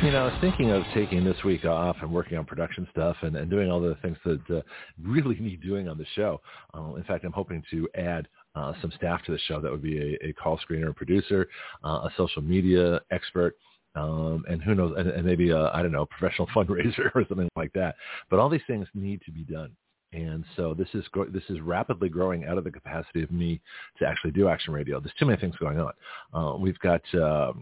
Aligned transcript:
You 0.00 0.12
know, 0.12 0.22
I 0.22 0.24
was 0.26 0.40
thinking 0.40 0.70
of 0.70 0.84
taking 0.94 1.24
this 1.24 1.42
week 1.44 1.64
off 1.64 1.96
and 2.02 2.12
working 2.12 2.38
on 2.38 2.44
production 2.44 2.86
stuff 2.92 3.16
and, 3.22 3.34
and 3.34 3.50
doing 3.50 3.68
all 3.68 3.80
the 3.80 3.96
things 4.00 4.16
that 4.24 4.40
uh, 4.48 4.62
really 5.02 5.36
need 5.40 5.60
doing 5.60 5.88
on 5.88 5.98
the 5.98 6.06
show. 6.14 6.40
Uh, 6.72 6.94
in 6.94 7.02
fact, 7.02 7.24
I'm 7.24 7.32
hoping 7.32 7.64
to 7.72 7.88
add 7.96 8.28
uh, 8.54 8.74
some 8.80 8.92
staff 8.96 9.24
to 9.24 9.32
the 9.32 9.38
show. 9.48 9.60
That 9.60 9.72
would 9.72 9.82
be 9.82 9.98
a, 9.98 10.28
a 10.28 10.32
call 10.34 10.56
screener 10.58 10.86
and 10.86 10.94
producer, 10.94 11.48
uh, 11.84 12.06
a 12.06 12.12
social 12.16 12.40
media 12.40 13.00
expert, 13.10 13.56
um, 13.96 14.44
and 14.48 14.62
who 14.62 14.76
knows, 14.76 14.94
and, 14.96 15.08
and 15.08 15.26
maybe 15.26 15.50
a, 15.50 15.68
I 15.72 15.82
don't 15.82 15.90
know, 15.90 16.06
professional 16.06 16.46
fundraiser 16.54 17.10
or 17.16 17.24
something 17.28 17.48
like 17.56 17.72
that. 17.72 17.96
But 18.30 18.38
all 18.38 18.48
these 18.48 18.60
things 18.68 18.86
need 18.94 19.20
to 19.22 19.32
be 19.32 19.42
done. 19.42 19.74
And 20.12 20.44
so 20.54 20.74
this 20.74 20.88
is 20.94 21.04
this 21.32 21.42
is 21.48 21.60
rapidly 21.60 22.08
growing 22.08 22.44
out 22.44 22.56
of 22.56 22.62
the 22.62 22.70
capacity 22.70 23.24
of 23.24 23.32
me 23.32 23.60
to 23.98 24.06
actually 24.06 24.30
do 24.30 24.48
action 24.48 24.72
radio. 24.72 25.00
There's 25.00 25.12
too 25.18 25.26
many 25.26 25.40
things 25.40 25.56
going 25.56 25.80
on. 25.80 25.92
Uh, 26.32 26.56
we've 26.56 26.78
got 26.78 27.02
uh, 27.14 27.52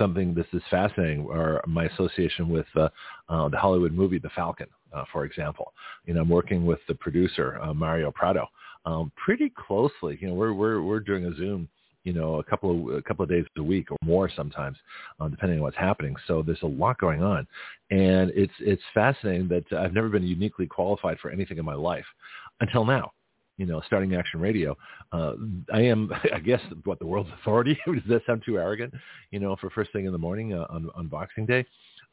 something 0.00 0.34
this 0.34 0.46
is 0.52 0.62
fascinating, 0.70 1.26
or 1.26 1.62
my 1.66 1.84
association 1.84 2.48
with 2.48 2.66
uh, 2.74 2.88
uh, 3.28 3.48
the 3.48 3.58
Hollywood 3.58 3.92
movie 3.92 4.18
The 4.18 4.30
Falcon, 4.30 4.66
uh, 4.92 5.04
for 5.12 5.24
example. 5.24 5.72
You 6.06 6.14
know, 6.14 6.22
I'm 6.22 6.28
working 6.28 6.64
with 6.66 6.80
the 6.88 6.94
producer 6.94 7.60
uh, 7.62 7.74
Mario 7.74 8.10
Prado 8.10 8.46
um, 8.86 9.12
pretty 9.22 9.52
closely. 9.66 10.18
You 10.20 10.28
know, 10.28 10.34
we're 10.34 10.54
we're 10.54 10.82
we're 10.82 11.00
doing 11.00 11.26
a 11.26 11.34
Zoom. 11.36 11.68
You 12.04 12.14
know, 12.14 12.36
a 12.36 12.44
couple 12.44 12.70
of 12.70 12.96
a 12.96 13.02
couple 13.02 13.24
of 13.24 13.28
days 13.28 13.44
a 13.58 13.62
week 13.62 13.90
or 13.92 13.98
more 14.02 14.30
sometimes, 14.34 14.78
uh, 15.20 15.28
depending 15.28 15.58
on 15.58 15.64
what's 15.64 15.76
happening. 15.76 16.16
So 16.26 16.42
there's 16.42 16.62
a 16.62 16.66
lot 16.66 16.98
going 16.98 17.22
on, 17.22 17.46
and 17.90 18.32
it's 18.34 18.54
it's 18.58 18.82
fascinating 18.94 19.48
that 19.48 19.70
I've 19.78 19.92
never 19.92 20.08
been 20.08 20.26
uniquely 20.26 20.66
qualified 20.66 21.18
for 21.20 21.30
anything 21.30 21.58
in 21.58 21.64
my 21.64 21.74
life 21.74 22.06
until 22.60 22.86
now 22.86 23.12
you 23.60 23.66
know, 23.66 23.82
starting 23.86 24.14
Action 24.14 24.40
Radio. 24.40 24.74
Uh, 25.12 25.34
I 25.70 25.82
am, 25.82 26.10
I 26.34 26.38
guess, 26.38 26.62
what 26.84 26.98
the 26.98 27.06
world's 27.06 27.28
authority. 27.40 27.78
Does 27.86 28.02
that 28.08 28.22
sound 28.26 28.42
too 28.44 28.56
arrogant? 28.56 28.94
You 29.32 29.38
know, 29.38 29.54
for 29.60 29.68
first 29.68 29.92
thing 29.92 30.06
in 30.06 30.12
the 30.12 30.18
morning 30.18 30.54
uh, 30.54 30.66
on, 30.70 30.88
on 30.94 31.08
Boxing 31.08 31.44
Day. 31.44 31.66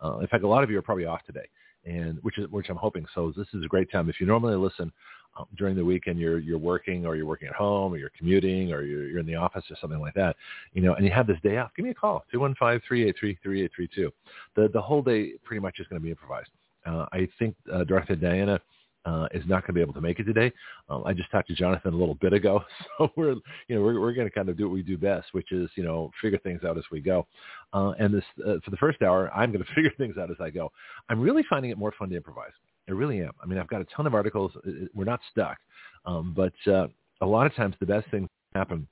Uh, 0.03 0.19
in 0.19 0.27
fact, 0.27 0.43
a 0.43 0.47
lot 0.47 0.61
of 0.61 0.69
you 0.69 0.77
are 0.77 0.81
probably 0.81 1.05
off 1.05 1.21
today, 1.25 1.47
and 1.85 2.19
which 2.21 2.37
is 2.37 2.49
which 2.49 2.69
I'm 2.69 2.75
hoping. 2.75 3.05
So 3.15 3.33
this 3.35 3.47
is 3.53 3.63
a 3.63 3.67
great 3.67 3.89
time. 3.89 4.09
If 4.09 4.19
you 4.19 4.27
normally 4.27 4.57
listen 4.57 4.91
um, 5.39 5.45
during 5.57 5.77
the 5.77 5.85
weekend, 5.85 6.19
you're 6.19 6.37
you're 6.37 6.57
working 6.57 7.05
or 7.05 7.15
you're 7.15 7.25
working 7.25 7.47
at 7.47 7.55
home 7.55 7.93
or 7.93 7.97
you're 7.97 8.11
commuting 8.15 8.73
or 8.73 8.83
you're, 8.83 9.07
you're 9.07 9.19
in 9.19 9.25
the 9.25 9.35
office 9.35 9.63
or 9.71 9.77
something 9.79 9.99
like 9.99 10.13
that, 10.15 10.35
you 10.73 10.81
know, 10.81 10.95
and 10.95 11.05
you 11.05 11.11
have 11.11 11.27
this 11.27 11.39
day 11.43 11.57
off. 11.57 11.71
Give 11.77 11.85
me 11.85 11.91
a 11.91 11.95
call 11.95 12.25
two 12.29 12.41
one 12.41 12.55
five 12.59 12.81
three 12.85 13.07
eight 13.07 13.15
three 13.17 13.39
three 13.41 13.63
eight 13.63 13.71
three 13.73 13.89
two. 13.95 14.11
The 14.55 14.67
the 14.67 14.81
whole 14.81 15.01
day 15.01 15.31
pretty 15.45 15.61
much 15.61 15.79
is 15.79 15.87
going 15.87 15.99
to 15.99 16.03
be 16.03 16.11
improvised. 16.11 16.49
Uh, 16.85 17.05
I 17.13 17.27
think 17.39 17.55
uh, 17.73 17.85
Dorothy 17.85 18.17
Diana 18.17 18.59
uh, 19.07 19.27
is 19.31 19.43
not 19.47 19.61
going 19.61 19.67
to 19.67 19.73
be 19.73 19.81
able 19.81 19.93
to 19.93 20.01
make 20.01 20.19
it 20.19 20.25
today. 20.25 20.51
Um, 20.89 21.03
I 21.05 21.13
just 21.13 21.31
talked 21.31 21.47
to 21.47 21.55
Jonathan 21.55 21.93
a 21.93 21.97
little 21.97 22.15
bit 22.15 22.33
ago, 22.33 22.63
so 22.97 23.09
we're 23.15 23.35
you 23.67 23.75
know 23.75 23.81
we're 23.81 23.99
we're 23.99 24.13
going 24.13 24.27
to 24.27 24.33
kind 24.33 24.49
of 24.49 24.57
do 24.57 24.67
what 24.67 24.73
we 24.73 24.83
do 24.83 24.97
best, 24.97 25.27
which 25.31 25.51
is 25.51 25.69
you 25.75 25.83
know 25.83 26.11
figure 26.21 26.39
things 26.39 26.63
out 26.65 26.77
as 26.77 26.83
we 26.91 26.99
go. 26.99 27.25
Uh, 27.73 27.93
and 27.99 28.13
this 28.13 28.23
uh, 28.45 28.55
for 28.65 28.71
the 28.71 28.77
first 28.77 29.01
hour, 29.01 29.31
I'm 29.33 29.51
going 29.51 29.63
to 29.65 29.73
figure 29.73 29.93
things 29.97 30.17
out 30.17 30.29
as 30.29 30.37
I 30.41 30.49
go. 30.49 30.71
I'm 31.09 31.21
really 31.21 31.43
finding 31.49 31.71
it 31.71 31.77
more 31.77 31.93
fun 31.97 32.09
to 32.09 32.15
improvise. 32.15 32.51
I 32.89 32.91
really 32.91 33.21
am. 33.21 33.31
I 33.41 33.45
mean, 33.45 33.59
I've 33.59 33.67
got 33.67 33.81
a 33.81 33.85
ton 33.85 34.07
of 34.07 34.13
articles. 34.13 34.51
We're 34.93 35.05
not 35.05 35.19
stuck, 35.31 35.57
um, 36.05 36.33
but 36.35 36.53
uh, 36.71 36.87
a 37.21 37.25
lot 37.25 37.45
of 37.45 37.55
times 37.55 37.75
the 37.79 37.85
best 37.85 38.09
things 38.11 38.27
happen 38.53 38.87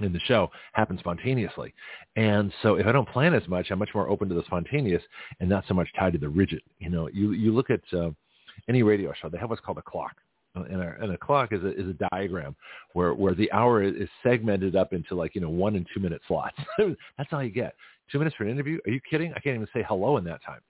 in 0.00 0.12
the 0.12 0.20
show 0.20 0.50
happen 0.72 0.98
spontaneously. 0.98 1.72
And 2.16 2.52
so 2.62 2.74
if 2.74 2.86
I 2.86 2.92
don't 2.92 3.08
plan 3.08 3.34
as 3.34 3.46
much, 3.48 3.70
I'm 3.70 3.78
much 3.78 3.90
more 3.94 4.08
open 4.08 4.28
to 4.28 4.34
the 4.34 4.42
spontaneous 4.46 5.02
and 5.40 5.48
not 5.48 5.64
so 5.68 5.74
much 5.74 5.88
tied 5.96 6.14
to 6.14 6.18
the 6.18 6.28
rigid. 6.28 6.62
You 6.78 6.90
know, 6.90 7.08
you, 7.12 7.32
you 7.32 7.52
look 7.52 7.70
at, 7.70 7.80
uh, 7.96 8.10
any 8.68 8.82
radio 8.82 9.12
show, 9.20 9.28
they 9.28 9.38
have 9.38 9.50
what's 9.50 9.62
called 9.62 9.78
a 9.78 9.82
clock. 9.82 10.16
And 10.54 10.80
a, 10.80 10.94
and 11.00 11.12
a 11.12 11.18
clock 11.18 11.52
is 11.52 11.64
a, 11.64 11.72
is 11.72 11.88
a 11.88 12.08
diagram 12.10 12.54
where, 12.92 13.12
where 13.12 13.34
the 13.34 13.50
hour 13.50 13.82
is 13.82 14.08
segmented 14.22 14.76
up 14.76 14.92
into 14.92 15.16
like, 15.16 15.34
you 15.34 15.40
know, 15.40 15.48
one 15.48 15.74
and 15.74 15.84
two 15.92 15.98
minute 15.98 16.20
slots. 16.28 16.56
that's 17.18 17.32
all 17.32 17.42
you 17.42 17.50
get. 17.50 17.74
Two 18.12 18.18
minutes 18.18 18.36
for 18.36 18.44
an 18.44 18.50
interview? 18.50 18.78
Are 18.86 18.92
you 18.92 19.00
kidding? 19.08 19.32
I 19.32 19.40
can't 19.40 19.56
even 19.56 19.68
say 19.74 19.84
hello 19.86 20.16
in 20.16 20.24
that 20.24 20.44
time. 20.44 20.60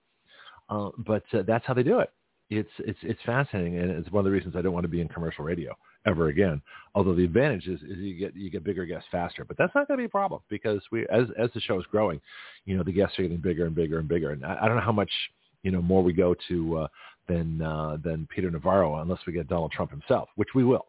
Uh, 0.71 0.89
but 0.99 1.25
uh, 1.35 1.43
that's 1.47 1.67
how 1.67 1.75
they 1.75 1.83
do 1.83 1.99
it. 1.99 2.11
It's, 2.49 2.71
it's, 2.79 2.99
it's 3.03 3.21
fascinating. 3.27 3.79
And 3.79 3.91
it's 3.91 4.11
one 4.11 4.21
of 4.21 4.25
the 4.25 4.31
reasons 4.31 4.57
I 4.57 4.63
don't 4.63 4.73
want 4.73 4.85
to 4.85 4.89
be 4.89 5.03
in 5.03 5.09
commercial 5.09 5.45
radio 5.45 5.77
ever 6.07 6.29
again. 6.29 6.63
Although 6.95 7.15
the 7.15 7.25
advantage 7.25 7.67
is, 7.67 7.81
is 7.83 7.99
you 7.99 8.17
get, 8.17 8.35
you 8.35 8.51
get 8.51 8.65
bigger 8.65 8.87
guests 8.87 9.09
faster, 9.11 9.45
but 9.45 9.59
that's 9.59 9.75
not 9.75 9.89
going 9.89 9.99
to 9.99 10.03
be 10.03 10.07
a 10.07 10.11
problem 10.11 10.41
because 10.49 10.81
we, 10.93 11.07
as, 11.09 11.27
as 11.39 11.51
the 11.55 11.61
show 11.61 11.79
is 11.79 11.87
growing, 11.91 12.21
you 12.65 12.77
know, 12.77 12.83
the 12.83 12.93
guests 12.93 13.19
are 13.19 13.23
getting 13.23 13.37
bigger 13.39 13.67
and 13.67 13.75
bigger 13.75 13.99
and 13.99 14.09
bigger. 14.09 14.31
And 14.31 14.47
I, 14.47 14.59
I 14.63 14.67
don't 14.67 14.77
know 14.77 14.83
how 14.83 14.93
much, 14.93 15.11
you 15.63 15.71
know, 15.71 15.83
more 15.83 16.03
we 16.03 16.13
go 16.13 16.35
to, 16.49 16.79
uh, 16.79 16.89
than 17.29 17.63
uh, 17.63 17.97
than 18.03 18.27
Peter 18.35 18.51
Navarro 18.51 18.97
unless 19.01 19.21
we 19.27 19.33
get 19.33 19.49
Donald 19.49 19.73
Trump 19.73 19.91
himself, 19.91 20.29
which 20.37 20.51
we 20.55 20.65
will. 20.65 20.87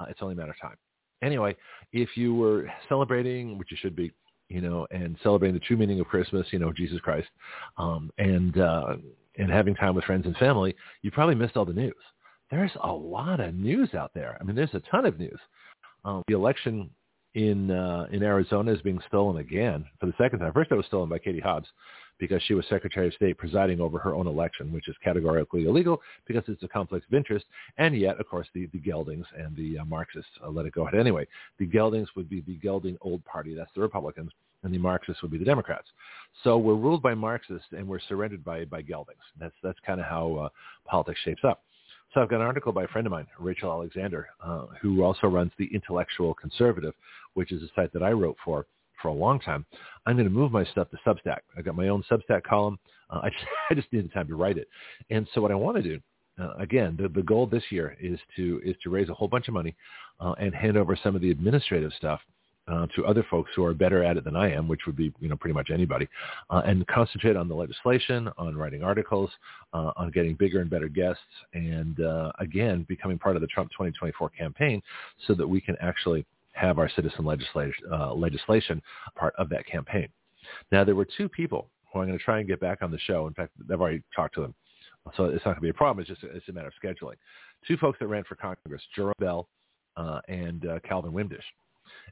Uh, 0.00 0.06
it's 0.08 0.20
only 0.22 0.34
a 0.34 0.36
matter 0.36 0.50
of 0.50 0.60
time. 0.60 0.76
Anyway, 1.22 1.54
if 1.92 2.16
you 2.16 2.34
were 2.34 2.70
celebrating, 2.88 3.56
which 3.58 3.70
you 3.70 3.76
should 3.80 3.94
be, 3.94 4.12
you 4.48 4.60
know, 4.60 4.86
and 4.90 5.16
celebrating 5.22 5.54
the 5.54 5.60
true 5.60 5.76
meaning 5.76 6.00
of 6.00 6.06
Christmas, 6.06 6.46
you 6.50 6.58
know, 6.58 6.72
Jesus 6.72 7.00
Christ, 7.00 7.28
um, 7.78 8.10
and 8.18 8.58
uh, 8.58 8.96
and 9.38 9.50
having 9.50 9.74
time 9.74 9.94
with 9.94 10.04
friends 10.04 10.26
and 10.26 10.36
family, 10.36 10.74
you 11.02 11.10
probably 11.10 11.34
missed 11.34 11.56
all 11.56 11.64
the 11.64 11.72
news. 11.72 11.94
There's 12.50 12.72
a 12.82 12.92
lot 12.92 13.40
of 13.40 13.54
news 13.54 13.94
out 13.94 14.12
there. 14.14 14.36
I 14.40 14.44
mean, 14.44 14.56
there's 14.56 14.74
a 14.74 14.80
ton 14.90 15.06
of 15.06 15.18
news. 15.18 15.38
Um, 16.04 16.22
the 16.28 16.34
election 16.34 16.90
in 17.34 17.70
uh, 17.70 18.06
in 18.10 18.22
Arizona 18.22 18.72
is 18.72 18.82
being 18.82 19.00
stolen 19.08 19.38
again 19.38 19.84
for 20.00 20.06
the 20.06 20.14
second 20.18 20.40
time. 20.40 20.52
First, 20.52 20.70
it 20.70 20.76
was 20.76 20.86
stolen 20.86 21.08
by 21.08 21.18
Katie 21.18 21.40
Hobbs 21.40 21.68
because 22.22 22.40
she 22.44 22.54
was 22.54 22.64
Secretary 22.68 23.08
of 23.08 23.14
State 23.14 23.36
presiding 23.36 23.80
over 23.80 23.98
her 23.98 24.14
own 24.14 24.28
election, 24.28 24.72
which 24.72 24.86
is 24.86 24.94
categorically 25.02 25.64
illegal 25.64 26.00
because 26.24 26.44
it's 26.46 26.62
a 26.62 26.68
conflict 26.68 27.04
of 27.08 27.14
interest. 27.14 27.44
And 27.78 27.96
yet, 27.96 28.20
of 28.20 28.28
course, 28.28 28.46
the, 28.54 28.66
the 28.72 28.78
Geldings 28.78 29.26
and 29.36 29.56
the 29.56 29.80
uh, 29.80 29.84
Marxists 29.84 30.30
uh, 30.40 30.48
let 30.48 30.64
it 30.64 30.72
go 30.72 30.86
ahead 30.86 31.00
anyway. 31.00 31.26
The 31.58 31.66
Geldings 31.66 32.06
would 32.14 32.30
be 32.30 32.40
the 32.42 32.54
Gelding 32.58 32.96
Old 33.00 33.24
Party. 33.24 33.56
That's 33.56 33.72
the 33.74 33.80
Republicans. 33.80 34.30
And 34.62 34.72
the 34.72 34.78
Marxists 34.78 35.20
would 35.20 35.32
be 35.32 35.38
the 35.38 35.44
Democrats. 35.44 35.88
So 36.44 36.58
we're 36.58 36.76
ruled 36.76 37.02
by 37.02 37.12
Marxists 37.12 37.66
and 37.72 37.88
we're 37.88 37.98
surrendered 37.98 38.44
by, 38.44 38.66
by 38.66 38.82
Geldings. 38.82 39.24
That's, 39.40 39.56
that's 39.60 39.80
kind 39.84 39.98
of 39.98 40.06
how 40.06 40.34
uh, 40.36 40.48
politics 40.86 41.18
shapes 41.24 41.42
up. 41.42 41.64
So 42.14 42.20
I've 42.22 42.30
got 42.30 42.36
an 42.36 42.46
article 42.46 42.70
by 42.70 42.84
a 42.84 42.88
friend 42.88 43.04
of 43.04 43.10
mine, 43.10 43.26
Rachel 43.40 43.72
Alexander, 43.72 44.28
uh, 44.44 44.66
who 44.80 45.02
also 45.02 45.26
runs 45.26 45.50
the 45.58 45.68
Intellectual 45.74 46.34
Conservative, 46.34 46.94
which 47.34 47.50
is 47.50 47.64
a 47.64 47.68
site 47.74 47.92
that 47.94 48.04
I 48.04 48.12
wrote 48.12 48.36
for 48.44 48.66
for 49.02 49.08
a 49.08 49.12
long 49.12 49.40
time. 49.40 49.66
I'm 50.06 50.16
going 50.16 50.28
to 50.28 50.32
move 50.34 50.52
my 50.52 50.64
stuff 50.64 50.88
to 50.90 50.96
Substack. 51.06 51.40
I've 51.56 51.64
got 51.64 51.74
my 51.74 51.88
own 51.88 52.02
Substack 52.10 52.44
column. 52.44 52.78
Uh, 53.10 53.20
I 53.24 53.28
just 53.30 53.44
I 53.70 53.74
just 53.74 53.92
need 53.92 54.04
the 54.04 54.12
time 54.14 54.28
to 54.28 54.36
write 54.36 54.56
it. 54.56 54.68
And 55.10 55.26
so 55.34 55.42
what 55.42 55.50
I 55.50 55.54
want 55.54 55.76
to 55.76 55.82
do, 55.82 56.00
uh, 56.40 56.54
again, 56.58 56.96
the, 57.00 57.08
the 57.08 57.22
goal 57.22 57.46
this 57.46 57.64
year 57.70 57.96
is 58.00 58.18
to 58.36 58.60
is 58.64 58.76
to 58.82 58.90
raise 58.90 59.08
a 59.08 59.14
whole 59.14 59.28
bunch 59.28 59.48
of 59.48 59.54
money 59.54 59.74
uh, 60.20 60.32
and 60.38 60.54
hand 60.54 60.76
over 60.76 60.96
some 61.02 61.14
of 61.14 61.20
the 61.20 61.30
administrative 61.30 61.92
stuff 61.98 62.20
uh, 62.68 62.86
to 62.94 63.04
other 63.04 63.26
folks 63.30 63.50
who 63.56 63.64
are 63.64 63.74
better 63.74 64.04
at 64.04 64.16
it 64.16 64.24
than 64.24 64.36
I 64.36 64.52
am, 64.52 64.68
which 64.68 64.82
would 64.86 64.96
be 64.96 65.12
you 65.20 65.28
know 65.28 65.36
pretty 65.36 65.54
much 65.54 65.70
anybody, 65.70 66.08
uh, 66.50 66.62
and 66.64 66.86
concentrate 66.86 67.36
on 67.36 67.48
the 67.48 67.54
legislation, 67.54 68.30
on 68.38 68.56
writing 68.56 68.82
articles, 68.82 69.30
uh, 69.74 69.92
on 69.96 70.10
getting 70.10 70.34
bigger 70.34 70.60
and 70.60 70.70
better 70.70 70.88
guests, 70.88 71.22
and 71.54 72.00
uh, 72.00 72.30
again 72.38 72.86
becoming 72.88 73.18
part 73.18 73.36
of 73.36 73.42
the 73.42 73.48
Trump 73.48 73.70
2024 73.72 74.30
campaign, 74.30 74.82
so 75.26 75.34
that 75.34 75.46
we 75.46 75.60
can 75.60 75.76
actually 75.80 76.24
have 76.52 76.78
our 76.78 76.88
citizen 76.88 77.24
legislation, 77.24 77.84
uh, 77.90 78.12
legislation 78.14 78.80
part 79.16 79.34
of 79.38 79.48
that 79.50 79.66
campaign. 79.66 80.08
Now, 80.70 80.84
there 80.84 80.94
were 80.94 81.06
two 81.16 81.28
people 81.28 81.68
who 81.92 82.00
I'm 82.00 82.06
going 82.06 82.18
to 82.18 82.24
try 82.24 82.38
and 82.38 82.48
get 82.48 82.60
back 82.60 82.82
on 82.82 82.90
the 82.90 82.98
show. 82.98 83.26
In 83.26 83.34
fact, 83.34 83.52
I've 83.70 83.80
already 83.80 84.02
talked 84.14 84.34
to 84.34 84.42
them. 84.42 84.54
So 85.16 85.24
it's 85.24 85.44
not 85.44 85.52
going 85.52 85.54
to 85.56 85.60
be 85.62 85.68
a 85.70 85.74
problem. 85.74 86.00
It's 86.00 86.08
just 86.08 86.22
it's 86.22 86.48
a 86.48 86.52
matter 86.52 86.68
of 86.68 86.74
scheduling. 86.82 87.14
Two 87.66 87.76
folks 87.76 87.98
that 87.98 88.06
ran 88.06 88.24
for 88.24 88.36
Congress, 88.36 88.82
Jerome 88.94 89.14
Bell 89.18 89.48
uh, 89.96 90.20
and 90.28 90.66
uh, 90.66 90.78
Calvin 90.88 91.12
Wimdish. 91.12 91.42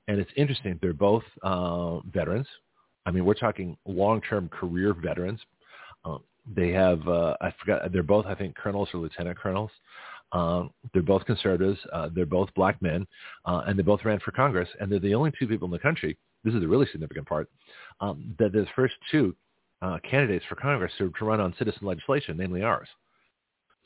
And 0.09 0.19
it's 0.19 0.31
interesting. 0.37 0.79
They're 0.83 0.93
both 0.93 1.23
uh, 1.43 2.01
veterans. 2.01 2.49
I 3.07 3.11
mean, 3.11 3.25
we're 3.25 3.35
talking 3.35 3.77
long-term 3.87 4.49
career 4.49 4.93
veterans. 4.93 5.41
Um, 6.05 6.21
they 6.55 6.71
have, 6.71 7.07
uh, 7.07 7.37
I 7.41 7.53
forgot, 7.61 7.93
they're 7.93 8.03
both, 8.03 8.27
I 8.27 8.35
think, 8.35 8.57
colonels 8.57 8.89
or 8.93 9.01
lieutenant 9.01 9.39
colonels. 9.39 9.71
Um, 10.33 10.71
they're 10.93 11.03
both 11.03 11.25
conservatives. 11.25 11.79
Uh, 11.93 12.09
they're 12.15 12.27
both 12.27 12.53
black 12.55 12.81
men, 12.81 13.07
uh, 13.45 13.63
and 13.67 13.79
they 13.79 13.83
both 13.83 14.05
ran 14.05 14.21
for 14.21 14.31
Congress. 14.31 14.69
And 14.81 14.91
they're 14.91 14.99
the 14.99 15.15
only 15.15 15.33
two 15.39 15.47
people 15.47 15.67
in 15.67 15.73
the 15.73 15.79
country. 15.79 16.17
This 16.45 16.55
is 16.55 16.61
the 16.61 16.69
really 16.69 16.87
significant 16.91 17.27
part. 17.27 17.49
Um, 18.01 18.35
that 18.39 18.53
the 18.53 18.67
first 18.75 18.95
two 19.11 19.35
uh, 19.83 19.99
candidates 20.09 20.45
for 20.49 20.55
Congress 20.55 20.93
to, 20.99 21.13
to 21.19 21.25
run 21.25 21.41
on 21.41 21.55
citizen 21.59 21.87
legislation, 21.87 22.37
namely 22.37 22.63
ours. 22.63 22.89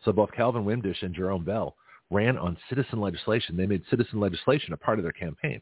So 0.05 0.13
both 0.13 0.33
Calvin 0.33 0.65
Wimdish 0.65 1.03
and 1.03 1.15
Jerome 1.15 1.45
Bell 1.45 1.77
ran 2.11 2.37
on 2.37 2.57
citizen 2.69 3.01
legislation. 3.01 3.57
They 3.57 3.67
made 3.67 3.83
citizen 3.91 4.21
legislation 4.21 4.73
a 4.73 4.77
part 4.77 4.99
of 4.99 5.05
their 5.05 5.13
campaign. 5.13 5.61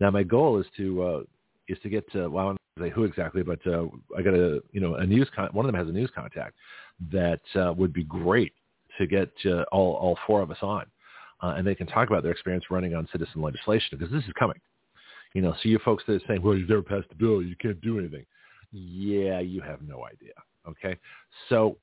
Now, 0.00 0.10
my 0.10 0.22
goal 0.22 0.58
is 0.58 0.66
to 0.76 1.02
uh, 1.02 1.20
is 1.68 1.78
to 1.82 1.88
get 1.88 2.10
to 2.12 2.28
well, 2.28 2.44
I 2.44 2.48
don't 2.48 2.58
say 2.88 2.90
who 2.90 3.04
exactly, 3.04 3.42
but 3.42 3.58
uh, 3.66 3.86
I 4.16 4.22
got 4.22 4.34
a 4.34 4.62
you 4.72 4.80
know 4.80 4.94
a 4.94 5.06
news 5.06 5.28
con- 5.34 5.50
one 5.52 5.66
of 5.66 5.72
them 5.72 5.78
has 5.78 5.88
a 5.88 5.92
news 5.92 6.10
contact 6.14 6.54
that 7.10 7.40
uh, 7.56 7.72
would 7.76 7.92
be 7.92 8.04
great 8.04 8.52
to 8.98 9.06
get 9.06 9.30
uh, 9.46 9.62
all 9.72 9.94
all 9.94 10.18
four 10.26 10.42
of 10.42 10.50
us 10.50 10.58
on, 10.62 10.86
uh, 11.42 11.54
and 11.56 11.66
they 11.66 11.74
can 11.74 11.86
talk 11.86 12.08
about 12.08 12.22
their 12.22 12.32
experience 12.32 12.64
running 12.70 12.94
on 12.94 13.08
citizen 13.12 13.42
legislation 13.42 13.98
because 13.98 14.12
this 14.12 14.24
is 14.24 14.32
coming. 14.38 14.60
You 15.34 15.42
know, 15.42 15.52
so 15.62 15.68
you 15.68 15.78
folks 15.84 16.04
that 16.06 16.14
are 16.14 16.26
saying, 16.28 16.42
"Well, 16.42 16.56
you've 16.56 16.68
never 16.68 16.82
passed 16.82 17.08
a 17.10 17.14
bill, 17.14 17.42
you 17.42 17.56
can't 17.56 17.80
do 17.80 17.98
anything." 17.98 18.26
Yeah, 18.72 19.40
you 19.40 19.60
have 19.60 19.82
no 19.82 20.04
idea. 20.06 20.32
Okay, 20.68 20.98
so 21.48 21.76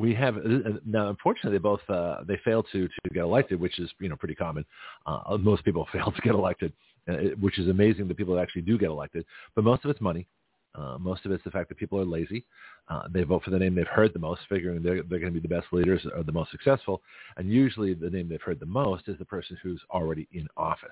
we 0.00 0.14
have 0.14 0.36
uh, 0.36 0.78
now. 0.84 1.08
Unfortunately, 1.08 1.52
they 1.52 1.58
both 1.58 1.80
uh, 1.88 2.22
they 2.26 2.38
failed 2.44 2.66
to 2.72 2.88
to 2.88 3.10
get 3.12 3.22
elected, 3.22 3.60
which 3.60 3.78
is 3.78 3.90
you 4.00 4.08
know 4.08 4.16
pretty 4.16 4.34
common. 4.34 4.64
Uh, 5.06 5.36
most 5.38 5.64
people 5.64 5.86
fail 5.92 6.10
to 6.10 6.20
get 6.22 6.34
elected, 6.34 6.72
uh, 7.08 7.16
which 7.40 7.58
is 7.58 7.68
amazing 7.68 8.08
that 8.08 8.16
people 8.16 8.34
that 8.34 8.40
actually 8.40 8.62
do 8.62 8.78
get 8.78 8.88
elected. 8.88 9.24
But 9.54 9.64
most 9.64 9.84
of 9.84 9.90
it's 9.90 10.00
money. 10.00 10.26
Uh, 10.74 10.96
most 10.98 11.26
of 11.26 11.32
it's 11.32 11.44
the 11.44 11.50
fact 11.50 11.68
that 11.68 11.78
people 11.78 11.98
are 11.98 12.04
lazy. 12.04 12.44
Uh, 12.88 13.02
they 13.12 13.22
vote 13.22 13.42
for 13.42 13.50
the 13.50 13.58
name 13.58 13.74
they've 13.74 13.86
heard 13.86 14.12
the 14.12 14.18
most, 14.18 14.40
figuring 14.48 14.82
they're, 14.82 15.02
they're 15.02 15.18
going 15.18 15.32
to 15.32 15.40
be 15.40 15.46
the 15.46 15.54
best 15.54 15.66
leaders 15.72 16.04
or 16.16 16.22
the 16.22 16.32
most 16.32 16.50
successful. 16.50 17.02
And 17.36 17.50
usually 17.50 17.94
the 17.94 18.10
name 18.10 18.28
they've 18.28 18.40
heard 18.40 18.60
the 18.60 18.66
most 18.66 19.08
is 19.08 19.18
the 19.18 19.24
person 19.24 19.58
who's 19.62 19.80
already 19.90 20.28
in 20.32 20.46
office. 20.56 20.88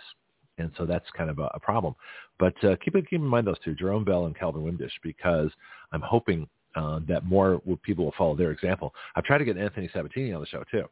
And 0.59 0.73
so 0.77 0.87
that's 0.87 1.07
kind 1.17 1.31
of 1.31 1.39
a, 1.39 1.51
a 1.55 1.61
problem. 1.61 1.95
But 2.39 2.55
uh, 2.65 2.77
keep, 2.85 2.95
keep 2.95 3.13
in 3.13 3.23
mind 3.23 3.47
those 3.47 3.59
two, 3.65 3.75
Jerome 3.75 4.05
Bell 4.05 4.27
and 4.27 4.37
Calvin 4.37 4.63
Windisch, 4.63 4.93
because 5.03 5.51
I'm 5.93 6.03
hoping 6.03 6.49
uh, 6.75 7.01
that 7.09 7.25
more 7.25 7.61
people 7.83 8.05
will 8.05 8.15
follow 8.19 8.37
their 8.37 8.51
example. 8.51 8.93
I've 9.15 9.25
tried 9.25 9.39
to 9.39 9.45
get 9.45 9.57
Anthony 9.57 9.89
Sabatini 9.93 10.33
on 10.33 10.41
the 10.41 10.47
show 10.47 10.65
too. 10.71 10.85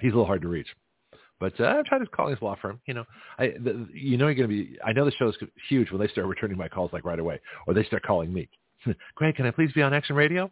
He's 0.00 0.12
a 0.12 0.14
little 0.14 0.26
hard 0.26 0.42
to 0.42 0.48
reach. 0.48 0.68
But 1.40 1.58
uh, 1.58 1.64
I've 1.78 1.86
tried 1.86 2.00
to 2.00 2.06
call 2.06 2.28
his 2.28 2.40
law 2.42 2.54
firm. 2.60 2.80
You 2.86 2.94
know, 2.94 3.04
I, 3.38 3.48
the, 3.48 3.88
you 3.92 4.18
know, 4.18 4.28
you're 4.28 4.46
going 4.46 4.48
to 4.48 4.54
be. 4.54 4.78
I 4.84 4.92
know 4.92 5.06
the 5.06 5.12
show 5.12 5.28
is 5.28 5.36
huge 5.68 5.90
when 5.90 6.00
they 6.00 6.08
start 6.08 6.26
returning 6.26 6.58
my 6.58 6.68
calls 6.68 6.92
like 6.92 7.04
right 7.04 7.18
away, 7.18 7.40
or 7.66 7.74
they 7.74 7.84
start 7.84 8.02
calling 8.02 8.32
me. 8.32 8.48
Greg, 9.14 9.36
can 9.36 9.46
I 9.46 9.50
please 9.50 9.72
be 9.72 9.82
on 9.82 9.94
Action 9.94 10.14
Radio? 10.14 10.50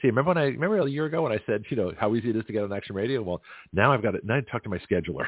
See, 0.00 0.08
remember 0.08 0.30
when 0.30 0.38
I 0.38 0.44
remember 0.44 0.80
a 0.80 0.90
year 0.90 1.04
ago 1.04 1.22
when 1.22 1.32
I 1.32 1.40
said, 1.46 1.62
you 1.70 1.76
know, 1.76 1.92
how 1.98 2.14
easy 2.14 2.30
it 2.30 2.36
is 2.36 2.44
to 2.46 2.52
get 2.52 2.64
on 2.64 2.72
Action 2.72 2.96
Radio? 2.96 3.22
Well, 3.22 3.42
now 3.72 3.92
I've 3.92 4.02
got 4.02 4.14
it. 4.14 4.24
Now 4.24 4.36
I 4.36 4.40
talk 4.40 4.64
to 4.64 4.70
my 4.70 4.78
scheduler. 4.78 5.26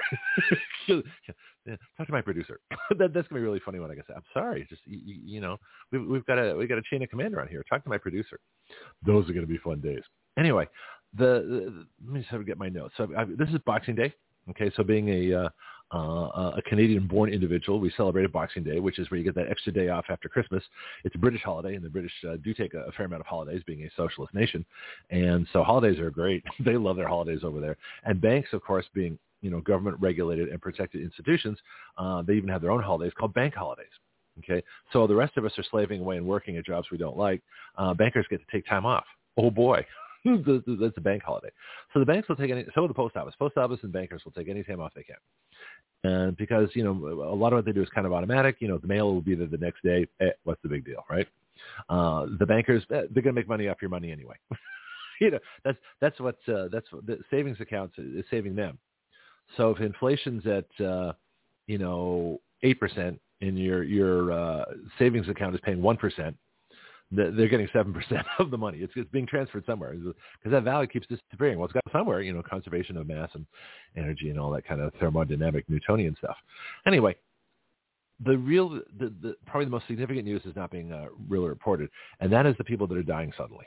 talk 0.88 2.06
to 2.06 2.12
my 2.12 2.22
producer. 2.22 2.58
that, 2.98 3.12
that's 3.12 3.28
gonna 3.28 3.40
be 3.40 3.44
really 3.46 3.60
funny 3.64 3.78
when 3.78 3.90
I 3.90 3.94
get. 3.94 4.06
I'm 4.08 4.22
sorry, 4.32 4.66
just 4.68 4.82
you, 4.86 5.20
you 5.24 5.40
know, 5.40 5.58
we've, 5.92 6.04
we've 6.06 6.26
got 6.26 6.38
a 6.38 6.56
we 6.56 6.66
got 6.66 6.78
a 6.78 6.82
chain 6.90 7.02
of 7.02 7.10
command 7.10 7.34
around 7.34 7.48
here. 7.48 7.62
Talk 7.68 7.84
to 7.84 7.90
my 7.90 7.98
producer. 7.98 8.40
Those 9.06 9.28
are 9.28 9.34
gonna 9.34 9.46
be 9.46 9.58
fun 9.58 9.80
days. 9.80 10.02
Anyway, 10.38 10.66
the, 11.16 11.24
the 11.24 11.86
let 12.04 12.12
me 12.12 12.20
just 12.20 12.30
have 12.30 12.40
to 12.40 12.46
get 12.46 12.58
my 12.58 12.68
notes. 12.68 12.94
So 12.96 13.08
I, 13.16 13.24
this 13.24 13.50
is 13.50 13.58
Boxing 13.66 13.94
Day. 13.94 14.14
Okay, 14.50 14.70
so 14.76 14.82
being 14.82 15.08
a 15.08 15.44
uh, 15.44 15.48
uh, 15.92 16.52
a 16.56 16.62
Canadian-born 16.62 17.32
individual, 17.32 17.78
we 17.78 17.92
celebrated 17.96 18.32
Boxing 18.32 18.64
Day, 18.64 18.80
which 18.80 18.98
is 18.98 19.10
where 19.10 19.18
you 19.18 19.24
get 19.24 19.34
that 19.36 19.48
extra 19.48 19.72
day 19.72 19.88
off 19.88 20.06
after 20.08 20.28
Christmas. 20.28 20.62
It's 21.04 21.14
a 21.14 21.18
British 21.18 21.42
holiday, 21.42 21.76
and 21.76 21.84
the 21.84 21.88
British 21.90 22.12
uh, 22.28 22.36
do 22.42 22.52
take 22.52 22.74
a, 22.74 22.80
a 22.80 22.92
fair 22.92 23.06
amount 23.06 23.20
of 23.20 23.26
holidays, 23.26 23.62
being 23.66 23.84
a 23.84 23.90
socialist 23.96 24.34
nation, 24.34 24.64
and 25.10 25.46
so 25.52 25.62
holidays 25.62 25.98
are 26.00 26.10
great. 26.10 26.42
they 26.60 26.76
love 26.76 26.96
their 26.96 27.08
holidays 27.08 27.40
over 27.44 27.60
there. 27.60 27.76
And 28.04 28.20
banks, 28.20 28.52
of 28.52 28.62
course, 28.62 28.86
being 28.94 29.18
you 29.40 29.50
know 29.50 29.60
government-regulated 29.60 30.48
and 30.48 30.60
protected 30.60 31.02
institutions, 31.02 31.58
uh, 31.98 32.22
they 32.22 32.34
even 32.34 32.48
have 32.48 32.62
their 32.62 32.70
own 32.70 32.82
holidays 32.82 33.12
called 33.16 33.34
bank 33.34 33.54
holidays. 33.54 33.86
Okay, 34.40 34.64
so 34.92 35.06
the 35.06 35.14
rest 35.14 35.36
of 35.36 35.44
us 35.44 35.52
are 35.58 35.64
slaving 35.70 36.00
away 36.00 36.16
and 36.16 36.26
working 36.26 36.56
at 36.56 36.66
jobs 36.66 36.88
we 36.90 36.98
don't 36.98 37.16
like. 37.16 37.40
Uh, 37.78 37.94
bankers 37.94 38.26
get 38.28 38.40
to 38.40 38.46
take 38.50 38.66
time 38.66 38.84
off. 38.84 39.04
Oh 39.36 39.50
boy, 39.50 39.84
that's 40.80 40.96
a 40.96 41.00
bank 41.00 41.22
holiday. 41.22 41.50
So 41.92 42.00
the 42.00 42.06
banks 42.06 42.28
will 42.28 42.36
take 42.36 42.50
any, 42.50 42.64
so 42.74 42.80
will 42.80 42.88
the 42.88 42.94
post 42.94 43.16
office. 43.16 43.34
Post 43.38 43.56
office 43.56 43.80
and 43.82 43.92
bankers 43.92 44.22
will 44.24 44.32
take 44.32 44.48
any 44.48 44.62
time 44.62 44.80
off 44.80 44.92
they 44.94 45.02
can. 45.02 45.16
And 46.04 46.36
because, 46.36 46.68
you 46.74 46.84
know, 46.84 46.92
a 46.92 47.34
lot 47.34 47.52
of 47.52 47.58
what 47.58 47.64
they 47.64 47.72
do 47.72 47.82
is 47.82 47.88
kind 47.94 48.06
of 48.06 48.12
automatic. 48.12 48.56
You 48.60 48.68
know, 48.68 48.78
the 48.78 48.86
mail 48.86 49.12
will 49.12 49.22
be 49.22 49.34
there 49.34 49.46
the 49.46 49.56
next 49.56 49.82
day. 49.82 50.06
Eh, 50.20 50.30
what's 50.44 50.60
the 50.62 50.68
big 50.68 50.84
deal, 50.84 51.04
right? 51.10 51.26
Uh, 51.88 52.26
the 52.38 52.46
bankers, 52.46 52.82
eh, 52.90 53.02
they're 53.10 53.22
going 53.22 53.34
to 53.34 53.40
make 53.40 53.48
money 53.48 53.68
off 53.68 53.78
your 53.80 53.90
money 53.90 54.12
anyway. 54.12 54.36
you 55.20 55.30
know, 55.30 55.38
that's, 55.64 55.78
that's 56.00 56.20
what, 56.20 56.36
uh, 56.48 56.68
that's 56.70 56.90
what 56.90 57.06
the 57.06 57.18
savings 57.30 57.58
accounts 57.60 57.98
is 57.98 58.24
saving 58.30 58.54
them. 58.54 58.78
So 59.56 59.70
if 59.70 59.80
inflation's 59.80 60.46
at, 60.46 60.84
uh, 60.84 61.12
you 61.66 61.78
know, 61.78 62.40
8% 62.64 63.18
and 63.40 63.58
your, 63.58 63.82
your, 63.82 64.32
uh, 64.32 64.64
savings 64.98 65.28
account 65.28 65.54
is 65.54 65.60
paying 65.64 65.78
1%, 65.78 66.34
they're 67.10 67.48
getting 67.48 67.68
seven 67.72 67.92
percent 67.92 68.26
of 68.38 68.50
the 68.50 68.58
money. 68.58 68.78
It's, 68.78 68.92
it's 68.96 69.10
being 69.10 69.26
transferred 69.26 69.64
somewhere 69.66 69.94
because 69.94 70.52
that 70.52 70.62
value 70.62 70.88
keeps 70.88 71.06
disappearing. 71.06 71.58
Well, 71.58 71.66
it's 71.66 71.74
got 71.74 71.84
somewhere, 71.92 72.22
you 72.22 72.32
know, 72.32 72.42
conservation 72.42 72.96
of 72.96 73.06
mass 73.06 73.30
and 73.34 73.46
energy 73.96 74.30
and 74.30 74.38
all 74.38 74.50
that 74.52 74.66
kind 74.66 74.80
of 74.80 74.92
thermodynamic 74.94 75.64
Newtonian 75.68 76.16
stuff. 76.16 76.36
Anyway, 76.86 77.16
the 78.24 78.36
real, 78.36 78.80
the, 78.98 79.12
the 79.22 79.36
probably 79.46 79.66
the 79.66 79.70
most 79.70 79.86
significant 79.86 80.24
news 80.24 80.42
is 80.44 80.56
not 80.56 80.70
being 80.70 80.92
uh, 80.92 81.06
really 81.28 81.48
reported, 81.48 81.90
and 82.20 82.32
that 82.32 82.46
is 82.46 82.54
the 82.58 82.64
people 82.64 82.86
that 82.86 82.96
are 82.96 83.02
dying 83.02 83.32
suddenly. 83.36 83.66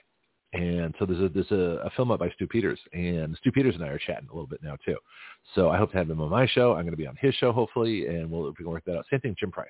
And 0.53 0.95
so 0.97 1.05
there's 1.05 1.21
a 1.21 1.29
there's 1.29 1.51
a, 1.51 1.85
a 1.85 1.89
film 1.91 2.11
up 2.11 2.19
by 2.19 2.29
Stu 2.31 2.47
Peters, 2.47 2.79
and 2.93 3.35
Stu 3.41 3.51
Peters 3.51 3.75
and 3.75 3.83
I 3.83 3.89
are 3.89 3.99
chatting 3.99 4.29
a 4.29 4.33
little 4.33 4.47
bit 4.47 4.63
now 4.63 4.77
too. 4.85 4.97
So 5.55 5.69
I 5.69 5.77
hope 5.77 5.91
to 5.91 5.97
have 5.97 6.09
him 6.09 6.21
on 6.21 6.29
my 6.29 6.47
show. 6.47 6.71
I'm 6.71 6.83
going 6.83 6.91
to 6.91 6.97
be 6.97 7.07
on 7.07 7.17
his 7.19 7.35
show 7.35 7.51
hopefully, 7.51 8.07
and 8.07 8.31
we'll 8.31 8.43
we 8.45 8.55
can 8.55 8.69
work 8.69 8.85
that 8.85 8.97
out. 8.97 9.05
Same 9.11 9.19
thing, 9.19 9.35
Jim 9.37 9.51
Price. 9.51 9.67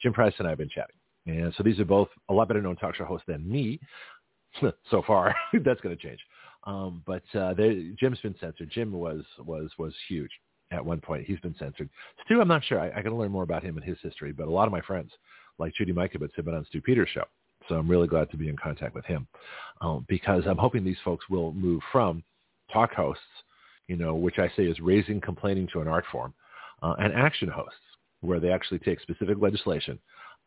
Jim 0.00 0.12
Price 0.12 0.32
and 0.38 0.46
I 0.46 0.50
have 0.50 0.58
been 0.58 0.68
chatting. 0.68 0.96
And 1.26 1.52
so 1.56 1.62
these 1.62 1.78
are 1.78 1.84
both 1.84 2.08
a 2.28 2.34
lot 2.34 2.48
better 2.48 2.62
known 2.62 2.76
talk 2.76 2.96
show 2.96 3.04
hosts 3.04 3.26
than 3.28 3.48
me 3.48 3.80
so 4.60 5.02
far. 5.06 5.34
That's 5.52 5.80
going 5.80 5.96
to 5.96 6.02
change. 6.02 6.20
Um, 6.64 7.02
but 7.06 7.22
uh, 7.34 7.54
Jim's 7.98 8.20
been 8.20 8.34
censored. 8.40 8.70
Jim 8.70 8.92
was 8.92 9.22
was 9.38 9.70
was 9.78 9.94
huge 10.08 10.30
at 10.70 10.84
one 10.84 11.00
point. 11.00 11.26
He's 11.26 11.40
been 11.40 11.56
censored. 11.58 11.88
Stu, 12.24 12.40
I'm 12.40 12.48
not 12.48 12.64
sure. 12.64 12.80
I, 12.80 12.90
I 12.90 13.02
got 13.02 13.10
to 13.10 13.16
learn 13.16 13.32
more 13.32 13.42
about 13.42 13.64
him 13.64 13.76
and 13.76 13.84
his 13.84 13.98
history. 14.02 14.32
But 14.32 14.48
a 14.48 14.50
lot 14.50 14.66
of 14.66 14.72
my 14.72 14.80
friends, 14.80 15.10
like 15.58 15.74
Judy 15.74 15.92
Mikovits, 15.92 16.34
have 16.36 16.44
been 16.44 16.54
on 16.54 16.64
Stu 16.66 16.80
Peters' 16.80 17.08
show. 17.12 17.24
So 17.68 17.76
I'm 17.76 17.88
really 17.88 18.08
glad 18.08 18.30
to 18.30 18.36
be 18.36 18.48
in 18.48 18.56
contact 18.56 18.94
with 18.94 19.04
him 19.04 19.26
um, 19.80 20.04
because 20.08 20.44
I'm 20.46 20.58
hoping 20.58 20.84
these 20.84 20.96
folks 21.04 21.28
will 21.28 21.52
move 21.52 21.80
from 21.92 22.22
talk 22.72 22.92
hosts, 22.92 23.22
you 23.86 23.96
know, 23.96 24.14
which 24.14 24.38
I 24.38 24.50
say 24.56 24.64
is 24.64 24.80
raising 24.80 25.20
complaining 25.20 25.68
to 25.72 25.80
an 25.80 25.88
art 25.88 26.04
form, 26.10 26.34
uh, 26.82 26.94
and 26.98 27.12
action 27.12 27.48
hosts, 27.48 27.78
where 28.20 28.40
they 28.40 28.50
actually 28.50 28.80
take 28.80 29.00
specific 29.00 29.36
legislation 29.40 29.98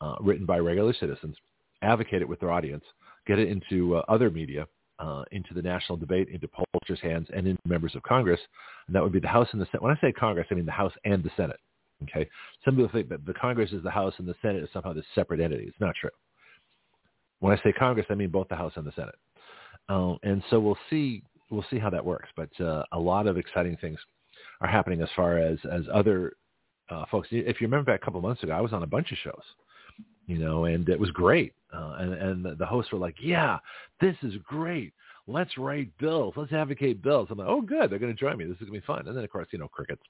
uh, 0.01 0.15
written 0.21 0.45
by 0.45 0.57
regular 0.57 0.93
citizens, 0.93 1.35
advocate 1.81 2.21
it 2.21 2.29
with 2.29 2.39
their 2.39 2.51
audience, 2.51 2.83
get 3.27 3.39
it 3.39 3.49
into 3.49 3.95
uh, 3.95 4.03
other 4.07 4.29
media, 4.29 4.67
uh, 4.99 5.23
into 5.31 5.53
the 5.53 5.61
national 5.61 5.97
debate, 5.97 6.29
into 6.29 6.47
pollsters' 6.47 6.99
hands, 6.99 7.27
and 7.35 7.47
into 7.47 7.61
members 7.65 7.95
of 7.95 8.03
Congress. 8.03 8.39
And 8.87 8.95
that 8.95 9.03
would 9.03 9.11
be 9.11 9.19
the 9.19 9.27
House 9.27 9.47
and 9.51 9.61
the 9.61 9.65
Senate. 9.65 9.83
When 9.83 9.95
I 9.95 10.01
say 10.01 10.11
Congress, 10.11 10.47
I 10.51 10.55
mean 10.55 10.65
the 10.65 10.71
House 10.71 10.93
and 11.03 11.23
the 11.23 11.31
Senate. 11.35 11.59
Okay. 12.03 12.29
Some 12.63 12.75
people 12.75 12.91
think 12.91 13.09
that 13.09 13.25
the 13.25 13.33
Congress 13.33 13.71
is 13.71 13.83
the 13.83 13.91
House 13.91 14.13
and 14.17 14.27
the 14.27 14.35
Senate 14.41 14.63
is 14.63 14.69
somehow 14.73 14.93
this 14.93 15.05
separate 15.15 15.39
entity. 15.39 15.65
It's 15.65 15.79
not 15.79 15.95
true. 15.99 16.09
When 17.39 17.57
I 17.57 17.61
say 17.63 17.71
Congress, 17.71 18.05
I 18.09 18.15
mean 18.15 18.29
both 18.29 18.47
the 18.49 18.55
House 18.55 18.73
and 18.75 18.85
the 18.85 18.91
Senate. 18.95 19.15
Um, 19.87 20.17
and 20.23 20.43
so 20.49 20.59
we'll 20.59 20.77
see 20.89 21.23
we'll 21.51 21.65
see 21.69 21.79
how 21.79 21.89
that 21.89 22.03
works. 22.03 22.29
But 22.35 22.49
uh, 22.59 22.83
a 22.91 22.99
lot 22.99 23.27
of 23.27 23.37
exciting 23.37 23.77
things 23.79 23.99
are 24.61 24.67
happening 24.67 25.01
as 25.01 25.09
far 25.15 25.37
as 25.37 25.57
as 25.71 25.83
other 25.93 26.33
uh, 26.89 27.05
folks. 27.09 27.27
If 27.31 27.61
you 27.61 27.67
remember 27.67 27.91
back 27.91 28.01
a 28.01 28.05
couple 28.05 28.21
months 28.21 28.43
ago, 28.43 28.51
I 28.53 28.61
was 28.61 28.73
on 28.73 28.83
a 28.83 28.87
bunch 28.87 29.11
of 29.11 29.17
shows 29.19 29.43
you 30.27 30.37
know, 30.37 30.65
and 30.65 30.87
it 30.89 30.99
was 30.99 31.11
great. 31.11 31.53
Uh, 31.73 31.95
and 31.99 32.13
and 32.13 32.57
the 32.57 32.65
hosts 32.65 32.91
were 32.91 32.99
like, 32.99 33.15
"Yeah, 33.21 33.59
this 33.99 34.15
is 34.23 34.35
great. 34.43 34.93
Let's 35.27 35.57
write 35.57 35.95
bills. 35.97 36.33
Let's 36.37 36.53
advocate 36.53 37.01
bills." 37.01 37.27
I'm 37.29 37.37
like, 37.37 37.47
"Oh, 37.47 37.61
good. 37.61 37.89
They're 37.89 37.99
going 37.99 38.13
to 38.13 38.19
join 38.19 38.37
me. 38.37 38.45
This 38.45 38.55
is 38.55 38.67
going 38.69 38.73
to 38.73 38.79
be 38.79 38.85
fun." 38.85 39.07
And 39.07 39.15
then, 39.15 39.23
of 39.23 39.29
course, 39.29 39.47
you 39.51 39.59
know, 39.59 39.67
crickets. 39.67 40.01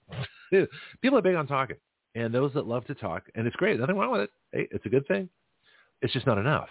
People 1.02 1.18
are 1.18 1.24
big 1.24 1.36
on 1.36 1.48
talking, 1.48 1.78
and 2.14 2.34
those 2.34 2.54
that 2.54 2.68
love 2.68 2.86
to 2.86 2.96
talk, 2.96 3.24
and 3.36 3.48
it's 3.48 3.56
great. 3.56 3.80
Nothing 3.80 3.98
wrong 3.98 4.12
with 4.12 4.22
it. 4.22 4.30
Hey, 4.52 4.68
it's 4.72 4.86
a 4.86 4.90
good 4.90 5.08
thing. 5.08 5.30
It's 6.02 6.14
just 6.14 6.28
not 6.28 6.38
enough. 6.38 6.70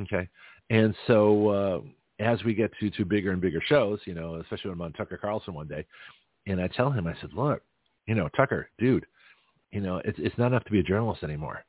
Okay, 0.00 0.28
and 0.70 0.94
so 1.06 1.48
uh, 1.48 1.80
as 2.18 2.42
we 2.44 2.54
get 2.54 2.72
to 2.80 2.90
to 2.90 3.04
bigger 3.04 3.30
and 3.30 3.40
bigger 3.40 3.62
shows, 3.64 4.00
you 4.04 4.14
know, 4.14 4.36
especially 4.36 4.70
when 4.70 4.80
I'm 4.80 4.86
on 4.86 4.92
Tucker 4.92 5.18
Carlson 5.18 5.54
one 5.54 5.68
day, 5.68 5.86
and 6.46 6.60
I 6.60 6.68
tell 6.68 6.90
him, 6.90 7.06
I 7.06 7.14
said, 7.20 7.32
"Look, 7.32 7.62
you 8.06 8.14
know, 8.16 8.28
Tucker, 8.30 8.68
dude, 8.78 9.06
you 9.70 9.80
know, 9.80 10.00
it's 10.04 10.18
it's 10.20 10.38
not 10.38 10.48
enough 10.48 10.64
to 10.64 10.72
be 10.72 10.80
a 10.80 10.84
journalist 10.84 11.22
anymore." 11.22 11.64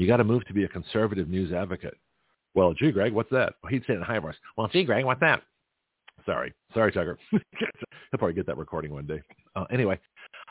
You 0.00 0.06
got 0.06 0.16
to 0.16 0.24
move 0.24 0.46
to 0.46 0.54
be 0.54 0.64
a 0.64 0.68
conservative 0.68 1.28
news 1.28 1.52
advocate. 1.52 1.94
Well, 2.54 2.72
gee, 2.72 2.90
Greg, 2.90 3.12
what's 3.12 3.28
that? 3.32 3.52
Well, 3.62 3.70
he'd 3.70 3.84
say 3.86 3.92
in 3.92 4.00
high 4.00 4.18
voice. 4.18 4.34
Well, 4.56 4.66
gee, 4.68 4.82
Greg, 4.82 5.04
what's 5.04 5.20
that? 5.20 5.42
Sorry. 6.24 6.54
Sorry, 6.72 6.90
Tucker. 6.90 7.18
He'll 7.30 7.40
probably 8.16 8.32
get 8.32 8.46
that 8.46 8.56
recording 8.56 8.94
one 8.94 9.06
day. 9.06 9.20
Uh, 9.54 9.64
anyway, 9.70 10.00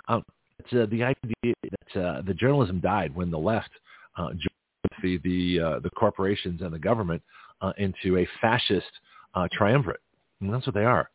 um, 0.08 0.24
uh, 0.72 0.86
the 0.92 1.02
idea 1.04 1.54
that 1.64 2.00
uh, 2.00 2.22
the 2.28 2.34
journalism 2.36 2.80
died 2.80 3.16
when 3.16 3.32
the 3.32 3.40
left 3.40 3.72
uh, 4.18 4.30
joined 4.30 5.02
the 5.02 5.18
the, 5.24 5.60
uh, 5.60 5.80
the 5.80 5.90
corporations 5.90 6.62
and 6.62 6.72
the 6.72 6.78
government 6.78 7.24
uh, 7.62 7.74
into 7.80 8.18
a 8.18 8.28
fascist 8.40 8.92
uh, 9.34 9.48
triumvirate. 9.52 10.02
And 10.42 10.54
that's 10.54 10.68
what 10.68 10.76
they 10.76 10.86
are: 10.86 11.10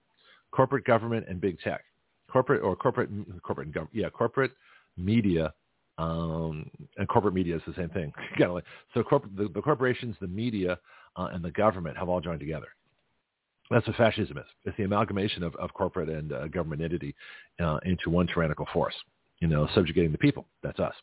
corporate 0.50 0.84
government 0.84 1.26
and 1.28 1.40
big 1.40 1.60
tech, 1.60 1.84
corporate 2.28 2.64
or 2.64 2.74
corporate 2.74 3.10
corporate 3.44 3.70
gov 3.72 3.86
yeah 3.92 4.10
corporate 4.10 4.50
media 4.96 5.52
um, 5.98 6.70
and 6.96 7.08
corporate 7.08 7.34
media 7.34 7.56
is 7.56 7.62
the 7.66 7.74
same 7.74 7.90
thing. 7.90 8.12
so 8.94 9.02
corporate, 9.02 9.36
the, 9.36 9.48
the, 9.54 9.62
corporations, 9.62 10.16
the 10.20 10.26
media, 10.26 10.78
uh, 11.16 11.28
and 11.32 11.44
the 11.44 11.50
government 11.52 11.96
have 11.96 12.08
all 12.08 12.20
joined 12.20 12.40
together. 12.40 12.68
That's 13.70 13.86
what 13.86 13.96
fascism 13.96 14.36
is. 14.38 14.44
It's 14.64 14.76
the 14.76 14.84
amalgamation 14.84 15.42
of, 15.42 15.54
of 15.56 15.72
corporate 15.72 16.08
and 16.08 16.32
uh, 16.32 16.48
government 16.48 16.82
entity 16.82 17.14
uh, 17.60 17.78
into 17.84 18.10
one 18.10 18.26
tyrannical 18.26 18.66
force, 18.72 18.94
you 19.40 19.48
know, 19.48 19.68
subjugating 19.74 20.12
the 20.12 20.18
people. 20.18 20.46
That's 20.62 20.80
us. 20.80 20.94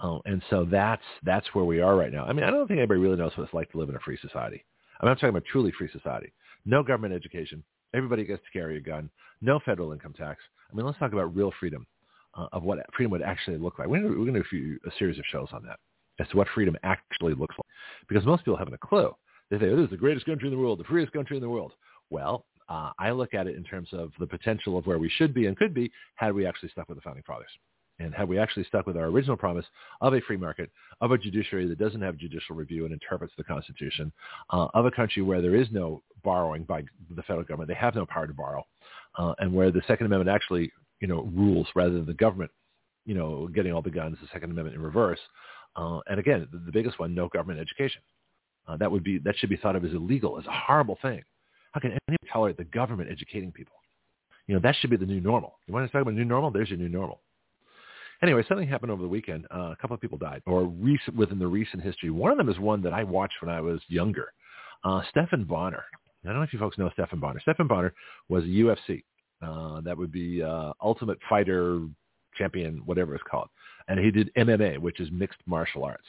Uh, 0.00 0.18
and 0.26 0.42
so 0.50 0.66
that's 0.70 1.02
that's 1.24 1.46
where 1.54 1.64
we 1.64 1.80
are 1.80 1.96
right 1.96 2.12
now. 2.12 2.24
I 2.24 2.32
mean, 2.32 2.44
I 2.44 2.50
don't 2.50 2.68
think 2.68 2.78
anybody 2.78 3.00
really 3.00 3.16
knows 3.16 3.32
what 3.36 3.44
it's 3.44 3.54
like 3.54 3.70
to 3.72 3.78
live 3.78 3.88
in 3.88 3.96
a 3.96 4.00
free 4.00 4.18
society. 4.20 4.64
I 5.00 5.04
mean, 5.04 5.10
I'm 5.10 5.16
talking 5.16 5.30
about 5.30 5.44
truly 5.50 5.72
free 5.72 5.88
society. 5.92 6.32
No 6.66 6.82
government 6.82 7.14
education, 7.14 7.64
Everybody 7.94 8.24
gets 8.24 8.42
to 8.44 8.58
carry 8.58 8.76
a 8.76 8.80
gun. 8.80 9.10
No 9.40 9.60
federal 9.64 9.92
income 9.92 10.12
tax. 10.12 10.40
I 10.70 10.76
mean, 10.76 10.84
let's 10.84 10.98
talk 10.98 11.12
about 11.12 11.34
real 11.34 11.52
freedom 11.58 11.86
uh, 12.34 12.46
of 12.52 12.62
what 12.62 12.78
freedom 12.96 13.10
would 13.12 13.22
actually 13.22 13.58
look 13.58 13.78
like. 13.78 13.88
We're 13.88 14.00
going 14.00 14.26
to 14.26 14.32
do 14.32 14.40
a, 14.40 14.44
few, 14.44 14.78
a 14.86 14.90
series 14.98 15.18
of 15.18 15.24
shows 15.30 15.48
on 15.52 15.64
that 15.64 15.78
as 16.20 16.28
to 16.28 16.36
what 16.36 16.48
freedom 16.54 16.76
actually 16.82 17.34
looks 17.34 17.54
like, 17.56 17.66
because 18.08 18.24
most 18.26 18.44
people 18.44 18.56
haven't 18.56 18.74
a 18.74 18.78
clue. 18.78 19.14
They 19.50 19.58
say, 19.58 19.66
oh, 19.66 19.76
this 19.76 19.84
is 19.84 19.90
the 19.90 19.96
greatest 19.96 20.26
country 20.26 20.48
in 20.48 20.54
the 20.54 20.60
world, 20.60 20.78
the 20.78 20.84
freest 20.84 21.12
country 21.12 21.36
in 21.36 21.42
the 21.42 21.48
world. 21.48 21.72
Well, 22.10 22.44
uh, 22.68 22.90
I 22.98 23.12
look 23.12 23.34
at 23.34 23.46
it 23.46 23.56
in 23.56 23.64
terms 23.64 23.88
of 23.92 24.12
the 24.18 24.26
potential 24.26 24.76
of 24.76 24.86
where 24.86 24.98
we 24.98 25.08
should 25.08 25.32
be 25.32 25.46
and 25.46 25.56
could 25.56 25.72
be 25.72 25.90
had 26.16 26.34
we 26.34 26.44
actually 26.44 26.68
stuck 26.70 26.88
with 26.88 26.98
the 26.98 27.02
founding 27.02 27.22
fathers. 27.26 27.50
And 28.00 28.14
had 28.14 28.28
we 28.28 28.38
actually 28.38 28.64
stuck 28.64 28.86
with 28.86 28.96
our 28.96 29.06
original 29.06 29.36
promise 29.36 29.64
of 30.02 30.14
a 30.14 30.20
free 30.20 30.36
market, 30.36 30.70
of 31.00 31.10
a 31.10 31.18
judiciary 31.18 31.66
that 31.66 31.78
doesn't 31.78 32.00
have 32.00 32.16
judicial 32.16 32.54
review 32.54 32.84
and 32.84 32.92
interprets 32.92 33.32
the 33.36 33.42
Constitution, 33.44 34.12
uh, 34.50 34.68
of 34.74 34.86
a 34.86 34.90
country 34.90 35.22
where 35.22 35.42
there 35.42 35.56
is 35.56 35.66
no 35.72 36.02
borrowing 36.22 36.62
by 36.64 36.82
the 37.10 37.22
federal 37.22 37.44
government, 37.44 37.68
they 37.68 37.74
have 37.74 37.96
no 37.96 38.06
power 38.06 38.26
to 38.26 38.34
borrow, 38.34 38.64
uh, 39.18 39.34
and 39.38 39.52
where 39.52 39.72
the 39.72 39.82
Second 39.88 40.06
Amendment 40.06 40.30
actually, 40.30 40.70
you 41.00 41.08
know, 41.08 41.22
rules 41.34 41.66
rather 41.74 41.92
than 41.92 42.06
the 42.06 42.14
government, 42.14 42.50
you 43.04 43.14
know, 43.14 43.48
getting 43.48 43.72
all 43.72 43.82
the 43.82 43.90
guns, 43.90 44.16
the 44.20 44.28
Second 44.32 44.50
Amendment 44.50 44.76
in 44.76 44.82
reverse. 44.82 45.20
Uh, 45.76 46.00
and 46.08 46.18
again, 46.18 46.46
the, 46.52 46.58
the, 46.58 46.72
biggest 46.72 46.98
one, 46.98 47.14
no 47.14 47.28
government 47.28 47.60
education. 47.60 48.02
Uh, 48.66 48.76
that 48.76 48.90
would 48.90 49.04
be 49.04 49.18
that 49.18 49.34
should 49.38 49.48
be 49.48 49.56
thought 49.56 49.76
of 49.76 49.84
as 49.84 49.92
illegal, 49.92 50.38
as 50.38 50.46
a 50.46 50.52
horrible 50.52 50.98
thing. 51.00 51.22
How 51.72 51.80
can 51.80 51.90
anyone 52.08 52.32
tolerate 52.32 52.56
the 52.56 52.64
government 52.64 53.10
educating 53.10 53.52
people? 53.52 53.76
You 54.46 54.54
know, 54.54 54.60
that 54.62 54.74
should 54.76 54.90
be 54.90 54.96
the 54.96 55.06
new 55.06 55.20
normal. 55.20 55.58
You 55.66 55.74
want 55.74 55.86
to 55.86 55.92
talk 55.92 56.02
about 56.02 56.14
new 56.14 56.24
normal? 56.24 56.50
There's 56.50 56.68
your 56.68 56.78
new 56.78 56.88
normal. 56.88 57.20
Anyway, 58.22 58.42
something 58.48 58.66
happened 58.66 58.90
over 58.90 59.02
the 59.02 59.08
weekend. 59.08 59.46
Uh, 59.54 59.70
a 59.70 59.76
couple 59.80 59.94
of 59.94 60.00
people 60.00 60.18
died, 60.18 60.42
or 60.46 60.64
recent 60.64 61.16
within 61.16 61.38
the 61.38 61.46
recent 61.46 61.82
history. 61.82 62.10
One 62.10 62.32
of 62.32 62.38
them 62.38 62.48
is 62.48 62.58
one 62.58 62.82
that 62.82 62.92
I 62.92 63.04
watched 63.04 63.36
when 63.40 63.54
I 63.54 63.60
was 63.60 63.80
younger. 63.88 64.32
Uh, 64.84 65.02
Stephan 65.10 65.44
Bonnar. 65.44 65.84
I 66.24 66.28
don't 66.28 66.38
know 66.38 66.42
if 66.42 66.52
you 66.52 66.58
folks 66.58 66.78
know 66.78 66.90
Stephan 66.92 67.20
Bonnar. 67.20 67.40
Stephan 67.40 67.68
Bonnar 67.68 67.94
was 68.28 68.44
a 68.44 68.48
UFC. 68.48 69.04
Uh, 69.42 69.80
that 69.82 69.96
would 69.96 70.12
be 70.12 70.42
uh, 70.42 70.72
Ultimate 70.82 71.18
Fighter 71.28 71.80
Champion, 72.36 72.82
whatever 72.84 73.14
it's 73.14 73.24
called. 73.30 73.48
And 73.88 73.98
he 73.98 74.10
did 74.10 74.32
MMA, 74.34 74.78
which 74.78 75.00
is 75.00 75.08
mixed 75.10 75.38
martial 75.46 75.84
arts. 75.84 76.04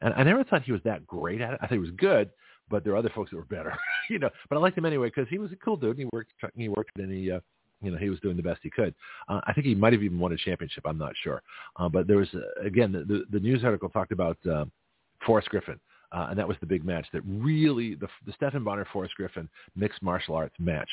And 0.00 0.12
I 0.14 0.22
never 0.22 0.44
thought 0.44 0.62
he 0.62 0.72
was 0.72 0.82
that 0.84 1.06
great 1.06 1.40
at 1.40 1.54
it. 1.54 1.58
I 1.62 1.66
think 1.66 1.82
he 1.82 1.90
was 1.90 1.96
good, 1.96 2.30
but 2.68 2.84
there 2.84 2.92
are 2.94 2.96
other 2.96 3.12
folks 3.14 3.30
that 3.30 3.36
were 3.36 3.44
better, 3.44 3.76
you 4.10 4.18
know. 4.18 4.30
But 4.48 4.56
I 4.56 4.60
liked 4.60 4.76
him 4.76 4.84
anyway 4.84 5.08
because 5.08 5.28
he 5.28 5.38
was 5.38 5.52
a 5.52 5.56
cool 5.56 5.76
dude. 5.76 5.90
And 5.90 5.98
he 5.98 6.08
worked, 6.12 6.32
he 6.54 6.68
worked 6.68 6.98
in 6.98 7.10
the 7.10 7.36
uh, 7.36 7.40
you 7.84 7.90
know, 7.90 7.98
he 7.98 8.08
was 8.08 8.18
doing 8.20 8.36
the 8.36 8.42
best 8.42 8.60
he 8.62 8.70
could. 8.70 8.94
Uh, 9.28 9.40
I 9.46 9.52
think 9.52 9.66
he 9.66 9.74
might 9.74 9.92
have 9.92 10.02
even 10.02 10.18
won 10.18 10.32
a 10.32 10.36
championship. 10.36 10.84
I'm 10.86 10.98
not 10.98 11.12
sure. 11.22 11.42
Uh, 11.76 11.88
but 11.88 12.06
there 12.06 12.16
was, 12.16 12.28
uh, 12.34 12.64
again, 12.64 12.92
the, 12.92 13.04
the, 13.04 13.24
the 13.30 13.40
news 13.40 13.62
article 13.62 13.90
talked 13.90 14.12
about 14.12 14.38
uh, 14.50 14.64
Forrest 15.26 15.50
Griffin. 15.50 15.78
Uh, 16.14 16.28
and 16.30 16.38
that 16.38 16.46
was 16.46 16.56
the 16.60 16.66
big 16.66 16.84
match 16.84 17.06
that 17.12 17.22
really, 17.26 17.96
the, 17.96 18.06
the 18.24 18.32
Stephan 18.32 18.62
Bonnar 18.62 18.86
Forrest 18.92 19.14
Griffin 19.16 19.48
mixed 19.74 20.00
martial 20.00 20.34
arts 20.34 20.54
match 20.58 20.88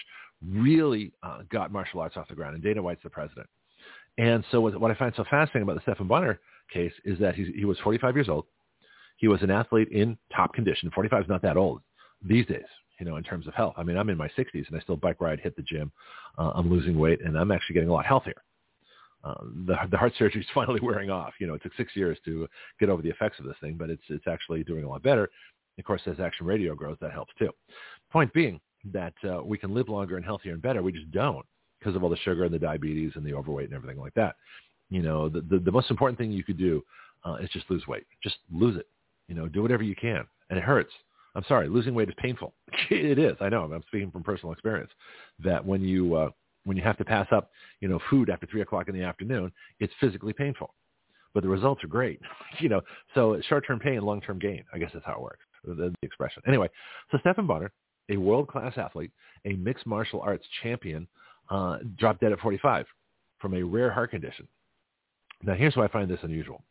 really 0.46 1.12
uh, 1.22 1.42
got 1.52 1.72
martial 1.72 2.00
arts 2.00 2.18
off 2.18 2.28
the 2.28 2.36
ground. 2.36 2.56
And 2.56 2.64
Dana 2.64 2.82
White's 2.82 3.04
the 3.04 3.10
president. 3.10 3.48
And 4.18 4.44
so 4.52 4.60
what, 4.62 4.80
what 4.80 4.92
I 4.92 4.96
find 4.96 5.14
so 5.16 5.24
fascinating 5.30 5.64
about 5.64 5.76
the 5.76 5.82
Stephan 5.82 6.08
Bonnar 6.08 6.40
case 6.74 6.94
is 7.06 7.20
that 7.20 7.36
he's, 7.36 7.48
he 7.56 7.66
was 7.66 7.78
45 7.84 8.16
years 8.16 8.30
old. 8.30 8.46
He 9.18 9.28
was 9.28 9.44
an 9.44 9.52
athlete 9.52 9.90
in 9.90 10.18
top 10.36 10.54
condition. 10.54 10.90
45 10.94 11.24
is 11.24 11.30
not 11.30 11.44
that 11.44 11.56
old 11.56 11.82
these 12.24 12.48
days 12.48 12.66
you 13.02 13.06
know, 13.06 13.18
in 13.18 13.24
terms 13.24 13.48
of 13.48 13.56
health. 13.56 13.74
I 13.78 13.84
mean, 13.84 13.98
I'm 13.98 14.10
in 14.10 14.18
my 14.18 14.28
60s 14.38 14.68
and 14.68 14.78
I 14.78 14.80
still 14.80 14.96
bike 14.96 15.20
ride, 15.20 15.40
hit 15.40 15.56
the 15.56 15.64
gym. 15.64 15.92
Uh, 16.38 16.52
I'm 16.54 16.70
losing 16.70 17.00
weight 17.00 17.20
and 17.26 17.36
I'm 17.36 17.52
actually 17.52 17.74
getting 17.74 17.90
a 17.90 17.94
lot 17.94 18.06
healthier. 18.06 18.44
Uh, 19.24 19.36
the, 19.66 19.76
the 19.92 19.98
heart 19.98 20.14
surgery 20.18 20.42
is 20.42 20.48
finally 20.54 20.80
wearing 20.82 21.10
off. 21.10 21.34
You 21.40 21.48
know, 21.48 21.54
it 21.54 21.64
took 21.64 21.74
six 21.76 21.96
years 21.96 22.18
to 22.26 22.48
get 22.80 22.90
over 22.90 23.02
the 23.02 23.10
effects 23.10 23.40
of 23.40 23.46
this 23.46 23.56
thing, 23.62 23.76
but 23.78 23.90
it's, 23.90 24.04
it's 24.10 24.28
actually 24.28 24.64
doing 24.64 24.84
a 24.84 24.90
lot 24.90 25.04
better. 25.04 25.30
Of 25.78 25.86
course, 25.86 26.02
as 26.06 26.20
Action 26.20 26.46
Radio 26.46 26.76
grows, 26.76 26.98
that 27.02 27.12
helps 27.12 27.34
too. 27.40 27.50
Point 28.12 28.32
being 28.34 28.60
that 28.92 29.14
uh, 29.28 29.44
we 29.44 29.58
can 29.58 29.74
live 29.74 29.90
longer 29.90 30.18
and 30.18 30.26
healthier 30.26 30.54
and 30.54 30.62
better. 30.62 30.82
We 30.82 30.92
just 30.92 31.12
don't 31.12 31.46
because 31.80 31.96
of 31.96 32.04
all 32.04 32.10
the 32.10 32.18
sugar 32.18 32.44
and 32.44 32.54
the 32.54 32.60
diabetes 32.60 33.14
and 33.16 33.26
the 33.26 33.34
overweight 33.34 33.68
and 33.68 33.76
everything 33.76 34.00
like 34.00 34.14
that. 34.14 34.36
You 34.90 35.02
know, 35.02 35.30
the, 35.30 35.42
the, 35.42 35.60
the 35.60 35.72
most 35.72 35.90
important 35.90 36.20
thing 36.20 36.32
you 36.32 36.44
could 36.44 36.58
do 36.58 36.84
uh, 37.26 37.36
is 37.36 37.50
just 37.50 37.70
lose 37.70 37.88
weight. 37.88 38.06
Just 38.22 38.38
lose 38.52 38.78
it. 38.78 38.88
You 39.28 39.36
know, 39.36 39.48
do 39.48 39.62
whatever 39.62 39.84
you 39.84 39.96
can. 39.96 40.26
And 40.50 40.60
it 40.60 40.64
hurts. 40.64 40.92
I'm 41.34 41.46
sorry, 41.48 41.70
losing 41.70 41.96
weight 41.96 42.10
is 42.10 42.16
painful. 42.18 42.54
it 42.90 43.18
is. 43.18 43.38
I 43.40 43.50
know. 43.50 43.64
I'm 43.64 43.84
speaking 43.88 44.12
from 44.12 44.24
personal 44.24 44.52
experience. 44.52 44.92
That 45.40 45.66
when 45.66 45.82
you 45.82 46.16
uh, 46.16 46.30
when 46.66 46.78
you 46.78 46.84
have 46.84 46.98
to 46.98 47.06
pass 47.06 47.28
up, 47.32 47.52
you 47.80 47.88
know, 47.88 48.00
food 48.10 48.30
after 48.30 48.46
three 48.46 48.62
o'clock 48.62 48.88
in 48.88 48.96
the 48.96 49.04
afternoon, 49.04 49.52
it's 49.80 49.94
physically 50.00 50.34
painful, 50.34 50.74
but 51.34 51.44
the 51.44 51.50
results 51.50 51.84
are 51.84 51.88
great. 51.88 52.20
you 52.60 52.70
know, 52.70 52.82
so 53.16 53.40
short-term 53.50 53.80
pain, 53.80 54.02
long-term 54.02 54.40
gain. 54.40 54.64
I 54.74 54.78
guess 54.78 54.92
that's 54.94 55.06
how 55.06 55.14
it 55.14 55.22
works. 55.22 55.46
The, 55.64 55.76
the 55.76 55.94
expression. 56.02 56.42
Anyway, 56.48 56.70
so 57.12 57.18
Stephan 57.20 57.48
Bonnar, 57.48 57.72
a 58.10 58.18
world-class 58.18 58.74
athlete, 58.78 59.12
a 59.46 59.54
mixed 59.54 59.86
martial 59.86 60.22
arts 60.22 60.46
champion, 60.64 61.08
uh, 61.50 61.80
dropped 61.98 62.22
dead 62.22 62.32
at 62.32 62.40
45 62.40 62.86
from 63.40 63.56
a 63.56 63.64
rare 63.64 63.92
heart 63.92 64.12
condition. 64.12 64.48
Now, 65.44 65.54
here's 65.54 65.76
why 65.76 65.86
I 65.86 65.88
find 65.88 66.10
this 66.10 66.20
unusual. 66.24 66.64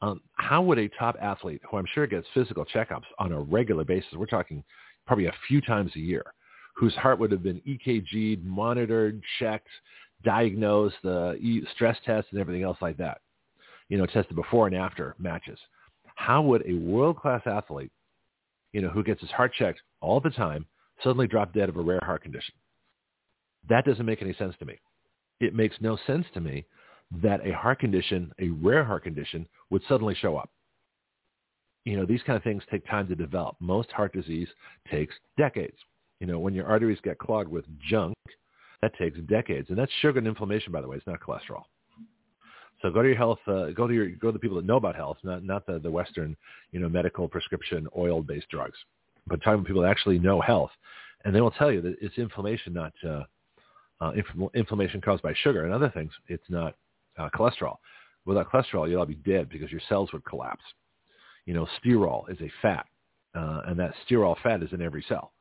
Um, 0.00 0.20
how 0.34 0.62
would 0.62 0.78
a 0.78 0.88
top 0.98 1.16
athlete, 1.20 1.62
who 1.68 1.76
I'm 1.76 1.86
sure 1.94 2.06
gets 2.06 2.26
physical 2.34 2.64
checkups 2.64 3.04
on 3.18 3.32
a 3.32 3.40
regular 3.40 3.84
basis, 3.84 4.12
we're 4.14 4.26
talking 4.26 4.62
probably 5.06 5.26
a 5.26 5.34
few 5.48 5.60
times 5.60 5.92
a 5.96 6.00
year, 6.00 6.24
whose 6.74 6.94
heart 6.94 7.18
would 7.18 7.32
have 7.32 7.42
been 7.42 7.60
EKG'd, 7.66 8.44
monitored, 8.44 9.22
checked, 9.38 9.68
diagnosed, 10.24 10.96
the 11.02 11.62
stress 11.74 11.96
tests 12.04 12.30
and 12.32 12.40
everything 12.40 12.62
else 12.62 12.78
like 12.80 12.96
that, 12.96 13.20
you 13.88 13.96
know, 13.96 14.06
tested 14.06 14.36
before 14.36 14.66
and 14.66 14.76
after 14.76 15.14
matches. 15.18 15.58
How 16.16 16.42
would 16.42 16.64
a 16.66 16.74
world-class 16.74 17.42
athlete, 17.46 17.92
you 18.72 18.82
know, 18.82 18.88
who 18.88 19.02
gets 19.02 19.20
his 19.20 19.30
heart 19.30 19.52
checked 19.58 19.80
all 20.00 20.20
the 20.20 20.30
time, 20.30 20.66
suddenly 21.02 21.26
drop 21.26 21.52
dead 21.52 21.68
of 21.68 21.76
a 21.76 21.82
rare 21.82 22.00
heart 22.02 22.22
condition? 22.22 22.54
That 23.68 23.84
doesn't 23.84 24.06
make 24.06 24.22
any 24.22 24.34
sense 24.34 24.54
to 24.58 24.64
me. 24.64 24.80
It 25.40 25.54
makes 25.54 25.76
no 25.80 25.96
sense 26.06 26.26
to 26.34 26.40
me 26.40 26.64
that 27.22 27.46
a 27.46 27.52
heart 27.52 27.80
condition, 27.80 28.32
a 28.40 28.48
rare 28.48 28.84
heart 28.84 29.04
condition, 29.04 29.46
would 29.70 29.82
suddenly 29.88 30.14
show 30.14 30.36
up. 30.36 30.50
You 31.84 31.96
know, 31.96 32.06
these 32.06 32.22
kind 32.26 32.36
of 32.36 32.42
things 32.42 32.62
take 32.70 32.86
time 32.86 33.08
to 33.08 33.14
develop. 33.14 33.56
Most 33.60 33.90
heart 33.90 34.12
disease 34.12 34.48
takes 34.90 35.14
decades. 35.36 35.76
You 36.24 36.32
know, 36.32 36.38
when 36.38 36.54
your 36.54 36.64
arteries 36.64 36.96
get 37.04 37.18
clogged 37.18 37.50
with 37.50 37.66
junk, 37.86 38.16
that 38.80 38.96
takes 38.96 39.18
decades. 39.28 39.68
And 39.68 39.76
that's 39.76 39.92
sugar 40.00 40.18
and 40.18 40.26
inflammation, 40.26 40.72
by 40.72 40.80
the 40.80 40.88
way. 40.88 40.96
It's 40.96 41.06
not 41.06 41.20
cholesterol. 41.20 41.64
So 42.80 42.90
go 42.90 43.02
to 43.02 43.08
your 43.08 43.18
health, 43.18 43.40
uh, 43.46 43.72
go 43.72 43.86
to 43.86 43.92
your, 43.92 44.08
go 44.08 44.28
to 44.28 44.32
the 44.32 44.38
people 44.38 44.56
that 44.56 44.64
know 44.64 44.78
about 44.78 44.96
health, 44.96 45.18
not, 45.22 45.44
not 45.44 45.66
the, 45.66 45.78
the 45.78 45.90
Western, 45.90 46.34
you 46.72 46.80
know, 46.80 46.88
medical 46.88 47.28
prescription 47.28 47.86
oil-based 47.94 48.48
drugs, 48.48 48.78
but 49.26 49.42
talking 49.42 49.62
to 49.62 49.66
people 49.66 49.82
that 49.82 49.90
actually 49.90 50.18
know 50.18 50.40
health. 50.40 50.70
And 51.26 51.34
they 51.34 51.42
will 51.42 51.50
tell 51.50 51.70
you 51.70 51.82
that 51.82 51.96
it's 52.00 52.16
inflammation, 52.16 52.72
not 52.72 52.94
uh, 53.06 53.24
uh, 54.00 54.12
inf- 54.12 54.50
inflammation 54.54 55.02
caused 55.02 55.22
by 55.22 55.34
sugar 55.42 55.66
and 55.66 55.74
other 55.74 55.90
things. 55.90 56.12
It's 56.28 56.48
not 56.48 56.74
uh, 57.18 57.28
cholesterol. 57.34 57.76
Without 58.24 58.50
cholesterol, 58.50 58.88
you'll 58.88 59.00
all 59.00 59.04
be 59.04 59.16
dead 59.16 59.50
because 59.50 59.70
your 59.70 59.82
cells 59.90 60.10
would 60.14 60.24
collapse. 60.24 60.64
You 61.44 61.52
know, 61.52 61.68
sterol 61.84 62.30
is 62.30 62.40
a 62.40 62.50
fat, 62.62 62.86
uh, 63.34 63.60
and 63.66 63.78
that 63.78 63.92
sterol 64.08 64.36
fat 64.42 64.62
is 64.62 64.72
in 64.72 64.80
every 64.80 65.04
cell. 65.06 65.32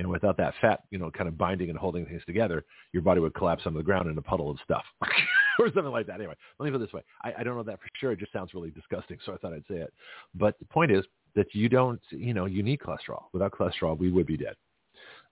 And 0.00 0.08
without 0.10 0.36
that 0.38 0.54
fat, 0.60 0.80
you 0.90 0.98
know, 0.98 1.10
kind 1.10 1.28
of 1.28 1.36
binding 1.36 1.68
and 1.68 1.78
holding 1.78 2.06
things 2.06 2.22
together, 2.26 2.64
your 2.92 3.02
body 3.02 3.20
would 3.20 3.34
collapse 3.34 3.62
on 3.66 3.74
the 3.74 3.82
ground 3.82 4.08
in 4.08 4.16
a 4.16 4.22
puddle 4.22 4.50
of 4.50 4.56
stuff 4.64 4.82
or 5.58 5.66
something 5.74 5.92
like 5.92 6.06
that. 6.06 6.14
Anyway, 6.14 6.34
let 6.58 6.64
me 6.64 6.70
put 6.72 6.80
it 6.80 6.86
this 6.86 6.92
way. 6.92 7.02
I, 7.22 7.34
I 7.38 7.42
don't 7.42 7.54
know 7.54 7.62
that 7.62 7.78
for 7.78 7.88
sure. 8.00 8.12
It 8.12 8.18
just 8.18 8.32
sounds 8.32 8.54
really 8.54 8.70
disgusting, 8.70 9.18
so 9.24 9.34
I 9.34 9.36
thought 9.36 9.52
I'd 9.52 9.64
say 9.68 9.76
it. 9.76 9.92
But 10.34 10.58
the 10.58 10.64
point 10.64 10.90
is 10.90 11.04
that 11.36 11.54
you 11.54 11.68
don't, 11.68 12.00
you 12.10 12.32
know, 12.32 12.46
you 12.46 12.62
need 12.62 12.80
cholesterol. 12.80 13.24
Without 13.32 13.52
cholesterol, 13.52 13.98
we 13.98 14.10
would 14.10 14.26
be 14.26 14.38
dead. 14.38 14.54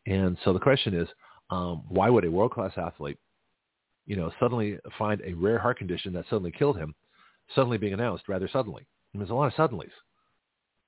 And 0.06 0.36
so 0.44 0.52
the 0.52 0.60
question 0.60 0.94
is, 0.94 1.08
um, 1.50 1.82
why 1.88 2.10
would 2.10 2.26
a 2.26 2.30
world-class 2.30 2.72
athlete 2.76 3.18
you 4.08 4.16
know, 4.16 4.32
suddenly 4.40 4.78
find 4.98 5.20
a 5.24 5.34
rare 5.34 5.58
heart 5.58 5.78
condition 5.78 6.14
that 6.14 6.24
suddenly 6.30 6.50
killed 6.50 6.78
him, 6.78 6.94
suddenly 7.54 7.76
being 7.76 7.92
announced 7.92 8.26
rather 8.26 8.48
suddenly. 8.48 8.86
And 9.12 9.20
there's 9.20 9.30
a 9.30 9.34
lot 9.34 9.46
of 9.46 9.52
suddenlies. 9.52 9.92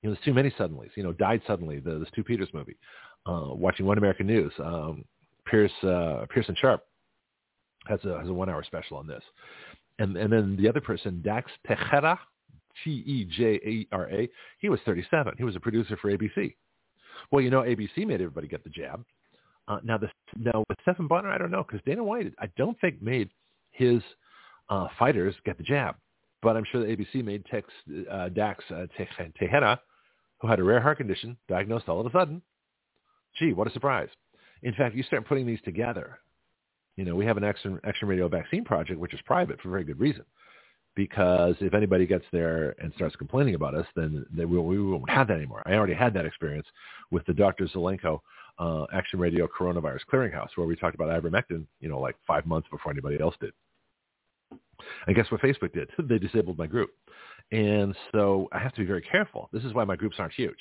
You 0.01 0.09
know, 0.09 0.15
there's 0.15 0.25
too 0.25 0.33
many 0.33 0.49
suddenlies. 0.51 0.89
You 0.95 1.03
know, 1.03 1.13
died 1.13 1.41
suddenly. 1.45 1.79
The, 1.79 1.99
the 1.99 2.07
Stu 2.07 2.23
Peters 2.23 2.49
movie. 2.51 2.77
Uh, 3.25 3.49
watching 3.53 3.85
One 3.85 3.97
American 3.97 4.27
News. 4.27 4.51
Um, 4.59 5.05
Pierce 5.45 5.71
uh, 5.83 6.25
Pearson 6.29 6.55
Sharp 6.59 6.83
has 7.87 7.99
a 8.05 8.19
has 8.19 8.27
a 8.27 8.33
one 8.33 8.49
hour 8.49 8.63
special 8.63 8.97
on 8.97 9.07
this, 9.07 9.23
and 9.99 10.17
and 10.17 10.31
then 10.31 10.57
the 10.57 10.67
other 10.67 10.81
person 10.81 11.21
Dax 11.23 11.51
Tejera, 11.67 12.17
T 12.83 12.89
E 12.89 13.25
J 13.25 13.59
A 13.91 13.95
R 13.95 14.09
A. 14.09 14.29
He 14.59 14.69
was 14.69 14.79
37. 14.85 15.35
He 15.37 15.43
was 15.43 15.55
a 15.55 15.59
producer 15.59 15.97
for 15.97 16.15
ABC. 16.15 16.55
Well, 17.31 17.41
you 17.43 17.49
know, 17.49 17.61
ABC 17.61 18.07
made 18.07 18.21
everybody 18.21 18.47
get 18.47 18.63
the 18.63 18.69
jab. 18.69 19.03
Uh, 19.67 19.79
now, 19.83 19.97
the, 19.97 20.09
now 20.35 20.63
with 20.67 20.77
Stephan 20.81 21.07
Bonnar, 21.07 21.29
I 21.29 21.37
don't 21.37 21.51
know 21.51 21.63
because 21.63 21.81
Dana 21.85 22.03
White, 22.03 22.33
I 22.39 22.47
don't 22.57 22.79
think 22.81 23.01
made 23.01 23.29
his 23.71 24.01
uh, 24.69 24.87
fighters 24.97 25.35
get 25.45 25.57
the 25.57 25.63
jab, 25.63 25.95
but 26.41 26.57
I'm 26.57 26.65
sure 26.71 26.81
the 26.81 26.87
ABC 26.87 27.23
made 27.23 27.45
Tex, 27.45 27.69
uh, 28.09 28.29
Dax 28.29 28.63
uh, 28.71 28.87
Tejera, 29.39 29.79
who 30.39 30.47
had 30.47 30.59
a 30.59 30.63
rare 30.63 30.81
heart 30.81 30.97
condition, 30.97 31.37
diagnosed 31.47 31.87
all 31.87 31.99
of 31.99 32.05
a 32.07 32.11
sudden. 32.11 32.41
Gee, 33.37 33.53
what 33.53 33.67
a 33.67 33.71
surprise! 33.71 34.09
In 34.63 34.73
fact, 34.73 34.95
you 34.95 35.03
start 35.03 35.27
putting 35.27 35.45
these 35.45 35.61
together. 35.63 36.19
You 36.97 37.05
know, 37.05 37.15
we 37.15 37.25
have 37.25 37.37
an 37.37 37.43
Action, 37.43 37.79
Action 37.83 38.07
Radio 38.07 38.27
vaccine 38.27 38.63
project, 38.63 38.99
which 38.99 39.13
is 39.13 39.19
private 39.25 39.59
for 39.61 39.69
very 39.69 39.83
good 39.83 39.99
reason 39.99 40.25
because 40.95 41.55
if 41.61 41.73
anybody 41.73 42.05
gets 42.05 42.25
there 42.31 42.75
and 42.79 42.91
starts 42.95 43.15
complaining 43.15 43.55
about 43.55 43.75
us, 43.75 43.85
then 43.95 44.25
they 44.31 44.45
will, 44.45 44.63
we 44.63 44.81
won't 44.81 45.09
have 45.09 45.27
that 45.27 45.37
anymore. 45.37 45.63
I 45.65 45.73
already 45.73 45.93
had 45.93 46.13
that 46.15 46.25
experience 46.25 46.67
with 47.11 47.25
the 47.25 47.33
Dr. 47.33 47.67
Zelenko 47.67 48.19
uh, 48.59 48.85
Action 48.93 49.19
Radio 49.19 49.47
Coronavirus 49.47 50.01
Clearinghouse, 50.11 50.49
where 50.55 50.67
we 50.67 50.75
talked 50.75 50.95
about 50.95 51.07
ivermectin, 51.07 51.65
you 51.79 51.89
know, 51.89 51.99
like 51.99 52.15
five 52.27 52.45
months 52.45 52.67
before 52.69 52.91
anybody 52.91 53.19
else 53.19 53.35
did. 53.39 53.53
And 55.07 55.15
guess 55.15 55.31
what 55.31 55.41
Facebook 55.41 55.73
did? 55.73 55.89
they 56.09 56.17
disabled 56.17 56.57
my 56.57 56.67
group. 56.67 56.89
And 57.51 57.95
so 58.11 58.49
I 58.51 58.59
have 58.59 58.73
to 58.73 58.81
be 58.81 58.85
very 58.87 59.01
careful. 59.01 59.49
This 59.53 59.63
is 59.63 59.73
why 59.73 59.83
my 59.85 59.95
groups 59.95 60.17
aren't 60.19 60.33
huge. 60.33 60.59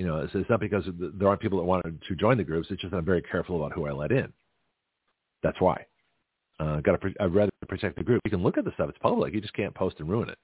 You 0.00 0.06
know, 0.06 0.16
it's, 0.20 0.34
it's 0.34 0.48
not 0.48 0.60
because 0.60 0.84
there 0.96 1.28
aren't 1.28 1.42
people 1.42 1.58
that 1.58 1.66
wanted 1.66 2.00
to 2.08 2.16
join 2.16 2.38
the 2.38 2.42
groups. 2.42 2.68
It's 2.70 2.80
just 2.80 2.94
I'm 2.94 3.04
very 3.04 3.20
careful 3.20 3.56
about 3.56 3.74
who 3.74 3.86
I 3.86 3.92
let 3.92 4.12
in. 4.12 4.32
That's 5.42 5.60
why. 5.60 5.84
Uh, 6.58 6.80
got 6.80 6.98
to. 6.98 7.14
I'd 7.20 7.34
rather 7.34 7.50
protect 7.68 7.98
the 7.98 8.02
group. 8.02 8.22
You 8.24 8.30
can 8.30 8.42
look 8.42 8.56
at 8.56 8.64
the 8.64 8.72
stuff; 8.72 8.88
it's 8.88 8.96
public. 8.96 9.34
You 9.34 9.42
just 9.42 9.52
can't 9.52 9.74
post 9.74 9.96
and 10.00 10.08
ruin 10.08 10.30
it. 10.30 10.38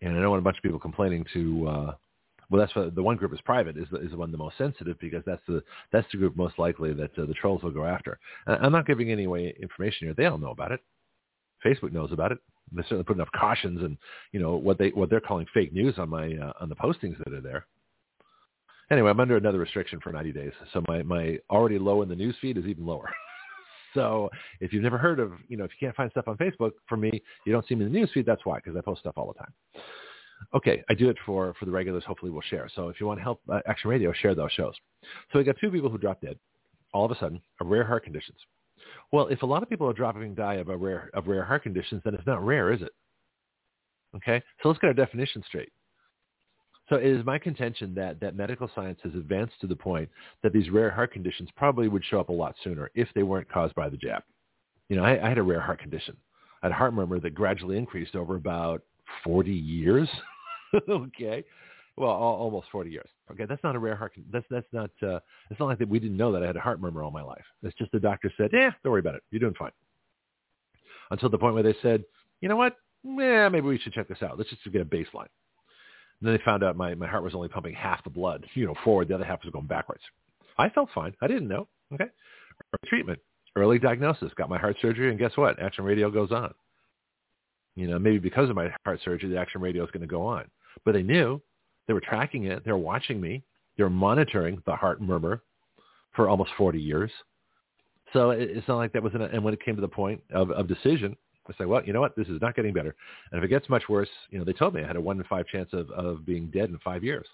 And 0.00 0.16
I 0.16 0.20
don't 0.20 0.30
want 0.30 0.38
a 0.38 0.44
bunch 0.44 0.58
of 0.58 0.62
people 0.62 0.78
complaining 0.78 1.26
to. 1.32 1.68
Uh, 1.68 1.94
well, 2.50 2.60
that's 2.60 2.72
what 2.76 2.94
the 2.94 3.02
one 3.02 3.16
group 3.16 3.32
is 3.32 3.40
private 3.40 3.76
is 3.76 3.88
the, 3.90 3.96
is 3.96 4.12
the 4.12 4.16
one 4.16 4.30
the 4.30 4.38
most 4.38 4.56
sensitive 4.58 4.96
because 5.00 5.24
that's 5.26 5.42
the 5.48 5.60
that's 5.90 6.06
the 6.12 6.18
group 6.18 6.36
most 6.36 6.56
likely 6.56 6.92
that 6.92 7.18
uh, 7.18 7.26
the 7.26 7.34
trolls 7.34 7.64
will 7.64 7.72
go 7.72 7.84
after. 7.84 8.20
I'm 8.46 8.70
not 8.70 8.86
giving 8.86 9.10
any 9.10 9.24
away 9.24 9.52
information 9.60 10.06
here; 10.06 10.14
they 10.14 10.26
all 10.26 10.38
know 10.38 10.50
about 10.50 10.70
it. 10.70 10.78
Facebook 11.66 11.90
knows 11.90 12.12
about 12.12 12.30
it. 12.30 12.38
They 12.70 12.82
certainly 12.82 13.02
put 13.02 13.16
enough 13.16 13.32
cautions 13.34 13.82
and 13.82 13.98
you 14.30 14.38
know 14.38 14.54
what 14.54 14.78
they 14.78 14.90
what 14.90 15.10
they're 15.10 15.20
calling 15.20 15.46
fake 15.52 15.72
news 15.72 15.98
on 15.98 16.10
my 16.10 16.32
uh, 16.32 16.52
on 16.60 16.68
the 16.68 16.76
postings 16.76 17.18
that 17.24 17.34
are 17.34 17.40
there. 17.40 17.66
Anyway, 18.92 19.10
I'm 19.10 19.20
under 19.20 19.38
another 19.38 19.58
restriction 19.58 20.00
for 20.00 20.12
90 20.12 20.32
days, 20.32 20.52
so 20.74 20.82
my 20.86 21.02
my 21.02 21.38
already 21.48 21.78
low 21.78 22.02
in 22.02 22.10
the 22.10 22.14
news 22.14 22.36
feed 22.42 22.58
is 22.58 22.66
even 22.66 22.84
lower. 22.84 23.10
so 23.94 24.28
if 24.60 24.70
you've 24.70 24.82
never 24.82 24.98
heard 24.98 25.18
of 25.18 25.32
you 25.48 25.56
know 25.56 25.64
if 25.64 25.70
you 25.70 25.86
can't 25.86 25.96
find 25.96 26.10
stuff 26.10 26.28
on 26.28 26.36
Facebook 26.36 26.72
for 26.86 26.98
me, 26.98 27.10
you 27.46 27.52
don't 27.52 27.66
see 27.66 27.74
me 27.74 27.86
in 27.86 27.92
the 27.92 27.98
news 27.98 28.10
feed. 28.12 28.26
That's 28.26 28.44
why 28.44 28.56
because 28.56 28.76
I 28.76 28.82
post 28.82 29.00
stuff 29.00 29.14
all 29.16 29.32
the 29.32 29.38
time. 29.38 29.52
Okay, 30.54 30.84
I 30.90 30.94
do 30.94 31.08
it 31.08 31.16
for 31.24 31.54
for 31.58 31.64
the 31.64 31.70
regulars. 31.70 32.04
Hopefully, 32.04 32.30
we'll 32.30 32.42
share. 32.42 32.68
So 32.74 32.90
if 32.90 33.00
you 33.00 33.06
want 33.06 33.18
to 33.18 33.22
help 33.24 33.40
uh, 33.50 33.60
Action 33.66 33.88
Radio, 33.88 34.12
share 34.12 34.34
those 34.34 34.52
shows. 34.52 34.74
So 35.32 35.38
we 35.38 35.44
got 35.44 35.56
two 35.58 35.70
people 35.70 35.88
who 35.88 35.96
dropped 35.96 36.20
dead, 36.20 36.38
all 36.92 37.06
of 37.06 37.10
a 37.10 37.18
sudden, 37.18 37.40
of 37.62 37.68
rare 37.68 37.84
heart 37.84 38.04
conditions. 38.04 38.38
Well, 39.10 39.28
if 39.28 39.40
a 39.40 39.46
lot 39.46 39.62
of 39.62 39.70
people 39.70 39.88
are 39.88 39.94
dropping 39.94 40.34
die 40.34 40.56
of 40.56 40.68
a 40.68 40.76
rare 40.76 41.08
of 41.14 41.28
rare 41.28 41.44
heart 41.44 41.62
conditions, 41.62 42.02
then 42.04 42.14
it's 42.14 42.26
not 42.26 42.44
rare, 42.44 42.70
is 42.70 42.82
it? 42.82 42.92
Okay, 44.16 44.42
so 44.62 44.68
let's 44.68 44.80
get 44.80 44.88
our 44.88 44.92
definition 44.92 45.42
straight. 45.46 45.72
So 46.92 46.98
it 46.98 47.06
is 47.06 47.24
my 47.24 47.38
contention 47.38 47.94
that, 47.94 48.20
that 48.20 48.36
medical 48.36 48.70
science 48.74 48.98
has 49.02 49.14
advanced 49.14 49.54
to 49.62 49.66
the 49.66 49.74
point 49.74 50.10
that 50.42 50.52
these 50.52 50.68
rare 50.68 50.90
heart 50.90 51.10
conditions 51.10 51.48
probably 51.56 51.88
would 51.88 52.04
show 52.04 52.20
up 52.20 52.28
a 52.28 52.32
lot 52.32 52.54
sooner 52.62 52.90
if 52.94 53.08
they 53.14 53.22
weren't 53.22 53.50
caused 53.50 53.74
by 53.74 53.88
the 53.88 53.96
jab. 53.96 54.22
You 54.90 54.96
know, 54.96 55.04
I, 55.04 55.24
I 55.24 55.30
had 55.30 55.38
a 55.38 55.42
rare 55.42 55.62
heart 55.62 55.80
condition. 55.80 56.14
I 56.62 56.66
had 56.66 56.72
a 56.72 56.74
heart 56.74 56.92
murmur 56.92 57.18
that 57.20 57.34
gradually 57.34 57.78
increased 57.78 58.14
over 58.14 58.36
about 58.36 58.82
40 59.24 59.50
years. 59.50 60.06
okay 60.88 61.44
well, 61.96 62.10
almost 62.10 62.68
40 62.72 62.90
years. 62.90 63.08
Okay, 63.30 63.44
that's 63.46 63.62
not 63.62 63.76
a 63.76 63.78
rare 63.78 63.96
heart. 63.96 64.12
That's 64.30 64.46
that's 64.50 64.66
not. 64.72 64.90
Uh, 65.02 65.20
it's 65.50 65.60
not 65.60 65.66
like 65.66 65.78
that. 65.78 65.88
We 65.88 65.98
didn't 65.98 66.16
know 66.16 66.32
that 66.32 66.42
I 66.42 66.46
had 66.46 66.56
a 66.56 66.60
heart 66.60 66.80
murmur 66.80 67.02
all 67.02 67.10
my 67.10 67.22
life. 67.22 67.44
It's 67.62 67.76
just 67.76 67.92
the 67.92 68.00
doctor 68.00 68.32
said, 68.38 68.48
"Yeah, 68.52 68.70
don't 68.82 68.92
worry 68.92 69.00
about 69.00 69.14
it. 69.14 69.22
You're 69.30 69.40
doing 69.40 69.54
fine." 69.58 69.72
Until 71.10 71.28
the 71.28 71.36
point 71.36 71.52
where 71.52 71.62
they 71.62 71.74
said, 71.82 72.04
"You 72.40 72.48
know 72.48 72.56
what? 72.56 72.76
Yeah, 73.04 73.50
maybe 73.50 73.66
we 73.66 73.78
should 73.78 73.92
check 73.92 74.08
this 74.08 74.22
out. 74.22 74.38
Let's 74.38 74.48
just 74.48 74.62
get 74.72 74.80
a 74.80 74.86
baseline." 74.86 75.28
Then 76.22 76.32
they 76.32 76.42
found 76.44 76.62
out 76.62 76.76
my 76.76 76.94
my 76.94 77.06
heart 77.06 77.24
was 77.24 77.34
only 77.34 77.48
pumping 77.48 77.74
half 77.74 78.02
the 78.04 78.10
blood, 78.10 78.46
you 78.54 78.66
know, 78.66 78.74
forward. 78.84 79.08
The 79.08 79.14
other 79.14 79.24
half 79.24 79.42
was 79.44 79.52
going 79.52 79.66
backwards. 79.66 80.02
I 80.58 80.68
felt 80.68 80.88
fine. 80.94 81.14
I 81.20 81.26
didn't 81.26 81.48
know. 81.48 81.68
Okay, 81.92 82.06
treatment, 82.86 83.18
early 83.56 83.78
diagnosis, 83.78 84.32
got 84.36 84.48
my 84.48 84.58
heart 84.58 84.76
surgery, 84.80 85.10
and 85.10 85.18
guess 85.18 85.36
what? 85.36 85.60
Action 85.60 85.84
radio 85.84 86.10
goes 86.10 86.32
on. 86.32 86.54
You 87.74 87.88
know, 87.88 87.98
maybe 87.98 88.18
because 88.18 88.50
of 88.50 88.56
my 88.56 88.70
heart 88.84 89.00
surgery, 89.04 89.30
the 89.30 89.38
action 89.38 89.60
radio 89.60 89.84
is 89.84 89.90
going 89.90 90.02
to 90.02 90.06
go 90.06 90.22
on. 90.26 90.44
But 90.84 90.92
they 90.92 91.02
knew 91.02 91.40
they 91.86 91.94
were 91.94 92.00
tracking 92.00 92.44
it. 92.44 92.64
They 92.64 92.72
were 92.72 92.78
watching 92.78 93.20
me. 93.20 93.42
They 93.76 93.84
were 93.84 93.90
monitoring 93.90 94.62
the 94.66 94.76
heart 94.76 95.00
murmur 95.00 95.42
for 96.14 96.28
almost 96.28 96.50
40 96.58 96.78
years. 96.78 97.10
So 98.12 98.30
it's 98.30 98.68
not 98.68 98.76
like 98.76 98.92
that 98.92 99.02
was 99.02 99.14
an, 99.14 99.22
and 99.22 99.42
when 99.42 99.54
it 99.54 99.64
came 99.64 99.74
to 99.74 99.80
the 99.80 99.88
point 99.88 100.22
of, 100.32 100.50
of 100.50 100.68
decision, 100.68 101.16
I 101.48 101.52
say, 101.58 101.64
well, 101.64 101.84
you 101.84 101.92
know 101.92 102.00
what? 102.00 102.16
This 102.16 102.28
is 102.28 102.40
not 102.40 102.54
getting 102.54 102.72
better. 102.72 102.94
And 103.30 103.38
if 103.38 103.44
it 103.44 103.48
gets 103.48 103.68
much 103.68 103.88
worse, 103.88 104.08
you 104.30 104.38
know, 104.38 104.44
they 104.44 104.52
told 104.52 104.74
me 104.74 104.82
I 104.82 104.86
had 104.86 104.96
a 104.96 105.00
one 105.00 105.18
in 105.18 105.24
five 105.24 105.46
chance 105.46 105.70
of, 105.72 105.90
of 105.90 106.24
being 106.24 106.50
dead 106.50 106.70
in 106.70 106.78
five 106.78 107.02
years. 107.02 107.26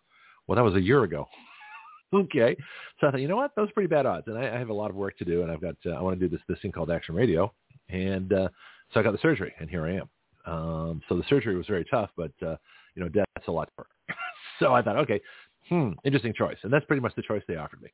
Well, 0.46 0.56
that 0.56 0.62
was 0.62 0.74
a 0.74 0.80
year 0.80 1.02
ago. 1.04 1.26
okay. 2.14 2.56
So 3.00 3.06
I 3.06 3.10
thought, 3.10 3.20
you 3.20 3.28
know 3.28 3.36
what? 3.36 3.54
Those 3.54 3.68
are 3.68 3.72
pretty 3.72 3.88
bad 3.88 4.06
odds. 4.06 4.26
And 4.28 4.38
I, 4.38 4.54
I 4.54 4.58
have 4.58 4.70
a 4.70 4.74
lot 4.74 4.90
of 4.90 4.96
work 4.96 5.18
to 5.18 5.24
do. 5.24 5.42
And 5.42 5.52
I've 5.52 5.60
got, 5.60 5.76
uh, 5.84 5.90
I 5.90 6.00
want 6.00 6.18
to 6.18 6.28
do 6.28 6.34
this, 6.34 6.42
this 6.48 6.58
thing 6.62 6.72
called 6.72 6.90
Action 6.90 7.14
Radio. 7.14 7.52
And 7.90 8.32
uh, 8.32 8.48
so 8.92 9.00
I 9.00 9.02
got 9.02 9.12
the 9.12 9.18
surgery 9.18 9.52
and 9.60 9.68
here 9.68 9.86
I 9.86 9.96
am. 9.96 10.08
Um, 10.46 11.02
so 11.08 11.16
the 11.16 11.24
surgery 11.28 11.56
was 11.56 11.66
very 11.66 11.84
tough, 11.84 12.10
but, 12.16 12.32
uh, 12.42 12.56
you 12.94 13.02
know, 13.02 13.08
death's 13.08 13.48
a 13.48 13.52
lot 13.52 13.68
tougher. 13.76 13.88
so 14.58 14.72
I 14.72 14.80
thought, 14.80 14.96
okay, 14.96 15.20
hmm, 15.68 15.90
interesting 16.04 16.32
choice. 16.32 16.56
And 16.62 16.72
that's 16.72 16.86
pretty 16.86 17.02
much 17.02 17.14
the 17.14 17.22
choice 17.22 17.42
they 17.46 17.56
offered 17.56 17.82
me. 17.82 17.90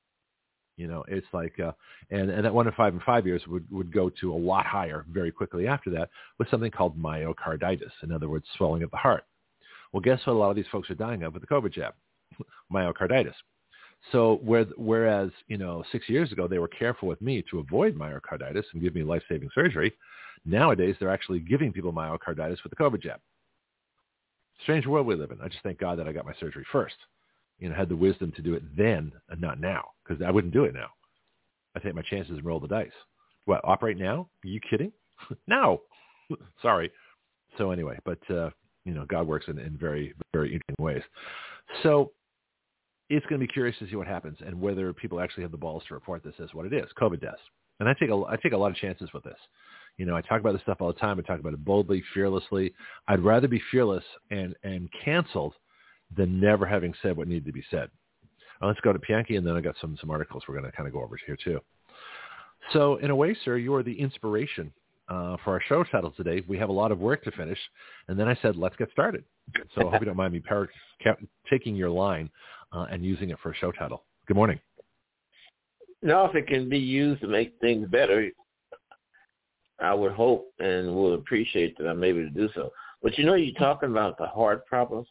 You 0.76 0.88
know, 0.88 1.04
it's 1.06 1.26
like, 1.32 1.58
uh, 1.60 1.72
and, 2.10 2.30
and 2.30 2.44
that 2.44 2.54
one 2.54 2.66
in 2.66 2.72
five 2.72 2.92
and 2.92 3.02
five 3.02 3.26
years 3.26 3.42
would, 3.46 3.70
would 3.70 3.92
go 3.92 4.10
to 4.20 4.32
a 4.32 4.36
lot 4.36 4.66
higher 4.66 5.04
very 5.10 5.30
quickly 5.30 5.68
after 5.68 5.90
that 5.90 6.10
with 6.38 6.48
something 6.50 6.70
called 6.70 6.98
myocarditis. 6.98 7.92
In 8.02 8.10
other 8.10 8.28
words, 8.28 8.46
swelling 8.56 8.82
of 8.82 8.90
the 8.90 8.96
heart. 8.96 9.24
Well, 9.92 10.00
guess 10.00 10.20
what 10.26 10.32
a 10.32 10.38
lot 10.38 10.50
of 10.50 10.56
these 10.56 10.64
folks 10.72 10.90
are 10.90 10.96
dying 10.96 11.22
of 11.22 11.32
with 11.32 11.42
the 11.42 11.48
COVID 11.48 11.72
jab? 11.72 11.94
myocarditis. 12.72 13.34
So 14.12 14.40
where, 14.42 14.64
whereas, 14.76 15.30
you 15.46 15.56
know, 15.56 15.84
six 15.92 16.08
years 16.08 16.32
ago, 16.32 16.48
they 16.48 16.58
were 16.58 16.68
careful 16.68 17.08
with 17.08 17.22
me 17.22 17.44
to 17.50 17.60
avoid 17.60 17.96
myocarditis 17.96 18.64
and 18.72 18.82
give 18.82 18.94
me 18.94 19.02
life-saving 19.02 19.50
surgery. 19.54 19.92
Nowadays, 20.44 20.96
they're 20.98 21.10
actually 21.10 21.40
giving 21.40 21.72
people 21.72 21.92
myocarditis 21.92 22.62
with 22.62 22.70
the 22.70 22.76
COVID 22.76 23.00
jab 23.00 23.20
strange 24.62 24.86
world 24.86 25.06
we 25.06 25.14
live 25.14 25.30
in. 25.30 25.40
I 25.40 25.48
just 25.48 25.62
thank 25.62 25.78
God 25.78 25.98
that 25.98 26.08
I 26.08 26.12
got 26.12 26.26
my 26.26 26.34
surgery 26.38 26.64
first. 26.70 26.94
You 27.64 27.70
know, 27.70 27.76
had 27.76 27.88
the 27.88 27.96
wisdom 27.96 28.30
to 28.36 28.42
do 28.42 28.52
it 28.52 28.62
then 28.76 29.10
and 29.30 29.40
not 29.40 29.58
now 29.58 29.92
because 30.04 30.22
I 30.22 30.30
wouldn't 30.30 30.52
do 30.52 30.64
it 30.64 30.74
now. 30.74 30.88
I 31.74 31.78
take 31.78 31.94
my 31.94 32.02
chances 32.02 32.36
and 32.36 32.44
roll 32.44 32.60
the 32.60 32.68
dice. 32.68 32.92
What, 33.46 33.62
operate 33.64 33.96
now? 33.96 34.28
Are 34.44 34.48
you 34.48 34.60
kidding? 34.68 34.92
no. 35.46 35.80
Sorry. 36.60 36.92
So 37.56 37.70
anyway, 37.70 37.98
but, 38.04 38.18
uh, 38.28 38.50
you 38.84 38.92
know, 38.92 39.06
God 39.06 39.26
works 39.26 39.46
in, 39.48 39.58
in 39.58 39.78
very, 39.78 40.12
very 40.34 40.52
interesting 40.52 40.76
ways. 40.78 41.00
So 41.82 42.12
it's 43.08 43.24
going 43.24 43.40
to 43.40 43.46
be 43.46 43.50
curious 43.50 43.78
to 43.78 43.88
see 43.88 43.96
what 43.96 44.06
happens 44.08 44.36
and 44.44 44.60
whether 44.60 44.92
people 44.92 45.18
actually 45.18 45.44
have 45.44 45.52
the 45.52 45.56
balls 45.56 45.84
to 45.88 45.94
report 45.94 46.22
this 46.22 46.34
as 46.42 46.52
what 46.52 46.66
it 46.66 46.74
is, 46.74 46.84
COVID 47.00 47.22
deaths. 47.22 47.40
And 47.80 47.88
I 47.88 47.94
take 47.94 48.10
a, 48.10 48.24
I 48.28 48.36
take 48.42 48.52
a 48.52 48.58
lot 48.58 48.72
of 48.72 48.76
chances 48.76 49.08
with 49.14 49.24
this. 49.24 49.38
You 49.96 50.04
know, 50.04 50.14
I 50.14 50.20
talk 50.20 50.40
about 50.40 50.52
this 50.52 50.60
stuff 50.60 50.82
all 50.82 50.88
the 50.92 51.00
time. 51.00 51.18
I 51.18 51.22
talk 51.22 51.40
about 51.40 51.54
it 51.54 51.64
boldly, 51.64 52.04
fearlessly. 52.12 52.74
I'd 53.08 53.24
rather 53.24 53.48
be 53.48 53.62
fearless 53.70 54.04
and, 54.30 54.54
and 54.64 54.90
canceled 55.02 55.54
than 56.16 56.40
never 56.40 56.66
having 56.66 56.94
said 57.02 57.16
what 57.16 57.28
needed 57.28 57.46
to 57.46 57.52
be 57.52 57.64
said. 57.70 57.90
Now, 58.60 58.68
let's 58.68 58.80
go 58.80 58.92
to 58.92 58.98
Pianki, 58.98 59.36
and 59.36 59.46
then 59.46 59.56
I 59.56 59.60
got 59.60 59.74
some, 59.80 59.96
some 60.00 60.10
articles 60.10 60.44
we're 60.48 60.58
going 60.58 60.70
to 60.70 60.76
kind 60.76 60.86
of 60.86 60.92
go 60.92 61.02
over 61.02 61.18
here 61.26 61.36
too. 61.42 61.60
So 62.72 62.96
in 62.96 63.10
a 63.10 63.16
way, 63.16 63.36
sir, 63.44 63.56
you 63.56 63.74
are 63.74 63.82
the 63.82 63.98
inspiration 63.98 64.72
uh, 65.08 65.36
for 65.44 65.52
our 65.52 65.60
show 65.68 65.84
title 65.84 66.12
today. 66.16 66.42
We 66.48 66.56
have 66.58 66.68
a 66.68 66.72
lot 66.72 66.92
of 66.92 66.98
work 66.98 67.24
to 67.24 67.30
finish. 67.32 67.58
And 68.08 68.18
then 68.18 68.28
I 68.28 68.38
said, 68.40 68.56
let's 68.56 68.76
get 68.76 68.90
started. 68.90 69.24
So 69.74 69.86
I 69.86 69.90
hope 69.90 70.00
you 70.00 70.06
don't 70.06 70.16
mind 70.16 70.32
me 70.32 70.40
par- 70.40 70.70
taking 71.50 71.76
your 71.76 71.90
line 71.90 72.30
uh, 72.72 72.86
and 72.90 73.04
using 73.04 73.30
it 73.30 73.38
for 73.42 73.52
a 73.52 73.54
show 73.54 73.70
title. 73.72 74.04
Good 74.26 74.36
morning. 74.36 74.58
No, 76.02 76.24
if 76.26 76.34
it 76.34 76.46
can 76.46 76.68
be 76.68 76.78
used 76.78 77.20
to 77.22 77.28
make 77.28 77.54
things 77.60 77.88
better, 77.88 78.30
I 79.80 79.92
would 79.92 80.12
hope 80.12 80.52
and 80.58 80.94
would 80.94 81.14
appreciate 81.18 81.76
that 81.78 81.88
I'm 81.88 82.04
able 82.04 82.20
to 82.20 82.30
do 82.30 82.48
so. 82.54 82.70
But 83.02 83.18
you 83.18 83.24
know, 83.24 83.34
you're 83.34 83.54
talking 83.58 83.90
about 83.90 84.16
the 84.16 84.26
heart 84.26 84.66
problems, 84.66 85.06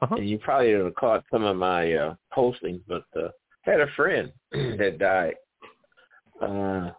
uh-huh. 0.00 0.16
and 0.16 0.28
you 0.28 0.38
probably 0.38 0.72
have 0.72 0.94
caught 0.94 1.24
some 1.30 1.44
of 1.44 1.56
my 1.56 1.92
uh, 1.92 2.14
postings. 2.36 2.80
But 2.88 3.04
uh, 3.16 3.28
had 3.62 3.80
a 3.80 3.86
friend 3.96 4.32
that 4.52 4.98
died 4.98 5.34
uh, 6.40 6.90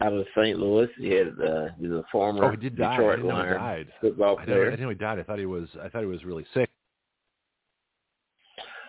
out 0.00 0.12
of 0.12 0.26
St. 0.36 0.58
Louis. 0.58 0.88
He 0.98 1.10
had 1.10 1.28
uh, 1.40 1.68
he 1.78 1.86
was 1.86 2.00
a 2.00 2.04
former 2.10 2.44
oh, 2.44 2.50
he 2.50 2.56
did 2.56 2.76
die. 2.76 2.96
Detroit 2.96 3.12
I 3.12 3.22
didn't 3.22 3.28
Lion 3.28 3.54
died. 3.54 3.86
football 4.00 4.38
I 4.38 4.44
player. 4.44 4.56
didn't, 4.56 4.66
I 4.66 4.70
didn't 4.70 4.82
know 4.82 4.88
he 4.90 4.94
died. 4.96 5.18
I 5.18 5.22
thought 5.22 5.38
he 5.38 5.46
was. 5.46 5.68
I 5.82 5.88
thought 5.88 6.00
he 6.00 6.06
was 6.06 6.24
really 6.24 6.46
sick. 6.54 6.70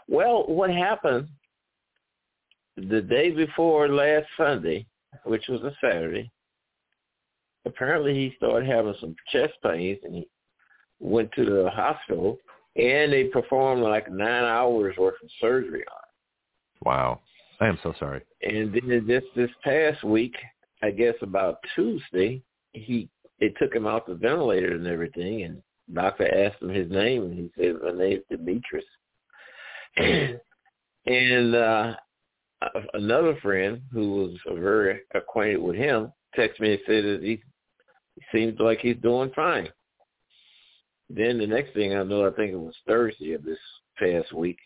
Well, 0.07 0.45
what 0.47 0.69
happened 0.69 1.27
the 2.77 3.01
day 3.01 3.31
before 3.31 3.87
last 3.89 4.27
Sunday? 4.37 4.85
which 5.23 5.47
was 5.47 5.61
a 5.61 5.75
Saturday. 5.81 6.31
Apparently, 7.65 8.13
he 8.13 8.33
started 8.37 8.69
having 8.69 8.95
some 8.99 9.15
chest 9.31 9.53
pains, 9.63 9.97
and 10.03 10.15
he 10.15 10.27
went 10.99 11.31
to 11.33 11.45
the 11.45 11.69
hospital, 11.69 12.37
and 12.75 13.11
they 13.11 13.25
performed 13.25 13.83
like 13.83 14.11
nine 14.11 14.43
hours 14.43 14.95
worth 14.97 15.15
of 15.23 15.29
surgery 15.39 15.83
on 15.91 15.97
him. 15.97 16.85
Wow, 16.85 17.21
I 17.61 17.67
am 17.67 17.79
so 17.83 17.93
sorry. 17.99 18.21
And 18.41 18.73
then 18.73 19.05
just 19.07 19.27
this 19.35 19.49
past 19.63 20.03
week, 20.03 20.35
I 20.83 20.91
guess 20.91 21.15
about 21.21 21.59
Tuesday, 21.75 22.41
he 22.73 23.09
they 23.39 23.49
took 23.49 23.73
him 23.73 23.85
off 23.85 24.05
the 24.07 24.15
ventilator 24.15 24.75
and 24.75 24.87
everything, 24.87 25.43
and 25.43 25.61
doctor 25.93 26.27
asked 26.33 26.61
him 26.61 26.69
his 26.69 26.89
name, 26.89 27.23
and 27.23 27.33
he 27.33 27.51
said, 27.57 27.75
"My 27.83 27.91
name's 27.91 28.23
Demetrius." 28.29 28.85
and 31.05 31.55
uh 31.55 31.95
another 32.93 33.35
friend 33.41 33.81
who 33.91 34.15
was 34.15 34.59
very 34.59 35.01
acquainted 35.13 35.57
with 35.57 35.75
him 35.75 36.11
texted 36.37 36.59
me 36.59 36.73
and 36.73 36.81
said 36.85 37.03
that 37.03 37.19
he 37.23 37.41
seems 38.31 38.59
like 38.59 38.79
he's 38.79 38.97
doing 38.97 39.31
fine. 39.35 39.69
Then 41.09 41.37
the 41.37 41.47
next 41.47 41.73
thing 41.73 41.95
I 41.95 42.03
know, 42.03 42.27
I 42.27 42.31
think 42.31 42.51
it 42.51 42.59
was 42.59 42.75
Thursday 42.87 43.33
of 43.33 43.43
this 43.43 43.59
past 43.97 44.33
week, 44.33 44.57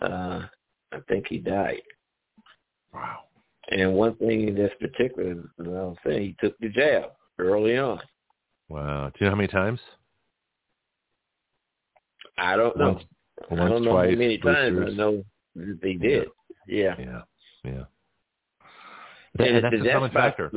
uh, 0.00 0.42
I 0.92 0.98
think 1.08 1.26
he 1.28 1.38
died. 1.38 1.82
Wow. 2.94 3.20
And 3.70 3.94
one 3.94 4.14
thing 4.16 4.54
that's 4.54 4.74
particular, 4.80 5.30
you 5.30 5.48
know, 5.58 5.96
I'm 6.04 6.10
saying 6.10 6.22
he 6.22 6.36
took 6.40 6.56
the 6.58 6.68
jab 6.68 7.10
early 7.38 7.76
on. 7.76 8.00
Wow. 8.68 9.08
Do 9.10 9.12
you 9.18 9.26
know 9.26 9.30
how 9.32 9.36
many 9.36 9.48
times? 9.48 9.80
I 12.38 12.56
don't 12.56 12.76
know. 12.76 12.92
Once, 12.92 13.04
I 13.50 13.68
don't 13.68 13.84
know 13.84 13.92
twice, 13.92 14.10
how 14.10 14.18
many 14.18 14.38
times. 14.38 14.76
boosters. 14.76 14.94
I 14.94 14.96
know 14.96 15.24
that 15.56 15.78
they 15.82 15.94
did. 15.94 16.28
Yeah. 16.68 16.94
Yeah. 16.98 17.22
Yeah. 17.64 17.84
And 19.38 19.48
And 19.56 19.64
that's 19.64 19.74
a 19.74 19.92
common 19.92 20.10
factor. 20.12 20.50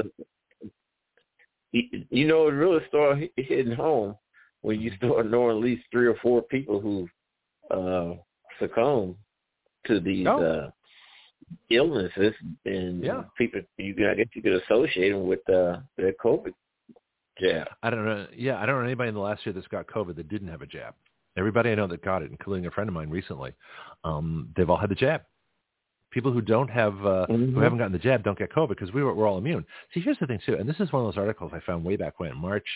You 1.72 2.28
know, 2.28 2.48
it 2.48 2.52
really 2.52 2.82
start 2.88 3.18
hit- 3.18 3.34
hitting 3.36 3.74
home 3.74 4.16
when 4.62 4.80
you 4.82 4.92
start 4.98 5.30
knowing 5.30 5.58
at 5.58 5.64
least 5.64 5.84
three 5.92 6.08
or 6.08 6.16
four 6.22 6.42
people 6.42 6.80
who 6.80 7.08
uh, 7.72 8.16
succumb 8.60 9.16
to 9.86 10.00
these 10.00 10.26
Oh. 10.28 10.42
uh, 10.44 10.72
illnesses, 11.70 12.34
and 12.66 13.04
Yeah. 13.04 13.24
people 13.38 13.62
you 13.78 13.96
I 14.10 14.16
guess 14.16 14.28
you 14.34 14.42
could 14.42 14.62
associate 14.64 15.12
them 15.12 15.28
with 15.28 15.48
uh, 15.50 15.80
their 15.98 16.14
COVID 16.14 16.54
jab. 17.40 17.68
I 17.84 17.90
don't 17.90 18.06
know. 18.06 18.28
Yeah, 18.36 18.62
I 18.62 18.66
don't 18.66 18.80
know 18.80 18.86
anybody 18.86 19.10
in 19.10 19.16
the 19.16 19.22
last 19.22 19.46
year 19.46 19.54
that's 19.54 19.68
got 19.68 19.88
COVID 19.88 20.16
that 20.18 20.28
didn't 20.30 20.50
have 20.50 20.62
a 20.62 20.66
jab. 20.68 20.94
Everybody 21.38 21.72
I 21.72 21.76
know 21.76 21.88
that 21.88 22.02
got 22.04 22.22
it, 22.22 22.32
including 22.32 22.66
a 22.66 22.72
friend 22.72 22.88
of 22.90 22.94
mine 22.94 23.10
recently, 23.10 23.54
um, 24.04 24.50
they've 24.58 24.70
all 24.70 24.78
had 24.78 24.90
the 24.90 24.96
jab. 24.96 25.22
People 26.12 26.32
who 26.32 26.42
don't 26.42 26.70
have, 26.70 26.94
uh, 27.06 27.28
who 27.28 27.38
Mhm. 27.52 27.64
haven't 27.64 27.78
gotten 27.78 27.94
the 27.94 28.00
jab, 28.00 28.24
don't 28.24 28.38
get 28.38 28.50
COVID 28.52 28.70
because 28.70 28.92
we 28.94 29.04
were, 29.04 29.14
we're 29.14 29.28
all 29.28 29.38
immune. 29.38 29.64
See, 29.94 30.00
here's 30.02 30.18
the 30.18 30.26
thing 30.28 30.40
too, 30.46 30.56
and 30.56 30.68
this 30.68 30.80
is 30.80 30.92
one 30.92 31.06
of 31.06 31.08
those 31.14 31.20
articles 31.22 31.52
I 31.54 31.60
found 31.62 31.86
way 31.86 31.96
back 31.98 32.20
when, 32.20 32.32
in 32.32 32.38
March 32.38 32.68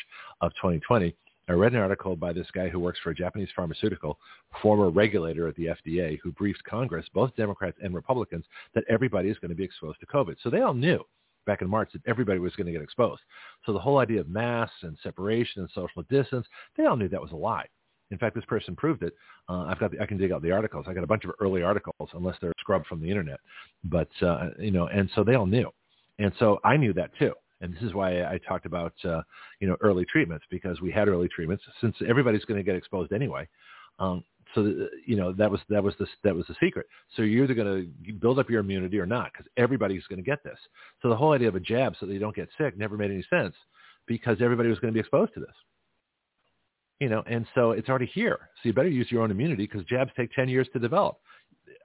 of 0.42 0.54
2020. 0.56 1.16
I 1.50 1.54
read 1.54 1.74
an 1.74 1.80
article 1.80 2.16
by 2.16 2.32
this 2.32 2.48
guy 2.54 2.70
who 2.70 2.80
works 2.80 3.00
for 3.04 3.10
a 3.10 3.16
Japanese 3.16 3.50
pharmaceutical, 3.56 4.18
former 4.62 4.90
regulator 4.90 5.48
at 5.48 5.56
the 5.56 5.76
FDA, 5.86 6.18
who 6.24 6.32
briefed 6.32 6.64
Congress, 6.64 7.06
both 7.14 7.36
Democrats 7.36 7.78
and 7.84 7.94
Republicans, 7.94 8.46
that 8.76 8.86
everybody 8.90 9.30
is 9.30 9.38
going 9.40 9.50
to 9.50 9.56
be 9.56 9.64
exposed 9.64 10.00
to 10.00 10.06
COVID. 10.06 10.36
So 10.42 10.50
they 10.50 10.62
all 10.62 10.74
knew 10.74 11.04
back 11.46 11.62
in 11.62 11.70
March 11.70 11.90
that 11.92 12.02
everybody 12.08 12.40
was 12.40 12.56
going 12.56 12.68
to 12.68 12.72
get 12.72 12.82
exposed. 12.82 13.22
So 13.66 13.74
the 13.74 13.80
whole 13.80 13.98
idea 13.98 14.22
of 14.22 14.30
masks 14.30 14.78
and 14.84 14.98
separation 15.04 15.62
and 15.62 15.70
social 15.76 16.04
distance, 16.04 16.48
they 16.78 16.86
all 16.86 16.96
knew 16.96 17.10
that 17.10 17.22
was 17.22 17.32
a 17.32 17.36
lie. 17.36 17.66
In 18.12 18.18
fact, 18.18 18.36
this 18.36 18.46
person 18.46 18.76
proved 18.76 19.04
it. 19.04 19.14
Uh, 19.50 19.64
I've 19.64 19.80
got 19.80 19.92
the, 19.92 20.00
I 20.00 20.06
can 20.06 20.18
dig 20.18 20.32
out 20.32 20.42
the 20.42 20.52
articles. 20.52 20.86
I 20.88 20.94
got 20.94 21.04
a 21.04 21.08
bunch 21.08 21.26
of 21.26 21.32
early 21.42 21.64
articles, 21.64 22.10
unless 22.14 22.38
they're 22.42 22.54
scrubbed 22.60 22.86
from 22.88 23.02
the 23.02 23.10
internet. 23.10 23.40
But 23.84 24.10
uh, 24.22 24.50
you 24.60 24.72
know, 24.72 24.88
and 24.88 25.10
so 25.16 25.24
they 25.24 25.36
all 25.36 25.48
knew, 25.48 25.70
and 26.20 26.32
so 26.38 26.60
I 26.64 26.78
knew 26.78 26.94
that 26.94 27.12
too. 27.18 27.34
And 27.64 27.74
this 27.74 27.82
is 27.84 27.94
why 27.94 28.24
I 28.24 28.40
talked 28.46 28.66
about 28.66 28.94
uh, 29.06 29.22
you 29.60 29.68
know 29.68 29.78
early 29.82 30.06
treatments 30.06 30.46
because 30.52 30.82
we 30.82 30.92
had 30.92 31.08
early 31.08 31.30
treatments 31.30 31.64
since 31.80 31.96
everybody's 32.08 32.44
going 32.46 32.60
to 32.60 32.64
get 32.64 32.76
exposed 32.76 33.14
anyway. 33.14 33.48
Um, 34.00 34.24
so 34.54 34.62
uh, 34.62 34.86
you 35.06 35.16
know 35.16 35.32
that 35.32 35.50
was 35.50 35.62
that 35.70 35.82
was 35.82 35.96
the 35.98 36.06
that 36.26 36.36
was 36.36 36.46
the 36.48 36.56
secret. 36.62 36.86
So 37.16 37.22
you're 37.22 37.46
either 37.46 37.54
going 37.54 37.94
to 38.06 38.14
build 38.14 38.38
up 38.38 38.50
your 38.50 38.60
immunity 38.60 39.00
or 39.00 39.06
not 39.06 39.32
because 39.32 39.50
everybody's 39.56 40.06
going 40.08 40.18
to 40.18 40.30
get 40.30 40.44
this. 40.44 40.58
So 41.02 41.10
the 41.10 41.16
whole 41.16 41.32
idea 41.32 41.48
of 41.48 41.56
a 41.56 41.60
jab 41.62 41.96
so 42.00 42.06
that 42.06 42.14
you 42.14 42.20
don't 42.20 42.36
get 42.36 42.50
sick 42.58 42.78
never 42.78 42.98
made 42.98 43.12
any 43.12 43.26
sense 43.30 43.56
because 44.08 44.38
everybody 44.42 44.68
was 44.68 44.80
going 44.80 44.92
to 44.92 44.96
be 44.96 45.00
exposed 45.00 45.34
to 45.36 45.40
this. 45.40 45.56
You 47.00 47.10
know, 47.10 47.24
and 47.28 47.46
so 47.56 47.72
it's 47.72 47.88
already 47.88 48.06
here. 48.14 48.50
So 48.62 48.70
you 48.70 48.74
better 48.74 48.90
use 48.90 49.10
your 49.10 49.24
own 49.24 49.32
immunity 49.32 49.68
because 49.68 49.86
jabs 49.86 50.12
take 50.16 50.32
10 50.34 50.50
years 50.50 50.68
to 50.74 50.80
develop. 50.80 51.18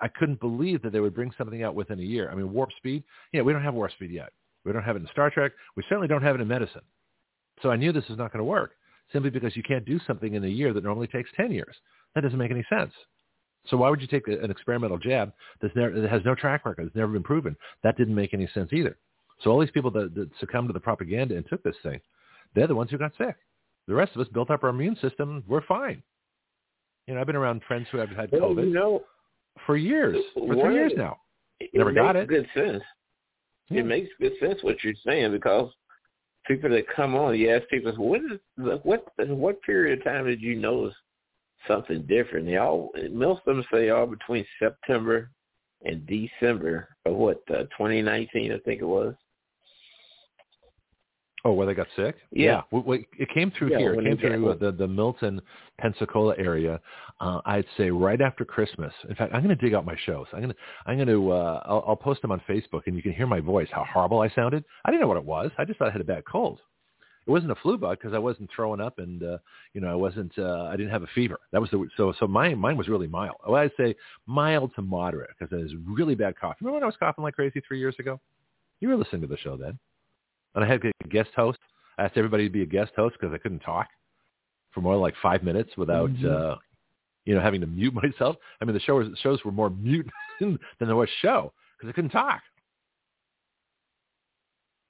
I 0.00 0.08
couldn't 0.08 0.38
believe 0.40 0.82
that 0.82 0.92
they 0.92 1.00
would 1.00 1.14
bring 1.14 1.32
something 1.38 1.62
out 1.62 1.74
within 1.74 1.98
a 1.98 2.02
year. 2.02 2.30
I 2.30 2.34
mean, 2.34 2.52
warp 2.52 2.70
speed. 2.76 3.02
Yeah, 3.32 3.42
we 3.42 3.52
don't 3.52 3.62
have 3.62 3.74
warp 3.74 3.92
speed 3.92 4.10
yet. 4.10 4.32
We 4.68 4.74
don't 4.74 4.85
have 4.85 4.96
it 4.96 5.02
in 5.02 5.09
Star 5.11 5.31
Trek. 5.31 5.52
We 5.76 5.83
certainly 5.88 6.09
don't 6.09 6.22
have 6.22 6.35
it 6.35 6.40
in 6.40 6.46
medicine. 6.48 6.83
So 7.62 7.70
I 7.70 7.76
knew 7.76 7.90
this 7.90 8.09
was 8.09 8.18
not 8.18 8.33
going 8.33 8.40
to 8.40 8.44
work 8.44 8.72
simply 9.12 9.31
because 9.31 9.57
you 9.57 9.62
can't 9.62 9.85
do 9.85 9.98
something 10.07 10.35
in 10.35 10.44
a 10.44 10.48
year 10.48 10.72
that 10.72 10.85
normally 10.85 11.07
takes 11.07 11.31
10 11.37 11.50
years. 11.50 11.74
That 12.14 12.20
doesn't 12.20 12.38
make 12.38 12.50
any 12.50 12.64
sense. 12.68 12.92
So 13.68 13.76
why 13.76 13.90
would 13.90 14.00
you 14.00 14.07
take 14.07 14.28
an 14.28 14.50
experimental 14.50 14.98
jab 14.98 15.33
that's 15.61 15.74
never, 15.74 16.00
that 16.00 16.11
has 16.11 16.22
no 16.24 16.35
track 16.35 16.64
record, 16.64 16.87
that's 16.87 16.96
never 16.96 17.12
been 17.12 17.22
proven? 17.22 17.57
That 17.83 17.96
didn't 17.96 18.14
make 18.14 18.35
any 18.35 18.48
sense 18.54 18.72
either. 18.72 18.96
So 19.42 19.50
all 19.50 19.61
these 19.61 19.70
people 19.70 19.90
that, 19.92 20.14
that 20.14 20.28
succumbed 20.40 20.68
to 20.68 20.72
the 20.72 20.81
propaganda 20.81 21.37
and 21.37 21.46
took 21.48 21.62
this 21.62 21.76
thing, 21.83 22.00
they're 22.54 22.66
the 22.66 22.74
ones 22.74 22.90
who 22.90 22.98
got 22.98 23.12
sick. 23.18 23.37
The 23.87 23.94
rest 23.94 24.14
of 24.14 24.20
us 24.20 24.28
built 24.33 24.50
up 24.50 24.62
our 24.62 24.70
immune 24.70 24.96
system. 25.00 25.42
We're 25.48 25.64
fine. 25.66 26.02
You 27.07 27.14
know, 27.14 27.20
I've 27.20 27.26
been 27.26 27.37
around 27.37 27.62
friends 27.66 27.87
who 27.90 27.98
have 27.98 28.11
had 28.11 28.31
Well, 28.33 28.50
COVID 28.50 28.68
you 28.68 28.74
know, 28.74 29.02
for 29.64 29.76
years, 29.76 30.16
for 30.35 30.54
three 30.54 30.74
years 30.74 30.92
now. 30.96 31.18
Never 31.72 31.92
got 31.92 32.16
it. 32.16 32.28
good 32.28 32.46
sense. 32.54 32.83
It 33.70 33.87
makes 33.87 34.09
good 34.20 34.33
sense 34.40 34.62
what 34.62 34.83
you're 34.83 34.94
saying 35.07 35.33
because 35.33 35.70
people 36.46 36.70
that 36.70 36.88
come 36.94 37.14
on, 37.14 37.38
you 37.38 37.50
ask 37.50 37.68
people, 37.68 37.92
what 37.92 38.20
is 38.20 38.40
the, 38.57 38.81
what 38.83 39.07
what 39.18 39.62
period 39.62 39.98
of 39.98 40.04
time 40.04 40.24
did 40.24 40.40
you 40.40 40.57
notice 40.57 40.94
something 41.66 42.02
different? 42.07 42.46
They 42.46 42.57
all 42.57 42.90
most 43.11 43.42
of 43.46 43.57
them 43.57 43.64
say 43.72 43.90
all 43.90 44.07
between 44.07 44.46
September 44.59 45.31
and 45.85 46.07
December 46.07 46.88
of 47.04 47.14
what 47.14 47.42
uh, 47.50 47.64
2019, 47.76 48.52
I 48.52 48.59
think 48.59 48.81
it 48.81 48.87
was. 48.87 49.14
Oh, 51.44 51.53
where 51.53 51.66
they 51.66 51.74
got 51.74 51.87
sick? 51.94 52.16
Yeah. 52.33 52.62
W- 52.72 52.83
w- 52.83 53.05
it 53.16 53.29
came 53.33 53.53
through 53.57 53.70
Yeah, 53.70 53.79
here. 53.79 53.94
It 53.94 54.05
came 54.05 54.18
through 54.18 54.51
uh, 54.51 54.57
the, 54.57 54.72
the 54.72 54.88
Milton, 54.88 55.40
Pensacola 55.79 56.35
area. 56.37 56.81
Uh, 57.20 57.40
I'd 57.46 57.64
say 57.77 57.90
right 57.90 58.20
after 58.20 58.44
Christmas. 58.44 58.92
In 59.09 59.14
fact, 59.14 59.33
I'm 59.33 59.42
going 59.42 59.57
to 59.57 59.62
dig 59.62 59.74
out 59.74 59.85
my 59.85 59.96
shows. 60.05 60.27
I'm 60.33 60.40
going 60.40 60.53
to, 60.53 60.57
I'm 60.87 60.96
going 60.96 61.09
to, 61.09 61.31
uh, 61.33 61.62
I'll, 61.64 61.85
I'll 61.88 61.96
post 61.96 62.22
them 62.22 62.33
on 62.33 62.42
Facebook 62.48 62.83
and 62.87 62.96
you 62.96 63.03
can 63.03 63.12
hear 63.12 63.27
my 63.27 63.40
voice, 63.40 63.68
how 63.70 63.85
horrible 63.85 64.20
I 64.20 64.31
sounded. 64.31 64.64
I 64.85 64.90
didn't 64.90 65.03
know 65.03 65.09
what 65.09 65.16
it 65.16 65.24
was. 65.24 65.51
I 65.59 65.64
just 65.64 65.79
thought 65.79 65.88
I 65.88 65.92
had 65.92 66.01
a 66.01 66.05
bad 66.05 66.24
cold. 66.24 66.59
It 67.27 67.31
wasn't 67.31 67.53
a 67.53 67.57
flu 67.57 67.77
bug 67.77 67.98
because 67.98 68.14
I 68.14 68.18
wasn't 68.18 68.51
throwing 68.55 68.81
up 68.81 68.98
and, 68.98 69.22
uh, 69.22 69.38
you 69.74 69.81
know, 69.81 69.88
I 69.88 69.94
wasn't, 69.94 70.33
uh, 70.38 70.62
I 70.64 70.77
didn't 70.77 70.90
have 70.90 71.03
a 71.03 71.09
fever. 71.14 71.38
That 71.53 71.61
was 71.61 71.70
the, 71.70 71.87
so, 71.96 72.12
so 72.18 72.27
my 72.27 72.55
mine 72.55 72.77
was 72.77 72.88
really 72.88 73.07
mild. 73.07 73.37
Well, 73.46 73.61
I'd 73.61 73.70
say 73.77 73.94
mild 74.27 74.74
to 74.77 74.83
moderate 74.83 75.31
because 75.38 75.53
it 75.53 75.62
was 75.62 75.74
really 75.87 76.14
bad 76.14 76.38
cough. 76.40 76.57
Remember 76.61 76.77
when 76.77 76.83
I 76.83 76.87
was 76.87 76.96
coughing 76.98 77.22
like 77.22 77.35
crazy 77.35 77.61
three 77.68 77.79
years 77.79 77.94
ago? 77.98 78.18
You 78.81 78.88
were 78.88 78.96
listening 78.96 79.20
to 79.22 79.29
the 79.29 79.37
show 79.37 79.57
then. 79.57 79.79
And 80.58 80.64
I 80.64 80.72
had 80.72 80.84
a 80.84 81.08
guest 81.08 81.30
host. 81.36 81.60
I 81.98 82.04
asked 82.04 82.16
everybody 82.16 82.42
to 82.48 82.50
be 82.50 82.62
a 82.62 82.66
guest 82.66 82.90
host 82.96 83.14
because 83.18 83.32
I 83.32 83.38
couldn't 83.38 83.60
talk 83.60 83.86
for 84.72 84.80
more 84.80 84.94
than 84.94 85.02
like 85.02 85.14
five 85.22 85.44
minutes 85.44 85.76
without, 85.76 86.10
Mhm. 86.10 86.24
uh, 86.24 86.58
you 87.26 87.36
know, 87.36 87.40
having 87.40 87.60
to 87.60 87.66
mute 87.68 87.94
myself. 88.02 88.34
I 88.60 88.64
mean, 88.64 88.74
the 88.74 88.80
show 88.80 88.96
was, 88.96 89.16
shows 89.20 89.44
were 89.44 89.52
more 89.52 89.70
mute 89.70 90.10
than 90.40 90.58
there 90.80 90.96
was 90.96 91.08
show 91.20 91.52
because 91.76 91.88
I 91.88 91.92
couldn't 91.92 92.10
talk. 92.10 92.42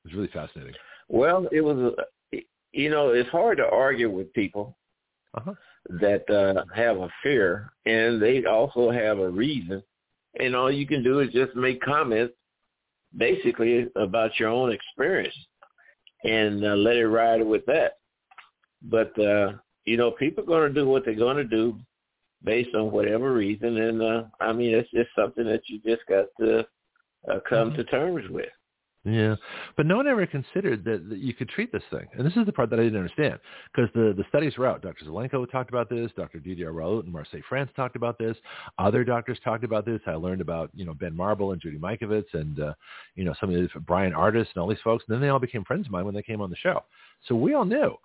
It 0.05 0.09
was 0.09 0.15
really 0.15 0.29
fascinating. 0.29 0.75
Well, 1.09 1.47
it 1.53 1.61
was, 1.61 1.95
uh, 1.99 2.39
you 2.73 2.89
know, 2.89 3.11
it's 3.11 3.29
hard 3.29 3.59
to 3.59 3.69
argue 3.69 4.09
with 4.09 4.33
people 4.33 4.79
Uh-huh. 5.35 5.53
that 6.01 6.31
uh, 6.31 6.65
have 6.75 6.97
a 6.97 7.11
fear, 7.23 7.75
and 7.85 8.23
they 8.23 8.43
also 8.47 8.91
have 8.91 9.19
a 9.19 9.29
reason, 9.29 9.83
and 10.41 10.57
all 10.57 10.73
you 10.73 10.87
can 10.87 11.03
do 11.03 11.21
is 11.21 11.31
just 11.31 11.55
make 11.55 11.83
comments, 11.83 12.35
basically 13.15 13.87
about 13.97 14.39
your 14.39 14.49
own 14.49 14.73
experience, 14.73 15.48
and 16.25 16.65
uh, 16.65 16.75
let 16.75 16.97
it 16.97 17.07
ride 17.07 17.45
with 17.45 17.65
that. 17.67 17.93
But 18.83 19.19
uh, 19.19 19.53
you 19.85 19.97
know, 19.97 20.11
people 20.11 20.45
are 20.45 20.47
going 20.47 20.75
to 20.75 20.81
do 20.81 20.89
what 20.89 21.05
they're 21.05 21.15
going 21.15 21.37
to 21.37 21.45
do 21.45 21.79
based 22.45 22.75
on 22.75 22.93
whatever 22.93 23.33
reason, 23.33 23.77
and 23.79 24.03
uh, 24.03 24.23
I 24.41 24.53
mean, 24.53 24.75
it's 24.75 24.91
just 24.91 25.11
something 25.17 25.45
that 25.47 25.63
you 25.67 25.81
just 25.85 26.03
got 26.09 26.27
to 26.41 26.61
uh, 27.31 27.41
come 27.49 27.73
Mhm. 27.73 27.77
to 27.77 27.85
terms 27.85 28.29
with. 28.31 28.49
Yeah, 29.09 29.37
but 29.77 29.87
no 29.87 29.97
one 29.97 30.07
ever 30.07 30.27
considered 30.27 30.85
that, 30.85 31.09
that 31.09 31.19
you 31.19 31.33
could 31.33 31.49
treat 31.49 31.73
this 31.73 31.83
thing. 31.91 32.07
And 32.13 32.27
this 32.27 32.37
is 32.37 32.45
the 32.45 32.53
part 32.53 32.69
that 32.71 32.79
I 32.79 32.83
didn't 32.83 32.99
understand 32.99 33.39
because 33.73 33.89
the, 33.95 34.13
the 34.17 34.25
studies 34.29 34.59
were 34.59 34.67
out. 34.67 34.83
Dr. 34.83 35.05
Zelenko 35.07 35.51
talked 35.51 35.71
about 35.71 35.89
this. 35.89 36.11
Dr. 36.17 36.41
Didier 36.41 36.73
Raoult 36.73 37.05
and 37.05 37.13
Marseille 37.13 37.41
France 37.49 37.71
talked 37.77 37.97
about 37.97 38.19
this. 38.19 38.37
Other 38.79 39.05
doctors 39.05 39.39
talked 39.43 39.65
about 39.65 39.87
this. 39.87 40.01
I 40.07 40.13
learned 40.13 40.41
about, 40.41 40.71
you 40.75 40.85
know, 40.85 40.95
Ben 40.95 41.17
Marble 41.17 41.53
and 41.53 41.61
Judy 41.61 41.79
Mikovits 41.79 42.35
and, 42.35 42.61
uh, 42.61 42.75
you 43.15 43.25
know, 43.25 43.35
some 43.41 43.49
of 43.51 43.57
these 43.57 43.71
Brian 43.87 44.13
Ardis 44.13 44.47
and 44.55 44.57
all 44.59 44.69
these 44.69 44.79
folks. 44.85 45.05
And 45.09 45.15
then 45.15 45.23
they 45.23 45.29
all 45.29 45.39
became 45.39 45.65
friends 45.65 45.87
of 45.87 45.93
mine 45.93 46.05
when 46.05 46.15
they 46.15 46.23
came 46.23 46.41
on 46.41 46.51
the 46.51 46.57
show. 46.57 46.85
So 47.29 47.35
we 47.35 47.55
all 47.55 47.65
knew. 47.65 47.97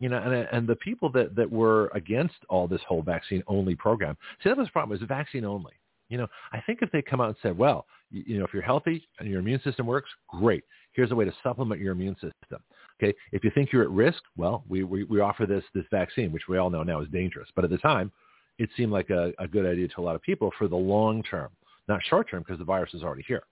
You 0.00 0.08
know, 0.08 0.18
and, 0.18 0.48
and 0.50 0.66
the 0.66 0.76
people 0.76 1.10
that, 1.12 1.36
that 1.36 1.50
were 1.50 1.90
against 1.94 2.36
all 2.48 2.66
this 2.66 2.80
whole 2.88 3.02
vaccine 3.02 3.42
only 3.46 3.74
program, 3.74 4.16
see, 4.42 4.48
that 4.48 4.56
was 4.56 4.66
the 4.66 4.72
problem, 4.72 4.96
it 4.96 5.00
was 5.00 5.08
vaccine 5.08 5.44
only. 5.44 5.74
You 6.08 6.18
know, 6.18 6.26
I 6.52 6.60
think 6.66 6.80
if 6.82 6.90
they 6.90 7.02
come 7.02 7.20
out 7.20 7.28
and 7.28 7.36
said, 7.42 7.56
well, 7.56 7.86
you, 8.10 8.38
know, 8.38 8.44
if 8.44 8.52
you're 8.52 8.62
healthy 8.62 9.06
and 9.18 9.28
your 9.28 9.40
immune 9.40 9.60
system 9.62 9.86
works, 9.86 10.10
great. 10.28 10.64
Here's 10.92 11.12
a 11.12 11.14
way 11.14 11.24
to 11.24 11.32
supplement 11.42 11.80
your 11.80 11.92
immune 11.92 12.14
system. 12.14 12.62
Okay. 13.02 13.16
If 13.32 13.44
you 13.44 13.50
think 13.54 13.72
you're 13.72 13.82
at 13.82 13.90
risk, 13.90 14.20
well, 14.36 14.64
we, 14.68 14.84
we, 14.84 15.04
we 15.04 15.20
offer 15.20 15.46
this, 15.46 15.64
this 15.74 15.84
vaccine, 15.90 16.32
which 16.32 16.48
we 16.48 16.58
all 16.58 16.70
know 16.70 16.82
now 16.82 17.00
is 17.00 17.08
dangerous. 17.08 17.48
But 17.54 17.64
at 17.64 17.70
the 17.70 17.78
time, 17.78 18.12
it 18.58 18.68
seemed 18.76 18.92
like 18.92 19.10
a, 19.10 19.32
a 19.38 19.48
good 19.48 19.64
idea 19.64 19.88
to 19.88 20.00
a 20.00 20.02
lot 20.02 20.16
of 20.16 20.22
people 20.22 20.50
for 20.58 20.68
the 20.68 20.76
long 20.76 21.22
term, 21.22 21.50
not 21.88 22.00
short 22.04 22.28
term 22.30 22.42
because 22.42 22.58
the 22.58 22.64
virus 22.64 22.92
is 22.92 23.02
already 23.02 23.24
here. 23.26 23.42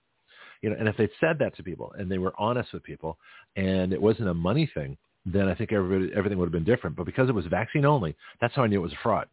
You 0.61 0.71
know, 0.71 0.77
and 0.79 0.89
if 0.89 0.97
they'd 0.97 1.11
said 1.21 1.39
that 1.39 1.57
to 1.57 1.63
people 1.63 1.95
and 1.99 2.11
they 2.11 2.19
were 2.19 2.35
honest 2.37 2.73
with 2.73 2.83
people 2.83 3.17
and 3.57 3.93
it 3.93 4.03
wasn't 4.03 4.29
a 4.29 4.35
money 4.35 4.71
thing, 4.75 4.99
then 5.25 5.49
I 5.49 5.55
think 5.55 5.73
everybody, 5.73 6.13
everything 6.15 6.39
would 6.39 6.47
have 6.47 6.53
been 6.53 6.65
different. 6.65 6.97
But 6.97 7.07
because 7.07 7.29
it 7.29 7.35
was 7.35 7.47
vaccine 7.47 7.85
only, 7.85 8.17
that's 8.41 8.55
how 8.55 8.65
I 8.65 8.67
knew 8.67 8.81
it 8.81 8.83
was 8.83 8.93
a 8.93 9.03
fraud. 9.03 9.29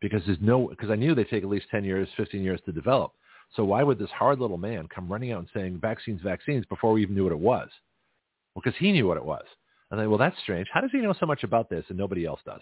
Because 0.00 0.22
there's 0.26 0.38
no, 0.40 0.68
because 0.68 0.90
I 0.90 0.96
knew 0.96 1.14
they 1.14 1.24
take 1.24 1.44
at 1.44 1.48
least 1.48 1.66
10 1.70 1.84
years, 1.84 2.08
15 2.16 2.42
years 2.42 2.60
to 2.66 2.72
develop. 2.72 3.12
So 3.54 3.64
why 3.64 3.82
would 3.82 3.98
this 3.98 4.10
hard 4.10 4.40
little 4.40 4.58
man 4.58 4.88
come 4.92 5.10
running 5.10 5.32
out 5.32 5.38
and 5.40 5.48
saying 5.54 5.78
vaccines, 5.80 6.20
vaccines 6.22 6.64
before 6.66 6.92
we 6.92 7.02
even 7.02 7.14
knew 7.14 7.24
what 7.24 7.32
it 7.32 7.38
was? 7.38 7.68
Well, 8.54 8.62
because 8.64 8.78
he 8.78 8.92
knew 8.92 9.06
what 9.06 9.16
it 9.16 9.24
was. 9.24 9.44
And 9.90 10.00
I, 10.00 10.06
well, 10.06 10.18
that's 10.18 10.38
strange. 10.42 10.68
How 10.72 10.80
does 10.80 10.90
he 10.90 10.98
know 10.98 11.14
so 11.18 11.26
much 11.26 11.44
about 11.44 11.70
this 11.70 11.84
and 11.88 11.98
nobody 11.98 12.24
else 12.26 12.40
does? 12.44 12.60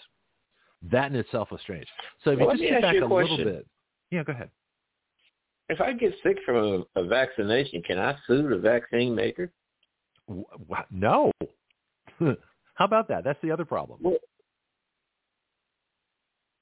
That 0.90 1.10
in 1.10 1.16
itself 1.16 1.50
was 1.50 1.60
strange. 1.60 1.86
So 2.24 2.30
if 2.30 2.38
Well, 2.38 2.56
you 2.56 2.68
just 2.68 2.72
ask 2.72 2.82
back 2.82 2.96
a 2.96 3.04
a 3.04 3.06
little 3.06 3.36
bit. 3.36 3.66
Yeah, 4.10 4.24
go 4.24 4.32
ahead. 4.32 4.50
if 5.68 5.80
I 5.80 5.92
get 5.92 6.12
sick 6.22 6.38
from 6.44 6.84
a, 6.94 7.00
a 7.00 7.04
vaccination, 7.06 7.82
can 7.82 7.98
I 7.98 8.16
sue 8.26 8.48
the 8.48 8.58
vaccine 8.58 9.14
maker? 9.14 9.50
No. 10.90 11.30
How 12.74 12.84
about 12.84 13.08
that? 13.08 13.24
That's 13.24 13.38
the 13.42 13.50
other 13.50 13.64
problem. 13.64 13.98
Well, 14.02 14.16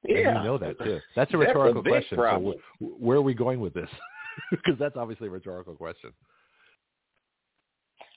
yeah, 0.05 0.29
and 0.29 0.39
you 0.39 0.45
know 0.45 0.59
that 0.59 0.79
too. 0.79 0.99
That's 1.17 1.33
a 1.35 1.37
rhetorical 1.37 1.83
that's 1.83 2.07
a 2.13 2.17
question. 2.17 2.19
So 2.19 2.55
wh- 2.81 3.03
where 3.03 3.19
are 3.19 3.23
we 3.23 3.35
going 3.35 3.61
with 3.61 3.75
this? 3.75 3.89
Because 4.51 4.79
that's 4.79 4.97
obviously 4.97 5.29
a 5.29 5.31
rhetorical 5.31 5.75
question. 5.75 6.11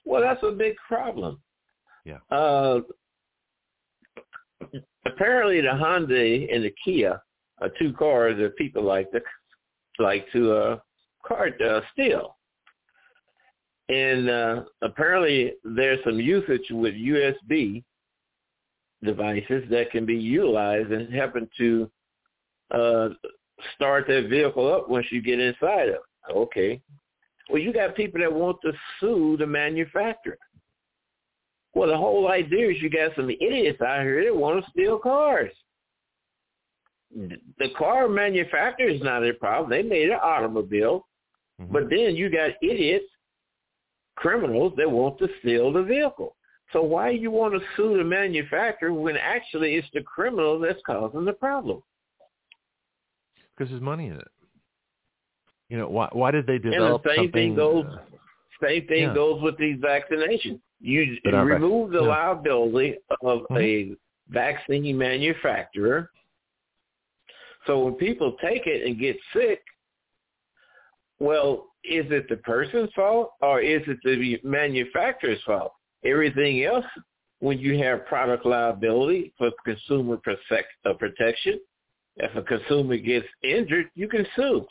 Well, 0.06 0.22
that's 0.22 0.44
a 0.44 0.52
big 0.52 0.76
problem. 0.88 1.40
Yeah. 2.06 2.18
Uh, 2.30 2.82
apparently, 5.06 5.62
the 5.62 5.68
Hyundai 5.68 6.54
and 6.54 6.64
the 6.64 6.74
Kia 6.84 7.22
are 7.62 7.70
two 7.80 7.94
cars 7.94 8.38
that 8.40 8.58
people 8.58 8.84
like 8.84 9.12
to 9.12 9.22
like 10.00 10.26
to 10.34 10.54
uh, 10.54 10.80
car 11.26 11.50
uh, 11.66 11.82
steal. 11.94 12.38
And 13.90 14.30
uh, 14.30 14.64
apparently, 14.82 15.54
there's 15.64 16.00
some 16.04 16.20
usage 16.20 16.66
with 16.72 16.94
USB 16.94 17.84
devices 19.04 19.64
that 19.70 19.92
can 19.92 20.06
be 20.06 20.16
utilized 20.16 20.92
and 20.92 21.14
happen 21.14 21.50
to 21.58 21.92
uh, 22.72 23.10
start 23.76 24.08
that 24.08 24.30
vehicle 24.30 24.72
up 24.72 24.90
once 24.90 25.06
you 25.12 25.22
get 25.22 25.40
inside 25.40 25.90
of 25.90 25.96
it. 25.96 26.36
Okay. 26.36 26.82
Well, 27.50 27.62
you 27.62 27.74
got 27.74 27.96
people 27.96 28.22
that 28.22 28.32
want 28.32 28.58
to 28.64 28.72
sue 29.00 29.36
the 29.38 29.46
manufacturer. 29.46 30.38
Well, 31.74 31.90
the 31.90 31.98
whole 31.98 32.30
idea 32.30 32.70
is 32.70 32.82
you 32.82 32.90
got 32.90 33.16
some 33.16 33.30
idiots 33.30 33.82
out 33.82 34.04
here 34.04 34.24
that 34.24 34.36
want 34.36 34.64
to 34.64 34.72
steal 34.72 35.00
cars. 35.00 35.52
The 37.16 37.70
car 37.78 38.08
manufacturer 38.08 38.88
is 38.88 39.02
not 39.02 39.28
a 39.28 39.34
problem. 39.34 39.70
They 39.70 39.84
made 39.84 40.10
an 40.10 40.20
automobile. 40.22 41.08
Mm-hmm. 41.62 41.74
But 41.74 41.90
then 41.90 42.16
you 42.16 42.30
got 42.30 42.52
idiots, 42.62 43.06
criminals 44.16 44.74
that 44.78 44.90
want 44.90 45.20
to 45.20 45.28
steal 45.40 45.72
the 45.72 45.84
vehicle. 45.84 46.36
So 46.72 46.82
why 46.82 47.10
you 47.10 47.30
want 47.30 47.54
to 47.54 47.60
sue 47.76 47.98
the 47.98 48.04
manufacturer 48.04 48.94
when 48.94 49.16
actually 49.18 49.76
it's 49.76 49.88
the 49.94 50.02
criminal 50.02 50.60
that's 50.60 50.82
causing 50.86 51.26
the 51.26 51.34
problem? 51.34 51.84
Because 53.56 53.70
there's 53.72 53.82
money 53.82 54.08
in 54.08 54.16
it. 54.16 54.28
You 55.70 55.78
know, 55.78 55.90
why 55.90 56.10
why 56.12 56.32
did 56.32 56.46
they 56.46 56.58
develop 56.60 57.04
and 57.04 57.12
the 57.12 57.16
same 57.16 57.26
something? 57.26 57.32
thing 57.32 57.56
goes 57.56 57.86
uh, 57.86 57.98
same 58.66 58.88
thing 58.88 59.04
yeah. 59.04 59.14
goes 59.14 59.42
with 59.42 59.58
these 59.58 59.78
vaccinations. 59.78 60.60
You 60.80 61.18
our 61.26 61.46
vac- 61.46 61.62
remove 61.62 61.92
the 61.92 62.02
yeah. 62.02 62.08
liability 62.08 62.98
of 63.22 63.48
Mhm. 63.50 63.58
a 63.58 63.98
vaccine 64.30 64.98
manufacturer. 64.98 66.12
So 67.66 67.86
when 67.86 67.96
people 67.96 68.34
take 68.34 68.68
it 68.68 68.86
and 68.86 69.00
get 69.00 69.18
sick, 69.32 69.64
well, 71.20 71.74
is 71.84 72.10
it 72.12 72.28
the 72.28 72.38
person's 72.38 72.92
fault 72.94 73.32
or 73.42 73.62
is 73.62 73.82
it 73.88 73.98
the 74.04 74.40
manufacturer's 74.44 75.42
fault? 75.44 75.74
Everything 76.04 76.64
else, 76.64 76.86
when 77.40 77.60
you 77.60 77.78
have 77.78 78.06
product 78.06 78.46
liability 78.46 79.34
for 79.38 79.52
consumer 79.64 80.18
protect, 80.18 80.68
uh, 80.86 80.94
protection, 80.94 81.60
if 82.18 82.36
a 82.36 82.42
consumer 82.42 82.98
gets 82.98 83.28
injured, 83.44 83.90
you 83.96 84.08
can 84.08 84.26
sue 84.36 84.66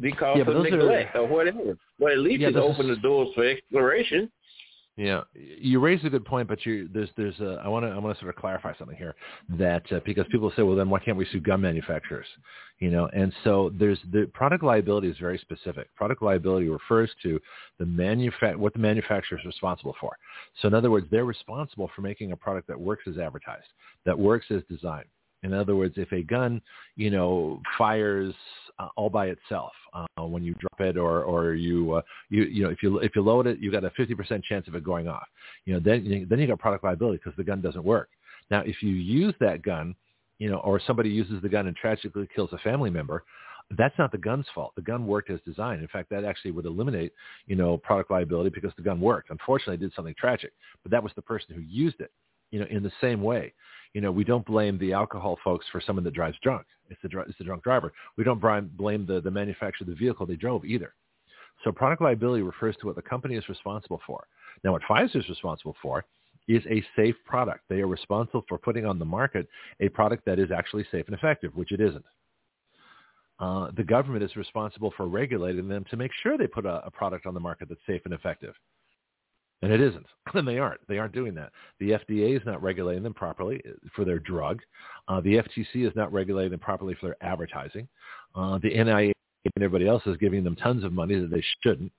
because 0.00 0.36
Yeah, 0.36 0.42
of 0.42 0.46
those 0.48 0.66
are- 0.66 0.70
neglect 0.70 1.16
or 1.16 1.26
whatever. 1.26 1.78
But 1.98 2.12
at 2.12 2.18
least 2.18 2.40
Yeah, 2.40 2.48
it 2.48 2.52
those- 2.54 2.74
opened 2.74 2.90
the 2.90 2.96
doors 2.96 3.32
for 3.34 3.44
exploration. 3.44 4.30
Yeah, 4.98 5.24
you 5.34 5.78
raise 5.78 6.02
a 6.04 6.08
good 6.10 6.24
point, 6.24 6.48
but 6.48 6.64
you 6.64 6.88
there's 6.88 7.10
there's 7.18 7.38
a, 7.40 7.60
I 7.62 7.68
want 7.68 7.84
to 7.84 7.90
I 7.90 7.98
want 7.98 8.16
to 8.16 8.20
sort 8.20 8.34
of 8.34 8.40
clarify 8.40 8.72
something 8.78 8.96
here 8.96 9.14
that 9.50 9.90
uh, 9.92 10.00
because 10.06 10.26
people 10.30 10.50
say, 10.56 10.62
well, 10.62 10.74
then 10.74 10.88
why 10.88 11.00
can't 11.00 11.18
we 11.18 11.26
sue 11.26 11.38
gun 11.38 11.60
manufacturers? 11.60 12.26
You 12.78 12.88
know, 12.90 13.06
and 13.12 13.30
so 13.44 13.70
there's 13.78 13.98
the 14.10 14.24
product 14.32 14.64
liability 14.64 15.08
is 15.08 15.18
very 15.18 15.36
specific. 15.36 15.94
Product 15.96 16.22
liability 16.22 16.70
refers 16.70 17.10
to 17.24 17.38
the 17.78 17.84
manufa- 17.84 18.56
what 18.56 18.72
the 18.72 18.78
manufacturer 18.78 19.38
is 19.38 19.44
responsible 19.44 19.94
for. 20.00 20.16
So 20.62 20.68
in 20.68 20.72
other 20.72 20.90
words, 20.90 21.06
they're 21.10 21.26
responsible 21.26 21.88
for 21.94 22.00
making 22.00 22.32
a 22.32 22.36
product 22.36 22.66
that 22.68 22.80
works 22.80 23.06
as 23.06 23.18
advertised, 23.18 23.68
that 24.06 24.18
works 24.18 24.46
as 24.50 24.62
designed. 24.64 25.08
In 25.46 25.54
other 25.54 25.76
words, 25.76 25.94
if 25.96 26.12
a 26.12 26.22
gun, 26.22 26.60
you 26.96 27.10
know, 27.10 27.62
fires 27.78 28.34
uh, 28.78 28.88
all 28.96 29.08
by 29.08 29.28
itself 29.28 29.72
uh, 29.94 30.24
when 30.24 30.42
you 30.42 30.54
drop 30.54 30.80
it, 30.80 30.96
or 30.96 31.22
or 31.22 31.54
you 31.54 31.92
uh, 31.94 32.02
you 32.28 32.42
you 32.44 32.64
know 32.64 32.70
if 32.70 32.82
you 32.82 32.98
if 32.98 33.14
you 33.14 33.22
load 33.22 33.46
it, 33.46 33.58
you 33.58 33.70
got 33.70 33.84
a 33.84 33.90
50% 33.90 34.42
chance 34.44 34.68
of 34.68 34.74
it 34.74 34.84
going 34.84 35.08
off. 35.08 35.26
You 35.64 35.74
know, 35.74 35.80
then 35.80 36.26
then 36.28 36.38
you 36.38 36.46
got 36.46 36.58
product 36.58 36.84
liability 36.84 37.20
because 37.22 37.36
the 37.36 37.44
gun 37.44 37.60
doesn't 37.60 37.84
work. 37.84 38.10
Now, 38.50 38.60
if 38.60 38.82
you 38.82 38.90
use 38.90 39.34
that 39.40 39.62
gun, 39.62 39.94
you 40.38 40.50
know, 40.50 40.58
or 40.58 40.80
somebody 40.86 41.08
uses 41.08 41.40
the 41.42 41.48
gun 41.48 41.66
and 41.66 41.76
tragically 41.76 42.28
kills 42.34 42.50
a 42.52 42.58
family 42.58 42.90
member, 42.90 43.24
that's 43.76 43.98
not 43.98 44.12
the 44.12 44.18
gun's 44.18 44.46
fault. 44.54 44.72
The 44.76 44.82
gun 44.82 45.06
worked 45.06 45.30
as 45.30 45.40
designed. 45.44 45.80
In 45.80 45.88
fact, 45.88 46.10
that 46.10 46.24
actually 46.24 46.52
would 46.52 46.66
eliminate, 46.66 47.12
you 47.46 47.56
know, 47.56 47.76
product 47.78 48.10
liability 48.10 48.50
because 48.50 48.72
the 48.76 48.82
gun 48.82 49.00
worked. 49.00 49.30
Unfortunately, 49.30 49.74
it 49.74 49.80
did 49.80 49.94
something 49.94 50.14
tragic, 50.18 50.52
but 50.82 50.92
that 50.92 51.02
was 51.02 51.12
the 51.16 51.22
person 51.22 51.54
who 51.54 51.62
used 51.62 52.00
it. 52.00 52.12
You 52.52 52.60
know, 52.60 52.66
in 52.70 52.82
the 52.82 52.92
same 53.00 53.22
way, 53.22 53.52
you 53.92 54.00
know, 54.00 54.10
we 54.10 54.24
don't 54.24 54.44
blame 54.46 54.78
the 54.78 54.92
alcohol 54.92 55.38
folks 55.42 55.66
for 55.72 55.80
someone 55.80 56.04
that 56.04 56.14
drives 56.14 56.36
drunk. 56.42 56.66
It's 56.90 57.00
the, 57.02 57.20
it's 57.20 57.38
the 57.38 57.44
drunk 57.44 57.62
driver. 57.64 57.92
We 58.16 58.24
don't 58.24 58.40
blame, 58.40 59.06
the, 59.06 59.20
the 59.20 59.30
manufacturer 59.30 59.84
of 59.84 59.88
the 59.88 59.94
vehicle 59.94 60.26
they 60.26 60.36
drove 60.36 60.64
either. 60.64 60.94
So 61.64 61.72
product 61.72 62.02
liability 62.02 62.42
refers 62.42 62.76
to 62.80 62.86
what 62.86 62.96
the 62.96 63.02
company 63.02 63.34
is 63.34 63.48
responsible 63.48 64.00
for. 64.06 64.26
Now, 64.62 64.72
what 64.72 64.82
Pfizer 64.82 65.16
is 65.16 65.28
responsible 65.28 65.74
for 65.82 66.04
is 66.48 66.62
a 66.70 66.84
safe 66.94 67.16
product. 67.24 67.60
They 67.68 67.80
are 67.80 67.88
responsible 67.88 68.44
for 68.48 68.58
putting 68.58 68.86
on 68.86 68.98
the 68.98 69.04
market 69.04 69.48
a 69.80 69.88
product 69.88 70.24
that 70.26 70.38
is 70.38 70.50
actually 70.50 70.86
safe 70.92 71.06
and 71.06 71.14
effective, 71.14 71.54
which 71.56 71.72
it 71.72 71.80
isn't. 71.80 72.04
Uh, 73.38 73.70
the 73.76 73.84
government 73.84 74.24
is 74.24 74.34
responsible 74.36 74.92
for 74.96 75.06
regulating 75.06 75.68
them 75.68 75.84
to 75.90 75.96
make 75.96 76.10
sure 76.22 76.38
they 76.38 76.46
put 76.46 76.64
a, 76.64 76.86
a 76.86 76.90
product 76.90 77.26
on 77.26 77.34
the 77.34 77.40
market 77.40 77.68
that's 77.68 77.80
safe 77.86 78.00
and 78.04 78.14
effective. 78.14 78.54
And 79.62 79.72
it 79.72 79.80
isn't. 79.80 80.06
And 80.34 80.46
they 80.46 80.58
aren't. 80.58 80.80
They 80.88 80.98
aren't 80.98 81.14
doing 81.14 81.34
that. 81.36 81.52
The 81.78 81.90
FDA 81.90 82.36
is 82.36 82.42
not 82.44 82.62
regulating 82.62 83.04
them 83.04 83.14
properly 83.14 83.62
for 83.94 84.04
their 84.04 84.18
drug. 84.18 84.60
Uh, 85.08 85.20
the 85.20 85.36
FTC 85.36 85.86
is 85.86 85.92
not 85.94 86.12
regulating 86.12 86.50
them 86.50 86.60
properly 86.60 86.94
for 86.94 87.06
their 87.06 87.16
advertising. 87.22 87.88
Uh, 88.34 88.58
the 88.58 88.70
NIH 88.70 89.12
and 89.54 89.64
everybody 89.64 89.86
else 89.86 90.02
is 90.04 90.16
giving 90.16 90.42
them 90.42 90.56
tons 90.56 90.84
of 90.84 90.92
money 90.92 91.18
that 91.18 91.30
they 91.30 91.42
shouldn't. 91.62 91.92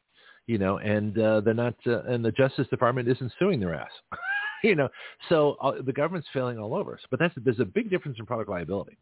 You 0.45 0.57
know, 0.57 0.77
and 0.77 1.17
uh, 1.17 1.41
they're 1.41 1.53
not. 1.53 1.75
Uh, 1.85 2.03
and 2.03 2.23
the 2.23 2.31
Justice 2.33 2.67
Department 2.67 3.07
isn't 3.07 3.31
suing 3.39 3.59
their 3.59 3.73
ass. 3.73 3.91
you 4.63 4.75
know, 4.75 4.89
so 5.29 5.57
uh, 5.61 5.81
the 5.85 5.93
government's 5.93 6.27
failing 6.33 6.59
all 6.59 6.75
over 6.75 6.93
us. 6.93 7.01
But 7.09 7.19
that's 7.19 7.33
there's 7.43 7.59
a 7.59 7.65
big 7.65 7.89
difference 7.89 8.17
in 8.19 8.25
product 8.25 8.49
liability, 8.49 8.97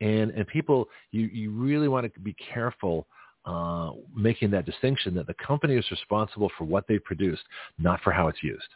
and 0.00 0.30
and 0.30 0.46
people, 0.46 0.88
you 1.10 1.26
you 1.26 1.50
really 1.50 1.88
want 1.88 2.12
to 2.12 2.20
be 2.20 2.34
careful 2.52 3.06
uh, 3.44 3.90
making 4.14 4.50
that 4.52 4.66
distinction 4.66 5.14
that 5.14 5.26
the 5.26 5.34
company 5.34 5.76
is 5.76 5.90
responsible 5.90 6.50
for 6.56 6.64
what 6.64 6.84
they 6.88 6.98
produced, 6.98 7.42
not 7.78 8.00
for 8.02 8.12
how 8.12 8.28
it's 8.28 8.42
used. 8.42 8.68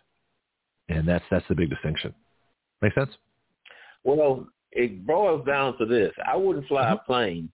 And 0.88 1.06
that's 1.06 1.24
that's 1.30 1.46
the 1.48 1.54
big 1.54 1.70
distinction. 1.70 2.14
Make 2.82 2.94
sense? 2.94 3.10
Well, 4.04 4.46
it 4.72 5.06
boils 5.06 5.44
down 5.46 5.78
to 5.78 5.86
this. 5.86 6.12
I 6.24 6.36
wouldn't 6.36 6.66
fly 6.68 6.92
a 6.92 6.96
plane 6.96 7.50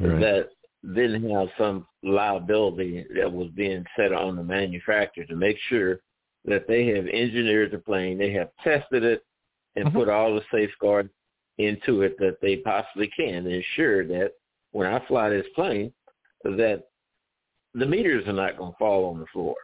Right. 0.00 0.20
that 0.20 0.48
didn't 0.94 1.30
have 1.30 1.48
some 1.58 1.86
liability 2.02 3.06
that 3.14 3.30
was 3.30 3.50
being 3.50 3.84
set 3.96 4.12
on 4.12 4.36
the 4.36 4.42
manufacturer 4.42 5.24
to 5.26 5.36
make 5.36 5.58
sure 5.68 6.00
that 6.44 6.66
they 6.66 6.86
have 6.86 7.06
engineered 7.06 7.70
the 7.70 7.78
plane, 7.78 8.18
they 8.18 8.32
have 8.32 8.50
tested 8.64 9.04
it, 9.04 9.24
and 9.76 9.88
Mhm. 9.88 9.92
put 9.92 10.08
all 10.08 10.34
the 10.34 10.44
safeguards 10.50 11.10
into 11.58 12.02
it 12.02 12.18
that 12.18 12.40
they 12.40 12.56
possibly 12.56 13.06
can 13.08 13.44
to 13.44 13.50
ensure 13.50 14.04
that 14.04 14.32
when 14.72 14.86
I 14.86 14.98
fly 15.00 15.28
this 15.28 15.48
plane, 15.50 15.92
that 16.50 16.84
the 17.74 17.86
meters 17.86 18.26
are 18.26 18.32
not 18.32 18.56
going 18.58 18.72
to 18.72 18.78
fall 18.78 19.10
on 19.10 19.18
the 19.18 19.26
floor. 19.32 19.54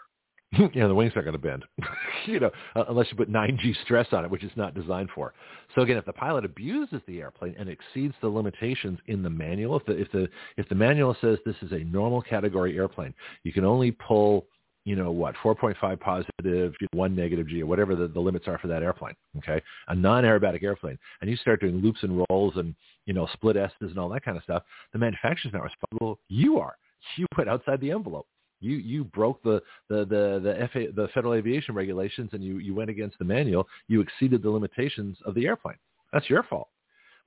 yeah, 0.75 0.87
the 0.87 0.95
wings 0.95 1.12
aren't 1.14 1.27
going 1.27 1.33
to 1.33 1.38
bend, 1.38 1.64
you 2.27 2.41
know, 2.41 2.51
uh, 2.75 2.85
unless 2.88 3.07
you 3.11 3.17
put 3.19 3.31
9G 3.31 3.75
stress 3.85 4.07
on 4.12 4.25
it, 4.25 4.31
which 4.31 4.43
it's 4.43 4.57
not 4.57 4.75
designed 4.75 5.11
for. 5.14 5.35
So 5.75 5.83
again, 5.83 5.99
if 5.99 6.07
the 6.07 6.12
pilot 6.14 6.47
abuses 6.47 7.03
the 7.07 7.21
airplane 7.21 7.55
and 7.59 7.69
exceeds 7.69 8.14
the 8.23 8.29
limitations 8.29 8.99
in 9.09 9.23
the 9.23 9.29
manual, 9.29 9.77
if 9.77 9.85
the 9.85 9.93
if 9.99 10.11
the 10.11 10.27
if 10.57 10.67
the 10.71 10.75
manual 10.75 11.14
says 11.21 11.38
this 11.45 11.57
is 11.61 11.73
a 11.73 11.81
normal 11.81 12.23
category 12.23 12.79
airplane, 12.79 13.12
you 13.43 13.53
can 13.53 13.67
only 13.67 13.91
pull, 13.91 14.47
you 14.88 14.96
know, 14.96 15.11
what 15.11 15.35
4.5 15.44 16.01
positive, 16.01 16.72
one 16.94 17.14
negative 17.14 17.46
G, 17.46 17.62
or 17.62 17.66
whatever 17.66 17.94
the, 17.94 18.09
the 18.09 18.20
limits 18.20 18.48
are 18.48 18.59
for 18.59 18.68
that 18.68 18.83
airplane. 18.83 19.14
Okay, 19.37 19.62
a 19.88 19.94
non-aerobatic 19.94 20.62
airplane, 20.62 20.98
and 21.20 21.29
you 21.29 21.37
start 21.37 21.61
doing 21.61 21.77
loops 21.77 22.03
and 22.03 22.24
rolls 22.31 22.55
and 22.57 22.74
you 23.05 23.12
know 23.12 23.29
split 23.35 23.57
S's 23.57 23.77
and 23.81 23.98
all 23.98 24.09
that 24.09 24.24
kind 24.24 24.38
of 24.38 24.42
stuff. 24.42 24.62
The 24.94 24.98
manufacturer's 24.98 25.53
not 25.53 25.62
responsible. 25.62 26.18
You 26.29 26.59
are. 26.59 26.77
You 27.16 27.27
went 27.37 27.51
outside 27.51 27.81
the 27.81 27.90
envelope 27.90 28.27
you 28.61 28.77
you 28.77 29.05
broke 29.05 29.40
the 29.42 29.62
the 29.88 29.98
the 30.05 30.40
the, 30.42 30.68
FA, 30.72 30.92
the 30.94 31.09
federal 31.14 31.35
aviation 31.35 31.74
regulations 31.74 32.31
and 32.33 32.42
you 32.42 32.59
you 32.59 32.74
went 32.74 32.90
against 32.90 33.16
the 33.18 33.24
manual 33.24 33.68
you 33.87 34.01
exceeded 34.01 34.42
the 34.42 34.51
limitations 34.51 35.16
of 35.24 35.35
the 35.37 35.46
airplane 35.46 35.77
that's 36.12 36.29
your 36.29 36.42
fault 36.42 36.68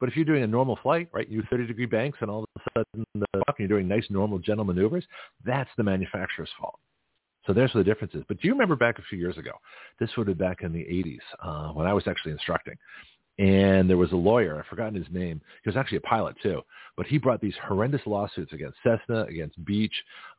but 0.02 0.10
if 0.10 0.16
you're 0.18 0.26
doing 0.26 0.44
a 0.44 0.48
normal 0.48 0.78
flight 0.84 1.08
right 1.14 1.30
you 1.30 1.42
30 1.50 1.68
degree 1.68 1.86
banks 1.86 2.18
and 2.20 2.30
all 2.30 2.44
of 2.44 2.50
a 2.58 2.80
sudden 2.80 3.06
the 3.16 3.26
you're 3.58 3.68
doing 3.68 3.88
nice 3.88 4.06
normal 4.10 4.40
gentle 4.40 4.66
maneuvers 4.66 5.06
that's 5.46 5.70
the 5.78 5.84
manufacturer's 5.84 6.50
fault 6.60 6.80
so 7.46 7.54
there's 7.54 7.74
the 7.74 7.84
difference 7.84 8.14
is 8.14 8.24
but 8.28 8.40
do 8.40 8.48
you 8.48 8.54
remember 8.54 8.76
back 8.76 9.00
a 9.00 9.04
few 9.10 9.18
years 9.18 9.38
ago 9.38 9.52
this 10.00 10.10
would 10.18 10.28
have 10.28 10.38
been 10.38 10.48
back 10.48 10.62
in 10.64 10.72
the 10.72 10.80
80s 10.80 11.20
uh, 11.44 11.74
when 11.74 11.88
i 11.88 11.94
was 11.94 12.08
actually 12.08 12.32
instructing 12.32 12.76
and 13.42 13.90
there 13.90 13.98
was 13.98 14.12
a 14.12 14.16
lawyer. 14.16 14.60
I've 14.60 14.68
forgotten 14.68 14.94
his 14.94 15.12
name. 15.12 15.42
He 15.64 15.70
was 15.70 15.78
actually 15.78 15.98
a 15.98 16.02
pilot 16.02 16.36
too, 16.44 16.62
but 16.96 17.08
he 17.08 17.18
brought 17.18 17.42
these 17.42 17.56
horrendous 17.68 18.02
lawsuits 18.06 18.54
against 18.54 18.78
Cessna, 18.84 19.24
against 19.24 19.64
Beech, 19.66 19.94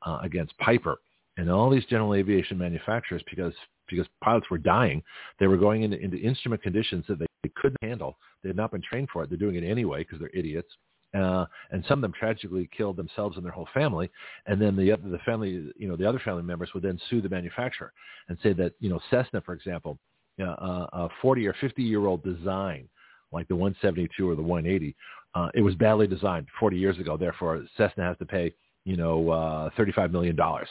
uh, 0.06 0.20
against 0.22 0.56
Piper, 0.58 1.00
and 1.36 1.50
all 1.50 1.70
these 1.70 1.84
general 1.86 2.14
aviation 2.14 2.56
manufacturers 2.58 3.22
because 3.28 3.54
because 3.88 4.06
pilots 4.22 4.48
were 4.50 4.58
dying. 4.58 5.02
They 5.40 5.48
were 5.48 5.56
going 5.56 5.82
into, 5.82 5.98
into 5.98 6.16
instrument 6.16 6.62
conditions 6.62 7.04
that 7.08 7.18
they, 7.18 7.26
they 7.42 7.50
couldn't 7.56 7.82
handle. 7.82 8.16
They 8.42 8.48
had 8.48 8.56
not 8.56 8.70
been 8.70 8.82
trained 8.82 9.08
for 9.12 9.22
it. 9.22 9.28
They're 9.28 9.38
doing 9.38 9.56
it 9.56 9.64
anyway 9.64 10.04
because 10.04 10.20
they're 10.20 10.30
idiots. 10.32 10.72
Uh, 11.14 11.44
and 11.70 11.84
some 11.86 11.98
of 11.98 12.02
them 12.02 12.12
tragically 12.18 12.68
killed 12.76 12.96
themselves 12.96 13.36
and 13.36 13.44
their 13.44 13.52
whole 13.52 13.68
family. 13.74 14.10
And 14.46 14.60
then 14.60 14.76
the 14.76 14.92
other, 14.92 15.08
the 15.08 15.18
family, 15.18 15.70
you 15.76 15.88
know, 15.88 15.96
the 15.96 16.08
other 16.08 16.20
family 16.20 16.42
members 16.42 16.70
would 16.72 16.82
then 16.82 16.98
sue 17.10 17.20
the 17.20 17.28
manufacturer 17.28 17.92
and 18.28 18.38
say 18.42 18.54
that, 18.54 18.72
you 18.80 18.88
know, 18.88 19.00
Cessna, 19.10 19.42
for 19.42 19.52
example, 19.52 19.98
uh, 20.40 20.86
a 20.92 21.08
40 21.20 21.46
or 21.46 21.54
50 21.60 21.82
year 21.82 22.06
old 22.06 22.24
design 22.24 22.88
like 23.32 23.48
the 23.48 23.56
172 23.56 24.28
or 24.28 24.36
the 24.36 24.42
180, 24.42 24.94
uh, 25.34 25.48
it 25.54 25.62
was 25.62 25.74
badly 25.74 26.06
designed 26.06 26.46
40 26.60 26.76
years 26.76 26.98
ago. 26.98 27.16
Therefore, 27.16 27.64
Cessna 27.76 28.04
has 28.04 28.18
to 28.18 28.26
pay, 28.26 28.54
you 28.84 28.96
know, 28.96 29.30
uh, 29.30 29.70
35 29.76 30.12
million 30.12 30.36
dollars 30.36 30.68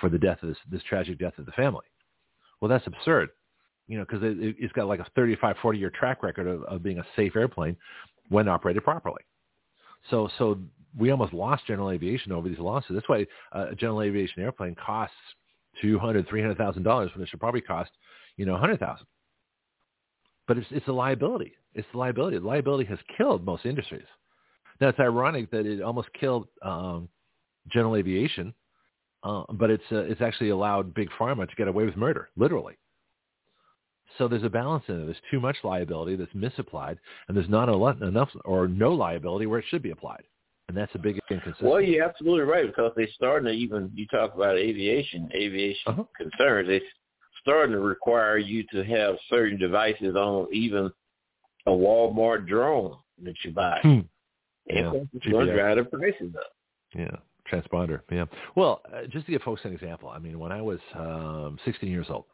for 0.00 0.08
the 0.08 0.18
death 0.18 0.42
of 0.42 0.48
this, 0.48 0.58
this 0.70 0.82
tragic 0.84 1.18
death 1.18 1.36
of 1.38 1.46
the 1.46 1.52
family. 1.52 1.84
Well, 2.60 2.68
that's 2.68 2.86
absurd, 2.86 3.30
you 3.88 3.98
know, 3.98 4.04
because 4.08 4.22
it, 4.22 4.56
it's 4.58 4.72
got 4.72 4.86
like 4.86 5.00
a 5.00 5.06
35, 5.16 5.56
40 5.60 5.78
year 5.78 5.90
track 5.90 6.22
record 6.22 6.46
of, 6.46 6.62
of 6.64 6.82
being 6.82 6.98
a 6.98 7.06
safe 7.16 7.36
airplane 7.36 7.76
when 8.28 8.48
operated 8.48 8.84
properly. 8.84 9.22
So, 10.10 10.28
so 10.38 10.58
we 10.98 11.10
almost 11.10 11.32
lost 11.32 11.66
general 11.66 11.90
aviation 11.90 12.32
over 12.32 12.48
these 12.48 12.58
losses. 12.58 12.90
That's 12.94 13.08
why 13.08 13.26
uh, 13.52 13.70
a 13.70 13.74
general 13.74 14.02
aviation 14.02 14.42
airplane 14.42 14.74
costs 14.74 15.16
two 15.80 15.98
hundred, 15.98 16.28
three 16.28 16.40
hundred 16.40 16.58
thousand 16.58 16.82
dollars 16.82 17.10
when 17.14 17.22
it 17.22 17.28
should 17.28 17.40
probably 17.40 17.60
cost, 17.60 17.90
you 18.36 18.46
know, 18.46 18.54
a 18.54 18.58
hundred 18.58 18.80
thousand. 18.80 19.06
But 20.46 20.58
it's 20.58 20.66
it's 20.70 20.88
a 20.88 20.92
liability. 20.92 21.52
It's 21.74 21.88
the 21.92 21.98
liability. 21.98 22.38
The 22.38 22.46
liability 22.46 22.84
has 22.90 22.98
killed 23.16 23.44
most 23.44 23.64
industries. 23.66 24.06
Now 24.80 24.88
it's 24.88 25.00
ironic 25.00 25.50
that 25.50 25.66
it 25.66 25.82
almost 25.82 26.08
killed 26.18 26.48
um, 26.62 27.08
general 27.72 27.96
aviation, 27.96 28.54
uh, 29.22 29.44
but 29.54 29.70
it's 29.70 29.84
uh, 29.90 29.98
it's 29.98 30.20
actually 30.20 30.50
allowed 30.50 30.94
big 30.94 31.08
pharma 31.18 31.48
to 31.48 31.56
get 31.56 31.68
away 31.68 31.84
with 31.84 31.96
murder, 31.96 32.28
literally. 32.36 32.76
So 34.18 34.28
there's 34.28 34.44
a 34.44 34.48
balance 34.48 34.84
in 34.88 35.02
it. 35.02 35.04
There's 35.06 35.16
too 35.30 35.40
much 35.40 35.56
liability 35.64 36.16
that's 36.16 36.34
misapplied, 36.34 36.98
and 37.28 37.36
there's 37.36 37.48
not 37.48 37.68
enough 37.68 38.30
or 38.44 38.68
no 38.68 38.92
liability 38.92 39.46
where 39.46 39.58
it 39.58 39.64
should 39.68 39.82
be 39.82 39.90
applied. 39.90 40.22
And 40.68 40.76
that's 40.76 40.94
a 40.94 40.98
big 40.98 41.18
inconsistency. 41.30 41.64
Well, 41.64 41.80
you're 41.80 42.04
absolutely 42.04 42.44
right 42.44 42.66
because 42.66 42.92
they're 42.96 43.08
starting 43.14 43.46
to 43.46 43.52
even, 43.52 43.90
you 43.94 44.06
talk 44.06 44.34
about 44.34 44.56
aviation, 44.56 45.28
aviation 45.34 45.92
uh-huh. 45.92 46.04
concerns, 46.16 46.68
they're 46.68 46.80
starting 47.42 47.72
to 47.72 47.80
require 47.80 48.38
you 48.38 48.64
to 48.72 48.82
have 48.84 49.16
certain 49.28 49.58
devices 49.58 50.16
on 50.16 50.46
even 50.52 50.90
a 51.66 51.70
Walmart 51.70 52.46
drone 52.46 52.96
that 53.22 53.34
you 53.44 53.50
buy. 53.50 53.78
Hmm. 53.82 54.00
Yeah. 54.66 54.92
It's 55.12 55.26
going 55.26 55.46
to 55.48 55.54
drive 55.54 55.76
the 55.76 55.84
prices 55.84 56.34
up. 56.34 56.52
Yeah 56.94 57.16
transponder. 57.50 58.00
Yeah. 58.10 58.24
Well, 58.56 58.82
uh, 58.92 59.02
just 59.10 59.26
to 59.26 59.32
give 59.32 59.42
folks 59.42 59.60
an 59.64 59.72
example, 59.72 60.08
I 60.08 60.18
mean, 60.18 60.38
when 60.38 60.52
I 60.52 60.62
was 60.62 60.78
um, 60.94 61.58
16 61.64 61.90
years 61.90 62.06
old, 62.08 62.24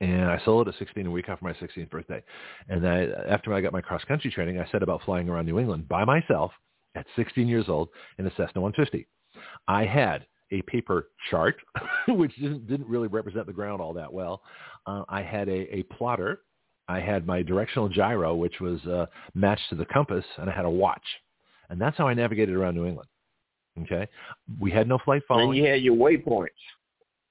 and 0.00 0.24
I 0.24 0.40
sold 0.44 0.68
it 0.68 0.74
at 0.74 0.78
16 0.78 1.06
a 1.06 1.10
week 1.10 1.28
after 1.28 1.44
my 1.44 1.52
16th 1.54 1.90
birthday. 1.90 2.22
And 2.68 2.86
I, 2.86 3.06
after 3.28 3.54
I 3.54 3.60
got 3.60 3.72
my 3.72 3.80
cross 3.80 4.04
country 4.04 4.30
training, 4.30 4.60
I 4.60 4.70
set 4.70 4.82
about 4.82 5.02
flying 5.04 5.28
around 5.28 5.46
New 5.46 5.58
England 5.58 5.88
by 5.88 6.04
myself 6.04 6.52
at 6.94 7.06
16 7.16 7.48
years 7.48 7.66
old 7.68 7.88
in 8.18 8.26
a 8.26 8.30
Cessna 8.30 8.60
150. 8.60 9.06
I 9.68 9.84
had 9.84 10.26
a 10.52 10.62
paper 10.62 11.08
chart, 11.30 11.56
which 12.08 12.34
didn't, 12.36 12.66
didn't 12.66 12.88
really 12.88 13.08
represent 13.08 13.46
the 13.46 13.52
ground 13.52 13.80
all 13.80 13.92
that 13.94 14.12
well. 14.12 14.42
Uh, 14.86 15.04
I 15.08 15.22
had 15.22 15.48
a, 15.48 15.76
a 15.76 15.82
plotter. 15.84 16.40
I 16.88 17.00
had 17.00 17.26
my 17.26 17.42
directional 17.42 17.88
gyro, 17.88 18.34
which 18.34 18.60
was 18.60 18.84
uh, 18.86 19.06
matched 19.34 19.68
to 19.70 19.74
the 19.74 19.86
compass, 19.86 20.24
and 20.38 20.48
I 20.48 20.54
had 20.54 20.64
a 20.64 20.70
watch. 20.70 21.02
And 21.68 21.80
that's 21.80 21.96
how 21.96 22.06
I 22.06 22.14
navigated 22.14 22.54
around 22.54 22.76
New 22.76 22.86
England. 22.86 23.08
Okay, 23.82 24.08
we 24.58 24.70
had 24.70 24.88
no 24.88 24.98
flight 25.04 25.22
following. 25.28 25.50
And 25.50 25.58
you 25.58 25.66
had 25.66 25.82
your 25.82 25.96
waypoints. 25.96 26.48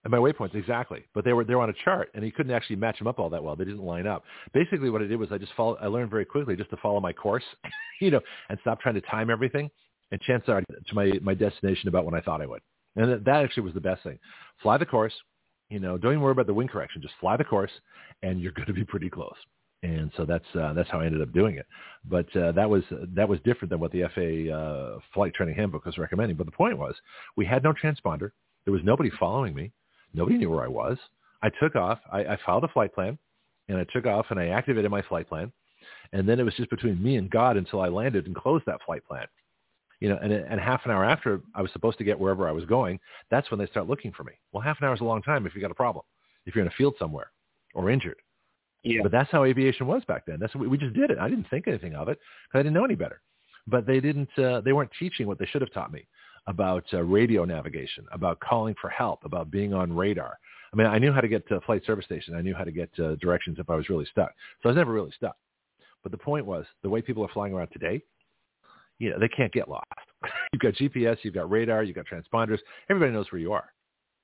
And 0.06 0.12
my 0.12 0.20
waypoints, 0.20 0.54
exactly. 0.54 1.04
But 1.16 1.26
they 1.26 1.34
were 1.34 1.44
they 1.44 1.56
were 1.56 1.64
on 1.64 1.72
a 1.72 1.84
chart, 1.84 2.12
and 2.14 2.24
he 2.24 2.30
couldn't 2.30 2.54
actually 2.54 2.76
match 2.76 3.00
them 3.00 3.08
up 3.08 3.18
all 3.18 3.30
that 3.32 3.44
well. 3.44 3.56
They 3.56 3.66
didn't 3.66 3.84
line 3.84 4.06
up. 4.06 4.24
Basically, 4.54 4.92
what 4.92 5.02
I 5.02 5.06
did 5.06 5.18
was 5.18 5.32
I 5.32 5.40
just 5.40 5.54
follow. 5.58 5.78
I 5.82 5.88
learned 5.88 6.12
very 6.12 6.26
quickly 6.26 6.56
just 6.56 6.70
to 6.70 6.78
follow 6.78 7.00
my 7.00 7.12
course, 7.12 7.44
you 8.00 8.12
know, 8.12 8.22
and 8.50 8.60
stop 8.62 8.80
trying 8.80 8.96
to 8.96 9.02
time 9.02 9.32
everything. 9.32 9.70
And 10.12 10.22
chances 10.22 10.48
are 10.48 10.62
to 10.62 10.96
my 10.96 11.14
my 11.24 11.34
destination 11.34 11.90
about 11.90 12.06
when 12.06 12.14
I 12.14 12.22
thought 12.22 12.40
I 12.40 12.46
would. 12.46 12.62
And 12.96 13.12
that, 13.12 13.26
that 13.26 13.44
actually 13.44 13.64
was 13.64 13.74
the 13.74 13.82
best 13.82 14.04
thing. 14.04 14.20
Fly 14.62 14.78
the 14.78 14.86
course, 14.86 15.14
you 15.70 15.80
know. 15.80 15.98
Don't 15.98 16.12
even 16.12 16.22
worry 16.22 16.34
about 16.34 16.46
the 16.46 16.54
wind 16.54 16.70
correction. 16.70 17.02
Just 17.02 17.16
fly 17.20 17.36
the 17.36 17.44
course, 17.44 17.72
and 18.22 18.40
you're 18.40 18.52
going 18.56 18.68
to 18.68 18.74
be 18.74 18.86
pretty 18.86 19.10
close. 19.10 19.36
And 19.82 20.12
so 20.16 20.24
that's 20.24 20.46
uh, 20.54 20.74
that's 20.74 20.90
how 20.92 21.00
I 21.00 21.08
ended 21.08 21.24
up 21.24 21.34
doing 21.34 21.56
it. 21.56 21.66
But 22.08 22.28
uh, 22.36 22.52
that 22.52 22.70
was 22.70 22.84
that 23.16 23.28
was 23.28 23.40
different 23.44 23.72
than 23.72 23.80
what 23.80 23.92
the 23.92 24.04
FAA 24.14 24.56
uh, 24.56 25.00
flight 25.16 25.34
training 25.34 25.56
handbook 25.56 25.86
was 25.86 25.98
recommending. 25.98 26.38
But 26.38 26.46
the 26.46 26.52
point 26.52 26.78
was, 26.78 26.94
we 27.36 27.46
had 27.48 27.64
no 27.64 27.74
transponder. 27.74 28.30
There 28.66 28.72
was 28.72 28.84
nobody 28.84 29.10
following 29.20 29.56
me 29.56 29.72
Nobody 30.16 30.38
knew 30.38 30.50
where 30.50 30.64
I 30.64 30.68
was. 30.68 30.98
I 31.42 31.50
took 31.62 31.76
off. 31.76 32.00
I, 32.12 32.20
I 32.20 32.38
filed 32.46 32.64
a 32.64 32.70
flight 32.70 32.94
plan, 32.94 33.18
and 33.68 33.78
I 33.78 33.86
took 33.94 34.06
off 34.06 34.28
and 34.30 34.40
I 34.40 34.48
activated 34.48 34.90
my 34.90 35.02
flight 35.04 35.28
plan, 35.28 35.52
and 36.14 36.28
then 36.28 36.40
it 36.40 36.44
was 36.44 36.54
just 36.56 36.70
between 36.70 37.02
me 37.02 37.18
and 37.18 37.30
God 37.30 37.58
until 37.58 37.82
I 37.82 37.90
landed 37.90 38.26
and 38.26 38.36
closed 38.36 38.66
that 38.66 38.80
flight 38.86 39.06
plan. 39.06 39.28
You 40.00 40.10
know, 40.10 40.20
and, 40.22 40.32
and 40.32 40.60
half 40.60 40.82
an 40.86 40.92
hour 40.92 41.06
after 41.06 41.42
I 41.54 41.62
was 41.62 41.72
supposed 41.72 41.98
to 42.00 42.04
get 42.04 42.20
wherever 42.20 42.48
I 42.48 42.52
was 42.52 42.66
going, 42.66 43.00
that's 43.32 43.50
when 43.50 43.60
they 43.60 43.66
start 43.68 43.88
looking 43.88 44.12
for 44.12 44.24
me. 44.24 44.34
Well, 44.52 44.62
half 44.62 44.78
an 44.80 44.88
hour 44.88 44.94
is 44.94 45.02
a 45.02 45.06
long 45.06 45.22
time 45.22 45.46
if 45.46 45.56
you 45.56 45.62
got 45.62 45.72
a 45.72 45.76
problem, 45.76 46.04
if 46.46 46.54
you're 46.54 46.64
in 46.64 46.68
a 46.72 46.76
field 46.78 46.96
somewhere 47.00 47.32
or 47.74 47.90
injured. 47.90 48.18
Yeah. 48.84 49.02
But 49.02 49.12
that's 49.12 49.32
how 49.32 49.46
aviation 49.46 49.88
was 49.88 50.04
back 50.06 50.26
then. 50.26 50.38
That's 50.40 50.54
what 50.54 50.62
we, 50.62 50.68
we 50.68 50.78
just 50.78 50.94
did 50.94 51.12
it. 51.12 51.18
I 51.18 51.30
didn't 51.30 51.50
think 51.50 51.68
anything 51.68 51.96
of 51.96 52.08
it 52.08 52.20
because 52.48 52.60
I 52.60 52.64
didn't 52.64 52.74
know 52.74 52.86
any 52.86 52.96
better. 52.96 53.22
But 53.68 53.88
they 53.88 54.00
didn't. 54.00 54.30
Uh, 54.38 54.62
they 54.62 54.74
weren't 54.74 54.92
teaching 55.00 55.26
what 55.26 55.40
they 55.40 55.48
should 55.48 55.62
have 55.62 55.74
taught 55.74 55.92
me 55.92 56.06
about 56.48 56.86
uh, 56.94 57.02
radio 57.02 57.46
navigation, 57.46 58.06
about 58.12 58.40
calling 58.40 58.76
for 58.80 58.90
help, 58.90 59.24
about 59.26 59.50
being 59.50 59.74
on 59.74 59.96
radar. 59.96 60.38
I 60.72 60.78
mean, 60.78 60.88
I 60.88 60.98
knew 61.00 61.12
how 61.12 61.22
to 61.22 61.28
get 61.28 61.48
to 61.48 61.56
a 61.56 61.62
flight 61.62 61.84
service 61.86 62.06
station. 62.06 62.36
I 62.36 62.42
knew 62.42 62.54
how 62.54 62.64
to 62.64 62.72
get 62.72 62.90
uh, 63.00 63.16
directions 63.16 63.58
if 63.60 63.70
I 63.70 63.76
was 63.76 63.90
really 63.90 64.06
stuck. 64.12 64.32
So 64.62 64.70
I 64.70 64.72
was 64.72 64.76
never 64.76 64.94
really 64.94 65.12
stuck. 65.16 65.36
But 66.04 66.12
the 66.12 66.18
point 66.18 66.46
was, 66.46 66.66
the 66.84 66.90
way 66.90 67.02
people 67.02 67.24
are 67.24 67.30
flying 67.30 67.54
around 67.54 67.70
today, 67.70 68.02
you 69.00 69.10
know, 69.10 69.20
they 69.20 69.28
can't 69.28 69.52
get 69.52 69.70
lost. 69.70 69.86
you've 70.54 70.62
got 70.62 70.74
GPS, 70.74 71.18
you've 71.24 71.34
got 71.34 71.50
radar, 71.50 71.84
you've 71.84 71.96
got 71.96 72.06
transponders. 72.06 72.60
Everybody 72.90 73.12
knows 73.12 73.32
where 73.32 73.40
you 73.40 73.54
are. 73.54 73.74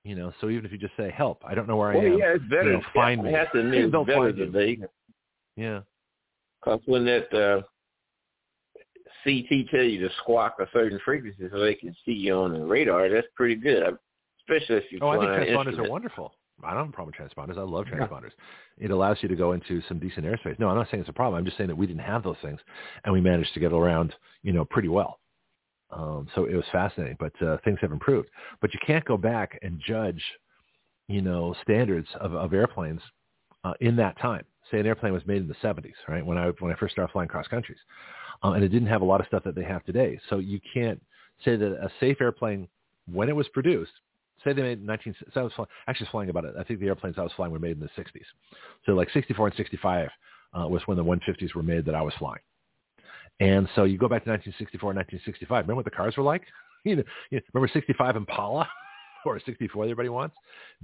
You 0.04 0.16
know, 0.16 0.34
so 0.42 0.50
even 0.50 0.66
if 0.66 0.72
you 0.72 0.78
just 0.78 0.98
say 0.98 1.12
help, 1.16 1.44
I 1.46 1.54
don't 1.54 1.68
know 1.68 1.78
where 1.78 1.94
well, 1.94 2.02
I 2.02 2.06
am. 2.06 2.18
Yeah, 2.18 2.34
it's 2.36 2.44
better. 2.46 2.72
You 2.72 2.78
know, 2.78 2.84
find 2.94 3.22
me. 3.24 3.30
It 3.30 3.36
has 3.36 3.48
to 3.54 3.64
mean 3.64 3.92
They'll 3.92 4.06
better 4.06 4.20
find 4.20 4.38
you. 4.38 4.46
today. 4.48 4.78
Yeah. 5.56 5.82
Because 6.60 6.82
when 6.86 7.06
that 7.06 7.34
uh, 7.34 7.62
CT 9.24 9.70
tell 9.70 9.84
you 9.84 10.00
to 10.08 10.14
squawk 10.18 10.56
a 10.60 10.68
certain 10.74 11.00
frequency 11.04 11.48
so 11.52 11.60
they 11.60 11.76
can 11.76 11.96
see 12.06 12.14
you 12.14 12.34
on 12.34 12.54
the 12.54 12.66
radar, 12.66 13.10
that's 13.10 13.28
pretty 13.36 13.56
good. 13.56 13.98
Especially 14.40 14.78
if 14.78 14.92
you 14.92 15.00
Oh, 15.02 15.10
I 15.10 15.20
think 15.20 15.50
transponders 15.50 15.78
are 15.78 15.90
wonderful. 15.90 16.34
I 16.64 16.72
don't 16.72 16.86
have 16.86 16.90
a 16.90 16.92
problem 16.92 17.14
with 17.18 17.32
transponders. 17.32 17.58
I 17.58 17.64
love 17.64 17.86
transponders. 17.86 18.32
Yeah. 18.78 18.86
It 18.86 18.92
allows 18.92 19.18
you 19.22 19.30
to 19.30 19.36
go 19.36 19.54
into 19.54 19.82
some 19.88 20.00
decent 20.00 20.26
airspace. 20.26 20.60
No, 20.60 20.70
I'm 20.70 20.76
not 20.76 20.88
saying 20.92 21.02
it's 21.02 21.10
a 21.10 21.14
problem. 21.14 21.40
I'm 21.40 21.46
just 21.46 21.58
saying 21.58 21.70
that 21.70 21.76
we 21.76 21.88
didn't 21.88 22.04
have 22.04 22.24
those 22.24 22.38
things, 22.42 22.60
and 23.04 23.14
we 23.14 23.22
managed 23.22 23.54
to 23.54 23.60
get 23.60 23.74
around, 23.74 24.14
you 24.44 24.54
know, 24.54 24.66
pretty 24.66 24.88
well. 24.88 25.20
Um, 25.92 26.28
so 26.36 26.46
it 26.46 26.56
was 26.56 26.66
fascinating, 26.72 27.18
but 27.20 27.34
uh, 27.42 27.58
things 27.64 27.80
have 27.82 27.92
improved. 27.92 28.30
But 28.62 28.74
you 28.74 28.80
can't 28.86 29.04
go 29.06 29.18
back 29.18 29.60
and 29.62 29.82
judge, 29.86 30.24
you 31.08 31.22
know, 31.22 31.56
standards 31.64 32.08
of, 32.20 32.34
of 32.34 32.54
airplanes 32.54 33.02
uh, 33.64 33.74
in 33.82 33.96
that 33.98 34.20
time. 34.20 34.46
Say 34.72 34.80
an 34.80 34.88
airplane 34.88 35.14
was 35.14 35.26
made 35.26 35.42
in 35.42 35.48
the 35.48 35.56
70s, 35.56 35.94
right? 36.08 36.26
When 36.26 36.38
I 36.38 36.48
when 36.60 36.72
I 36.72 36.76
first 36.76 36.94
started 36.94 37.12
flying 37.12 37.30
cross 37.30 37.48
countries, 37.48 37.80
um, 38.44 38.54
and 38.54 38.64
it 38.64 38.70
didn't 38.70 38.88
have 38.88 39.02
a 39.02 39.06
lot 39.06 39.20
of 39.20 39.28
stuff 39.28 39.44
that 39.44 39.56
they 39.56 39.64
have 39.64 39.84
today. 39.86 40.20
So 40.30 40.38
you 40.40 40.60
can't 40.74 41.02
say 41.44 41.56
that 41.56 41.72
a 41.72 41.92
safe 42.00 42.18
airplane, 42.22 42.68
when 43.12 43.30
it 43.30 43.36
was 43.36 43.48
produced, 43.50 43.92
say 44.44 44.54
they 44.54 44.62
made 44.62 44.80
in 44.80 44.86
19, 44.86 45.16
so 45.34 45.42
I 45.42 45.44
was 45.44 45.54
flying, 45.54 45.70
actually 45.88 46.08
flying 46.12 46.30
about 46.30 46.46
it. 46.46 46.56
I 46.58 46.64
think 46.64 46.80
the 46.80 46.88
airplanes 46.88 47.18
I 47.18 47.24
was 47.24 47.32
flying 47.36 47.52
were 47.52 47.60
made 47.60 47.72
in 47.72 47.80
the 47.80 47.90
60s. 48.02 48.26
So 48.86 48.94
like 48.94 49.10
64 49.12 49.48
and 49.48 49.56
65 49.56 50.10
uh, 50.54 50.68
was 50.68 50.82
when 50.86 50.98
the 50.98 51.04
150s 51.04 51.54
were 51.56 51.64
made 51.64 51.86
that 51.86 51.96
I 51.96 52.02
was 52.02 52.14
flying. 52.18 52.42
And 53.40 53.68
so 53.76 53.86
you 53.86 53.98
go 53.98 54.08
back 54.08 54.24
to 54.24 54.30
1964 54.30 54.92
and 54.92 54.98
1965. 54.98 55.64
Remember 55.64 55.76
what 55.76 55.86
the 55.86 55.92
cars 55.92 56.16
were 56.18 56.24
like? 56.24 56.44
you 56.84 56.98
know, 56.98 57.04
remember 57.54 57.70
65 57.72 58.16
Impala 58.16 58.68
or 59.26 59.40
64 59.40 59.84
everybody 59.84 60.10
wants? 60.10 60.36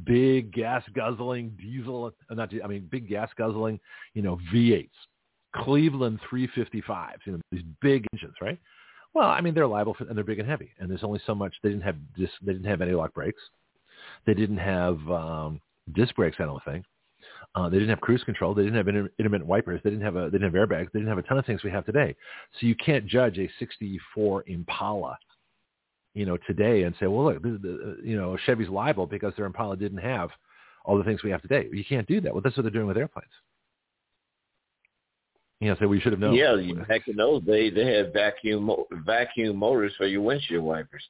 Big 0.03 0.51
gas 0.53 0.83
guzzling 0.93 1.57
diesel, 1.61 2.13
uh, 2.29 2.33
not, 2.33 2.51
I 2.63 2.67
mean, 2.67 2.88
big 2.91 3.07
gas 3.07 3.29
guzzling, 3.38 3.79
you 4.13 4.21
know, 4.21 4.39
V8s 4.53 4.89
Cleveland 5.55 6.19
355s, 6.31 7.17
you 7.25 7.33
know, 7.33 7.39
these 7.51 7.63
big 7.81 8.05
engines, 8.13 8.35
right? 8.41 8.59
Well, 9.13 9.29
I 9.29 9.41
mean, 9.41 9.53
they're 9.53 9.67
liable 9.67 9.93
for, 9.93 10.05
and 10.05 10.15
they're 10.15 10.23
big 10.23 10.39
and 10.39 10.47
heavy, 10.47 10.71
and 10.79 10.89
there's 10.89 11.03
only 11.03 11.19
so 11.25 11.33
much. 11.33 11.55
They 11.63 11.69
didn't 11.69 11.83
have 11.83 11.95
disc, 12.15 12.33
they 12.43 12.53
didn't 12.53 12.69
have 12.69 12.81
anti-lock 12.81 13.13
brakes. 13.13 13.41
They 14.25 14.33
didn't 14.33 14.57
have 14.57 14.99
um, 15.09 15.61
disc 15.93 16.15
brakes, 16.15 16.38
I 16.39 16.43
don't 16.43 16.63
think. 16.63 16.85
Uh, 17.55 17.69
they 17.69 17.77
didn't 17.77 17.89
have 17.89 18.01
cruise 18.01 18.23
control. 18.23 18.53
They 18.53 18.63
didn't 18.63 18.77
have 18.77 18.88
inter- 18.88 19.09
intermittent 19.17 19.49
wipers. 19.49 19.81
They 19.83 19.89
didn't 19.89 20.05
have 20.05 20.15
a, 20.15 20.29
they 20.29 20.38
didn't 20.38 20.53
have 20.53 20.69
airbags. 20.69 20.91
They 20.91 20.99
didn't 20.99 21.09
have 21.09 21.17
a 21.17 21.23
ton 21.23 21.38
of 21.39 21.45
things 21.45 21.63
we 21.63 21.71
have 21.71 21.85
today. 21.85 22.15
So 22.59 22.67
you 22.67 22.75
can't 22.75 23.07
judge 23.07 23.39
a 23.39 23.49
64 23.57 24.43
Impala, 24.47 25.17
you 26.18 26.26
know, 26.26 26.38
today 26.47 26.84
and 26.84 26.95
say, 26.99 27.05
well, 27.05 27.26
look, 27.26 27.43
this, 27.43 27.53
the, 27.61 27.97
you 28.03 28.18
know, 28.18 28.36
Chevy's 28.45 28.70
liable 28.70 29.05
because 29.05 29.34
their 29.38 29.45
Impala 29.45 29.78
didn't 29.78 29.99
have 29.99 30.32
all 30.84 30.97
the 30.97 31.03
things 31.03 31.22
we 31.22 31.30
have 31.30 31.43
today. 31.43 31.68
You 31.72 31.86
can't 31.86 32.07
do 32.07 32.20
that. 32.22 32.34
Well, 32.34 32.41
that's 32.41 32.57
what 32.57 32.63
they're 32.63 32.72
doing 32.72 32.88
with 32.88 32.97
airplanes. 32.97 33.30
You 35.59 35.70
know, 35.70 35.76
so 35.80 35.88
we 35.88 35.99
should 35.99 36.13
have 36.13 36.20
known. 36.20 36.34
Yeah, 36.34 36.55
back 36.88 37.07
in 37.07 37.18
those 37.18 37.43
days, 37.43 37.74
they 37.76 37.86
had 37.86 38.13
vacuum 38.13 38.72
vacuum 39.05 39.57
motors 39.57 39.93
for 39.97 40.07
your 40.07 40.22
windshield 40.22 40.63
wipers. 40.63 41.03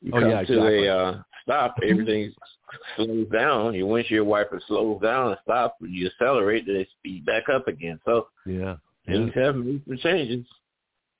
You 0.00 0.12
oh 0.14 0.20
come 0.20 0.30
yeah, 0.30 0.40
exactly. 0.40 0.56
to 0.56 0.88
a 0.88 0.96
uh, 0.96 1.22
stop, 1.42 1.76
everything 1.88 2.32
slows 2.96 3.28
down. 3.28 3.74
Your 3.74 3.86
windshield 3.86 4.26
wiper 4.26 4.60
slows 4.66 5.00
down 5.02 5.30
and 5.30 5.38
stops. 5.42 5.76
You 5.80 6.06
accelerate, 6.06 6.66
they 6.66 6.86
speed 6.98 7.26
back 7.26 7.48
up 7.48 7.66
again. 7.68 8.00
So 8.04 8.28
yeah, 8.46 8.76
yeah. 9.06 9.14
things 9.14 9.32
have 9.34 9.56
made 9.56 9.82
some 9.86 9.98
changes. 9.98 10.46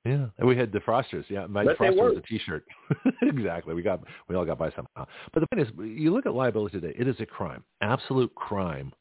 Yeah, 0.05 0.27
and 0.39 0.49
we 0.49 0.57
had 0.57 0.73
defrosters. 0.73 1.25
Yeah, 1.29 1.47
my 1.47 1.65
but 1.65 1.79
defroster 1.79 2.15
was 2.15 2.19
a 2.19 2.23
T-shirt. 2.23 2.65
exactly. 3.23 3.75
We 3.75 3.83
got 3.83 4.01
we 4.29 4.35
all 4.35 4.45
got 4.45 4.59
by 4.59 4.71
somehow. 4.71 5.07
But 5.33 5.41
the 5.41 5.47
point 5.55 5.69
is, 5.69 5.75
you 5.79 6.13
look 6.13 6.27
at 6.27 6.35
liability 6.35 6.81
today. 6.81 6.95
It 6.99 7.07
is 7.07 7.17
a 7.21 7.27
crime, 7.27 7.63
absolute 7.83 8.35
crime, 8.35 8.93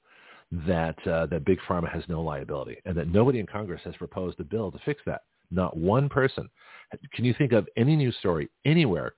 that 0.68 0.96
uh, 1.08 1.26
that 1.28 1.44
big 1.46 1.60
pharma 1.68 1.92
has 1.92 2.04
no 2.08 2.22
liability, 2.22 2.78
and 2.86 2.96
that 2.98 3.08
nobody 3.08 3.40
in 3.40 3.48
Congress 3.48 3.82
has 3.86 3.96
proposed 3.96 4.40
a 4.40 4.44
bill 4.44 4.72
to 4.72 4.80
fix 4.86 5.02
that. 5.06 5.22
Not 5.50 5.76
one 5.76 6.08
person. 6.08 6.50
Can 7.14 7.26
you 7.26 7.34
think 7.38 7.52
of 7.52 7.68
any 7.78 7.96
news 7.96 8.16
story 8.20 8.50
anywhere 8.66 9.14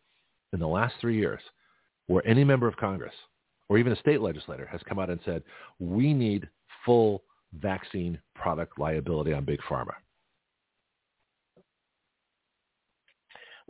in 0.53 0.59
the 0.59 0.67
last 0.67 0.95
three 1.01 1.17
years 1.17 1.41
where 2.07 2.25
any 2.27 2.43
member 2.43 2.67
of 2.67 2.77
Congress 2.77 3.13
or 3.69 3.77
even 3.77 3.93
a 3.93 3.99
state 3.99 4.21
legislator 4.21 4.65
has 4.65 4.81
come 4.87 4.99
out 4.99 5.09
and 5.09 5.19
said, 5.25 5.43
we 5.79 6.13
need 6.13 6.47
full 6.85 7.23
vaccine 7.59 8.19
product 8.35 8.79
liability 8.79 9.33
on 9.33 9.45
big 9.45 9.59
pharma? 9.69 9.93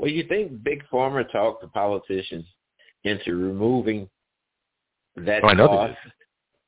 Well, 0.03 0.11
you 0.11 0.25
think 0.27 0.61
big 0.65 0.83
pharma 0.91 1.31
talked 1.31 1.61
to 1.61 1.69
politicians 1.69 2.43
into 3.05 3.37
removing 3.37 4.09
that 5.15 5.45
oh, 5.45 5.47
I 5.47 5.53
know 5.53 5.67
cost? 5.67 5.93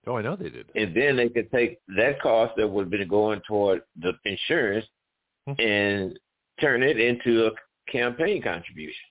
They. 0.06 0.10
Oh, 0.10 0.16
I 0.16 0.22
know 0.22 0.38
they 0.38 0.50
did. 0.50 0.68
And 0.74 0.96
then 0.96 1.18
they 1.18 1.28
could 1.28 1.52
take 1.52 1.80
that 1.98 2.22
cost 2.22 2.54
that 2.56 2.66
would 2.66 2.84
have 2.84 2.92
been 2.92 3.06
going 3.10 3.42
toward 3.46 3.82
the 4.00 4.14
insurance 4.24 4.86
hmm. 5.46 5.60
and 5.60 6.18
turn 6.62 6.82
it 6.82 6.98
into 6.98 7.48
a 7.48 7.92
campaign 7.92 8.42
contribution. 8.42 9.04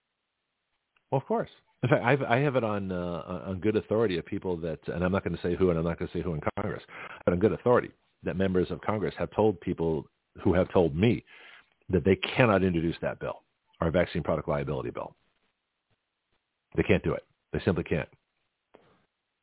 Well, 1.11 1.21
of 1.21 1.27
course. 1.27 1.51
In 1.83 1.91
fact, 1.91 2.03
I've, 2.03 2.23
I 2.23 2.39
have 2.39 2.57
it 2.57 2.65
on 2.65 2.93
uh, 2.93 3.43
on 3.47 3.61
good 3.61 3.77
authority 3.77 4.17
of 4.17 4.25
people 4.25 4.57
that, 4.57 4.79
and 4.87 5.05
I'm 5.05 5.13
not 5.13 5.23
going 5.23 5.37
to 5.37 5.43
say 5.43 5.55
who, 5.55 5.69
and 5.69 5.79
I'm 5.79 5.85
not 5.85 5.99
going 5.99 6.11
to 6.11 6.17
say 6.17 6.23
who 6.23 6.33
in 6.33 6.41
Congress, 6.57 6.83
but 7.27 7.33
on 7.35 7.41
good 7.41 7.53
authority 7.53 7.91
that 8.23 8.39
members 8.39 8.71
of 8.71 8.81
Congress 8.81 9.13
have 9.19 9.31
told 9.33 9.61
people 9.61 10.07
who 10.43 10.55
have 10.55 10.73
told 10.73 10.97
me 10.97 11.23
that 11.91 12.07
they 12.07 12.17
cannot 12.17 12.65
introduce 12.65 12.97
that 13.03 13.21
bill, 13.21 13.43
our 13.81 13.91
vaccine 13.91 14.23
product 14.23 14.49
liability 14.49 14.91
bill. 14.91 15.15
They 16.77 16.83
can't 16.83 17.03
do 17.03 17.13
it. 17.13 17.25
They 17.53 17.61
simply 17.65 17.85
can't. 17.85 18.09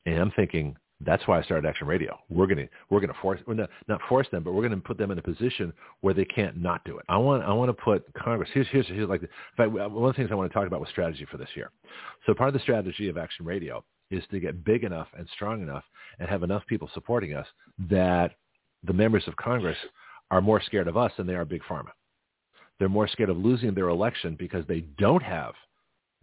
And 0.05 0.19
I'm 0.19 0.31
thinking, 0.31 0.75
that's 1.05 1.25
why 1.27 1.39
I 1.39 1.43
started 1.43 1.67
Action 1.67 1.87
Radio. 1.87 2.17
We're 2.29 2.47
gonna 2.47 2.67
we're 2.89 2.99
gonna 2.99 3.13
force 3.21 3.39
we're 3.47 3.55
not, 3.55 3.69
not 3.87 4.01
force 4.07 4.27
them, 4.31 4.43
but 4.43 4.53
we're 4.53 4.63
gonna 4.63 4.77
put 4.77 4.97
them 4.97 5.11
in 5.11 5.17
a 5.17 5.21
position 5.21 5.73
where 6.01 6.13
they 6.13 6.25
can't 6.25 6.61
not 6.61 6.83
do 6.83 6.97
it. 6.97 7.05
I 7.09 7.17
want 7.17 7.43
I 7.43 7.53
want 7.53 7.69
to 7.69 7.83
put 7.83 8.03
Congress. 8.13 8.49
Here's 8.53 8.67
here's 8.71 8.87
here's 8.87 9.09
like 9.09 9.21
in 9.23 9.29
fact, 9.57 9.71
one 9.71 9.81
of 9.81 9.93
the 9.93 10.13
things 10.13 10.29
I 10.31 10.35
want 10.35 10.51
to 10.51 10.53
talk 10.53 10.67
about 10.67 10.79
was 10.79 10.89
strategy 10.89 11.25
for 11.29 11.37
this 11.37 11.49
year. 11.55 11.71
So 12.25 12.33
part 12.33 12.49
of 12.49 12.53
the 12.53 12.59
strategy 12.59 13.09
of 13.09 13.17
Action 13.17 13.45
Radio 13.45 13.83
is 14.11 14.23
to 14.31 14.39
get 14.39 14.63
big 14.63 14.83
enough 14.83 15.07
and 15.17 15.27
strong 15.33 15.61
enough 15.61 15.83
and 16.19 16.29
have 16.29 16.43
enough 16.43 16.65
people 16.67 16.89
supporting 16.93 17.33
us 17.33 17.47
that 17.89 18.35
the 18.83 18.93
members 18.93 19.23
of 19.27 19.35
Congress 19.37 19.77
are 20.29 20.41
more 20.41 20.61
scared 20.61 20.87
of 20.87 20.97
us 20.97 21.11
than 21.17 21.27
they 21.27 21.35
are 21.35 21.45
big 21.45 21.61
pharma. 21.69 21.89
They're 22.81 22.89
more 22.89 23.07
scared 23.07 23.29
of 23.29 23.37
losing 23.37 23.75
their 23.75 23.89
election 23.89 24.35
because 24.39 24.65
they 24.67 24.79
don't 24.97 25.21
have 25.21 25.53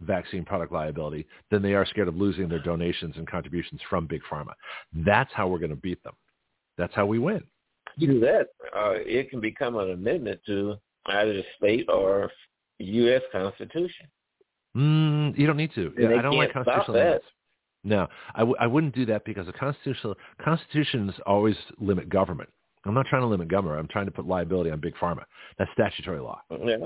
vaccine 0.01 0.43
product 0.43 0.73
liability 0.73 1.25
than 1.51 1.61
they 1.61 1.73
are 1.73 1.85
scared 1.85 2.09
of 2.09 2.17
losing 2.17 2.49
their 2.49 2.59
donations 2.59 3.15
and 3.15 3.25
contributions 3.25 3.79
from 3.89 4.07
big 4.07 4.19
pharma. 4.29 4.51
That's 5.05 5.31
how 5.33 5.47
we're 5.47 5.59
going 5.59 5.69
to 5.69 5.77
beat 5.77 6.03
them. 6.03 6.15
That's 6.77 6.93
how 6.93 7.05
we 7.05 7.17
win. 7.17 7.43
You 7.95 8.07
do 8.07 8.19
that, 8.19 8.47
uh, 8.75 8.95
it 8.95 9.29
can 9.29 9.39
become 9.39 9.77
an 9.77 9.91
amendment 9.91 10.41
to 10.47 10.75
either 11.05 11.31
the 11.31 11.45
state 11.55 11.85
or 11.87 12.29
U.S. 12.79 13.21
Constitution. 13.31 14.07
Mm, 14.75 15.39
you 15.39 15.47
don't 15.47 15.55
need 15.55 15.73
to. 15.75 15.93
And 15.97 16.19
I 16.19 16.21
don't 16.21 16.35
like 16.35 16.51
constitutional 16.51 16.97
amendments. 16.97 17.25
No, 17.85 18.07
I 18.35 18.39
w- 18.39 18.57
I 18.59 18.67
wouldn't 18.67 18.93
do 18.93 19.05
that 19.05 19.23
because 19.23 19.45
the 19.45 19.53
constitutional 19.53 20.15
constitutions 20.43 21.13
always 21.25 21.55
limit 21.79 22.09
government. 22.09 22.49
I'm 22.85 22.93
not 22.93 23.05
trying 23.07 23.21
to 23.21 23.27
limit 23.27 23.49
government. 23.49 23.79
I'm 23.79 23.87
trying 23.87 24.05
to 24.05 24.11
put 24.11 24.25
liability 24.25 24.71
on 24.71 24.79
big 24.79 24.95
pharma. 24.95 25.23
That's 25.57 25.69
statutory 25.73 26.19
law. 26.19 26.41
Yeah. 26.49 26.77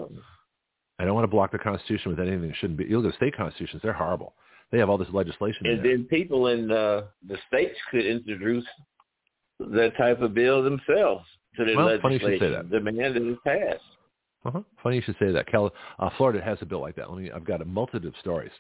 I 0.99 1.05
don't 1.05 1.13
want 1.15 1.23
to 1.23 1.29
block 1.29 1.51
the 1.51 1.59
Constitution 1.59 2.11
with 2.11 2.19
anything 2.19 2.47
that 2.47 2.55
shouldn't 2.57 2.77
be. 2.77 2.85
You 2.85 2.99
look 2.99 3.11
at 3.11 3.17
state 3.17 3.35
constitutions; 3.35 3.81
they're 3.83 3.93
horrible. 3.93 4.33
They 4.71 4.79
have 4.79 4.89
all 4.89 4.97
this 4.97 5.07
legislation. 5.11 5.67
And 5.67 5.85
then 5.85 6.05
people 6.09 6.47
in 6.47 6.71
uh, 6.71 7.03
the 7.27 7.37
states 7.47 7.77
could 7.91 8.05
introduce 8.05 8.65
that 9.59 9.95
type 9.97 10.21
of 10.21 10.33
bill 10.33 10.63
themselves 10.63 11.25
to 11.57 11.65
the 11.65 11.75
well, 11.75 11.85
legislation. 11.85 12.01
Funny 12.01 12.33
you 12.33 12.39
should 12.39 12.39
say 12.39 12.51
that. 12.51 12.71
Demand 12.71 13.15
that 13.15 13.21
it 13.21 13.43
pass. 13.43 13.79
Uh-huh. 14.45 14.61
Funny 14.81 14.97
you 14.97 15.01
should 15.03 15.15
say 15.19 15.31
that. 15.31 15.47
Cal- 15.47 15.73
uh, 15.99 16.09
Florida 16.17 16.43
has 16.43 16.57
a 16.61 16.65
bill 16.65 16.81
like 16.81 16.95
that. 16.95 17.09
Let 17.09 17.21
me, 17.21 17.31
I've 17.31 17.45
got 17.45 17.61
a 17.61 17.65
multitude 17.65 18.07
of 18.07 18.19
stories. 18.19 18.51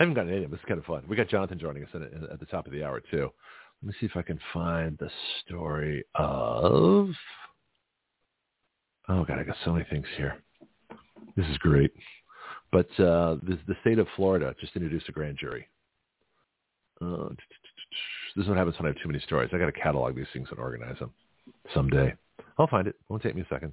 I 0.00 0.04
haven't 0.04 0.14
gotten 0.14 0.32
any 0.32 0.44
of 0.44 0.50
them. 0.50 0.58
It's 0.58 0.68
kind 0.68 0.80
of 0.80 0.86
fun. 0.86 1.04
We 1.06 1.16
got 1.16 1.28
Jonathan 1.28 1.58
joining 1.58 1.84
us 1.84 1.90
at, 1.94 2.02
at 2.02 2.40
the 2.40 2.46
top 2.46 2.66
of 2.66 2.72
the 2.72 2.82
hour 2.82 3.00
too. 3.10 3.30
Let 3.82 3.88
me 3.88 3.94
see 3.98 4.06
if 4.06 4.16
I 4.16 4.22
can 4.22 4.38
find 4.52 4.96
the 4.98 5.10
story 5.44 6.04
of. 6.14 7.08
Oh 9.08 9.24
God, 9.24 9.38
I 9.38 9.42
got 9.42 9.56
so 9.64 9.72
many 9.72 9.84
things 9.90 10.06
here. 10.16 10.36
This 11.36 11.46
is 11.46 11.58
great. 11.58 11.92
But 12.70 12.88
uh, 12.98 13.36
the, 13.42 13.58
the 13.66 13.74
state 13.80 13.98
of 13.98 14.06
Florida 14.14 14.54
just 14.60 14.76
introduced 14.76 15.08
a 15.08 15.12
grand 15.12 15.36
jury. 15.38 15.68
Uh, 17.00 17.28
this 18.36 18.44
is 18.44 18.48
what 18.48 18.56
happens 18.56 18.78
when 18.78 18.86
I 18.86 18.90
have 18.90 19.02
too 19.02 19.08
many 19.08 19.20
stories. 19.20 19.50
I 19.52 19.58
got 19.58 19.66
to 19.66 19.72
catalog 19.72 20.14
these 20.14 20.26
things 20.32 20.48
and 20.50 20.60
organize 20.60 20.98
them 21.00 21.10
someday. 21.74 22.14
I'll 22.58 22.68
find 22.68 22.86
it. 22.86 22.94
Won't 23.08 23.22
take 23.22 23.34
me 23.34 23.42
a 23.42 23.46
second. 23.52 23.72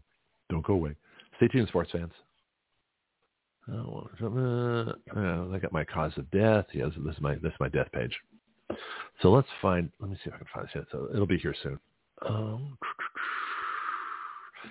Don't 0.50 0.66
go 0.66 0.74
away. 0.74 0.96
Stay 1.38 1.48
tuned, 1.48 1.68
sports 1.68 1.92
fans. 1.92 2.12
Oh, 3.72 4.10
uh, 5.16 5.56
I 5.56 5.60
got 5.60 5.72
my 5.72 5.84
cause 5.84 6.12
of 6.18 6.30
death. 6.32 6.66
Yes, 6.74 6.90
this 7.06 7.16
is 7.16 7.22
my 7.22 7.36
this 7.36 7.54
is 7.54 7.60
my 7.60 7.70
death 7.70 7.92
page. 7.94 8.18
So 9.22 9.32
let's 9.32 9.48
find. 9.62 9.92
Let 10.00 10.10
me 10.10 10.18
see 10.24 10.30
if 10.30 10.34
I 10.34 10.38
can 10.38 10.48
find 10.54 10.68
this. 10.74 10.86
So 10.92 11.10
it'll 11.14 11.28
be 11.28 11.38
here 11.38 11.56
soon. 11.62 11.80
Um, 12.28 12.78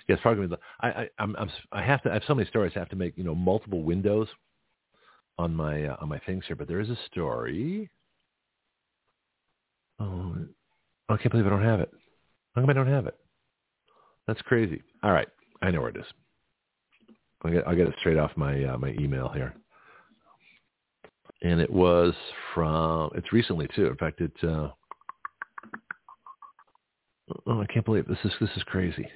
Yes, 0.09 0.19
probably 0.23 0.47
the. 0.47 0.59
I, 0.81 0.89
I 0.89 1.09
I'm, 1.19 1.37
I'm 1.37 1.51
I 1.73 1.83
have 1.83 2.03
to. 2.03 2.11
I 2.11 2.15
have 2.15 2.23
so 2.27 2.35
many 2.35 2.49
stories. 2.49 2.73
I 2.77 2.79
have 2.79 2.89
to 2.91 2.97
make 2.97 3.17
you 3.17 3.25
know 3.25 3.35
multiple 3.35 3.83
windows 3.83 4.29
on 5.39 5.55
my 5.55 5.87
uh, 5.87 5.97
on 6.01 6.09
my 6.09 6.19
things 6.21 6.45
here. 6.47 6.57
But 6.57 6.69
there 6.69 6.81
is 6.81 6.89
a 6.89 6.99
story. 7.11 7.91
Oh, 10.01 10.37
I 11.09 11.17
can't 11.17 11.31
believe 11.31 11.47
I 11.47 11.51
don't 11.51 11.63
have 11.63 11.81
it. 11.81 11.91
How 12.55 12.63
come 12.63 12.71
I 12.71 12.75
don't 12.75 12.87
have 12.87 13.07
it? 13.07 13.17
That's 14.27 14.43
crazy. 14.43 14.83
All 15.03 15.13
right, 15.13 15.29
I 15.63 15.71
know 15.71 15.81
where 15.81 15.91
it 15.91 15.97
is. 15.97 16.07
I'll 17.45 17.53
get, 17.53 17.67
I'll 17.67 17.77
get 17.77 17.89
it 17.89 17.95
straight 18.01 18.19
off 18.19 18.33
my 18.37 18.65
uh, 18.65 18.79
my 18.79 18.91
email 19.01 19.29
here. 19.29 19.55
And 21.43 21.61
it 21.61 21.71
was 21.71 22.15
from. 22.55 23.11
It's 23.15 23.33
recently 23.33 23.69
too. 23.75 23.87
In 23.87 23.97
fact, 23.97 24.21
it. 24.21 24.33
Uh, 24.43 24.71
oh, 27.47 27.61
I 27.61 27.67
can't 27.67 27.85
believe 27.85 28.07
this 28.07 28.19
is 28.25 28.33
this 28.41 28.51
is 28.57 28.63
crazy. 28.65 29.07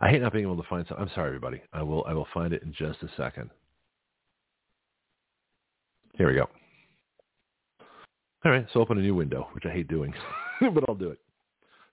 I 0.00 0.10
hate 0.10 0.20
not 0.20 0.32
being 0.32 0.44
able 0.44 0.62
to 0.62 0.68
find 0.68 0.86
something. 0.86 1.04
I'm 1.04 1.14
sorry, 1.14 1.28
everybody. 1.28 1.60
I 1.72 1.82
will 1.82 2.04
I 2.06 2.12
will 2.12 2.28
find 2.32 2.52
it 2.52 2.62
in 2.62 2.72
just 2.72 3.02
a 3.02 3.08
second. 3.16 3.50
Here 6.16 6.28
we 6.28 6.34
go. 6.34 6.48
All 8.44 8.52
right, 8.52 8.66
so 8.72 8.80
open 8.80 8.96
a 8.96 9.02
new 9.02 9.14
window, 9.14 9.48
which 9.52 9.64
I 9.66 9.72
hate 9.72 9.88
doing, 9.88 10.14
but 10.60 10.84
I'll 10.88 10.94
do 10.94 11.10
it. 11.10 11.18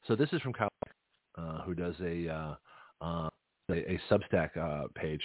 So 0.07 0.15
this 0.15 0.29
is 0.33 0.41
from 0.41 0.53
Kyle, 0.53 0.69
uh, 1.37 1.61
who 1.63 1.73
does 1.73 1.95
a, 1.99 2.29
uh, 2.29 2.55
uh, 3.01 3.29
a, 3.71 3.93
a 3.93 3.99
Substack 4.09 4.55
uh, 4.55 4.87
page, 4.93 5.21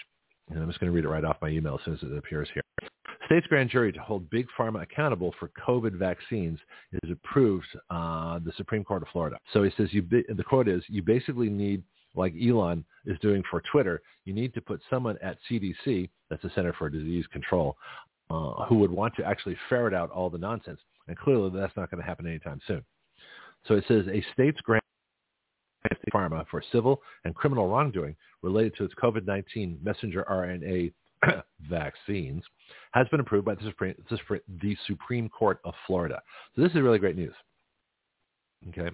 and 0.49 0.59
I'm 0.59 0.69
just 0.69 0.81
going 0.81 0.91
to 0.91 0.97
read 0.97 1.05
it 1.05 1.09
right 1.09 1.25
off 1.25 1.37
my 1.43 1.49
email 1.49 1.75
as 1.75 1.85
soon 1.85 1.95
as 1.95 2.03
it 2.03 2.17
appears 2.17 2.49
here. 2.55 2.63
State's 3.29 3.47
grand 3.47 3.69
jury 3.69 3.93
to 3.93 4.01
hold 4.01 4.29
big 4.31 4.47
pharma 4.59 4.83
accountable 4.83 5.35
for 5.39 5.51
COVID 5.67 5.93
vaccines 5.93 6.59
is 7.03 7.11
approved 7.11 7.67
uh, 7.91 8.39
the 8.39 8.53
Supreme 8.57 8.83
Court 8.83 9.03
of 9.03 9.09
Florida. 9.13 9.37
So 9.53 9.63
he 9.63 9.71
says, 9.77 9.89
you 9.93 10.03
the 10.11 10.45
quote 10.45 10.67
is, 10.67 10.83
you 10.89 11.03
basically 11.03 11.51
need 11.51 11.83
like 12.15 12.33
Elon 12.43 12.87
is 13.05 13.19
doing 13.21 13.43
for 13.51 13.63
Twitter, 13.71 14.01
you 14.25 14.33
need 14.33 14.55
to 14.55 14.63
put 14.63 14.81
someone 14.89 15.19
at 15.23 15.37
CDC, 15.49 16.09
that's 16.31 16.43
the 16.43 16.51
Center 16.55 16.73
for 16.73 16.89
Disease 16.89 17.27
Control, 17.31 17.77
uh, 18.31 18.65
who 18.65 18.79
would 18.79 18.91
want 18.91 19.15
to 19.17 19.25
actually 19.25 19.57
ferret 19.69 19.93
out 19.93 20.11
all 20.11 20.31
the 20.31 20.39
nonsense. 20.39 20.81
And 21.07 21.17
clearly 21.17 21.51
that's 21.55 21.77
not 21.77 21.91
going 21.91 22.03
to 22.03 22.09
happen 22.09 22.27
anytime 22.27 22.61
soon. 22.67 22.83
So 23.67 23.75
it 23.75 23.85
says 23.89 24.07
a 24.09 24.25
state's 24.33 24.61
grant 24.63 24.83
pharma 26.13 26.47
for 26.51 26.63
civil 26.73 27.03
and 27.25 27.35
criminal 27.35 27.69
wrongdoing 27.69 28.17
related 28.43 28.75
to 28.77 28.85
its 28.85 28.95
COVID-19 28.95 29.83
messenger 29.83 30.25
RNA 30.31 30.93
vaccines 31.71 32.43
has 32.93 33.07
been 33.09 33.21
approved 33.21 33.47
by 33.47 33.55
the 33.55 33.65
Supreme, 33.65 33.95
the 34.63 34.77
Supreme 34.87 35.29
Court 35.29 35.61
of 35.65 35.75
Florida. 35.87 36.21
So 36.55 36.63
this 36.63 36.73
is 36.73 36.81
really 36.81 36.99
great 36.99 37.17
news. 37.17 37.35
Okay. 38.69 38.91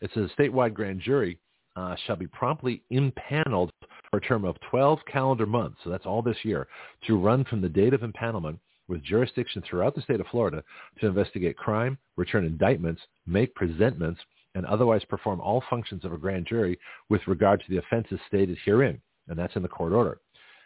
It 0.00 0.10
says 0.14 0.30
a 0.30 0.42
statewide 0.42 0.74
grand 0.74 1.00
jury 1.00 1.38
uh, 1.76 1.94
shall 2.06 2.16
be 2.16 2.26
promptly 2.26 2.82
impaneled 2.90 3.70
for 4.10 4.18
a 4.18 4.20
term 4.20 4.44
of 4.44 4.56
12 4.70 4.98
calendar 5.10 5.46
months, 5.46 5.78
so 5.84 5.90
that's 5.90 6.06
all 6.06 6.22
this 6.22 6.36
year, 6.42 6.66
to 7.06 7.16
run 7.16 7.44
from 7.44 7.60
the 7.60 7.68
date 7.68 7.94
of 7.94 8.00
impanelment 8.00 8.58
with 8.88 9.02
jurisdiction 9.04 9.62
throughout 9.62 9.94
the 9.94 10.02
state 10.02 10.20
of 10.20 10.26
Florida 10.26 10.62
to 11.00 11.06
investigate 11.06 11.56
crime, 11.56 11.96
return 12.16 12.44
indictments, 12.44 13.00
make 13.26 13.54
presentments, 13.54 14.20
and 14.54 14.66
otherwise 14.66 15.02
perform 15.08 15.40
all 15.40 15.62
functions 15.70 16.04
of 16.04 16.12
a 16.12 16.18
grand 16.18 16.46
jury 16.46 16.78
with 17.08 17.20
regard 17.28 17.60
to 17.60 17.66
the 17.70 17.78
offenses 17.78 18.18
stated 18.26 18.58
herein. 18.64 19.00
And 19.28 19.38
that's 19.38 19.54
in 19.54 19.62
the 19.62 19.68
court 19.68 19.92
order. 19.92 20.18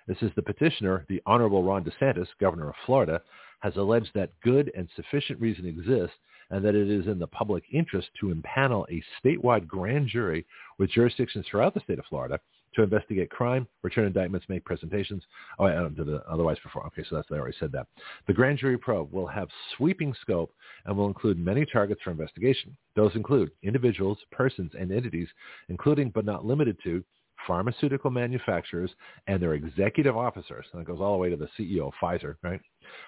This 0.06 0.18
is 0.20 0.30
the 0.36 0.42
petitioner, 0.42 1.06
the 1.08 1.22
Honorable 1.26 1.62
Ron 1.62 1.84
DeSantis, 1.84 2.28
governor 2.40 2.68
of 2.68 2.74
Florida, 2.84 3.22
has 3.60 3.76
alleged 3.76 4.10
that 4.14 4.38
good 4.42 4.70
and 4.76 4.88
sufficient 4.96 5.40
reason 5.40 5.66
exists 5.66 6.16
and 6.50 6.64
that 6.64 6.74
it 6.74 6.90
is 6.90 7.06
in 7.06 7.18
the 7.18 7.26
public 7.26 7.64
interest 7.72 8.08
to 8.20 8.34
impanel 8.34 8.84
a 8.90 9.02
statewide 9.20 9.66
grand 9.66 10.08
jury 10.08 10.44
with 10.78 10.90
jurisdictions 10.90 11.46
throughout 11.50 11.72
the 11.72 11.80
state 11.80 11.98
of 11.98 12.04
Florida 12.06 12.38
to 12.74 12.82
investigate 12.82 13.30
crime, 13.30 13.66
return 13.82 14.06
indictments, 14.06 14.48
make 14.48 14.64
presentations. 14.64 15.22
Oh, 15.58 15.64
I 15.64 15.88
did 15.88 16.08
otherwise 16.28 16.58
before. 16.62 16.86
Okay, 16.88 17.04
so 17.08 17.16
that's 17.16 17.28
I 17.30 17.36
already 17.36 17.56
said 17.58 17.72
that. 17.72 17.86
The 18.26 18.32
grand 18.32 18.58
jury 18.58 18.76
probe 18.76 19.12
will 19.12 19.26
have 19.26 19.48
sweeping 19.76 20.14
scope 20.20 20.52
and 20.84 20.96
will 20.96 21.06
include 21.06 21.38
many 21.38 21.64
targets 21.64 22.02
for 22.02 22.10
investigation. 22.10 22.76
Those 22.96 23.14
include 23.14 23.52
individuals, 23.62 24.18
persons, 24.32 24.72
and 24.78 24.92
entities, 24.92 25.28
including 25.68 26.10
but 26.10 26.24
not 26.24 26.44
limited 26.44 26.76
to 26.84 27.04
pharmaceutical 27.46 28.10
manufacturers 28.10 28.90
and 29.26 29.42
their 29.42 29.54
executive 29.54 30.16
officers, 30.16 30.66
and 30.72 30.82
it 30.82 30.86
goes 30.86 31.00
all 31.00 31.12
the 31.12 31.18
way 31.18 31.30
to 31.30 31.36
the 31.36 31.48
CEO 31.58 31.88
of 31.88 31.94
Pfizer, 32.00 32.36
right? 32.42 32.60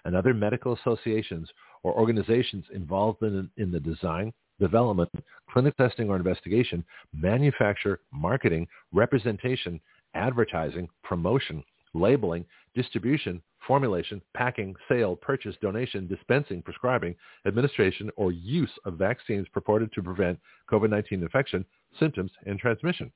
And 0.05 0.15
other 0.15 0.35
medical 0.35 0.75
associations 0.75 1.49
or 1.83 1.95
organizations 1.95 2.65
involved 2.73 3.23
in, 3.23 3.51
in 3.57 3.71
the 3.71 3.81
design, 3.81 4.33
development, 4.59 5.11
clinical 5.51 5.87
testing 5.87 6.09
or 6.09 6.17
investigation, 6.17 6.85
manufacture, 7.13 8.01
marketing, 8.13 8.67
representation, 8.93 9.81
advertising, 10.15 10.89
promotion, 11.03 11.63
labeling, 11.95 12.45
distribution, 12.75 13.43
formulation, 13.67 14.23
packing, 14.35 14.75
sale, 14.89 15.17
purchase, 15.17 15.57
donation, 15.61 16.07
dispensing, 16.07 16.63
prescribing, 16.63 17.15
administration, 17.47 18.11
or 18.17 18.33
use 18.33 18.71
of 18.85 18.95
vaccines 18.95 19.47
purported 19.53 19.93
to 19.93 20.03
prevent 20.03 20.39
COVID-19 20.71 21.13
infection, 21.23 21.65
symptoms, 21.99 22.31
and 22.47 22.59
transmission. 22.59 23.11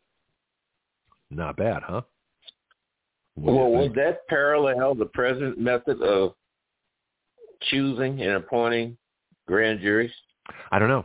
Not 1.30 1.56
bad, 1.56 1.82
huh? 1.82 2.02
What 3.36 3.54
well, 3.54 3.70
would 3.70 3.94
that 3.94 4.26
parallel 4.28 4.94
the 4.94 5.06
present 5.06 5.58
method 5.58 6.02
of 6.02 6.34
choosing 7.62 8.20
and 8.20 8.32
appointing 8.32 8.96
grand 9.46 9.80
juries? 9.80 10.12
I 10.70 10.78
don't 10.78 10.88
know. 10.88 11.04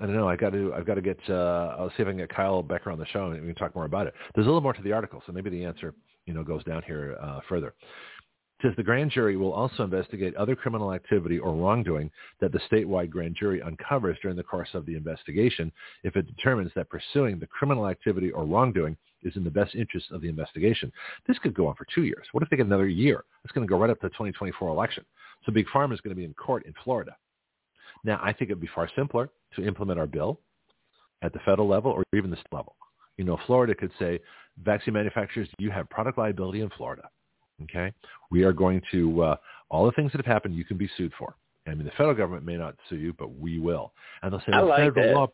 I 0.00 0.06
don't 0.06 0.14
know. 0.14 0.28
I 0.28 0.36
got 0.36 0.50
to. 0.50 0.72
I've 0.74 0.86
got 0.86 0.94
to 0.94 1.02
get. 1.02 1.18
Uh, 1.28 1.76
I'll 1.78 1.90
see 1.90 2.02
if 2.02 2.08
I 2.08 2.10
can 2.10 2.18
get 2.18 2.28
Kyle 2.28 2.62
Becker 2.62 2.90
on 2.90 2.98
the 2.98 3.06
show 3.06 3.30
and 3.30 3.40
we 3.40 3.46
can 3.46 3.54
talk 3.54 3.74
more 3.74 3.84
about 3.84 4.06
it. 4.06 4.14
There's 4.34 4.46
a 4.46 4.48
little 4.48 4.60
more 4.60 4.72
to 4.72 4.82
the 4.82 4.92
article, 4.92 5.22
so 5.26 5.32
maybe 5.32 5.50
the 5.50 5.64
answer, 5.64 5.94
you 6.26 6.34
know, 6.34 6.42
goes 6.42 6.64
down 6.64 6.82
here 6.84 7.16
uh, 7.22 7.40
further. 7.48 7.68
It 7.68 8.68
says 8.68 8.72
the 8.76 8.82
grand 8.82 9.10
jury 9.10 9.36
will 9.36 9.52
also 9.52 9.84
investigate 9.84 10.34
other 10.36 10.56
criminal 10.56 10.92
activity 10.92 11.38
or 11.38 11.54
wrongdoing 11.54 12.10
that 12.40 12.52
the 12.52 12.60
statewide 12.70 13.10
grand 13.10 13.36
jury 13.38 13.60
uncovers 13.60 14.16
during 14.22 14.36
the 14.36 14.42
course 14.42 14.68
of 14.74 14.86
the 14.86 14.96
investigation 14.96 15.70
if 16.02 16.16
it 16.16 16.26
determines 16.26 16.70
that 16.74 16.88
pursuing 16.88 17.38
the 17.38 17.46
criminal 17.46 17.88
activity 17.88 18.30
or 18.30 18.44
wrongdoing 18.44 18.96
is 19.24 19.36
in 19.36 19.44
the 19.44 19.50
best 19.50 19.74
interest 19.74 20.10
of 20.10 20.20
the 20.20 20.28
investigation. 20.28 20.92
This 21.26 21.38
could 21.38 21.54
go 21.54 21.66
on 21.66 21.74
for 21.74 21.86
two 21.94 22.04
years. 22.04 22.26
What 22.32 22.42
if 22.42 22.50
they 22.50 22.56
get 22.56 22.66
another 22.66 22.88
year? 22.88 23.24
It's 23.44 23.52
going 23.52 23.66
to 23.66 23.70
go 23.70 23.78
right 23.78 23.90
up 23.90 24.00
to 24.00 24.06
the 24.06 24.10
2024 24.10 24.68
election. 24.68 25.04
So 25.44 25.52
Big 25.52 25.66
Pharma 25.66 25.94
is 25.94 26.00
going 26.00 26.14
to 26.14 26.18
be 26.18 26.24
in 26.24 26.34
court 26.34 26.64
in 26.66 26.74
Florida. 26.84 27.16
Now, 28.04 28.20
I 28.22 28.32
think 28.32 28.50
it 28.50 28.54
would 28.54 28.60
be 28.60 28.70
far 28.74 28.88
simpler 28.96 29.30
to 29.56 29.66
implement 29.66 29.98
our 29.98 30.06
bill 30.06 30.40
at 31.22 31.32
the 31.32 31.38
federal 31.40 31.68
level 31.68 31.90
or 31.90 32.04
even 32.14 32.30
the 32.30 32.36
state 32.36 32.52
level. 32.52 32.76
You 33.16 33.24
know, 33.24 33.38
Florida 33.46 33.74
could 33.74 33.92
say, 33.98 34.20
vaccine 34.62 34.94
manufacturers, 34.94 35.48
you 35.58 35.70
have 35.70 35.88
product 35.88 36.18
liability 36.18 36.60
in 36.60 36.70
Florida. 36.70 37.08
Okay? 37.62 37.92
We 38.30 38.42
are 38.44 38.52
going 38.52 38.82
to, 38.90 39.22
uh, 39.22 39.36
all 39.70 39.86
the 39.86 39.92
things 39.92 40.12
that 40.12 40.18
have 40.18 40.32
happened, 40.32 40.54
you 40.54 40.64
can 40.64 40.76
be 40.76 40.90
sued 40.96 41.12
for. 41.18 41.34
I 41.66 41.74
mean, 41.74 41.84
the 41.84 41.92
federal 41.92 42.14
government 42.14 42.44
may 42.44 42.56
not 42.56 42.74
sue 42.90 42.96
you, 42.96 43.14
but 43.14 43.34
we 43.38 43.58
will. 43.58 43.92
And 44.22 44.32
they'll 44.32 44.40
say, 44.40 44.52
I 44.52 44.60
like 44.60 44.78
federal 44.94 45.06
that. 45.06 45.14
law. 45.14 45.26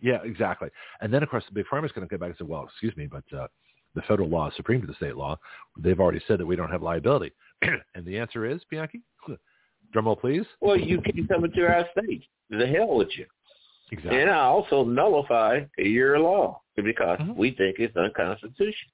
Yeah, 0.00 0.18
exactly. 0.24 0.68
And 1.00 1.12
then, 1.12 1.22
of 1.22 1.28
course, 1.28 1.44
the 1.46 1.54
big 1.54 1.66
pharma 1.66 1.86
is 1.86 1.92
going 1.92 2.06
to 2.06 2.10
come 2.10 2.20
back 2.20 2.30
and 2.30 2.38
say, 2.38 2.50
well, 2.50 2.64
excuse 2.64 2.96
me, 2.96 3.06
but 3.06 3.24
uh, 3.36 3.46
the 3.94 4.02
federal 4.02 4.28
law 4.28 4.48
is 4.48 4.56
supreme 4.56 4.80
to 4.80 4.86
the 4.86 4.94
state 4.94 5.16
law. 5.16 5.38
They've 5.78 5.98
already 5.98 6.20
said 6.28 6.38
that 6.38 6.46
we 6.46 6.56
don't 6.56 6.70
have 6.70 6.82
liability. 6.82 7.32
and 7.62 8.04
the 8.04 8.18
answer 8.18 8.44
is, 8.44 8.60
Bianchi, 8.70 9.02
Drumroll, 9.94 10.20
please. 10.20 10.44
Well, 10.60 10.76
you 10.76 11.00
can 11.00 11.26
come 11.26 11.44
into 11.44 11.66
our 11.66 11.86
state. 11.96 12.22
The 12.50 12.66
hell 12.66 12.94
with 12.94 13.08
you. 13.16 13.26
Exactly. 13.92 14.20
And 14.20 14.30
I 14.30 14.40
also 14.40 14.84
nullify 14.84 15.60
your 15.78 16.18
law 16.18 16.60
because 16.76 17.18
mm-hmm. 17.20 17.36
we 17.36 17.52
think 17.52 17.76
it's 17.78 17.96
unconstitutional. 17.96 18.92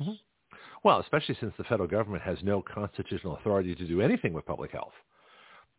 Mm-hmm. 0.00 0.12
Well, 0.84 1.00
especially 1.00 1.36
since 1.40 1.52
the 1.58 1.64
federal 1.64 1.88
government 1.88 2.22
has 2.22 2.38
no 2.42 2.62
constitutional 2.62 3.36
authority 3.36 3.74
to 3.74 3.86
do 3.86 4.00
anything 4.00 4.32
with 4.32 4.46
public 4.46 4.70
health. 4.70 4.92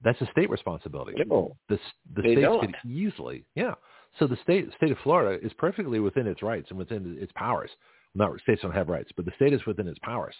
That's 0.03 0.19
a 0.21 0.27
state 0.31 0.49
responsibility. 0.49 1.13
No, 1.27 1.55
the 1.67 1.77
the 2.15 2.21
states 2.21 2.41
don't. 2.41 2.61
could 2.61 2.75
easily, 2.89 3.45
yeah. 3.55 3.75
So 4.17 4.27
the 4.27 4.37
state 4.43 4.67
state 4.75 4.91
of 4.91 4.97
Florida 5.03 5.45
is 5.45 5.53
perfectly 5.53 5.99
within 5.99 6.27
its 6.27 6.41
rights 6.41 6.67
and 6.69 6.79
within 6.79 7.17
its 7.19 7.31
powers. 7.35 7.69
Not 8.15 8.39
states 8.41 8.61
don't 8.61 8.71
have 8.71 8.89
rights, 8.89 9.11
but 9.15 9.25
the 9.25 9.31
state 9.35 9.53
is 9.53 9.65
within 9.65 9.87
its 9.87 9.99
powers 9.99 10.35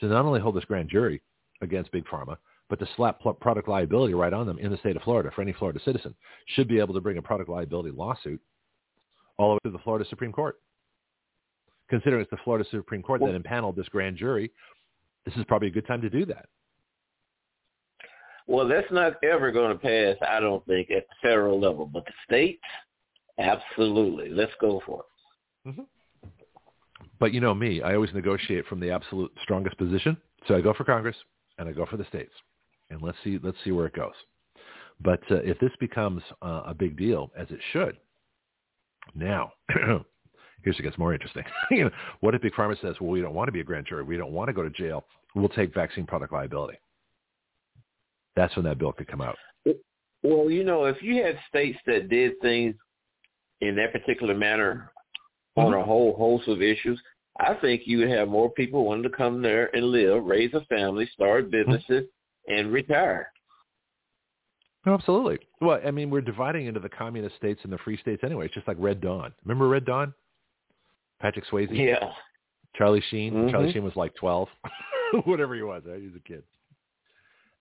to 0.00 0.06
not 0.06 0.24
only 0.24 0.40
hold 0.40 0.56
this 0.56 0.64
grand 0.64 0.88
jury 0.88 1.22
against 1.60 1.92
big 1.92 2.04
pharma, 2.06 2.36
but 2.68 2.78
to 2.78 2.88
slap 2.96 3.20
product 3.40 3.68
liability 3.68 4.14
right 4.14 4.32
on 4.32 4.46
them 4.46 4.58
in 4.58 4.70
the 4.70 4.78
state 4.78 4.96
of 4.96 5.02
Florida 5.02 5.30
for 5.34 5.42
any 5.42 5.52
Florida 5.52 5.80
citizen 5.84 6.14
should 6.48 6.68
be 6.68 6.78
able 6.78 6.94
to 6.94 7.00
bring 7.00 7.18
a 7.18 7.22
product 7.22 7.48
liability 7.48 7.90
lawsuit 7.90 8.40
all 9.38 9.50
the 9.50 9.54
way 9.54 9.60
to 9.64 9.70
the 9.70 9.82
Florida 9.84 10.04
Supreme 10.08 10.32
Court. 10.32 10.56
Considering 11.88 12.22
it's 12.22 12.30
the 12.30 12.38
Florida 12.42 12.68
Supreme 12.70 13.02
Court 13.02 13.20
that 13.20 13.34
impaneled 13.34 13.76
this 13.76 13.88
grand 13.88 14.16
jury, 14.16 14.50
this 15.24 15.36
is 15.36 15.44
probably 15.44 15.68
a 15.68 15.70
good 15.70 15.86
time 15.86 16.00
to 16.00 16.10
do 16.10 16.26
that. 16.26 16.46
Well, 18.48 18.66
that's 18.66 18.90
not 18.90 19.22
ever 19.22 19.52
going 19.52 19.72
to 19.72 19.78
pass, 19.78 20.16
I 20.28 20.40
don't 20.40 20.64
think, 20.66 20.90
at 20.90 21.06
the 21.08 21.28
federal 21.28 21.60
level. 21.60 21.86
But 21.86 22.06
the 22.06 22.12
states, 22.24 22.62
absolutely. 23.38 24.28
Let's 24.30 24.52
go 24.60 24.82
for 24.86 25.00
it. 25.00 25.68
Mm-hmm. 25.70 26.28
But 27.18 27.32
you 27.32 27.40
know 27.40 27.54
me, 27.54 27.82
I 27.82 27.94
always 27.94 28.12
negotiate 28.12 28.66
from 28.66 28.80
the 28.80 28.90
absolute 28.90 29.32
strongest 29.42 29.78
position. 29.78 30.16
So 30.46 30.54
I 30.54 30.60
go 30.60 30.74
for 30.74 30.84
Congress 30.84 31.16
and 31.58 31.68
I 31.68 31.72
go 31.72 31.86
for 31.86 31.96
the 31.96 32.04
states 32.04 32.32
and 32.90 33.02
let's 33.02 33.18
see 33.24 33.38
let's 33.42 33.56
see 33.64 33.72
where 33.72 33.86
it 33.86 33.94
goes. 33.94 34.14
But 35.00 35.20
uh, 35.30 35.36
if 35.36 35.58
this 35.58 35.72
becomes 35.78 36.22
uh, 36.42 36.62
a 36.66 36.74
big 36.74 36.96
deal, 36.96 37.30
as 37.36 37.48
it 37.50 37.60
should, 37.72 37.96
now 39.14 39.52
here's 39.68 40.76
what 40.76 40.82
gets 40.82 40.98
more 40.98 41.12
interesting. 41.12 41.44
you 41.70 41.84
know, 41.84 41.90
what 42.20 42.34
if 42.34 42.42
Big 42.42 42.54
Pharma 42.54 42.80
says, 42.80 42.96
"Well, 43.00 43.10
we 43.10 43.20
don't 43.20 43.34
want 43.34 43.48
to 43.48 43.52
be 43.52 43.60
a 43.60 43.64
grand 43.64 43.86
jury. 43.86 44.02
We 44.02 44.16
don't 44.16 44.32
want 44.32 44.48
to 44.48 44.52
go 44.52 44.62
to 44.62 44.70
jail. 44.70 45.04
We'll 45.34 45.48
take 45.48 45.74
vaccine 45.74 46.06
product 46.06 46.32
liability." 46.32 46.78
That's 48.36 48.54
when 48.56 48.64
that 48.66 48.78
bill 48.78 48.92
could 48.92 49.08
come 49.08 49.22
out. 49.22 49.36
Well, 50.22 50.50
you 50.50 50.64
know, 50.64 50.84
if 50.84 51.02
you 51.02 51.22
had 51.22 51.38
states 51.48 51.78
that 51.86 52.08
did 52.08 52.32
things 52.40 52.74
in 53.60 53.76
that 53.76 53.92
particular 53.92 54.34
manner 54.34 54.90
on 55.56 55.72
mm-hmm. 55.72 55.80
a 55.80 55.84
whole 55.84 56.14
host 56.16 56.48
of 56.48 56.62
issues, 56.62 57.00
I 57.38 57.54
think 57.54 57.82
you 57.84 57.98
would 57.98 58.10
have 58.10 58.28
more 58.28 58.50
people 58.50 58.84
wanting 58.84 59.02
to 59.04 59.16
come 59.16 59.42
there 59.42 59.74
and 59.74 59.86
live, 59.86 60.24
raise 60.24 60.54
a 60.54 60.64
family, 60.66 61.08
start 61.12 61.50
mm-hmm. 61.50 61.70
businesses, 61.70 62.08
and 62.48 62.72
retire. 62.72 63.30
No, 64.84 64.94
absolutely. 64.94 65.38
Well, 65.60 65.80
I 65.84 65.90
mean, 65.90 66.10
we're 66.10 66.20
dividing 66.20 66.66
into 66.66 66.78
the 66.78 66.88
communist 66.88 67.36
states 67.36 67.60
and 67.64 67.72
the 67.72 67.78
free 67.78 67.98
states 67.98 68.22
anyway. 68.24 68.46
It's 68.46 68.54
just 68.54 68.68
like 68.68 68.76
Red 68.78 69.00
Dawn. 69.00 69.32
Remember 69.44 69.68
Red 69.68 69.84
Dawn? 69.84 70.14
Patrick 71.20 71.44
Swayze? 71.50 71.68
Yeah. 71.72 72.12
Charlie 72.76 73.02
Sheen? 73.10 73.34
Mm-hmm. 73.34 73.50
Charlie 73.50 73.72
Sheen 73.72 73.82
was 73.82 73.96
like 73.96 74.14
12. 74.14 74.48
Whatever 75.24 75.56
he 75.56 75.62
was. 75.62 75.82
Right? 75.84 76.00
He 76.00 76.06
was 76.06 76.14
a 76.16 76.20
kid. 76.20 76.44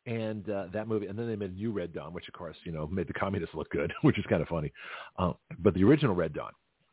And 0.06 0.48
uh, 0.50 0.66
that 0.72 0.88
movie, 0.88 1.08
and 1.08 1.18
then 1.18 1.28
they 1.28 1.36
made 1.36 1.52
a 1.52 1.54
new 1.54 1.72
Red 1.72 1.94
Dawn, 1.94 2.14
which 2.14 2.28
of 2.28 2.34
course, 2.36 2.56
you 2.64 2.72
know, 2.72 2.88
made 2.88 3.08
the 3.08 3.14
communists 3.14 3.56
look 3.56 3.70
good, 3.72 3.92
which 4.02 4.20
is 4.20 4.26
kind 4.30 4.42
of 4.42 4.48
funny. 4.48 4.72
Uh, 5.18 5.34
but 5.60 5.74
the 5.74 5.84
original 5.84 6.16
Red 6.16 6.34
Dawn 6.34 6.52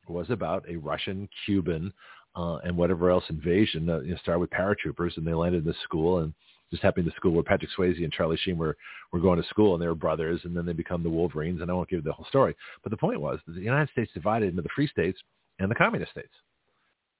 was 0.08 0.30
about 0.30 0.64
a 0.68 0.76
Russian, 0.76 1.28
Cuban, 1.44 1.92
uh, 2.34 2.56
and 2.64 2.76
whatever 2.76 3.10
else 3.10 3.24
invasion. 3.28 3.90
Uh, 3.90 4.00
you 4.00 4.12
know, 4.12 4.16
started 4.22 4.40
with 4.40 4.50
paratroopers, 4.50 5.16
and 5.16 5.26
they 5.26 5.34
landed 5.34 5.62
in 5.62 5.66
this 5.66 5.80
school, 5.84 6.18
and 6.18 6.32
just 6.72 6.82
happened 6.82 7.04
to 7.04 7.10
the 7.10 7.16
school 7.16 7.32
where 7.32 7.42
Patrick 7.44 7.70
Swayze 7.78 8.02
and 8.02 8.12
Charlie 8.12 8.38
Sheen 8.38 8.56
were, 8.56 8.76
were 9.12 9.20
going 9.20 9.40
to 9.40 9.48
school 9.48 9.74
and 9.74 9.82
they 9.82 9.86
were 9.86 9.94
brothers 9.94 10.40
and 10.44 10.56
then 10.56 10.64
they 10.64 10.72
become 10.72 11.02
the 11.02 11.10
Wolverines 11.10 11.60
and 11.60 11.70
I 11.70 11.74
won't 11.74 11.88
give 11.88 11.98
you 11.98 12.02
the 12.02 12.12
whole 12.12 12.26
story. 12.26 12.56
But 12.82 12.90
the 12.90 12.96
point 12.96 13.20
was 13.20 13.38
that 13.46 13.54
the 13.54 13.60
United 13.60 13.90
States 13.90 14.10
divided 14.14 14.48
into 14.48 14.62
the 14.62 14.70
free 14.74 14.88
states 14.88 15.20
and 15.58 15.70
the 15.70 15.74
communist 15.74 16.12
states. 16.12 16.32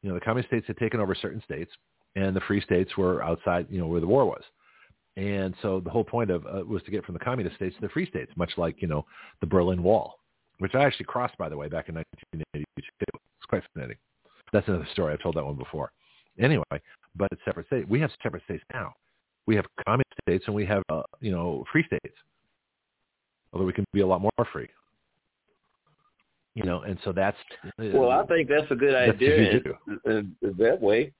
You 0.01 0.09
know, 0.09 0.15
the 0.15 0.25
communist 0.25 0.49
states 0.49 0.67
had 0.67 0.79
taken 0.79 1.01
over 1.01 1.15
certain 1.15 1.43
states 1.45 1.71
and 2.17 2.35
the 2.35 2.41
free 2.41 2.63
states 2.63 2.97
were 2.97 3.23
outside, 3.23 3.67
you 3.71 3.79
know, 3.79 3.87
where 3.87 4.01
the 4.01 4.07
war 4.07 4.25
was. 4.25 4.43
And 5.17 5.55
so 5.61 5.81
the 5.81 5.91
whole 5.91 6.05
point 6.05 6.31
of 6.31 6.47
uh, 6.47 6.65
was 6.65 6.83
to 6.85 6.91
get 6.91 7.05
from 7.05 7.15
the 7.15 7.21
communist 7.21 7.57
states 7.57 7.75
to 7.77 7.83
the 7.83 7.89
free 7.91 8.07
states, 8.07 8.33
much 8.37 8.53
like, 8.57 8.81
you 8.81 8.89
know, 8.89 9.05
the 9.41 9.47
Berlin 9.47 9.83
Wall, 9.83 10.19
which 10.59 10.75
I 10.75 10.85
actually 10.85 11.07
crossed, 11.07 11.37
by 11.37 11.49
the 11.49 11.57
way, 11.57 11.69
back 11.69 11.89
in 11.89 11.97
1982. 11.97 12.65
It's 12.79 13.47
quite 13.49 13.63
fascinating. 13.75 13.97
That's 14.53 14.67
another 14.69 14.89
story. 14.93 15.13
I've 15.13 15.23
told 15.23 15.37
that 15.37 15.45
one 15.45 15.57
before. 15.57 15.93
Anyway, 16.39 16.65
but 17.15 17.29
it's 17.31 17.43
separate 17.45 17.67
states. 17.67 17.87
We 17.89 18.01
have 18.01 18.11
separate 18.23 18.43
states 18.45 18.65
now. 18.73 18.95
We 19.47 19.57
have 19.57 19.67
communist 19.87 20.13
states 20.23 20.45
and 20.47 20.55
we 20.55 20.65
have, 20.67 20.83
uh, 20.89 21.03
you 21.21 21.31
know, 21.31 21.65
free 21.71 21.85
states. 21.87 22.17
Although 23.53 23.67
we 23.67 23.73
can 23.73 23.85
be 23.93 24.01
a 24.01 24.07
lot 24.07 24.23
more 24.23 24.31
free. 24.53 24.69
You 26.55 26.65
know, 26.65 26.83
and 26.83 26.99
so 27.05 27.13
that's. 27.13 27.37
Uh, 27.65 27.85
well, 27.95 28.11
I 28.11 28.25
think 28.27 28.49
that's 28.49 28.71
a 28.71 28.75
good 28.75 28.95
idea. 28.95 29.73
And, 30.05 30.35
and 30.43 30.57
that 30.59 30.81
way, 30.81 31.13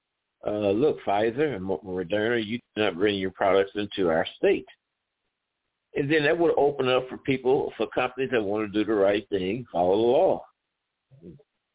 uh, 0.47 0.71
look, 0.71 0.99
Pfizer 1.05 1.55
and 1.55 1.65
Moderna, 1.65 2.45
you 2.45 2.59
cannot 2.75 2.97
bring 2.97 3.17
your 3.17 3.31
products 3.31 3.73
into 3.75 4.09
our 4.09 4.27
state. 4.37 4.67
And 5.95 6.11
then 6.11 6.25
that 6.25 6.39
would 6.39 6.55
open 6.57 6.89
up 6.89 7.09
for 7.09 7.19
people, 7.19 7.73
for 7.77 7.87
companies 7.89 8.31
that 8.33 8.43
want 8.43 8.71
to 8.71 8.79
do 8.79 8.85
the 8.85 8.95
right 8.95 9.29
thing, 9.29 9.67
follow 9.71 9.97
the 9.97 10.03
law. 10.03 10.45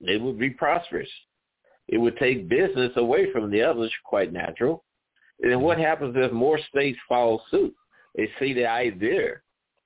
they 0.01 0.17
would 0.17 0.39
be 0.39 0.49
prosperous. 0.49 1.09
It 1.87 1.97
would 1.97 2.17
take 2.17 2.49
business 2.49 2.91
away 2.97 3.31
from 3.31 3.49
the 3.51 3.61
others, 3.61 3.93
quite 4.03 4.33
natural. 4.33 4.83
And 5.41 5.61
what 5.61 5.77
happens 5.77 6.15
if 6.17 6.31
more 6.31 6.59
states 6.69 6.97
follow 7.07 7.39
suit? 7.51 7.73
They 8.15 8.29
see 8.39 8.53
the 8.53 8.67
idea. 8.67 9.35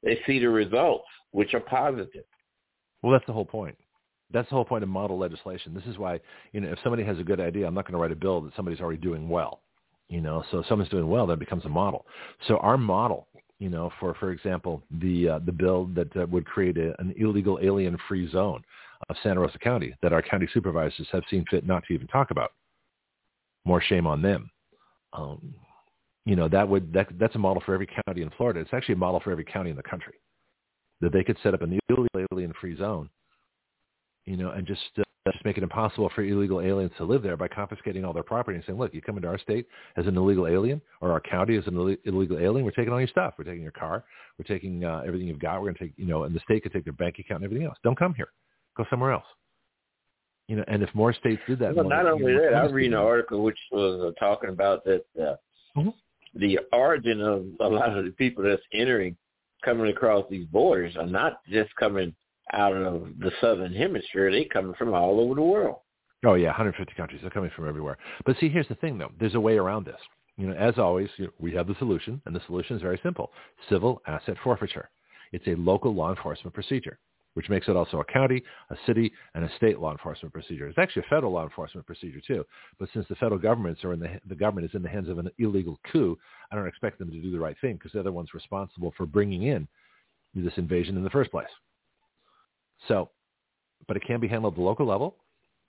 They 0.01 0.19
see 0.25 0.39
the 0.39 0.49
results, 0.49 1.05
which 1.31 1.53
are 1.53 1.59
positive. 1.59 2.23
Well, 3.01 3.11
that's 3.11 3.25
the 3.27 3.33
whole 3.33 3.45
point. 3.45 3.77
That's 4.33 4.49
the 4.49 4.55
whole 4.55 4.65
point 4.65 4.83
of 4.83 4.89
model 4.89 5.17
legislation. 5.17 5.73
This 5.73 5.85
is 5.85 5.97
why, 5.97 6.19
you 6.53 6.61
know, 6.61 6.69
if 6.69 6.79
somebody 6.83 7.03
has 7.03 7.19
a 7.19 7.23
good 7.23 7.39
idea, 7.39 7.67
I'm 7.67 7.73
not 7.73 7.85
going 7.85 7.93
to 7.93 7.99
write 7.99 8.11
a 8.11 8.15
bill 8.15 8.41
that 8.41 8.55
somebody's 8.55 8.79
already 8.79 8.99
doing 8.99 9.29
well. 9.29 9.61
You 10.09 10.19
know, 10.19 10.43
so 10.51 10.59
if 10.59 10.67
someone's 10.67 10.89
doing 10.89 11.07
well, 11.07 11.25
that 11.27 11.39
becomes 11.39 11.63
a 11.63 11.69
model. 11.69 12.05
So 12.47 12.57
our 12.57 12.77
model, 12.77 13.27
you 13.59 13.69
know, 13.69 13.91
for 13.99 14.13
for 14.15 14.31
example, 14.31 14.83
the 14.99 15.29
uh, 15.29 15.39
the 15.45 15.53
bill 15.53 15.89
that 15.95 16.29
would 16.29 16.45
create 16.45 16.77
a, 16.77 16.93
an 16.99 17.13
illegal 17.17 17.59
alien-free 17.61 18.29
zone 18.31 18.61
of 19.09 19.15
Santa 19.23 19.39
Rosa 19.39 19.57
County 19.59 19.95
that 20.01 20.11
our 20.11 20.21
county 20.21 20.49
supervisors 20.53 21.07
have 21.11 21.23
seen 21.29 21.45
fit 21.49 21.65
not 21.65 21.83
to 21.87 21.93
even 21.93 22.07
talk 22.07 22.31
about. 22.31 22.51
More 23.63 23.81
shame 23.81 24.05
on 24.05 24.21
them. 24.21 24.49
Um, 25.13 25.53
you 26.25 26.35
know, 26.35 26.49
that 26.49 26.67
would 26.67 26.91
that 26.91 27.07
that's 27.17 27.35
a 27.35 27.39
model 27.39 27.63
for 27.65 27.73
every 27.73 27.87
county 28.05 28.21
in 28.21 28.31
Florida. 28.31 28.59
It's 28.59 28.73
actually 28.73 28.95
a 28.95 28.97
model 28.97 29.21
for 29.21 29.31
every 29.31 29.45
county 29.45 29.69
in 29.69 29.77
the 29.77 29.83
country 29.83 30.15
that 30.99 31.13
they 31.13 31.23
could 31.23 31.37
set 31.41 31.53
up 31.53 31.61
an 31.61 31.79
illegal 31.89 32.27
alien-free 32.31 32.77
zone 32.77 33.09
you 34.25 34.37
know, 34.37 34.51
and 34.51 34.65
just 34.65 34.81
uh, 34.97 35.03
just 35.31 35.45
make 35.45 35.57
it 35.57 35.63
impossible 35.63 36.09
for 36.15 36.23
illegal 36.23 36.61
aliens 36.61 36.91
to 36.97 37.03
live 37.03 37.21
there 37.21 37.37
by 37.37 37.47
confiscating 37.47 38.03
all 38.03 38.13
their 38.13 38.23
property 38.23 38.55
and 38.55 38.65
saying, 38.65 38.79
look, 38.79 38.93
you 38.93 39.01
come 39.01 39.17
into 39.17 39.27
our 39.27 39.37
state 39.37 39.67
as 39.95 40.07
an 40.07 40.17
illegal 40.17 40.47
alien 40.47 40.81
or 40.99 41.11
our 41.11 41.19
county 41.19 41.55
as 41.57 41.67
an 41.67 41.75
Ill- 41.75 41.95
illegal 42.05 42.39
alien, 42.39 42.65
we're 42.65 42.71
taking 42.71 42.91
all 42.91 42.99
your 42.99 43.07
stuff. 43.07 43.35
We're 43.37 43.43
taking 43.43 43.61
your 43.61 43.71
car. 43.71 44.03
We're 44.39 44.45
taking 44.45 44.83
uh, 44.83 45.03
everything 45.05 45.27
you've 45.27 45.39
got. 45.39 45.61
We're 45.61 45.67
going 45.67 45.75
to 45.75 45.83
take, 45.85 45.93
you 45.97 46.05
know, 46.05 46.23
and 46.23 46.35
the 46.35 46.39
state 46.39 46.63
could 46.63 46.73
take 46.73 46.85
their 46.85 46.93
bank 46.93 47.17
account 47.19 47.43
and 47.43 47.45
everything 47.45 47.67
else. 47.67 47.77
Don't 47.83 47.97
come 47.97 48.15
here. 48.15 48.29
Go 48.75 48.85
somewhere 48.89 49.11
else. 49.11 49.25
You 50.47 50.55
know, 50.57 50.65
and 50.67 50.81
if 50.81 50.89
more 50.95 51.13
states 51.13 51.41
did 51.47 51.59
that, 51.59 51.75
well, 51.75 51.87
not 51.87 52.07
only 52.07 52.33
that, 52.33 52.55
I 52.55 52.65
read 52.65 52.87
an 52.87 52.93
article 52.95 53.43
which 53.43 53.57
was 53.71 54.11
uh, 54.11 54.19
talking 54.19 54.49
about 54.49 54.83
that 54.85 55.05
uh, 55.17 55.35
mm-hmm. 55.77 55.89
the 56.35 56.59
origin 56.73 57.21
of 57.21 57.45
a 57.59 57.67
lot 57.67 57.95
of 57.95 58.05
the 58.05 58.11
people 58.11 58.43
that's 58.43 58.61
entering, 58.73 59.15
coming 59.63 59.91
across 59.91 60.25
these 60.29 60.45
borders, 60.47 60.97
are 60.97 61.05
not 61.05 61.41
just 61.47 61.73
coming 61.75 62.13
out 62.53 62.73
of 62.73 63.07
the 63.19 63.31
southern 63.39 63.73
hemisphere. 63.73 64.31
They 64.31 64.45
coming 64.45 64.73
from 64.77 64.93
all 64.93 65.19
over 65.19 65.35
the 65.35 65.41
world. 65.41 65.77
Oh 66.25 66.35
yeah, 66.35 66.47
150 66.47 66.93
countries. 66.93 67.21
They're 67.21 67.31
coming 67.31 67.51
from 67.55 67.67
everywhere. 67.67 67.97
But 68.25 68.37
see, 68.39 68.49
here's 68.49 68.67
the 68.67 68.75
thing 68.75 68.97
though. 68.97 69.11
There's 69.19 69.35
a 69.35 69.39
way 69.39 69.57
around 69.57 69.85
this. 69.85 69.99
You 70.37 70.47
know, 70.47 70.53
as 70.53 70.77
always, 70.77 71.09
you 71.17 71.25
know, 71.25 71.31
we 71.39 71.51
have 71.53 71.67
the 71.67 71.75
solution, 71.79 72.21
and 72.25 72.35
the 72.35 72.41
solution 72.45 72.75
is 72.75 72.81
very 72.81 72.99
simple: 73.03 73.31
civil 73.69 74.01
asset 74.07 74.37
forfeiture. 74.43 74.89
It's 75.31 75.47
a 75.47 75.55
local 75.55 75.93
law 75.93 76.09
enforcement 76.09 76.53
procedure, 76.53 76.99
which 77.33 77.49
makes 77.49 77.67
it 77.67 77.75
also 77.75 77.99
a 77.99 78.05
county, 78.05 78.43
a 78.69 78.75
city, 78.85 79.11
and 79.33 79.43
a 79.43 79.55
state 79.55 79.79
law 79.79 79.91
enforcement 79.91 80.33
procedure. 80.33 80.67
It's 80.67 80.77
actually 80.77 81.03
a 81.03 81.09
federal 81.09 81.31
law 81.31 81.43
enforcement 81.43 81.87
procedure 81.87 82.21
too. 82.25 82.45
But 82.79 82.89
since 82.93 83.07
the 83.07 83.15
federal 83.15 83.39
governments 83.39 83.83
are 83.83 83.93
in 83.93 83.99
the 83.99 84.19
the 84.27 84.35
government 84.35 84.69
is 84.69 84.75
in 84.75 84.83
the 84.83 84.89
hands 84.89 85.09
of 85.09 85.17
an 85.17 85.29
illegal 85.39 85.79
coup, 85.91 86.17
I 86.51 86.55
don't 86.55 86.67
expect 86.67 86.99
them 86.99 87.11
to 87.11 87.21
do 87.21 87.31
the 87.31 87.39
right 87.39 87.55
thing 87.61 87.75
because 87.75 87.91
they're 87.93 88.03
the 88.03 88.11
ones 88.11 88.33
responsible 88.33 88.93
for 88.95 89.05
bringing 89.05 89.43
in 89.43 89.67
this 90.35 90.53
invasion 90.57 90.97
in 90.97 91.03
the 91.03 91.09
first 91.09 91.31
place. 91.31 91.49
So, 92.87 93.09
but 93.87 93.97
it 93.97 94.03
can 94.05 94.19
be 94.19 94.27
handled 94.27 94.53
at 94.53 94.57
the 94.57 94.63
local 94.63 94.85
level. 94.85 95.15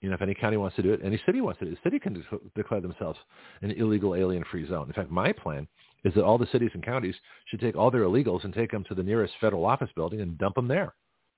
You 0.01 0.09
know, 0.09 0.15
if 0.15 0.21
any 0.21 0.33
county 0.33 0.57
wants 0.57 0.75
to 0.75 0.81
do 0.81 0.91
it, 0.91 0.99
any 1.03 1.21
city 1.25 1.39
wants 1.39 1.59
to 1.59 1.65
do 1.65 1.71
it, 1.71 1.75
the 1.81 1.89
city 1.89 1.97
can 1.97 2.13
de- 2.13 2.23
declare 2.55 2.81
themselves 2.81 3.17
an 3.61 3.71
illegal 3.71 4.15
alien-free 4.15 4.67
zone. 4.67 4.87
In 4.87 4.93
fact, 4.93 5.09
my 5.09 5.31
plan 5.31 5.65
is 6.03 6.13
that 6.15 6.25
all 6.25 6.37
the 6.37 6.47
cities 6.51 6.71
and 6.73 6.83
counties 6.83 7.15
should 7.45 7.61
take 7.61 7.77
all 7.77 7.89
their 7.89 8.01
illegals 8.01 8.43
and 8.43 8.53
take 8.53 8.71
them 8.71 8.83
to 8.89 8.95
the 8.95 9.03
nearest 9.03 9.33
federal 9.39 9.65
office 9.65 9.89
building 9.95 10.19
and 10.19 10.37
dump 10.37 10.55
them 10.55 10.67
there. 10.67 10.93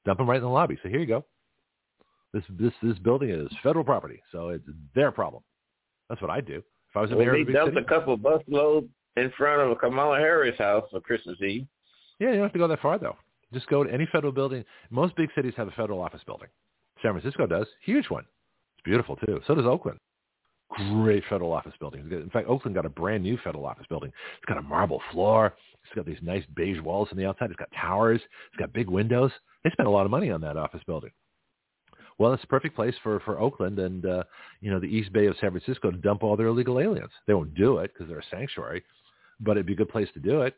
Dump 0.05 0.17
them 0.17 0.27
right 0.27 0.37
in 0.37 0.43
the 0.43 0.49
lobby. 0.49 0.79
So 0.81 0.89
here 0.89 0.99
you 0.99 1.05
go. 1.05 1.25
This 2.33 2.43
this 2.59 2.73
this 2.81 2.97
building 2.99 3.29
is 3.29 3.47
federal 3.63 3.85
property, 3.85 4.21
so 4.31 4.49
it's 4.49 4.65
their 4.93 5.11
problem. 5.11 5.41
That's 6.09 6.21
what 6.21 6.31
I'd 6.31 6.45
do 6.45 6.55
if 6.55 6.95
I 6.95 7.01
was 7.01 7.11
a 7.11 7.15
well, 7.15 7.25
mayor. 7.25 7.45
They 7.45 7.53
dumped 7.53 7.77
a 7.77 7.83
couple 7.83 8.17
busloads 8.17 8.89
in 9.15 9.31
front 9.37 9.61
of 9.61 9.77
Kamala 9.77 10.17
Harris' 10.17 10.57
house 10.57 10.85
for 10.91 10.99
Christmas 10.99 11.41
Eve. 11.41 11.65
Yeah, 12.19 12.29
you 12.29 12.33
don't 12.35 12.43
have 12.43 12.53
to 12.53 12.59
go 12.59 12.67
that 12.67 12.81
far 12.81 12.97
though. 12.97 13.15
Just 13.55 13.67
go 13.67 13.85
to 13.85 13.89
any 13.91 14.05
federal 14.11 14.33
building. 14.33 14.65
Most 14.89 15.15
big 15.15 15.29
cities 15.33 15.53
have 15.55 15.69
a 15.69 15.71
federal 15.71 16.01
office 16.01 16.19
building. 16.25 16.49
San 17.01 17.13
Francisco 17.13 17.47
does. 17.47 17.65
Huge 17.85 18.09
one. 18.09 18.25
It's 18.75 18.83
beautiful 18.83 19.15
too. 19.15 19.39
So 19.47 19.55
does 19.55 19.65
Oakland. 19.65 19.97
Great 20.91 21.23
federal 21.29 21.53
office 21.53 21.71
building. 21.79 22.01
In 22.11 22.29
fact, 22.31 22.49
Oakland 22.49 22.75
got 22.75 22.85
a 22.85 22.89
brand 22.89 23.23
new 23.23 23.37
federal 23.45 23.65
office 23.65 23.85
building. 23.87 24.11
It's 24.37 24.45
got 24.45 24.57
a 24.57 24.61
marble 24.61 25.01
floor. 25.13 25.55
It's 25.85 25.95
got 25.95 26.05
these 26.05 26.17
nice 26.21 26.43
beige 26.53 26.81
walls 26.81 27.07
on 27.11 27.17
the 27.17 27.25
outside. 27.25 27.49
It's 27.49 27.57
got 27.57 27.69
towers. 27.79 28.19
It's 28.49 28.59
got 28.59 28.73
big 28.73 28.89
windows. 28.89 29.31
They 29.63 29.69
spent 29.69 29.87
a 29.87 29.91
lot 29.91 30.03
of 30.03 30.11
money 30.11 30.31
on 30.31 30.41
that 30.41 30.57
office 30.57 30.81
building. 30.85 31.11
Well, 32.17 32.33
it's 32.33 32.43
a 32.43 32.47
perfect 32.47 32.75
place 32.75 32.95
for, 33.03 33.21
for 33.21 33.39
Oakland 33.39 33.79
and, 33.79 34.05
uh, 34.05 34.23
you 34.59 34.69
know, 34.69 34.79
the 34.79 34.87
East 34.87 35.13
Bay 35.13 35.27
of 35.27 35.35
San 35.39 35.51
Francisco 35.51 35.91
to 35.91 35.97
dump 35.97 36.23
all 36.23 36.35
their 36.35 36.47
illegal 36.47 36.81
aliens. 36.81 37.11
They 37.25 37.33
won't 37.33 37.55
do 37.55 37.77
it 37.77 37.91
because 37.93 38.09
they're 38.09 38.19
a 38.19 38.29
sanctuary, 38.29 38.83
but 39.39 39.51
it'd 39.51 39.65
be 39.65 39.73
a 39.73 39.77
good 39.77 39.89
place 39.89 40.09
to 40.13 40.19
do 40.19 40.41
it. 40.41 40.55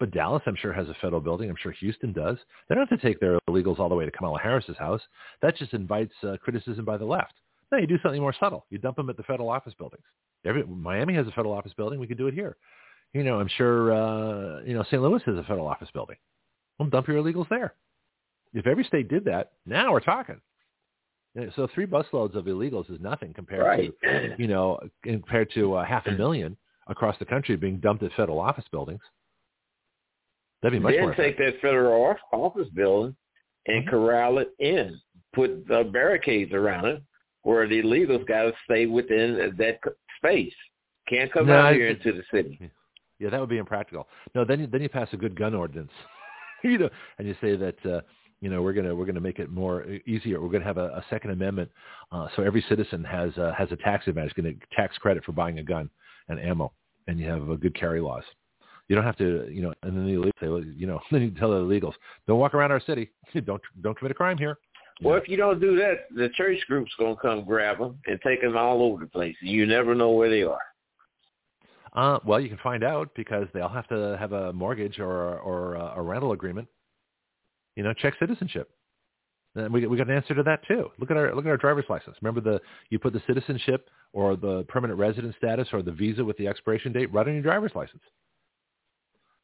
But 0.00 0.10
Dallas, 0.10 0.42
I'm 0.46 0.56
sure, 0.56 0.72
has 0.72 0.88
a 0.88 0.96
federal 1.00 1.20
building. 1.20 1.48
I'm 1.48 1.56
sure 1.60 1.72
Houston 1.72 2.12
does. 2.12 2.36
They 2.68 2.74
don't 2.74 2.88
have 2.88 3.00
to 3.00 3.06
take 3.06 3.20
their 3.20 3.38
illegals 3.48 3.78
all 3.78 3.88
the 3.88 3.94
way 3.94 4.04
to 4.04 4.10
Kamala 4.10 4.40
Harris's 4.40 4.76
house. 4.76 5.00
That 5.40 5.56
just 5.56 5.72
invites 5.72 6.12
uh, 6.24 6.36
criticism 6.42 6.84
by 6.84 6.96
the 6.96 7.04
left. 7.04 7.34
No, 7.70 7.78
you 7.78 7.86
do 7.86 7.98
something 8.02 8.20
more 8.20 8.34
subtle. 8.38 8.66
You 8.70 8.78
dump 8.78 8.96
them 8.96 9.08
at 9.08 9.16
the 9.16 9.22
federal 9.22 9.48
office 9.48 9.74
buildings. 9.78 10.02
Every, 10.44 10.64
Miami 10.64 11.14
has 11.14 11.26
a 11.26 11.30
federal 11.30 11.54
office 11.54 11.72
building. 11.76 11.98
We 12.00 12.06
can 12.06 12.16
do 12.16 12.26
it 12.26 12.34
here. 12.34 12.56
You 13.12 13.22
know, 13.22 13.38
I'm 13.38 13.48
sure, 13.56 13.92
uh, 13.92 14.60
you 14.62 14.74
know, 14.74 14.82
St. 14.84 15.00
Louis 15.00 15.22
has 15.26 15.36
a 15.36 15.42
federal 15.42 15.66
office 15.66 15.88
building. 15.94 16.16
Well, 16.78 16.88
dump 16.88 17.06
your 17.06 17.22
illegals 17.22 17.48
there. 17.48 17.74
If 18.52 18.66
every 18.66 18.84
state 18.84 19.08
did 19.08 19.24
that, 19.26 19.52
now 19.64 19.92
we're 19.92 20.00
talking. 20.00 20.40
So 21.56 21.66
three 21.74 21.86
busloads 21.86 22.36
of 22.36 22.44
illegals 22.44 22.90
is 22.92 23.00
nothing 23.00 23.32
compared 23.32 23.62
right. 23.62 23.92
to, 24.02 24.34
you 24.38 24.46
know, 24.46 24.78
compared 25.02 25.50
to 25.54 25.74
uh, 25.74 25.84
half 25.84 26.06
a 26.06 26.12
million 26.12 26.56
across 26.86 27.18
the 27.18 27.24
country 27.24 27.56
being 27.56 27.78
dumped 27.78 28.04
at 28.04 28.12
federal 28.12 28.38
office 28.38 28.64
buildings. 28.70 29.00
That'd 30.64 30.80
be 30.80 30.82
much 30.82 30.94
then 30.94 31.02
more. 31.02 31.14
take 31.14 31.36
that 31.36 31.60
federal 31.60 32.16
office 32.32 32.68
building 32.74 33.14
and 33.66 33.82
mm-hmm. 33.82 33.90
corral 33.90 34.38
it 34.38 34.48
in, 34.58 34.98
put 35.34 35.68
the 35.68 35.84
barricades 35.92 36.54
around 36.54 36.86
it, 36.86 37.02
where 37.42 37.68
the 37.68 37.82
illegals 37.82 38.26
got 38.26 38.44
to 38.44 38.52
stay 38.64 38.86
within 38.86 39.54
that 39.58 39.78
space. 40.16 40.54
Can't 41.06 41.30
come 41.30 41.48
no, 41.48 41.54
out 41.54 41.74
here 41.74 41.88
into 41.88 42.12
the 42.12 42.22
city. 42.32 42.58
Yeah, 43.18 43.28
that 43.28 43.38
would 43.38 43.50
be 43.50 43.58
impractical. 43.58 44.08
No, 44.34 44.46
then 44.46 44.60
you, 44.60 44.66
then 44.66 44.80
you 44.80 44.88
pass 44.88 45.06
a 45.12 45.18
good 45.18 45.38
gun 45.38 45.54
ordinance, 45.54 45.92
you 46.64 46.78
know, 46.78 46.88
and 47.18 47.28
you 47.28 47.34
say 47.42 47.56
that 47.56 47.84
uh, 47.84 48.00
you 48.40 48.48
know 48.48 48.62
we're 48.62 48.72
gonna 48.72 48.94
we're 48.94 49.04
gonna 49.04 49.20
make 49.20 49.40
it 49.40 49.50
more 49.50 49.84
easier. 50.06 50.40
We're 50.40 50.48
gonna 50.48 50.64
have 50.64 50.78
a, 50.78 50.86
a 50.86 51.04
Second 51.10 51.32
Amendment, 51.32 51.70
uh, 52.10 52.28
so 52.36 52.42
every 52.42 52.64
citizen 52.70 53.04
has 53.04 53.36
uh, 53.36 53.52
has 53.56 53.70
a 53.70 53.76
tax 53.76 54.08
advantage, 54.08 54.34
getting 54.34 54.58
tax 54.74 54.96
credit 54.96 55.24
for 55.26 55.32
buying 55.32 55.58
a 55.58 55.62
gun 55.62 55.90
and 56.28 56.40
ammo, 56.40 56.72
and 57.06 57.20
you 57.20 57.28
have 57.28 57.50
uh, 57.50 57.54
good 57.54 57.78
carry 57.78 58.00
laws. 58.00 58.24
You 58.88 58.96
don't 58.96 59.04
have 59.04 59.16
to, 59.16 59.48
you 59.50 59.62
know, 59.62 59.72
and 59.82 59.96
then 59.96 60.06
the 60.06 60.12
illegals 60.12 60.40
say, 60.40 60.48
well, 60.48 60.62
you 60.62 60.86
know, 60.86 61.00
then 61.10 61.22
you 61.22 61.30
tell 61.30 61.50
the 61.50 61.60
illegals, 61.60 61.94
don't 62.26 62.38
walk 62.38 62.54
around 62.54 62.70
our 62.70 62.80
city. 62.80 63.10
don't 63.46 63.62
don't 63.82 63.96
commit 63.96 64.12
a 64.12 64.14
crime 64.14 64.38
here. 64.38 64.58
Well, 65.02 65.16
if 65.16 65.28
you 65.28 65.36
don't 65.36 65.60
do 65.60 65.74
that, 65.76 66.06
the 66.14 66.28
church 66.36 66.58
group's 66.68 66.92
going 66.98 67.16
to 67.16 67.20
come 67.20 67.44
grab 67.44 67.78
them 67.78 67.98
and 68.06 68.20
take 68.24 68.42
them 68.42 68.56
all 68.56 68.80
over 68.82 69.00
the 69.04 69.10
place. 69.10 69.34
You 69.40 69.66
never 69.66 69.92
know 69.94 70.10
where 70.10 70.30
they 70.30 70.42
are. 70.42 70.58
Uh, 71.94 72.18
well, 72.24 72.38
you 72.38 72.48
can 72.48 72.58
find 72.58 72.84
out 72.84 73.10
because 73.16 73.46
they'll 73.52 73.68
have 73.68 73.88
to 73.88 74.16
have 74.18 74.32
a 74.32 74.52
mortgage 74.52 74.98
or 74.98 75.38
or 75.38 75.74
a 75.74 76.02
rental 76.02 76.32
agreement. 76.32 76.68
You 77.76 77.82
know, 77.82 77.92
check 77.92 78.14
citizenship. 78.20 78.70
And 79.56 79.72
we 79.72 79.86
we 79.86 79.96
got 79.96 80.08
an 80.08 80.16
answer 80.16 80.34
to 80.34 80.42
that 80.42 80.66
too. 80.66 80.90
Look 80.98 81.10
at 81.10 81.16
our 81.16 81.34
look 81.34 81.44
at 81.44 81.50
our 81.50 81.56
driver's 81.56 81.84
license. 81.88 82.16
Remember 82.20 82.40
the 82.40 82.60
you 82.90 82.98
put 82.98 83.12
the 83.12 83.22
citizenship 83.26 83.88
or 84.12 84.36
the 84.36 84.64
permanent 84.68 84.98
resident 84.98 85.34
status 85.36 85.68
or 85.72 85.82
the 85.82 85.92
visa 85.92 86.24
with 86.24 86.36
the 86.36 86.48
expiration 86.48 86.92
date 86.92 87.12
right 87.12 87.26
on 87.26 87.34
your 87.34 87.42
driver's 87.42 87.72
license 87.74 88.02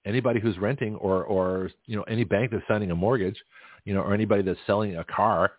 anybody 0.05 0.41
who's 0.41 0.59
renting 0.59 0.97
or 0.97 1.25
or 1.25 1.71
you 1.87 1.97
know 1.97 2.03
any 2.05 2.25
bank 2.25 2.51
that's 2.51 2.65
signing 2.69 2.91
a 2.91 2.97
mortgage, 2.97 3.39
you 3.85 3.95
know, 3.95 4.01
or 4.01 4.15
anybody 4.15 4.43
that's 4.43 4.59
selling 4.67 4.97
a 4.97 5.05
car 5.05 5.53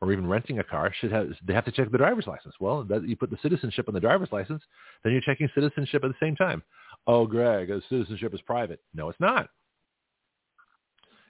or 0.00 0.12
even 0.12 0.26
renting 0.26 0.58
a 0.58 0.64
car 0.64 0.92
should 1.00 1.12
have 1.12 1.28
they 1.46 1.54
have 1.54 1.64
to 1.64 1.72
check 1.72 1.90
the 1.90 1.98
driver's 1.98 2.26
license. 2.26 2.54
Well, 2.60 2.84
that, 2.84 3.08
you 3.08 3.16
put 3.16 3.30
the 3.30 3.38
citizenship 3.42 3.88
on 3.88 3.94
the 3.94 4.00
driver's 4.00 4.30
license, 4.32 4.62
then 5.02 5.12
you're 5.12 5.22
checking 5.22 5.48
citizenship 5.54 6.04
at 6.04 6.08
the 6.08 6.16
same 6.20 6.36
time. 6.36 6.62
Oh, 7.06 7.26
Greg, 7.26 7.70
citizenship 7.88 8.34
is 8.34 8.40
private. 8.42 8.80
No, 8.94 9.08
it's 9.08 9.20
not. 9.20 9.48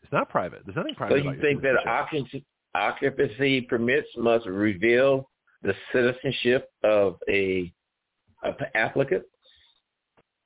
It's 0.02 0.12
not 0.12 0.28
private. 0.28 0.62
There's 0.64 0.76
nothing 0.76 0.94
private. 0.94 1.22
So 1.22 1.30
you 1.30 1.40
think 1.40 1.62
that 1.62 1.86
occupancy, 1.86 2.44
occupancy 2.74 3.62
permits 3.62 4.08
must 4.16 4.46
reveal 4.46 5.30
the 5.62 5.74
citizenship 5.92 6.70
of 6.84 7.16
a, 7.28 7.72
a 8.44 8.52
applicant? 8.76 9.24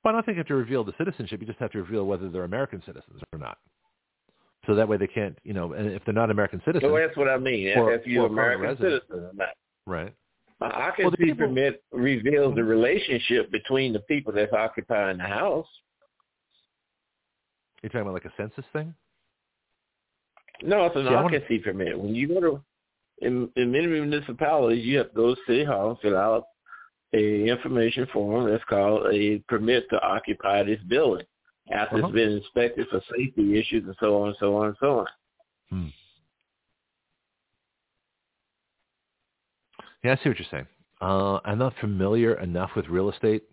Well, 0.09 0.15
I 0.15 0.21
don't 0.21 0.25
think 0.25 0.37
you 0.37 0.41
have 0.41 0.47
to 0.47 0.55
reveal 0.55 0.85
the 0.85 0.95
citizenship. 0.97 1.39
You 1.43 1.47
just 1.47 1.59
have 1.59 1.71
to 1.73 1.83
reveal 1.83 2.07
whether 2.07 2.31
they're 2.31 2.45
American 2.45 2.83
citizens 2.87 3.21
or 3.31 3.39
not. 3.39 3.59
So 4.67 4.75
that 4.75 4.89
way 4.89 4.97
they 4.97 5.07
can't, 5.07 5.39
you 5.45 5.53
know, 5.53 5.75
and 5.75 5.87
if 5.93 6.03
they're 6.07 6.15
not 6.15 6.31
American 6.31 6.63
citizens. 6.65 6.91
Well, 6.91 7.07
that's 7.07 7.15
what 7.15 7.29
I 7.29 7.37
mean. 7.37 7.77
Or, 7.77 7.93
if 7.93 8.07
you're 8.07 8.25
American 8.25 8.75
citizen 8.79 9.03
or 9.11 9.31
not. 9.35 9.49
Right. 9.85 10.15
occupancy 10.63 11.03
well, 11.05 11.13
people, 11.13 11.47
permit 11.49 11.83
reveals 11.93 12.55
the 12.55 12.63
hmm. 12.63 12.69
relationship 12.69 13.53
between 13.53 13.93
the 13.93 14.01
people 14.01 14.33
that's 14.33 14.51
occupying 14.51 15.19
the 15.19 15.25
house. 15.25 15.67
You're 17.83 17.91
talking 17.91 18.01
about 18.01 18.15
like 18.15 18.25
a 18.25 18.33
census 18.39 18.65
thing? 18.73 18.95
No, 20.63 20.87
it's 20.87 20.97
an 20.97 21.05
See, 21.07 21.15
occupancy 21.15 21.59
permit. 21.59 22.01
When 22.01 22.15
you 22.15 22.29
go 22.29 22.41
to 22.41 22.63
in, 23.19 23.51
in 23.57 23.73
many 23.73 23.89
municipalities, 23.89 24.87
you 24.87 24.97
have 24.97 25.11
to 25.11 25.15
go 25.15 25.35
to 25.35 25.41
City 25.47 25.65
Hall 25.65 25.91
and 25.91 25.99
fill 25.99 26.17
out 26.17 26.45
a 27.15 27.49
information 27.49 28.07
form 28.13 28.51
that's 28.51 28.65
called 28.65 29.13
a 29.13 29.39
permit 29.49 29.89
to 29.91 30.01
occupy 30.03 30.63
this 30.63 30.81
building 30.89 31.25
after 31.73 31.97
uh-huh. 31.97 32.07
it's 32.07 32.15
been 32.15 32.33
inspected 32.33 32.87
for 32.91 33.01
safety 33.17 33.59
issues 33.59 33.85
and 33.85 33.97
so 34.01 34.21
on 34.23 34.29
and 34.29 34.37
so 34.41 34.57
on 34.57 34.67
and 34.67 34.77
so 34.81 34.99
on. 34.99 35.07
Hmm. 35.71 35.87
Yeah, 40.05 40.13
I 40.13 40.23
see 40.23 40.29
what 40.29 40.39
you're 40.39 40.49
saying. 40.51 40.67
Uh, 41.01 41.41
I'm 41.45 41.59
not 41.59 41.75
familiar 41.81 42.41
enough 42.41 42.71
with 42.77 42.87
real 42.89 43.11
estate 43.11 43.45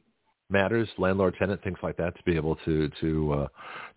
matters, 0.50 0.88
landlord, 0.98 1.36
tenant, 1.38 1.64
things 1.64 1.78
like 1.82 1.98
that, 1.98 2.16
to 2.16 2.24
be 2.24 2.36
able 2.36 2.56
to 2.66 2.90
to 3.02 3.34
uh, 3.34 3.48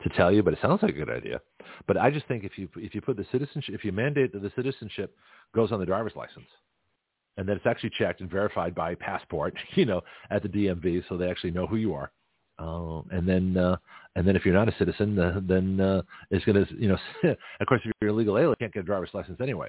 to 0.02 0.08
tell 0.16 0.32
you. 0.32 0.42
But 0.42 0.54
it 0.54 0.58
sounds 0.62 0.82
like 0.82 0.92
a 0.94 0.98
good 0.98 1.10
idea. 1.10 1.40
But 1.86 1.96
I 1.96 2.10
just 2.10 2.26
think 2.26 2.44
if 2.44 2.58
you 2.58 2.68
if 2.76 2.94
you 2.94 3.00
put 3.00 3.16
the 3.16 3.26
citizenship, 3.30 3.74
if 3.74 3.84
you 3.84 3.92
mandate 3.92 4.32
that 4.32 4.42
the 4.42 4.52
citizenship 4.56 5.16
goes 5.54 5.72
on 5.72 5.80
the 5.80 5.86
driver's 5.86 6.16
license, 6.16 6.46
and 7.38 7.48
that 7.48 7.56
it's 7.56 7.66
actually 7.66 7.90
checked 7.96 8.20
and 8.20 8.30
verified 8.30 8.74
by 8.74 8.94
passport, 8.96 9.54
you 9.74 9.86
know, 9.86 10.02
at 10.30 10.42
the 10.42 10.48
DMV, 10.48 11.04
so 11.08 11.16
they 11.16 11.30
actually 11.30 11.52
know 11.52 11.66
who 11.66 11.76
you 11.76 11.94
are. 11.94 12.10
Uh, 12.58 13.00
and 13.12 13.26
then, 13.26 13.56
uh, 13.56 13.76
and 14.16 14.26
then 14.26 14.34
if 14.34 14.44
you're 14.44 14.52
not 14.52 14.68
a 14.68 14.74
citizen, 14.76 15.16
uh, 15.16 15.40
then 15.46 15.80
uh, 15.80 16.02
it's 16.32 16.44
going 16.44 16.66
to, 16.66 16.74
you 16.76 16.88
know, 16.88 16.98
of 17.60 17.66
course, 17.68 17.80
if 17.84 17.92
you're 18.02 18.10
illegal 18.10 18.36
alien, 18.36 18.50
you 18.50 18.56
can't 18.56 18.74
get 18.74 18.80
a 18.80 18.82
driver's 18.82 19.10
license 19.14 19.40
anyway. 19.40 19.68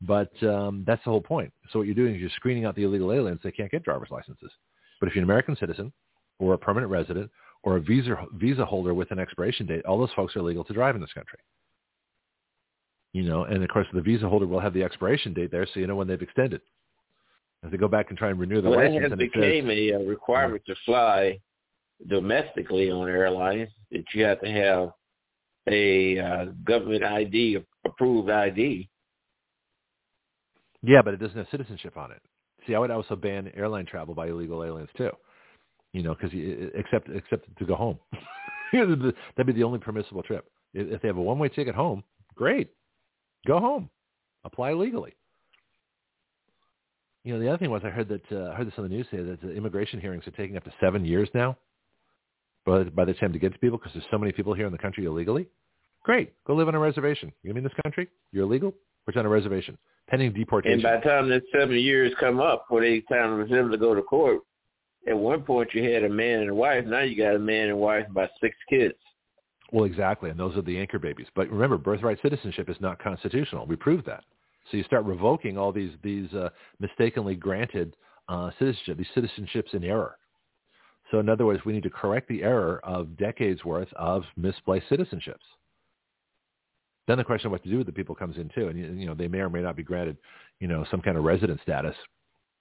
But 0.00 0.32
um, 0.42 0.82
that's 0.86 1.04
the 1.04 1.10
whole 1.10 1.20
point. 1.20 1.52
So 1.70 1.78
what 1.78 1.86
you're 1.86 1.94
doing 1.94 2.14
is 2.14 2.20
you're 2.22 2.30
screening 2.36 2.64
out 2.64 2.74
the 2.74 2.84
illegal 2.84 3.12
aliens. 3.12 3.40
They 3.44 3.50
can't 3.50 3.70
get 3.70 3.82
driver's 3.82 4.08
licenses. 4.10 4.50
But 4.98 5.08
if 5.08 5.14
you're 5.14 5.22
an 5.22 5.28
American 5.28 5.56
citizen 5.56 5.92
or 6.38 6.54
a 6.54 6.58
permanent 6.58 6.90
resident 6.90 7.30
or 7.62 7.76
a 7.76 7.80
visa 7.80 8.16
visa 8.36 8.64
holder 8.64 8.94
with 8.94 9.10
an 9.10 9.18
expiration 9.18 9.66
date, 9.66 9.84
all 9.84 9.98
those 9.98 10.12
folks 10.16 10.34
are 10.36 10.42
legal 10.42 10.64
to 10.64 10.72
drive 10.72 10.94
in 10.94 11.02
this 11.02 11.12
country. 11.12 11.38
You 13.12 13.24
know, 13.24 13.44
and 13.44 13.62
of 13.62 13.68
course 13.68 13.86
the 13.92 14.00
visa 14.00 14.26
holder 14.26 14.46
will 14.46 14.60
have 14.60 14.72
the 14.72 14.82
expiration 14.82 15.34
date 15.34 15.50
there, 15.50 15.66
so 15.66 15.80
you 15.80 15.86
know 15.86 15.96
when 15.96 16.08
they've 16.08 16.22
extended. 16.22 16.62
If 17.62 17.70
they 17.70 17.76
go 17.76 17.88
back 17.88 18.06
and 18.08 18.18
try 18.18 18.30
and 18.30 18.38
renew 18.38 18.62
the 18.62 18.70
well, 18.70 18.78
license, 18.78 19.04
it 19.04 19.10
has 19.10 19.18
became 19.18 19.66
says, 19.66 20.00
a 20.00 20.08
requirement 20.08 20.62
to 20.66 20.74
fly 20.86 21.38
domestically 22.08 22.90
on 22.90 23.08
airlines 23.08 23.68
that 23.90 24.04
you 24.14 24.24
have 24.24 24.40
to 24.40 24.50
have 24.50 24.92
a 25.68 26.18
uh, 26.18 26.44
government 26.64 27.04
ID, 27.04 27.58
approved 27.84 28.30
ID. 28.30 28.88
Yeah, 30.82 31.02
but 31.02 31.12
it 31.12 31.18
doesn't 31.18 31.36
have 31.36 31.46
citizenship 31.50 31.98
on 31.98 32.10
it. 32.10 32.22
See, 32.66 32.74
I 32.74 32.78
would 32.78 32.90
also 32.90 33.16
ban 33.16 33.50
airline 33.54 33.86
travel 33.86 34.14
by 34.14 34.28
illegal 34.28 34.64
aliens 34.64 34.88
too. 34.96 35.10
You 35.92 36.02
know, 36.02 36.14
because 36.14 36.30
except 36.74 37.08
except 37.10 37.58
to 37.58 37.64
go 37.64 37.74
home, 37.74 37.98
that'd 38.72 39.46
be 39.46 39.52
the 39.52 39.64
only 39.64 39.78
permissible 39.78 40.22
trip. 40.22 40.46
If 40.72 41.02
they 41.02 41.08
have 41.08 41.16
a 41.16 41.22
one-way 41.22 41.48
ticket 41.48 41.74
home, 41.74 42.04
great, 42.36 42.70
go 43.46 43.58
home, 43.58 43.90
apply 44.44 44.72
legally. 44.72 45.14
You 47.24 47.34
know, 47.34 47.40
the 47.40 47.48
other 47.48 47.58
thing 47.58 47.70
was 47.70 47.82
I 47.84 47.90
heard 47.90 48.08
that 48.08 48.32
uh, 48.32 48.50
I 48.50 48.54
heard 48.54 48.66
this 48.66 48.74
on 48.78 48.84
the 48.84 48.90
news 48.90 49.06
today 49.10 49.22
that 49.30 49.42
the 49.42 49.54
immigration 49.54 50.00
hearings 50.00 50.26
are 50.26 50.32
taking 50.32 50.56
up 50.56 50.64
to 50.64 50.72
seven 50.80 51.04
years 51.04 51.28
now. 51.34 51.56
But 52.64 52.94
by 52.94 53.04
the 53.04 53.14
time 53.14 53.32
to 53.32 53.38
get 53.38 53.52
to 53.52 53.58
people, 53.58 53.78
because 53.78 53.92
there's 53.92 54.06
so 54.10 54.18
many 54.18 54.32
people 54.32 54.54
here 54.54 54.66
in 54.66 54.72
the 54.72 54.78
country 54.78 55.04
illegally, 55.04 55.46
great, 56.02 56.32
go 56.46 56.54
live 56.54 56.68
on 56.68 56.74
a 56.74 56.78
reservation. 56.78 57.32
You 57.42 57.52
in 57.52 57.62
this 57.62 57.72
country? 57.82 58.08
You're 58.32 58.44
illegal. 58.44 58.74
Put 59.06 59.14
you 59.14 59.20
on 59.20 59.26
a 59.26 59.30
reservation, 59.30 59.76
pending 60.08 60.32
deportation. 60.32 60.74
And 60.74 60.82
by 60.82 60.96
the 60.96 61.02
time 61.02 61.28
that 61.30 61.42
seven 61.52 61.78
years 61.78 62.12
come 62.20 62.38
up, 62.40 62.66
for 62.68 62.80
the 62.80 63.02
time 63.10 63.36
for 63.36 63.48
them 63.48 63.70
to 63.70 63.78
go 63.78 63.94
to 63.94 64.02
court, 64.02 64.42
at 65.08 65.16
one 65.16 65.42
point 65.42 65.70
you 65.72 65.90
had 65.90 66.04
a 66.04 66.08
man 66.08 66.40
and 66.40 66.50
a 66.50 66.54
wife. 66.54 66.84
Now 66.86 67.00
you 67.00 67.16
got 67.16 67.34
a 67.34 67.38
man 67.38 67.68
and 67.68 67.78
wife, 67.78 68.04
and 68.04 68.12
about 68.12 68.30
six 68.40 68.54
kids. 68.68 68.94
Well, 69.72 69.84
exactly, 69.84 70.30
and 70.30 70.38
those 70.38 70.56
are 70.56 70.62
the 70.62 70.78
anchor 70.78 70.98
babies. 70.98 71.28
But 71.34 71.48
remember, 71.50 71.78
birthright 71.78 72.20
citizenship 72.22 72.68
is 72.68 72.76
not 72.80 73.02
constitutional. 73.02 73.66
We 73.66 73.76
proved 73.76 74.04
that. 74.06 74.24
So 74.70 74.76
you 74.76 74.84
start 74.84 75.04
revoking 75.04 75.58
all 75.58 75.72
these 75.72 75.92
these 76.02 76.32
uh, 76.32 76.50
mistakenly 76.78 77.34
granted 77.34 77.96
uh, 78.28 78.50
citizenship, 78.58 78.98
these 78.98 79.06
citizenships 79.16 79.74
in 79.74 79.84
error. 79.84 80.16
So 81.10 81.18
in 81.18 81.28
other 81.28 81.44
words, 81.44 81.64
we 81.64 81.72
need 81.72 81.82
to 81.82 81.90
correct 81.90 82.28
the 82.28 82.42
error 82.42 82.80
of 82.84 83.16
decades 83.16 83.64
worth 83.64 83.92
of 83.94 84.22
misplaced 84.36 84.88
citizenships. 84.88 85.38
Then 87.08 87.18
the 87.18 87.24
question 87.24 87.46
of 87.46 87.52
what 87.52 87.64
to 87.64 87.68
do 87.68 87.78
with 87.78 87.86
the 87.86 87.92
people 87.92 88.14
comes 88.14 88.36
in 88.36 88.48
too, 88.54 88.68
and 88.68 88.78
you 89.00 89.06
know 89.06 89.14
they 89.14 89.26
may 89.26 89.40
or 89.40 89.50
may 89.50 89.62
not 89.62 89.74
be 89.74 89.82
granted, 89.82 90.16
you 90.60 90.68
know, 90.68 90.84
some 90.90 91.00
kind 91.00 91.16
of 91.16 91.24
resident 91.24 91.60
status. 91.62 91.96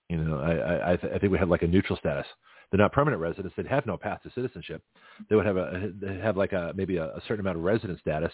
You 0.09 0.17
know, 0.17 0.39
I 0.39 0.93
I, 0.93 0.95
th- 0.95 1.13
I 1.13 1.19
think 1.19 1.31
we 1.31 1.37
have 1.37 1.49
like 1.49 1.61
a 1.61 1.67
neutral 1.67 1.99
status. 1.99 2.25
They're 2.71 2.79
not 2.79 2.91
permanent 2.91 3.21
residents. 3.21 3.55
They'd 3.55 3.67
have 3.67 3.85
no 3.85 3.97
path 3.97 4.21
to 4.23 4.31
citizenship. 4.31 4.81
They 5.29 5.35
would 5.35 5.45
have 5.45 5.57
a 5.57 5.91
have 6.23 6.35
like 6.35 6.53
a 6.53 6.73
maybe 6.75 6.97
a, 6.97 7.05
a 7.05 7.21
certain 7.27 7.41
amount 7.41 7.57
of 7.57 7.63
resident 7.63 7.99
status 7.99 8.31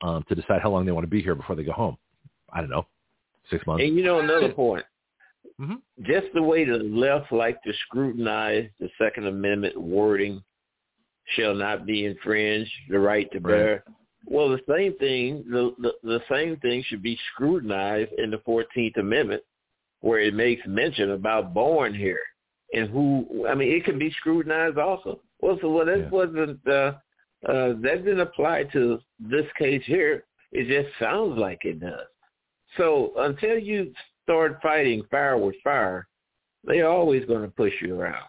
um, 0.00 0.24
to 0.28 0.34
decide 0.34 0.62
how 0.62 0.70
long 0.70 0.86
they 0.86 0.92
want 0.92 1.04
to 1.04 1.10
be 1.10 1.20
here 1.22 1.34
before 1.34 1.56
they 1.56 1.64
go 1.64 1.72
home. 1.72 1.98
I 2.50 2.60
don't 2.60 2.70
know, 2.70 2.86
six 3.50 3.66
months. 3.66 3.82
And 3.84 3.96
you 3.96 4.04
know 4.04 4.20
another 4.20 4.52
point. 4.52 4.84
Mm-hmm. 5.60 5.74
Just 6.04 6.26
the 6.34 6.42
way 6.42 6.64
the 6.64 6.78
left 6.78 7.32
like 7.32 7.62
to 7.62 7.72
scrutinize 7.86 8.68
the 8.78 8.88
Second 8.96 9.26
Amendment 9.26 9.80
wording 9.80 10.42
shall 11.36 11.54
not 11.54 11.84
be 11.84 12.06
infringed, 12.06 12.70
the 12.88 12.98
right 12.98 13.30
to 13.32 13.40
bear. 13.40 13.84
Right. 13.86 13.94
Well, 14.24 14.48
the 14.48 14.60
same 14.68 14.94
thing, 14.98 15.44
the, 15.50 15.74
the, 15.78 15.92
the 16.02 16.20
same 16.30 16.56
thing 16.58 16.84
should 16.86 17.02
be 17.02 17.18
scrutinized 17.32 18.12
in 18.18 18.30
the 18.30 18.38
Fourteenth 18.44 18.96
Amendment, 18.98 19.42
where 20.00 20.20
it 20.20 20.34
makes 20.34 20.62
mention 20.66 21.12
about 21.12 21.54
born 21.54 21.94
here 21.94 22.20
and 22.72 22.88
who. 22.90 23.46
I 23.48 23.54
mean, 23.54 23.72
it 23.72 23.84
can 23.84 23.98
be 23.98 24.12
scrutinized 24.20 24.78
also. 24.78 25.20
Well, 25.40 25.58
so 25.60 25.70
well, 25.70 25.86
that 25.86 25.98
yeah. 25.98 26.08
wasn't 26.10 26.60
uh, 26.66 26.92
uh, 27.48 27.74
that 27.82 28.04
didn't 28.04 28.20
apply 28.20 28.64
to 28.72 28.98
this 29.18 29.46
case 29.58 29.82
here. 29.86 30.24
It 30.52 30.66
just 30.66 30.94
sounds 30.98 31.38
like 31.38 31.60
it 31.64 31.80
does. 31.80 32.06
So 32.76 33.12
until 33.16 33.58
you 33.58 33.92
start 34.24 34.58
fighting 34.62 35.02
fire 35.10 35.38
with 35.38 35.54
fire, 35.64 36.06
they're 36.64 36.88
always 36.88 37.24
going 37.24 37.42
to 37.42 37.48
push 37.48 37.72
you 37.80 37.98
around. 37.98 38.24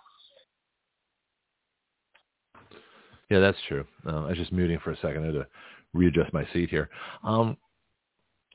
Yeah, 3.30 3.40
that's 3.40 3.58
true. 3.68 3.86
Uh, 4.08 4.26
I 4.26 4.30
was 4.30 4.38
just 4.38 4.52
muting 4.52 4.80
for 4.84 4.92
a 4.92 4.98
second. 4.98 5.24
I 5.24 5.26
had 5.28 5.34
to 5.34 5.48
readjust 5.94 6.34
my 6.34 6.48
seat 6.54 6.70
here. 6.70 6.90
Um, 7.24 7.58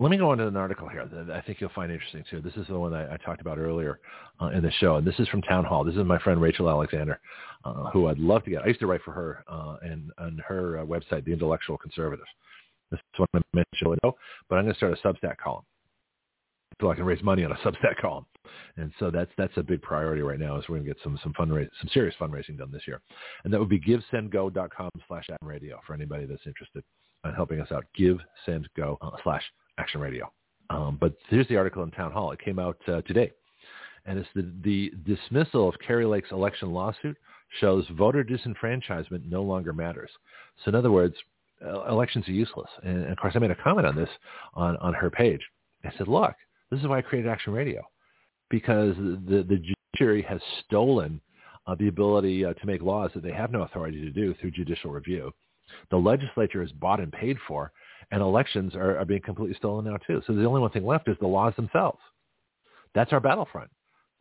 let 0.00 0.10
me 0.10 0.16
go 0.16 0.30
on 0.30 0.38
to 0.38 0.48
an 0.48 0.56
article 0.56 0.88
here 0.88 1.06
that 1.06 1.30
I 1.30 1.40
think 1.42 1.60
you'll 1.60 1.70
find 1.70 1.92
interesting 1.92 2.24
too. 2.28 2.40
This 2.40 2.54
is 2.54 2.66
the 2.66 2.78
one 2.78 2.92
I, 2.92 3.14
I 3.14 3.16
talked 3.18 3.40
about 3.40 3.58
earlier 3.58 4.00
uh, 4.40 4.46
in 4.46 4.62
the 4.62 4.72
show, 4.72 4.96
and 4.96 5.06
this 5.06 5.14
is 5.20 5.28
from 5.28 5.42
Town 5.42 5.64
Hall. 5.64 5.84
This 5.84 5.94
is 5.94 6.04
my 6.04 6.18
friend 6.18 6.40
Rachel 6.40 6.68
Alexander, 6.68 7.20
uh, 7.64 7.90
who 7.90 8.08
I'd 8.08 8.18
love 8.18 8.42
to 8.44 8.50
get. 8.50 8.62
I 8.62 8.66
used 8.66 8.80
to 8.80 8.88
write 8.88 9.02
for 9.04 9.12
her 9.12 9.44
uh, 9.46 9.76
and 9.82 10.10
on 10.18 10.42
her 10.48 10.78
uh, 10.78 10.84
website, 10.84 11.24
The 11.24 11.32
Intellectual 11.32 11.78
Conservative. 11.78 12.26
This 12.90 12.98
is 12.98 13.20
one 13.20 13.28
I 13.34 13.40
mentioned, 13.52 14.00
but 14.02 14.56
I'm 14.56 14.64
going 14.64 14.74
to 14.74 14.74
start 14.74 14.98
a 14.98 15.06
Substack 15.06 15.36
column 15.36 15.64
so 16.80 16.90
I 16.90 16.94
can 16.94 17.04
raise 17.04 17.22
money 17.22 17.44
on 17.44 17.52
a 17.52 17.56
Substack 17.56 17.96
column. 18.00 18.26
And 18.76 18.92
so 18.98 19.10
that's 19.10 19.30
that's 19.38 19.56
a 19.56 19.62
big 19.62 19.82
priority 19.82 20.22
right 20.22 20.38
now 20.38 20.56
is 20.58 20.64
we're 20.68 20.76
going 20.76 20.86
to 20.86 20.94
get 20.94 21.02
some 21.02 21.18
some 21.22 21.32
fundraise 21.32 21.68
some 21.80 21.88
serious 21.92 22.14
fundraising 22.20 22.58
done 22.58 22.70
this 22.70 22.82
year. 22.86 23.00
And 23.44 23.52
that 23.52 23.58
would 23.58 23.68
be 23.68 23.80
givesendgo.com 23.80 24.90
slash 25.08 25.26
action 25.32 25.48
radio 25.48 25.80
for 25.86 25.94
anybody 25.94 26.26
that's 26.26 26.46
interested 26.46 26.84
in 27.24 27.32
helping 27.32 27.60
us 27.60 27.72
out. 27.72 27.84
Givesendgo 27.98 28.98
uh, 29.00 29.10
slash 29.22 29.42
action 29.78 30.00
radio. 30.00 30.30
Um, 30.70 30.98
but 31.00 31.14
here's 31.28 31.48
the 31.48 31.56
article 31.56 31.82
in 31.82 31.90
Town 31.90 32.12
Hall. 32.12 32.32
It 32.32 32.40
came 32.40 32.58
out 32.58 32.78
uh, 32.88 33.02
today. 33.02 33.30
And 34.06 34.18
it's 34.18 34.28
the, 34.34 34.52
the 34.62 34.92
dismissal 35.06 35.68
of 35.68 35.74
Kari 35.84 36.04
Lake's 36.04 36.30
election 36.30 36.72
lawsuit 36.72 37.16
shows 37.60 37.86
voter 37.96 38.22
disenfranchisement 38.22 39.24
no 39.26 39.42
longer 39.42 39.72
matters. 39.72 40.10
So 40.62 40.68
in 40.68 40.74
other 40.74 40.90
words, 40.90 41.14
uh, 41.64 41.84
elections 41.86 42.28
are 42.28 42.32
useless. 42.32 42.68
And 42.82 43.10
of 43.10 43.16
course, 43.16 43.34
I 43.34 43.38
made 43.38 43.50
a 43.50 43.56
comment 43.56 43.86
on 43.86 43.96
this 43.96 44.08
on, 44.54 44.76
on 44.78 44.92
her 44.94 45.10
page. 45.10 45.40
I 45.84 45.92
said, 45.96 46.08
look, 46.08 46.34
this 46.74 46.82
is 46.82 46.88
why 46.88 46.98
I 46.98 47.02
created 47.02 47.30
Action 47.30 47.52
Radio, 47.52 47.82
because 48.50 48.96
the, 48.96 49.44
the 49.48 49.74
judiciary 49.94 50.22
has 50.22 50.40
stolen 50.66 51.20
uh, 51.66 51.74
the 51.76 51.88
ability 51.88 52.44
uh, 52.44 52.52
to 52.54 52.66
make 52.66 52.82
laws 52.82 53.10
that 53.14 53.22
they 53.22 53.32
have 53.32 53.52
no 53.52 53.62
authority 53.62 54.00
to 54.00 54.10
do 54.10 54.34
through 54.34 54.50
judicial 54.50 54.90
review. 54.90 55.32
The 55.90 55.96
legislature 55.96 56.62
is 56.62 56.72
bought 56.72 57.00
and 57.00 57.12
paid 57.12 57.38
for, 57.48 57.72
and 58.10 58.20
elections 58.20 58.74
are, 58.74 58.98
are 58.98 59.04
being 59.04 59.22
completely 59.22 59.56
stolen 59.56 59.86
now 59.86 59.96
too. 60.06 60.20
So 60.26 60.34
the 60.34 60.44
only 60.44 60.60
one 60.60 60.70
thing 60.70 60.84
left 60.84 61.08
is 61.08 61.16
the 61.20 61.26
laws 61.26 61.54
themselves. 61.56 62.00
That's 62.94 63.12
our 63.12 63.20
battlefront. 63.20 63.70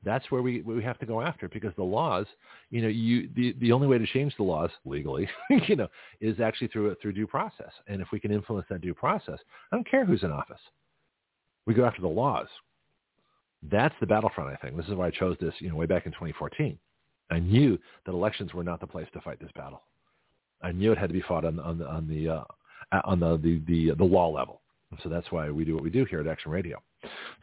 That's 0.05 0.29
where 0.31 0.41
we 0.41 0.61
we 0.61 0.83
have 0.83 0.99
to 0.99 1.05
go 1.05 1.21
after 1.21 1.47
because 1.47 1.73
the 1.77 1.83
laws, 1.83 2.25
you 2.69 2.81
know, 2.81 2.89
you 2.89 3.29
the, 3.35 3.55
the 3.59 3.71
only 3.71 3.87
way 3.87 3.97
to 3.97 4.07
change 4.07 4.35
the 4.35 4.43
laws 4.43 4.69
legally, 4.85 5.29
you 5.67 5.77
know, 5.77 5.87
is 6.19 6.39
actually 6.41 6.67
through 6.67 6.95
through 7.01 7.13
due 7.13 7.27
process. 7.27 7.71
And 7.87 8.01
if 8.01 8.09
we 8.11 8.19
can 8.19 8.31
influence 8.31 8.67
that 8.69 8.81
due 8.81 8.93
process, 8.93 9.39
I 9.71 9.75
don't 9.75 9.89
care 9.89 10.05
who's 10.05 10.23
in 10.23 10.31
office. 10.31 10.59
We 11.65 11.73
go 11.73 11.85
after 11.85 12.01
the 12.01 12.07
laws. 12.07 12.47
That's 13.71 13.95
the 13.99 14.07
battlefront, 14.07 14.49
I 14.51 14.55
think. 14.57 14.75
This 14.75 14.87
is 14.87 14.95
why 14.95 15.07
I 15.07 15.11
chose 15.11 15.37
this, 15.39 15.53
you 15.59 15.69
know, 15.69 15.75
way 15.75 15.85
back 15.85 16.05
in 16.05 16.11
2014. 16.11 16.77
I 17.31 17.39
knew 17.39 17.79
that 18.05 18.11
elections 18.11 18.53
were 18.53 18.63
not 18.63 18.79
the 18.79 18.87
place 18.87 19.07
to 19.13 19.21
fight 19.21 19.39
this 19.39 19.51
battle. 19.55 19.83
I 20.61 20.71
knew 20.71 20.91
it 20.91 20.97
had 20.97 21.09
to 21.09 21.13
be 21.13 21.21
fought 21.21 21.45
on, 21.45 21.59
on 21.59 21.77
the 21.77 21.87
on 21.87 22.07
the 22.07 22.29
uh, 22.29 23.01
on 23.05 23.19
the, 23.19 23.37
the 23.37 23.61
the 23.67 23.95
the 23.95 24.03
law 24.03 24.29
level. 24.29 24.61
So 25.01 25.09
that's 25.09 25.31
why 25.31 25.49
we 25.49 25.65
do 25.65 25.73
what 25.73 25.83
we 25.83 25.89
do 25.89 26.05
here 26.05 26.19
at 26.19 26.27
Action 26.27 26.51
Radio. 26.51 26.81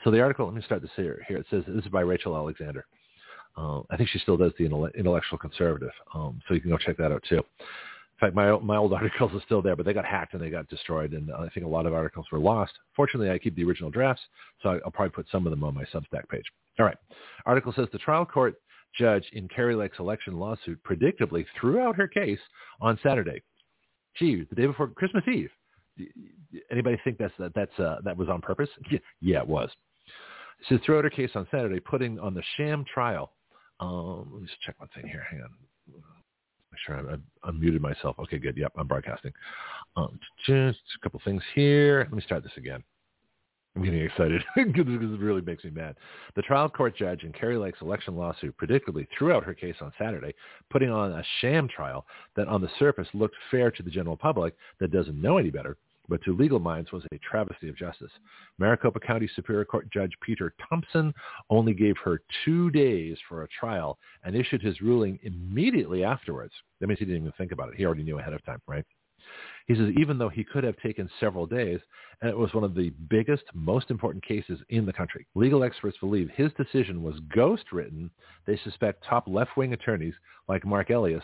So 0.04 0.10
the 0.10 0.20
article, 0.20 0.46
let 0.46 0.54
me 0.54 0.62
start 0.62 0.82
this 0.82 0.90
here. 0.94 1.24
Here 1.26 1.38
it 1.38 1.46
says 1.50 1.64
this 1.66 1.84
is 1.84 1.90
by 1.90 2.02
Rachel 2.02 2.36
Alexander. 2.36 2.86
Uh, 3.56 3.80
I 3.90 3.96
think 3.96 4.08
she 4.08 4.20
still 4.20 4.36
does 4.36 4.52
the 4.58 4.64
intellectual 4.64 5.38
conservative, 5.38 5.90
um, 6.14 6.40
so 6.46 6.54
you 6.54 6.60
can 6.60 6.70
go 6.70 6.78
check 6.78 6.96
that 6.98 7.12
out 7.12 7.24
too. 7.28 7.42
Fact, 8.20 8.34
my 8.34 8.56
my 8.58 8.76
old 8.76 8.92
articles 9.00 9.32
are 9.34 9.42
still 9.44 9.62
there, 9.62 9.76
but 9.76 9.86
they 9.86 9.92
got 9.92 10.04
hacked 10.04 10.34
and 10.34 10.42
they 10.42 10.50
got 10.50 10.68
destroyed, 10.68 11.12
and 11.12 11.30
I 11.32 11.48
think 11.48 11.66
a 11.66 11.68
lot 11.68 11.86
of 11.86 11.94
articles 11.94 12.26
were 12.30 12.38
lost. 12.38 12.72
Fortunately, 12.94 13.30
I 13.30 13.38
keep 13.38 13.56
the 13.56 13.64
original 13.64 13.90
drafts, 13.90 14.22
so 14.62 14.80
I'll 14.84 14.90
probably 14.90 15.10
put 15.10 15.26
some 15.30 15.46
of 15.46 15.50
them 15.50 15.64
on 15.64 15.74
my 15.74 15.84
Substack 15.84 16.28
page. 16.28 16.44
All 16.78 16.86
right. 16.86 16.96
Article 17.46 17.72
says 17.74 17.88
the 17.92 17.98
trial 17.98 18.24
court 18.24 18.54
judge 18.98 19.24
in 19.32 19.48
Kari 19.48 19.74
Lake's 19.74 19.98
election 19.98 20.38
lawsuit 20.38 20.78
predictably 20.82 21.44
threw 21.60 21.80
out 21.80 21.96
her 21.96 22.08
case 22.08 22.40
on 22.80 22.98
Saturday. 23.02 23.42
Gee, 24.16 24.44
the 24.48 24.56
day 24.56 24.66
before 24.66 24.88
Christmas 24.88 25.24
Eve. 25.28 25.50
Anybody 26.70 26.98
think 27.04 27.18
that's 27.18 27.34
that 27.38 27.52
that's 27.54 27.78
uh, 27.78 27.96
that 28.04 28.16
was 28.16 28.28
on 28.28 28.40
purpose? 28.40 28.68
Yeah, 28.90 28.98
yeah, 29.20 29.40
it 29.40 29.46
was. 29.46 29.70
She 30.68 30.78
threw 30.78 30.98
out 30.98 31.04
her 31.04 31.10
case 31.10 31.30
on 31.34 31.46
Saturday, 31.50 31.80
putting 31.80 32.18
on 32.18 32.34
the 32.34 32.42
sham 32.56 32.84
trial. 32.92 33.32
Um, 33.80 34.30
let 34.32 34.42
me 34.42 34.46
just 34.46 34.60
check 34.62 34.78
one 34.78 34.88
thing 34.94 35.06
here. 35.06 35.24
Hang 35.30 35.42
on. 35.42 35.50
Sure 36.86 36.96
I, 36.96 37.14
I 37.14 37.50
unmuted 37.50 37.80
myself. 37.80 38.16
Okay, 38.18 38.38
good. 38.38 38.56
Yep, 38.56 38.72
I'm 38.76 38.86
broadcasting. 38.86 39.32
Um, 39.96 40.18
just 40.46 40.78
a 40.96 41.02
couple 41.02 41.20
things 41.24 41.42
here. 41.54 42.00
Let 42.04 42.14
me 42.14 42.22
start 42.22 42.42
this 42.42 42.52
again. 42.56 42.82
I'm 43.76 43.84
getting 43.84 44.02
excited 44.02 44.42
because 44.56 44.86
it 44.86 45.20
really 45.20 45.42
makes 45.42 45.62
me 45.62 45.70
mad. 45.70 45.96
The 46.34 46.42
trial 46.42 46.68
court 46.68 46.96
judge 46.96 47.22
in 47.22 47.32
Kari 47.32 47.56
Lake's 47.56 47.80
election 47.80 48.16
lawsuit 48.16 48.56
predictably 48.56 49.06
threw 49.16 49.32
out 49.32 49.44
her 49.44 49.54
case 49.54 49.76
on 49.80 49.92
Saturday, 49.96 50.34
putting 50.70 50.90
on 50.90 51.12
a 51.12 51.22
sham 51.40 51.68
trial 51.68 52.04
that 52.34 52.48
on 52.48 52.60
the 52.60 52.70
surface 52.78 53.06
looked 53.14 53.36
fair 53.50 53.70
to 53.70 53.82
the 53.82 53.90
general 53.90 54.16
public 54.16 54.56
that 54.80 54.90
doesn't 54.90 55.20
know 55.20 55.38
any 55.38 55.50
better, 55.50 55.76
but 56.10 56.22
to 56.24 56.36
legal 56.36 56.58
minds 56.58 56.92
was 56.92 57.04
a 57.12 57.18
travesty 57.18 57.68
of 57.68 57.76
justice. 57.76 58.10
Maricopa 58.58 59.00
County 59.00 59.30
Superior 59.34 59.64
Court 59.64 59.88
Judge 59.90 60.12
Peter 60.20 60.52
Thompson 60.68 61.14
only 61.48 61.72
gave 61.72 61.96
her 62.04 62.20
two 62.44 62.70
days 62.70 63.16
for 63.28 63.44
a 63.44 63.48
trial 63.48 63.98
and 64.24 64.36
issued 64.36 64.60
his 64.60 64.82
ruling 64.82 65.18
immediately 65.22 66.04
afterwards. 66.04 66.52
That 66.80 66.88
means 66.88 66.98
he 66.98 67.06
didn't 67.06 67.22
even 67.22 67.32
think 67.38 67.52
about 67.52 67.68
it. 67.68 67.76
He 67.76 67.86
already 67.86 68.02
knew 68.02 68.18
ahead 68.18 68.34
of 68.34 68.44
time, 68.44 68.60
right? 68.66 68.84
He 69.66 69.76
says 69.76 69.90
even 69.98 70.18
though 70.18 70.28
he 70.28 70.42
could 70.42 70.64
have 70.64 70.76
taken 70.78 71.08
several 71.20 71.46
days, 71.46 71.78
and 72.20 72.30
it 72.30 72.36
was 72.36 72.52
one 72.52 72.64
of 72.64 72.74
the 72.74 72.90
biggest, 73.08 73.44
most 73.54 73.90
important 73.90 74.24
cases 74.24 74.58
in 74.70 74.84
the 74.84 74.92
country, 74.92 75.26
legal 75.34 75.62
experts 75.62 75.96
believe 75.98 76.28
his 76.34 76.50
decision 76.54 77.02
was 77.02 77.20
ghost-written. 77.32 78.10
They 78.46 78.58
suspect 78.64 79.04
top 79.04 79.28
left-wing 79.28 79.72
attorneys 79.72 80.14
like 80.48 80.66
Marc 80.66 80.90
Elias 80.90 81.22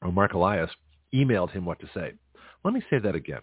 or 0.00 0.12
Marc 0.12 0.32
Elias 0.32 0.70
emailed 1.14 1.50
him 1.50 1.64
what 1.64 1.80
to 1.80 1.90
say. 1.92 2.12
Let 2.64 2.72
me 2.72 2.82
say 2.88 2.98
that 3.00 3.14
again. 3.14 3.40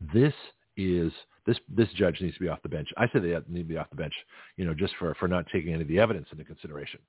This 0.00 0.34
is 0.76 1.12
this 1.46 1.58
this 1.68 1.88
judge 1.94 2.20
needs 2.20 2.34
to 2.34 2.40
be 2.40 2.48
off 2.48 2.62
the 2.62 2.68
bench. 2.68 2.88
I 2.96 3.06
say 3.06 3.18
they 3.18 3.36
need 3.48 3.62
to 3.62 3.68
be 3.68 3.76
off 3.76 3.90
the 3.90 3.96
bench, 3.96 4.14
you 4.56 4.64
know, 4.64 4.74
just 4.74 4.94
for 4.98 5.14
for 5.14 5.28
not 5.28 5.46
taking 5.52 5.72
any 5.72 5.82
of 5.82 5.88
the 5.88 5.98
evidence 5.98 6.28
into 6.30 6.44
consideration. 6.44 7.00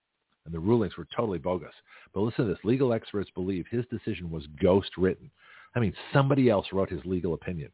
And 0.45 0.53
the 0.53 0.59
rulings 0.59 0.97
were 0.97 1.07
totally 1.15 1.37
bogus. 1.37 1.73
But 2.13 2.21
listen 2.21 2.45
to 2.45 2.53
this: 2.53 2.63
legal 2.63 2.93
experts 2.93 3.29
believe 3.35 3.65
his 3.69 3.85
decision 3.91 4.31
was 4.31 4.47
ghost-written. 4.61 5.29
I 5.75 5.79
mean, 5.79 5.93
somebody 6.13 6.49
else 6.49 6.67
wrote 6.73 6.89
his 6.89 7.05
legal 7.05 7.33
opinion. 7.33 7.71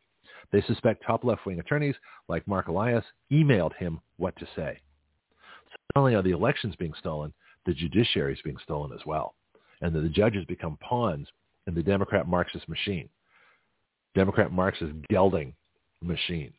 They 0.52 0.62
suspect 0.64 1.04
top 1.06 1.24
left-wing 1.24 1.60
attorneys 1.60 1.96
like 2.28 2.48
Marc 2.48 2.68
Elias 2.68 3.06
emailed 3.32 3.76
him 3.76 4.00
what 4.18 4.36
to 4.38 4.48
say. 4.56 4.80
So 5.70 5.76
not 5.96 6.02
only 6.02 6.16
are 6.16 6.22
the 6.22 6.32
elections 6.32 6.76
being 6.76 6.94
stolen, 7.00 7.34
the 7.66 7.74
judiciary 7.74 8.34
is 8.34 8.42
being 8.44 8.58
stolen 8.64 8.92
as 8.92 9.06
well. 9.06 9.36
And 9.82 9.94
the 9.94 10.10
judges 10.10 10.46
become 10.46 10.78
pawns 10.78 11.28
in 11.68 11.74
the 11.74 11.84
Democrat 11.84 12.28
Marxist 12.28 12.68
machine. 12.68 13.10
Democrat 14.16 14.52
Marxist 14.52 14.94
gelding 15.10 15.54
machine. 16.02 16.54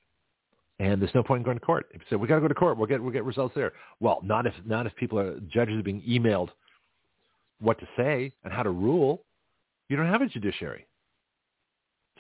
And 0.79 1.01
there's 1.01 1.15
no 1.15 1.23
point 1.23 1.41
in 1.41 1.45
going 1.45 1.59
to 1.59 1.65
court. 1.65 1.87
If 1.93 2.03
you 2.03 2.07
say 2.11 2.17
we 2.17 2.29
got 2.29 2.37
to 2.37 2.41
go 2.43 2.49
to 2.49 2.55
court, 2.55 2.77
we'll 2.77 2.87
get 2.87 3.03
we'll 3.03 3.13
get 3.13 3.25
results 3.25 3.55
there. 3.55 3.73
Well, 3.99 4.21
not 4.23 4.47
if 4.47 4.53
not 4.67 4.87
if 4.87 4.95
people 4.97 5.19
are 5.19 5.41
judges 5.49 5.79
are 5.79 5.83
being 5.83 6.03
emailed 6.03 6.51
what 7.61 7.79
to 7.81 7.89
say 7.97 8.33
and 8.45 8.53
how 8.53 8.63
to 8.63 8.71
rule. 8.71 9.23
You 9.89 9.97
don't 9.97 10.09
have 10.09 10.21
a 10.21 10.27
judiciary. 10.27 10.87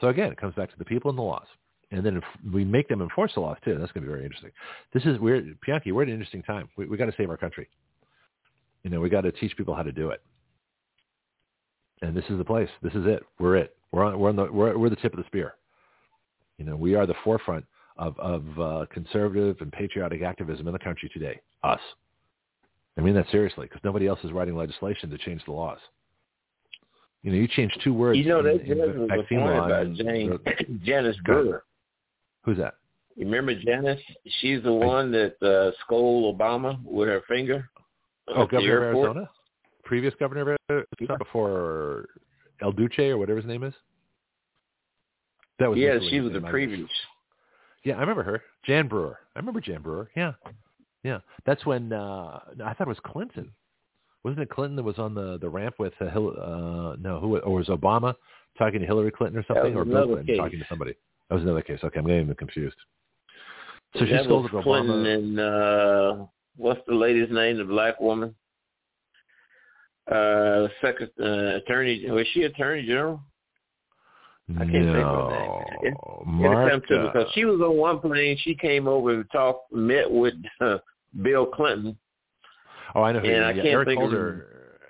So 0.00 0.08
again, 0.08 0.30
it 0.32 0.38
comes 0.38 0.54
back 0.54 0.70
to 0.70 0.78
the 0.78 0.84
people 0.84 1.10
and 1.10 1.18
the 1.18 1.22
laws. 1.22 1.46
And 1.90 2.04
then 2.04 2.16
if 2.16 2.24
we 2.52 2.64
make 2.64 2.88
them 2.88 3.02
enforce 3.02 3.34
the 3.34 3.40
laws 3.40 3.58
too. 3.64 3.76
That's 3.78 3.92
going 3.92 4.04
to 4.04 4.08
be 4.08 4.12
very 4.12 4.24
interesting. 4.24 4.50
This 4.94 5.04
is 5.04 5.18
we're 5.18 5.42
Bianchi. 5.66 5.92
We're 5.92 6.02
at 6.02 6.08
an 6.08 6.14
interesting 6.14 6.42
time. 6.42 6.68
We 6.76 6.86
we 6.86 6.96
got 6.96 7.06
to 7.06 7.14
save 7.16 7.28
our 7.28 7.36
country. 7.36 7.68
You 8.84 8.90
know, 8.90 9.00
we 9.00 9.10
got 9.10 9.22
to 9.22 9.32
teach 9.32 9.56
people 9.56 9.74
how 9.74 9.82
to 9.82 9.92
do 9.92 10.10
it. 10.10 10.22
And 12.02 12.16
this 12.16 12.24
is 12.28 12.38
the 12.38 12.44
place. 12.44 12.68
This 12.82 12.94
is 12.94 13.06
it. 13.06 13.22
We're 13.38 13.56
it. 13.56 13.76
We're 13.92 14.04
on. 14.04 14.18
We're 14.18 14.28
on 14.28 14.36
the. 14.36 14.44
We're, 14.44 14.76
we're 14.76 14.90
the 14.90 14.96
tip 14.96 15.12
of 15.12 15.18
the 15.18 15.26
spear. 15.26 15.54
You 16.58 16.64
know, 16.64 16.76
we 16.76 16.94
are 16.94 17.06
the 17.06 17.14
forefront 17.24 17.64
of 17.96 18.18
of 18.18 18.60
uh, 18.60 18.86
conservative 18.90 19.56
and 19.60 19.72
patriotic 19.72 20.22
activism 20.22 20.66
in 20.66 20.72
the 20.72 20.78
country 20.78 21.10
today. 21.12 21.40
Us. 21.62 21.80
I 22.98 23.02
mean 23.02 23.14
that 23.14 23.26
seriously, 23.30 23.66
because 23.66 23.82
nobody 23.84 24.06
else 24.06 24.20
is 24.24 24.32
writing 24.32 24.56
legislation 24.56 25.10
to 25.10 25.18
change 25.18 25.44
the 25.44 25.52
laws. 25.52 25.78
You 27.22 27.32
know, 27.32 27.38
you 27.38 27.48
change 27.48 27.76
two 27.82 27.92
words. 27.92 28.18
You 28.18 28.26
know, 28.26 28.42
that 28.42 28.60
in, 28.62 28.80
in 28.80 29.00
was 29.00 29.08
vaccine 29.08 29.40
law 29.40 29.66
about 29.66 29.92
Jane, 29.94 30.38
Janice 30.84 31.16
Brewer. 31.24 31.64
Who's 32.42 32.58
that? 32.58 32.74
You 33.16 33.24
remember 33.24 33.54
Janice? 33.54 34.00
She's 34.40 34.62
the 34.62 34.72
one 34.72 35.10
that 35.12 35.42
uh, 35.42 35.72
scolded 35.84 36.38
Obama 36.38 36.78
with 36.84 37.08
her 37.08 37.22
finger. 37.26 37.68
Oh, 38.28 38.46
governor 38.46 38.90
of 38.90 38.96
Arizona, 38.96 39.30
previous 39.86 40.14
governor 40.20 40.42
of 40.42 40.58
Arizona 40.70 41.18
before 41.18 42.06
El 42.60 42.72
Duce 42.72 42.98
or 42.98 43.18
whatever 43.18 43.38
his 43.38 43.46
name 43.46 43.62
is. 43.62 43.74
That 45.58 45.70
was 45.70 45.78
yeah. 45.78 45.98
She 46.10 46.20
was 46.20 46.32
the 46.32 46.40
previous. 46.40 46.90
Yeah, 47.84 47.94
I 47.96 48.00
remember 48.00 48.24
her, 48.24 48.42
Jan 48.64 48.88
Brewer. 48.88 49.18
I 49.34 49.38
remember 49.38 49.60
Jan 49.60 49.80
Brewer. 49.80 50.10
Yeah, 50.16 50.32
yeah. 51.02 51.20
That's 51.46 51.64
when 51.64 51.92
uh 51.92 52.40
I 52.64 52.74
thought 52.74 52.82
it 52.82 52.88
was 52.88 52.98
Clinton 53.06 53.52
wasn't 54.26 54.42
it 54.42 54.50
Clinton 54.50 54.74
that 54.74 54.82
was 54.82 54.98
on 54.98 55.14
the 55.14 55.38
the 55.38 55.48
ramp 55.48 55.76
with 55.78 55.92
uh, 56.00 56.10
Hil- 56.10 56.36
uh 56.36 56.96
no 56.96 57.20
who 57.20 57.38
or 57.38 57.58
was 57.58 57.68
Obama 57.68 58.12
talking 58.58 58.80
to 58.80 58.86
Hillary 58.86 59.12
Clinton 59.12 59.38
or 59.38 59.44
something 59.46 59.76
or 59.76 59.84
Bill 59.84 60.06
Clinton 60.06 60.26
case. 60.26 60.36
talking 60.36 60.58
to 60.58 60.66
somebody? 60.68 60.94
That 61.28 61.36
was 61.36 61.44
another 61.44 61.62
case. 61.62 61.78
Okay, 61.84 62.00
I'm 62.00 62.06
getting 62.06 62.34
confused. 62.34 62.76
So 63.94 64.00
that 64.00 64.06
she 64.08 64.24
scolded 64.24 64.52
was 64.52 64.64
Clinton 64.64 65.04
Obama. 65.04 65.14
and 65.14 65.40
uh 65.40 66.26
what's 66.56 66.80
the 66.88 66.94
lady's 66.94 67.30
name? 67.30 67.58
The 67.58 67.64
black 67.64 68.00
woman. 68.00 68.34
Uh, 70.10 70.68
second 70.80 71.10
uh, 71.20 71.56
attorney. 71.56 72.08
Was 72.10 72.26
she 72.32 72.42
attorney 72.42 72.86
general? 72.86 73.20
I 74.54 74.60
can't 74.60 74.72
no, 74.72 74.92
think 74.92 75.04
of 75.04 75.30
her 75.30 75.40
name. 75.42 75.62
It, 75.82 75.92
it 75.92 77.12
because 77.12 77.28
she 77.34 77.44
was 77.44 77.60
on 77.60 77.76
one 77.76 77.98
plane. 77.98 78.38
She 78.42 78.54
came 78.54 78.88
over 78.88 79.12
and 79.12 79.24
talked, 79.30 79.72
met 79.72 80.10
with 80.10 80.34
uh, 80.60 80.78
Bill 81.22 81.46
Clinton, 81.46 81.98
Oh, 82.96 83.02
I 83.02 83.12
know 83.12 83.20
who. 83.20 83.26
And 83.26 83.36
you 83.36 83.42
I. 83.44 83.52
Can't 83.52 83.66
Eric 83.66 83.88
think 83.88 83.98
of 84.00 84.10
Holder. 84.10 84.46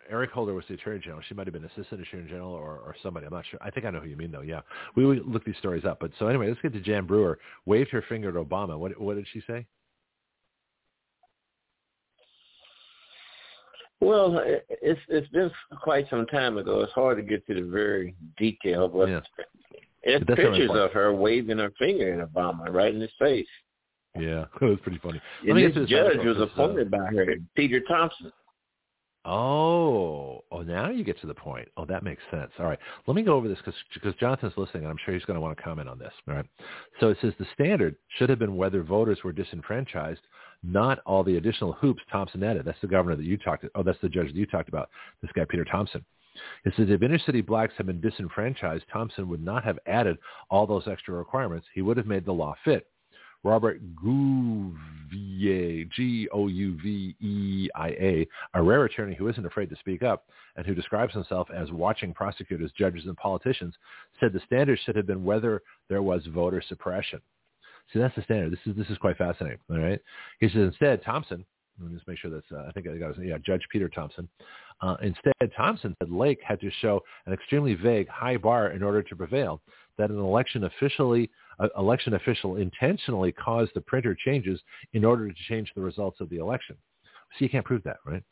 Eric 0.09 0.31
Holder 0.31 0.55
was 0.55 0.65
the 0.69 0.75
attorney 0.75 1.01
general. 1.01 1.21
She 1.29 1.35
might 1.35 1.49
have 1.49 1.55
been 1.55 1.65
assistant 1.65 2.01
attorney 2.01 2.29
general 2.29 2.53
or, 2.53 2.79
or 2.79 2.95
somebody. 3.03 3.27
I'm 3.27 3.33
not 3.33 3.45
sure. 3.51 3.59
I 3.61 3.71
think 3.71 3.85
I 3.85 3.91
know 3.91 3.99
who 3.99 4.09
you 4.09 4.17
mean, 4.17 4.31
though. 4.31 4.43
Yeah, 4.43 4.61
we 4.95 5.05
we 5.05 5.21
look 5.21 5.45
these 5.45 5.57
stories 5.59 5.85
up. 5.85 5.99
But 6.01 6.13
so 6.19 6.29
anyway, 6.29 6.49
let's 6.49 6.61
get 6.61 6.73
to 6.75 6.81
Jan 6.81 7.07
Brewer. 7.07 7.39
Waved 7.65 7.91
her 7.91 8.05
finger 8.09 8.29
at 8.29 8.35
Obama. 8.35 8.79
What 8.79 8.99
what 9.01 9.17
did 9.17 9.27
she 9.33 9.43
say? 9.49 9.67
Well, 14.01 14.43
it's 14.69 15.01
it's 15.09 15.29
been 15.29 15.51
quite 15.83 16.09
some 16.11 16.27
time 16.27 16.59
ago. 16.59 16.81
It's 16.81 16.93
hard 16.93 17.17
to 17.17 17.23
get 17.23 17.47
to 17.47 17.55
the 17.55 17.63
very 17.63 18.15
detail, 18.37 18.89
but 18.89 19.09
Yeah. 19.09 19.21
it's 20.03 20.25
But 20.25 20.37
pictures 20.37 20.71
of 20.73 20.93
her 20.93 21.15
waving 21.15 21.59
her 21.59 21.73
finger 21.79 22.21
at 22.21 22.33
Obama 22.33 22.73
right 22.73 22.95
in 22.95 23.01
his 23.01 23.13
face. 23.19 23.49
Yeah, 24.19 24.47
it 24.61 24.65
was 24.65 24.79
pretty 24.83 24.99
funny. 24.99 25.21
And 25.49 25.57
this 25.57 25.89
judge 25.89 26.25
was 26.25 26.37
uh, 26.39 26.43
appointed 26.43 26.91
by 26.91 27.07
her, 27.07 27.37
Peter 27.55 27.81
Thompson. 27.81 28.33
Oh, 29.29 30.45
oh, 30.53 30.63
now 30.63 30.89
you 30.89 31.03
get 31.03 31.21
to 31.21 31.27
the 31.27 31.35
point. 31.35 31.67
Oh, 31.77 31.85
that 31.87 32.05
makes 32.05 32.23
sense. 32.31 32.53
All 32.61 32.67
right, 32.67 32.79
let 33.09 33.17
me 33.17 33.23
go 33.23 33.35
over 33.35 33.49
this 33.49 33.59
because 33.59 33.75
because 33.93 34.15
Jonathan's 34.21 34.53
listening, 34.57 34.85
and 34.85 34.93
I'm 34.93 34.99
sure 35.05 35.15
he's 35.15 35.25
going 35.25 35.35
to 35.35 35.41
want 35.41 35.57
to 35.57 35.63
comment 35.63 35.89
on 35.89 35.99
this. 35.99 36.13
All 36.29 36.35
right, 36.35 36.47
so 37.01 37.09
it 37.09 37.19
says 37.21 37.33
the 37.39 37.47
standard 37.55 37.97
should 38.19 38.31
have 38.31 38.39
been 38.39 38.57
whether 38.57 38.83
voters 38.85 39.19
were 39.25 39.33
disenfranchised, 39.33 40.21
not 40.63 41.01
all 41.07 41.23
the 41.23 41.37
additional 41.37 41.73
hoops 41.73 42.03
Thompson 42.11 42.43
added. 42.43 42.65
That's 42.65 42.81
the 42.81 42.87
governor 42.87 43.17
that 43.17 43.25
you 43.25 43.37
talked. 43.37 43.63
to. 43.63 43.71
Oh, 43.75 43.83
that's 43.83 44.01
the 44.03 44.09
judge 44.09 44.29
that 44.29 44.37
you 44.37 44.47
talked 44.47 44.69
about. 44.69 44.91
This 45.23 45.31
guy 45.35 45.45
Peter 45.49 45.65
Thompson. 45.65 46.05
It 46.65 46.75
says 46.77 46.89
if 46.91 47.03
inner 47.03 47.19
city 47.19 47.41
blacks 47.41 47.75
had 47.77 47.87
been 47.87 48.01
disenfranchised, 48.01 48.85
Thompson 48.93 49.29
would 49.29 49.43
not 49.43 49.65
have 49.65 49.79
added 49.87 50.19
all 50.51 50.67
those 50.67 50.87
extra 50.87 51.15
requirements. 51.15 51.67
He 51.75 51.83
would 51.83 51.97
have 51.97 52.07
made 52.07 52.27
the 52.27 52.33
law 52.33 52.55
fit. 52.65 52.87
Robert 53.43 53.81
Gouveia, 53.95 55.89
G-O-U-V-E-I-A, 55.91 56.69
a 58.55 58.63
rare 58.63 58.85
attorney 58.85 59.15
who 59.15 59.29
isn't 59.29 59.47
afraid 59.47 59.71
to 59.71 59.77
speak 59.77 60.03
up 60.03 60.27
and 60.57 60.67
who 60.67 60.75
describes 60.75 61.15
himself 61.15 61.49
as 61.55 61.71
watching 61.71 62.13
prosecutors, 62.13 62.73
judges, 62.77 63.07
and 63.07 63.17
politicians, 63.17 63.75
said 64.19 64.33
the 64.33 64.41
standard 64.41 64.81
should 64.85 64.97
have 64.97 65.07
been 65.07 65.23
whether 65.23 65.63
there 65.89 66.03
was 66.03 66.27
voter 66.27 66.61
suppression. 66.67 67.21
See, 67.93 67.99
that's 67.99 68.15
the 68.17 68.23
standard. 68.23 68.53
This 68.53 68.61
is 68.67 68.77
this 68.77 68.89
is 68.89 68.99
quite 68.99 69.17
fascinating. 69.17 69.59
All 69.71 69.79
right. 69.79 70.01
He 70.41 70.49
says 70.49 70.69
instead, 70.69 71.03
Thompson. 71.05 71.45
Let 71.79 71.91
me 71.91 71.97
just 71.97 72.09
make 72.09 72.19
sure 72.19 72.31
that's. 72.31 72.51
Uh, 72.51 72.65
I 72.69 72.73
think 72.73 72.89
I 72.89 72.97
got 72.97 73.17
his, 73.17 73.27
yeah, 73.27 73.37
Judge 73.45 73.63
Peter 73.71 73.89
Thompson. 73.89 74.29
Uh, 74.81 74.97
instead, 75.03 75.35
Thompson 75.55 75.95
said 76.01 76.11
Lake 76.11 76.41
had 76.43 76.61
to 76.61 76.71
show 76.81 77.03
an 77.27 77.33
extremely 77.33 77.75
vague 77.75 78.09
high 78.09 78.39
bar 78.39 78.71
in 78.71 78.83
order 78.83 79.03
to 79.03 79.17
prevail. 79.17 79.61
That 79.99 80.11
an 80.11 80.19
election 80.19 80.65
officially 80.65 81.31
uh, 81.59 81.69
election 81.79 82.15
official 82.15 82.57
intentionally 82.57 83.33
caused 83.33 83.73
the 83.75 83.81
printer 83.81 84.15
changes 84.15 84.61
in 84.95 85.05
order 85.05 85.29
to 85.29 85.35
change 85.49 85.71
the 85.75 85.83
results 85.83 86.21
of 86.21 86.29
the 86.31 86.37
election. 86.37 86.77
So 87.39 87.45
you 87.45 87.51
can't 87.51 87.65
prove 87.65 87.83
that, 87.85 87.99
right? 88.05 88.23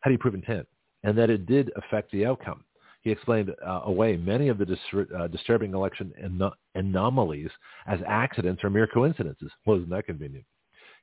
How 0.00 0.08
do 0.08 0.12
you 0.12 0.18
prove 0.18 0.34
intent? 0.34 0.66
And 1.02 1.16
that 1.18 1.30
it 1.30 1.46
did 1.46 1.70
affect 1.76 2.10
the 2.10 2.24
outcome. 2.26 2.64
He 3.04 3.10
explained 3.10 3.54
uh, 3.64 3.82
away 3.84 4.16
many 4.16 4.48
of 4.48 4.58
the 4.58 4.64
dis- 4.64 4.78
uh, 5.16 5.26
disturbing 5.28 5.74
election 5.74 6.12
an- 6.16 6.50
anomalies 6.74 7.50
as 7.86 8.00
accidents 8.08 8.64
or 8.64 8.70
mere 8.70 8.86
coincidences. 8.86 9.52
Well, 9.64 9.76
isn't 9.76 9.90
that 9.90 10.06
convenient? 10.06 10.46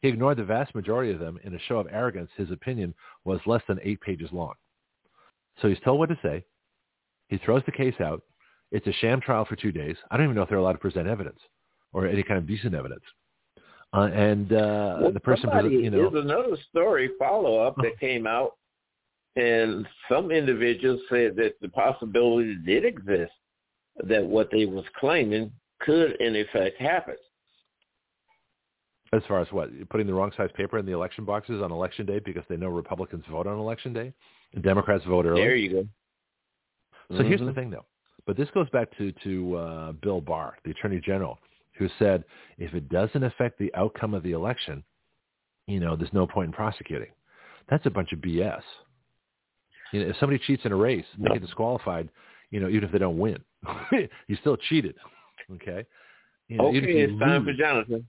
He 0.02 0.08
ignored 0.08 0.38
the 0.38 0.43
vast 0.43 0.74
majority 0.74 1.12
of 1.12 1.20
them 1.20 1.39
in 1.43 1.54
a 1.54 1.60
show 1.68 1.78
of 1.78 1.88
arrogance. 1.91 2.32
His 2.36 2.49
opinion 2.49 2.95
was 3.24 3.39
less 3.45 3.62
than 3.68 3.80
eight 3.84 4.02
pages 4.02 4.30
long. 4.32 4.54
So 5.62 5.68
he's 5.68 5.80
told 5.86 5.99
what 5.99 6.10
to 6.10 6.18
say. 6.24 6.43
He 7.28 7.38
throws 7.38 7.62
the 7.68 7.72
case 7.72 7.93
out. 8.02 8.24
It's 8.72 8.88
a 8.88 8.93
sham 8.93 9.22
trial 9.22 9.45
for 9.45 9.56
two 9.56 9.72
days. 9.72 9.95
I 10.10 10.18
don't 10.18 10.26
even 10.26 10.36
know 10.36 10.41
if 10.41 10.49
they're 10.49 10.58
allowed 10.58 10.74
to 10.74 10.78
present 10.80 11.08
evidence 11.08 11.39
or 11.93 12.08
any 12.08 12.24
kind 12.24 12.39
of 12.39 12.47
decent 12.47 12.74
evidence. 12.74 13.04
Uh, 13.93 14.10
and 14.14 14.54
uh, 14.54 14.97
well, 15.02 15.12
the 15.12 15.20
person, 15.20 15.49
you 15.70 15.89
know, 15.89 16.10
there's 16.10 16.24
another 16.24 16.58
story 16.70 17.12
follow 17.20 17.60
up 17.60 17.76
that 17.78 17.91
came 17.99 18.26
out, 18.26 18.54
and 19.36 19.88
some 20.09 20.32
individuals 20.32 20.99
said 21.09 21.36
that 21.38 21.53
the 21.61 21.69
possibility 21.69 22.55
did 22.65 22.86
exist 22.86 23.32
that 24.07 24.25
what 24.25 24.49
they 24.51 24.65
was 24.65 24.86
claiming 24.99 25.51
could 25.79 26.19
in 26.19 26.36
effect 26.36 26.79
happen. 26.79 27.15
As 29.13 29.21
far 29.27 29.41
as 29.41 29.47
what 29.51 29.69
putting 29.89 30.07
the 30.07 30.13
wrong 30.13 30.32
size 30.38 30.49
paper 30.55 30.77
in 30.77 30.86
the 30.86 30.93
election 30.93 31.25
boxes 31.25 31.61
on 31.61 31.71
election 31.71 32.05
day 32.05 32.19
because 32.23 32.43
they 32.49 32.55
know 32.55 32.69
Republicans 32.69 33.25
vote 33.29 33.47
on 33.47 33.57
election 33.57 33.91
day, 33.93 34.13
and 34.53 34.63
Democrats 34.63 35.03
vote 35.05 35.25
early. 35.25 35.41
There 35.41 35.55
you 35.55 35.69
go. 35.69 35.88
So 37.09 37.15
mm-hmm. 37.15 37.27
here's 37.27 37.41
the 37.41 37.53
thing, 37.53 37.69
though. 37.69 37.86
But 38.25 38.38
this 38.38 38.47
goes 38.53 38.69
back 38.69 38.88
to 38.97 39.11
to 39.23 39.55
uh, 39.55 39.91
Bill 39.93 40.21
Barr, 40.21 40.57
the 40.63 40.71
Attorney 40.71 41.01
General, 41.05 41.39
who 41.77 41.89
said 41.99 42.23
if 42.57 42.73
it 42.73 42.88
doesn't 42.88 43.23
affect 43.23 43.59
the 43.59 43.73
outcome 43.75 44.13
of 44.13 44.23
the 44.23 44.32
election, 44.32 44.82
you 45.67 45.82
know, 45.82 45.97
there's 45.97 46.13
no 46.13 46.25
point 46.25 46.47
in 46.47 46.53
prosecuting. 46.53 47.09
That's 47.69 47.86
a 47.86 47.89
bunch 47.89 48.13
of 48.13 48.19
BS. 48.19 48.61
You 49.91 50.01
know, 50.03 50.09
if 50.09 50.17
somebody 50.19 50.41
cheats 50.45 50.63
in 50.65 50.71
a 50.71 50.75
race, 50.75 51.05
they 51.17 51.29
get 51.29 51.41
disqualified. 51.41 52.09
You 52.49 52.59
know, 52.59 52.69
even 52.69 52.83
if 52.83 52.91
they 52.91 52.97
don't 52.97 53.17
win, 53.17 53.37
you 53.91 54.37
still 54.41 54.57
cheated. 54.57 54.95
Okay. 55.53 55.85
You 56.47 56.57
know, 56.57 56.67
okay, 56.67 56.79
it's 56.79 57.19
time 57.19 57.45
for 57.45 57.53
Jonathan. 57.53 58.07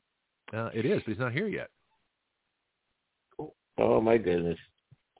Uh, 0.52 0.70
it 0.74 0.84
is, 0.84 1.00
but 1.04 1.12
he's 1.12 1.18
not 1.18 1.32
here 1.32 1.48
yet. 1.48 1.70
Oh 3.78 4.00
my 4.00 4.18
goodness. 4.18 4.58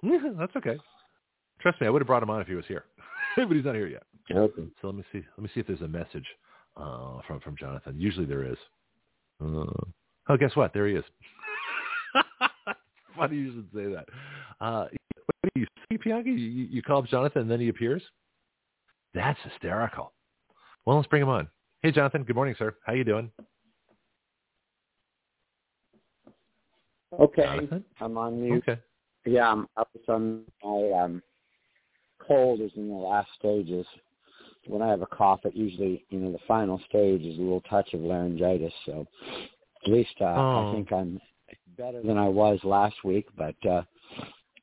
That's 0.03 0.55
okay. 0.57 0.77
Trust 1.61 1.81
me, 1.81 1.87
I 1.87 1.91
would 1.91 2.03
have 2.03 2.07
brought 2.07 2.23
him 2.23 2.31
on 2.31 2.41
if 2.41 2.49
he 2.49 2.55
was 2.55 2.67
here, 2.67 2.85
but 3.37 3.51
he's 3.51 3.65
not 3.65 3.77
here 3.77 3.87
yet. 3.87 4.03
Okay. 4.31 4.65
So 4.81 4.89
let 4.89 4.97
me 4.97 5.05
see. 5.13 5.23
Let 5.37 5.45
me 5.45 5.51
see 5.55 5.61
if 5.61 5.67
there's 5.67 5.81
a 5.81 5.89
message 5.89 6.27
uh, 6.77 7.19
from 7.27 7.41
from 7.41 7.57
Jonathan. 7.57 7.95
Usually 7.99 8.27
there 8.27 8.45
is. 8.45 8.59
Uh, 9.41 9.65
oh, 10.29 10.37
guess 10.39 10.55
what? 10.55 10.73
There 10.73 10.87
he 10.89 10.95
is. 10.95 11.05
Funny 13.17 13.37
you 13.37 13.53
should 13.53 13.69
say 13.75 13.93
that. 13.93 14.07
Uh, 14.61 14.87
what 15.41 15.55
do 15.55 15.61
you 15.61 15.67
see, 15.89 15.92
Pianki? 16.03 16.27
You, 16.27 16.67
you 16.71 16.83
call 16.83 16.99
up 16.99 17.07
Jonathan 17.07 17.43
and 17.43 17.51
then 17.51 17.61
he 17.61 17.69
appears? 17.69 18.03
That's 19.15 19.39
hysterical. 19.45 20.13
Well, 20.85 20.97
let's 20.97 21.09
bring 21.09 21.23
him 21.23 21.29
on. 21.29 21.49
Hey, 21.83 21.93
Jonathan. 21.93 22.25
Good 22.25 22.37
morning, 22.37 22.55
sir. 22.59 22.75
How 22.85 22.93
you 22.93 23.05
doing? 23.05 23.31
Okay, 27.21 27.43
Jonathan? 27.45 27.85
I'm 28.01 28.17
on 28.17 28.43
mute. 28.43 28.65
Okay. 28.67 28.81
Yeah, 29.27 29.51
I'm 29.51 29.69
up 29.77 29.89
on 30.09 30.43
my 30.65 30.91
um, 30.99 31.23
cold 32.27 32.61
is 32.61 32.73
in 32.77 32.89
the 32.89 32.95
last 32.95 33.29
stages. 33.39 33.87
When 34.67 34.81
I 34.81 34.89
have 34.89 35.03
a 35.03 35.07
cough, 35.07 35.41
it 35.45 35.55
usually, 35.55 36.05
you 36.11 36.19
know, 36.19 36.33
the 36.33 36.39
final 36.49 36.81
stage 36.89 37.23
is 37.23 37.39
a 37.39 37.43
little 37.43 37.61
touch 37.63 37.93
of 37.95 38.01
laryngitis. 38.01 38.73
So 38.87 39.07
at 39.85 39.93
least 39.93 40.15
uh, 40.21 40.25
oh. 40.25 40.71
I 40.71 40.75
think 40.75 40.93
I'm 40.93 41.21
better 41.77 42.03
than 42.03 42.17
I 42.17 42.29
was 42.29 42.59
last 42.65 42.97
week, 43.05 43.27
but 43.37 43.57
uh, 43.69 43.83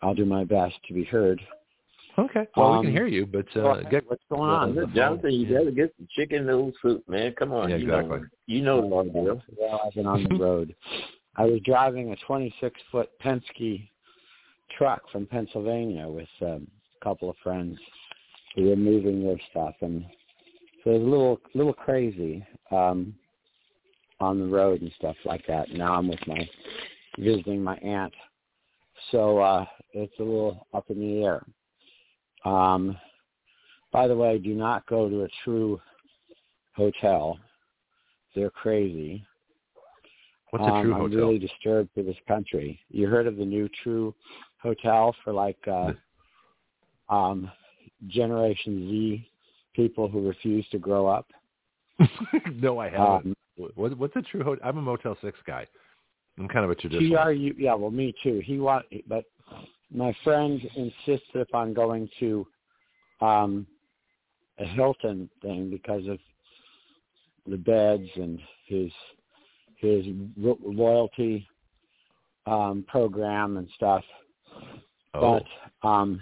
I'll 0.01 0.15
do 0.15 0.25
my 0.25 0.43
best 0.43 0.75
to 0.87 0.93
be 0.93 1.03
heard. 1.03 1.41
Okay. 2.17 2.47
Well, 2.55 2.73
um, 2.73 2.79
we 2.79 2.85
can 2.87 2.93
hear 2.93 3.07
you, 3.07 3.25
but 3.25 3.45
uh, 3.55 3.81
get, 3.89 4.09
what's 4.09 4.23
going 4.29 4.49
on? 4.49 4.75
Well, 4.75 4.87
Jonathan, 4.87 5.31
you 5.31 5.47
yeah. 5.47 5.59
gotta 5.59 5.71
get 5.71 5.97
the 5.97 6.07
chicken 6.15 6.45
noodle 6.45 6.73
soup, 6.81 7.07
man. 7.07 7.33
Come 7.37 7.53
on. 7.53 7.69
Yeah, 7.69 7.77
exactly. 7.77 8.19
You 8.45 8.61
know, 8.61 8.83
you 8.83 8.89
know 8.89 9.03
the 9.03 9.09
deal. 9.09 9.41
Well, 9.57 9.81
I've 9.85 9.93
been 9.93 10.05
on 10.05 10.23
the 10.23 10.35
road. 10.39 10.75
I 11.37 11.45
was 11.45 11.61
driving 11.63 12.11
a 12.11 12.15
26 12.27 12.79
foot 12.91 13.09
Penske 13.23 13.87
truck 14.77 15.01
from 15.11 15.25
Pennsylvania 15.27 16.07
with 16.07 16.27
um, 16.41 16.67
a 16.99 17.03
couple 17.03 17.29
of 17.29 17.37
friends 17.41 17.77
who 18.55 18.65
were 18.65 18.75
moving 18.75 19.23
their 19.23 19.39
stuff, 19.51 19.75
and 19.81 20.03
so 20.83 20.91
it 20.91 20.93
was 20.93 21.01
a 21.01 21.05
little 21.05 21.39
little 21.53 21.73
crazy 21.73 22.45
um, 22.71 23.13
on 24.19 24.39
the 24.39 24.45
road 24.45 24.81
and 24.81 24.91
stuff 24.97 25.15
like 25.23 25.45
that. 25.47 25.69
Now 25.71 25.93
I'm 25.93 26.09
with 26.09 26.25
my 26.27 26.49
visiting 27.17 27.63
my 27.63 27.75
aunt, 27.77 28.13
so 29.11 29.39
uh, 29.39 29.65
it's 29.93 30.13
a 30.19 30.23
little 30.23 30.67
up 30.73 30.89
in 30.89 30.99
the 30.99 31.23
air. 31.23 31.45
Um, 32.45 32.97
by 33.91 34.07
the 34.07 34.15
way, 34.15 34.37
do 34.37 34.53
not 34.53 34.85
go 34.87 35.09
to 35.09 35.23
a 35.23 35.27
true 35.43 35.79
hotel. 36.75 37.37
They're 38.35 38.49
crazy. 38.49 39.25
What's 40.51 40.63
a 40.63 40.81
true 40.81 40.93
um, 40.93 41.01
hotel? 41.01 41.05
I'm 41.05 41.11
really 41.11 41.39
disturbed 41.39 41.89
for 41.93 42.03
this 42.03 42.15
country. 42.27 42.79
You 42.89 43.07
heard 43.07 43.27
of 43.27 43.37
the 43.37 43.45
new 43.45 43.69
True 43.83 44.15
Hotel 44.61 45.15
for 45.23 45.31
like 45.31 45.59
uh, 45.67 45.91
um, 47.09 47.51
Generation 48.07 48.89
Z 48.89 49.29
people 49.75 50.07
who 50.07 50.27
refuse 50.27 50.67
to 50.71 50.79
grow 50.79 51.07
up? 51.07 51.27
no, 52.53 52.79
I 52.79 52.89
haven't. 52.89 53.37
Um, 53.59 53.71
what, 53.75 53.97
what's 53.97 54.15
a 54.15 54.21
true 54.21 54.43
hotel? 54.43 54.67
I'm 54.67 54.77
a 54.77 54.81
Motel 54.81 55.17
Six 55.21 55.37
guy. 55.45 55.67
I'm 56.39 56.47
kind 56.47 56.63
of 56.63 56.71
a 56.71 56.75
traditional. 56.75 57.23
TRU, 57.23 57.53
yeah, 57.57 57.73
well, 57.73 57.91
me 57.91 58.15
too. 58.23 58.41
He 58.43 58.59
want, 58.59 58.85
but 59.07 59.25
my 59.93 60.15
friend 60.23 60.61
insisted 60.75 61.41
upon 61.41 61.73
going 61.73 62.09
to 62.19 62.47
um, 63.21 63.67
a 64.57 64.65
Hilton 64.65 65.29
thing 65.41 65.69
because 65.69 66.07
of 66.07 66.17
the 67.47 67.57
beds 67.57 68.09
and 68.15 68.39
his 68.65 68.91
his 69.77 70.05
loyalty 70.37 71.47
um, 72.45 72.85
program 72.87 73.57
and 73.57 73.67
stuff. 73.75 74.03
Oh. 75.13 75.41
But 75.81 75.87
um, 75.87 76.21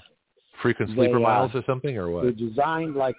frequent 0.62 0.92
sleeper 0.92 1.20
they, 1.20 1.26
uh, 1.26 1.28
miles 1.28 1.52
or 1.54 1.64
something, 1.66 1.98
or 1.98 2.10
what? 2.10 2.24
they're 2.24 2.32
designed 2.32 2.96
like 2.96 3.16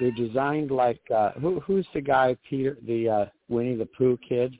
they're 0.00 0.10
designed 0.12 0.70
like 0.70 1.00
uh, 1.14 1.32
who 1.32 1.60
who's 1.60 1.86
the 1.94 2.00
guy 2.00 2.36
Peter 2.48 2.76
the 2.86 3.08
uh, 3.08 3.26
Winnie 3.48 3.76
the 3.76 3.86
Pooh 3.86 4.18
kid? 4.26 4.58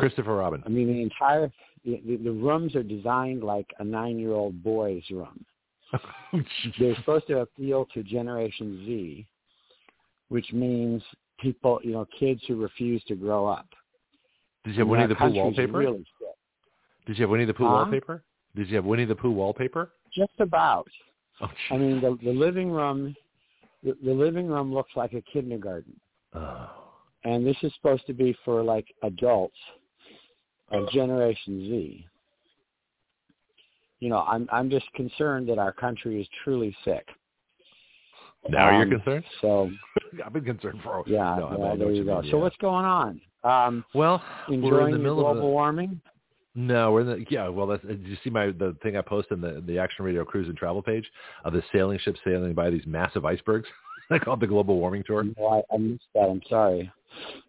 Christopher 0.00 0.36
Robin. 0.36 0.62
I 0.66 0.68
mean 0.68 0.88
the 0.88 1.02
entire 1.02 1.50
the, 1.84 2.00
the, 2.06 2.16
the 2.16 2.30
rooms 2.30 2.74
are 2.76 2.82
designed 2.82 3.42
like 3.42 3.66
a 3.78 3.84
nine 3.84 4.18
year 4.18 4.32
old 4.32 4.62
boy's 4.62 5.02
room. 5.10 5.44
They're 6.78 6.96
supposed 6.96 7.26
to 7.28 7.40
appeal 7.40 7.86
to 7.94 8.02
Generation 8.02 8.84
Z, 8.86 9.26
which 10.28 10.52
means 10.52 11.02
people, 11.40 11.80
you 11.82 11.92
know, 11.92 12.06
kids 12.18 12.42
who 12.46 12.56
refuse 12.56 13.02
to 13.04 13.14
grow 13.14 13.46
up. 13.46 13.66
Did 14.64 14.74
you 14.74 14.80
have 14.80 14.88
Winnie 14.88 15.06
the 15.06 15.14
Pooh 15.14 15.32
wallpaper? 15.32 15.78
Really 15.78 15.98
sick. 16.18 16.28
Did 17.06 17.18
you 17.18 17.22
have 17.22 17.30
Winnie 17.30 17.46
the 17.46 17.54
Pooh 17.54 17.64
Huh? 17.64 17.72
wallpaper? 17.72 18.22
Did 18.54 18.68
you 18.68 18.76
have 18.76 18.84
Winnie 18.84 19.06
the 19.06 19.14
Pooh 19.14 19.30
wallpaper? 19.30 19.92
Just 20.14 20.32
about. 20.38 20.88
Oh, 21.40 21.48
I 21.70 21.78
mean, 21.78 22.00
the, 22.00 22.18
the 22.22 22.32
living 22.32 22.70
room, 22.70 23.16
the, 23.82 23.96
the 24.04 24.12
living 24.12 24.46
room 24.46 24.74
looks 24.74 24.90
like 24.94 25.14
a 25.14 25.22
kindergarten, 25.22 25.98
oh. 26.34 26.68
and 27.24 27.46
this 27.46 27.56
is 27.62 27.72
supposed 27.76 28.06
to 28.08 28.12
be 28.12 28.36
for 28.44 28.62
like 28.62 28.86
adults 29.02 29.56
of 30.70 30.88
Generation 30.90 31.60
Z. 31.60 32.06
You 34.00 34.08
know, 34.08 34.20
I'm 34.26 34.48
I'm 34.50 34.70
just 34.70 34.90
concerned 34.94 35.48
that 35.48 35.58
our 35.58 35.72
country 35.72 36.20
is 36.20 36.28
truly 36.44 36.74
sick. 36.84 37.06
Now 38.48 38.68
Um, 38.70 38.88
you're 38.88 38.98
concerned? 38.98 39.24
So 39.42 39.70
I've 40.24 40.32
been 40.32 40.44
concerned 40.44 40.80
for. 40.82 41.02
yeah, 41.06 41.36
no, 41.38 41.56
well, 41.58 41.76
there 41.76 41.90
you 41.90 42.04
go. 42.04 42.22
mean, 42.22 42.30
So 42.30 42.38
yeah. 42.38 42.42
what's 42.44 42.56
going 42.56 42.84
on? 42.86 43.20
Um, 43.44 43.84
Well, 43.94 44.22
we're 44.48 44.54
enjoying 44.54 44.86
in 44.86 44.90
the 44.92 44.96
the 44.98 45.02
middle 45.02 45.16
global 45.16 45.30
of 45.32 45.36
the, 45.38 45.42
warming? 45.44 46.00
No, 46.54 46.92
we're 46.92 47.02
in 47.02 47.06
the 47.06 47.24
yeah. 47.28 47.48
Well, 47.48 47.66
that's, 47.66 47.82
did 47.84 48.06
you 48.06 48.16
see 48.24 48.30
my 48.30 48.46
the 48.46 48.74
thing 48.82 48.96
I 48.96 49.02
posted 49.02 49.38
in 49.38 49.40
the 49.42 49.60
the 49.60 49.78
Action 49.78 50.04
Radio 50.04 50.24
Cruise 50.24 50.48
and 50.48 50.56
Travel 50.56 50.82
page 50.82 51.08
of 51.44 51.52
the 51.52 51.62
sailing 51.72 51.98
ship 51.98 52.16
sailing 52.24 52.54
by 52.54 52.70
these 52.70 52.86
massive 52.86 53.24
icebergs? 53.24 53.68
I 54.10 54.18
call 54.18 54.34
it 54.34 54.40
the 54.40 54.46
global 54.46 54.78
warming 54.78 55.04
tour. 55.06 55.24
No, 55.38 55.46
I, 55.46 55.74
I 55.74 55.78
missed 55.78 56.04
that. 56.14 56.28
I'm 56.28 56.42
sorry. 56.48 56.90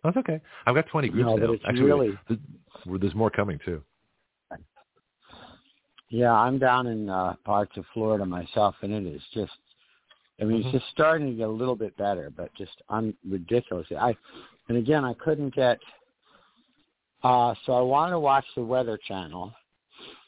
That's 0.03 0.17
okay. 0.17 0.39
I've 0.65 0.75
got 0.75 0.87
20 0.87 1.09
groups 1.09 1.25
No, 1.27 1.35
now. 1.35 1.53
Actually, 1.65 1.81
really- 1.81 2.17
there's 2.99 3.15
more 3.15 3.29
coming 3.29 3.59
too. 3.65 3.81
Yeah, 6.09 6.33
I'm 6.33 6.59
down 6.59 6.87
in 6.87 7.09
uh, 7.09 7.35
parts 7.45 7.77
of 7.77 7.85
Florida 7.93 8.25
myself, 8.25 8.75
and 8.81 8.91
it 8.91 9.05
is 9.05 9.21
just. 9.33 9.53
I 10.41 10.43
mean, 10.43 10.61
Mhm. 10.61 10.65
it's 10.65 10.71
just 10.79 10.89
starting 10.91 11.27
to 11.27 11.33
get 11.33 11.47
a 11.47 11.51
little 11.51 11.75
bit 11.75 11.95
better, 11.97 12.31
but 12.35 12.53
just 12.55 12.81
un- 12.89 13.15
ridiculous. 13.27 13.87
I, 13.97 14.15
and 14.67 14.77
again, 14.77 15.05
I 15.05 15.13
couldn't 15.13 15.53
get. 15.55 15.79
Uh, 17.23 17.53
so 17.65 17.73
I 17.73 17.81
wanted 17.81 18.11
to 18.11 18.19
watch 18.19 18.45
the 18.55 18.63
Weather 18.63 18.97
Channel 19.07 19.53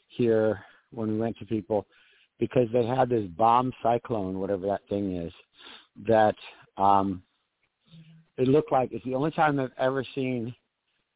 here 0.08 0.64
when 0.92 1.10
we 1.12 1.18
went 1.18 1.36
to 1.38 1.44
people 1.44 1.86
because 2.38 2.68
they 2.72 2.86
had 2.86 3.08
this 3.08 3.26
bomb 3.36 3.72
cyclone, 3.82 4.38
whatever 4.38 4.66
that 4.68 4.86
thing 4.88 5.16
is, 5.16 5.32
that 6.06 6.34
um, 6.76 7.22
it 8.36 8.48
looked 8.48 8.72
like 8.72 8.90
it's 8.92 9.04
the 9.04 9.14
only 9.14 9.30
time 9.30 9.60
I've 9.60 9.70
ever 9.78 10.04
seen, 10.14 10.54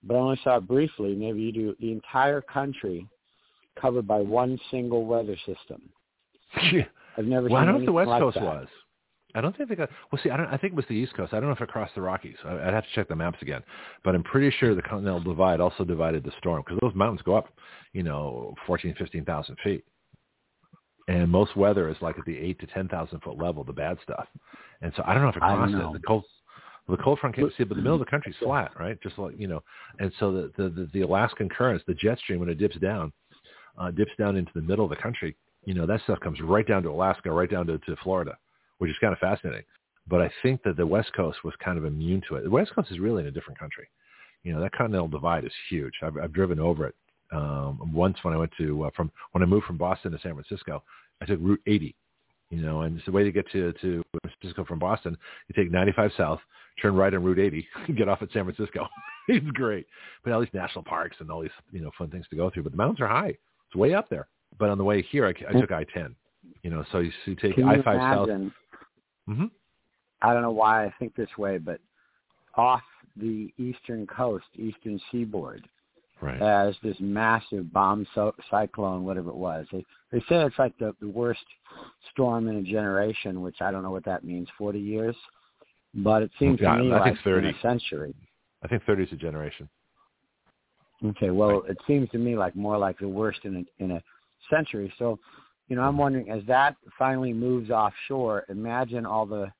but 0.02 0.14
I 0.14 0.18
only 0.18 0.40
saw 0.44 0.56
it 0.56 0.68
briefly. 0.68 1.14
Maybe 1.14 1.40
you 1.40 1.52
do 1.52 1.76
the 1.80 1.92
entire 1.92 2.40
country 2.40 3.06
covered 3.80 4.06
by 4.06 4.20
one 4.20 4.58
single 4.70 5.04
weather 5.04 5.36
system. 5.46 5.82
I've 7.16 7.26
never 7.26 7.48
well, 7.48 7.62
I 7.62 7.64
don't 7.64 7.74
know 7.74 7.80
if 7.80 7.86
the 7.86 7.92
West 7.92 8.08
like 8.08 8.22
Coast 8.22 8.36
that. 8.36 8.44
was. 8.44 8.66
I 9.34 9.40
don't 9.40 9.54
think 9.56 9.68
they 9.68 9.74
got. 9.74 9.90
Well, 10.10 10.20
see, 10.22 10.30
I 10.30 10.36
don't. 10.36 10.46
I 10.46 10.56
think 10.56 10.72
it 10.72 10.76
was 10.76 10.86
the 10.88 10.94
East 10.94 11.14
Coast. 11.14 11.34
I 11.34 11.36
don't 11.40 11.48
know 11.48 11.54
if 11.54 11.60
it 11.60 11.68
crossed 11.68 11.94
the 11.94 12.00
Rockies. 12.00 12.36
I, 12.44 12.54
I'd 12.54 12.74
have 12.74 12.84
to 12.84 12.90
check 12.94 13.08
the 13.08 13.16
maps 13.16 13.42
again. 13.42 13.62
But 14.02 14.14
I'm 14.14 14.22
pretty 14.22 14.54
sure 14.58 14.74
the 14.74 14.82
Continental 14.82 15.20
Divide 15.20 15.60
also 15.60 15.84
divided 15.84 16.24
the 16.24 16.32
storm 16.38 16.62
because 16.64 16.78
those 16.80 16.94
mountains 16.94 17.20
go 17.22 17.36
up, 17.36 17.48
you 17.92 18.02
know, 18.02 18.54
fourteen, 18.66 18.94
fifteen 18.94 19.24
thousand 19.24 19.58
feet, 19.62 19.84
and 21.08 21.28
most 21.28 21.56
weather 21.56 21.88
is 21.88 21.96
like 22.00 22.18
at 22.18 22.24
the 22.24 22.38
eight 22.38 22.60
to 22.60 22.66
ten 22.66 22.88
thousand 22.88 23.20
foot 23.20 23.36
level, 23.36 23.64
the 23.64 23.72
bad 23.72 23.98
stuff. 24.02 24.26
And 24.80 24.92
so 24.96 25.02
I 25.04 25.14
don't 25.14 25.22
know 25.22 25.30
if 25.30 25.36
it 25.36 25.40
crossed 25.40 25.74
it. 25.74 25.92
The 26.00 26.06
cold, 26.06 26.24
the 26.88 26.96
cold 26.98 27.18
front 27.18 27.34
came. 27.34 27.50
See, 27.58 27.64
but 27.64 27.76
the 27.76 27.82
middle 27.82 27.94
of 27.94 28.00
the 28.00 28.10
country's 28.10 28.36
flat, 28.40 28.72
right? 28.78 29.00
Just 29.02 29.18
like 29.18 29.34
you 29.36 29.48
know, 29.48 29.62
and 29.98 30.12
so 30.20 30.32
the 30.32 30.52
the 30.56 30.68
the, 30.68 30.90
the 30.92 31.00
Alaskan 31.00 31.48
currents, 31.48 31.84
the 31.88 31.94
jet 31.94 32.18
stream 32.18 32.38
when 32.38 32.48
it 32.48 32.58
dips 32.58 32.76
down, 32.76 33.12
uh, 33.76 33.90
dips 33.90 34.12
down 34.18 34.36
into 34.36 34.52
the 34.54 34.62
middle 34.62 34.84
of 34.84 34.90
the 34.90 34.96
country. 34.96 35.34
You 35.64 35.74
know, 35.74 35.86
that 35.86 36.00
stuff 36.04 36.20
comes 36.20 36.40
right 36.40 36.66
down 36.66 36.82
to 36.84 36.90
Alaska, 36.90 37.30
right 37.30 37.50
down 37.50 37.66
to, 37.66 37.78
to 37.78 37.96
Florida 38.02 38.38
which 38.78 38.90
is 38.90 38.96
kind 39.00 39.12
of 39.12 39.18
fascinating. 39.18 39.64
But 40.08 40.22
I 40.22 40.30
think 40.42 40.62
that 40.62 40.76
the 40.76 40.86
West 40.86 41.12
Coast 41.14 41.44
was 41.44 41.54
kind 41.62 41.76
of 41.76 41.84
immune 41.84 42.22
to 42.28 42.36
it. 42.36 42.44
The 42.44 42.50
West 42.50 42.74
Coast 42.74 42.90
is 42.90 42.98
really 42.98 43.22
in 43.22 43.28
a 43.28 43.30
different 43.30 43.58
country. 43.58 43.88
You 44.42 44.54
know, 44.54 44.60
that 44.60 44.72
continental 44.72 45.08
divide 45.08 45.44
is 45.44 45.52
huge. 45.68 45.92
I've, 46.02 46.16
I've 46.16 46.32
driven 46.32 46.58
over 46.58 46.86
it 46.86 46.94
um, 47.32 47.92
once 47.92 48.16
when 48.22 48.34
I 48.34 48.36
went 48.36 48.52
to 48.58 48.84
uh, 48.84 48.90
from 48.96 49.10
when 49.32 49.42
I 49.42 49.46
moved 49.46 49.66
from 49.66 49.76
Boston 49.76 50.12
to 50.12 50.18
San 50.20 50.34
Francisco. 50.34 50.82
I 51.20 51.26
took 51.26 51.38
Route 51.40 51.60
80. 51.66 51.94
You 52.50 52.62
know, 52.62 52.82
and 52.82 52.96
it's 52.96 53.04
the 53.04 53.12
way 53.12 53.24
to 53.24 53.32
get 53.32 53.50
to 53.52 53.72
to 53.74 54.02
San 54.22 54.32
Francisco 54.40 54.64
from 54.64 54.78
Boston. 54.78 55.16
You 55.48 55.62
take 55.62 55.70
95 55.70 56.12
south, 56.16 56.40
turn 56.80 56.94
right 56.94 57.12
on 57.12 57.22
Route 57.22 57.38
80, 57.38 57.68
get 57.96 58.08
off 58.08 58.22
at 58.22 58.32
San 58.32 58.44
Francisco. 58.44 58.88
it's 59.28 59.46
great. 59.50 59.86
But 60.24 60.32
all 60.32 60.40
these 60.40 60.48
national 60.54 60.84
parks 60.84 61.16
and 61.20 61.30
all 61.30 61.42
these 61.42 61.50
you 61.70 61.80
know 61.80 61.90
fun 61.98 62.10
things 62.10 62.26
to 62.30 62.36
go 62.36 62.50
through. 62.50 62.62
But 62.62 62.72
the 62.72 62.78
mountains 62.78 63.00
are 63.00 63.08
high. 63.08 63.36
It's 63.66 63.76
way 63.76 63.94
up 63.94 64.08
there. 64.08 64.28
But 64.58 64.70
on 64.70 64.78
the 64.78 64.84
way 64.84 65.02
here, 65.02 65.26
I, 65.26 65.34
I 65.48 65.60
took 65.60 65.70
I-10. 65.70 66.14
You 66.62 66.70
know, 66.70 66.84
so 66.90 67.00
you, 67.00 67.10
so 67.24 67.32
you 67.32 67.36
take 67.36 67.58
I-5 67.58 67.84
south 67.84 68.28
Mm-hmm. 69.28 69.46
I 70.22 70.32
don't 70.32 70.42
know 70.42 70.50
why 70.50 70.86
I 70.86 70.94
think 70.98 71.14
this 71.14 71.28
way, 71.36 71.58
but 71.58 71.80
off 72.54 72.82
the 73.16 73.52
eastern 73.58 74.06
coast, 74.06 74.46
eastern 74.56 75.00
seaboard, 75.12 75.68
right. 76.20 76.40
Uh, 76.40 76.68
as 76.68 76.74
this 76.82 76.96
massive 77.00 77.72
bomb 77.72 78.06
so- 78.14 78.34
cyclone, 78.50 79.04
whatever 79.04 79.30
it 79.30 79.36
was. 79.36 79.66
They, 79.72 79.84
they 80.12 80.20
say 80.20 80.36
it's 80.36 80.58
like 80.58 80.76
the, 80.78 80.94
the 81.00 81.08
worst 81.08 81.44
storm 82.12 82.48
in 82.48 82.56
a 82.56 82.62
generation, 82.62 83.42
which 83.42 83.56
I 83.60 83.70
don't 83.70 83.82
know 83.82 83.90
what 83.90 84.04
that 84.04 84.24
means, 84.24 84.48
40 84.56 84.78
years. 84.78 85.16
But 85.94 86.22
it 86.22 86.30
seems 86.38 86.60
yeah, 86.60 86.76
to 86.76 86.82
me 86.82 86.92
I 86.92 86.98
like 86.98 87.14
think 87.14 87.24
30. 87.24 87.48
a 87.48 87.60
century. 87.60 88.14
I 88.62 88.68
think 88.68 88.84
30 88.84 89.04
is 89.04 89.12
a 89.12 89.16
generation. 89.16 89.68
Okay, 91.04 91.30
well, 91.30 91.60
right. 91.60 91.70
it 91.70 91.78
seems 91.86 92.10
to 92.10 92.18
me 92.18 92.36
like 92.36 92.56
more 92.56 92.76
like 92.76 92.98
the 92.98 93.08
worst 93.08 93.40
in 93.44 93.64
a, 93.80 93.84
in 93.84 93.92
a 93.92 94.02
century. 94.50 94.92
So 94.98 95.18
you 95.68 95.76
know, 95.76 95.82
I'm 95.82 95.98
wondering 95.98 96.30
as 96.30 96.42
that 96.46 96.76
finally 96.98 97.32
moves 97.32 97.70
offshore, 97.70 98.44
imagine 98.48 99.04
all 99.04 99.26
the 99.26 99.52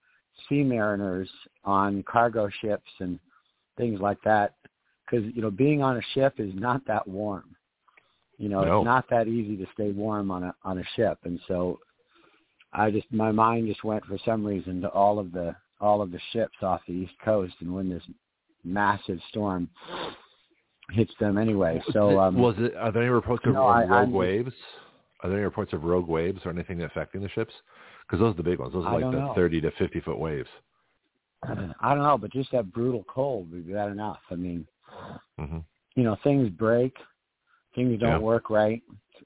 sea 0.48 0.62
mariners 0.62 1.28
on 1.64 2.02
cargo 2.04 2.48
ships 2.60 2.90
and 3.00 3.18
things 3.76 4.00
like 4.00 4.18
that. 4.24 4.54
Because 5.08 5.26
you 5.34 5.42
know, 5.42 5.50
being 5.50 5.82
on 5.82 5.96
a 5.96 6.02
ship 6.14 6.34
is 6.38 6.52
not 6.54 6.86
that 6.86 7.06
warm. 7.06 7.54
You 8.36 8.48
know, 8.48 8.62
no. 8.62 8.78
it's 8.78 8.84
not 8.84 9.08
that 9.10 9.26
easy 9.26 9.56
to 9.56 9.66
stay 9.74 9.90
warm 9.90 10.30
on 10.30 10.44
a 10.44 10.54
on 10.64 10.78
a 10.78 10.84
ship, 10.96 11.18
and 11.24 11.40
so 11.48 11.80
I 12.72 12.90
just 12.90 13.06
my 13.10 13.32
mind 13.32 13.66
just 13.66 13.84
went 13.84 14.04
for 14.04 14.18
some 14.24 14.44
reason 14.44 14.80
to 14.82 14.88
all 14.88 15.18
of 15.18 15.32
the 15.32 15.56
all 15.80 16.02
of 16.02 16.12
the 16.12 16.20
ships 16.32 16.56
off 16.62 16.80
the 16.86 16.94
east 16.94 17.14
coast, 17.24 17.54
and 17.60 17.74
when 17.74 17.88
this 17.88 18.02
massive 18.64 19.18
storm 19.30 19.68
hits 20.92 21.12
them 21.20 21.38
anyway. 21.38 21.82
So 21.92 22.18
um, 22.20 22.36
was 22.36 22.54
it? 22.58 22.74
Are 22.76 22.92
there 22.92 23.02
any 23.02 23.10
reports 23.10 23.44
of 23.46 23.54
no, 23.54 23.66
I, 23.66 23.82
rogue 23.82 23.92
I'm 23.92 24.12
waves? 24.12 24.52
Are 25.20 25.28
there 25.28 25.38
any 25.38 25.44
reports 25.44 25.72
of 25.72 25.82
rogue 25.82 26.08
waves 26.08 26.40
or 26.44 26.52
anything 26.52 26.82
affecting 26.82 27.22
the 27.22 27.28
ships? 27.30 27.52
Because 28.06 28.20
those 28.20 28.34
are 28.34 28.36
the 28.36 28.42
big 28.42 28.58
ones. 28.58 28.72
Those 28.72 28.84
are 28.84 28.94
I 28.94 28.98
like 28.98 29.12
the 29.12 29.18
know. 29.18 29.32
30 29.34 29.60
to 29.62 29.70
50 29.72 30.00
foot 30.00 30.18
waves. 30.18 30.48
I 31.42 31.94
don't 31.94 32.02
know, 32.02 32.18
but 32.18 32.32
just 32.32 32.52
that 32.52 32.72
brutal 32.72 33.04
cold 33.08 33.50
would 33.50 33.66
be 33.66 33.72
bad 33.72 33.90
enough. 33.90 34.20
I 34.30 34.36
mean, 34.36 34.66
hmm 35.38 35.58
you 35.94 36.04
know, 36.04 36.16
things 36.22 36.48
break, 36.50 36.96
things 37.74 37.98
don't 37.98 38.10
Yeah. 38.10 38.18
work 38.18 38.50
right. 38.50 38.82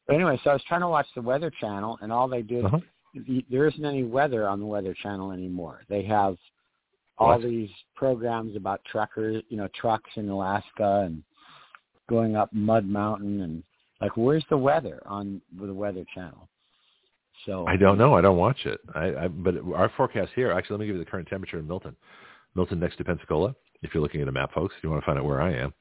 But 0.07 0.15
anyway, 0.15 0.41
so 0.43 0.51
I 0.51 0.53
was 0.55 0.65
trying 0.65 0.81
to 0.81 0.89
watch 0.89 1.07
the 1.15 1.21
Weather 1.21 1.51
Channel, 1.51 1.99
and 2.01 2.11
all 2.11 2.29
they 2.29 2.41
did, 2.41 2.65
Uh-huh. 2.65 2.81
there 3.51 3.67
isn't 3.67 3.85
any 3.85 4.05
weather 4.05 4.49
on 4.49 4.59
the 4.59 4.65
Weather 4.65 4.95
Channel 4.95 5.33
anymore. 5.33 5.83
They 5.89 6.03
have 6.05 6.39
all 7.19 7.39
What? 7.39 7.43
these 7.43 7.71
programs 7.95 8.57
about 8.57 8.83
truckers, 8.85 9.43
you 9.51 9.59
know, 9.59 9.69
trucks 9.69 10.11
in 10.17 10.31
Alaska 10.31 11.03
and 11.05 11.23
going 12.09 12.37
up 12.37 12.51
Mud 12.55 12.87
Mountain, 12.87 13.43
and 13.43 13.63
like, 14.01 14.17
where's 14.17 14.47
the 14.49 14.57
weather 14.57 15.03
on 15.07 15.43
the 15.53 15.75
Weather 15.75 16.05
Channel? 16.15 16.49
So 17.45 17.67
I 17.67 17.77
don't 17.77 17.99
know. 17.99 18.15
I 18.15 18.21
don't 18.21 18.37
watch 18.39 18.65
it. 18.67 18.81
I, 18.95 19.25
I 19.25 19.29
but 19.29 19.57
our 19.75 19.91
forecast 19.91 20.33
here. 20.35 20.53
Actually, 20.53 20.75
let 20.75 20.81
me 20.81 20.87
give 20.87 20.97
you 20.97 21.05
the 21.05 21.11
current 21.11 21.29
temperature 21.29 21.59
in 21.59 21.67
Milton. 21.69 21.97
Milton 22.55 22.81
next 22.81 22.97
to 22.97 23.05
Pensacola. 23.05 23.55
If 23.83 23.93
you're 23.95 24.03
looking 24.03 24.23
at 24.23 24.29
a 24.29 24.33
map, 24.33 24.53
folks, 24.55 24.75
if 24.79 24.85
you 24.85 24.91
want 24.91 25.03
to 25.03 25.07
find 25.07 25.19
out 25.19 25.25
where 25.25 25.43
I 25.43 25.53
am, 25.55 25.75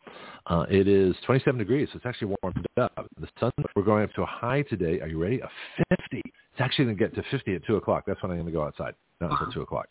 uh, 0.47 0.66
it 0.70 0.88
is 0.88 1.16
27 1.26 1.58
degrees. 1.58 1.88
So 1.91 1.97
it's 1.97 2.06
actually 2.06 2.36
warmed 2.41 2.66
up. 2.78 3.08
The 3.20 3.28
sun. 3.39 3.52
We're 3.76 3.84
going 3.84 4.04
up 4.04 4.14
to 4.14 4.24
a 4.24 4.26
high 4.26 4.64
today. 4.64 4.99
Are 5.02 5.08
you 5.08 5.22
ready? 5.22 5.39
A 5.39 5.49
50. 5.97 6.22
It's 6.26 6.60
actually 6.60 6.86
going 6.86 6.97
to 6.97 7.04
get 7.04 7.16
to 7.16 7.24
50 7.30 7.56
at 7.56 7.66
two 7.66 7.76
o'clock. 7.76 8.04
That's 8.08 8.22
when 8.24 8.32
I'm 8.32 8.38
going 8.38 8.47
to 8.47 8.52
go 8.52 8.64
outside. 8.64 8.95
Not 9.20 9.32
until 9.32 9.54
two 9.54 9.62
o'clock. 9.62 9.88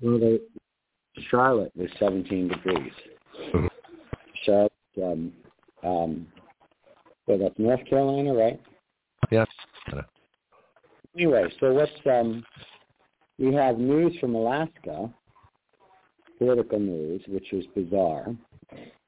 Well, 0.00 0.18
they, 0.18 0.38
Charlotte 1.30 1.72
was 1.74 1.90
17 1.98 2.48
degrees. 2.48 2.92
Mhm. 3.52 3.68
Charlotte, 4.44 4.72
um, 5.02 5.32
um, 5.82 6.26
well, 7.26 7.38
that's 7.38 7.58
North 7.58 7.84
Carolina, 7.86 8.34
right? 8.34 8.60
Yeah. 9.30 9.44
Anyway, 11.14 11.44
so 11.60 11.72
what's 11.72 11.92
um, 12.06 12.44
we 13.38 13.52
have 13.54 13.78
news 13.78 14.16
from 14.20 14.34
Alaska, 14.34 15.10
political 16.38 16.78
news, 16.78 17.22
which 17.28 17.52
is 17.52 17.64
bizarre, 17.74 18.26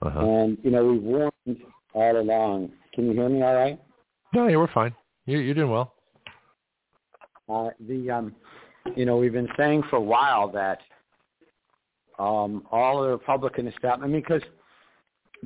Uh-huh. 0.02 0.20
and 0.20 0.58
you 0.62 0.70
know 0.70 0.84
we've 0.86 1.02
warned 1.02 1.56
all 1.94 2.16
along. 2.20 2.70
Can 2.94 3.06
you 3.06 3.12
hear 3.12 3.28
me 3.28 3.42
all 3.42 3.54
right? 3.54 3.80
No, 4.34 4.46
yeah, 4.48 4.56
we're 4.56 4.72
fine. 4.72 4.94
You, 5.26 5.38
you're 5.38 5.54
doing 5.54 5.70
well. 5.70 5.94
Uh, 7.48 7.70
the 7.88 8.10
um, 8.10 8.34
you 8.96 9.04
know 9.06 9.16
we've 9.16 9.32
been 9.32 9.48
saying 9.56 9.82
for 9.90 9.96
a 9.96 10.00
while 10.00 10.48
that 10.52 10.80
um, 12.18 12.64
all 12.70 13.02
the 13.02 13.08
Republican 13.08 13.68
establishment. 13.68 14.02
I 14.04 14.12
mean, 14.12 14.22
because 14.22 14.42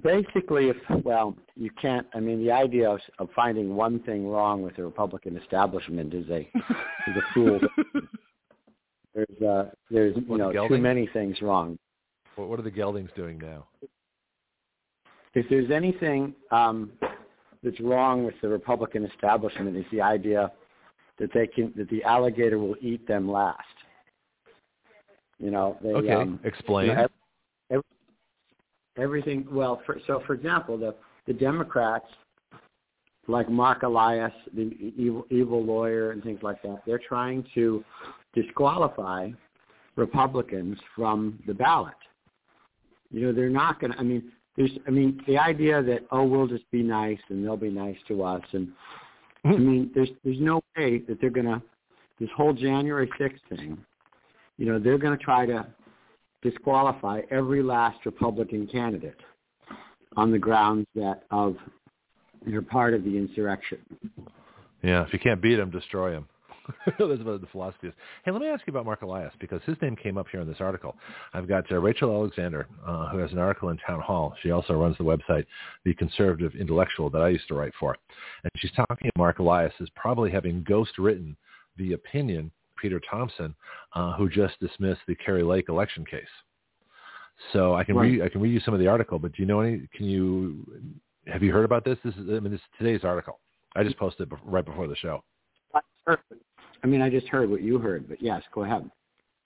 basically, 0.03 0.69
if 0.71 0.77
well, 1.05 1.37
you 1.55 1.71
can't. 1.81 2.07
I 2.15 2.21
mean, 2.21 2.45
the 2.45 2.51
idea 2.51 2.91
of, 2.91 3.01
of 3.19 3.29
finding 3.37 3.77
one 3.77 4.01
thing 4.01 4.27
wrong 4.29 4.63
with 4.63 4.77
the 4.77 4.85
Republican 4.85 5.37
establishment 5.37 6.13
is 6.15 6.29
a 6.31 6.41
is 6.41 7.17
a 7.17 7.23
fool. 7.35 7.61
There's 9.15 9.43
uh, 9.43 9.71
there's 9.91 10.17
you 10.17 10.23
What, 10.27 10.39
know 10.39 10.69
too 10.69 10.79
many 10.79 11.09
things 11.13 11.41
wrong. 11.43 11.79
What, 12.37 12.49
what 12.49 12.59
are 12.59 12.63
the 12.63 12.71
geldings 12.71 13.11
doing 13.15 13.39
now? 13.39 13.67
If 15.35 15.47
there's 15.49 15.71
anything 15.71 16.35
um, 16.51 16.93
that's 17.63 17.81
wrong 17.81 18.25
with 18.25 18.35
the 18.43 18.49
Republican 18.49 19.05
establishment, 19.05 19.77
is 19.77 19.85
the 19.93 20.01
idea 20.01 20.51
that 21.19 21.31
they 21.35 21.47
can 21.47 21.73
that 21.77 21.89
the 21.91 22.03
alligator 22.05 22.59
will 22.59 22.77
eat 22.81 23.07
them 23.07 23.31
last. 23.31 23.59
You 25.39 25.51
know, 25.51 25.77
they, 25.83 25.89
Okay, 25.89 26.13
um, 26.13 26.41
explain. 26.45 26.89
you 26.89 26.95
know, 26.95 27.03
ev- 27.03 27.11
ev- 27.71 27.83
everything. 28.97 29.47
Well, 29.51 29.83
for, 29.85 29.99
so 30.07 30.23
for 30.27 30.35
example, 30.35 30.79
the 30.79 30.95
the 31.27 31.33
Democrats, 31.33 32.07
like 33.29 33.49
Marc 33.51 33.83
Elias, 33.83 34.33
the 34.55 34.93
evil, 34.97 35.27
evil 35.31 35.63
lawyer, 35.63 36.13
and 36.13 36.23
things 36.23 36.41
like 36.43 36.63
that, 36.63 36.83
they're 36.87 37.01
trying 37.07 37.45
to 37.55 37.85
disqualify 38.35 39.31
Republicans 39.97 40.79
from 40.95 41.39
the 41.47 41.55
ballot. 41.55 41.95
You 43.11 43.27
know, 43.27 43.33
they're 43.33 43.51
not 43.51 43.81
going 43.81 43.93
to. 43.93 43.99
I 43.99 44.03
mean, 44.03 44.33
there's. 44.57 44.71
I 44.87 44.91
mean, 44.91 45.23
the 45.27 45.39
idea 45.39 45.83
that 45.83 46.07
oh, 46.11 46.25
we'll 46.25 46.47
just 46.47 46.71
be 46.71 46.83
nice 46.83 47.19
and 47.29 47.45
they'll 47.45 47.57
be 47.57 47.71
nice 47.71 47.99
to 48.09 48.23
us, 48.23 48.43
and 48.53 48.69
I 49.45 49.49
hmm. 49.49 49.67
mean, 49.67 49.91
there's 49.95 50.11
there's 50.25 50.41
no 50.41 50.63
way 50.77 50.99
that 51.09 51.21
they're 51.21 51.31
going 51.31 51.47
to. 51.47 51.63
This 52.21 52.31
whole 52.37 52.53
January 52.53 53.11
6th 53.19 53.57
thing, 53.57 53.77
you 54.57 54.67
know, 54.67 54.79
they're 54.79 54.99
going 54.99 55.17
to 55.17 55.25
try 55.25 55.45
to 55.45 55.67
disqualify 56.43 57.23
every 57.31 57.63
last 57.63 58.05
Republican 58.05 58.69
candidate 58.69 59.17
on 60.17 60.31
the 60.31 60.39
grounds 60.39 60.87
that 60.95 61.25
of 61.31 61.57
they're 62.47 62.63
part 62.63 62.95
of 62.95 63.05
the 63.05 63.17
insurrection. 63.17 63.79
Yeah, 64.83 65.05
if 65.05 65.13
you 65.13 65.19
can't 65.19 65.41
beat 65.41 65.57
them, 65.57 65.71
destroy 65.71 66.11
them. 66.13 66.29
That's 66.87 66.99
what 66.99 67.41
the 67.41 67.49
philosophy 67.51 67.89
is. 67.89 67.95
Hey, 68.25 68.31
let 68.31 68.41
me 68.41 68.49
ask 68.49 68.67
you 68.67 68.73
about 68.73 68.85
Marc 68.85 69.03
Elias 69.03 69.33
because 69.41 69.61
his 69.65 69.77
name 69.83 69.97
came 69.97 70.17
up 70.17 70.27
here 70.31 70.41
in 70.41 70.49
this 70.49 70.61
article. 70.61 70.97
I've 71.35 71.49
got 71.49 71.71
uh, 71.71 71.79
Rachel 71.79 72.13
Alexander, 72.13 72.67
uh, 72.87 73.09
who 73.09 73.19
has 73.19 73.33
an 73.33 73.39
article 73.39 73.71
in 73.71 73.79
Town 73.79 74.01
Hall. 74.01 74.35
She 74.43 74.51
also 74.51 74.75
runs 74.75 74.97
the 74.99 75.05
website, 75.05 75.45
The 75.85 75.95
Conservative 75.95 76.55
Intellectual, 76.55 77.11
that 77.11 77.23
I 77.23 77.29
used 77.29 77.49
to 77.49 77.55
write 77.55 77.73
for. 77.79 77.97
And 78.45 78.51
she's 78.57 78.73
talking 78.73 79.09
to 79.09 79.13
Marc 79.17 79.39
Elias 79.39 79.73
as 79.81 79.89
probably 79.97 80.31
having 80.31 80.63
ghost-written 80.63 81.37
the 81.77 81.95
opinion 81.95 82.51
Peter 82.77 83.01
Thompson, 83.11 83.55
uh, 83.95 84.15
who 84.15 84.29
just 84.29 84.59
dismissed 84.61 85.01
the 85.07 85.15
Kari 85.15 85.43
Lake 85.43 85.69
election 85.69 86.05
case. 86.05 86.25
So 87.53 87.75
I 87.75 87.85
can 87.85 87.97
Right. 87.97 88.13
read 88.13 88.23
I 88.23 88.29
can 88.29 88.41
read 88.41 88.53
you 88.53 88.61
some 88.61 88.75
of 88.75 88.81
the 88.81 88.87
article, 88.87 89.19
but 89.19 89.33
do 89.33 89.43
you 89.43 89.47
know 89.47 89.61
any? 89.61 89.89
Can 89.95 90.07
you 90.07 90.65
have 91.27 91.43
you 91.43 91.53
heard 91.53 91.65
about 91.65 91.85
this? 91.85 91.99
This 92.05 92.15
is 92.17 92.29
I 92.29 92.41
mean 92.41 92.53
this 92.53 92.61
is 92.61 92.67
today's 92.79 93.05
article. 93.05 93.41
I 93.75 93.83
just 93.83 93.97
posted 93.97 94.31
it 94.31 94.39
right 94.45 94.65
before 94.65 94.87
the 94.87 94.97
show. 94.97 95.25
I 96.83 96.87
mean, 96.87 97.01
I 97.01 97.11
just 97.11 97.29
heard 97.29 97.51
what 97.51 97.63
you 97.63 97.79
heard, 97.79 98.09
but 98.09 98.21
yes, 98.21 98.43
go 98.53 98.65
ahead. 98.65 98.91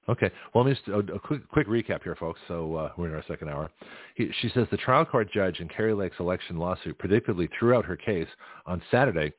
Okay. 0.09 0.31
Well, 0.55 0.65
let 0.65 0.71
me 0.71 0.77
just, 0.77 1.11
a, 1.11 1.19
quick, 1.19 1.49
quick 1.49 1.67
recap 1.69 2.03
here, 2.03 2.15
folks. 2.15 2.41
So 2.47 2.77
uh, 2.77 2.93
we're 2.97 3.09
in 3.09 3.15
our 3.15 3.25
second 3.27 3.49
hour. 3.49 3.71
He, 4.15 4.31
she 4.41 4.49
says 4.51 4.67
the 4.71 4.77
trial 4.77 5.05
court 5.05 5.31
judge 5.33 5.59
in 5.61 5.69
Kari 5.69 5.95
Lake's 5.95 6.21
election 6.21 6.59
lawsuit 6.59 6.97
predictably 6.99 7.49
threw 7.59 7.75
out 7.75 7.85
her 7.85 7.97
case 7.97 8.29
on 8.67 8.81
Saturday, 8.91 9.33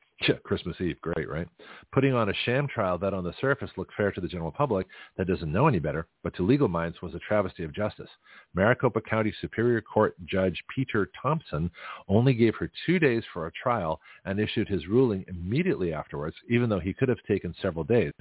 Christmas 0.44 0.80
Eve, 0.80 1.00
great, 1.00 1.28
right? 1.28 1.46
Putting 1.92 2.14
on 2.14 2.28
a 2.28 2.34
sham 2.44 2.66
trial 2.66 2.98
that 2.98 3.14
on 3.14 3.24
the 3.24 3.34
surface 3.40 3.70
looked 3.76 3.94
fair 3.94 4.10
to 4.12 4.20
the 4.20 4.28
general 4.28 4.50
public 4.50 4.86
that 5.16 5.28
doesn't 5.28 5.52
know 5.52 5.68
any 5.68 5.78
better, 5.78 6.06
but 6.22 6.34
to 6.36 6.46
legal 6.46 6.68
minds 6.68 7.00
was 7.02 7.14
a 7.14 7.20
travesty 7.20 7.62
of 7.64 7.74
justice. 7.74 8.10
Maricopa 8.54 9.00
County 9.00 9.32
Superior 9.40 9.80
Court 9.80 10.14
Judge 10.24 10.62
Peter 10.74 11.10
Thompson 11.20 11.70
only 12.08 12.34
gave 12.34 12.54
her 12.56 12.70
two 12.84 12.98
days 12.98 13.22
for 13.32 13.46
a 13.46 13.52
trial 13.52 14.00
and 14.24 14.40
issued 14.40 14.68
his 14.68 14.88
ruling 14.88 15.24
immediately 15.28 15.92
afterwards, 15.92 16.36
even 16.50 16.68
though 16.68 16.80
he 16.80 16.92
could 16.92 17.08
have 17.08 17.22
taken 17.26 17.54
several 17.60 17.84
days 17.84 18.12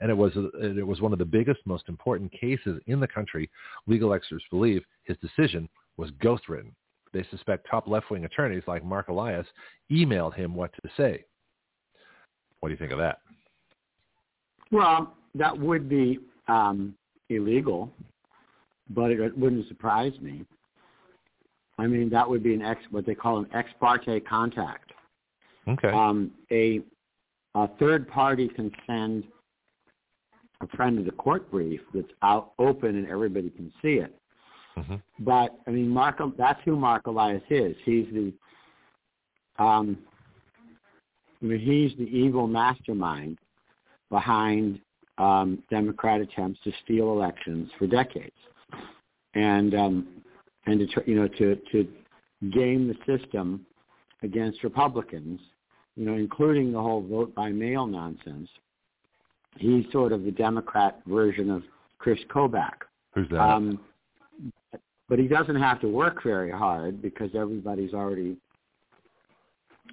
and 0.00 0.10
it 0.10 0.16
was 0.16 0.32
it 0.34 0.86
was 0.86 1.00
one 1.00 1.12
of 1.12 1.18
the 1.18 1.24
biggest, 1.24 1.60
most 1.64 1.88
important 1.88 2.32
cases 2.32 2.80
in 2.86 3.00
the 3.00 3.06
country. 3.06 3.50
Legal 3.86 4.12
experts 4.12 4.44
believe 4.50 4.82
his 5.04 5.16
decision 5.18 5.68
was 5.96 6.10
ghost-written. 6.22 6.74
They 7.12 7.24
suspect 7.30 7.66
top 7.70 7.86
left-wing 7.86 8.24
attorneys 8.24 8.62
like 8.66 8.84
Marc 8.84 9.08
Elias 9.08 9.46
emailed 9.90 10.34
him 10.34 10.54
what 10.54 10.72
to 10.72 10.90
say. 10.96 11.24
What 12.60 12.68
do 12.68 12.72
you 12.72 12.78
think 12.78 12.92
of 12.92 12.98
that? 12.98 13.18
Well, 14.70 15.14
that 15.34 15.58
would 15.58 15.88
be 15.88 16.18
um, 16.48 16.94
illegal, 17.28 17.90
but 18.90 19.10
it 19.10 19.36
wouldn't 19.36 19.66
surprise 19.68 20.12
me. 20.20 20.44
I 21.78 21.86
mean, 21.86 22.10
that 22.10 22.28
would 22.28 22.42
be 22.42 22.54
an 22.54 22.62
ex 22.62 22.80
what 22.90 23.06
they 23.06 23.14
call 23.14 23.38
an 23.38 23.46
ex 23.54 23.70
parte 23.80 24.20
contact. 24.20 24.92
Okay. 25.66 25.88
Um, 25.88 26.32
a 26.50 26.80
a 27.54 27.68
third 27.78 28.08
party 28.08 28.48
can 28.48 28.70
send 28.86 29.24
a 30.60 30.66
friend 30.76 30.98
of 30.98 31.04
the 31.04 31.12
court 31.12 31.50
brief 31.50 31.80
that's 31.94 32.12
out 32.22 32.52
open 32.58 32.96
and 32.96 33.08
everybody 33.08 33.50
can 33.50 33.72
see 33.82 33.94
it. 33.94 34.14
Mm-hmm. 34.76 34.96
But 35.20 35.56
I 35.66 35.70
mean, 35.70 35.88
Marc, 35.88 36.20
that's 36.36 36.60
who 36.64 36.76
Marc 36.76 37.06
Elias 37.06 37.42
is. 37.50 37.74
He's 37.84 38.06
the, 38.12 38.32
um, 39.62 39.98
he's 41.40 41.92
the 41.96 42.08
evil 42.10 42.46
mastermind 42.46 43.38
behind 44.10 44.80
um, 45.18 45.62
Democrat 45.70 46.20
attempts 46.20 46.60
to 46.64 46.72
steal 46.84 47.10
elections 47.12 47.70
for 47.78 47.86
decades, 47.86 48.36
and 49.34 49.74
um, 49.74 50.08
and 50.66 50.80
to 50.80 51.02
you 51.06 51.14
know 51.14 51.28
to 51.28 51.56
to 51.72 51.88
game 52.52 52.88
the 52.88 53.18
system 53.18 53.66
against 54.22 54.62
Republicans, 54.64 55.40
you 55.96 56.04
know, 56.04 56.14
including 56.14 56.72
the 56.72 56.80
whole 56.80 57.02
vote 57.02 57.34
by 57.34 57.50
mail 57.50 57.86
nonsense 57.86 58.48
he's 59.58 59.84
sort 59.92 60.12
of 60.12 60.24
the 60.24 60.30
Democrat 60.30 61.00
version 61.06 61.50
of 61.50 61.62
Chris 61.98 62.18
Kobach. 62.32 62.84
Who's 63.14 63.28
that? 63.30 63.40
Um, 63.40 63.80
but 65.08 65.18
he 65.18 65.26
doesn't 65.26 65.56
have 65.56 65.80
to 65.80 65.88
work 65.88 66.22
very 66.22 66.50
hard 66.50 67.02
because 67.02 67.30
everybody's 67.34 67.92
already, 67.92 68.36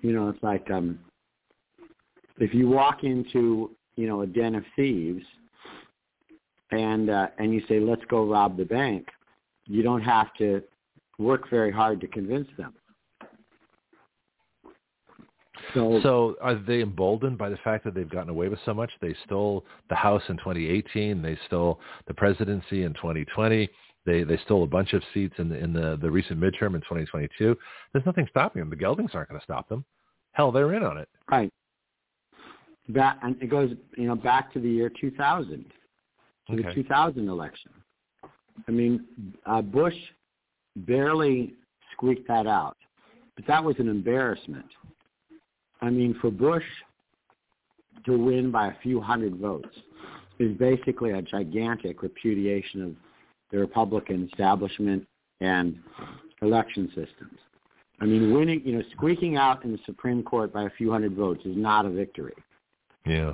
you 0.02 0.14
know, 0.14 0.30
it's 0.30 0.44
like 0.44 0.70
um, 0.70 1.00
if 2.40 2.54
you 2.54 2.70
walk 2.70 3.04
into, 3.04 3.72
you 3.96 4.08
know, 4.08 4.22
a 4.22 4.28
den 4.28 4.56
of 4.56 4.64
thieves 4.76 5.24
and 6.72 7.10
uh, 7.10 7.28
and 7.38 7.54
you 7.54 7.62
say, 7.68 7.80
let's 7.80 8.04
go 8.10 8.26
rob 8.26 8.58
the 8.58 8.66
bank, 8.66 9.08
you 9.66 9.84
don't 9.84 10.02
have 10.02 10.34
to 10.36 10.62
work 11.18 11.50
very 11.50 11.72
hard 11.72 12.00
to 12.02 12.08
convince 12.08 12.48
them. 12.58 12.74
So, 15.74 16.00
so 16.02 16.36
are 16.42 16.56
they 16.56 16.82
emboldened 16.82 17.38
by 17.38 17.50
the 17.50 17.58
fact 17.58 17.84
that 17.84 17.94
they've 17.94 18.10
gotten 18.10 18.30
away 18.30 18.48
with 18.48 18.60
so 18.66 18.74
much? 18.74 18.92
They 19.02 19.16
stole 19.26 19.66
the 19.90 19.96
House 19.96 20.22
in 20.30 20.38
2018. 20.38 21.22
They 21.22 21.38
stole 21.48 21.80
the 22.08 22.14
presidency 22.14 22.84
in 22.84 22.94
2020. 22.94 23.70
They 24.06 24.24
they 24.24 24.38
stole 24.46 24.64
a 24.64 24.68
bunch 24.68 24.94
of 24.94 25.04
seats 25.14 25.36
in 25.38 25.50
the 25.50 25.58
in 25.58 25.74
the, 25.74 25.98
the 26.02 26.10
recent 26.10 26.40
midterm 26.40 26.76
in 26.76 26.82
2022. 26.82 27.58
There's 27.92 28.06
nothing 28.06 28.28
stopping 28.30 28.62
them. 28.62 28.70
The 28.70 28.78
Geldings 28.78 29.14
aren't 29.14 29.30
going 29.30 29.40
to 29.40 29.44
stop 29.44 29.68
them. 29.68 29.84
Hell, 30.32 30.52
they're 30.52 30.74
in 30.74 30.84
on 30.84 30.98
it. 30.98 31.10
Right. 31.30 31.52
That 32.90 33.18
and 33.22 33.42
it 33.42 33.48
goes 33.48 33.72
you 33.98 34.08
know 34.08 34.16
back 34.16 34.54
to 34.54 34.60
the 34.60 34.70
year 34.70 34.90
2000, 35.00 35.66
to 36.48 36.54
okay. 36.54 36.64
the 36.64 36.74
2000 36.74 37.28
election. 37.28 37.72
I 38.68 38.72
mean, 38.72 39.06
uh, 39.46 39.62
Bush 39.62 39.96
barely 40.78 41.54
squeaked 41.94 42.28
that 42.28 42.48
out, 42.48 42.78
but 43.36 43.46
that 43.48 43.64
was 43.64 43.76
an 43.80 43.90
embarrassment. 43.90 44.66
I 45.82 45.90
mean, 45.90 46.16
for 46.22 46.32
Bush 46.32 46.64
to 48.06 48.18
win 48.18 48.52
by 48.52 48.68
a 48.68 48.74
few 48.82 49.02
hundred 49.02 49.38
votes 49.38 49.70
is 50.40 50.56
basically 50.58 51.12
a 51.12 51.22
gigantic 51.22 52.02
repudiation 52.02 52.82
of 52.84 52.96
the 53.52 53.58
Republican 53.58 54.28
establishment 54.32 55.06
and 55.42 55.78
election 56.42 56.88
systems. 56.90 57.40
I 58.00 58.06
mean, 58.06 58.34
winning, 58.34 58.62
you 58.64 58.78
know, 58.78 58.84
squeaking 58.96 59.38
out 59.38 59.66
in 59.66 59.72
the 59.72 59.80
Supreme 59.86 60.22
Court 60.22 60.54
by 60.54 60.64
a 60.64 60.70
few 60.78 60.92
hundred 60.92 61.16
votes 61.16 61.42
is 61.46 61.58
not 61.58 61.86
a 61.86 61.90
victory. 61.90 62.34
Yeah. 63.08 63.34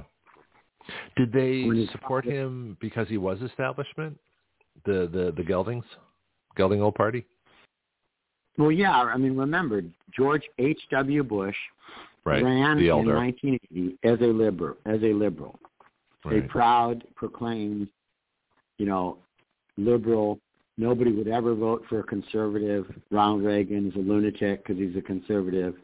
Did 1.16 1.32
they 1.32 1.88
support 1.92 2.26
him 2.26 2.78
because 2.82 3.08
he 3.08 3.18
was 3.18 3.42
establishment? 3.42 4.18
The 4.86 5.10
the 5.12 5.34
the 5.36 5.44
Geldings, 5.44 5.86
Gelding 6.58 6.82
Old 6.82 6.96
Party. 6.96 7.26
Well, 8.58 8.72
yeah. 8.72 8.92
I 8.92 9.18
mean, 9.18 9.38
remember 9.38 9.82
George 10.16 10.44
H. 10.60 10.80
W. 10.92 11.24
Bush 11.24 11.56
right. 12.26 12.44
ran 12.44 12.80
in 12.80 12.88
1980 12.88 13.98
as 14.04 14.20
a 14.20 14.32
liberal, 14.32 14.78
as 14.86 15.02
a 15.02 15.14
liberal, 15.14 15.60
right. 16.26 16.44
a 16.44 16.48
proud, 16.48 17.04
proclaimed, 17.16 17.88
you 18.78 18.86
know, 18.86 19.18
liberal. 19.78 20.40
Nobody 20.78 21.12
would 21.12 21.28
ever 21.28 21.54
vote 21.54 21.84
for 21.88 22.00
a 22.00 22.04
conservative. 22.04 22.86
Ronald 23.12 23.44
Reagan 23.44 23.90
is 23.90 23.96
a 23.96 24.00
lunatic 24.00 24.66
because 24.66 24.82
he's 24.82 24.96
a 24.98 25.02
conservative. 25.02 25.76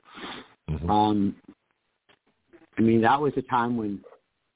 Mm-hmm. 0.70 0.90
Um, 0.90 1.36
I 2.80 2.82
mean, 2.82 3.02
that 3.02 3.20
was 3.20 3.34
a 3.36 3.42
time 3.42 3.76
when 3.76 4.00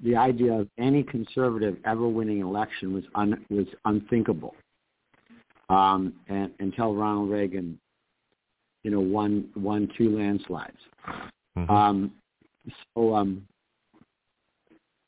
the 0.01 0.15
idea 0.15 0.53
of 0.53 0.69
any 0.79 1.03
conservative 1.03 1.75
ever 1.85 2.07
winning 2.07 2.41
an 2.41 2.47
election 2.47 2.93
was 2.93 3.03
un, 3.15 3.45
was 3.49 3.67
unthinkable. 3.83 4.55
Um, 5.69 6.13
and 6.29 6.51
until 6.59 6.95
Ronald 6.95 7.29
Reagan, 7.29 7.77
you 8.83 8.91
know, 8.91 9.01
won 9.01 9.49
won 9.55 9.89
two 9.97 10.17
landslides. 10.17 10.77
Mm-hmm. 11.57 11.69
Um, 11.69 12.11
so 12.95 13.13
um, 13.13 13.45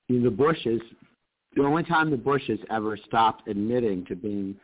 the 0.09 0.29
Bushes, 0.29 0.81
the 1.55 1.63
only 1.63 1.83
time 1.83 2.11
the 2.11 2.17
Bushes 2.17 2.59
ever 2.69 2.97
stopped 2.97 3.47
admitting 3.47 4.05
to 4.07 4.15
being 4.15 4.55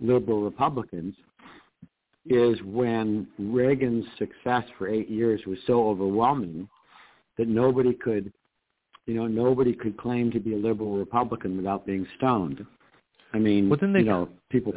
liberal 0.00 0.42
Republicans 0.42 1.14
is 2.26 2.58
when 2.62 3.26
Reagan's 3.38 4.06
success 4.18 4.64
for 4.78 4.88
eight 4.88 5.10
years 5.10 5.40
was 5.46 5.58
so 5.66 5.88
overwhelming 5.88 6.68
that 7.38 7.48
nobody 7.48 7.94
could, 7.94 8.32
you 9.06 9.14
know, 9.14 9.26
nobody 9.26 9.72
could 9.72 9.96
claim 9.96 10.30
to 10.32 10.40
be 10.40 10.54
a 10.54 10.56
liberal 10.56 10.98
Republican 10.98 11.56
without 11.56 11.86
being 11.86 12.06
stoned. 12.16 12.64
I 13.32 13.38
mean, 13.38 13.68
well, 13.68 13.78
they, 13.80 14.00
you 14.00 14.04
know, 14.04 14.28
people. 14.50 14.72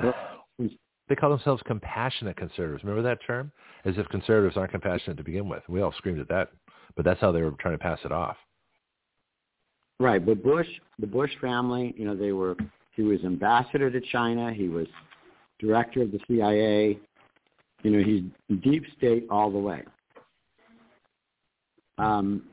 They 1.09 1.15
call 1.15 1.31
themselves 1.31 1.61
compassionate 1.65 2.37
conservatives. 2.37 2.83
Remember 2.83 3.01
that 3.07 3.19
term? 3.25 3.51
As 3.83 3.95
if 3.97 4.07
conservatives 4.09 4.55
aren't 4.55 4.71
compassionate 4.71 5.17
to 5.17 5.23
begin 5.23 5.49
with. 5.49 5.63
We 5.67 5.81
all 5.81 5.93
screamed 5.97 6.19
at 6.19 6.29
that, 6.29 6.51
but 6.95 7.03
that's 7.03 7.19
how 7.19 7.33
they 7.33 7.41
were 7.41 7.51
trying 7.59 7.73
to 7.73 7.83
pass 7.83 7.99
it 8.05 8.11
off. 8.11 8.37
Right, 9.99 10.25
but 10.25 10.41
Bush, 10.41 10.67
the 10.99 11.07
Bush 11.07 11.31
family, 11.41 11.93
you 11.97 12.05
know, 12.05 12.15
they 12.15 12.31
were. 12.31 12.55
He 12.93 13.03
was 13.03 13.23
ambassador 13.23 13.89
to 13.89 14.01
China. 14.11 14.53
He 14.53 14.67
was 14.67 14.87
director 15.59 16.01
of 16.01 16.11
the 16.11 16.19
CIA. 16.27 16.97
You 17.83 17.91
know, 17.91 18.03
he's 18.03 18.59
deep 18.61 18.83
state 18.97 19.25
all 19.29 19.51
the 19.51 19.57
way. 19.57 19.83
Um, 21.97 22.43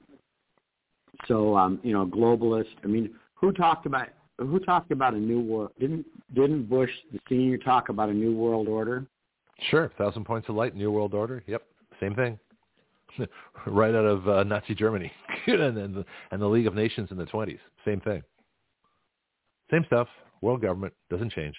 so, 1.26 1.56
um, 1.56 1.80
you 1.82 1.92
know, 1.92 2.06
globalist. 2.06 2.66
I 2.84 2.86
mean, 2.86 3.10
who 3.34 3.52
talked 3.52 3.86
about 3.86 4.08
who 4.38 4.60
talked 4.60 4.92
about 4.92 5.14
a 5.14 5.18
new 5.18 5.40
world? 5.40 5.72
Didn't 5.80 6.06
didn't 6.34 6.68
Bush 6.68 6.90
the 7.12 7.18
senior 7.28 7.58
talk 7.58 7.88
about 7.88 8.08
a 8.08 8.14
new 8.14 8.34
world 8.34 8.68
order? 8.68 9.06
Sure, 9.70 9.90
Thousand 9.98 10.24
Points 10.24 10.48
of 10.48 10.54
Light, 10.54 10.76
New 10.76 10.92
World 10.92 11.14
Order. 11.14 11.42
Yep, 11.46 11.62
same 12.00 12.14
thing. 12.14 12.38
right 13.66 13.94
out 13.94 14.04
of 14.04 14.28
uh, 14.28 14.44
Nazi 14.44 14.74
Germany 14.74 15.10
and, 15.46 15.78
and, 15.78 15.94
the, 15.94 16.04
and 16.30 16.40
the 16.40 16.46
League 16.46 16.66
of 16.66 16.74
Nations 16.74 17.08
in 17.10 17.16
the 17.16 17.24
20s. 17.24 17.58
Same 17.84 18.00
thing. 18.00 18.22
Same 19.70 19.84
stuff. 19.86 20.08
World 20.40 20.62
government 20.62 20.92
doesn't 21.10 21.32
change. 21.32 21.54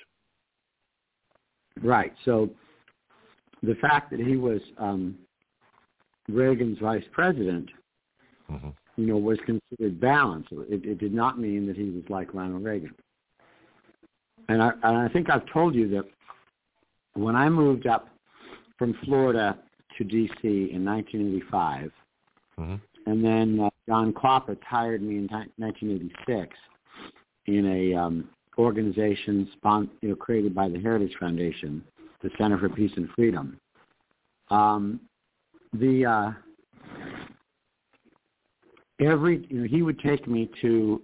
Right. 1.83 2.13
So 2.23 2.49
the 3.63 3.75
fact 3.75 4.11
that 4.11 4.19
he 4.19 4.37
was 4.37 4.61
um, 4.77 5.15
Reagan's 6.27 6.79
vice 6.79 7.03
president, 7.11 7.69
mm-hmm. 8.49 8.69
You 8.99 9.05
know, 9.05 9.17
was 9.17 9.39
considered 9.45 9.99
balanced. 9.99 10.49
It, 10.51 10.85
it 10.85 10.99
did 10.99 11.13
not 11.13 11.39
mean 11.39 11.65
that 11.67 11.77
he 11.77 11.89
was 11.89 12.03
like 12.09 12.33
Ronald 12.33 12.63
Reagan. 12.63 12.93
And 14.49 14.61
I, 14.61 14.71
and 14.83 14.97
I 14.97 15.07
think 15.07 15.29
I've 15.29 15.45
told 15.53 15.73
you 15.73 15.87
that 15.89 16.03
when 17.13 17.35
I 17.35 17.47
moved 17.47 17.87
up 17.87 18.09
from 18.77 18.93
Florida 19.05 19.57
to 19.97 20.03
D.C. 20.03 20.47
in 20.73 20.83
1985, 20.83 21.91
mm-hmm. 22.59 22.75
and 23.05 23.23
then 23.23 23.59
uh, 23.65 23.69
John 23.87 24.11
Klopitz 24.11 24.63
hired 24.63 25.01
me 25.01 25.17
in 25.17 25.27
1986 25.27 26.57
in 27.45 27.65
a 27.65 27.97
um, 27.97 28.29
organization 28.57 29.49
spon- 29.53 29.89
you 30.01 30.09
know, 30.09 30.15
created 30.15 30.53
by 30.53 30.67
the 30.67 30.79
Heritage 30.79 31.15
Foundation, 31.19 31.83
the 32.21 32.29
Center 32.37 32.57
for 32.57 32.69
Peace 32.69 32.91
and 32.97 33.07
Freedom. 33.15 33.57
Um, 34.49 34.99
the 35.73 36.05
uh, 36.05 36.31
every 38.99 39.67
he 39.69 39.81
would 39.81 39.99
take 39.99 40.27
me 40.27 40.49
to 40.61 41.01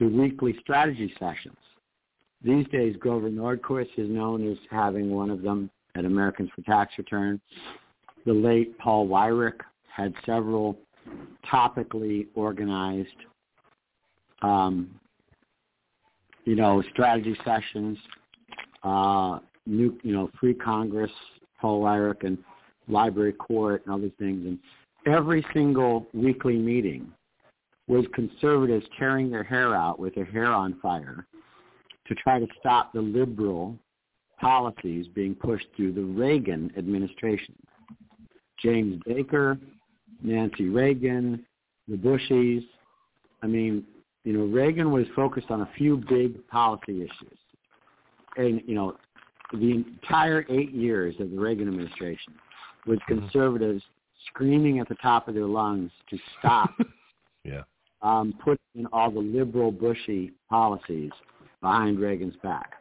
the 0.00 0.06
weekly 0.06 0.56
strategy 0.60 1.12
sessions. 1.18 1.56
These 2.42 2.66
days, 2.68 2.96
Grover 2.96 3.30
Norquist 3.30 3.88
is 3.96 4.08
known 4.08 4.50
as 4.50 4.56
having 4.70 5.10
one 5.10 5.30
of 5.30 5.42
them 5.42 5.70
at 5.96 6.04
Americans 6.04 6.50
for 6.54 6.62
Tax 6.62 6.92
Reform. 6.96 7.40
The 8.26 8.32
late 8.32 8.78
Paul 8.78 9.08
Weyrich 9.08 9.58
had 9.88 10.14
several 10.24 10.78
topically 11.50 12.26
organized, 12.34 13.08
um, 14.42 14.88
you 16.44 16.54
know, 16.54 16.82
strategy 16.92 17.36
sessions. 17.44 17.98
Uh, 18.84 19.40
new, 19.66 19.98
you 20.02 20.12
know, 20.12 20.30
Free 20.38 20.54
Congress, 20.54 21.10
Paul 21.60 21.82
Weyrich, 21.82 22.24
and 22.24 22.38
Library 22.86 23.32
Court, 23.32 23.82
and 23.84 23.94
other 23.94 24.10
things. 24.18 24.46
And 24.46 24.58
every 25.12 25.44
single 25.52 26.06
weekly 26.14 26.56
meeting 26.56 27.12
was 27.88 28.04
conservatives 28.14 28.84
tearing 28.98 29.30
their 29.30 29.42
hair 29.42 29.74
out 29.74 29.98
with 29.98 30.14
their 30.14 30.24
hair 30.24 30.52
on 30.52 30.78
fire 30.80 31.26
to 32.06 32.14
try 32.14 32.38
to 32.38 32.46
stop 32.60 32.92
the 32.92 33.00
liberal 33.00 33.76
policies 34.40 35.06
being 35.14 35.34
pushed 35.34 35.66
through 35.76 35.92
the 35.92 36.02
Reagan 36.02 36.70
administration. 36.76 37.54
James 38.62 39.00
Baker, 39.06 39.58
Nancy 40.22 40.68
Reagan, 40.68 41.44
the 41.88 41.96
Bushies. 41.96 42.64
I 43.42 43.46
mean, 43.46 43.84
you 44.24 44.32
know, 44.32 44.44
Reagan 44.44 44.92
was 44.92 45.06
focused 45.16 45.50
on 45.50 45.62
a 45.62 45.68
few 45.76 45.96
big 46.08 46.46
policy 46.48 47.02
issues. 47.02 47.38
And, 48.36 48.62
you 48.66 48.74
know, 48.74 48.96
the 49.52 49.72
entire 49.72 50.44
eight 50.50 50.72
years 50.72 51.14
of 51.18 51.30
the 51.30 51.38
Reagan 51.38 51.68
administration 51.68 52.34
was 52.86 52.98
mm-hmm. 52.98 53.20
conservatives 53.20 53.82
screaming 54.28 54.78
at 54.78 54.88
the 54.88 54.96
top 54.96 55.28
of 55.28 55.34
their 55.34 55.46
lungs 55.46 55.90
to 56.10 56.18
stop 56.38 56.70
yeah. 57.44 57.62
Um, 58.02 58.34
putting 58.44 58.58
in 58.74 58.86
all 58.86 59.10
the 59.10 59.20
liberal 59.20 59.72
Bushy 59.72 60.32
policies 60.48 61.10
behind 61.60 61.98
Reagan's 61.98 62.36
back. 62.42 62.74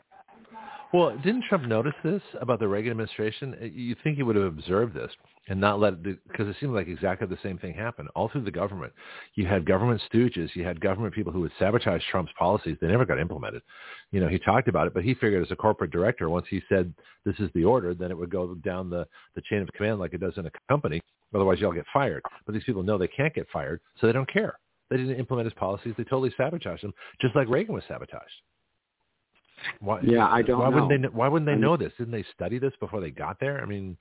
Well, 0.94 1.18
didn't 1.18 1.44
Trump 1.50 1.66
notice 1.66 1.94
this 2.02 2.22
about 2.40 2.60
the 2.60 2.68
Reagan 2.68 2.92
administration? 2.92 3.56
Uh, 3.62 3.66
you 3.66 3.96
think 4.04 4.16
he 4.16 4.24
would 4.24 4.38
have 4.38 4.46
observed 4.46 4.94
this 4.94 5.12
and 5.50 5.60
not 5.60 5.80
let 5.82 5.94
it, 6.06 6.20
because 6.28 6.48
it 6.48 6.56
seemed 6.60 6.74
like 6.74 6.88
exactly 6.88 7.28
the 7.28 7.38
same 7.44 7.58
thing 7.58 7.74
happened 7.74 8.08
all 8.16 8.30
through 8.30 8.44
the 8.44 8.52
government. 8.52 8.94
You 9.36 9.46
had 9.46 9.66
government 9.66 10.02
stooges, 10.12 10.50
you 10.56 10.64
had 10.64 10.80
government 10.80 11.14
people 11.14 11.34
who 11.34 11.42
would 11.42 11.52
sabotage 11.60 12.02
Trump's 12.10 12.32
policies. 12.40 12.78
They 12.80 12.88
never 12.88 13.06
got 13.06 13.20
implemented. 13.20 13.64
You 14.12 14.22
know, 14.22 14.30
he 14.30 14.40
talked 14.40 14.70
about 14.70 14.88
it, 14.88 14.94
but 14.94 15.04
he 15.04 15.14
figured 15.14 15.44
as 15.46 15.52
a 15.52 15.58
corporate 15.58 15.92
director, 15.92 16.30
once 16.30 16.46
he 16.50 16.62
said 16.70 16.94
this 17.26 17.36
is 17.40 17.50
the 17.54 17.66
order, 17.66 17.94
then 17.94 18.12
it 18.12 18.18
would 18.18 18.30
go 18.30 18.56
down 18.56 18.90
the, 18.90 19.06
the 19.36 19.42
chain 19.50 19.62
of 19.62 19.68
command 19.74 20.00
like 20.00 20.14
it 20.14 20.22
does 20.22 20.38
in 20.38 20.46
a 20.46 20.52
company. 20.70 21.02
Otherwise, 21.36 21.58
you'll 21.60 21.74
get 21.74 21.86
fired. 21.94 22.24
But 22.46 22.54
these 22.54 22.64
people 22.64 22.84
know 22.84 22.98
they 22.98 23.10
can't 23.10 23.34
get 23.34 23.48
fired, 23.52 23.82
so 24.00 24.08
they 24.08 24.14
don't 24.14 24.32
care. 24.32 24.58
They 24.90 24.98
didn't 24.98 25.18
implement 25.18 25.46
his 25.46 25.54
policies. 25.54 25.94
They 25.98 26.04
totally 26.04 26.34
sabotaged 26.38 26.84
them, 26.84 26.94
just 27.20 27.36
like 27.36 27.50
Reagan 27.50 27.74
was 27.74 27.84
sabotaged. 27.88 28.24
Why, 29.80 30.00
yeah, 30.04 30.28
I 30.28 30.42
don't 30.42 30.60
why 30.60 30.70
know. 30.70 30.86
Wouldn't 30.86 31.02
they, 31.02 31.08
why 31.10 31.28
wouldn't 31.28 31.50
they 31.50 31.56
know 31.56 31.78
this? 31.78 31.92
Didn't 31.98 32.14
they 32.14 32.26
study 32.34 32.60
this 32.60 32.74
before 32.80 33.02
they 33.02 33.12
got 33.12 33.40
there? 33.40 33.62
I 33.62 33.66
mean, 33.66 33.98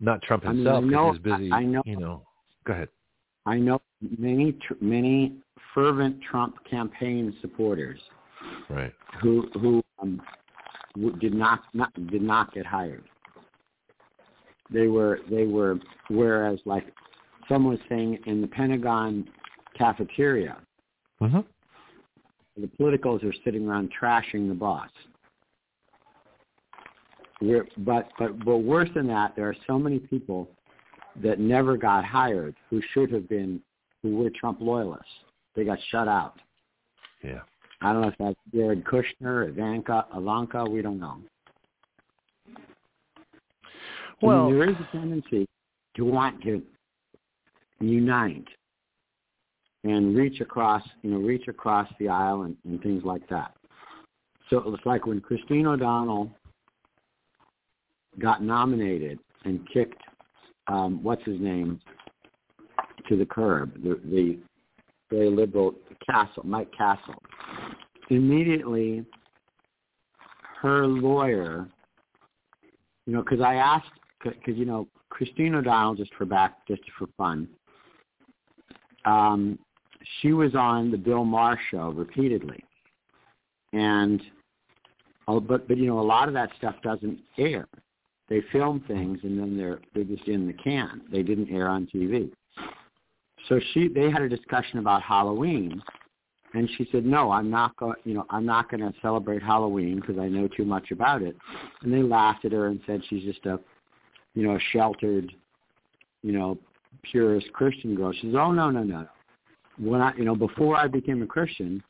not 0.00 0.22
Trump 0.22 0.44
himself 0.44 0.78
I 0.78 0.80
mean, 0.80 0.94
I 0.94 0.96
know, 0.96 1.12
he's 1.12 1.20
busy. 1.20 1.52
I 1.52 1.64
know, 1.64 1.82
you 1.84 1.96
know. 1.96 2.22
Go 2.64 2.72
ahead. 2.72 2.88
I 3.46 3.56
know 3.56 3.80
many 4.18 4.56
many 4.80 5.34
fervent 5.74 6.22
Trump 6.22 6.56
campaign 6.68 7.34
supporters, 7.40 8.00
right? 8.70 8.92
Who 9.20 9.48
who 9.54 9.84
um, 10.00 10.22
did 11.20 11.34
not, 11.34 11.64
not 11.74 11.92
did 12.10 12.22
not 12.22 12.54
get 12.54 12.64
hired. 12.64 13.04
They 14.70 14.86
were 14.86 15.20
they 15.30 15.44
were 15.44 15.78
whereas 16.08 16.58
like 16.64 16.86
someone 17.48 17.74
was 17.74 17.82
saying 17.88 18.18
in 18.26 18.40
the 18.40 18.48
Pentagon 18.48 19.28
cafeteria, 19.76 20.56
mm-hmm 21.20 21.40
the 22.56 22.68
politicals 22.68 23.22
are 23.24 23.34
sitting 23.44 23.66
around 23.68 23.90
trashing 24.00 24.48
the 24.48 24.54
boss. 24.54 24.90
We're, 27.40 27.66
but 27.78 28.08
but 28.18 28.44
but 28.44 28.58
worse 28.58 28.88
than 28.94 29.06
that, 29.08 29.34
there 29.36 29.48
are 29.48 29.56
so 29.66 29.78
many 29.78 29.98
people 29.98 30.48
that 31.22 31.38
never 31.38 31.76
got 31.76 32.04
hired 32.04 32.54
who 32.70 32.80
should 32.92 33.10
have 33.12 33.28
been 33.28 33.60
who 34.02 34.16
were 34.16 34.30
Trump 34.30 34.60
loyalists. 34.60 35.06
They 35.56 35.64
got 35.64 35.78
shut 35.90 36.08
out. 36.08 36.34
Yeah. 37.22 37.40
I 37.80 37.92
don't 37.92 38.02
know 38.02 38.08
if 38.08 38.14
that's 38.18 38.38
Jared 38.54 38.84
Kushner, 38.84 39.48
Ivanka, 39.48 40.06
Ivanka. 40.14 40.64
We 40.64 40.80
don't 40.80 40.98
know. 40.98 41.18
Well, 44.22 44.46
I 44.46 44.50
mean, 44.50 44.58
there 44.58 44.70
is 44.70 44.76
a 44.76 44.96
tendency 44.96 45.46
to 45.96 46.04
want 46.04 46.42
to 46.44 46.62
unite 47.80 48.46
and 49.84 50.16
reach 50.16 50.40
across, 50.40 50.82
you 51.02 51.10
know, 51.10 51.18
reach 51.18 51.46
across 51.46 51.88
the 52.00 52.08
aisle 52.08 52.42
and, 52.42 52.56
and 52.64 52.82
things 52.82 53.02
like 53.04 53.26
that. 53.28 53.54
So 54.50 54.58
it 54.58 54.66
was 54.66 54.80
like 54.84 55.06
when 55.06 55.20
Christine 55.20 55.66
O'Donnell 55.66 56.30
got 58.18 58.42
nominated 58.42 59.18
and 59.44 59.60
kicked 59.72 60.02
um, 60.66 61.02
what's 61.02 61.24
his 61.24 61.40
name 61.40 61.80
to 63.08 63.16
the 63.16 63.26
curb, 63.26 63.74
the, 63.82 64.00
the 64.10 64.38
very 65.10 65.28
liberal 65.30 65.74
Castle, 66.08 66.42
Mike 66.44 66.70
Castle. 66.76 67.14
Immediately, 68.10 69.04
her 70.60 70.86
lawyer, 70.86 71.68
you 73.06 73.12
know, 73.12 73.22
because 73.22 73.40
I 73.40 73.56
asked, 73.56 73.90
because 74.22 74.56
you 74.56 74.64
know, 74.64 74.88
Christine 75.10 75.54
O'Donnell, 75.54 75.94
just 75.94 76.14
for 76.14 76.24
back, 76.24 76.66
just 76.66 76.82
for 76.98 77.06
fun, 77.18 77.48
um, 79.04 79.58
she 80.20 80.32
was 80.32 80.54
on 80.54 80.90
the 80.90 80.98
Bill 80.98 81.24
Maher 81.24 81.58
show 81.70 81.90
repeatedly, 81.90 82.62
and 83.72 84.22
oh, 85.28 85.40
but 85.40 85.66
but 85.68 85.76
you 85.76 85.86
know 85.86 86.00
a 86.00 86.02
lot 86.02 86.28
of 86.28 86.34
that 86.34 86.50
stuff 86.58 86.74
doesn't 86.82 87.18
air. 87.38 87.66
They 88.28 88.40
film 88.52 88.82
things 88.86 89.20
and 89.22 89.38
then 89.38 89.56
they're 89.56 89.80
they're 89.94 90.04
just 90.04 90.26
in 90.28 90.46
the 90.46 90.52
can. 90.52 91.02
They 91.10 91.22
didn't 91.22 91.50
air 91.50 91.68
on 91.68 91.86
TV. 91.86 92.30
So 93.48 93.60
she 93.72 93.88
they 93.88 94.10
had 94.10 94.22
a 94.22 94.28
discussion 94.28 94.78
about 94.78 95.02
Halloween, 95.02 95.82
and 96.54 96.68
she 96.76 96.88
said, 96.90 97.04
"No, 97.04 97.30
I'm 97.30 97.50
not 97.50 97.76
going. 97.76 97.96
You 98.04 98.14
know, 98.14 98.26
I'm 98.30 98.46
not 98.46 98.70
going 98.70 98.80
to 98.80 98.92
celebrate 99.02 99.42
Halloween 99.42 99.96
because 99.96 100.18
I 100.18 100.28
know 100.28 100.48
too 100.48 100.64
much 100.64 100.90
about 100.90 101.22
it." 101.22 101.36
And 101.82 101.92
they 101.92 102.02
laughed 102.02 102.44
at 102.44 102.52
her 102.52 102.68
and 102.68 102.80
said 102.86 103.02
she's 103.08 103.24
just 103.24 103.44
a, 103.46 103.60
you 104.34 104.46
know, 104.46 104.56
a 104.56 104.60
sheltered, 104.72 105.32
you 106.22 106.32
know, 106.32 106.58
purist 107.02 107.52
Christian 107.52 107.94
girl. 107.94 108.12
She 108.12 108.28
says, 108.28 108.36
"Oh 108.38 108.52
no, 108.52 108.70
no, 108.70 108.82
no 108.82 109.06
when 109.78 110.00
I, 110.00 110.14
you 110.16 110.24
know, 110.24 110.36
before 110.36 110.76
I 110.76 110.86
became 110.86 111.22
a 111.22 111.26
Christian, 111.26 111.82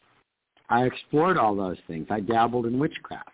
I 0.68 0.84
explored 0.84 1.36
all 1.36 1.54
those 1.54 1.76
things. 1.86 2.06
I 2.10 2.20
dabbled 2.20 2.66
in 2.66 2.78
witchcraft. 2.78 3.30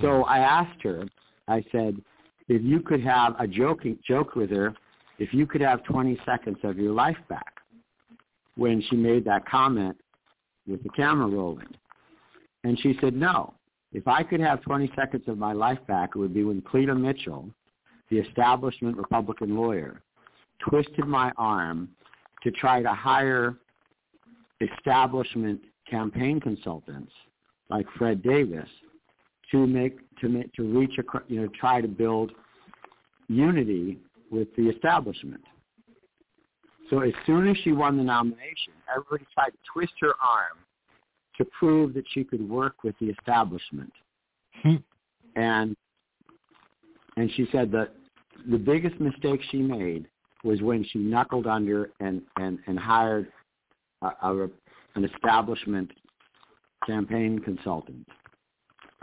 So 0.00 0.24
I 0.24 0.38
asked 0.38 0.82
her, 0.82 1.04
I 1.48 1.64
said, 1.72 2.00
if 2.48 2.62
you 2.62 2.80
could 2.80 3.02
have 3.02 3.34
a 3.38 3.46
joking 3.46 3.98
joke 4.06 4.34
with 4.34 4.50
her, 4.50 4.74
if 5.18 5.34
you 5.34 5.46
could 5.46 5.60
have 5.60 5.84
20 5.84 6.18
seconds 6.24 6.58
of 6.62 6.78
your 6.78 6.92
life 6.92 7.18
back, 7.28 7.60
when 8.56 8.82
she 8.88 8.96
made 8.96 9.24
that 9.24 9.46
comment 9.48 9.96
with 10.66 10.82
the 10.82 10.88
camera 10.90 11.26
rolling. 11.26 11.68
And 12.64 12.78
she 12.80 12.96
said, 13.00 13.14
no. 13.14 13.54
If 13.92 14.06
I 14.06 14.22
could 14.22 14.40
have 14.40 14.62
20 14.62 14.92
seconds 14.94 15.24
of 15.26 15.38
my 15.38 15.52
life 15.52 15.78
back, 15.88 16.10
it 16.14 16.18
would 16.18 16.34
be 16.34 16.44
when 16.44 16.60
Cleta 16.60 16.94
Mitchell, 16.94 17.48
the 18.10 18.18
establishment 18.18 18.96
Republican 18.96 19.56
lawyer, 19.56 20.02
twisted 20.68 21.06
my 21.06 21.32
arm 21.36 21.88
to 22.42 22.50
try 22.50 22.82
to 22.82 22.88
hire 22.88 23.56
establishment 24.60 25.60
campaign 25.88 26.40
consultants 26.40 27.12
like 27.68 27.86
Fred 27.96 28.22
Davis 28.22 28.68
to 29.50 29.66
make 29.66 29.98
to 30.20 30.28
make 30.28 30.52
to 30.54 30.62
reach 30.62 30.98
a 30.98 31.02
you 31.28 31.42
know 31.42 31.48
try 31.58 31.80
to 31.80 31.88
build 31.88 32.32
unity 33.28 33.98
with 34.30 34.48
the 34.56 34.68
establishment. 34.68 35.42
So 36.88 37.00
as 37.00 37.12
soon 37.24 37.48
as 37.48 37.56
she 37.62 37.72
won 37.72 37.96
the 37.96 38.02
nomination, 38.02 38.72
everybody 38.88 39.24
tried 39.32 39.50
to 39.50 39.58
twist 39.72 39.92
her 40.00 40.14
arm 40.20 40.58
to 41.38 41.44
prove 41.58 41.94
that 41.94 42.04
she 42.12 42.24
could 42.24 42.46
work 42.48 42.82
with 42.84 42.94
the 43.00 43.06
establishment. 43.06 43.92
Hmm. 44.62 44.76
and 45.36 45.76
and 47.16 47.30
she 47.32 47.48
said 47.52 47.70
that 47.72 47.94
the 48.50 48.58
biggest 48.58 49.00
mistake 49.00 49.40
she 49.50 49.58
made 49.58 50.06
was 50.44 50.60
when 50.62 50.84
she 50.84 50.98
knuckled 50.98 51.46
under 51.46 51.90
and 52.00 52.22
and 52.36 52.58
and 52.66 52.78
hired 52.78 53.28
a, 54.02 54.08
a 54.22 54.48
an 54.94 55.04
establishment 55.04 55.90
campaign 56.86 57.38
consultant. 57.38 58.06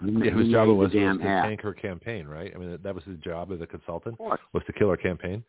Yeah, 0.03 0.29
whose 0.29 0.51
job 0.51 0.69
it 0.69 0.73
was, 0.73 0.93
was 0.93 1.17
to 1.17 1.17
tank 1.23 1.61
her 1.61 1.73
campaign, 1.73 2.27
right? 2.27 2.51
I 2.53 2.59
mean, 2.59 2.77
that 2.83 2.93
was 2.93 3.03
his 3.05 3.17
job 3.17 3.51
as 3.51 3.61
a 3.61 3.65
consultant, 3.65 4.19
was 4.19 4.63
to 4.67 4.73
kill 4.73 4.89
her 4.89 4.97
campaign. 4.97 5.43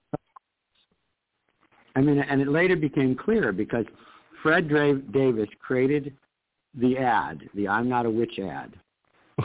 I 1.95 2.01
mean, 2.01 2.19
and 2.19 2.41
it 2.41 2.49
later 2.49 2.75
became 2.75 3.15
clear 3.15 3.53
because 3.53 3.85
Fred 4.43 4.69
Davis 5.13 5.49
created 5.61 6.15
the 6.75 6.97
ad, 6.97 7.43
the 7.55 7.69
I'm 7.69 7.89
not 7.89 8.07
a 8.07 8.11
witch 8.11 8.39
ad, 8.39 8.73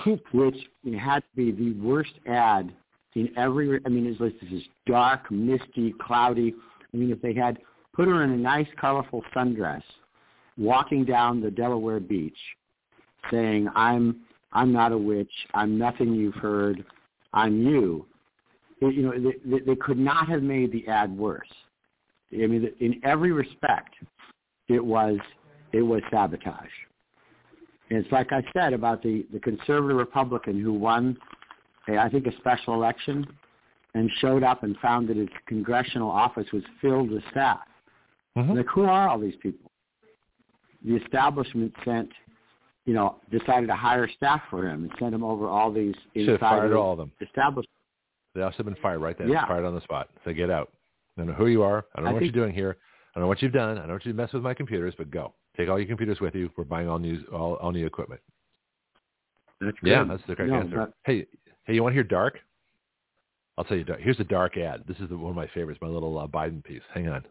which 0.31 0.55
had 0.97 1.19
to 1.19 1.35
be 1.35 1.51
the 1.51 1.73
worst 1.85 2.13
ad 2.25 2.73
in 3.15 3.29
every. 3.37 3.79
I 3.85 3.89
mean, 3.89 4.15
like 4.19 4.39
this 4.39 4.51
is 4.51 4.63
dark, 4.85 5.29
misty, 5.31 5.93
cloudy. 6.01 6.53
I 6.93 6.97
mean, 6.97 7.11
if 7.11 7.21
they 7.21 7.33
had 7.33 7.57
put 7.93 8.07
her 8.07 8.23
in 8.23 8.31
a 8.31 8.37
nice, 8.37 8.67
colorful 8.79 9.23
sundress, 9.35 9.83
walking 10.57 11.05
down 11.05 11.41
the 11.41 11.51
Delaware 11.51 11.99
beach, 11.99 12.37
saying, 13.31 13.69
"I'm 13.75 14.21
I'm 14.51 14.71
not 14.71 14.91
a 14.91 14.97
witch. 14.97 15.31
I'm 15.53 15.77
nothing 15.77 16.13
you've 16.13 16.35
heard. 16.35 16.83
I'm 17.33 17.61
you." 17.61 18.05
It, 18.81 18.95
you 18.95 19.03
know, 19.03 19.33
they, 19.45 19.59
they 19.59 19.75
could 19.75 19.99
not 19.99 20.27
have 20.27 20.43
made 20.43 20.71
the 20.71 20.87
ad 20.87 21.15
worse. 21.15 21.47
I 22.33 22.47
mean, 22.47 22.71
in 22.79 22.99
every 23.03 23.31
respect, 23.31 23.93
it 24.67 24.83
was 24.83 25.17
it 25.71 25.81
was 25.81 26.01
sabotage. 26.11 26.67
And 27.89 27.99
it's 28.03 28.11
like 28.11 28.31
I 28.31 28.43
said 28.53 28.73
about 28.73 29.03
the 29.03 29.25
the 29.31 29.39
conservative 29.39 29.97
Republican 29.97 30.59
who 30.61 30.73
won, 30.73 31.17
I 31.87 32.09
think, 32.09 32.27
a 32.27 32.35
special 32.37 32.73
election, 32.73 33.25
and 33.93 34.09
showed 34.19 34.43
up 34.43 34.63
and 34.63 34.75
found 34.77 35.07
that 35.09 35.17
his 35.17 35.29
congressional 35.47 36.09
office 36.09 36.47
was 36.51 36.63
filled 36.81 37.11
with 37.11 37.23
staff. 37.31 37.59
Mm-hmm. 38.37 38.53
Like, 38.57 38.67
who 38.67 38.83
are 38.83 39.09
all 39.09 39.19
these 39.19 39.35
people? 39.41 39.69
The 40.83 40.95
establishment 40.95 41.73
sent, 41.85 42.09
you 42.85 42.93
know, 42.93 43.17
decided 43.31 43.67
to 43.67 43.75
hire 43.75 44.09
staff 44.17 44.41
for 44.49 44.67
him 44.67 44.83
and 44.83 44.91
sent 44.99 45.13
him 45.13 45.23
over 45.23 45.47
all 45.47 45.71
these 45.71 45.95
Should 46.15 46.27
have 46.29 46.39
fired 46.39 46.73
all 46.73 46.93
of 46.93 46.97
them. 46.97 47.11
Establishment. 47.21 47.69
They 48.35 48.41
also 48.41 48.57
have 48.57 48.65
been 48.65 48.75
fired 48.81 48.99
right 48.99 49.17
then. 49.17 49.29
Yeah. 49.29 49.47
Fired 49.47 49.65
on 49.65 49.75
the 49.75 49.81
spot. 49.81 50.09
Say, 50.25 50.33
get 50.33 50.49
out. 50.49 50.71
I 51.15 51.21
don't 51.21 51.27
know 51.27 51.35
who 51.35 51.47
you 51.47 51.61
are. 51.61 51.85
I 51.93 51.99
don't 51.99 52.05
know 52.05 52.09
I 52.09 52.13
what 52.13 52.19
think, 52.21 52.35
you're 52.35 52.43
doing 52.43 52.55
here. 52.55 52.77
I 53.15 53.19
don't 53.19 53.25
know 53.25 53.27
what 53.27 53.41
you've 53.41 53.53
done. 53.53 53.77
I 53.77 53.81
don't 53.81 53.91
want 53.91 54.05
you 54.05 54.11
to 54.11 54.17
mess 54.17 54.33
with 54.33 54.41
my 54.41 54.55
computers, 54.55 54.95
but 54.97 55.11
go. 55.11 55.33
Take 55.55 55.69
all 55.69 55.77
your 55.77 55.87
computers 55.87 56.19
with 56.19 56.33
you. 56.33 56.49
We're 56.57 56.63
buying 56.63 56.89
all 56.89 56.97
new 56.97 57.23
all, 57.31 57.55
all 57.57 57.71
new 57.71 57.85
equipment. 57.85 58.19
That's. 59.61 59.77
Yeah, 59.83 60.03
that's 60.03 60.23
the 60.27 60.35
correct 60.35 60.51
no, 60.51 60.59
answer. 60.59 60.75
But, 60.77 60.93
hey, 61.05 61.27
hey, 61.65 61.73
you 61.73 61.83
want 61.83 61.93
to 61.93 61.95
hear 61.95 62.03
dark? 62.03 62.39
I'll 63.57 63.63
tell 63.63 63.77
you. 63.77 63.83
Dark. 63.83 63.99
Here's 64.01 64.19
a 64.19 64.25
dark 64.25 64.57
ad. 64.57 64.83
This 64.87 64.97
is 64.97 65.09
the, 65.09 65.17
one 65.17 65.29
of 65.29 65.35
my 65.35 65.47
favorites. 65.53 65.79
My 65.81 65.87
little 65.87 66.17
uh, 66.17 66.27
Biden 66.27 66.63
piece. 66.63 66.81
Hang 66.93 67.07
on. 67.09 67.23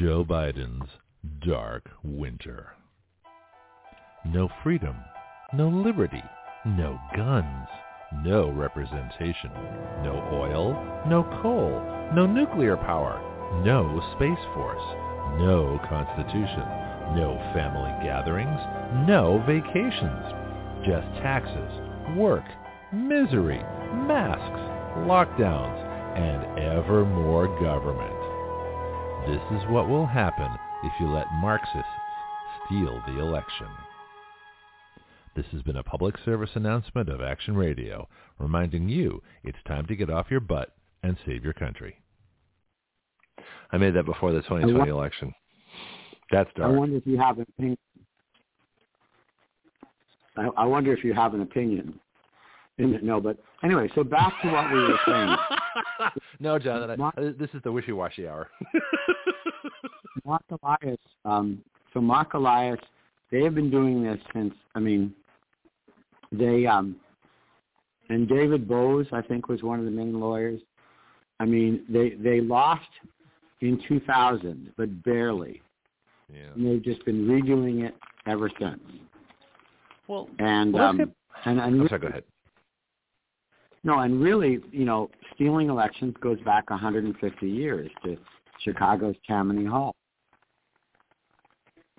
Joe 0.00 0.24
Biden's 0.24 0.88
dark 1.44 1.88
winter. 2.02 2.72
No 4.24 4.48
freedom, 4.62 4.96
no 5.54 5.68
liberty, 5.68 6.22
no 6.66 6.98
guns, 7.16 7.68
no 8.24 8.50
representation, 8.50 9.50
no 10.02 10.28
oil, 10.32 10.72
no 11.08 11.22
coal, 11.40 11.70
no 12.14 12.26
nuclear 12.26 12.76
power, 12.76 13.22
no 13.64 14.02
space 14.16 14.44
force, 14.54 14.82
no 15.38 15.80
constitution, 15.88 16.66
no 17.14 17.38
family 17.54 17.92
gatherings, 18.04 18.60
no 19.06 19.42
vacations, 19.46 20.84
just 20.84 21.06
taxes, 21.22 22.16
work, 22.18 22.44
misery, 22.92 23.58
masks, 24.06 24.60
lockdowns, 25.06 25.78
and 26.16 26.58
ever 26.58 27.04
more 27.04 27.46
government. 27.60 28.14
This 29.26 29.60
is 29.60 29.68
what 29.68 29.88
will 29.88 30.06
happen 30.06 30.50
if 30.84 30.92
you 30.98 31.06
let 31.08 31.26
Marxists 31.34 31.84
steal 32.64 33.02
the 33.06 33.18
election. 33.18 33.66
This 35.36 35.46
has 35.52 35.62
been 35.62 35.76
a 35.76 35.82
public 35.82 36.16
service 36.24 36.50
announcement 36.54 37.08
of 37.08 37.20
Action 37.20 37.54
Radio, 37.54 38.08
reminding 38.38 38.88
you 38.88 39.22
it's 39.44 39.58
time 39.66 39.86
to 39.86 39.96
get 39.96 40.10
off 40.10 40.30
your 40.30 40.40
butt 40.40 40.74
and 41.02 41.16
save 41.26 41.44
your 41.44 41.52
country. 41.52 42.00
I 43.70 43.76
made 43.76 43.94
that 43.94 44.06
before 44.06 44.32
the 44.32 44.40
2020 44.42 44.90
election. 44.90 45.32
That's 46.32 46.50
dark. 46.56 46.72
I 46.72 46.76
wonder 46.76 46.96
if 46.96 47.06
you 47.06 47.18
have 47.18 47.38
an 47.38 47.46
opinion. 47.56 47.78
I, 50.36 50.48
I 50.56 50.64
wonder 50.64 50.92
if 50.92 51.04
you 51.04 51.14
have 51.14 51.34
an 51.34 51.42
opinion. 51.42 52.00
No, 52.78 53.20
but 53.20 53.36
anyway, 53.64 53.88
so 53.94 54.04
back 54.04 54.32
to 54.42 54.50
what 54.50 54.72
we 54.72 54.80
were 54.80 54.98
saying. 55.06 55.36
no, 56.40 56.58
John, 56.58 57.00
I, 57.00 57.10
this 57.38 57.50
is 57.52 57.60
the 57.64 57.72
wishy-washy 57.72 58.28
hour. 58.28 58.48
Marc 60.24 60.42
Elias, 60.62 60.98
um, 61.24 61.62
so 61.92 62.00
Marc 62.00 62.34
Elias, 62.34 62.78
they 63.32 63.42
have 63.42 63.54
been 63.54 63.70
doing 63.70 64.02
this 64.04 64.18
since, 64.32 64.54
I 64.74 64.80
mean, 64.80 65.12
they, 66.30 66.66
um, 66.66 66.96
and 68.10 68.28
David 68.28 68.68
Boies, 68.68 69.06
I 69.12 69.22
think, 69.22 69.48
was 69.48 69.62
one 69.62 69.78
of 69.78 69.84
the 69.84 69.90
main 69.90 70.20
lawyers. 70.20 70.60
I 71.40 71.44
mean, 71.44 71.84
they, 71.88 72.10
they 72.10 72.40
lost 72.40 72.88
in 73.60 73.80
2000, 73.88 74.72
but 74.76 75.02
barely. 75.02 75.62
Yeah. 76.32 76.52
And 76.54 76.66
they've 76.66 76.84
just 76.84 77.04
been 77.04 77.26
redoing 77.26 77.86
it 77.86 77.94
ever 78.26 78.50
since. 78.60 78.80
Well, 80.06 80.28
and 80.38 80.72
well, 80.72 80.84
um, 80.84 81.12
and, 81.44 81.60
and 81.60 81.82
oh, 81.82 81.88
sorry, 81.88 82.00
go 82.00 82.08
ahead. 82.08 82.24
No, 83.88 84.00
and 84.00 84.22
really, 84.22 84.60
you 84.70 84.84
know, 84.84 85.08
stealing 85.34 85.70
elections 85.70 86.14
goes 86.20 86.38
back 86.40 86.68
150 86.68 87.48
years 87.48 87.90
to 88.04 88.18
Chicago's 88.62 89.14
Tammany 89.26 89.64
Hall. 89.64 89.94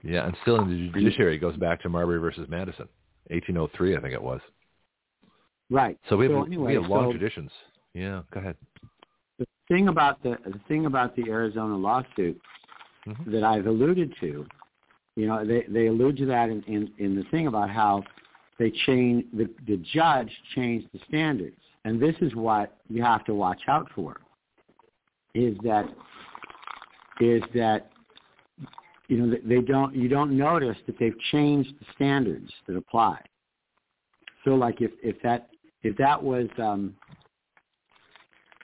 Yeah, 0.04 0.28
and 0.28 0.38
stealing 0.44 0.70
the 0.70 1.00
judiciary 1.00 1.40
goes 1.40 1.58
back 1.58 1.82
to 1.82 1.90
Marbury 1.90 2.20
versus 2.20 2.46
Madison, 2.48 2.88
1803, 3.30 3.98
I 3.98 4.02
think 4.02 4.14
it 4.14 4.22
was. 4.22 4.40
Right. 5.72 5.98
So 6.10 6.16
we 6.16 6.26
have 6.26 6.36
so 6.36 6.44
anyway, 6.44 6.68
we 6.68 6.74
have 6.76 6.92
long 6.92 7.08
so 7.08 7.12
traditions. 7.18 7.50
Yeah, 7.96 8.22
go 8.32 8.40
ahead. 8.40 8.56
The 9.40 9.48
thing 9.68 9.88
about 9.88 10.22
the 10.22 10.38
the 10.46 10.62
thing 10.68 10.86
about 10.86 11.16
the 11.16 11.28
Arizona 11.28 11.76
lawsuit 11.76 12.40
mm-hmm. 13.08 13.32
that 13.32 13.44
I've 13.44 13.66
alluded 13.66 14.14
to, 14.20 14.46
you 15.16 15.26
know, 15.26 15.44
they 15.44 15.66
they 15.68 15.88
allude 15.88 16.18
to 16.18 16.28
that 16.28 16.52
in 16.52 16.62
in, 16.68 16.92
in 17.00 17.16
the 17.16 17.24
thing 17.32 17.48
about 17.48 17.72
how 17.72 18.04
they 18.60 18.70
change 18.86 19.26
the 19.34 19.50
the 19.66 19.78
judge 19.92 20.30
changed 20.54 20.88
the 20.94 21.00
standards, 21.08 21.58
and 21.86 22.02
this 22.02 22.16
is 22.22 22.36
what 22.36 22.78
you 22.90 23.04
have 23.04 23.24
to 23.26 23.34
watch 23.34 23.62
out 23.68 23.88
for. 23.96 24.18
Is 25.36 25.56
that 25.64 25.86
is 27.20 27.44
that 27.54 27.92
you 29.08 29.18
know 29.18 29.38
they 29.46 29.62
don't 29.62 29.96
you 29.96 30.08
don't 30.08 30.38
notice 30.38 30.78
that 30.88 30.98
they've 31.00 31.18
changed 31.32 31.74
the 31.80 31.86
standards 31.96 32.52
that 32.68 32.76
apply. 32.76 33.20
So 34.44 34.52
like 34.52 34.82
if 34.82 34.92
if 35.04 35.22
that 35.24 35.50
if 35.84 35.96
that 35.98 36.22
was 36.22 36.48
um, 36.58 36.96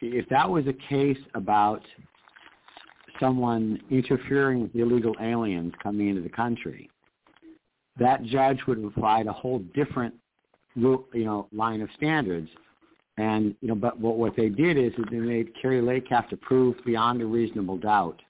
if 0.02 0.28
that 0.30 0.50
was 0.50 0.66
a 0.68 0.74
case 0.90 1.18
about 1.34 1.82
someone 3.20 3.80
interfering 3.90 4.62
with 4.62 4.76
illegal 4.76 5.16
aliens 5.22 5.74
coming 5.82 6.10
into 6.10 6.22
the 6.22 6.30
country, 6.30 6.90
that 8.00 8.24
judge 8.24 8.60
would 8.68 8.78
have 8.78 8.88
applied 8.88 9.28
a 9.28 9.34
whole 9.34 9.60
different 9.74 10.14
you 10.76 11.06
know 11.14 11.48
line 11.54 11.82
of 11.82 11.90
standards. 11.96 12.50
And 13.18 13.56
you 13.62 13.70
know, 13.70 13.76
but 13.76 14.00
what 14.00 14.18
what 14.18 14.36
they 14.36 14.50
did 14.50 14.78
is 14.78 14.92
they 15.10 15.18
made 15.18 15.52
Kari 15.62 15.82
Lake 15.82 16.08
have 16.10 16.30
to 16.30 16.38
prove 16.38 16.76
beyond 16.86 17.22
a 17.22 17.26
reasonable 17.26 17.78
doubt 17.78 18.22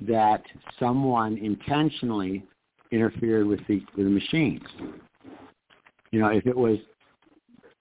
that 0.00 0.42
someone 0.78 1.36
intentionally 1.36 2.42
interfered 2.90 3.46
with 3.46 3.60
the 3.68 3.82
with 3.96 4.06
the 4.06 4.10
machines. 4.10 4.62
You 6.10 6.20
know, 6.20 6.28
if 6.28 6.46
it 6.46 6.56
was 6.56 6.78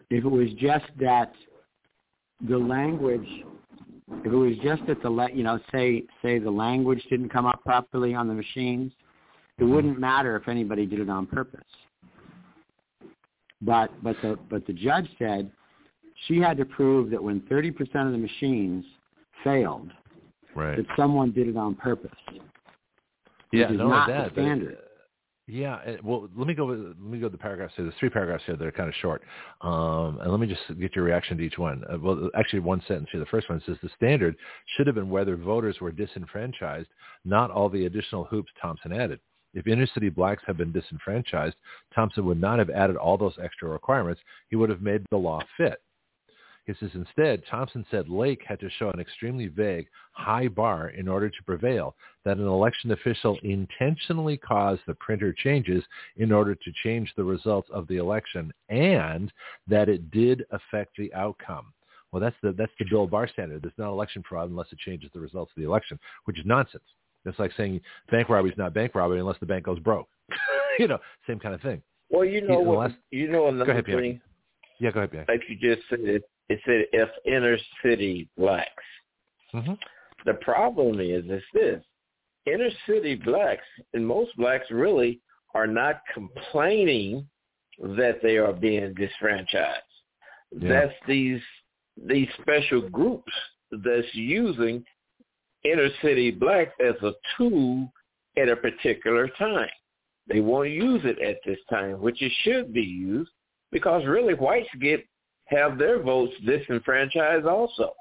if 0.09 0.25
it 0.25 0.29
was 0.29 0.49
just 0.57 0.85
that 0.99 1.31
the 2.47 2.57
language 2.57 3.27
if 4.25 4.25
it 4.25 4.35
was 4.35 4.53
just 4.63 4.85
that 4.87 5.01
the 5.01 5.27
you 5.33 5.43
know 5.43 5.59
say 5.71 6.03
say 6.21 6.39
the 6.39 6.51
language 6.51 7.05
didn't 7.09 7.29
come 7.29 7.45
up 7.45 7.63
properly 7.63 8.13
on 8.13 8.27
the 8.27 8.33
machines, 8.33 8.91
it 9.57 9.63
wouldn't 9.63 9.99
matter 9.99 10.35
if 10.35 10.47
anybody 10.47 10.85
did 10.85 10.99
it 10.99 11.09
on 11.09 11.25
purpose. 11.25 11.61
But 13.61 13.91
but 14.03 14.15
the 14.21 14.37
but 14.49 14.65
the 14.67 14.73
judge 14.73 15.07
said 15.17 15.51
she 16.27 16.37
had 16.39 16.57
to 16.57 16.65
prove 16.65 17.09
that 17.11 17.23
when 17.23 17.41
30% 17.41 17.79
of 18.05 18.11
the 18.11 18.17
machines 18.17 18.85
failed, 19.43 19.91
right. 20.55 20.77
that 20.77 20.85
someone 20.97 21.31
did 21.31 21.47
it 21.47 21.57
on 21.57 21.75
purpose. 21.75 22.11
Yeah, 23.51 23.69
no, 23.69 23.89
not 23.89 24.07
that, 24.07 24.35
the 24.35 24.41
standard. 24.41 24.75
But, 24.75 24.85
yeah, 25.47 25.95
well, 26.03 26.29
let 26.35 26.45
me 26.45 26.53
go. 26.53 26.65
With, 26.65 26.79
let 26.79 26.99
me 26.99 27.19
go 27.19 27.27
to 27.27 27.31
the 27.31 27.37
paragraphs 27.37 27.73
here. 27.75 27.83
There's 27.83 27.97
three 27.99 28.11
paragraphs 28.11 28.43
here 28.45 28.55
that 28.55 28.67
are 28.67 28.71
kind 28.71 28.87
of 28.87 28.93
short, 29.01 29.23
um, 29.61 30.19
and 30.21 30.29
let 30.29 30.39
me 30.39 30.45
just 30.45 30.79
get 30.79 30.95
your 30.95 31.03
reaction 31.03 31.37
to 31.37 31.43
each 31.43 31.57
one. 31.57 31.83
Uh, 31.91 31.97
well, 31.99 32.29
actually, 32.35 32.59
one 32.59 32.83
sentence 32.87 33.09
here. 33.11 33.19
The 33.19 33.25
first 33.25 33.49
one 33.49 33.59
says 33.65 33.75
the 33.81 33.89
standard 33.95 34.35
should 34.77 34.85
have 34.85 34.95
been 34.95 35.09
whether 35.09 35.35
voters 35.35 35.77
were 35.81 35.91
disenfranchised, 35.91 36.89
not 37.25 37.49
all 37.49 37.67
the 37.67 37.87
additional 37.87 38.25
hoops 38.25 38.51
Thompson 38.61 38.93
added. 38.93 39.19
If 39.55 39.65
inner 39.65 39.87
city 39.87 40.09
blacks 40.09 40.43
had 40.45 40.57
been 40.57 40.71
disenfranchised, 40.71 41.55
Thompson 41.95 42.25
would 42.25 42.39
not 42.39 42.59
have 42.59 42.69
added 42.69 42.95
all 42.95 43.17
those 43.17 43.33
extra 43.41 43.67
requirements. 43.69 44.21
He 44.49 44.55
would 44.55 44.69
have 44.69 44.83
made 44.83 45.03
the 45.09 45.17
law 45.17 45.41
fit. 45.57 45.81
He 46.65 46.73
says 46.79 46.91
instead, 46.93 47.43
Thompson 47.49 47.85
said 47.89 48.09
Lake 48.09 48.41
had 48.45 48.59
to 48.59 48.69
show 48.69 48.89
an 48.91 48.99
extremely 48.99 49.47
vague, 49.47 49.87
high 50.11 50.47
bar 50.47 50.89
in 50.89 51.07
order 51.07 51.29
to 51.29 51.43
prevail, 51.43 51.95
that 52.25 52.37
an 52.37 52.47
election 52.47 52.91
official 52.91 53.39
intentionally 53.43 54.37
caused 54.37 54.81
the 54.85 54.93
printer 54.95 55.33
changes 55.33 55.83
in 56.17 56.31
order 56.31 56.53
to 56.53 56.71
change 56.83 57.11
the 57.15 57.23
results 57.23 57.69
of 57.71 57.87
the 57.87 57.97
election, 57.97 58.53
and 58.69 59.31
that 59.67 59.89
it 59.89 60.11
did 60.11 60.45
affect 60.51 60.95
the 60.97 61.13
outcome. 61.13 61.73
Well, 62.11 62.21
that's 62.21 62.35
the 62.41 62.51
that's 62.53 62.71
the 62.79 62.85
Bill 62.89 63.07
Barr 63.07 63.27
standard. 63.27 63.61
There's 63.61 63.73
not 63.77 63.91
election 63.91 64.23
fraud 64.27 64.49
unless 64.49 64.71
it 64.71 64.79
changes 64.79 65.09
the 65.13 65.19
results 65.19 65.51
of 65.55 65.61
the 65.61 65.67
election, 65.67 65.99
which 66.25 66.39
is 66.39 66.45
nonsense. 66.45 66.83
It's 67.25 67.39
like 67.39 67.51
saying 67.57 67.81
bank 68.09 68.29
robbery 68.29 68.51
is 68.51 68.57
not 68.57 68.73
bank 68.73 68.95
robbery 68.95 69.19
unless 69.19 69.39
the 69.39 69.45
bank 69.45 69.65
goes 69.65 69.79
broke. 69.79 70.07
you 70.79 70.87
know, 70.87 70.99
same 71.27 71.39
kind 71.39 71.53
of 71.53 71.61
thing. 71.61 71.81
Well, 72.09 72.25
you 72.25 72.41
know 72.47 72.59
what? 72.59 72.79
Last... 72.79 72.95
You 73.11 73.29
know 73.29 73.47
another 73.47 73.65
go 73.65 73.71
ahead, 73.71 73.85
thing. 73.85 74.21
Yeah, 74.79 74.91
go 74.91 74.99
ahead, 74.99 75.11
Bianchi. 75.11 75.31
Like 75.31 75.41
you 75.47 75.55
just 75.55 75.87
said, 75.89 76.21
it, 76.49 76.59
said 76.65 76.85
if 76.91 77.09
inner 77.25 77.57
city 77.83 78.29
blacks. 78.37 78.83
Mm-hmm. 79.53 79.73
The 80.25 80.33
problem 80.35 80.99
is, 80.99 81.25
is 81.25 81.43
this: 81.53 81.83
inner 82.45 82.69
city 82.87 83.15
blacks 83.15 83.65
and 83.93 84.05
most 84.05 84.35
blacks 84.37 84.69
really 84.69 85.21
are 85.55 85.67
not 85.67 86.01
complaining 86.13 87.27
that 87.79 88.19
they 88.21 88.37
are 88.37 88.53
being 88.53 88.93
disfranchised. 88.93 89.81
Yeah. 90.51 90.69
That's 90.69 90.93
these 91.07 91.41
these 91.97 92.27
special 92.41 92.89
groups 92.89 93.31
that's 93.71 94.07
using 94.13 94.83
inner 95.63 95.89
city 96.01 96.31
blacks 96.31 96.73
as 96.79 96.95
a 97.03 97.13
tool 97.37 97.91
at 98.37 98.49
a 98.49 98.55
particular 98.55 99.27
time. 99.37 99.69
They 100.27 100.39
want 100.41 100.67
to 100.67 100.71
use 100.71 101.01
it 101.03 101.19
at 101.21 101.37
this 101.45 101.59
time, 101.69 101.99
which 101.99 102.21
it 102.21 102.31
should 102.43 102.71
be 102.71 102.81
used, 102.81 103.31
because 103.71 104.05
really 104.05 104.33
whites 104.33 104.69
get 104.79 105.05
have 105.49 105.77
their 105.77 106.01
votes 106.01 106.33
disenfranchised 106.45 107.45
also, 107.45 107.93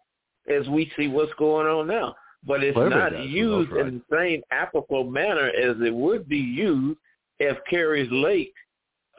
as 0.49 0.69
we 0.69 0.91
see 0.97 1.09
what's 1.09 1.33
going 1.35 1.67
on 1.67 1.87
now. 1.87 2.15
But 2.47 2.63
it's 2.63 2.77
Well, 2.77 2.91
not 2.91 3.27
used 3.27 3.71
right. 3.73 3.87
in 3.87 4.03
the 4.09 4.17
same 4.17 4.43
applicable 4.51 5.05
manner 5.11 5.49
as 5.49 5.77
it 5.85 5.93
would 5.93 6.29
be 6.29 6.39
used 6.39 6.99
if 7.41 7.57
Kari's 7.69 8.11
Lake 8.11 8.55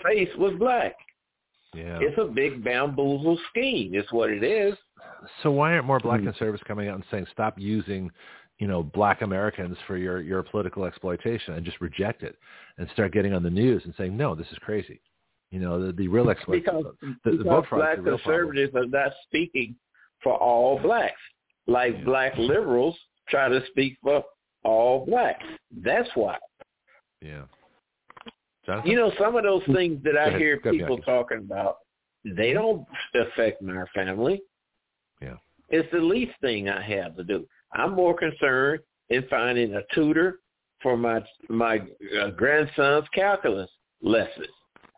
face 0.04 0.30
was 0.38 0.54
black. 0.58 0.96
Yeah. 1.74 2.00
It's 2.02 2.18
a 2.18 2.26
big 2.26 2.64
bamboozle 2.64 3.38
scheme. 3.50 3.94
It's 3.94 4.12
what 4.12 4.30
it 4.30 4.44
is. 4.44 4.76
So 5.44 5.52
why 5.52 5.74
aren't 5.74 5.86
more 5.86 6.00
black 6.00 6.22
Hmm. 6.22 6.28
conservatives 6.28 6.64
coming 6.64 6.88
out 6.88 6.96
and 6.96 7.04
saying 7.12 7.28
stop 7.32 7.60
using, 7.60 8.10
you 8.58 8.68
know, 8.68 8.82
black 8.82 9.22
Americans 9.22 9.78
for 9.86 9.98
your 9.98 10.22
your 10.22 10.42
political 10.42 10.86
exploitation 10.86 11.54
and 11.56 11.66
just 11.66 11.80
reject 11.82 12.24
it 12.24 12.38
and 12.78 12.90
start 12.92 13.12
getting 13.12 13.34
on 13.34 13.44
the 13.44 13.50
news 13.50 13.84
and 13.86 13.94
saying 13.96 14.16
no, 14.18 14.34
this 14.34 14.50
is 14.52 14.58
crazy. 14.60 15.00
You 15.52 15.60
know, 15.60 15.86
the, 15.86 15.92
the 15.94 16.08
real 16.08 16.30
exploitation. 16.36 16.84
Because, 16.84 16.94
the, 17.24 17.32
the 17.32 17.38
because 17.44 17.66
black 17.72 17.96
the 17.98 18.02
real 18.04 18.18
problem. 18.18 18.18
conservatives 18.20 18.76
are 18.76 18.86
not 18.86 19.12
speaking 19.26 19.76
for 20.24 20.36
all 20.36 20.80
blacks, 20.80 21.20
like 21.68 21.96
Yeah. 21.98 22.04
black 22.04 22.38
liberals 22.38 22.98
try 23.30 23.48
to 23.50 23.64
speak 23.68 23.98
for 24.02 24.24
all 24.64 25.06
blacks. 25.06 25.46
That's 25.84 26.10
why. 26.16 26.38
Yeah. 27.22 27.44
Jonathan? 28.66 28.92
You 28.92 28.98
know, 28.98 29.12
some 29.20 29.36
of 29.36 29.44
those 29.44 29.64
things 29.74 30.04
that 30.04 30.18
I 30.18 30.38
hear 30.38 30.58
people 30.60 30.98
talking 31.00 31.40
about, 31.40 31.78
they 32.26 32.54
don't 32.54 32.86
affect 33.16 33.62
my 33.62 33.86
family. 33.96 34.42
Yeah. 35.22 35.36
It's 35.70 35.90
the 35.92 36.00
least 36.00 36.34
thing 36.42 36.70
I 36.70 36.82
have 36.82 37.16
to 37.18 37.24
do. 37.24 37.48
I'm 37.74 37.94
more 37.96 38.16
concerned 38.16 38.82
in 39.10 39.26
finding 39.30 39.76
a 39.76 39.82
tutor 39.94 40.40
for 40.82 40.98
my 40.98 41.22
my 41.50 41.80
uh, 42.22 42.30
grandson's 42.32 43.08
calculus 43.14 43.70
lessons 44.02 44.48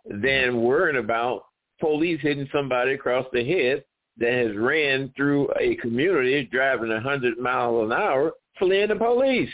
than 0.05 0.61
worrying 0.61 0.97
about 0.97 1.45
police 1.79 2.19
hitting 2.21 2.47
somebody 2.51 2.93
across 2.93 3.25
the 3.33 3.43
head 3.43 3.83
that 4.17 4.31
has 4.31 4.55
ran 4.55 5.11
through 5.15 5.49
a 5.59 5.75
community 5.75 6.47
driving 6.51 6.91
a 6.91 6.99
hundred 6.99 7.37
miles 7.39 7.85
an 7.85 7.97
hour, 7.97 8.33
fleeing 8.57 8.89
the 8.89 8.95
police. 8.95 9.49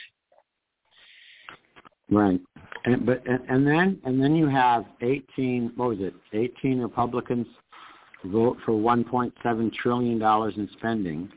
Right. 2.09 2.39
And 2.85 3.05
but 3.05 3.25
and, 3.27 3.39
and 3.49 3.67
then 3.67 3.99
and 4.05 4.21
then 4.21 4.35
you 4.35 4.47
have 4.47 4.85
18 5.01 5.73
what 5.75 5.89
was 5.89 5.97
it? 5.99 6.13
18 6.33 6.79
Republicans 6.79 7.47
vote 8.25 8.57
for 8.65 8.73
1.7 8.73 9.73
trillion 9.73 10.19
dollars 10.19 10.53
in 10.57 10.69
spending, 10.77 11.29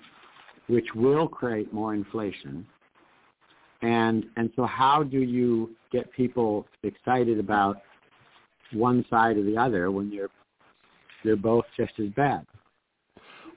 which 0.68 0.86
will 0.94 1.28
create 1.28 1.72
more 1.72 1.94
inflation. 1.94 2.66
And 3.82 4.26
and 4.36 4.50
so 4.56 4.64
how 4.64 5.02
do 5.02 5.20
you 5.20 5.70
get 5.92 6.12
people 6.12 6.66
excited 6.82 7.38
about 7.38 7.78
one 8.72 9.04
side 9.10 9.36
or 9.36 9.42
the 9.42 9.56
other 9.56 9.90
when 9.90 10.10
they're 10.10 10.28
they're 11.24 11.36
both 11.36 11.64
just 11.76 11.92
as 11.98 12.08
bad? 12.10 12.46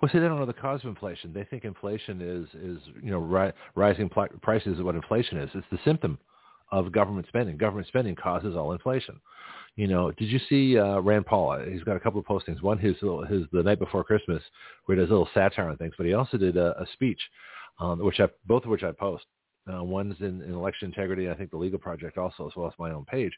Well, 0.01 0.11
see, 0.11 0.19
they 0.19 0.27
don't 0.27 0.39
know 0.39 0.45
the 0.45 0.53
cause 0.53 0.81
of 0.83 0.89
inflation. 0.89 1.31
They 1.33 1.45
think 1.45 1.63
inflation 1.63 2.21
is 2.21 2.47
is 2.61 2.79
you 3.01 3.11
know 3.11 3.19
ri- 3.19 3.53
rising 3.75 4.09
pl- 4.09 4.27
prices 4.41 4.77
is 4.77 4.83
what 4.83 4.95
inflation 4.95 5.37
is. 5.37 5.49
It's 5.53 5.65
the 5.71 5.79
symptom 5.85 6.17
of 6.71 6.91
government 6.91 7.27
spending. 7.27 7.55
Government 7.55 7.87
spending 7.87 8.15
causes 8.15 8.55
all 8.55 8.73
inflation. 8.73 9.19
You 9.75 9.87
know, 9.87 10.11
did 10.11 10.29
you 10.29 10.39
see 10.49 10.77
uh, 10.77 10.99
Rand 10.99 11.25
Paul? 11.25 11.59
He's 11.67 11.83
got 11.83 11.95
a 11.95 11.99
couple 11.99 12.19
of 12.19 12.25
postings. 12.25 12.61
One 12.61 12.77
his 12.77 12.95
his 13.29 13.43
the 13.51 13.63
night 13.63 13.79
before 13.79 14.03
Christmas, 14.03 14.43
where 14.85 14.97
he 14.97 15.01
does 15.01 15.09
a 15.09 15.13
little 15.13 15.29
satire 15.33 15.69
on 15.69 15.77
things. 15.77 15.93
But 15.97 16.05
he 16.05 16.13
also 16.13 16.37
did 16.37 16.57
a, 16.57 16.79
a 16.81 16.85
speech, 16.93 17.19
um, 17.79 17.99
which 17.99 18.19
I 18.19 18.27
both 18.45 18.63
of 18.63 18.69
which 18.69 18.83
I 18.83 18.91
post. 18.91 19.25
Uh, 19.71 19.83
one's 19.83 20.15
in, 20.19 20.41
in 20.41 20.53
election 20.53 20.87
integrity. 20.87 21.29
I 21.29 21.35
think 21.35 21.51
the 21.51 21.57
Legal 21.57 21.79
Project 21.79 22.17
also, 22.17 22.47
as 22.47 22.55
well 22.55 22.67
as 22.67 22.73
my 22.77 22.91
own 22.91 23.05
page, 23.05 23.31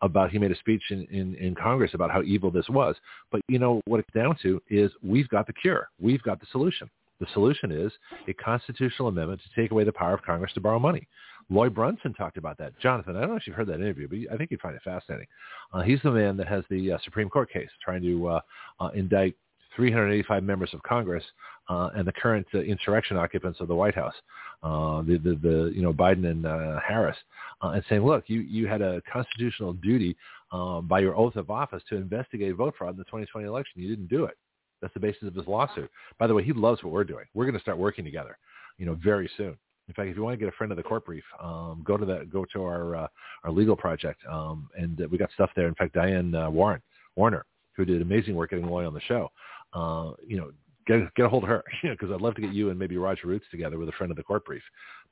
about 0.00 0.30
he 0.30 0.38
made 0.38 0.52
a 0.52 0.58
speech 0.58 0.82
in, 0.90 1.06
in, 1.10 1.34
in 1.34 1.54
Congress 1.54 1.92
about 1.94 2.10
how 2.10 2.22
evil 2.22 2.50
this 2.50 2.68
was. 2.68 2.94
But 3.32 3.40
you 3.48 3.58
know 3.58 3.80
what 3.86 3.98
it's 3.98 4.12
down 4.14 4.36
to 4.42 4.62
is 4.70 4.92
we've 5.02 5.28
got 5.28 5.46
the 5.46 5.52
cure. 5.52 5.88
We've 6.00 6.22
got 6.22 6.40
the 6.40 6.46
solution. 6.52 6.88
The 7.18 7.26
solution 7.34 7.70
is 7.70 7.92
a 8.28 8.32
constitutional 8.34 9.08
amendment 9.08 9.40
to 9.42 9.60
take 9.60 9.70
away 9.70 9.84
the 9.84 9.92
power 9.92 10.14
of 10.14 10.22
Congress 10.22 10.52
to 10.54 10.60
borrow 10.60 10.78
money. 10.78 11.06
Lloyd 11.50 11.74
Brunson 11.74 12.14
talked 12.14 12.36
about 12.36 12.58
that. 12.58 12.78
Jonathan, 12.80 13.16
I 13.16 13.20
don't 13.20 13.30
know 13.30 13.36
if 13.36 13.46
you've 13.46 13.56
heard 13.56 13.68
that 13.68 13.80
interview, 13.80 14.08
but 14.08 14.34
I 14.34 14.36
think 14.36 14.50
you'd 14.50 14.60
find 14.60 14.74
it 14.74 14.82
fascinating. 14.82 15.26
Uh, 15.72 15.82
he's 15.82 16.00
the 16.02 16.10
man 16.10 16.36
that 16.38 16.48
has 16.48 16.64
the 16.70 16.92
uh, 16.92 16.98
Supreme 17.04 17.28
Court 17.28 17.50
case 17.52 17.68
trying 17.84 18.02
to 18.02 18.28
uh, 18.28 18.40
uh, 18.80 18.88
indict 18.94 19.36
385 19.76 20.42
members 20.42 20.70
of 20.72 20.82
Congress 20.82 21.24
uh, 21.68 21.90
and 21.94 22.06
the 22.06 22.12
current 22.12 22.46
uh, 22.54 22.58
insurrection 22.58 23.16
occupants 23.16 23.60
of 23.60 23.68
the 23.68 23.74
White 23.74 23.94
House, 23.94 24.14
uh, 24.62 25.02
the, 25.02 25.18
the, 25.18 25.38
the, 25.42 25.72
you 25.74 25.82
know, 25.82 25.92
Biden 25.92 26.30
and 26.30 26.46
uh, 26.46 26.80
Harris, 26.86 27.16
uh, 27.62 27.68
and 27.68 27.84
saying, 27.88 28.04
look, 28.04 28.24
you, 28.26 28.40
you 28.40 28.66
had 28.66 28.82
a 28.82 29.00
constitutional 29.12 29.72
duty 29.74 30.16
uh, 30.52 30.80
by 30.80 31.00
your 31.00 31.16
oath 31.16 31.36
of 31.36 31.50
office 31.50 31.82
to 31.88 31.96
investigate 31.96 32.54
vote 32.56 32.74
fraud 32.76 32.94
in 32.94 32.98
the 32.98 33.04
2020 33.04 33.46
election. 33.46 33.80
You 33.80 33.88
didn't 33.88 34.08
do 34.08 34.24
it. 34.24 34.36
That's 34.80 34.94
the 34.94 35.00
basis 35.00 35.28
of 35.28 35.34
his 35.34 35.46
lawsuit. 35.46 35.90
By 36.18 36.26
the 36.26 36.34
way, 36.34 36.42
he 36.42 36.52
loves 36.52 36.82
what 36.82 36.92
we're 36.92 37.04
doing. 37.04 37.24
We're 37.34 37.44
going 37.44 37.54
to 37.54 37.60
start 37.60 37.78
working 37.78 38.04
together, 38.04 38.36
you 38.78 38.86
know, 38.86 38.98
very 39.02 39.30
soon. 39.36 39.56
In 39.88 39.94
fact, 39.94 40.08
if 40.08 40.16
you 40.16 40.22
want 40.22 40.34
to 40.34 40.38
get 40.38 40.48
a 40.48 40.56
friend 40.56 40.72
of 40.72 40.76
the 40.76 40.82
court 40.82 41.04
brief, 41.04 41.24
um, 41.42 41.82
go 41.84 41.96
to 41.96 42.04
that, 42.06 42.30
go 42.30 42.44
to 42.52 42.62
our 42.62 42.96
uh, 42.96 43.08
our 43.44 43.50
legal 43.50 43.76
project, 43.76 44.20
um, 44.30 44.68
and 44.76 45.00
uh, 45.00 45.08
we 45.10 45.18
got 45.18 45.30
stuff 45.34 45.50
there. 45.56 45.66
In 45.66 45.74
fact, 45.74 45.94
Diane 45.94 46.34
uh, 46.34 46.48
Warren 46.48 46.80
Warner, 47.16 47.44
who 47.76 47.84
did 47.84 48.00
amazing 48.00 48.34
work 48.34 48.50
getting 48.50 48.66
Lloyd 48.66 48.86
on 48.86 48.94
the 48.94 49.00
show, 49.00 49.30
uh, 49.74 50.12
you 50.26 50.36
know, 50.36 50.52
get 50.86 51.14
get 51.14 51.26
a 51.26 51.28
hold 51.28 51.42
of 51.44 51.48
her, 51.48 51.62
you 51.82 51.88
know, 51.90 51.94
because 51.98 52.10
I'd 52.10 52.20
love 52.20 52.34
to 52.36 52.40
get 52.40 52.52
you 52.52 52.70
and 52.70 52.78
maybe 52.78 52.96
Roger 52.96 53.26
Roots 53.28 53.46
together 53.50 53.78
with 53.78 53.88
a 53.88 53.92
friend 53.92 54.10
of 54.10 54.16
the 54.16 54.22
court 54.22 54.44
brief 54.44 54.62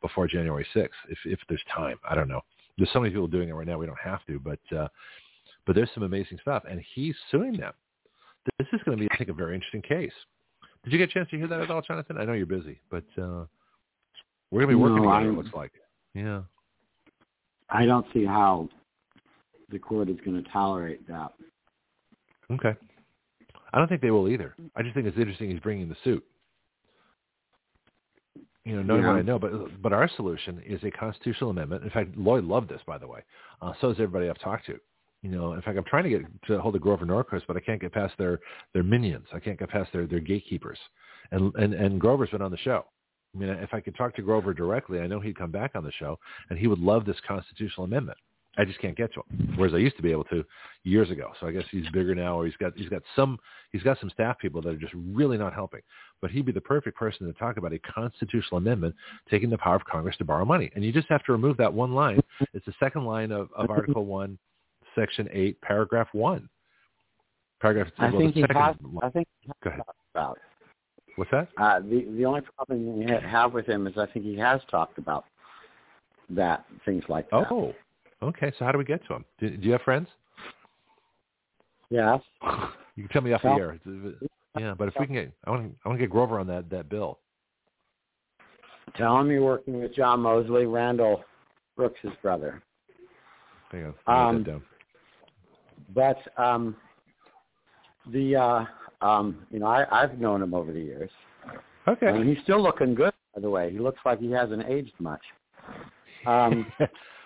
before 0.01 0.27
January 0.29 0.67
6th, 0.75 0.89
if 1.09 1.19
if 1.25 1.39
there's 1.49 1.63
time. 1.75 1.97
I 2.09 2.15
don't 2.15 2.29
know. 2.29 2.41
There's 2.79 2.91
so 2.93 3.01
many 3.01 3.11
people 3.13 3.27
doing 3.29 3.49
it 3.49 3.53
right 3.53 3.67
now. 3.67 3.79
We 3.79 3.87
don't 3.87 3.99
have 4.03 4.25
to, 4.27 4.39
but 4.39 4.61
uh, 4.77 4.89
but 5.67 5.75
there's 5.77 5.91
some 5.95 6.03
amazing 6.05 6.39
stuff, 6.41 6.63
and 6.69 6.81
he's 6.95 7.15
suing 7.31 7.57
them. 7.57 7.73
This 8.59 8.69
is 8.73 8.81
going 8.85 8.97
to 8.97 9.03
be, 9.03 9.09
I 9.13 9.17
think, 9.19 9.29
a 9.29 9.35
very 9.35 9.55
interesting 9.55 9.83
case. 9.83 10.13
Did 10.83 10.93
you 10.95 10.99
get 10.99 11.11
a 11.11 11.13
chance 11.13 11.29
to 11.31 11.37
hear 11.37 11.47
that 11.47 11.61
at 11.61 11.71
all, 11.71 11.83
Jonathan? 11.83 12.17
I 12.17 12.25
know 12.25 12.33
you're 12.33 12.47
busy, 12.47 12.81
but 12.91 13.05
uh, 13.19 13.45
we're 14.51 14.63
going 14.63 14.69
to 14.69 14.69
be 14.69 14.75
working 14.77 14.97
No, 14.97 15.03
together. 15.03 15.15
I'm- 15.15 15.35
It 15.35 15.37
looks 15.37 15.55
like. 15.55 15.73
Yeah. 16.15 16.41
I 17.69 17.85
don't 17.85 18.07
see 18.15 18.25
how 18.25 18.69
the 19.71 19.79
court 19.79 20.09
is 20.09 20.17
going 20.25 20.43
to 20.43 20.51
tolerate 20.51 21.07
that. 21.07 21.33
Okay. 22.51 22.75
I 23.73 23.79
don't 23.79 23.89
think 23.89 24.01
they 24.01 24.11
will 24.11 24.29
either. 24.29 24.55
I 24.77 24.83
just 24.83 24.95
think 24.95 25.07
it's 25.07 25.19
interesting 25.19 25.51
he's 25.51 25.61
bringing 25.61 25.89
the 25.89 25.97
suit. 26.05 26.25
You 28.65 28.77
know, 28.77 28.83
knowing 28.83 29.07
what 29.07 29.17
I 29.17 29.23
know, 29.23 29.39
but 29.39 29.83
but 29.83 29.93
our 29.93 30.09
solution 30.17 30.63
is 30.67 30.83
a 30.85 30.91
constitutional 30.91 31.51
amendment. 31.51 31.83
In 31.83 31.91
fact, 31.91 32.17
Lloyd 32.17 32.45
loved 32.45 32.69
this, 32.69 32.81
by 32.87 32.99
the 32.99 33.09
way. 33.09 33.21
Uh, 33.63 33.73
so 33.81 33.89
does 33.89 33.97
everybody 33.97 34.29
I've 34.29 34.39
talked 34.41 34.67
to. 34.67 34.79
You 35.23 35.31
know, 35.31 35.53
in 35.53 35.63
fact, 35.63 35.77
I'm 35.77 35.85
trying 35.85 36.05
to 36.05 36.11
get 36.11 36.23
to 36.47 36.61
hold 36.61 36.77
of 36.77 36.83
Grover 36.83 37.07
Norquist, 37.07 37.43
but 37.47 37.57
I 37.57 37.61
can't 37.61 37.81
get 37.81 37.93
past 37.93 38.15
their 38.19 38.39
their 38.75 38.83
minions. 38.83 39.27
I 39.33 39.41
can't 39.41 39.59
get 39.59 39.71
past 39.71 39.93
their 39.93 40.07
their 40.07 40.21
gatekeepers. 40.21 40.79
And 41.31 41.55
and 41.57 41.75
and 41.75 42.01
Grover's 42.01 42.31
been 42.31 42.43
on 42.43 42.51
the 42.51 42.59
show. 42.59 42.85
I 43.35 43.39
mean, 43.39 43.49
if 43.49 43.73
I 43.73 43.81
could 43.81 43.97
talk 43.97 44.15
to 44.17 44.23
Grover 44.23 44.53
directly, 44.53 45.01
I 45.01 45.07
know 45.07 45.21
he'd 45.21 45.39
come 45.39 45.51
back 45.51 45.73
on 45.75 45.85
the 45.85 45.93
show, 45.93 46.19
and 46.49 46.59
he 46.59 46.67
would 46.67 46.81
love 46.81 47.05
this 47.05 47.21
constitutional 47.27 47.85
amendment. 47.85 48.19
I 48.61 48.65
just 48.67 48.79
can't 48.79 48.97
get 48.97 49.13
to 49.15 49.21
him, 49.21 49.55
whereas 49.57 49.73
I 49.73 49.79
used 49.79 49.97
to 49.97 50.03
be 50.03 50.11
able 50.11 50.25
to 50.25 50.45
years 50.85 51.11
ago. 51.11 51.31
So 51.41 51.47
I 51.47 51.51
guess 51.51 51.65
he's 51.71 51.89
bigger 51.95 52.15
now, 52.15 52.39
or 52.39 52.45
he's 52.45 52.57
got 52.57 52.75
he's 52.77 52.91
got 52.91 53.03
some 53.17 53.39
he's 53.73 53.83
got 53.83 53.99
some 54.01 54.11
staff 54.11 54.39
people 54.39 54.61
that 54.61 54.69
are 54.69 54.77
just 54.77 54.93
really 54.95 55.39
not 55.39 55.55
helping. 55.55 55.81
But 56.21 56.31
he'd 56.31 56.45
be 56.45 56.53
the 56.53 56.61
perfect 56.61 56.99
person 56.99 57.27
to 57.27 57.33
talk 57.33 57.57
about 57.57 57.73
a 57.73 57.79
constitutional 57.79 58.59
amendment 58.59 58.95
taking 59.31 59.49
the 59.49 59.57
power 59.57 59.77
of 59.77 59.85
Congress 59.87 60.15
to 60.19 60.27
borrow 60.27 60.45
money. 60.45 60.71
And 60.75 60.85
you 60.85 60.93
just 60.93 61.09
have 61.09 61.25
to 61.25 61.33
remove 61.33 61.57
that 61.57 61.73
one 61.73 61.95
line. 61.95 62.21
It's 62.53 62.67
the 62.67 62.75
second 62.79 63.07
line 63.07 63.33
of, 63.33 63.49
of 63.57 63.71
Article 63.71 64.05
One, 64.21 64.39
Section 64.95 65.27
Eight, 65.33 65.59
Paragraph 65.63 66.09
One. 66.13 66.47
Paragraph. 67.63 67.89
I 67.99 68.11
well, 68.11 68.21
think 68.21 68.35
he 68.35 68.43
has. 68.43 68.51
line- 68.55 68.77
I 69.03 69.09
think 69.09 69.29
he 69.41 69.49
has 69.49 69.57
Go 69.65 69.71
ahead. 69.71 69.83
about. 70.15 70.39
What's 71.17 71.31
that? 71.31 71.49
Uh, 71.57 71.81
the 71.81 72.07
the 72.17 72.27
only 72.27 72.43
problem 72.43 73.01
you 73.01 73.09
have 73.09 73.55
with 73.55 73.67
him 73.67 73.87
is 73.87 73.97
I 73.97 74.07
think 74.07 74.27
he 74.27 74.37
has 74.37 74.61
talked 74.71 74.99
about 74.99 75.25
that 76.29 76.65
things 76.85 77.05
like 77.09 77.29
that. 77.31 77.51
Oh, 77.51 77.75
okay. 78.23 78.53
So 78.59 78.65
how 78.65 78.73
do 78.73 78.79
we 78.79 78.85
get 78.85 79.07
to 79.07 79.15
him? 79.15 79.25
Do, 79.39 79.51
do 79.57 79.67
you 79.67 79.73
have 79.73 79.83
friends? 79.83 80.09
Yeah. 81.91 82.19
You 82.97 83.05
can 83.05 83.13
tell 83.13 83.23
me 83.23 83.33
off 83.33 83.41
the 83.43 83.49
air. 83.49 83.79
Yeah, 84.59 84.75
but 84.77 84.89
if 84.89 84.95
we 85.01 85.07
can 85.07 85.15
get, 85.15 85.33
I 85.45 85.51
want 85.51 85.63
to, 85.63 85.77
I 85.85 85.89
want 85.89 85.99
to 85.99 86.05
get 86.05 86.11
Grover 86.11 86.39
on 86.39 86.47
that 86.49 86.69
that 86.69 86.91
bill. 86.91 87.19
Tell 88.97 89.19
him 89.19 89.31
you're 89.31 89.45
working 89.45 89.81
with 89.81 89.95
John 89.95 90.21
Moseley, 90.21 90.67
Randall 90.67 91.25
Brooks' 91.77 92.01
brother. 92.21 92.63
Hang 93.71 93.87
on, 93.87 93.95
I'll 94.07 94.29
Um, 94.29 94.39
that 94.39 94.51
down. 94.51 94.63
but 95.95 96.43
um, 96.43 96.77
the 98.13 98.37
uh, 98.37 98.65
um, 99.01 99.47
you 99.51 99.61
know 99.61 99.67
I, 99.67 99.87
I've 100.03 100.19
known 100.19 100.43
him 100.43 100.53
over 100.53 100.73
the 100.73 100.81
years. 100.81 101.11
Okay. 101.89 102.09
And 102.09 102.29
he's 102.29 102.43
still 102.43 102.63
looking 102.63 102.95
good, 102.95 103.15
by 103.35 103.41
the 103.41 103.49
way. 103.49 103.71
He 103.71 103.79
looks 103.79 104.01
like 104.05 104.19
he 104.19 104.31
hasn't 104.31 104.67
aged 104.69 104.95
much. 104.99 105.23
Um, 106.27 106.71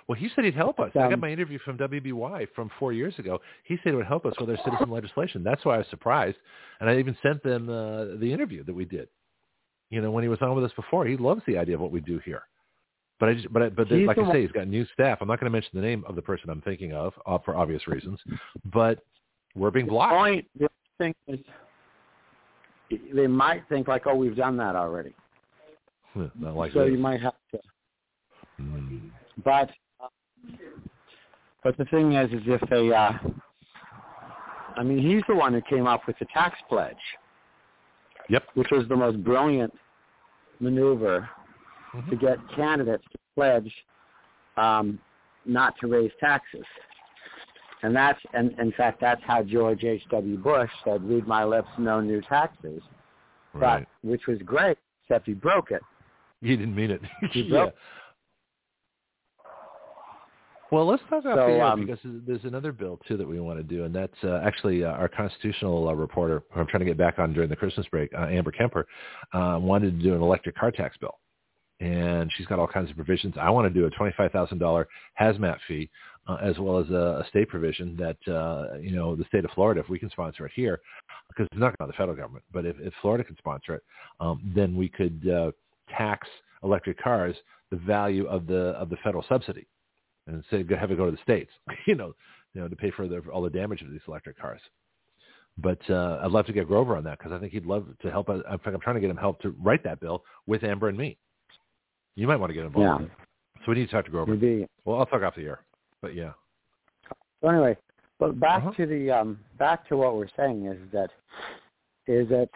well, 0.07 0.19
he 0.19 0.29
said 0.35 0.45
he'd 0.45 0.55
help 0.55 0.81
us. 0.81 0.91
I 0.95 1.01
um, 1.01 1.11
got 1.11 1.19
my 1.19 1.31
interview 1.31 1.59
from 1.65 1.79
WBY 1.79 2.49
from 2.55 2.71
four 2.79 2.93
years 2.93 3.19
ago. 3.19 3.41
He 3.65 3.79
said 3.83 3.95
it 3.95 3.97
would 3.97 4.07
help 4.07 4.27
us 4.27 4.35
with 4.39 4.51
our 4.51 4.59
citizen 4.65 4.91
legislation. 4.91 5.43
That's 5.43 5.65
why 5.65 5.77
I 5.77 5.79
was 5.79 5.87
surprised, 5.89 6.37
and 6.81 6.91
I 6.91 6.99
even 6.99 7.17
sent 7.23 7.43
them 7.43 7.69
uh, 7.69 8.17
the 8.21 8.31
interview 8.31 8.65
that 8.65 8.75
we 8.75 8.85
did. 8.85 9.09
You 9.91 10.03
know, 10.03 10.11
when 10.11 10.23
he 10.23 10.29
was 10.29 10.41
on 10.43 10.55
with 10.55 10.65
us 10.65 10.73
before, 10.77 11.07
he 11.07 11.17
loves 11.17 11.43
the 11.47 11.57
idea 11.57 11.77
of 11.77 11.81
what 11.81 11.91
we 11.91 12.01
do 12.01 12.19
here. 12.25 12.43
But 13.21 13.29
I 13.29 13.35
just, 13.35 13.53
but 13.53 13.63
I, 13.63 13.69
but 13.69 13.87
He's 13.89 14.07
like 14.07 14.17
the 14.17 14.23
I 14.25 14.33
say, 14.33 14.43
he's 14.43 14.51
got 14.51 14.67
new 14.67 14.85
staff. 14.93 15.19
I'm 15.21 15.29
not 15.29 15.41
going 15.41 15.51
to 15.51 15.57
mention 15.57 15.71
the 15.75 15.81
name 15.81 16.05
of 16.07 16.17
the 16.17 16.23
person 16.23 16.51
I'm 16.51 16.61
thinking 16.63 16.93
of 16.93 17.13
uh, 17.27 17.39
for 17.45 17.57
obvious 17.57 17.87
reasons, 17.87 18.19
but 18.73 18.99
we're 19.55 19.71
being 19.71 19.87
blocked. 19.87 20.13
point 20.13 20.47
the 20.59 20.69
thing 20.99 21.15
is, 21.29 21.39
they 23.15 23.27
might 23.27 23.67
think 23.69 23.89
like, 23.89 24.07
oh, 24.07 24.15
we've 24.15 24.37
done 24.37 24.57
that 24.59 24.77
already. 24.77 25.15
Hmm, 26.13 26.27
Not 26.39 26.57
like 26.57 26.73
so 26.73 26.85
you 26.85 26.99
might 26.99 27.21
have 27.21 27.35
to. 27.53 27.59
Hmm. 28.59 28.99
But 29.45 29.71
but 31.65 31.77
the 31.79 31.85
thing 31.87 32.13
is, 32.13 32.31
is 32.33 32.43
if 32.47 32.61
they, 32.71 32.93
uh, 32.93 33.13
I 34.77 34.83
mean, 34.83 34.99
he's 34.99 35.23
the 35.29 35.35
one 35.35 35.53
who 35.53 35.63
came 35.63 35.87
up 35.87 36.07
with 36.07 36.19
the 36.19 36.27
tax 36.33 36.59
pledge, 36.69 36.97
Yep. 38.29 38.45
which 38.55 38.71
was 38.71 38.87
the 38.89 38.97
most 38.97 39.23
brilliant 39.25 39.77
maneuver 40.61 41.29
Mhm. 41.95 42.11
to 42.11 42.17
get 42.17 42.39
candidates 42.55 43.05
to 43.11 43.19
pledge 43.35 43.85
um, 44.57 45.01
not 45.45 45.77
to 45.81 45.89
raise 45.89 46.13
taxes. 46.21 46.65
And 47.83 47.95
that's, 47.95 48.21
and 48.35 48.57
in 48.61 48.71
fact, 48.73 49.01
that's 49.01 49.21
how 49.25 49.43
George 49.43 49.83
H.W. 49.85 50.39
Bush 50.39 50.71
said, 50.85 51.03
read 51.03 51.27
my 51.27 51.45
lips, 51.45 51.69
no 51.77 52.01
new 52.01 52.21
taxes, 52.23 52.83
Right. 53.53 53.87
but, 54.03 54.09
which 54.09 54.27
was 54.29 54.39
great, 54.43 54.79
except 55.03 55.27
he 55.27 55.35
broke 55.35 55.71
it. 55.73 55.83
He 56.41 56.57
didn't 56.57 56.75
mean 56.77 56.91
it. 56.93 57.03
He 57.33 57.49
broke- 57.51 57.75
Well, 60.71 60.87
let's 60.87 61.03
talk 61.09 61.25
off 61.25 61.37
So, 61.37 61.47
the 61.47 61.61
um, 61.61 61.87
because 61.87 61.99
there's 62.27 62.45
another 62.45 62.73
bill 62.73 62.99
too 63.07 63.17
that 63.17 63.29
we 63.29 63.39
want 63.41 63.59
to 63.59 63.63
do, 63.63 63.85
and 63.85 63.95
that's 63.95 64.17
uh, 64.25 64.41
actually 64.45 64.85
uh, 64.85 64.89
our 64.89 65.09
constitutional 65.09 65.89
uh, 65.89 65.93
reporter, 65.93 66.43
who 66.53 66.61
I'm 66.61 66.67
trying 66.67 66.81
to 66.81 66.87
get 66.87 66.97
back 66.97 67.19
on 67.19 67.33
during 67.33 67.49
the 67.49 67.57
Christmas 67.57 67.87
break, 67.89 68.13
uh, 68.15 68.27
Amber 68.27 68.51
Kemper, 68.51 68.87
uh, 69.33 69.59
wanted 69.61 69.99
to 69.99 70.03
do 70.03 70.15
an 70.15 70.23
electric 70.23 70.57
car 70.57 70.71
tax 70.71 70.97
bill, 70.97 71.19
and 71.81 72.31
she's 72.37 72.47
got 72.47 72.59
all 72.59 72.67
kinds 72.67 72.91
of 72.91 72.97
provisions. 72.97 73.35
I 73.41 73.51
want 73.51 73.73
to 73.73 73.81
do 73.81 73.87
a 73.87 73.91
twenty-five 73.91 74.33
thousand 74.33 74.59
dollar 74.59 74.89
hazmat 75.21 75.59
fee, 75.69 75.91
uh, 76.27 76.37
as 76.43 76.59
well 76.59 76.79
as 76.79 76.89
a, 76.91 77.23
a 77.25 77.27
state 77.29 77.49
provision 77.49 77.97
that 77.97 78.33
uh, 78.33 78.79
you 78.79 78.97
know 78.97 79.15
the 79.15 79.25
state 79.25 79.45
of 79.45 79.51
Florida, 79.53 79.81
if 79.81 79.89
we 79.89 79.99
can 79.99 80.11
sponsor 80.11 80.47
it 80.47 80.53
here, 80.55 80.81
because 81.29 81.47
it's 81.53 81.61
not 81.61 81.77
going 81.79 81.89
to 81.89 81.93
the 81.93 81.97
federal 81.97 82.17
government, 82.17 82.45
but 82.53 82.65
if, 82.65 82.77
if 82.81 82.93
Florida 83.03 83.23
can 83.23 83.37
sponsor 83.37 83.75
it, 83.75 83.83
um, 84.19 84.41
then 84.57 84.77
we 84.77 84.89
could 84.89 85.29
uh, 85.29 85.51
tax 85.97 86.27
electric 86.63 87.01
cars 87.01 87.37
the 87.71 87.77
value 87.77 88.27
of 88.27 88.47
the 88.47 88.71
of 88.71 88.89
the 88.89 88.97
federal 89.05 89.25
subsidy 89.29 89.67
and 90.27 90.43
say 90.51 90.65
have 90.77 90.91
it 90.91 90.97
go 90.97 91.07
to 91.07 91.11
the 91.11 91.23
states, 91.23 91.51
you 91.87 91.95
know, 91.95 92.15
you 92.55 92.61
know, 92.61 92.69
to 92.69 92.77
pay 92.77 92.91
for 92.91 93.09
the, 93.09 93.19
all 93.33 93.43
the 93.43 93.51
damage 93.51 93.83
of 93.83 93.91
these 93.91 94.01
electric 94.09 94.39
cars. 94.39 94.61
But 95.59 95.79
uh, 95.89 96.21
I'd 96.23 96.33
love 96.33 96.47
to 96.47 96.53
get 96.53 96.67
Grover 96.67 96.97
on 96.97 97.05
that 97.05 97.19
because 97.19 97.33
I 97.33 97.39
think 97.39 97.53
he'd 97.53 97.67
love 97.67 97.87
to 98.03 98.11
help. 98.11 98.29
In 98.29 98.43
fact, 98.43 98.67
I'm 98.67 98.81
trying 98.81 98.97
to 98.97 99.01
get 99.01 99.11
him 99.11 99.17
help 99.17 99.41
to 99.43 99.51
write 99.63 99.85
that 99.85 100.01
bill 100.01 100.25
with 100.47 100.65
Amber 100.65 100.89
and 100.89 100.99
me. 100.99 101.17
You 102.17 102.27
might 102.27 102.37
want 102.37 102.51
to 102.51 102.55
get 102.55 102.65
involved. 102.65 103.05
Yeah. 103.05 103.09
So 103.65 103.73
we 103.73 103.79
need 103.79 103.87
to 103.87 103.93
talk 103.93 104.05
to 104.05 104.11
Grover. 104.11 104.33
Maybe. 104.33 104.67
Well, 104.85 104.99
I'll 104.99 105.07
talk 105.07 105.23
off 105.23 105.37
the 105.37 105.43
air. 105.43 105.61
But 106.03 106.15
yeah. 106.15 106.33
So 107.41 107.49
anyway, 107.49 107.77
but 108.19 108.39
back 108.41 108.63
Uh-huh. 108.63 108.73
to 108.73 108.87
the 108.87 109.11
um, 109.11 109.39
back 109.59 109.87
to 109.89 109.97
what 109.97 110.17
we're 110.17 110.29
saying 110.37 110.67
is 110.67 110.79
that 110.93 111.11
is 112.07 112.29
that 112.31 112.49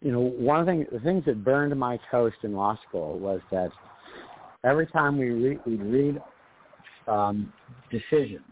you 0.00 0.12
know 0.12 0.20
one 0.20 0.60
of 0.60 0.66
the 0.66 0.72
things, 0.72 0.86
the 0.92 1.00
things 1.00 1.24
that 1.24 1.42
burned 1.42 1.74
my 1.78 1.98
toast 2.10 2.36
in 2.42 2.52
law 2.52 2.78
school 2.88 3.18
was 3.18 3.40
that 3.50 3.70
every 4.64 4.86
time 4.86 5.18
we 5.18 5.30
re- 5.30 5.60
we 5.66 5.76
read 5.76 6.22
um, 7.08 7.52
decisions, 7.90 8.44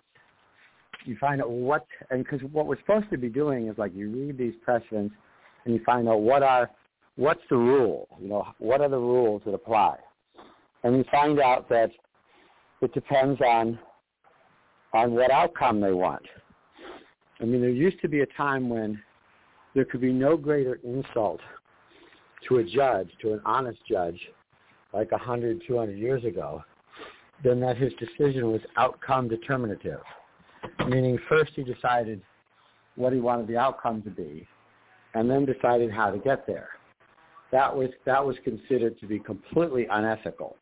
you 1.05 1.17
find 1.21 1.41
out 1.41 1.51
what 1.51 1.87
and 2.11 2.25
because 2.25 2.41
what 2.51 2.67
we're 2.67 2.79
supposed 2.79 3.11
to 3.11 3.19
be 3.19 3.29
doing 3.29 3.69
is 3.69 3.79
like 3.79 3.95
you 3.95 4.11
read 4.11 4.37
these 4.37 4.55
precedents 4.65 5.15
and 5.65 5.75
you 5.75 5.81
find 5.85 6.09
out 6.09 6.21
what 6.21 6.43
are 6.43 6.71
what's 7.17 7.41
the 7.49 7.57
rule, 7.57 8.09
you 8.21 8.29
know, 8.29 8.47
what 8.59 8.81
are 8.81 8.89
the 8.89 8.99
rules 8.99 9.43
that 9.47 9.55
apply, 9.55 9.97
and 10.83 10.97
you 10.97 11.05
find 11.11 11.39
out 11.41 11.69
that 11.69 11.91
it 12.83 12.93
depends 12.93 13.41
on 13.41 13.79
on 14.93 15.13
what 15.13 15.31
outcome 15.31 15.81
they 15.81 15.93
want. 15.93 16.23
I 17.41 17.45
mean, 17.45 17.61
there 17.61 17.71
used 17.71 18.01
to 18.01 18.09
be 18.09 18.21
a 18.21 18.27
time 18.37 18.69
when 18.69 19.01
there 19.75 19.85
could 19.85 20.01
be 20.01 20.13
no 20.13 20.37
greater 20.37 20.81
insult 20.85 21.41
to 22.49 22.59
a 22.59 22.65
judge, 22.65 23.11
to 23.21 23.35
an 23.35 23.41
honest 23.45 23.79
judge, 23.89 24.19
like 24.93 25.13
a 25.13 25.19
hundred, 25.19 25.63
two 25.67 25.77
hundred 25.77 25.99
years 25.99 26.25
ago, 26.25 26.65
than 27.45 27.61
that 27.61 27.77
his 27.77 27.93
decision 27.95 28.51
was 28.51 28.61
outcome 28.77 29.29
determinative. 29.29 30.01
Meaning 30.89 31.19
first 31.29 31.53
he 31.55 31.63
decided 31.63 32.21
what 32.97 33.13
he 33.13 33.21
wanted 33.21 33.47
the 33.47 33.57
outcome 33.57 34.03
to 34.03 34.11
be, 34.11 34.47
and 35.15 35.31
then 35.31 35.45
decided 35.45 35.91
how 35.91 36.11
to 36.11 36.19
get 36.19 36.47
there. 36.47 36.71
That 37.53 37.75
was 37.75 37.91
that 38.05 38.25
was 38.25 38.37
considered 38.43 38.99
to 39.01 39.07
be 39.07 39.19
completely 39.19 39.87
unethical 39.91 40.57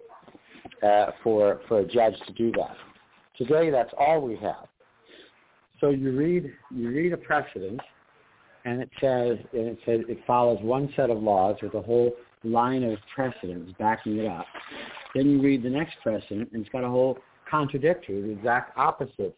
uh, 0.83 1.07
for 1.23 1.61
for 1.69 1.81
a 1.81 1.87
judge 1.87 2.15
to 2.27 2.33
do 2.33 2.53
that. 2.53 2.77
Today, 3.37 3.71
that's 3.71 3.93
all 3.99 4.21
we 4.21 4.37
have. 4.37 4.69
So 5.81 5.91
you 5.91 6.13
read 6.13 6.53
you 6.71 6.89
read 6.89 7.13
a 7.13 7.17
precedent, 7.17 7.81
and 8.65 8.81
it 8.81 8.91
says 9.01 9.39
and 9.53 9.69
it 9.69 9.79
says 9.87 10.01
it 10.09 10.19
follows 10.27 10.59
one 10.63 10.93
set 10.97 11.11
of 11.11 11.23
laws 11.23 11.57
with 11.63 11.75
a 11.75 11.83
whole 11.83 12.13
line 12.45 12.85
of 12.85 12.99
precedents 13.15 13.73
backing 13.79 14.19
it 14.19 14.27
up. 14.27 14.47
Then 15.15 15.31
you 15.31 15.43
read 15.43 15.63
the 15.63 15.71
next 15.71 15.97
precedent, 16.03 16.51
and 16.53 16.63
it's 16.63 16.71
got 16.71 16.85
a 16.85 16.89
whole 16.89 17.19
contradictory, 17.51 18.23
the 18.23 18.31
exact 18.31 18.77
opposite 18.77 19.37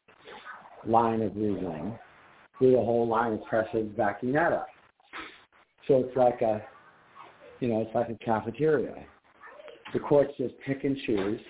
line 0.86 1.22
of 1.22 1.36
reasoning, 1.36 1.98
with 2.60 2.74
a 2.74 2.78
whole 2.78 3.06
line 3.06 3.34
of 3.34 3.44
precedents 3.44 3.96
backing 3.96 4.32
that 4.32 4.52
up. 4.52 4.68
So 5.86 6.04
it's 6.06 6.16
like 6.16 6.40
a, 6.42 6.64
you 7.60 7.68
know, 7.68 7.82
it's 7.82 7.94
like 7.94 8.08
a 8.08 8.24
cafeteria. 8.24 8.94
The 9.92 10.00
courts 10.00 10.32
just 10.38 10.54
pick 10.64 10.84
and 10.84 10.96
choose 11.06 11.40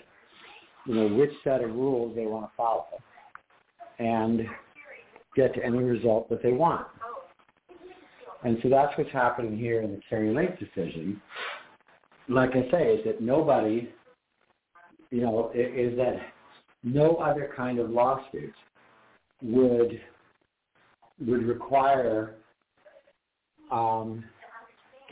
you 0.86 0.94
know, 0.94 1.08
which 1.16 1.30
set 1.42 1.62
of 1.62 1.70
rules 1.70 2.14
they 2.14 2.26
want 2.26 2.46
to 2.46 2.50
follow 2.56 2.86
and 3.98 4.42
get 5.34 5.54
to 5.54 5.64
any 5.64 5.78
result 5.78 6.28
that 6.30 6.42
they 6.42 6.52
want. 6.52 6.86
And 8.46 8.58
so 8.62 8.68
that's 8.68 8.96
what's 8.96 9.10
happening 9.10 9.58
here 9.58 9.82
in 9.82 9.90
the 9.90 10.00
Kari 10.08 10.32
Lake 10.32 10.56
decision. 10.60 11.20
Like 12.28 12.50
I 12.50 12.70
say, 12.70 12.94
is 12.94 13.04
that 13.04 13.20
nobody, 13.20 13.90
you 15.10 15.20
know, 15.20 15.50
is 15.52 15.96
that 15.96 16.18
no 16.84 17.16
other 17.16 17.50
kind 17.56 17.80
of 17.80 17.90
lawsuit 17.90 18.54
would 19.42 20.00
would 21.26 21.42
require 21.42 22.36
um, 23.72 24.22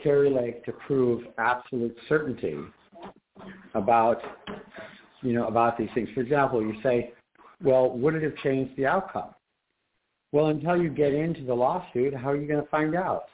Kari 0.01 0.29
Lake 0.29 0.63
to 0.63 0.71
prove 0.71 1.23
absolute 1.37 1.97
certainty 2.07 2.55
about 3.73 4.21
you 5.23 5.33
know, 5.33 5.47
about 5.47 5.77
these 5.77 5.89
things. 5.93 6.07
For 6.15 6.21
example, 6.21 6.61
you 6.61 6.75
say, 6.81 7.11
well, 7.61 7.89
would 7.97 8.15
it 8.15 8.23
have 8.23 8.37
changed 8.37 8.77
the 8.77 8.85
outcome? 8.85 9.34
Well, 10.35 10.47
until 10.47 10.75
you 10.75 10.89
get 10.89 11.13
into 11.13 11.45
the 11.45 11.53
lawsuit, 11.53 12.13
how 12.13 12.31
are 12.31 12.35
you 12.35 12.45
going 12.45 12.61
to 12.61 12.69
find 12.69 12.93
out? 12.93 13.27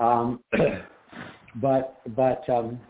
Um, 0.00 0.40
but 1.62 2.00
but 2.16 2.42
um, 2.48 2.80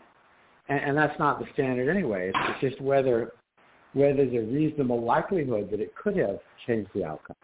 and, 0.69 0.79
and 0.79 0.97
that's 0.97 1.17
not 1.19 1.37
the 1.39 1.45
standard 1.53 1.95
anyway. 1.95 2.31
It's, 2.33 2.61
just 2.61 2.81
whether 2.81 3.33
whether 3.93 4.15
there's 4.15 4.33
a 4.33 4.51
reasonable 4.51 5.05
likelihood 5.05 5.69
that 5.69 5.79
it 5.79 5.93
could 5.95 6.17
have 6.17 6.39
changed 6.65 6.89
the 6.95 7.03
outcome. 7.05 7.35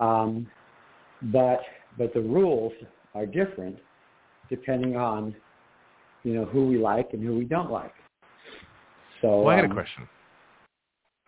Um, 0.00 0.46
but 1.32 1.60
but 1.96 2.12
the 2.12 2.20
rules 2.20 2.74
are 3.14 3.24
different 3.24 3.78
depending 4.50 4.96
on 4.96 5.34
you 6.24 6.34
know 6.34 6.44
who 6.44 6.66
we 6.66 6.76
like 6.76 7.08
and 7.14 7.24
who 7.24 7.38
we 7.38 7.46
don't 7.46 7.70
like. 7.70 7.94
So 9.22 9.40
Well, 9.40 9.56
I 9.56 9.62
got 9.62 9.64
a 9.64 9.68
um, 9.68 9.72
question. 9.72 10.06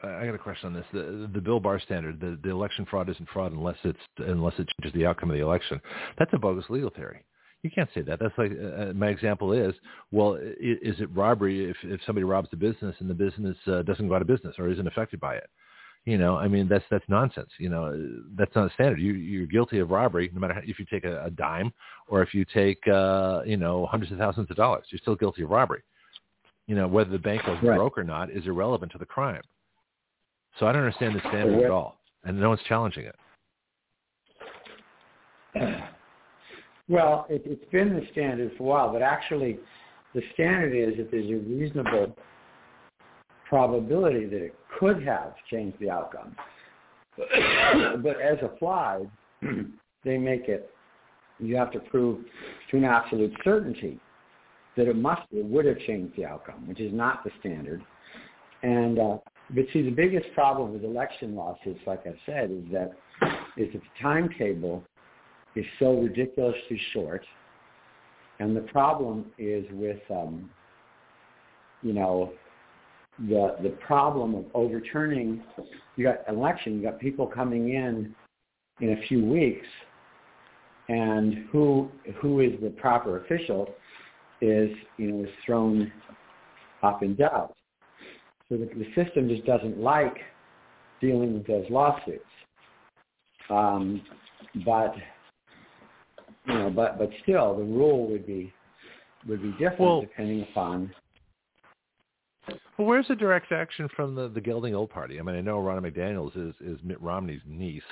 I 0.02 0.26
got 0.26 0.34
a 0.34 0.38
question 0.38 0.68
on 0.68 0.74
this. 0.74 0.84
The 0.92 1.28
the 1.32 1.40
Bill 1.40 1.58
Barr 1.58 1.80
standard, 1.80 2.20
the, 2.20 2.38
the 2.42 2.50
election 2.50 2.86
fraud 2.88 3.08
isn't 3.08 3.28
fraud 3.30 3.52
unless 3.52 3.76
it's 3.84 3.98
unless 4.18 4.54
it 4.58 4.68
changes 4.80 4.96
the 4.96 5.06
outcome 5.06 5.30
of 5.30 5.36
the 5.36 5.42
election. 5.42 5.80
That's 6.18 6.32
a 6.34 6.38
bogus 6.38 6.64
legal 6.68 6.90
theory. 6.90 7.24
You 7.62 7.70
can't 7.70 7.90
say 7.92 8.02
that. 8.02 8.20
That's 8.20 8.36
like 8.38 8.52
uh, 8.52 8.92
my 8.92 9.08
example 9.08 9.52
is, 9.52 9.74
well, 10.12 10.34
is 10.34 11.00
it 11.00 11.10
robbery 11.12 11.68
if 11.68 11.76
if 11.82 12.00
somebody 12.06 12.24
robs 12.24 12.48
the 12.50 12.56
business 12.56 12.94
and 13.00 13.10
the 13.10 13.14
business 13.14 13.56
uh, 13.66 13.82
doesn't 13.82 14.06
go 14.08 14.14
out 14.14 14.22
of 14.22 14.28
business 14.28 14.54
or 14.58 14.68
isn't 14.68 14.86
affected 14.86 15.18
by 15.18 15.34
it? 15.34 15.50
You 16.04 16.16
know, 16.16 16.36
I 16.36 16.46
mean 16.46 16.68
that's 16.68 16.84
that's 16.90 17.04
nonsense. 17.08 17.50
You 17.58 17.68
know, 17.68 18.08
that's 18.36 18.54
not 18.54 18.70
a 18.70 18.74
standard. 18.74 19.00
You 19.00 19.14
you're 19.14 19.46
guilty 19.46 19.80
of 19.80 19.90
robbery 19.90 20.30
no 20.32 20.40
matter 20.40 20.54
how, 20.54 20.60
if 20.64 20.78
you 20.78 20.86
take 20.88 21.04
a, 21.04 21.24
a 21.24 21.30
dime 21.30 21.72
or 22.06 22.22
if 22.22 22.32
you 22.32 22.44
take 22.54 22.78
uh, 22.86 23.42
you 23.44 23.56
know 23.56 23.86
hundreds 23.86 24.12
of 24.12 24.18
thousands 24.18 24.48
of 24.48 24.56
dollars. 24.56 24.84
You're 24.90 25.00
still 25.00 25.16
guilty 25.16 25.42
of 25.42 25.50
robbery. 25.50 25.82
You 26.68 26.76
know, 26.76 26.86
whether 26.86 27.10
the 27.10 27.18
bank 27.18 27.44
was 27.46 27.58
Right. 27.62 27.76
broke 27.76 27.98
or 27.98 28.04
not 28.04 28.30
is 28.30 28.46
irrelevant 28.46 28.92
to 28.92 28.98
the 28.98 29.06
crime. 29.06 29.42
So 30.58 30.66
I 30.66 30.72
don't 30.72 30.82
understand 30.82 31.14
the 31.14 31.20
standard 31.28 31.64
at 31.64 31.70
all. 31.70 31.96
and 32.24 32.38
no 32.38 32.48
one's 32.50 32.60
challenging 32.68 33.04
it. 33.04 33.14
Well, 36.90 37.26
it, 37.28 37.42
it's 37.44 37.70
been 37.70 37.94
the 37.94 38.06
standard 38.12 38.50
for 38.56 38.62
a 38.62 38.66
while, 38.66 38.90
but 38.90 39.02
actually, 39.02 39.58
the 40.14 40.22
standard 40.32 40.74
is 40.74 40.96
that 40.96 41.10
there's 41.10 41.28
a 41.28 41.34
reasonable 41.46 42.16
probability 43.46 44.24
that 44.24 44.42
it 44.42 44.54
could 44.80 45.02
have 45.04 45.34
changed 45.50 45.78
the 45.80 45.90
outcome. 45.90 46.34
but 47.18 48.18
as 48.18 48.38
applied, 48.42 49.10
they 50.04 50.16
make 50.16 50.48
it, 50.48 50.70
you 51.38 51.56
have 51.56 51.70
to 51.72 51.78
prove 51.78 52.24
to 52.70 52.78
an 52.78 52.84
absolute 52.84 53.34
certainty 53.44 54.00
that 54.78 54.88
it 54.88 54.96
must, 54.96 55.22
it 55.30 55.44
would 55.44 55.66
have 55.66 55.78
changed 55.80 56.16
the 56.16 56.24
outcome, 56.24 56.66
which 56.66 56.80
is 56.80 56.92
not 56.94 57.22
the 57.22 57.30
standard. 57.40 57.82
And, 58.62 58.98
uh, 58.98 59.18
but 59.54 59.64
see, 59.72 59.82
the 59.82 59.90
biggest 59.90 60.26
problem 60.34 60.72
with 60.72 60.84
election 60.84 61.34
lawsuits, 61.34 61.80
like 61.86 62.06
I 62.06 62.14
said, 62.26 62.50
is 62.50 62.64
that, 62.72 62.92
is 63.56 63.72
that 63.72 63.80
the 63.80 64.02
timetable 64.02 64.84
is 65.56 65.64
so 65.78 65.94
ridiculously 65.94 66.80
short. 66.92 67.24
And 68.40 68.56
the 68.56 68.60
problem 68.62 69.26
is 69.38 69.64
with, 69.72 70.00
um, 70.10 70.50
you 71.82 71.92
know, 71.92 72.32
the 73.18 73.56
the 73.62 73.70
problem 73.86 74.34
of 74.34 74.44
overturning. 74.54 75.42
You 75.96 76.04
got 76.04 76.28
election. 76.28 76.76
You 76.76 76.82
got 76.82 77.00
people 77.00 77.26
coming 77.26 77.70
in 77.74 78.14
in 78.80 78.90
a 78.92 79.06
few 79.08 79.24
weeks, 79.24 79.66
and 80.88 81.46
who 81.50 81.90
who 82.20 82.40
is 82.40 82.52
the 82.62 82.70
proper 82.70 83.24
official 83.24 83.74
is 84.40 84.70
you 84.98 85.10
know 85.10 85.24
is 85.24 85.30
thrown 85.44 85.90
up 86.82 87.02
in 87.02 87.16
doubt. 87.16 87.56
So 88.48 88.56
the, 88.56 88.66
the 88.66 88.86
system 88.94 89.28
just 89.28 89.44
doesn't 89.44 89.78
like 89.78 90.16
dealing 91.00 91.34
with 91.34 91.46
those 91.46 91.66
lawsuits. 91.70 92.24
Um, 93.50 94.02
but 94.64 94.94
you 96.46 96.54
know, 96.54 96.70
but 96.70 96.98
but 96.98 97.10
still, 97.22 97.56
the 97.56 97.64
rule 97.64 98.08
would 98.10 98.26
be 98.26 98.52
would 99.26 99.42
be 99.42 99.52
different 99.52 99.80
well, 99.80 100.00
depending 100.00 100.46
upon. 100.50 100.92
Well, 102.78 102.86
where's 102.86 103.08
the 103.08 103.16
direct 103.16 103.52
action 103.52 103.88
from 103.94 104.14
the 104.14 104.28
the 104.28 104.40
Gelding 104.40 104.74
Old 104.74 104.90
Party? 104.90 105.18
I 105.18 105.22
mean, 105.22 105.36
I 105.36 105.40
know 105.40 105.58
Ronna 105.58 105.80
McDaniel's 105.80 106.36
is 106.36 106.54
is 106.60 106.82
Mitt 106.82 107.00
Romney's 107.02 107.42
niece, 107.46 107.82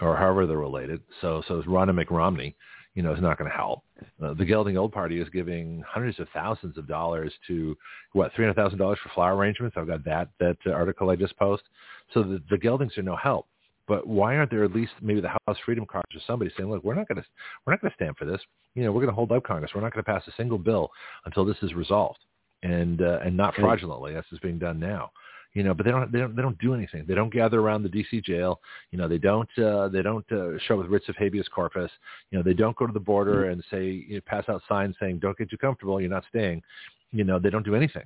or 0.00 0.16
however 0.16 0.46
they're 0.46 0.58
related. 0.58 1.00
So 1.20 1.42
so 1.48 1.58
is 1.58 1.66
Ronna 1.66 2.04
McRomney. 2.04 2.54
You 2.94 3.02
know, 3.04 3.14
is 3.14 3.22
not 3.22 3.38
going 3.38 3.48
to 3.48 3.56
help. 3.56 3.84
Uh, 4.22 4.34
the 4.34 4.44
Gelding 4.44 4.76
Old 4.76 4.92
Party 4.92 5.20
is 5.20 5.28
giving 5.28 5.82
hundreds 5.88 6.18
of 6.18 6.26
thousands 6.34 6.76
of 6.76 6.88
dollars 6.88 7.32
to 7.46 7.76
what 8.12 8.32
three 8.34 8.44
hundred 8.44 8.56
thousand 8.56 8.78
dollars 8.78 8.98
for 9.02 9.10
flower 9.10 9.36
arrangements. 9.36 9.76
I've 9.78 9.86
got 9.86 10.04
that 10.04 10.28
that 10.40 10.56
uh, 10.66 10.70
article 10.70 11.08
I 11.10 11.16
just 11.16 11.36
posted. 11.36 11.68
So 12.12 12.22
the 12.22 12.42
the 12.50 12.58
Geldings 12.58 12.98
are 12.98 13.02
no 13.02 13.16
help. 13.16 13.46
But 13.90 14.06
why 14.06 14.36
aren't 14.36 14.52
there 14.52 14.62
at 14.62 14.72
least 14.72 14.92
maybe 15.02 15.20
the 15.20 15.30
House 15.30 15.56
Freedom 15.64 15.84
Caucus 15.84 16.14
or 16.14 16.20
somebody 16.24 16.50
saying, 16.56 16.70
look, 16.70 16.84
we're 16.84 16.94
not 16.94 17.08
going 17.08 17.20
to 17.20 17.24
we're 17.66 17.72
not 17.72 17.80
going 17.80 17.90
to 17.90 17.94
stand 17.96 18.16
for 18.16 18.24
this. 18.24 18.40
You 18.74 18.84
know, 18.84 18.92
we're 18.92 19.00
going 19.00 19.08
to 19.08 19.14
hold 19.14 19.32
up 19.32 19.42
Congress. 19.42 19.72
We're 19.74 19.80
not 19.80 19.92
going 19.92 20.04
to 20.04 20.10
pass 20.10 20.22
a 20.28 20.32
single 20.36 20.58
bill 20.58 20.90
until 21.24 21.44
this 21.44 21.56
is 21.62 21.74
resolved, 21.74 22.20
and 22.62 23.02
uh, 23.02 23.18
and 23.24 23.36
not 23.36 23.54
fraudulently. 23.56 24.14
That's 24.14 24.30
is 24.30 24.38
being 24.38 24.58
done 24.58 24.78
now. 24.78 25.10
You 25.54 25.64
know, 25.64 25.74
but 25.74 25.84
they 25.84 25.90
don't 25.90 26.12
they 26.12 26.20
don't 26.20 26.36
they 26.36 26.42
don't 26.42 26.58
do 26.58 26.74
anything. 26.74 27.04
They 27.08 27.14
don't 27.14 27.32
gather 27.32 27.60
around 27.60 27.82
the 27.82 27.88
D.C. 27.88 28.20
jail. 28.20 28.60
You 28.92 28.98
know, 28.98 29.08
they 29.08 29.18
don't 29.18 29.48
uh, 29.58 29.88
they 29.88 30.02
don't 30.02 30.30
uh, 30.30 30.58
show 30.66 30.76
with 30.76 30.86
writs 30.86 31.08
of 31.08 31.16
habeas 31.16 31.48
corpus. 31.48 31.90
You 32.30 32.38
know, 32.38 32.44
they 32.44 32.54
don't 32.54 32.76
go 32.76 32.86
to 32.86 32.92
the 32.92 33.00
border 33.00 33.46
and 33.50 33.64
say 33.70 34.04
you 34.06 34.14
know, 34.14 34.20
pass 34.26 34.44
out 34.48 34.62
signs 34.68 34.94
saying 35.00 35.18
don't 35.18 35.36
get 35.36 35.50
too 35.50 35.58
comfortable. 35.58 36.00
You're 36.00 36.10
not 36.10 36.24
staying. 36.28 36.62
You 37.10 37.24
know, 37.24 37.40
they 37.40 37.50
don't 37.50 37.64
do 37.64 37.74
anything. 37.74 38.04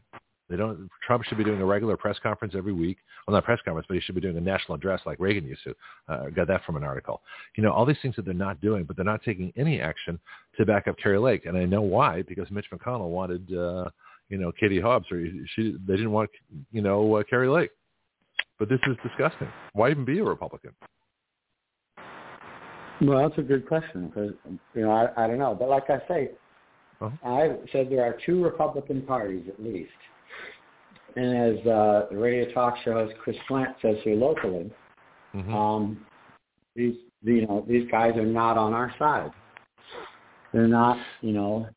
They 0.48 0.56
don't. 0.56 0.90
Trump 1.06 1.24
should 1.24 1.38
be 1.38 1.44
doing 1.44 1.60
a 1.60 1.64
regular 1.64 1.96
press 1.96 2.18
conference 2.22 2.54
every 2.56 2.72
week. 2.72 2.98
Well, 3.26 3.34
not 3.34 3.44
press 3.44 3.60
conference, 3.64 3.86
but 3.88 3.94
he 3.94 4.00
should 4.00 4.14
be 4.14 4.20
doing 4.20 4.36
a 4.36 4.40
national 4.40 4.76
address 4.76 5.00
like 5.06 5.18
Reagan 5.18 5.46
used 5.46 5.64
to. 5.64 5.74
Uh, 6.08 6.28
got 6.28 6.48
that 6.48 6.64
from 6.64 6.76
an 6.76 6.84
article. 6.84 7.22
You 7.56 7.62
know, 7.62 7.72
all 7.72 7.86
these 7.86 7.96
things 8.02 8.16
that 8.16 8.26
they're 8.26 8.34
not 8.34 8.60
doing, 8.60 8.84
but 8.84 8.96
they're 8.96 9.04
not 9.04 9.22
taking 9.22 9.52
any 9.56 9.80
action 9.80 10.20
to 10.58 10.66
back 10.66 10.86
up 10.86 10.98
Kari 10.98 11.18
Lake, 11.18 11.46
and 11.46 11.56
I 11.56 11.64
know 11.64 11.80
why 11.80 12.22
because 12.22 12.50
Mitch 12.50 12.66
McConnell 12.72 13.08
wanted, 13.08 13.54
uh, 13.56 13.88
you 14.28 14.38
know, 14.38 14.52
Katie 14.58 14.80
Hobbs, 14.80 15.06
or 15.10 15.24
she 15.54 15.76
they 15.86 15.96
didn't 15.96 16.12
want, 16.12 16.30
you 16.72 16.82
know, 16.82 17.16
uh, 17.16 17.22
Kari 17.28 17.48
Lake. 17.48 17.70
But 18.58 18.68
this 18.68 18.80
is 18.86 18.96
disgusting. 19.02 19.48
Why 19.72 19.90
even 19.90 20.04
be 20.04 20.18
a 20.20 20.24
Republican? 20.24 20.70
Well, 23.00 23.28
that's 23.28 23.38
a 23.38 23.42
good 23.42 23.66
question 23.66 24.08
because 24.08 24.32
you 24.74 24.82
know 24.82 24.90
I, 24.90 25.24
I 25.24 25.26
don't 25.26 25.38
know, 25.38 25.54
but 25.54 25.68
like 25.68 25.90
I 25.90 25.98
say, 26.08 26.30
uh-huh. 27.00 27.28
I 27.28 27.56
said 27.72 27.90
there 27.90 28.04
are 28.04 28.16
two 28.24 28.42
Republican 28.42 29.02
parties 29.02 29.44
at 29.48 29.62
least 29.62 29.90
and 31.16 31.58
as 31.58 31.66
uh, 31.66 32.06
the 32.10 32.16
radio 32.16 32.50
talk 32.52 32.76
show 32.84 32.92
host 32.92 33.14
Chris 33.22 33.36
Plante 33.46 33.74
says 33.80 33.96
here 34.02 34.16
locally, 34.16 34.70
mm-hmm. 35.34 35.54
um, 35.54 36.06
these 36.74 36.94
you 37.22 37.46
know 37.46 37.64
these 37.68 37.88
guys 37.90 38.16
are 38.16 38.26
not 38.26 38.56
on 38.56 38.72
our 38.72 38.92
side. 38.98 39.30
They're 40.52 40.68
not, 40.68 40.98
you 41.20 41.32
know. 41.32 41.68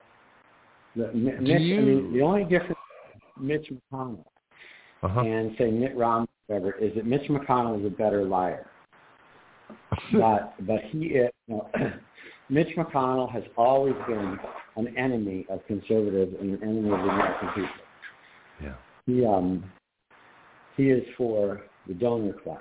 The, 0.98 1.11
Mitch, 1.14 1.61
you... 1.61 1.78
I 1.78 1.82
mean, 1.82 2.14
the 2.14 2.22
only 2.22 2.44
difference 2.44 2.78
Mitch 3.40 3.72
McConnell 3.72 4.26
uh-huh. 5.03 5.22
and 5.22 5.56
say 5.57 5.69
Mitt 5.69 5.95
Romney, 5.95 6.28
whatever, 6.48 6.72
is 6.74 6.95
that 6.95 7.06
Mitch 7.06 7.30
McConnell 7.30 7.80
is 7.80 7.86
a 7.86 7.95
better 7.95 8.26
liar. 8.26 8.68
but 10.14 10.53
but 10.65 10.82
he 10.91 11.06
is, 11.07 11.32
you 11.48 11.56
know, 11.56 11.69
Mitch 12.49 12.76
McConnell 12.78 13.32
has 13.32 13.44
always 13.57 13.95
been 14.07 14.38
an 14.76 14.98
enemy 14.98 15.45
of 15.49 15.65
conservatives 15.68 16.34
and 16.40 16.56
an 16.56 16.64
enemy 16.64 16.90
of 16.90 16.99
the 16.99 17.10
American 17.10 17.48
people. 17.49 17.69
Yeah 18.64 18.74
he 19.07 19.26
um 19.26 19.64
he 20.76 20.91
is 20.91 21.03
for 21.18 21.61
the 21.88 21.94
donor 21.95 22.34
class 22.34 22.60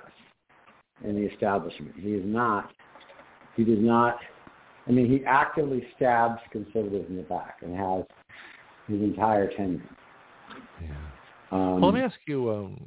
and 1.03 1.15
the 1.15 1.31
establishment. 1.31 1.93
He 1.99 2.13
is 2.13 2.23
not 2.25 2.71
he 3.55 3.63
does 3.63 3.79
not 3.79 4.17
I 4.87 4.91
mean 4.91 5.07
he 5.07 5.23
actively 5.25 5.85
stabs 5.95 6.39
conservatives 6.51 7.05
in 7.09 7.17
the 7.17 7.23
back 7.23 7.57
and 7.61 7.75
has 7.75 8.03
his 8.87 9.01
entire 9.01 9.47
tenure. 9.55 9.81
Yeah. 10.81 10.89
Um, 11.51 11.81
well, 11.81 11.91
let 11.91 11.93
me 11.93 12.01
ask 12.01 12.17
you 12.27 12.51
um, 12.51 12.77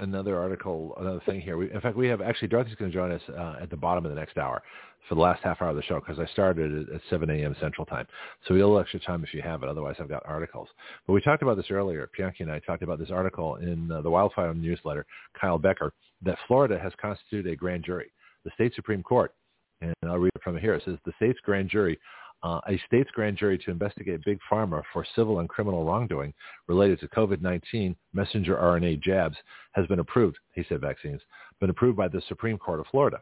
another 0.00 0.36
article, 0.36 0.94
another 0.98 1.20
thing 1.26 1.40
here. 1.40 1.56
We, 1.56 1.70
in 1.70 1.80
fact, 1.80 1.96
we 1.96 2.08
have 2.08 2.20
actually 2.20 2.48
Dorothy's 2.48 2.74
going 2.74 2.90
to 2.90 2.96
join 2.96 3.12
us 3.12 3.22
uh, 3.28 3.56
at 3.60 3.70
the 3.70 3.76
bottom 3.76 4.04
of 4.04 4.10
the 4.10 4.16
next 4.16 4.38
hour 4.38 4.62
for 5.08 5.14
the 5.14 5.20
last 5.20 5.42
half 5.42 5.60
hour 5.62 5.70
of 5.70 5.76
the 5.76 5.82
show 5.82 6.00
because 6.00 6.18
I 6.18 6.26
started 6.32 6.88
at 6.88 7.00
7 7.10 7.28
a.m. 7.30 7.56
Central 7.60 7.86
Time. 7.86 8.06
So 8.46 8.54
we 8.54 8.60
have 8.60 8.66
a 8.66 8.68
little 8.68 8.80
extra 8.80 9.00
time 9.00 9.24
if 9.24 9.34
you 9.34 9.42
have 9.42 9.62
it. 9.62 9.68
Otherwise, 9.68 9.96
I've 10.00 10.08
got 10.08 10.22
articles. 10.24 10.68
But 11.06 11.12
we 11.12 11.20
talked 11.20 11.42
about 11.42 11.56
this 11.56 11.70
earlier. 11.70 12.08
Bianchi 12.16 12.44
and 12.44 12.52
I 12.52 12.60
talked 12.60 12.82
about 12.82 12.98
this 12.98 13.10
article 13.10 13.56
in 13.56 13.90
uh, 13.90 14.00
the 14.00 14.10
Wildfire 14.10 14.54
newsletter, 14.54 15.06
Kyle 15.40 15.58
Becker, 15.58 15.92
that 16.22 16.38
Florida 16.46 16.78
has 16.78 16.92
constituted 17.00 17.52
a 17.52 17.56
grand 17.56 17.84
jury. 17.84 18.12
The 18.44 18.50
state 18.54 18.74
Supreme 18.74 19.02
Court, 19.02 19.32
and 19.80 19.94
I'll 20.04 20.18
read 20.18 20.32
it 20.34 20.42
from 20.42 20.58
here. 20.58 20.74
It 20.74 20.82
says 20.84 20.98
the 21.04 21.12
state's 21.16 21.38
grand 21.40 21.68
jury 21.68 21.98
uh, 22.42 22.60
a 22.68 22.80
state's 22.86 23.10
grand 23.12 23.36
jury 23.38 23.58
to 23.58 23.70
investigate 23.70 24.24
Big 24.24 24.38
Pharma 24.50 24.82
for 24.92 25.06
civil 25.14 25.38
and 25.38 25.48
criminal 25.48 25.84
wrongdoing 25.84 26.34
related 26.66 26.98
to 27.00 27.08
COVID-19 27.08 27.94
messenger 28.12 28.56
RNA 28.56 29.00
jabs 29.02 29.36
has 29.72 29.86
been 29.86 30.00
approved, 30.00 30.38
he 30.54 30.64
said 30.68 30.80
vaccines, 30.80 31.20
been 31.60 31.70
approved 31.70 31.96
by 31.96 32.08
the 32.08 32.22
Supreme 32.28 32.58
Court 32.58 32.80
of 32.80 32.86
Florida. 32.90 33.20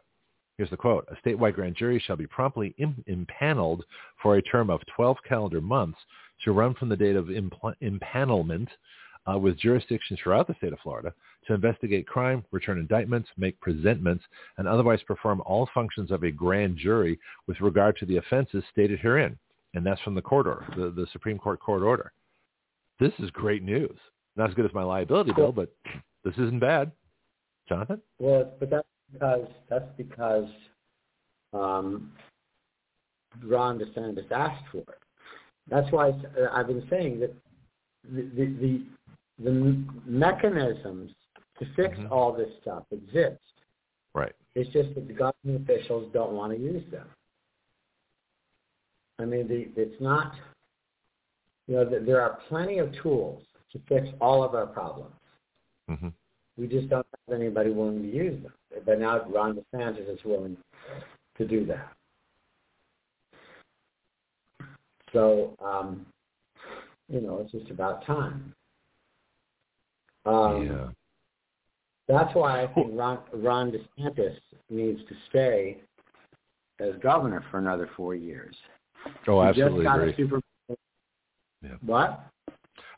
Here's 0.57 0.69
the 0.69 0.77
quote. 0.77 1.07
A 1.09 1.27
statewide 1.27 1.55
grand 1.55 1.75
jury 1.75 1.99
shall 2.05 2.15
be 2.15 2.27
promptly 2.27 2.75
Im- 2.77 3.03
impaneled 3.07 3.83
for 4.21 4.37
a 4.37 4.41
term 4.41 4.69
of 4.69 4.81
12 4.95 5.17
calendar 5.27 5.61
months 5.61 5.97
to 6.43 6.51
run 6.51 6.73
from 6.73 6.89
the 6.89 6.97
date 6.97 7.15
of 7.15 7.25
impl- 7.27 7.75
impanelment 7.81 8.67
uh, 9.27 9.37
with 9.37 9.57
jurisdictions 9.59 10.19
throughout 10.21 10.47
the 10.47 10.55
state 10.55 10.73
of 10.73 10.79
Florida 10.79 11.13
to 11.47 11.53
investigate 11.53 12.07
crime, 12.07 12.43
return 12.51 12.77
indictments, 12.77 13.29
make 13.37 13.59
presentments, 13.59 14.23
and 14.57 14.67
otherwise 14.67 14.99
perform 15.07 15.41
all 15.45 15.69
functions 15.73 16.11
of 16.11 16.23
a 16.23 16.31
grand 16.31 16.77
jury 16.77 17.19
with 17.47 17.59
regard 17.61 17.97
to 17.97 18.05
the 18.05 18.17
offenses 18.17 18.63
stated 18.71 18.99
herein. 18.99 19.37
And 19.73 19.85
that's 19.85 20.01
from 20.01 20.15
the 20.15 20.21
court 20.21 20.47
order, 20.47 20.65
the, 20.75 20.89
the 20.91 21.07
Supreme 21.11 21.37
Court 21.37 21.59
court 21.59 21.81
order. 21.81 22.11
This 22.99 23.13
is 23.19 23.31
great 23.31 23.63
news. 23.63 23.97
Not 24.35 24.49
as 24.49 24.55
good 24.55 24.65
as 24.65 24.73
my 24.73 24.83
liability 24.83 25.31
bill, 25.35 25.51
but 25.51 25.73
this 26.23 26.33
isn't 26.35 26.59
bad. 26.59 26.91
Jonathan? 27.67 28.01
Well, 28.19 28.51
but 28.59 28.69
that 28.69 28.85
because 29.11 29.47
that's 29.69 29.89
because 29.97 30.47
um, 31.53 32.11
Ron 33.43 33.79
DeSantis 33.79 34.31
asked 34.31 34.63
for 34.71 34.79
it. 34.79 34.99
That's 35.69 35.91
why 35.91 36.11
I've 36.53 36.67
been 36.67 36.85
saying 36.89 37.19
that 37.21 37.33
the 38.09 38.21
the, 38.35 38.83
the, 39.43 39.49
the 39.49 39.85
mechanisms 40.05 41.11
to 41.59 41.65
fix 41.75 41.97
mm-hmm. 41.97 42.11
all 42.11 42.33
this 42.33 42.49
stuff 42.61 42.83
exist. 42.91 43.39
Right. 44.13 44.33
It's 44.55 44.71
just 44.71 44.93
that 44.95 45.07
the 45.07 45.13
government 45.13 45.69
officials 45.69 46.09
don't 46.13 46.33
want 46.33 46.53
to 46.53 46.59
use 46.59 46.83
them. 46.91 47.07
I 49.19 49.25
mean, 49.25 49.47
the, 49.47 49.69
it's 49.79 50.01
not. 50.01 50.33
You 51.67 51.75
know, 51.75 51.99
there 52.05 52.21
are 52.21 52.39
plenty 52.49 52.79
of 52.79 52.91
tools 53.01 53.43
to 53.71 53.79
fix 53.87 54.07
all 54.19 54.43
of 54.43 54.55
our 54.55 54.65
problems. 54.65 55.13
Mm-hmm. 55.89 56.09
We 56.57 56.67
just 56.67 56.89
don't 56.89 57.05
have 57.27 57.39
anybody 57.39 57.69
willing 57.69 58.01
to 58.01 58.09
use 58.09 58.41
them. 58.43 58.53
But 58.85 58.99
now 58.99 59.21
Ron 59.29 59.63
DeSantis 59.73 60.11
is 60.11 60.19
willing 60.25 60.57
to 61.37 61.47
do 61.47 61.65
that. 61.67 61.93
So, 65.13 65.55
um, 65.63 66.05
you 67.09 67.21
know, 67.21 67.39
it's 67.39 67.51
just 67.51 67.69
about 67.69 68.05
time. 68.05 68.53
Um, 70.25 70.65
yeah. 70.65 70.87
That's 72.07 72.33
why 72.35 72.63
I 72.63 72.67
think 72.67 72.89
Ron, 72.93 73.19
Ron 73.33 73.71
DeSantis 73.71 74.35
needs 74.69 74.99
to 75.07 75.15
stay 75.29 75.77
as 76.79 76.93
governor 77.01 77.43
for 77.49 77.57
another 77.59 77.89
four 77.95 78.15
years. 78.15 78.55
Oh, 79.27 79.41
He 79.41 79.49
absolutely 79.49 79.85
agree. 79.85 80.13
super. 80.17 80.41
Yeah. 81.63 81.75
What? 81.85 82.25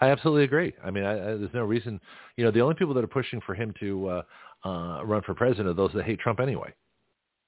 I 0.01 0.09
absolutely 0.09 0.43
agree. 0.43 0.73
I 0.83 0.91
mean, 0.91 1.03
I, 1.03 1.11
I, 1.13 1.35
there's 1.35 1.53
no 1.53 1.63
reason. 1.63 1.99
You 2.37 2.45
know, 2.45 2.51
the 2.51 2.61
only 2.61 2.75
people 2.75 2.93
that 2.93 3.03
are 3.03 3.07
pushing 3.07 3.41
for 3.41 3.53
him 3.53 3.73
to 3.79 4.07
uh, 4.07 4.21
uh, 4.65 5.05
run 5.05 5.21
for 5.21 5.33
president 5.33 5.67
are 5.67 5.73
those 5.73 5.91
that 5.93 6.05
hate 6.05 6.19
Trump 6.19 6.39
anyway. 6.39 6.73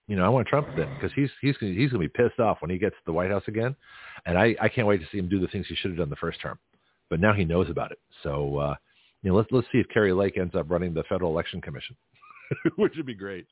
You 0.08 0.16
know, 0.16 0.24
I 0.24 0.30
want 0.30 0.48
Trump 0.48 0.68
then 0.78 0.94
because 0.94 1.12
he's 1.16 1.30
he's 1.42 1.58
gonna, 1.58 1.74
he's 1.74 1.92
going 1.92 2.02
to 2.04 2.08
be 2.08 2.24
pissed 2.24 2.40
off 2.40 2.62
when 2.62 2.70
he 2.70 2.78
gets 2.78 2.96
to 2.96 3.02
the 3.08 3.14
White 3.14 3.32
House 3.32 3.44
again, 3.48 3.76
and 4.26 4.38
I 4.38 4.56
I 4.62 4.70
can't 4.70 4.88
wait 4.88 5.02
to 5.02 5.08
see 5.12 5.18
him 5.18 5.28
do 5.28 5.40
the 5.40 5.48
things 5.48 5.66
he 5.68 5.76
should 5.76 5.92
have 5.92 5.98
done 5.98 6.12
the 6.12 6.16
first 6.18 6.40
term. 6.42 6.60
But 7.10 7.20
now 7.20 7.34
he 7.34 7.44
knows 7.44 7.70
about 7.70 7.92
it, 7.92 8.00
so 8.22 8.58
uh, 8.58 8.76
you 9.24 9.32
know, 9.32 9.38
let's 9.38 9.50
let's 9.52 9.68
see 9.72 9.80
if 9.80 9.88
Kari 9.90 10.14
Lake 10.14 10.38
ends 10.38 10.56
up 10.56 10.70
running 10.70 10.94
the 10.94 11.04
Federal 11.10 11.32
Election 11.32 11.62
Commission, 11.62 11.96
which 12.76 12.94
would 12.98 13.06
be 13.06 13.16
great. 13.16 13.48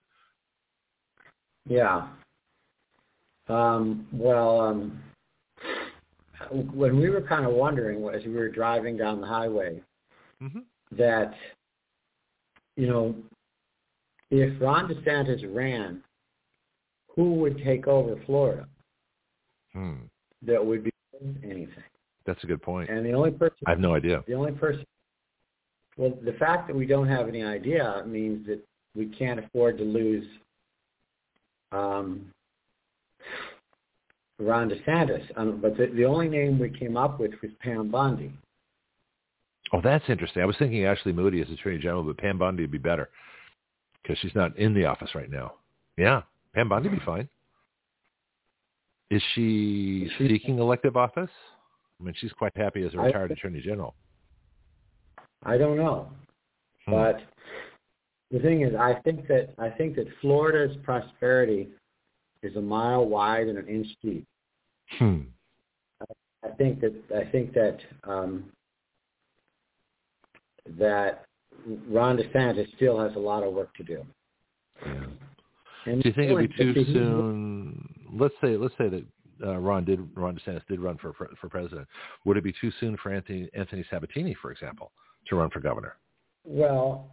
Yeah. 1.67 2.07
Um, 3.49 4.07
well, 4.13 4.59
um, 4.59 5.01
when 6.73 6.97
we 6.97 7.09
were 7.09 7.21
kind 7.21 7.45
of 7.45 7.53
wondering 7.53 8.03
as 8.13 8.23
we 8.25 8.33
were 8.33 8.49
driving 8.49 8.97
down 8.97 9.21
the 9.21 9.27
highway 9.27 9.81
Mm-hmm. 10.41 10.59
that, 10.97 11.33
you 12.75 12.87
know, 12.87 13.15
if 14.29 14.61
Ron 14.61 14.89
DeSantis 14.89 15.55
ran, 15.55 16.03
who 17.15 17.35
would 17.35 17.63
take 17.63 17.87
over 17.87 18.19
Florida 18.25 18.67
Hmm. 19.71 19.93
that 20.41 20.63
would 20.65 20.83
be 20.83 20.91
anything? 21.43 21.83
That's 22.25 22.43
a 22.43 22.47
good 22.47 22.61
point. 22.61 22.89
And 22.89 23.05
the 23.05 23.13
only 23.13 23.31
person, 23.31 23.57
I 23.65 23.69
have 23.71 23.79
no 23.79 23.95
idea. 23.95 24.23
the 24.27 24.33
only 24.33 24.51
person, 24.51 24.83
well, 25.97 26.13
the 26.23 26.33
fact 26.33 26.67
that 26.67 26.75
we 26.75 26.85
don't 26.85 27.07
have 27.07 27.27
any 27.27 27.43
idea 27.43 28.03
means 28.05 28.45
that 28.47 28.59
we 28.95 29.07
can't 29.07 29.39
afford 29.39 29.77
to 29.77 29.83
lose 29.83 30.25
um, 31.71 32.31
Ron 34.39 34.69
DeSantis. 34.69 35.23
Um, 35.35 35.59
but 35.61 35.77
the, 35.77 35.87
the 35.87 36.05
only 36.05 36.29
name 36.29 36.59
we 36.59 36.69
came 36.69 36.97
up 36.97 37.19
with 37.19 37.31
was 37.41 37.51
Pam 37.59 37.89
Bondi. 37.89 38.31
Oh, 39.71 39.81
that's 39.81 40.05
interesting. 40.07 40.41
I 40.41 40.45
was 40.45 40.55
thinking 40.59 40.85
Ashley 40.85 41.13
Moody 41.13 41.41
as 41.41 41.49
Attorney 41.49 41.79
General, 41.79 42.03
but 42.03 42.17
Pam 42.17 42.37
Bondi 42.37 42.63
would 42.63 42.71
be 42.71 42.77
better 42.77 43.09
because 44.01 44.17
she's 44.19 44.35
not 44.35 44.55
in 44.57 44.73
the 44.73 44.85
office 44.85 45.15
right 45.15 45.31
now. 45.31 45.53
Yeah, 45.97 46.21
Pam 46.53 46.69
Bondi 46.69 46.89
would 46.89 46.99
be 46.99 47.05
fine. 47.05 47.27
Is 49.09 49.21
she 49.33 50.09
She- 50.17 50.27
seeking 50.27 50.59
elective 50.59 50.97
office? 50.97 51.29
I 51.99 52.03
mean, 52.03 52.13
she's 52.17 52.33
quite 52.33 52.55
happy 52.55 52.83
as 52.83 52.93
a 52.93 52.97
retired 52.97 53.31
Attorney 53.31 53.61
General. 53.61 53.95
I 55.45 55.57
don't 55.57 55.77
know, 55.77 56.09
Hmm. 56.85 56.91
but 56.91 57.21
the 58.31 58.39
thing 58.39 58.61
is, 58.61 58.73
I 58.75 58.95
think 59.03 59.27
that 59.27 59.53
I 59.57 59.69
think 59.69 59.95
that 59.95 60.07
Florida's 60.21 60.75
prosperity 60.83 61.69
is 62.41 62.55
a 62.55 62.61
mile 62.61 63.05
wide 63.05 63.47
and 63.47 63.57
an 63.57 63.67
inch 63.67 63.87
deep. 64.01 64.25
Hmm. 64.97 65.21
I 66.43 66.49
think 66.57 66.81
that 66.81 66.93
I 67.15 67.29
think 67.31 67.53
that 67.53 67.77
um, 68.03 68.51
that 70.77 71.25
Ron 71.87 72.17
DeSantis 72.17 72.73
still 72.75 72.99
has 72.99 73.15
a 73.15 73.19
lot 73.19 73.43
of 73.43 73.53
work 73.53 73.73
to 73.75 73.83
do. 73.83 74.05
Yeah. 74.85 75.05
And 75.85 76.01
Do 76.01 76.09
you 76.09 76.15
think 76.15 76.31
it'd 76.31 76.49
be 76.49 76.83
too 76.83 76.85
soon? 76.93 77.89
Let's 78.13 78.33
say 78.41 78.57
let's 78.57 78.75
say 78.77 78.89
that 78.89 79.05
uh, 79.45 79.57
Ron 79.57 79.85
did 79.85 79.99
Ron 80.15 80.37
DeSantis 80.37 80.65
did 80.67 80.79
run 80.79 80.97
for 80.97 81.13
for 81.13 81.49
president. 81.49 81.87
Would 82.25 82.37
it 82.37 82.43
be 82.43 82.53
too 82.59 82.71
soon 82.79 82.97
for 82.97 83.13
Anthony 83.13 83.49
Anthony 83.53 83.85
Sabatini, 83.89 84.35
for 84.41 84.51
example, 84.51 84.91
to 85.27 85.35
run 85.35 85.49
for 85.49 85.59
governor? 85.59 85.95
Well, 86.45 87.07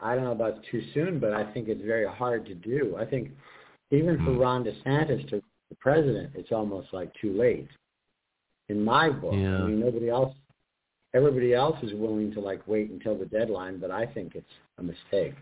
I 0.00 0.14
don't 0.14 0.24
know 0.24 0.32
about 0.32 0.62
too 0.70 0.82
soon, 0.92 1.18
but 1.18 1.32
I 1.32 1.50
think 1.52 1.68
it's 1.68 1.84
very 1.84 2.06
hard 2.06 2.46
to 2.46 2.54
do. 2.54 2.96
I 2.98 3.04
think 3.04 3.30
even 3.90 4.16
for 4.18 4.32
Hmm. 4.32 4.38
Ron 4.38 4.64
DeSantis 4.64 5.28
to 5.30 5.42
the 5.70 5.76
president, 5.76 6.32
it's 6.34 6.52
almost 6.52 6.92
like 6.92 7.12
too 7.14 7.32
late. 7.32 7.68
In 8.68 8.84
my 8.84 9.08
book, 9.08 9.34
Yeah. 9.34 9.62
I 9.62 9.66
mean, 9.66 9.80
nobody 9.80 10.10
else, 10.10 10.34
everybody 11.14 11.54
else 11.54 11.82
is 11.82 11.94
willing 11.94 12.32
to 12.32 12.40
like 12.40 12.66
wait 12.66 12.90
until 12.90 13.14
the 13.16 13.26
deadline, 13.26 13.78
but 13.78 13.90
I 13.90 14.04
think 14.06 14.34
it's 14.34 14.52
a 14.78 14.82
mistake 14.82 15.34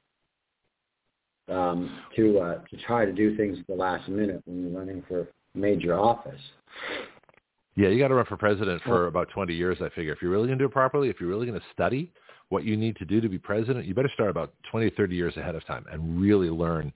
um, 1.49 2.03
to 2.15 2.39
uh, 2.41 2.59
to 2.71 2.77
try 2.79 3.05
to 3.05 3.13
do 3.13 3.37
things 3.37 3.59
at 3.59 3.67
the 3.67 3.75
last 3.75 4.09
minute 4.09 4.43
when 4.47 4.63
you're 4.63 4.79
running 4.79 5.03
for 5.09 5.29
major 5.55 5.99
office. 5.99 6.41
Yeah, 7.77 7.89
you 7.89 7.99
got 7.99 8.09
to 8.09 8.15
run 8.15 8.25
for 8.25 8.39
president 8.39 8.83
for 8.83 9.07
about 9.07 9.29
20 9.29 9.55
years, 9.55 9.79
I 9.83 9.91
figure. 9.91 10.13
If 10.13 10.23
you're 10.23 10.31
really 10.31 10.47
going 10.47 10.59
to 10.59 10.63
do 10.63 10.69
it 10.69 10.73
properly, 10.73 11.11
if 11.11 11.21
you're 11.21 11.29
really 11.29 11.47
going 11.47 11.61
to 11.61 11.67
study 11.75 12.11
what 12.49 12.65
you 12.65 12.75
need 12.75 12.97
to 12.97 13.05
do 13.05 13.21
to 13.21 13.29
be 13.29 13.39
president, 13.39 13.85
you 13.85 13.95
better 13.95 14.11
start 14.15 14.31
about 14.31 14.55
20 14.71 14.87
or 14.87 14.91
30 14.91 15.15
years 15.15 15.37
ahead 15.37 15.55
of 15.55 15.65
time 15.67 15.85
and 15.93 16.19
really 16.21 16.49
learn, 16.49 16.91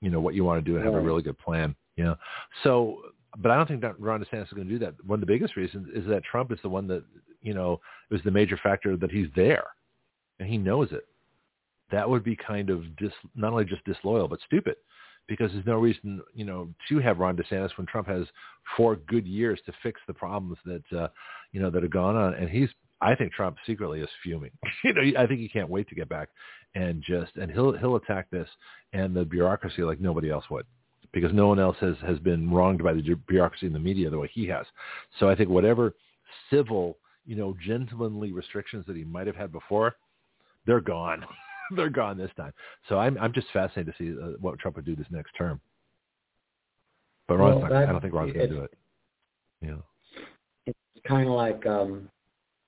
you 0.00 0.10
know, 0.10 0.20
what 0.20 0.34
you 0.34 0.44
want 0.44 0.64
to 0.64 0.70
do 0.70 0.76
and 0.76 0.84
have 0.84 0.94
a 0.94 1.00
really 1.00 1.22
good 1.22 1.38
plan, 1.38 1.74
you 1.96 2.04
know. 2.04 2.14
So, 2.62 2.98
but 3.38 3.50
I 3.50 3.56
don't 3.56 3.66
think 3.66 3.80
that 3.80 3.98
Ron 3.98 4.24
DeSantis 4.24 4.44
is 4.44 4.52
going 4.52 4.68
to 4.68 4.72
do 4.72 4.78
that. 4.78 4.94
One 5.04 5.16
of 5.16 5.26
the 5.26 5.32
biggest 5.32 5.56
reasons 5.56 5.88
is 5.92 6.06
that 6.08 6.22
Trump 6.22 6.52
is 6.52 6.58
the 6.62 6.68
one 6.68 6.86
that, 6.86 7.02
you 7.40 7.54
know, 7.54 7.80
is 8.12 8.20
the 8.24 8.30
major 8.30 8.58
factor 8.62 8.96
that 8.96 9.10
he's 9.10 9.28
there 9.34 9.64
and 10.38 10.48
he 10.48 10.56
knows 10.56 10.92
it. 10.92 11.06
That 11.90 12.08
would 12.08 12.22
be 12.22 12.36
kind 12.36 12.70
of 12.70 12.84
dis, 12.96 13.10
not 13.34 13.52
only 13.52 13.64
just 13.64 13.84
disloyal, 13.84 14.28
but 14.28 14.38
stupid 14.46 14.76
because 15.28 15.50
there's 15.52 15.66
no 15.66 15.78
reason, 15.78 16.20
you 16.34 16.44
know, 16.44 16.68
to 16.88 16.98
have 16.98 17.18
Ron 17.18 17.36
DeSantis 17.36 17.76
when 17.76 17.86
Trump 17.86 18.08
has 18.08 18.26
four 18.76 18.96
good 18.96 19.26
years 19.26 19.60
to 19.66 19.72
fix 19.82 20.00
the 20.06 20.14
problems 20.14 20.58
that, 20.64 20.98
uh, 20.98 21.08
you 21.52 21.60
know, 21.60 21.70
that 21.70 21.82
have 21.82 21.92
gone 21.92 22.16
on. 22.16 22.34
And 22.34 22.48
he's, 22.48 22.68
I 23.00 23.14
think 23.14 23.32
Trump 23.32 23.56
secretly 23.66 24.00
is 24.00 24.08
fuming. 24.22 24.50
you 24.84 24.92
know, 24.92 25.02
I 25.18 25.26
think 25.26 25.40
he 25.40 25.48
can't 25.48 25.70
wait 25.70 25.88
to 25.88 25.94
get 25.94 26.08
back 26.08 26.28
and 26.74 27.02
just, 27.02 27.36
and 27.36 27.50
he'll, 27.50 27.72
he'll 27.72 27.96
attack 27.96 28.30
this 28.30 28.48
and 28.92 29.14
the 29.14 29.24
bureaucracy 29.24 29.82
like 29.82 30.00
nobody 30.00 30.30
else 30.30 30.44
would 30.50 30.66
because 31.12 31.32
no 31.32 31.46
one 31.46 31.58
else 31.58 31.76
has, 31.80 31.96
has 32.06 32.18
been 32.18 32.50
wronged 32.50 32.82
by 32.82 32.92
the 32.92 33.02
bureaucracy 33.28 33.66
in 33.66 33.72
the 33.72 33.78
media 33.78 34.08
the 34.10 34.18
way 34.18 34.30
he 34.32 34.46
has. 34.46 34.66
So 35.20 35.28
I 35.28 35.34
think 35.34 35.50
whatever 35.50 35.94
civil, 36.50 36.96
you 37.26 37.36
know, 37.36 37.54
gentlemanly 37.64 38.32
restrictions 38.32 38.84
that 38.86 38.96
he 38.96 39.04
might 39.04 39.26
have 39.26 39.36
had 39.36 39.52
before, 39.52 39.96
they're 40.66 40.80
gone. 40.80 41.24
they're 41.76 41.90
gone 41.90 42.18
this 42.18 42.30
time. 42.36 42.52
So 42.88 42.98
I'm 42.98 43.18
I'm 43.18 43.32
just 43.32 43.48
fascinated 43.52 43.94
to 43.96 44.04
see 44.04 44.18
uh, 44.20 44.32
what 44.40 44.58
Trump 44.58 44.76
would 44.76 44.84
do 44.84 44.96
this 44.96 45.06
next 45.10 45.32
term. 45.32 45.60
But 47.28 47.38
Ron's 47.38 47.62
Well, 47.62 47.70
not, 47.70 47.88
I 47.88 47.92
don't 47.92 48.00
think 48.00 48.14
Ron's 48.14 48.32
going 48.32 48.48
to 48.48 48.54
do 48.54 48.62
it. 48.62 48.74
Yeah. 49.62 49.76
it's 50.66 50.76
kind 51.06 51.28
of 51.28 51.34
like 51.34 51.64
um, 51.66 52.08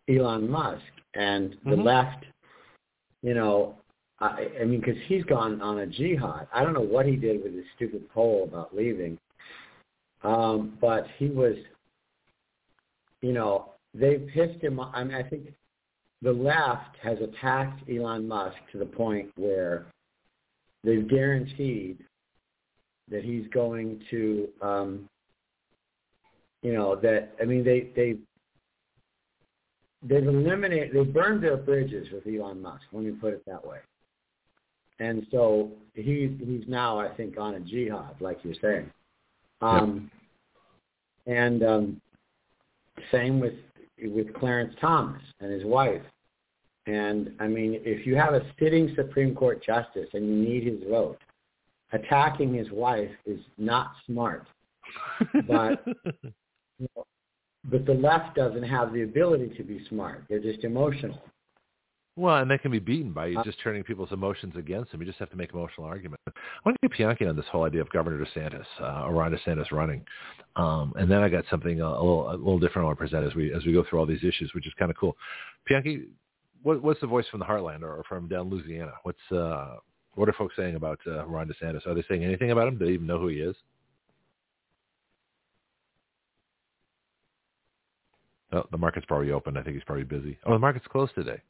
Elon 0.08 0.48
Musk 0.48 0.82
and 1.14 1.56
the 1.64 1.76
Mhm. 1.76 1.84
left. 1.84 2.24
You 3.22 3.34
know, 3.34 3.78
I, 4.20 4.48
I 4.60 4.64
mean, 4.64 4.80
because 4.80 5.00
he's 5.06 5.24
gone 5.24 5.60
on 5.60 5.78
a 5.80 5.86
jihad. 5.86 6.46
I 6.52 6.62
don't 6.62 6.72
know 6.72 6.80
what 6.80 7.06
he 7.06 7.16
did 7.16 7.42
with 7.42 7.54
his 7.54 7.64
stupid 7.74 8.08
poll 8.10 8.44
about 8.44 8.74
leaving, 8.74 9.18
um, 10.22 10.78
but 10.80 11.06
he 11.18 11.28
was. 11.28 11.56
You 13.22 13.32
know, 13.32 13.72
they 13.94 14.18
pissed 14.18 14.62
him. 14.62 14.78
off. 14.78 14.92
I 14.94 15.02
mean, 15.02 15.14
I 15.14 15.22
think 15.22 15.52
the 16.24 16.32
left 16.32 16.96
has 17.02 17.18
attacked 17.20 17.88
Elon 17.88 18.26
Musk 18.26 18.56
to 18.72 18.78
the 18.78 18.86
point 18.86 19.30
where 19.36 19.86
they've 20.82 21.06
guaranteed 21.06 21.98
that 23.10 23.22
he's 23.22 23.46
going 23.52 24.02
to 24.10 24.48
um, 24.62 25.08
you 26.62 26.72
know 26.72 26.96
that 26.96 27.34
I 27.40 27.44
mean 27.44 27.62
they 27.62 27.90
they 27.94 28.16
they've 30.02 30.26
eliminated 30.26 30.94
they 30.94 31.04
burned 31.04 31.44
their 31.44 31.58
bridges 31.58 32.08
with 32.10 32.26
Elon 32.26 32.62
Musk. 32.62 32.84
Let 32.92 33.04
me 33.04 33.12
put 33.12 33.34
it 33.34 33.42
that 33.46 33.64
way. 33.64 33.78
And 34.98 35.26
so 35.30 35.72
he 35.94 36.36
he's 36.42 36.64
now 36.66 36.98
I 36.98 37.08
think 37.08 37.38
on 37.38 37.54
a 37.56 37.60
jihad, 37.60 38.16
like 38.20 38.38
you're 38.42 38.54
saying. 38.62 38.90
Um, 39.60 40.10
And 41.26 41.62
um, 41.62 42.00
same 43.12 43.40
with 43.40 43.54
with 44.02 44.32
Clarence 44.34 44.74
Thomas 44.80 45.22
and 45.40 45.52
his 45.52 45.64
wife. 45.64 46.02
And 46.86 47.32
I 47.40 47.46
mean, 47.46 47.80
if 47.84 48.06
you 48.06 48.14
have 48.16 48.34
a 48.34 48.42
sitting 48.58 48.92
Supreme 48.94 49.34
Court 49.34 49.64
justice 49.64 50.08
and 50.12 50.26
you 50.26 50.34
need 50.48 50.64
his 50.64 50.88
vote, 50.88 51.18
attacking 51.92 52.52
his 52.54 52.70
wife 52.70 53.10
is 53.26 53.40
not 53.58 53.92
smart. 54.06 54.46
But- 55.46 55.84
But 57.70 57.86
the 57.86 57.94
left 57.94 58.36
doesn't 58.36 58.62
have 58.64 58.92
the 58.92 59.02
ability 59.04 59.54
to 59.56 59.62
be 59.62 59.84
smart. 59.88 60.24
They're 60.28 60.38
just 60.38 60.64
emotional. 60.64 61.18
well, 62.14 62.36
and 62.36 62.50
that 62.50 62.60
can 62.60 62.70
be 62.70 62.78
beaten 62.78 63.12
by 63.12 63.26
you 63.28 63.42
just 63.42 63.58
turning 63.62 63.82
people's 63.82 64.12
emotions 64.12 64.52
against 64.56 64.92
them. 64.92 65.00
You 65.00 65.06
just 65.06 65.18
have 65.18 65.30
to 65.30 65.36
make 65.36 65.52
emotional 65.54 65.86
arguments. 65.86 66.22
I 66.28 66.32
want 66.64 66.76
to 66.82 66.88
get 66.88 66.98
Bianchi 66.98 67.24
on 67.26 67.36
this 67.36 67.46
whole 67.50 67.64
idea 67.64 67.80
of 67.80 67.88
Governor 67.90 68.22
DeSantis, 68.22 68.66
uh, 68.80 69.06
or 69.06 69.12
Ron 69.14 69.32
DeSantis 69.34 69.70
running, 69.72 70.04
um, 70.56 70.92
and 70.96 71.10
then 71.10 71.22
I 71.22 71.30
got 71.30 71.44
something 71.50 71.80
a, 71.80 71.86
a 71.86 71.88
little 71.88 72.30
a 72.30 72.36
little 72.36 72.58
different 72.58 72.84
I 72.84 72.88
want 72.88 72.98
to 72.98 73.02
present 73.02 73.24
as 73.24 73.34
we 73.34 73.50
as 73.54 73.64
we 73.64 73.72
go 73.72 73.82
through 73.88 73.98
all 73.98 74.06
these 74.06 74.22
issues, 74.24 74.52
which 74.54 74.66
is 74.66 74.74
kind 74.78 74.90
of 74.90 74.96
cool. 74.98 75.16
Bianchi, 75.66 76.08
what, 76.64 76.82
what's 76.82 77.00
the 77.00 77.06
voice 77.06 77.26
from 77.30 77.40
the 77.40 77.46
heartland 77.46 77.82
or 77.82 78.02
from 78.08 78.26
down 78.26 78.48
Louisiana? 78.48 78.92
What's 79.02 79.18
uh, 79.30 79.76
what 80.14 80.28
are 80.28 80.32
folks 80.32 80.54
saying 80.56 80.76
about 80.76 80.98
uh, 81.06 81.24
Ron 81.26 81.48
DeSantis? 81.48 81.86
Are 81.86 81.94
they 81.94 82.04
saying 82.08 82.24
anything 82.24 82.50
about 82.50 82.68
him? 82.68 82.78
Do 82.78 82.86
they 82.86 82.92
even 82.92 83.06
know 83.06 83.18
who 83.18 83.28
he 83.28 83.36
is? 83.36 83.54
Oh, 88.52 88.64
the 88.70 88.78
market's 88.78 89.06
probably 89.06 89.30
open. 89.30 89.56
I 89.56 89.62
think 89.62 89.74
he's 89.74 89.84
probably 89.84 90.04
busy. 90.04 90.38
Oh, 90.46 90.52
the 90.52 90.58
market's 90.58 90.86
closed 90.86 91.14
today. 91.14 91.42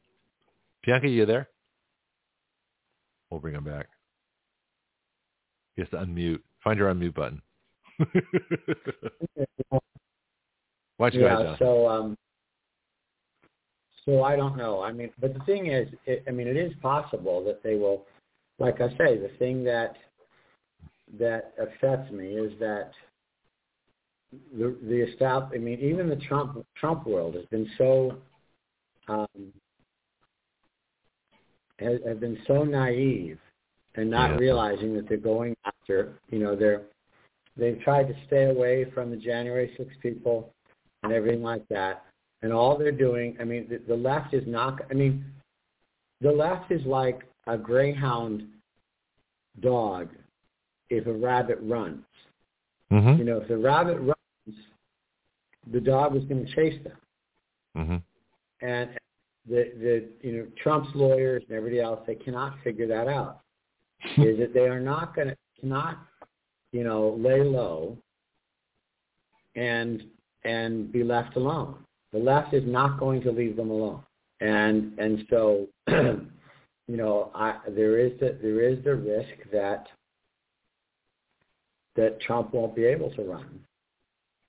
Bianca, 0.84 1.08
you 1.08 1.26
there? 1.26 1.48
We'll 3.30 3.40
bring 3.40 3.54
him 3.54 3.64
back. 3.64 3.86
He 5.76 5.82
has 5.82 5.90
to 5.90 5.96
unmute. 5.98 6.40
Find 6.62 6.78
your 6.78 6.92
unmute 6.92 7.14
button. 7.14 7.40
Why 10.96 11.10
don't 11.10 11.14
you 11.14 11.26
yeah, 11.26 11.36
go 11.36 11.42
ahead, 11.42 11.58
so 11.58 11.88
um, 11.88 12.16
so 14.04 14.22
I 14.22 14.36
don't 14.36 14.56
know. 14.56 14.82
I 14.82 14.92
mean, 14.92 15.10
but 15.20 15.34
the 15.34 15.40
thing 15.40 15.66
is, 15.66 15.88
it, 16.06 16.24
I 16.28 16.30
mean, 16.30 16.46
it 16.46 16.56
is 16.56 16.72
possible 16.82 17.44
that 17.44 17.62
they 17.62 17.76
will. 17.76 18.06
Like 18.58 18.80
I 18.80 18.88
say, 18.90 19.18
the 19.18 19.32
thing 19.38 19.64
that 19.64 19.96
that 21.18 21.54
upsets 21.60 22.10
me 22.12 22.28
is 22.36 22.52
that 22.60 22.92
the 24.56 24.76
the 24.82 25.06
estab- 25.06 25.54
I 25.54 25.58
mean, 25.58 25.80
even 25.80 26.08
the 26.08 26.16
Trump 26.16 26.64
Trump 26.76 27.06
world 27.06 27.34
has 27.34 27.44
been 27.46 27.68
so 27.76 28.16
um, 29.08 29.26
has, 31.78 31.98
have 32.06 32.20
been 32.20 32.38
so 32.46 32.64
naive 32.64 33.38
and 33.96 34.10
not 34.10 34.30
Yeah. 34.30 34.36
realizing 34.38 34.94
that 34.94 35.08
they're 35.08 35.18
going 35.18 35.56
after. 35.64 36.18
You 36.30 36.38
know, 36.38 36.56
they're 36.56 36.82
they've 37.56 37.80
tried 37.80 38.08
to 38.08 38.14
stay 38.26 38.44
away 38.46 38.84
from 38.92 39.10
the 39.10 39.16
January 39.16 39.74
6 39.76 39.94
people 40.02 40.52
and 41.02 41.12
everything 41.12 41.42
like 41.42 41.66
that. 41.68 42.04
And 42.44 42.52
all 42.52 42.76
they're 42.76 42.92
doing, 42.92 43.38
I 43.40 43.44
mean, 43.44 43.66
the, 43.70 43.78
the 43.88 43.96
left 43.96 44.34
is 44.34 44.42
not. 44.46 44.78
I 44.90 44.92
mean, 44.92 45.24
the 46.20 46.30
left 46.30 46.70
is 46.70 46.84
like 46.84 47.22
a 47.46 47.56
greyhound 47.56 48.42
dog 49.60 50.10
if 50.90 51.06
a 51.06 51.12
rabbit 51.12 51.58
runs. 51.62 52.04
Mm-hmm. 52.92 53.18
You 53.18 53.24
know, 53.24 53.38
if 53.38 53.48
the 53.48 53.56
rabbit 53.56 53.98
runs, 53.98 54.58
the 55.72 55.80
dog 55.80 56.16
is 56.16 56.24
going 56.24 56.44
to 56.44 56.54
chase 56.54 56.78
them. 56.84 56.98
Mm-hmm. 57.78 58.66
And 58.66 58.90
the 59.48 59.72
the 59.80 60.08
you 60.20 60.36
know 60.36 60.46
Trump's 60.62 60.94
lawyers 60.94 61.42
and 61.48 61.56
everybody 61.56 61.80
else 61.80 62.00
they 62.06 62.14
cannot 62.14 62.58
figure 62.62 62.86
that 62.88 63.08
out. 63.08 63.40
is 64.18 64.38
that 64.38 64.52
they 64.52 64.68
are 64.68 64.80
not 64.80 65.16
going 65.16 65.28
to 65.28 65.36
cannot 65.58 65.96
you 66.72 66.84
know 66.84 67.18
lay 67.18 67.42
low 67.42 67.96
and 69.56 70.04
and 70.44 70.92
be 70.92 71.02
left 71.02 71.36
alone. 71.36 71.78
The 72.14 72.20
left 72.20 72.54
is 72.54 72.62
not 72.64 73.00
going 73.00 73.22
to 73.22 73.32
leave 73.32 73.56
them 73.56 73.70
alone. 73.70 74.00
And 74.40 74.96
and 74.98 75.26
so 75.28 75.66
you 75.88 76.96
know 76.96 77.32
I 77.34 77.56
there 77.68 77.98
is 77.98 78.12
the 78.20 78.38
there 78.40 78.60
is 78.60 78.82
the 78.84 78.94
risk 78.94 79.50
that 79.52 79.88
that 81.96 82.20
Trump 82.20 82.54
won't 82.54 82.76
be 82.76 82.84
able 82.84 83.10
to 83.14 83.22
run. 83.22 83.60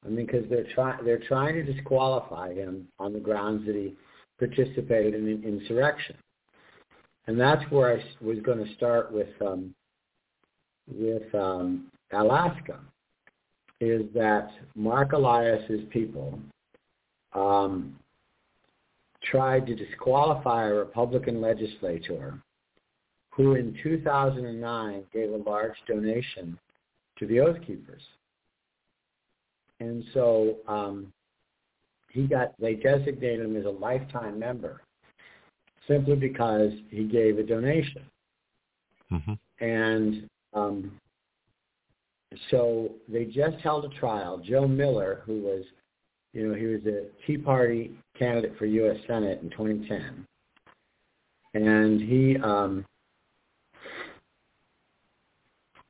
I 0.05 0.09
mean, 0.09 0.27
because 0.27 0.47
they're 0.47 0.71
trying 0.75 1.03
they're 1.03 1.23
trying 1.27 1.55
to 1.55 1.63
disqualify 1.63 2.53
him 2.53 2.87
on 2.99 3.13
the 3.13 3.19
grounds 3.19 3.65
that 3.65 3.75
he 3.75 3.95
participated 4.37 5.15
in 5.15 5.27
an 5.27 5.43
insurrection, 5.43 6.17
and 7.25 7.39
that's 7.39 7.63
where 7.71 7.97
I 7.97 8.23
was 8.23 8.37
going 8.45 8.63
to 8.63 8.73
start 8.75 9.11
with 9.11 9.29
um, 9.41 9.73
with 10.87 11.33
um, 11.33 11.87
Alaska. 12.13 12.79
Is 13.81 14.03
that 14.13 14.51
Mark 14.75 15.13
Elias's 15.13 15.81
people 15.89 16.39
um, 17.35 17.95
tried 19.23 19.67
to 19.67 19.75
disqualify 19.75 20.67
a 20.67 20.73
Republican 20.73 21.41
legislator 21.41 22.39
who 23.31 23.55
in 23.55 23.77
2009 23.83 25.03
gave 25.13 25.31
a 25.31 25.37
large 25.37 25.75
donation 25.87 26.57
to 27.19 27.27
the 27.27 27.39
Oath 27.39 27.57
Keepers. 27.65 28.01
And 29.79 30.03
so 30.13 30.57
um, 30.67 31.11
he 32.09 32.27
got, 32.27 32.53
they 32.59 32.75
designated 32.75 33.45
him 33.45 33.57
as 33.57 33.65
a 33.65 33.69
lifetime 33.69 34.39
member 34.39 34.81
simply 35.87 36.15
because 36.15 36.71
he 36.89 37.03
gave 37.03 37.37
a 37.37 37.43
donation. 37.43 38.03
Mm-hmm. 39.11 39.33
And 39.63 40.29
um, 40.53 40.91
so 42.49 42.91
they 43.07 43.25
just 43.25 43.57
held 43.57 43.85
a 43.85 43.99
trial. 43.99 44.41
Joe 44.43 44.67
Miller, 44.67 45.21
who 45.25 45.41
was, 45.41 45.63
you 46.35 46.49
know, 46.49 46.53
he 46.53 46.65
was 46.65 46.81
a 46.85 47.05
Tea 47.25 47.37
Party 47.37 47.91
candidate 48.19 48.57
for 48.59 48.65
U.S. 48.65 48.97
Senate 49.07 49.39
in 49.41 49.49
2010, 49.51 50.27
and 51.53 52.01
he 52.01 52.37
um, 52.37 52.85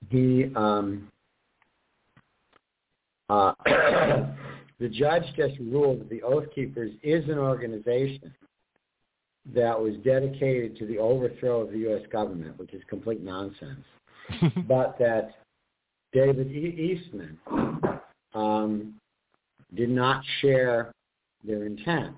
he 0.10 0.52
um, 0.56 1.12
uh, 3.30 3.54
the 3.66 4.88
judge 4.92 5.24
just 5.36 5.56
ruled 5.60 6.02
that 6.02 6.10
the 6.10 6.22
Oath 6.22 6.46
Keepers 6.54 6.92
is 7.02 7.28
an 7.28 7.40
organization 7.40 8.32
that 9.54 9.80
was 9.80 9.96
dedicated 10.04 10.78
to 10.78 10.86
the 10.86 11.00
overthrow 11.00 11.62
of 11.62 11.72
the 11.72 11.80
U.S. 11.80 12.04
government, 12.12 12.58
which 12.60 12.74
is 12.74 12.84
complete 12.88 13.22
nonsense 13.22 13.84
but 14.68 14.98
that 15.00 15.32
David 16.14 16.52
e- 16.52 17.00
Eastman 17.02 17.38
um, 18.34 18.96
did 19.74 19.90
not 19.90 20.24
share 20.42 20.92
their 21.44 21.66
intent. 21.66 22.16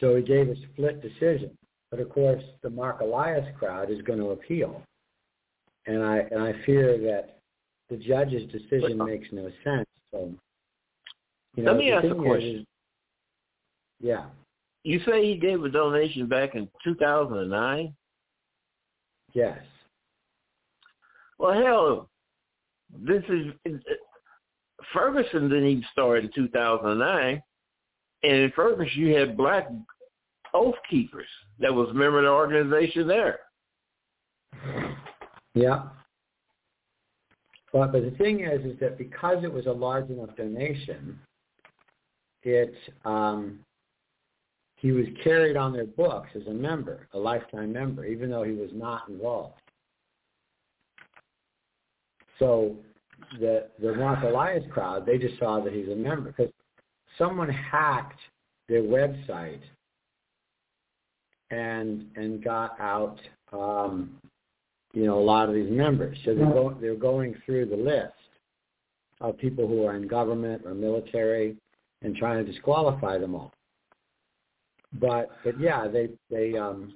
So 0.00 0.16
he 0.16 0.22
gave 0.22 0.48
a 0.48 0.54
split 0.72 1.00
decision. 1.02 1.56
But 1.90 2.00
of 2.00 2.10
course, 2.10 2.42
the 2.62 2.70
Mark 2.70 3.00
Elias 3.00 3.46
crowd 3.58 3.90
is 3.90 4.02
going 4.02 4.18
to 4.18 4.30
appeal, 4.30 4.82
and 5.86 6.02
I 6.02 6.18
and 6.30 6.42
I 6.42 6.52
fear 6.66 6.98
that 6.98 7.38
the 7.88 7.96
judge's 7.96 8.50
decision 8.52 8.98
But- 8.98 9.04
uh, 9.04 9.06
makes 9.06 9.28
no 9.32 9.50
sense. 9.64 9.88
So, 10.12 10.32
you 11.56 11.62
know, 11.62 11.72
Let 11.72 11.78
me 11.78 11.92
ask 11.92 12.04
a 12.04 12.14
question. 12.14 12.56
is- 12.56 12.66
yeah, 14.00 14.28
You 14.84 15.00
say 15.00 15.24
he 15.24 15.36
gave 15.38 15.64
a 15.64 15.68
donation 15.68 16.26
back 16.26 16.54
in 16.54 16.70
2009? 16.84 17.94
yes, 19.32 19.64
Well, 21.38 21.52
hell, 21.52 22.10
this 22.90 23.24
is 23.28 23.54
Ferguson 24.92 25.48
didn't 25.48 25.66
even 25.66 25.84
start 25.92 26.24
in 26.24 26.30
2009, 26.34 27.42
and 28.22 28.32
in 28.32 28.52
Ferguson 28.52 29.00
you 29.00 29.14
had 29.14 29.36
black 29.36 29.68
oath 30.54 30.74
keepers 30.88 31.28
that 31.58 31.72
was 31.72 31.88
a 31.90 31.94
member 31.94 32.18
of 32.18 32.24
the 32.24 32.30
organization 32.30 33.06
there. 33.06 33.40
Yeah. 35.54 35.82
But 37.72 37.92
but 37.92 38.02
the 38.02 38.12
thing 38.12 38.40
is, 38.40 38.64
is 38.64 38.78
that 38.80 38.96
because 38.96 39.44
it 39.44 39.52
was 39.52 39.66
a 39.66 39.72
large 39.72 40.08
enough 40.08 40.34
donation, 40.36 41.18
it 42.42 42.74
um, 43.04 43.60
he 44.76 44.92
was 44.92 45.06
carried 45.22 45.56
on 45.56 45.72
their 45.72 45.86
books 45.86 46.30
as 46.34 46.46
a 46.46 46.52
member, 46.52 47.08
a 47.12 47.18
lifetime 47.18 47.72
member, 47.72 48.04
even 48.04 48.30
though 48.30 48.44
he 48.44 48.52
was 48.52 48.70
not 48.72 49.08
involved. 49.08 49.60
So 52.38 52.76
the 53.38 53.68
the 53.80 53.94
Mark 53.94 54.22
Elias 54.24 54.64
crowd, 54.70 55.06
they 55.06 55.18
just 55.18 55.38
saw 55.38 55.60
that 55.60 55.72
he's 55.72 55.88
a 55.88 55.96
member 55.96 56.32
because 56.36 56.52
someone 57.16 57.48
hacked 57.48 58.20
their 58.68 58.82
website 58.82 59.60
and 61.50 62.06
and 62.16 62.42
got 62.42 62.78
out 62.80 63.18
um, 63.52 64.18
you 64.92 65.04
know, 65.04 65.18
a 65.18 65.20
lot 65.20 65.48
of 65.48 65.54
these 65.54 65.70
members. 65.70 66.16
So 66.24 66.34
they're, 66.34 66.46
go, 66.46 66.76
they're 66.80 66.94
going 66.94 67.34
through 67.44 67.66
the 67.66 67.76
list 67.76 68.12
of 69.20 69.36
people 69.38 69.66
who 69.66 69.84
are 69.84 69.96
in 69.96 70.06
government 70.06 70.62
or 70.64 70.74
military 70.74 71.56
and 72.02 72.16
trying 72.16 72.44
to 72.44 72.50
disqualify 72.50 73.18
them 73.18 73.34
all. 73.34 73.52
But 74.94 75.30
but 75.44 75.60
yeah, 75.60 75.86
they 75.86 76.08
they 76.30 76.56
um, 76.56 76.94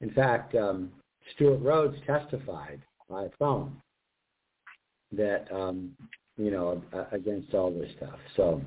in 0.00 0.10
fact 0.12 0.54
um, 0.54 0.90
Stewart 1.34 1.60
Rhodes 1.60 1.96
testified 2.06 2.80
by 3.10 3.28
phone 3.38 3.76
that 5.12 5.46
um, 5.54 5.90
you 6.36 6.50
know 6.50 6.82
against 7.12 7.54
all 7.54 7.70
this 7.70 7.90
stuff. 7.96 8.18
So 8.36 8.60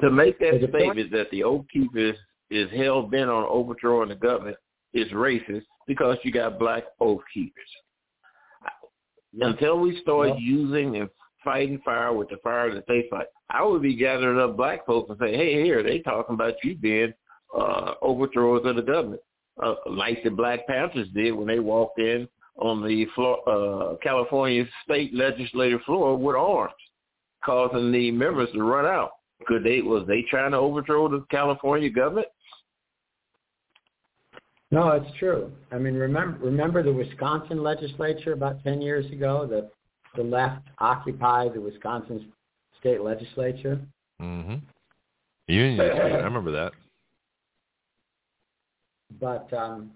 To 0.00 0.10
make 0.10 0.38
that 0.40 0.52
But 0.52 0.60
the 0.60 0.68
point- 0.68 0.82
statement 0.82 1.10
that 1.12 1.30
the 1.30 1.44
oath 1.44 1.64
keepers 1.72 2.16
is 2.50 2.70
hell 2.70 3.02
bent 3.02 3.28
on 3.30 3.44
overthrowing 3.44 4.08
the 4.08 4.14
government 4.14 4.56
is 4.94 5.08
racist 5.12 5.64
because 5.86 6.16
you 6.22 6.32
got 6.32 6.58
black 6.58 6.84
oath 7.00 7.22
keepers. 7.32 7.68
Until 9.40 9.78
we 9.78 10.00
start 10.00 10.38
using 10.38 10.96
and 10.96 11.10
fighting 11.44 11.80
fire 11.84 12.12
with 12.12 12.30
the 12.30 12.38
fire 12.38 12.74
that 12.74 12.86
they 12.88 13.06
fight, 13.10 13.26
I 13.50 13.62
would 13.62 13.82
be 13.82 13.94
gathering 13.94 14.38
up 14.40 14.56
black 14.56 14.86
folks 14.86 15.10
and 15.10 15.18
say, 15.18 15.36
"Hey, 15.36 15.62
here 15.62 15.82
they 15.82 16.00
talking 16.00 16.34
about 16.34 16.54
you 16.64 16.74
being 16.74 17.12
uh, 17.56 17.94
overthrowers 18.02 18.64
of 18.64 18.76
the 18.76 18.82
government, 18.82 19.20
uh, 19.62 19.74
like 19.86 20.22
the 20.22 20.30
Black 20.30 20.66
Panthers 20.66 21.08
did 21.14 21.32
when 21.32 21.46
they 21.46 21.58
walked 21.60 21.98
in 21.98 22.28
on 22.58 22.86
the 22.86 23.06
floor, 23.14 23.48
uh, 23.48 23.96
California 24.02 24.64
state 24.84 25.14
legislative 25.14 25.80
floor 25.82 26.16
with 26.16 26.36
arms, 26.36 26.74
causing 27.44 27.92
the 27.92 28.10
members 28.10 28.48
to 28.52 28.62
run 28.62 28.86
out. 28.86 29.10
Could 29.46 29.64
they 29.64 29.80
was 29.80 30.06
they 30.06 30.22
trying 30.28 30.50
to 30.52 30.58
overthrow 30.58 31.08
the 31.08 31.24
California 31.30 31.90
government? 31.90 32.26
no, 34.70 34.90
it's 34.90 35.16
true. 35.18 35.50
I 35.72 35.78
mean, 35.78 35.94
remember 35.94 36.38
remember 36.44 36.82
the 36.82 36.92
Wisconsin 36.92 37.62
legislature 37.62 38.32
about 38.32 38.62
ten 38.64 38.82
years 38.82 39.10
ago. 39.12 39.46
The 39.46 39.70
the 40.20 40.28
left 40.28 40.66
occupied 40.78 41.54
the 41.54 41.60
Wisconsin 41.60 42.32
state 42.80 43.00
legislature. 43.00 43.80
Mm-hmm. 44.20 44.56
Union 45.46 45.76
Street. 45.76 46.02
I 46.02 46.16
remember 46.18 46.50
that. 46.50 46.72
But 49.20 49.50
um, 49.56 49.92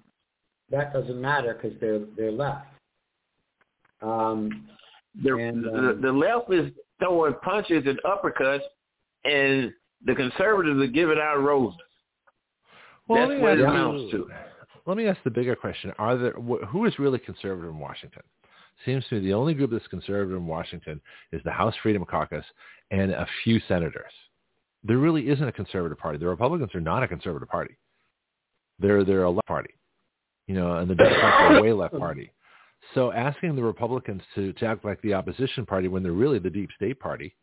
that 0.73 0.93
doesn't 0.93 1.21
matter 1.21 1.55
because 1.55 1.79
they're 1.81 2.01
they're 2.17 2.33
left. 2.33 2.67
Um, 4.01 4.67
the, 5.23 5.37
and, 5.37 5.65
the 5.65 5.71
um, 5.71 6.01
the 6.03 6.11
left 6.13 6.53
is 6.53 6.73
throwing 6.99 7.35
punches 7.43 7.85
and 7.87 8.01
uppercuts, 8.05 8.63
and 9.25 9.73
the 10.05 10.15
conservatives 10.15 10.81
are 10.81 10.87
giving 10.89 11.19
out 11.19 11.37
roses. 11.37 11.79
Well, 13.07 13.21
That's 13.21 13.29
let 13.29 13.37
me 13.37 13.43
what 13.43 13.59
it 13.59 13.65
ask 13.65 13.71
amounts 13.71 14.11
to. 14.13 14.31
Let 14.87 14.97
me 14.97 15.07
ask 15.07 15.19
the 15.23 15.31
bigger 15.31 15.55
question: 15.55 15.93
Are 15.99 16.17
there 16.17 16.33
wh- 16.33 16.67
who 16.67 16.87
is 16.87 16.99
really 16.99 17.19
conservative 17.19 17.71
in 17.71 17.79
Washington? 17.79 18.23
Seems 18.87 19.05
to 19.09 19.17
me 19.17 19.21
the 19.21 19.35
only 19.35 19.55
group 19.55 19.71
that's 19.71 19.87
conservative 19.89 20.37
in 20.37 20.47
Washington 20.47 21.01
is 21.31 21.41
the 21.45 21.53
House 21.53 21.75
Freedom 21.83 22.05
Caucus 22.05 22.45
and 22.91 23.13
a 23.13 23.27
few 23.45 23.61
senators. 23.69 24.11
There 24.83 24.99
really 24.99 25.29
isn't 25.29 25.47
a 25.47 25.53
conservative 25.53 25.99
party. 25.99 26.19
The 26.19 26.27
Republicans 26.27 26.75
are 26.75 26.81
not 26.81 27.05
a 27.05 27.09
conservative 27.09 27.49
party. 27.49 27.77
They're 28.81 29.05
they're 29.05 29.25
a 29.25 29.31
left 29.31 29.47
party, 29.47 29.75
you 30.53 30.59
know, 30.61 30.77
and 30.77 30.91
the 30.91 30.95
Democrats 30.95 31.37
are 31.41 31.63
way 31.67 31.73
left 31.73 31.99
party. 31.99 32.31
So 32.95 33.11
asking 33.13 33.57
the 33.57 33.63
Republicans 33.63 34.21
to, 34.35 34.53
to 34.55 34.67
act 34.67 34.85
like 34.85 35.01
the 35.03 35.15
opposition 35.15 35.65
party 35.65 35.89
when 35.89 36.03
they're 36.03 36.13
really 36.13 36.39
the 36.39 36.51
deep 36.51 36.69
state 36.77 37.01
party, 37.01 37.35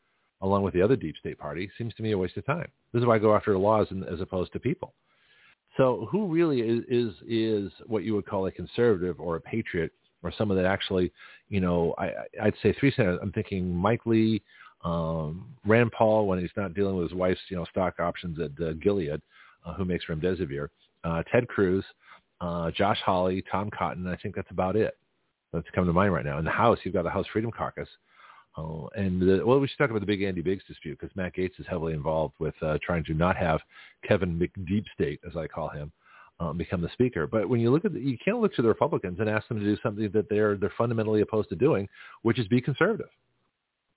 along 0.41 0.61
with 0.63 0.73
the 0.75 0.81
other 0.81 0.95
deep 0.95 1.15
state 1.19 1.39
party, 1.39 1.71
seems 1.77 1.93
to 1.95 2.03
me 2.03 2.11
a 2.11 2.17
waste 2.17 2.37
of 2.37 2.45
time. 2.45 2.67
This 2.93 3.01
is 3.01 3.07
why 3.07 3.15
I 3.15 3.19
go 3.19 3.35
after 3.35 3.57
laws 3.57 3.87
and, 3.89 4.05
as 4.05 4.21
opposed 4.21 4.53
to 4.53 4.59
people. 4.59 4.93
So 5.77 6.07
who 6.11 6.27
really 6.27 6.61
is, 6.61 6.83
is 6.87 7.13
is 7.27 7.71
what 7.87 8.03
you 8.03 8.13
would 8.15 8.25
call 8.27 8.45
a 8.47 8.51
conservative 8.51 9.19
or 9.19 9.37
a 9.37 9.41
patriot 9.41 9.91
or 10.23 10.31
someone 10.37 10.57
that 10.57 10.65
actually, 10.67 11.11
you 11.47 11.61
know, 11.61 11.95
I, 11.97 12.05
I- 12.05 12.25
I'd 12.43 12.53
say 12.61 12.73
three 12.79 12.91
senators. 12.91 13.19
I'm 13.23 13.31
thinking 13.31 13.73
Mike 13.75 14.05
Lee, 14.05 14.41
um, 14.83 15.47
Rand 15.65 15.91
Paul 15.93 16.27
when 16.27 16.39
he's 16.39 16.49
not 16.57 16.73
dealing 16.75 16.95
with 16.95 17.09
his 17.09 17.17
wife's, 17.17 17.39
you 17.49 17.57
know, 17.57 17.65
stock 17.71 17.99
options 17.99 18.37
at 18.39 18.51
uh, 18.63 18.73
Gilead, 18.73 19.21
uh, 19.65 19.73
who 19.75 19.85
makes 19.85 20.05
remdesivir, 20.05 20.67
uh, 21.05 21.23
Ted 21.31 21.47
Cruz, 21.47 21.83
uh, 22.41 22.71
Josh 22.71 22.99
Hawley, 23.05 23.43
Tom 23.51 23.69
Cotton. 23.69 24.07
I 24.07 24.15
think 24.17 24.35
that's 24.35 24.51
about 24.51 24.75
it. 24.75 24.97
That's 25.51 25.67
come 25.73 25.85
to 25.85 25.93
mind 25.93 26.13
right 26.13 26.25
now. 26.25 26.37
In 26.37 26.45
the 26.45 26.51
House, 26.51 26.77
you've 26.83 26.93
got 26.93 27.03
the 27.03 27.09
House 27.09 27.25
Freedom 27.31 27.51
Caucus. 27.51 27.89
Uh, 28.57 28.87
and 28.95 29.21
the, 29.21 29.45
well, 29.45 29.59
we 29.59 29.67
should 29.67 29.77
talk 29.77 29.89
about 29.89 29.99
the 29.99 30.05
big 30.05 30.21
Andy 30.21 30.41
Biggs 30.41 30.63
dispute 30.67 30.97
because 30.99 31.15
Matt 31.15 31.35
Gaetz 31.35 31.59
is 31.59 31.65
heavily 31.67 31.93
involved 31.93 32.35
with 32.39 32.55
uh, 32.61 32.77
trying 32.83 33.03
to 33.05 33.13
not 33.13 33.35
have 33.35 33.59
Kevin 34.07 34.39
McDeep 34.39 34.85
State, 34.93 35.19
as 35.27 35.35
I 35.35 35.47
call 35.47 35.69
him, 35.69 35.91
um, 36.39 36.57
become 36.57 36.81
the 36.81 36.89
speaker. 36.93 37.27
But 37.27 37.47
when 37.47 37.59
you 37.59 37.71
look 37.71 37.85
at 37.85 37.93
the, 37.93 37.99
you 37.99 38.17
can't 38.23 38.39
look 38.39 38.53
to 38.55 38.61
the 38.61 38.67
Republicans 38.67 39.19
and 39.19 39.29
ask 39.29 39.47
them 39.47 39.59
to 39.59 39.65
do 39.65 39.77
something 39.81 40.09
that 40.13 40.29
they're 40.29 40.57
they're 40.57 40.73
fundamentally 40.77 41.21
opposed 41.21 41.49
to 41.49 41.55
doing, 41.55 41.87
which 42.23 42.39
is 42.39 42.47
be 42.47 42.61
conservative 42.61 43.09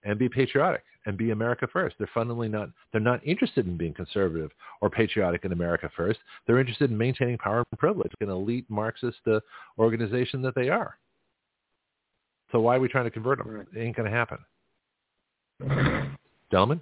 and 0.04 0.18
be 0.18 0.28
patriotic 0.28 0.82
and 1.06 1.16
be 1.16 1.30
America 1.30 1.66
first. 1.72 1.96
They're 1.98 2.10
fundamentally 2.14 2.48
not 2.48 2.70
they're 2.92 3.00
not 3.00 3.26
interested 3.26 3.66
in 3.66 3.76
being 3.76 3.94
conservative 3.94 4.50
or 4.80 4.90
patriotic 4.90 5.44
in 5.44 5.52
America 5.52 5.90
first. 5.96 6.20
They're 6.46 6.60
interested 6.60 6.90
in 6.90 6.98
maintaining 6.98 7.38
power 7.38 7.64
and 7.70 7.78
privilege, 7.78 8.12
an 8.20 8.30
elite 8.30 8.66
Marxist 8.68 9.18
uh, 9.26 9.40
organization 9.78 10.42
that 10.42 10.54
they 10.54 10.68
are. 10.68 10.98
So 12.50 12.60
why 12.60 12.76
are 12.76 12.80
we 12.80 12.88
trying 12.88 13.04
to 13.04 13.10
convert 13.10 13.38
them? 13.38 13.48
Right. 13.48 13.66
It 13.74 13.80
ain't 13.80 13.96
going 13.96 14.10
to 14.10 14.16
happen. 14.16 14.38
Delman? 16.50 16.80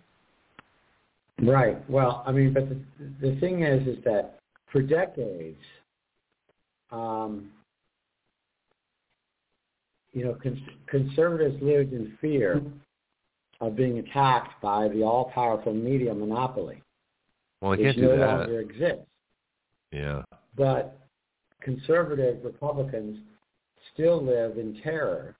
Right. 1.43 1.89
Well, 1.89 2.23
I 2.27 2.33
mean, 2.33 2.53
but 2.53 2.69
the, 2.69 2.79
the 3.21 3.41
thing 3.41 3.63
is, 3.63 3.87
is 3.87 4.03
that 4.05 4.41
for 4.73 4.83
decades, 4.83 5.61
um, 6.91 7.51
you 10.13 10.25
know, 10.25 10.37
cons- 10.43 10.59
conservatives 10.89 11.57
lived 11.63 11.93
in 11.93 12.19
fear 12.21 12.61
of 13.61 13.77
being 13.77 13.99
attacked 13.99 14.61
by 14.63 14.89
the 14.89 15.03
all-powerful 15.03 15.75
media 15.75 16.15
monopoly, 16.15 16.83
Well, 17.61 17.73
I 17.73 17.77
which 17.77 17.83
can't 17.83 17.99
no 17.99 18.13
do 18.13 18.19
that. 18.19 18.39
longer 18.39 18.61
exists. 18.61 19.07
Yeah. 19.93 20.23
But 20.57 20.99
conservative 21.61 22.45
Republicans 22.45 23.19
still 23.93 24.23
live 24.25 24.57
in 24.57 24.81
terror 24.83 25.37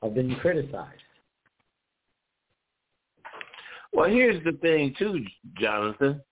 of 0.00 0.14
being 0.14 0.34
criticized. 0.36 0.98
Well, 3.92 4.08
here's 4.08 4.42
the 4.44 4.52
thing 4.52 4.94
too, 4.98 5.24
Jonathan. 5.58 6.22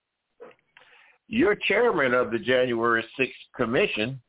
You're 1.28 1.54
chairman 1.54 2.14
of 2.14 2.30
the 2.30 2.38
January 2.38 3.04
6th 3.18 3.30
commission. 3.54 4.20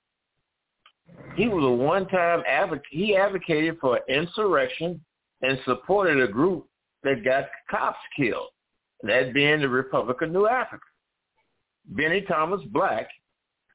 He 1.35 1.47
was 1.47 1.63
a 1.63 1.69
one-time 1.69 2.43
advocate. 2.47 2.85
He 2.91 3.15
advocated 3.15 3.77
for 3.79 4.01
insurrection 4.07 5.03
and 5.41 5.57
supported 5.65 6.21
a 6.21 6.27
group 6.31 6.67
that 7.03 7.23
got 7.23 7.45
cops 7.69 7.99
killed, 8.15 8.49
that 9.03 9.33
being 9.33 9.61
the 9.61 9.69
Republic 9.69 10.21
of 10.21 10.31
New 10.31 10.47
Africa. 10.47 10.83
Bennie 11.85 12.21
Thompson 12.21 12.69
Black. 12.71 13.07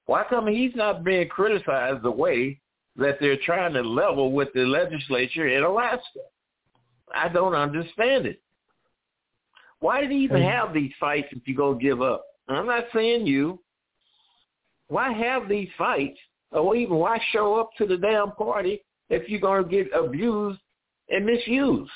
Why 0.06 0.24
come 0.28 0.46
he's 0.46 0.74
not 0.74 1.04
being 1.04 1.28
criticized 1.28 2.02
the 2.02 2.10
way 2.10 2.60
that 2.96 3.18
they're 3.20 3.38
trying 3.44 3.74
to 3.74 3.82
level 3.82 4.32
with 4.32 4.48
the 4.54 4.60
legislature 4.60 5.48
in 5.48 5.64
Alaska? 5.64 6.20
I 7.14 7.28
don't 7.28 7.54
understand 7.54 8.26
it. 8.26 8.40
Why 9.80 10.00
did 10.00 10.10
he 10.10 10.18
even 10.18 10.42
mm. 10.42 10.50
have 10.50 10.72
these 10.72 10.92
fights 10.98 11.28
if 11.32 11.46
you're 11.46 11.56
going 11.56 11.78
to 11.78 11.84
give 11.84 12.02
up? 12.02 12.24
I'm 12.48 12.66
not 12.66 12.84
saying 12.94 13.26
you. 13.26 13.60
Why 14.88 15.12
have 15.12 15.48
these 15.48 15.68
fights? 15.76 16.18
Or 16.52 16.76
even 16.76 16.96
why 16.96 17.20
show 17.32 17.56
up 17.56 17.70
to 17.78 17.86
the 17.86 17.96
damn 17.96 18.30
party 18.32 18.82
if 19.10 19.28
you're 19.28 19.40
going 19.40 19.64
to 19.64 19.68
get 19.68 19.92
abused 19.92 20.60
and 21.08 21.26
misused? 21.26 21.90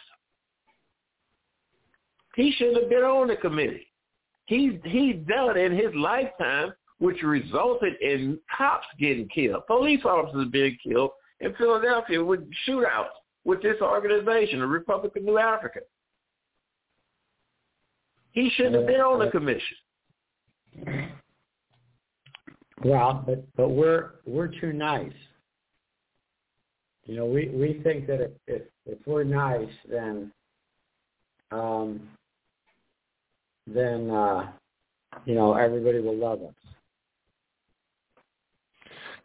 He 2.36 2.52
shouldn't 2.52 2.82
have 2.82 2.90
been 2.90 3.02
on 3.02 3.28
the 3.28 3.36
committee. 3.36 3.86
He's, 4.47 4.73
he's 4.85 5.16
done 5.28 5.57
in 5.57 5.73
his 5.73 5.94
lifetime, 5.94 6.73
which 6.98 7.23
resulted 7.23 7.94
in 8.01 8.39
cops 8.57 8.86
getting 8.98 9.28
killed, 9.28 9.66
police 9.66 10.05
officers 10.05 10.48
being 10.51 10.77
killed 10.82 11.11
in 11.40 11.55
Philadelphia 11.55 12.23
with 12.23 12.40
shootouts 12.69 13.09
with 13.44 13.62
this 13.62 13.81
organization, 13.81 14.61
the 14.61 14.66
Republic 14.66 15.12
of 15.16 15.23
New 15.23 15.39
Africa. 15.39 15.81
He 18.32 18.51
shouldn't 18.55 18.77
have 18.77 18.86
been 18.86 19.01
on 19.01 19.19
the 19.19 19.31
commission. 19.31 19.77
Well, 22.85 23.24
but 23.27 23.44
but 23.57 23.70
we're 23.70 24.12
we're 24.24 24.48
too 24.48 24.73
nice. 24.73 25.12
You 27.05 27.16
know, 27.16 27.27
we 27.27 27.48
we 27.48 27.81
think 27.82 28.07
that 28.07 28.20
if 28.20 28.31
if, 28.47 28.62
if 28.86 28.98
we're 29.07 29.24
nice, 29.24 29.69
then 29.90 30.32
um, 31.51 32.09
then 33.74 34.10
uh, 34.10 34.51
you 35.24 35.34
know 35.34 35.55
everybody 35.55 36.01
will 36.01 36.16
love 36.16 36.42
us. 36.42 36.55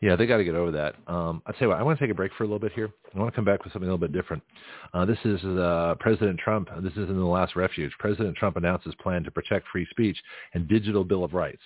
Yeah, 0.01 0.15
they 0.15 0.25
got 0.25 0.37
to 0.37 0.43
get 0.43 0.55
over 0.55 0.71
that. 0.71 0.95
Um, 1.07 1.41
I'll 1.45 1.53
tell 1.53 1.67
you 1.67 1.69
what, 1.69 1.79
I 1.79 1.83
want 1.83 1.97
to 1.97 2.03
take 2.05 2.11
a 2.11 2.15
break 2.15 2.31
for 2.37 2.43
a 2.43 2.47
little 2.47 2.59
bit 2.59 2.73
here. 2.73 2.91
I 3.15 3.19
want 3.19 3.31
to 3.31 3.35
come 3.35 3.45
back 3.45 3.63
with 3.63 3.73
something 3.73 3.87
a 3.87 3.91
little 3.91 4.07
bit 4.07 4.13
different. 4.13 4.43
Uh, 4.93 5.05
this 5.05 5.17
is 5.23 5.43
uh, 5.43 5.95
President 5.99 6.39
Trump. 6.39 6.69
This 6.83 6.93
is 6.93 7.09
in 7.09 7.17
the 7.17 7.25
last 7.25 7.55
refuge. 7.55 7.91
President 7.97 8.35
Trump 8.35 8.57
announced 8.57 8.85
his 8.85 8.95
plan 8.95 9.23
to 9.23 9.31
protect 9.31 9.67
free 9.69 9.87
speech 9.89 10.17
and 10.53 10.67
digital 10.67 11.03
bill 11.03 11.23
of 11.23 11.33
rights. 11.33 11.61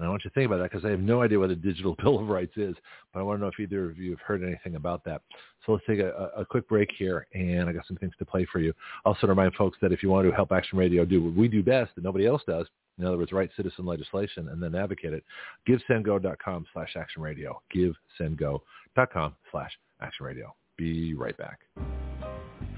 And 0.00 0.06
I 0.06 0.10
want 0.10 0.24
you 0.24 0.30
to 0.30 0.34
think 0.34 0.46
about 0.46 0.60
that 0.60 0.70
because 0.70 0.86
I 0.86 0.90
have 0.90 1.00
no 1.00 1.20
idea 1.20 1.38
what 1.38 1.50
a 1.50 1.54
digital 1.54 1.94
bill 2.02 2.18
of 2.18 2.28
rights 2.28 2.56
is, 2.56 2.74
but 3.12 3.20
I 3.20 3.22
want 3.22 3.38
to 3.38 3.42
know 3.42 3.48
if 3.48 3.60
either 3.60 3.90
of 3.90 3.98
you 3.98 4.12
have 4.12 4.20
heard 4.20 4.42
anything 4.42 4.76
about 4.76 5.04
that. 5.04 5.20
So 5.66 5.72
let's 5.72 5.84
take 5.86 5.98
a, 5.98 6.30
a 6.34 6.44
quick 6.46 6.66
break 6.68 6.88
here, 6.96 7.26
and 7.34 7.68
I 7.68 7.72
got 7.72 7.86
some 7.86 7.98
things 7.98 8.14
to 8.18 8.24
play 8.24 8.46
for 8.50 8.60
you. 8.60 8.72
Also, 9.04 9.20
to 9.22 9.26
remind 9.26 9.52
folks 9.54 9.76
that 9.82 9.92
if 9.92 10.02
you 10.02 10.08
want 10.08 10.26
to 10.26 10.34
help 10.34 10.52
Action 10.52 10.78
Radio 10.78 11.04
do 11.04 11.22
what 11.22 11.34
we 11.34 11.48
do 11.48 11.62
best 11.62 11.94
that 11.96 12.04
nobody 12.04 12.26
else 12.26 12.40
does, 12.46 12.66
in 12.98 13.04
other 13.04 13.18
words, 13.18 13.32
write 13.32 13.50
citizen 13.56 13.84
legislation 13.84 14.48
and 14.48 14.62
then 14.62 14.74
advocate 14.74 15.12
it, 15.12 15.22
givesendgo.com 15.68 16.66
slash 16.72 16.96
action 16.96 17.20
radio. 17.20 17.60
Givesendgo.com 17.74 19.34
slash 19.50 19.72
action 20.00 20.24
radio. 20.24 20.54
Be 20.78 21.12
right 21.12 21.36
back. 21.36 21.60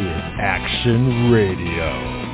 is 0.00 0.22
Action 0.40 1.30
Radio. 1.30 2.30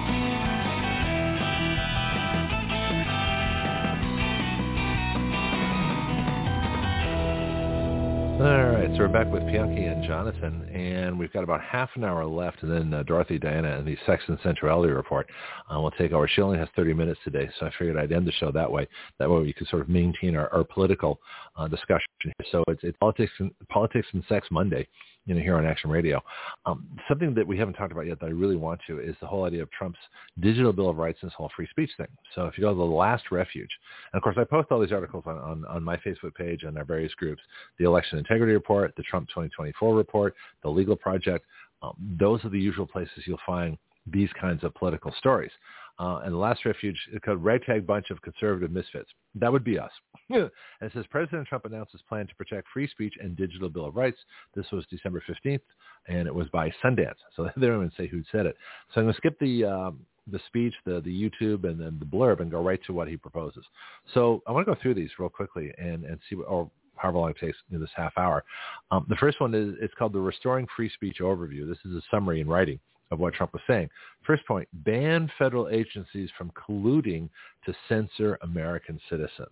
All 8.39 8.67
right, 8.71 8.89
so 8.93 8.99
we're 8.99 9.09
back 9.09 9.33
with 9.33 9.43
Pianki 9.45 9.91
and 9.91 10.05
Jonathan, 10.05 10.63
and 10.73 11.19
we've 11.19 11.33
got 11.33 11.43
about 11.43 11.61
half 11.61 11.91
an 11.97 12.05
hour 12.05 12.25
left, 12.25 12.63
and 12.63 12.71
then 12.71 12.95
uh, 12.95 13.03
Dorothy, 13.03 13.39
Diana, 13.39 13.79
and 13.79 13.87
the 13.89 13.97
Sex 14.07 14.23
and 14.29 14.39
Sensuality 14.41 14.95
report 14.95 15.27
uh, 15.75 15.81
will 15.81 15.91
take 15.93 16.13
over. 16.13 16.29
She 16.29 16.43
only 16.43 16.59
has 16.59 16.69
30 16.77 16.95
minutes 16.95 17.19
today, 17.25 17.49
so 17.59 17.67
I 17.67 17.71
figured 17.77 17.97
I'd 17.97 18.13
end 18.13 18.29
the 18.29 18.33
show 18.33 18.53
that 18.53 18.71
way. 18.71 18.87
That 19.19 19.29
way 19.29 19.41
we 19.41 19.53
can 19.53 19.67
sort 19.67 19.83
of 19.83 19.89
maintain 19.89 20.37
our, 20.37 20.53
our 20.53 20.63
political 20.63 21.19
uh, 21.57 21.67
discussion. 21.67 22.07
So 22.53 22.63
it's, 22.69 22.85
it's 22.85 22.97
politics 22.99 23.33
and 23.41 23.51
politics 23.69 24.07
and 24.13 24.23
sex 24.29 24.47
Monday, 24.53 24.87
you 25.27 25.35
know, 25.35 25.41
here 25.41 25.57
on 25.57 25.67
Action 25.67 25.91
Radio. 25.91 26.23
Um, 26.65 26.87
something 27.09 27.35
that 27.35 27.47
we 27.47 27.59
haven't 27.59 27.75
talked 27.75 27.93
about 27.93 28.07
yet 28.07 28.21
that 28.21 28.27
I 28.27 28.31
really 28.31 28.57
want 28.57 28.81
to 28.87 29.01
is 29.01 29.17
the 29.21 29.27
whole 29.27 29.45
idea 29.45 29.63
of 29.63 29.71
Trump's 29.73 29.99
digital 30.41 30.73
Bill 30.73 30.89
of 30.89 30.97
Rights 30.97 31.19
and 31.21 31.31
this 31.31 31.35
whole 31.37 31.51
free 31.55 31.67
speech 31.71 31.91
thing. 31.97 32.07
So 32.35 32.47
if 32.47 32.57
you 32.57 32.63
go 32.63 32.71
to 32.71 32.77
the 32.77 32.85
last 32.85 33.25
refuge, 33.31 33.71
and 34.13 34.19
of 34.19 34.23
course 34.23 34.37
I 34.39 34.45
post 34.45 34.69
all 34.71 34.81
these 34.81 34.93
articles 34.93 35.25
on, 35.27 35.37
on, 35.39 35.65
on 35.67 35.83
my 35.83 35.97
Facebook 35.99 36.35
page 36.35 36.63
and 36.63 36.79
our 36.79 36.85
various 36.85 37.13
groups, 37.15 37.43
the 37.79 37.85
Election 37.85 38.19
Integrity 38.19 38.53
Report, 38.53 38.95
the 38.97 39.03
Trump 39.03 39.29
2024 39.29 39.95
report, 39.95 40.35
the 40.63 40.71
Legal 40.71 40.97
Project, 40.97 41.45
um, 41.83 41.95
those 42.19 42.45
are 42.45 42.49
the 42.49 42.59
usual 42.59 42.87
places 42.87 43.25
you'll 43.27 43.39
find 43.45 43.77
these 44.07 44.31
kinds 44.41 44.63
of 44.63 44.75
political 44.75 45.13
stories. 45.19 45.51
Uh, 45.99 46.21
and 46.25 46.35
the 46.35 46.39
last 46.39 46.65
refuge 46.65 46.99
is 47.13 47.21
called 47.25 47.43
Ragtag 47.43 47.87
Bunch 47.87 48.11
of 48.11 48.21
Conservative 48.21 48.71
Misfits. 48.71 49.09
That 49.35 49.51
would 49.51 49.65
be 49.65 49.79
us. 49.79 49.91
and 50.31 50.51
it 50.81 50.93
says 50.93 51.05
President 51.11 51.47
Trump 51.49 51.65
announced 51.65 51.93
his 51.93 52.03
plan 52.09 52.27
to 52.27 52.35
protect 52.35 52.69
free 52.73 52.89
speech 52.89 53.15
and 53.21 53.37
digital 53.37 53.69
Bill 53.69 53.87
of 53.87 53.97
Rights. 53.97 54.19
This 54.55 54.67
was 54.73 54.85
December 54.91 55.23
15th, 55.29 55.61
and 56.09 56.27
it 56.27 56.35
was 56.35 56.49
by 56.49 56.71
Sundance. 56.85 57.15
So 57.35 57.45
they 57.57 57.67
don't 57.67 57.77
even 57.77 57.93
say 57.97 58.07
who 58.07 58.23
said 58.31 58.47
it. 58.47 58.57
So 58.93 59.01
I'm 59.01 59.07
going 59.07 59.15
to 59.15 59.17
skip 59.19 59.39
the 59.41 59.65
um, 59.65 60.01
the 60.31 60.41
speech, 60.49 60.75
the 60.85 61.01
the 61.01 61.31
YouTube, 61.31 61.65
and 61.65 61.81
then 61.81 61.99
the 61.99 62.05
blurb, 62.05 62.41
and 62.41 62.51
go 62.51 62.61
right 62.63 62.81
to 62.87 62.93
what 62.93 63.09
he 63.09 63.17
proposes. 63.17 63.65
So 64.13 64.43
I 64.47 64.53
want 64.53 64.67
to 64.67 64.75
go 64.75 64.81
through 64.81 64.95
these 64.95 65.11
real 65.19 65.29
quickly 65.29 65.73
and 65.79 66.05
and 66.05 66.19
see 66.29 66.37
what, 66.37 66.45
or 66.45 66.71
however 66.97 67.19
long 67.19 67.31
it 67.31 67.39
takes 67.39 67.57
in 67.71 67.81
this 67.81 67.91
half 67.95 68.13
hour. 68.17 68.45
Um, 68.91 69.07
the 69.09 69.17
first 69.17 69.41
one 69.41 69.55
is 69.55 69.75
it's 69.81 69.95
called 69.95 70.13
the 70.13 70.21
Restoring 70.21 70.67
Free 70.75 70.91
Speech 70.91 71.19
Overview. 71.21 71.69
This 71.69 71.79
is 71.85 71.95
a 71.95 72.03
summary 72.11 72.41
in 72.41 72.49
writing 72.49 72.81
of 73.11 73.19
what 73.19 73.35
Trump 73.35 73.53
was 73.53 73.63
saying. 73.67 73.89
First 74.27 74.47
point, 74.47 74.69
ban 74.85 75.31
federal 75.39 75.69
agencies 75.69 76.31
from 76.37 76.51
colluding 76.53 77.29
to 77.65 77.75
censor 77.89 78.39
American 78.43 79.01
citizens. 79.09 79.49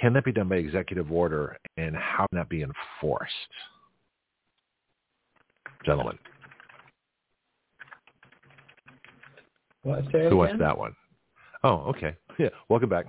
Can 0.00 0.12
that 0.14 0.24
be 0.24 0.32
done 0.32 0.48
by 0.48 0.56
executive 0.56 1.12
order 1.12 1.56
and 1.76 1.94
how 1.96 2.26
can 2.28 2.38
that 2.38 2.48
be 2.48 2.62
enforced? 2.62 3.32
Gentlemen. 5.84 6.18
What, 9.82 10.04
Who 10.06 10.36
wants 10.36 10.58
that 10.58 10.76
one? 10.76 10.96
Oh, 11.62 11.76
okay. 11.88 12.16
Yeah, 12.36 12.48
welcome 12.68 12.88
back. 12.88 13.06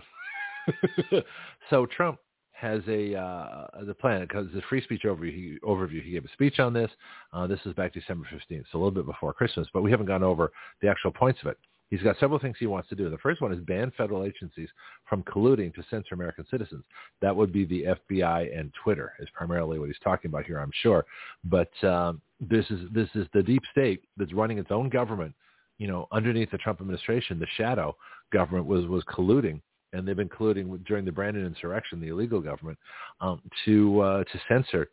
so 1.71 1.87
Trump 1.87 2.19
has 2.55 2.81
a 2.87 3.15
uh, 3.15 3.67
the 3.85 3.93
plan 3.93 4.21
because 4.21 4.47
the 4.53 4.61
free 4.69 4.81
speech 4.81 5.01
overview 5.05 5.33
he, 5.33 5.57
overview 5.63 6.01
he 6.01 6.11
gave 6.11 6.25
a 6.25 6.29
speech 6.29 6.59
on 6.59 6.73
this. 6.73 6.89
Uh, 7.33 7.45
this 7.45 7.59
is 7.65 7.73
back 7.73 7.93
December 7.93 8.25
15th, 8.33 8.63
so 8.71 8.77
a 8.77 8.79
little 8.79 8.91
bit 8.91 9.05
before 9.05 9.33
Christmas, 9.33 9.67
but 9.73 9.83
we 9.83 9.91
haven't 9.91 10.05
gone 10.05 10.23
over 10.23 10.51
the 10.81 10.87
actual 10.87 11.11
points 11.11 11.39
of 11.41 11.47
it. 11.47 11.57
He's 11.89 12.01
got 12.01 12.17
several 12.19 12.39
things 12.39 12.55
he 12.59 12.65
wants 12.65 12.89
to 12.89 12.95
do. 12.95 13.09
The 13.09 13.17
first 13.19 13.41
one 13.41 13.53
is 13.53 13.59
ban 13.59 13.91
federal 13.95 14.23
agencies 14.23 14.69
from 15.07 15.21
colluding 15.23 15.73
to 15.75 15.83
censor 15.89 16.15
American 16.15 16.45
citizens. 16.49 16.83
That 17.21 17.35
would 17.35 17.53
be 17.53 17.65
the 17.65 17.95
FBI 18.09 18.57
and 18.57 18.71
Twitter 18.83 19.13
is 19.19 19.29
primarily 19.33 19.77
what 19.77 19.87
he's 19.87 19.99
talking 20.03 20.29
about 20.29 20.45
here, 20.45 20.57
I'm 20.57 20.71
sure. 20.81 21.05
But 21.43 21.71
um, 21.83 22.21
this 22.39 22.65
is 22.71 22.89
this 22.91 23.09
is 23.15 23.27
the 23.33 23.43
deep 23.43 23.61
state 23.71 24.03
that's 24.17 24.33
running 24.33 24.57
its 24.57 24.71
own 24.71 24.89
government. 24.89 25.35
You 25.77 25.87
know, 25.87 26.07
underneath 26.11 26.51
the 26.51 26.57
Trump 26.57 26.81
administration, 26.81 27.37
the 27.37 27.47
shadow 27.57 27.95
government 28.31 28.65
was 28.65 28.87
was 28.87 29.03
colluding 29.03 29.61
and 29.95 30.07
they've 30.07 30.15
been 30.15 30.29
colluding 30.29 30.83
during 30.85 31.05
the 31.05 31.11
Brandon 31.11 31.45
insurrection, 31.45 31.99
the 31.99 32.09
illegal 32.09 32.41
government, 32.41 32.77
um, 33.21 33.41
to 33.65 34.01
uh, 34.01 34.23
to 34.25 34.39
censor 34.47 34.89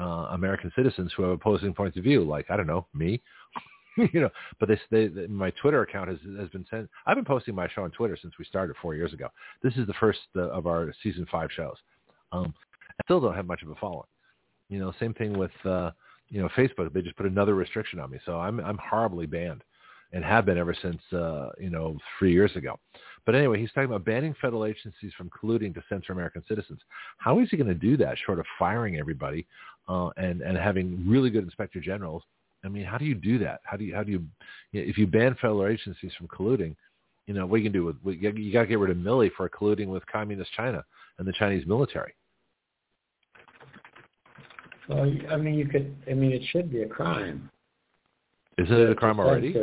uh, 0.00 0.28
American 0.32 0.72
citizens 0.74 1.12
who 1.16 1.22
have 1.22 1.32
opposing 1.32 1.74
points 1.74 1.96
of 1.96 2.04
view, 2.04 2.24
like 2.24 2.50
I 2.50 2.56
don't 2.56 2.66
know 2.66 2.86
me, 2.94 3.22
you 3.96 4.20
know. 4.20 4.30
But 4.58 4.68
they, 4.68 4.80
they, 4.90 5.06
they, 5.08 5.26
my 5.26 5.50
Twitter 5.62 5.82
account 5.82 6.08
has 6.08 6.18
has 6.38 6.48
been 6.50 6.66
sent. 6.70 6.88
I've 7.06 7.16
been 7.16 7.24
posting 7.24 7.54
my 7.54 7.68
show 7.68 7.84
on 7.84 7.90
Twitter 7.90 8.18
since 8.20 8.34
we 8.38 8.44
started 8.44 8.76
four 8.82 8.94
years 8.94 9.12
ago. 9.12 9.28
This 9.62 9.74
is 9.76 9.86
the 9.86 9.94
first 9.94 10.20
uh, 10.36 10.48
of 10.50 10.66
our 10.66 10.92
season 11.02 11.26
five 11.30 11.50
shows. 11.54 11.76
Um, 12.32 12.52
I 12.88 13.02
still 13.04 13.20
don't 13.20 13.34
have 13.34 13.46
much 13.46 13.62
of 13.62 13.70
a 13.70 13.74
following. 13.76 14.06
You 14.68 14.78
know, 14.78 14.92
same 15.00 15.14
thing 15.14 15.38
with 15.38 15.50
uh, 15.64 15.90
you 16.28 16.40
know 16.40 16.48
Facebook. 16.56 16.92
They 16.92 17.02
just 17.02 17.16
put 17.16 17.26
another 17.26 17.54
restriction 17.54 18.00
on 18.00 18.10
me, 18.10 18.18
so 18.24 18.38
I'm 18.38 18.60
I'm 18.60 18.78
horribly 18.78 19.26
banned 19.26 19.62
and 20.12 20.24
have 20.24 20.44
been 20.46 20.58
ever 20.58 20.74
since 20.80 21.00
uh, 21.12 21.50
you 21.58 21.70
know 21.70 21.96
three 22.18 22.32
years 22.32 22.54
ago. 22.56 22.78
But 23.26 23.34
anyway, 23.34 23.60
he's 23.60 23.70
talking 23.70 23.84
about 23.84 24.04
banning 24.04 24.34
federal 24.40 24.64
agencies 24.64 25.12
from 25.16 25.30
colluding 25.30 25.74
to 25.74 25.82
censor 25.88 26.12
American 26.12 26.42
citizens. 26.48 26.80
How 27.18 27.38
is 27.40 27.48
he 27.50 27.56
going 27.56 27.68
to 27.68 27.74
do 27.74 27.96
that, 27.98 28.16
short 28.24 28.38
of 28.38 28.46
firing 28.58 28.98
everybody 28.98 29.46
uh, 29.88 30.08
and 30.16 30.40
and 30.40 30.56
having 30.56 31.04
really 31.08 31.30
good 31.30 31.44
inspector 31.44 31.80
generals? 31.80 32.22
I 32.64 32.68
mean, 32.68 32.84
how 32.84 32.98
do 32.98 33.04
you 33.04 33.14
do 33.14 33.38
that? 33.38 33.60
How 33.64 33.76
do 33.76 33.84
you 33.84 33.94
how 33.94 34.02
do 34.02 34.12
you, 34.12 34.24
you 34.72 34.82
know, 34.82 34.88
if 34.88 34.98
you 34.98 35.06
ban 35.06 35.34
federal 35.34 35.66
agencies 35.66 36.12
from 36.16 36.28
colluding? 36.28 36.74
You 37.26 37.34
know, 37.34 37.46
what 37.46 37.58
you 37.58 37.64
can 37.64 37.72
do 37.72 37.84
with 38.02 38.16
you 38.16 38.52
got 38.52 38.62
to 38.62 38.66
get 38.66 38.78
rid 38.78 38.90
of 38.90 38.96
Milley 38.96 39.30
for 39.36 39.48
colluding 39.48 39.86
with 39.86 40.04
communist 40.06 40.50
China 40.56 40.84
and 41.18 41.28
the 41.28 41.32
Chinese 41.32 41.66
military. 41.66 42.12
Well, 44.88 45.08
I 45.30 45.36
mean, 45.36 45.54
you 45.54 45.66
could. 45.66 45.94
I 46.10 46.14
mean, 46.14 46.32
it 46.32 46.42
should 46.50 46.72
be 46.72 46.82
a 46.82 46.88
crime. 46.88 47.48
Isn't 48.58 48.74
it 48.74 48.90
a 48.90 48.94
crime 48.94 49.20
already? 49.20 49.54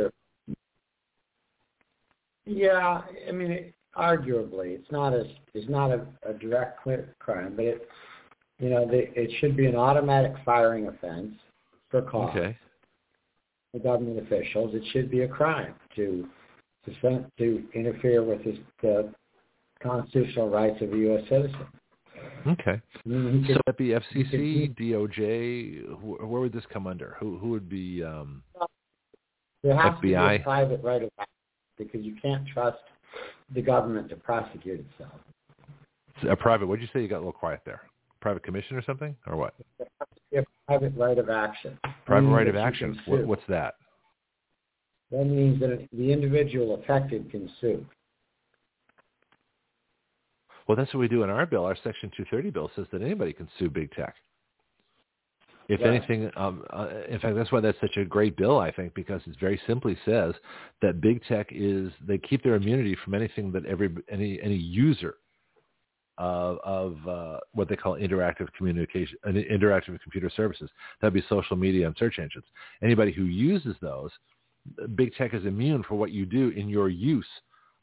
Yeah, 2.48 3.02
I 3.28 3.30
mean, 3.30 3.50
it, 3.50 3.74
arguably, 3.94 4.74
it's 4.74 4.90
not 4.90 5.12
a 5.12 5.24
it's 5.52 5.68
not 5.68 5.90
a, 5.90 6.06
a 6.26 6.32
direct 6.32 6.80
crime, 7.18 7.52
but 7.54 7.64
it 7.66 7.88
you 8.58 8.70
know 8.70 8.86
the, 8.86 9.12
it 9.20 9.30
should 9.38 9.54
be 9.54 9.66
an 9.66 9.76
automatic 9.76 10.32
firing 10.46 10.86
offense 10.88 11.34
for 11.90 12.00
cause. 12.02 12.34
Okay. 12.34 12.56
For 13.72 13.80
government 13.80 14.18
officials, 14.18 14.74
it 14.74 14.82
should 14.92 15.10
be 15.10 15.20
a 15.20 15.28
crime 15.28 15.74
to 15.96 16.26
to 16.86 17.24
to 17.36 17.64
interfere 17.74 18.24
with 18.24 18.42
the, 18.44 18.58
the 18.80 19.12
constitutional 19.82 20.48
rights 20.48 20.80
of 20.80 20.90
a 20.94 20.96
U.S. 20.96 21.24
citizen. 21.28 21.66
Okay. 22.46 22.80
I 23.04 23.08
mean, 23.08 23.44
so 23.46 23.60
that 23.66 23.76
be 23.76 23.88
FCC, 23.88 24.74
DOJ? 24.78 26.00
Where 26.00 26.40
would 26.40 26.54
this 26.54 26.64
come 26.72 26.86
under? 26.86 27.16
Who 27.20 27.36
who 27.36 27.50
would 27.50 27.68
be 27.68 28.02
um, 28.02 28.42
there 29.62 29.76
has 29.76 29.92
FBI? 29.94 29.96
To 29.96 30.00
be 30.00 30.14
a 30.14 30.38
private 30.38 30.82
right 30.82 31.02
of 31.02 31.10
because 31.78 32.02
you 32.02 32.16
can't 32.20 32.46
trust 32.48 32.78
the 33.54 33.62
government 33.62 34.08
to 34.10 34.16
prosecute 34.16 34.80
itself. 34.80 35.12
A 36.28 36.36
private. 36.36 36.66
What 36.66 36.80
did 36.80 36.82
you 36.82 36.90
say? 36.92 37.02
You 37.02 37.08
got 37.08 37.16
a 37.16 37.18
little 37.18 37.32
quiet 37.32 37.60
there. 37.64 37.82
Private 38.20 38.42
commission 38.42 38.76
or 38.76 38.82
something, 38.82 39.14
or 39.26 39.36
what? 39.36 39.54
A 40.36 40.44
private 40.66 40.92
right 40.96 41.18
of 41.18 41.30
action. 41.30 41.78
Private 42.04 42.28
right 42.28 42.48
of 42.48 42.56
action. 42.56 42.98
What, 43.06 43.26
what's 43.26 43.42
that? 43.48 43.76
That 45.12 45.24
means 45.24 45.60
that 45.60 45.88
the 45.92 46.12
individual 46.12 46.74
affected 46.74 47.30
can 47.30 47.48
sue. 47.60 47.86
Well, 50.66 50.76
that's 50.76 50.92
what 50.92 51.00
we 51.00 51.08
do 51.08 51.22
in 51.22 51.30
our 51.30 51.46
bill. 51.46 51.64
Our 51.64 51.76
Section 51.76 52.10
230 52.10 52.50
bill 52.50 52.70
says 52.76 52.86
that 52.92 53.00
anybody 53.00 53.32
can 53.32 53.48
sue 53.58 53.70
big 53.70 53.90
tech. 53.92 54.16
If 55.68 55.80
yeah. 55.80 55.88
anything, 55.88 56.30
um, 56.36 56.64
uh, 56.70 56.88
in 57.10 57.18
fact, 57.20 57.36
that's 57.36 57.52
why 57.52 57.60
that's 57.60 57.78
such 57.80 57.98
a 57.98 58.04
great 58.04 58.36
bill, 58.36 58.58
I 58.58 58.72
think, 58.72 58.94
because 58.94 59.20
it 59.26 59.36
very 59.38 59.60
simply 59.66 59.98
says 60.06 60.34
that 60.80 61.02
big 61.02 61.22
tech 61.24 61.48
is 61.50 61.92
they 62.06 62.16
keep 62.16 62.42
their 62.42 62.54
immunity 62.54 62.96
from 63.04 63.14
anything 63.14 63.52
that 63.52 63.66
every 63.66 63.94
any 64.10 64.40
any 64.42 64.56
user 64.56 65.16
of, 66.18 66.58
of 66.64 67.08
uh, 67.08 67.38
what 67.52 67.68
they 67.68 67.76
call 67.76 67.94
interactive 67.94 68.48
communication, 68.56 69.16
uh, 69.24 69.30
interactive 69.30 69.98
computer 70.00 70.30
services. 70.34 70.68
That'd 71.00 71.14
be 71.14 71.22
social 71.28 71.56
media 71.56 71.86
and 71.86 71.96
search 71.96 72.18
engines. 72.18 72.44
Anybody 72.82 73.12
who 73.12 73.24
uses 73.24 73.76
those, 73.80 74.10
big 74.96 75.14
tech 75.14 75.32
is 75.32 75.46
immune 75.46 75.84
for 75.88 75.94
what 75.94 76.10
you 76.10 76.26
do 76.26 76.48
in 76.50 76.68
your 76.68 76.88
use 76.88 77.26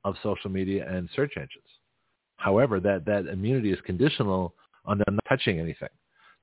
of 0.04 0.16
social 0.22 0.50
media 0.50 0.86
and 0.90 1.10
search 1.16 1.34
engines. 1.38 1.64
However, 2.38 2.80
that, 2.82 3.06
that 3.06 3.28
immunity 3.28 3.72
is 3.72 3.80
conditional 3.86 4.54
on 4.86 4.98
them 4.98 5.16
not 5.16 5.24
touching 5.30 5.60
anything. 5.60 5.90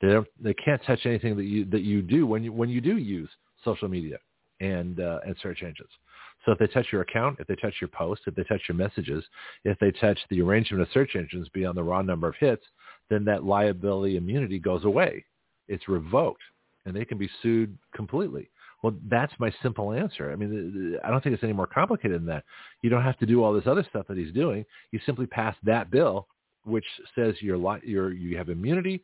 They 0.03 0.09
don't, 0.09 0.27
they 0.41 0.55
can't 0.55 0.83
touch 0.85 1.07
anything 1.07 1.37
that 1.37 1.45
you 1.45 1.65
that 1.67 1.83
you 1.83 2.03
do 2.03 2.27
when 2.27 2.43
you 2.43 2.53
when 2.53 2.69
you 2.69 2.81
do 2.81 2.99
use 2.99 3.31
social 3.65 3.89
media 3.89 4.19
and 4.61 5.01
uh, 5.01 5.21
and 5.25 5.37
search 5.43 5.63
engines. 5.63 5.91
So 6.45 6.51
if 6.53 6.59
they 6.59 6.67
touch 6.67 6.87
your 6.91 7.03
account, 7.03 7.39
if 7.39 7.47
they 7.47 7.55
touch 7.55 7.75
your 7.81 7.89
post, 7.89 8.23
if 8.27 8.35
they 8.35 8.43
touch 8.43 8.63
your 8.69 8.77
messages, 8.77 9.25
if 9.65 9.79
they 9.79 9.93
touch 9.93 10.19
the 10.29 10.43
arrangement 10.43 10.83
of 10.83 10.89
search 10.93 11.15
engines 11.15 11.49
beyond 11.55 11.77
the 11.77 11.85
raw 11.85 12.03
number 12.03 12.29
of 12.29 12.35
hits, 12.41 12.65
then 13.11 13.25
that 13.27 13.45
liability 13.45 14.17
immunity 14.17 14.59
goes 14.59 14.85
away. 14.85 15.25
It's 15.69 15.89
revoked, 15.89 16.43
and 16.85 16.97
they 16.97 17.05
can 17.05 17.17
be 17.17 17.31
sued 17.41 17.79
completely. 17.95 18.51
Well, 18.83 18.95
that's 19.09 19.33
my 19.39 19.55
simple 19.63 19.93
answer. 19.93 20.33
I 20.33 20.37
mean, 20.37 20.99
I 21.05 21.11
don't 21.11 21.23
think 21.23 21.35
it's 21.35 21.45
any 21.45 21.53
more 21.53 21.69
complicated 21.69 22.21
than 22.21 22.27
that. 22.27 22.43
You 22.83 22.91
don't 22.91 23.05
have 23.05 23.19
to 23.19 23.27
do 23.27 23.45
all 23.45 23.53
this 23.53 23.69
other 23.69 23.87
stuff 23.89 24.07
that 24.09 24.19
he's 24.19 24.33
doing. 24.33 24.65
You 24.91 24.99
simply 25.07 25.27
pass 25.27 25.55
that 25.63 25.93
bill, 25.93 26.27
which 26.65 26.85
says 27.15 27.37
you're, 27.41 27.79
you're 27.85 28.13
you 28.13 28.37
have 28.37 28.49
immunity, 28.49 29.01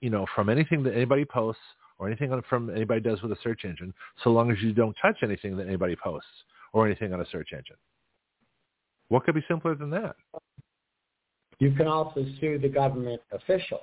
you 0.00 0.10
know, 0.10 0.26
from 0.34 0.48
anything 0.48 0.82
that 0.84 0.94
anybody 0.94 1.24
posts 1.24 1.62
or 1.98 2.06
anything 2.06 2.30
from 2.48 2.70
anybody 2.70 3.00
does 3.00 3.20
with 3.22 3.32
a 3.32 3.36
search 3.42 3.64
engine, 3.64 3.92
so 4.24 4.30
long 4.30 4.50
as 4.50 4.58
you 4.60 4.72
don't 4.72 4.96
touch 5.00 5.18
anything 5.22 5.56
that 5.56 5.66
anybody 5.66 5.94
posts 5.96 6.28
or 6.72 6.86
anything 6.86 7.12
on 7.12 7.20
a 7.20 7.26
search 7.30 7.48
engine. 7.52 7.76
What 9.08 9.24
could 9.24 9.34
be 9.34 9.44
simpler 9.48 9.74
than 9.74 9.90
that? 9.90 10.16
You 11.58 11.72
can 11.72 11.86
also 11.86 12.24
sue 12.40 12.58
the 12.58 12.68
government 12.68 13.20
official 13.32 13.80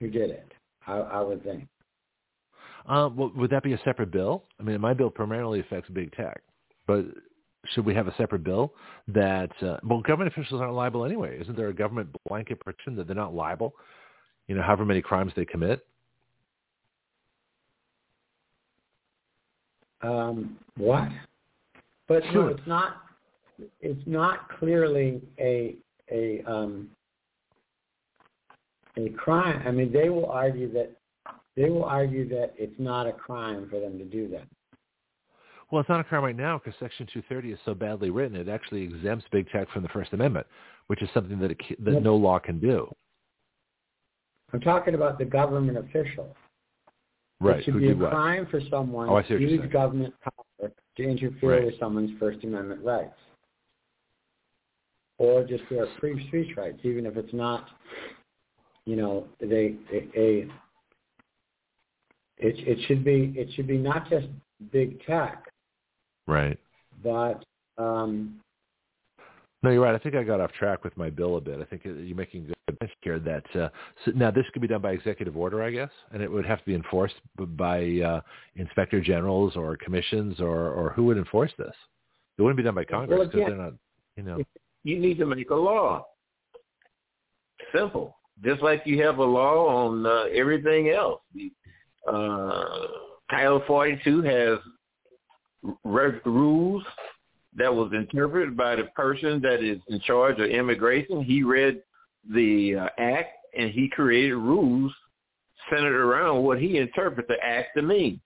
who 0.00 0.08
did 0.08 0.30
it. 0.30 0.52
I, 0.86 0.94
I 0.96 1.20
would 1.20 1.42
think. 1.44 1.66
Uh, 2.88 3.10
well, 3.14 3.32
would 3.36 3.50
that 3.50 3.62
be 3.62 3.72
a 3.72 3.80
separate 3.84 4.12
bill? 4.12 4.44
I 4.60 4.62
mean, 4.62 4.80
my 4.80 4.94
bill 4.94 5.10
primarily 5.10 5.60
affects 5.60 5.90
big 5.90 6.12
tech, 6.12 6.40
but 6.86 7.04
should 7.74 7.84
we 7.84 7.94
have 7.94 8.06
a 8.06 8.14
separate 8.16 8.44
bill 8.44 8.72
that 9.08 9.50
uh, 9.60 9.78
well, 9.82 10.00
government 10.00 10.32
officials 10.32 10.60
aren't 10.60 10.74
liable 10.74 11.04
anyway? 11.04 11.40
Isn't 11.40 11.56
there 11.56 11.68
a 11.68 11.74
government 11.74 12.08
blanket 12.28 12.60
protection 12.60 12.94
that 12.96 13.06
they're 13.06 13.16
not 13.16 13.34
liable? 13.34 13.74
You 14.48 14.54
know, 14.54 14.62
however 14.62 14.84
many 14.84 15.02
crimes 15.02 15.32
they 15.34 15.44
commit. 15.44 15.84
Um, 20.02 20.56
what? 20.76 21.08
But 22.06 22.22
no, 22.32 22.48
it's 22.48 22.66
not. 22.66 22.98
It's 23.80 24.02
not 24.06 24.48
clearly 24.58 25.20
a 25.38 25.76
a 26.12 26.42
um, 26.46 26.88
a 28.96 29.08
crime. 29.10 29.62
I 29.66 29.70
mean, 29.70 29.92
they 29.92 30.08
will 30.10 30.26
argue 30.26 30.72
that 30.72 30.92
they 31.56 31.70
will 31.70 31.84
argue 31.84 32.28
that 32.28 32.54
it's 32.56 32.78
not 32.78 33.06
a 33.06 33.12
crime 33.12 33.68
for 33.70 33.80
them 33.80 33.98
to 33.98 34.04
do 34.04 34.28
that. 34.28 34.44
Well, 35.70 35.80
it's 35.80 35.88
not 35.88 35.98
a 35.98 36.04
crime 36.04 36.22
right 36.22 36.36
now 36.36 36.58
because 36.58 36.78
Section 36.78 37.06
230 37.06 37.52
is 37.52 37.58
so 37.64 37.74
badly 37.74 38.10
written. 38.10 38.36
It 38.36 38.48
actually 38.48 38.82
exempts 38.82 39.24
big 39.32 39.48
tech 39.50 39.68
from 39.70 39.82
the 39.82 39.88
First 39.88 40.12
Amendment, 40.12 40.46
which 40.86 41.02
is 41.02 41.08
something 41.12 41.40
that 41.40 41.50
it, 41.50 41.58
that 41.84 42.02
no 42.02 42.14
law 42.14 42.38
can 42.38 42.60
do. 42.60 42.88
I'm 44.56 44.62
talking 44.62 44.94
about 44.94 45.18
the 45.18 45.24
government 45.26 45.76
official. 45.76 46.34
Right. 47.40 47.58
It 47.58 47.64
should 47.66 47.74
Who 47.74 47.80
be 47.80 47.90
a 47.90 47.94
what? 47.94 48.10
crime 48.10 48.46
for 48.50 48.62
someone 48.70 49.10
oh, 49.10 49.20
to 49.20 49.38
use 49.38 49.70
government 49.70 50.14
power 50.22 50.72
to 50.96 51.02
interfere 51.02 51.56
right. 51.56 51.64
with 51.66 51.78
someone's 51.78 52.18
First 52.18 52.42
Amendment 52.42 52.82
rights, 52.82 53.18
or 55.18 55.44
just 55.44 55.62
their 55.68 55.88
free 56.00 56.26
speech 56.28 56.56
rights, 56.56 56.78
even 56.84 57.04
if 57.04 57.18
it's 57.18 57.34
not, 57.34 57.68
you 58.86 58.96
know, 58.96 59.26
they 59.40 59.76
a, 59.92 60.18
a 60.18 60.48
it 62.38 62.56
it 62.56 62.78
should 62.86 63.04
be 63.04 63.34
it 63.36 63.50
should 63.52 63.66
be 63.66 63.76
not 63.76 64.08
just 64.08 64.28
big 64.72 65.04
tech, 65.04 65.44
right? 66.26 66.58
But 67.04 67.44
um, 67.76 68.40
no, 69.62 69.68
you're 69.68 69.82
right. 69.82 69.94
I 69.94 69.98
think 69.98 70.14
I 70.14 70.22
got 70.22 70.40
off 70.40 70.52
track 70.52 70.82
with 70.82 70.96
my 70.96 71.10
bill 71.10 71.36
a 71.36 71.42
bit. 71.42 71.60
I 71.60 71.64
think 71.64 71.82
you're 71.84 72.16
making 72.16 72.55
good 72.80 72.90
here. 73.00 73.18
That 73.18 73.44
uh, 73.54 73.68
so 74.04 74.12
now 74.14 74.30
this 74.30 74.44
could 74.52 74.62
be 74.62 74.68
done 74.68 74.82
by 74.82 74.92
executive 74.92 75.36
order, 75.36 75.62
I 75.62 75.70
guess, 75.70 75.90
and 76.12 76.22
it 76.22 76.30
would 76.30 76.46
have 76.46 76.58
to 76.60 76.64
be 76.64 76.74
enforced 76.74 77.14
by 77.36 78.00
uh, 78.00 78.20
inspector 78.56 79.00
generals 79.00 79.56
or 79.56 79.76
commissions, 79.76 80.40
or 80.40 80.70
or 80.70 80.90
who 80.90 81.04
would 81.04 81.18
enforce 81.18 81.52
this? 81.58 81.74
It 82.38 82.42
wouldn't 82.42 82.56
be 82.56 82.62
done 82.62 82.74
by 82.74 82.84
Congress 82.84 83.28
because 83.28 83.40
well, 83.40 83.48
they're 83.48 83.56
not, 83.56 83.72
you 84.16 84.22
know. 84.22 84.42
You 84.84 84.98
need 84.98 85.18
to 85.18 85.26
make 85.26 85.50
a 85.50 85.54
law. 85.54 86.06
Simple, 87.74 88.16
just 88.44 88.62
like 88.62 88.82
you 88.84 89.02
have 89.02 89.18
a 89.18 89.24
law 89.24 89.66
on 89.66 90.06
uh, 90.06 90.24
everything 90.32 90.90
else. 90.90 91.20
Uh, 92.06 92.86
Title 93.30 93.62
42 93.66 94.22
has 94.22 94.58
re- 95.84 96.20
rules 96.24 96.84
that 97.56 97.74
was 97.74 97.90
interpreted 97.92 98.56
by 98.56 98.76
the 98.76 98.84
person 98.94 99.40
that 99.42 99.64
is 99.64 99.80
in 99.88 100.00
charge 100.00 100.38
of 100.38 100.46
immigration. 100.46 101.24
He 101.24 101.42
read 101.42 101.82
the 102.32 102.76
uh, 102.76 102.88
act 102.98 103.30
and 103.56 103.70
he 103.70 103.88
created 103.88 104.34
rules 104.34 104.92
centered 105.70 105.96
around 105.96 106.42
what 106.42 106.60
he 106.60 106.78
interprets 106.78 107.28
the 107.28 107.42
act 107.42 107.70
to 107.76 107.82
mean. 107.82 108.20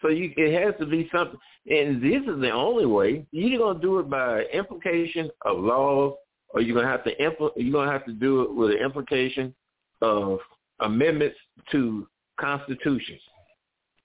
So 0.00 0.08
you, 0.08 0.32
it 0.36 0.62
has 0.62 0.74
to 0.80 0.86
be 0.86 1.08
something, 1.14 1.38
and 1.66 2.02
this 2.02 2.22
is 2.22 2.40
the 2.40 2.50
only 2.50 2.86
way. 2.86 3.26
You're 3.30 3.58
gonna 3.58 3.80
do 3.80 3.98
it 4.00 4.10
by 4.10 4.42
implication 4.52 5.30
of 5.42 5.58
laws, 5.58 6.14
or 6.50 6.60
you're 6.60 6.76
gonna 6.76 6.90
have 6.90 7.04
to 7.04 7.16
impl- 7.16 7.52
you're 7.56 7.72
gonna 7.72 7.90
have 7.90 8.04
to 8.06 8.12
do 8.12 8.42
it 8.42 8.54
with 8.54 8.72
an 8.72 8.78
implication 8.78 9.54
of 10.02 10.40
amendments 10.80 11.36
to 11.72 12.06
constitutions. 12.38 13.20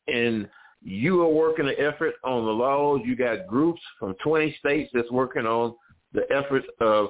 And 0.08 0.50
you 0.82 1.22
are 1.22 1.30
working 1.30 1.68
an 1.68 1.76
effort 1.78 2.16
on 2.24 2.46
the 2.46 2.52
laws. 2.52 3.02
You 3.04 3.16
got 3.16 3.48
groups 3.48 3.82
from 4.00 4.16
20 4.24 4.56
states 4.60 4.90
that's 4.94 5.12
working 5.12 5.46
on 5.46 5.76
the 6.14 6.24
efforts 6.32 6.68
of 6.80 7.10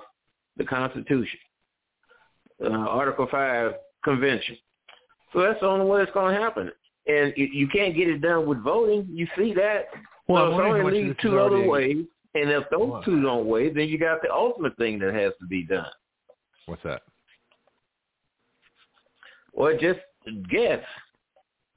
the 0.58 0.66
Constitution, 0.66 1.40
uh, 2.64 2.69
Article 2.69 3.27
5 3.30 3.73
Convention. 4.03 4.57
So 5.34 5.41
that's 5.41 5.60
the 5.60 5.68
only 5.68 5.86
way 5.86 6.02
it's 6.02 6.11
going 6.11 6.34
to 6.34 6.41
happen. 6.41 6.72
And 7.07 7.34
you 7.36 7.68
can't 7.68 7.95
get 7.95 8.07
it 8.07 8.22
done 8.22 8.48
with 8.48 8.64
voting. 8.64 9.07
You 9.11 9.27
see 9.38 9.53
that. 9.53 9.86
Well, 10.27 10.52
so 10.52 10.76
it's 10.76 10.86
only 10.86 11.15
two 11.22 11.40
other 11.40 11.68
ways. 11.68 12.06
And 12.36 12.52
if 12.52 12.64
those 12.69 12.90
what? 12.90 13.06
two 13.06 13.22
don't 13.22 13.48
wait, 13.48 13.73
then 13.76 13.88
you 13.88 13.98
got 13.98 14.22
the 14.22 14.31
ultimate 14.31 14.77
thing 14.77 14.99
that 14.99 15.14
has 15.14 15.34
to 15.40 15.48
be 15.48 15.64
done. 15.64 15.88
What's 16.68 16.84
that? 16.84 17.02
Well, 19.53 19.76
just 19.80 19.99
guess. 20.49 20.84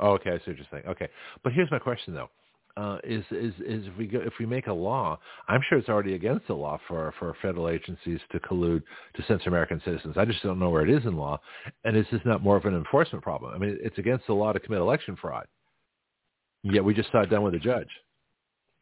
Oh, 0.00 0.10
okay, 0.12 0.30
I 0.30 0.38
see 0.38 0.50
what 0.50 0.56
you're 0.58 0.66
saying. 0.70 0.84
Okay, 0.86 1.08
but 1.42 1.52
here's 1.52 1.70
my 1.70 1.78
question 1.78 2.12
though: 2.12 2.28
uh, 2.76 2.98
is 3.04 3.24
is 3.30 3.52
is 3.66 3.86
if 3.86 3.96
we 3.98 4.06
go 4.06 4.18
if 4.20 4.32
we 4.40 4.46
make 4.46 4.66
a 4.66 4.72
law, 4.72 5.18
I'm 5.48 5.60
sure 5.68 5.78
it's 5.78 5.88
already 5.88 6.14
against 6.14 6.46
the 6.46 6.54
law 6.54 6.78
for 6.88 7.12
for 7.18 7.34
federal 7.42 7.68
agencies 7.68 8.20
to 8.32 8.40
collude 8.40 8.82
to 9.14 9.22
censor 9.26 9.48
American 9.48 9.80
citizens. 9.84 10.16
I 10.16 10.24
just 10.24 10.42
don't 10.42 10.58
know 10.58 10.70
where 10.70 10.82
it 10.86 10.90
is 10.90 11.04
in 11.04 11.16
law, 11.16 11.40
and 11.84 11.96
is 11.96 12.06
this 12.10 12.20
not 12.24 12.42
more 12.42 12.56
of 12.56 12.64
an 12.64 12.74
enforcement 12.74 13.22
problem? 13.22 13.54
I 13.54 13.58
mean, 13.58 13.78
it's 13.82 13.98
against 13.98 14.26
the 14.26 14.34
law 14.34 14.52
to 14.52 14.60
commit 14.60 14.80
election 14.80 15.16
fraud. 15.20 15.46
Yet 16.62 16.84
we 16.84 16.94
just 16.94 17.10
saw 17.12 17.22
it 17.22 17.30
done 17.30 17.42
with 17.42 17.54
a 17.54 17.58
judge, 17.58 17.90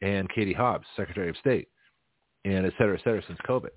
and 0.02 0.28
Katie 0.28 0.52
Hobbs, 0.52 0.86
Secretary 0.96 1.28
of 1.28 1.36
State. 1.38 1.68
and 2.44 2.64
et 2.66 2.72
cetera, 2.78 2.96
et 2.98 3.04
cetera, 3.04 3.22
since 3.26 3.38
COVID. 3.48 3.70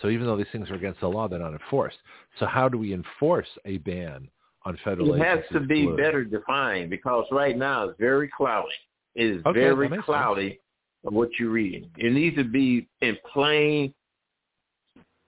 So 0.00 0.08
even 0.08 0.26
though 0.26 0.36
these 0.36 0.46
things 0.52 0.70
are 0.70 0.74
against 0.74 1.00
the 1.00 1.08
law, 1.08 1.26
they're 1.28 1.38
not 1.38 1.52
enforced. 1.52 1.98
So 2.38 2.46
how 2.46 2.68
do 2.68 2.78
we 2.78 2.92
enforce 2.94 3.48
a 3.64 3.78
ban 3.78 4.28
on 4.64 4.78
federal 4.84 5.14
It 5.14 5.24
has 5.24 5.40
to 5.52 5.60
be 5.60 5.84
glue? 5.84 5.96
better 5.96 6.24
defined 6.24 6.90
because 6.90 7.24
right 7.30 7.56
now 7.56 7.88
it's 7.88 7.98
very 7.98 8.30
cloudy. 8.36 8.68
It 9.16 9.38
is 9.38 9.46
Okay, 9.46 9.60
very 9.60 9.88
that 9.88 9.96
makes 9.96 10.04
cloudy 10.04 10.60
of 11.04 11.12
what 11.12 11.30
you're 11.38 11.50
reading. 11.50 11.90
It 11.96 12.12
needs 12.12 12.36
to 12.36 12.44
be 12.44 12.86
in 13.00 13.16
plain 13.32 13.94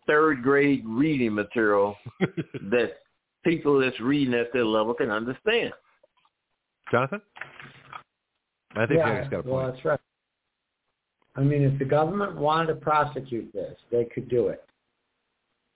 third 0.07 0.43
grade 0.43 0.85
reading 0.87 1.35
material 1.35 1.97
that 2.21 2.99
people 3.45 3.81
that's 3.81 3.99
reading 4.01 4.35
at 4.35 4.53
their 4.53 4.65
level 4.65 4.95
can 4.95 5.11
understand. 5.11 5.73
Jonathon? 6.91 7.21
I 8.77 8.87
think 8.87 8.99
yeah, 8.99 9.21
Jack's 9.21 9.29
got 9.31 9.41
a 9.41 9.43
point. 9.43 9.55
well, 9.55 9.63
point. 9.63 9.75
that's 9.75 9.85
right. 9.85 10.01
I 11.37 11.41
mean, 11.41 11.63
if 11.63 11.79
the 11.79 11.85
government 11.85 12.37
wanted 12.37 12.67
to 12.69 12.75
prosecute 12.75 13.53
this, 13.53 13.77
they 13.91 14.05
could 14.05 14.29
do 14.29 14.49
it. 14.49 14.65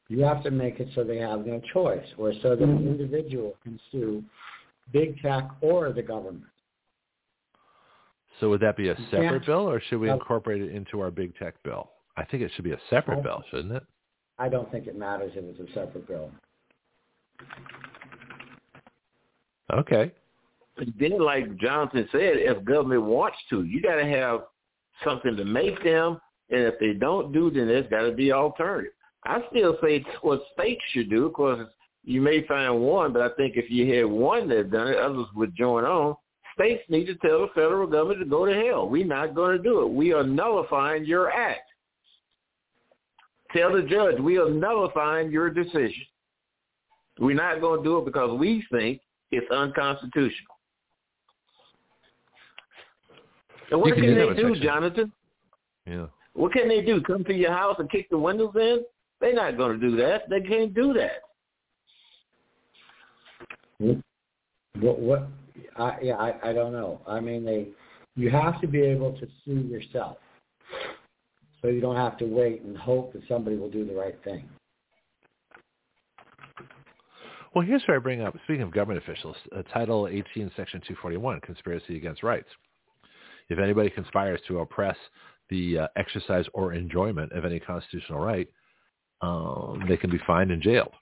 You 0.09 0.20
have 0.24 0.43
to 0.43 0.51
make 0.51 0.80
it 0.80 0.89
so 0.94 1.05
they 1.05 1.18
have 1.18 1.47
no 1.47 1.60
choice, 1.72 2.05
or 2.18 2.32
so 2.43 2.56
that 2.56 2.60
an 2.60 2.78
mm-hmm. 2.78 2.89
individual 2.89 3.56
can 3.62 3.78
sue 3.90 4.22
big 4.93 5.20
tech 5.22 5.48
or 5.60 5.93
the 5.93 6.02
government. 6.02 6.44
So 8.43 8.51
would 8.51 8.60
that 8.60 8.77
be 8.77 8.89
a 8.89 8.97
separate 9.12 9.28
can't- 9.28 9.47
bill, 9.47 9.70
or 9.70 9.78
should 9.78 10.01
we 10.01 10.10
incorporate 10.10 10.60
it 10.62 10.73
into 10.73 10.98
our 10.98 11.12
big 11.12 11.32
tech 11.36 11.62
bill? 11.62 11.93
I 12.16 12.24
think 12.24 12.43
it 12.43 12.51
should 12.56 12.64
be 12.64 12.73
a 12.73 12.81
separate 12.90 13.20
I- 13.20 13.23
bill, 13.23 13.44
shouldn't 13.51 13.73
it? 13.73 13.85
I 14.36 14.48
don't 14.48 14.69
think 14.73 14.89
it 14.89 14.97
matters 14.97 15.31
if 15.36 15.44
it's 15.44 15.70
a 15.70 15.73
separate 15.73 16.09
bill. 16.09 16.32
Okay. 19.73 20.10
And 20.77 20.93
then, 20.98 21.20
like 21.20 21.56
Jonathon 21.56 22.09
said, 22.10 22.39
if 22.39 22.64
government 22.64 23.02
wants 23.05 23.39
to, 23.51 23.62
you 23.62 23.81
got 23.81 23.94
to 23.94 24.06
have 24.06 24.40
something 25.05 25.36
to 25.36 25.44
make 25.44 25.81
them. 25.85 26.20
And 26.51 26.62
if 26.62 26.81
they 26.81 26.94
don't 26.94 27.31
do, 27.31 27.48
then 27.48 27.69
there's 27.69 27.89
got 27.89 28.02
to 28.02 28.12
be 28.12 28.32
alternative. 28.32 28.93
I 29.23 29.40
still 29.51 29.78
say 29.81 30.05
what 30.23 30.43
states 30.52 30.82
should 30.90 31.10
do. 31.10 31.27
Of 31.27 31.35
course, 31.35 31.69
you 32.02 32.20
may 32.20 32.44
find 32.48 32.81
one, 32.81 33.12
but 33.12 33.23
I 33.23 33.28
think 33.36 33.56
if 33.56 33.70
you 33.70 33.94
had 33.94 34.06
one 34.06 34.48
that 34.48 34.73
done 34.73 34.89
it, 34.89 34.97
others 34.97 35.28
would 35.36 35.55
join 35.55 35.85
on. 35.85 36.16
States 36.62 36.82
need 36.89 37.06
to 37.06 37.14
tell 37.16 37.40
the 37.40 37.48
federal 37.55 37.86
government 37.86 38.20
to 38.20 38.26
go 38.26 38.47
to 38.47 38.55
hell. 38.55 38.89
We're 38.89 39.06
not 39.06 39.34
going 39.34 39.56
to 39.56 39.62
do 39.62 39.82
it. 39.82 39.89
We 39.89 40.12
are 40.12 40.22
nullifying 40.22 41.05
your 41.05 41.30
act. 41.30 41.68
Tell 43.55 43.72
the 43.72 43.82
judge 43.82 44.18
we 44.20 44.39
are 44.39 44.48
nullifying 44.48 45.30
your 45.30 45.51
decision. 45.51 46.05
We're 47.18 47.36
not 47.36 47.60
going 47.60 47.80
to 47.80 47.84
do 47.84 47.98
it 47.98 48.05
because 48.05 48.39
we 48.39 48.64
think 48.70 49.01
it's 49.30 49.51
unconstitutional. 49.51 50.56
And 53.70 53.80
what 53.80 53.94
can 53.94 54.05
can 54.05 54.14
they 54.14 54.34
do, 54.34 54.48
section- 54.48 54.62
Jonathon? 54.62 55.12
Yeah. 55.86 56.06
What 56.34 56.52
can 56.52 56.68
they 56.68 56.80
do? 56.80 57.01
Come 57.02 57.24
to 57.24 57.34
your 57.34 57.52
house 57.52 57.76
and 57.78 57.90
kick 57.90 58.09
the 58.09 58.18
windows 58.18 58.55
in? 58.55 58.84
They're 59.20 59.34
not 59.34 59.56
going 59.56 59.78
to 59.78 59.90
do 59.90 59.97
that. 59.97 60.28
They 60.30 60.40
can't 60.40 60.74
do 60.74 60.94
that. 60.94 61.22
What? 64.80 64.98
What? 64.98 65.28
I, 65.77 65.97
yeah, 66.03 66.16
I, 66.16 66.51
I 66.51 66.53
don't 66.53 66.73
know. 66.73 67.01
I 67.07 67.20
mean, 67.20 67.45
they. 67.45 67.69
You 68.15 68.29
have 68.29 68.61
to 68.61 68.66
be 68.66 68.83
able 68.83 69.12
to 69.19 69.27
sue 69.43 69.62
yourself, 69.62 70.19
so 71.62 71.69
you 71.69 71.81
don't 71.81 71.97
have 71.97 72.19
to 72.19 72.27
wait 72.27 72.61
and 72.61 72.77
hope 72.77 73.15
that 73.15 73.23
somebody 73.27 73.57
will 73.57 73.70
do 73.70 73.87
the 73.87 73.95
right 73.95 74.16
thing. 74.23 74.49
Well, 77.55 77.65
here's 77.66 77.83
where 77.87 77.97
I 77.99 78.01
bring 78.01 78.23
up, 78.23 78.35
speaking 78.45 78.62
of 78.62 78.70
government 78.70 79.03
officials, 79.03 79.37
uh, 79.57 79.62
Title 79.74 80.09
18, 80.09 80.51
Section 80.57 80.81
241, 80.81 81.41
Conspiracy 81.41 81.97
Against 81.97 82.23
Rights. 82.23 82.49
If 83.51 83.59
anybody 83.59 83.91
conspires 83.91 84.41
to 84.49 84.61
oppress 84.61 84.97
the 85.51 85.81
uh, 85.81 85.89
exercise 85.97 86.47
or 86.55 86.73
enjoyment 86.73 87.33
of 87.33 87.45
any 87.45 87.61
constitutional 87.61 88.20
right, 88.20 88.49
um, 89.20 89.85
they 89.87 89.99
can 89.99 90.11
be 90.11 90.19
fined 90.27 90.51
and 90.51 90.62
jailed. 90.62 90.93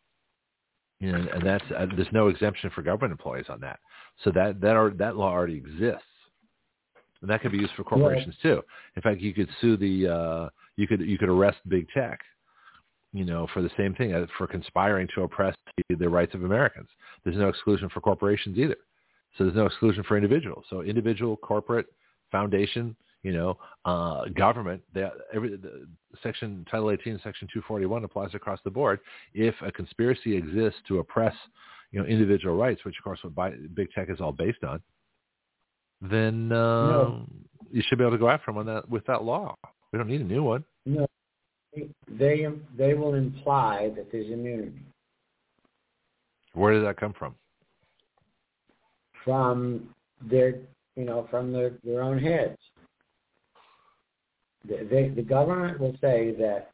And, 1.00 1.28
and 1.28 1.46
that's 1.46 1.64
uh, 1.76 1.86
there's 1.96 2.12
no 2.12 2.28
exemption 2.28 2.70
for 2.74 2.82
government 2.82 3.12
employees 3.12 3.46
on 3.48 3.60
that. 3.60 3.80
So 4.22 4.30
that 4.32 4.60
that 4.60 4.76
are, 4.76 4.90
that 4.90 5.16
law 5.16 5.30
already 5.30 5.56
exists, 5.56 6.04
and 7.22 7.30
that 7.30 7.40
could 7.40 7.52
be 7.52 7.58
used 7.58 7.72
for 7.74 7.84
corporations 7.84 8.34
too. 8.42 8.62
In 8.96 9.02
fact, 9.02 9.20
you 9.20 9.32
could 9.32 9.48
sue 9.60 9.76
the 9.76 10.08
uh, 10.08 10.48
you 10.76 10.86
could 10.86 11.00
you 11.00 11.16
could 11.16 11.30
arrest 11.30 11.58
big 11.68 11.86
tech 11.94 12.20
you 13.12 13.24
know, 13.24 13.46
for 13.52 13.62
the 13.62 13.70
same 13.76 13.94
thing, 13.94 14.14
uh, 14.14 14.26
for 14.38 14.46
conspiring 14.46 15.08
to 15.14 15.22
oppress 15.22 15.54
the, 15.88 15.96
the 15.96 16.08
rights 16.08 16.34
of 16.34 16.44
Americans. 16.44 16.88
There's 17.24 17.36
no 17.36 17.48
exclusion 17.48 17.88
for 17.88 18.00
corporations 18.00 18.56
either. 18.56 18.76
So 19.36 19.44
there's 19.44 19.56
no 19.56 19.66
exclusion 19.66 20.04
for 20.04 20.16
individuals. 20.16 20.64
So 20.70 20.82
individual, 20.82 21.36
corporate, 21.36 21.86
foundation, 22.30 22.96
you 23.22 23.32
know, 23.32 23.58
uh, 23.84 24.24
government, 24.34 24.82
every, 25.34 25.56
the, 25.56 25.86
section 26.22 26.64
Title 26.70 26.90
18, 26.90 27.20
Section 27.22 27.48
241 27.52 28.04
applies 28.04 28.34
across 28.34 28.58
the 28.64 28.70
board. 28.70 29.00
If 29.34 29.54
a 29.64 29.70
conspiracy 29.70 30.36
exists 30.36 30.80
to 30.88 30.98
oppress, 31.00 31.34
you 31.92 32.00
know, 32.00 32.06
individual 32.06 32.56
rights, 32.56 32.84
which 32.84 32.96
of 32.98 33.04
course 33.04 33.18
what 33.22 33.34
bi- 33.34 33.54
big 33.74 33.90
tech 33.92 34.08
is 34.10 34.20
all 34.20 34.32
based 34.32 34.64
on, 34.64 34.80
then 36.00 36.50
uh, 36.50 36.86
No. 36.86 37.26
you 37.70 37.82
should 37.86 37.98
be 37.98 38.04
able 38.04 38.12
to 38.12 38.18
go 38.18 38.30
after 38.30 38.46
them 38.50 38.58
on 38.58 38.66
that 38.66 38.88
with 38.88 39.04
that 39.06 39.22
law. 39.22 39.54
We 39.92 39.98
don't 39.98 40.08
need 40.08 40.22
a 40.22 40.24
new 40.24 40.42
one. 40.42 40.64
No, 40.86 41.06
they 42.08 42.46
they 42.76 42.94
will 42.94 43.14
imply 43.14 43.92
that 43.96 44.10
there's 44.10 44.30
immunity 44.30 44.82
Where 46.54 46.72
did 46.72 46.84
that 46.84 46.96
come 46.96 47.12
from? 47.12 47.34
from 49.24 49.94
their 50.22 50.54
you 50.96 51.04
know 51.04 51.28
from 51.30 51.52
their 51.52 51.72
their 51.84 52.02
own 52.02 52.18
heads. 52.18 52.56
They, 54.68 55.12
the 55.14 55.22
government 55.22 55.80
will 55.80 55.96
say 56.00 56.34
that 56.38 56.70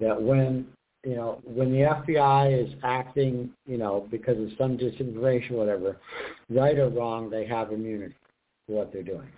that 0.00 0.20
when 0.20 0.66
you 1.04 1.14
know 1.14 1.40
when 1.44 1.70
the 1.70 1.78
FBI 1.78 2.66
is 2.66 2.74
acting 2.82 3.50
you 3.66 3.78
know 3.78 4.06
because 4.10 4.38
of 4.38 4.48
some 4.58 4.76
disinformation 4.76 5.52
whatever, 5.52 5.96
right 6.48 6.78
or 6.78 6.88
wrong, 6.88 7.30
they 7.30 7.46
have 7.46 7.72
immunity 7.72 8.14
for 8.66 8.76
what 8.76 8.92
they're 8.92 9.02
doing. 9.02 9.28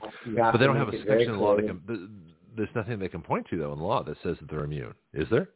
But 0.00 0.56
they 0.56 0.66
don't 0.66 0.76
have 0.76 0.88
a 0.88 0.98
section 0.98 1.20
in 1.20 1.32
the 1.32 1.38
law 1.38 1.56
that 1.56 1.66
can. 1.66 2.26
There's 2.56 2.68
nothing 2.74 2.98
they 2.98 3.08
can 3.08 3.22
point 3.22 3.46
to 3.50 3.58
though 3.58 3.72
in 3.72 3.78
the 3.78 3.84
law 3.84 4.02
that 4.02 4.16
says 4.22 4.36
that 4.40 4.50
they're 4.50 4.64
immune. 4.64 4.94
Is 5.14 5.28
there? 5.30 5.48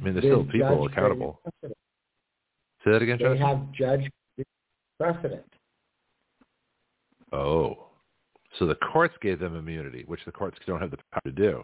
I 0.00 0.04
mean, 0.04 0.14
there's 0.14 0.24
still 0.24 0.44
people 0.44 0.86
accountable. 0.86 1.40
Say 1.62 2.92
that 2.92 3.02
again, 3.02 3.18
They 3.20 3.38
have 3.38 3.72
judge 3.72 4.10
precedent. 4.98 5.44
Oh, 7.32 7.88
so 8.58 8.66
the 8.66 8.74
courts 8.76 9.14
gave 9.20 9.38
them 9.38 9.56
immunity, 9.56 10.04
which 10.06 10.20
the 10.24 10.32
courts 10.32 10.58
don't 10.66 10.80
have 10.80 10.90
the 10.90 10.98
power 11.12 11.20
to 11.24 11.30
do. 11.32 11.62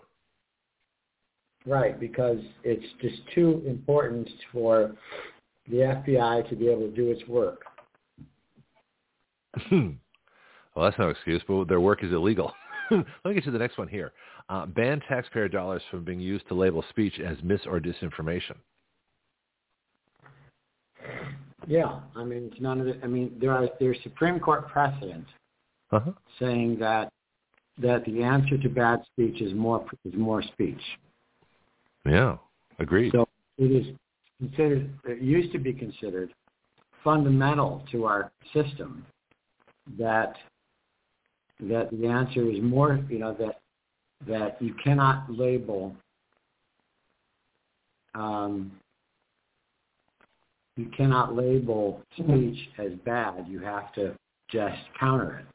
Right, 1.66 1.98
because 1.98 2.38
it's 2.62 2.84
just 3.00 3.16
too 3.34 3.62
important 3.66 4.28
for 4.52 4.94
the 5.68 5.76
FBI 5.76 6.48
to 6.50 6.56
be 6.56 6.68
able 6.68 6.82
to 6.82 6.94
do 6.94 7.10
its 7.10 7.26
work. 7.26 7.62
well, 9.70 9.94
that's 10.76 10.98
no 10.98 11.08
excuse, 11.08 11.42
but 11.48 11.66
their 11.68 11.80
work 11.80 12.04
is 12.04 12.12
illegal. 12.12 12.52
Let 12.90 13.06
me 13.24 13.34
get 13.34 13.44
to 13.44 13.50
the 13.50 13.58
next 13.58 13.78
one 13.78 13.88
here. 13.88 14.12
Uh, 14.50 14.66
ban 14.66 15.00
taxpayer 15.08 15.48
dollars 15.48 15.80
from 15.90 16.04
being 16.04 16.20
used 16.20 16.46
to 16.48 16.54
label 16.54 16.84
speech 16.90 17.18
as 17.18 17.38
mis 17.42 17.60
or 17.66 17.80
disinformation. 17.80 18.56
Yeah, 21.66 22.00
I 22.14 22.24
mean, 22.24 22.50
it's 22.52 22.60
none 22.60 22.78
of 22.78 22.88
it. 22.88 23.00
I 23.02 23.06
mean, 23.06 23.38
there 23.40 23.52
are 23.52 23.68
there's 23.80 23.96
Supreme 24.02 24.38
Court 24.38 24.68
precedent 24.68 25.24
Uh-huh. 25.92 26.12
saying 26.40 26.78
that 26.80 27.12
that 27.78 28.04
the 28.04 28.22
answer 28.22 28.56
to 28.56 28.68
bad 28.68 29.00
speech 29.12 29.40
is 29.40 29.52
more 29.54 29.84
is 30.04 30.14
more 30.14 30.42
speech. 30.42 30.80
Yeah, 32.06 32.36
agreed. 32.78 33.12
So 33.12 33.26
it 33.58 33.70
is 33.70 33.94
considered. 34.38 34.90
It 35.04 35.20
used 35.20 35.52
to 35.52 35.58
be 35.58 35.72
considered 35.72 36.32
fundamental 37.02 37.84
to 37.92 38.04
our 38.04 38.32
system 38.52 39.04
that 39.98 40.34
that 41.60 41.90
the 41.90 42.06
answer 42.06 42.50
is 42.50 42.60
more. 42.62 43.00
You 43.08 43.18
know 43.18 43.36
that 43.38 43.60
that 44.26 44.60
you 44.60 44.74
cannot 44.82 45.30
label. 45.30 45.94
Um, 48.14 48.72
you 50.76 50.86
cannot 50.96 51.34
label 51.34 52.00
speech 52.16 52.58
as 52.78 52.92
bad. 53.04 53.46
You 53.48 53.60
have 53.60 53.92
to 53.94 54.16
just 54.50 54.78
counter 54.98 55.38
it. 55.38 55.53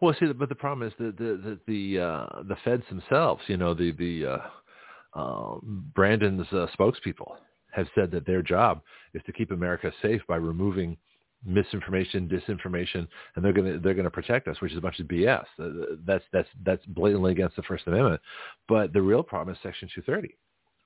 Well, 0.00 0.14
see, 0.20 0.26
but 0.32 0.48
the 0.48 0.54
problem 0.54 0.86
is 0.86 0.92
that 0.98 1.16
the 1.16 1.58
the 1.66 1.96
the, 1.96 2.02
uh, 2.02 2.42
the 2.42 2.56
feds 2.64 2.82
themselves, 2.88 3.42
you 3.46 3.56
know, 3.56 3.72
the 3.74 3.92
the 3.92 4.26
uh, 4.26 5.18
uh, 5.18 5.58
Brandon's 5.62 6.46
uh, 6.52 6.66
spokespeople 6.78 7.36
have 7.72 7.86
said 7.94 8.10
that 8.10 8.26
their 8.26 8.42
job 8.42 8.82
is 9.14 9.22
to 9.26 9.32
keep 9.32 9.50
America 9.50 9.90
safe 10.02 10.20
by 10.28 10.36
removing 10.36 10.96
misinformation, 11.44 12.28
disinformation, 12.28 13.06
and 13.34 13.44
they're 13.44 13.52
going 13.52 13.72
to 13.72 13.78
they're 13.78 13.94
going 13.94 14.04
to 14.04 14.10
protect 14.10 14.48
us, 14.48 14.60
which 14.60 14.72
is 14.72 14.78
a 14.78 14.82
bunch 14.82 15.00
of 15.00 15.06
BS. 15.06 15.44
Uh, 15.58 15.96
That's 16.06 16.24
that's 16.32 16.48
that's 16.64 16.84
blatantly 16.86 17.32
against 17.32 17.56
the 17.56 17.62
First 17.62 17.86
Amendment. 17.86 18.20
But 18.68 18.92
the 18.92 19.02
real 19.02 19.22
problem 19.22 19.54
is 19.54 19.60
Section 19.62 19.88
230, 19.94 20.36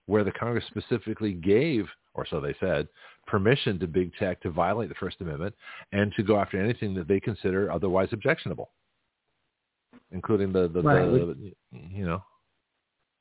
where 0.06 0.22
the 0.22 0.32
Congress 0.32 0.64
specifically 0.68 1.32
gave, 1.32 1.86
or 2.14 2.26
so 2.26 2.40
they 2.40 2.54
said, 2.60 2.88
permission 3.26 3.78
to 3.80 3.86
big 3.86 4.12
tech 4.18 4.40
to 4.42 4.50
violate 4.50 4.88
the 4.88 4.94
First 4.96 5.20
Amendment 5.20 5.54
and 5.92 6.12
to 6.16 6.22
go 6.22 6.38
after 6.38 6.62
anything 6.62 6.94
that 6.94 7.08
they 7.08 7.20
consider 7.20 7.72
otherwise 7.72 8.08
objectionable, 8.12 8.70
including 10.12 10.52
the, 10.52 10.68
the, 10.68 10.82
Right. 10.82 11.06
the 11.10 11.52
you 11.72 12.04
know. 12.04 12.22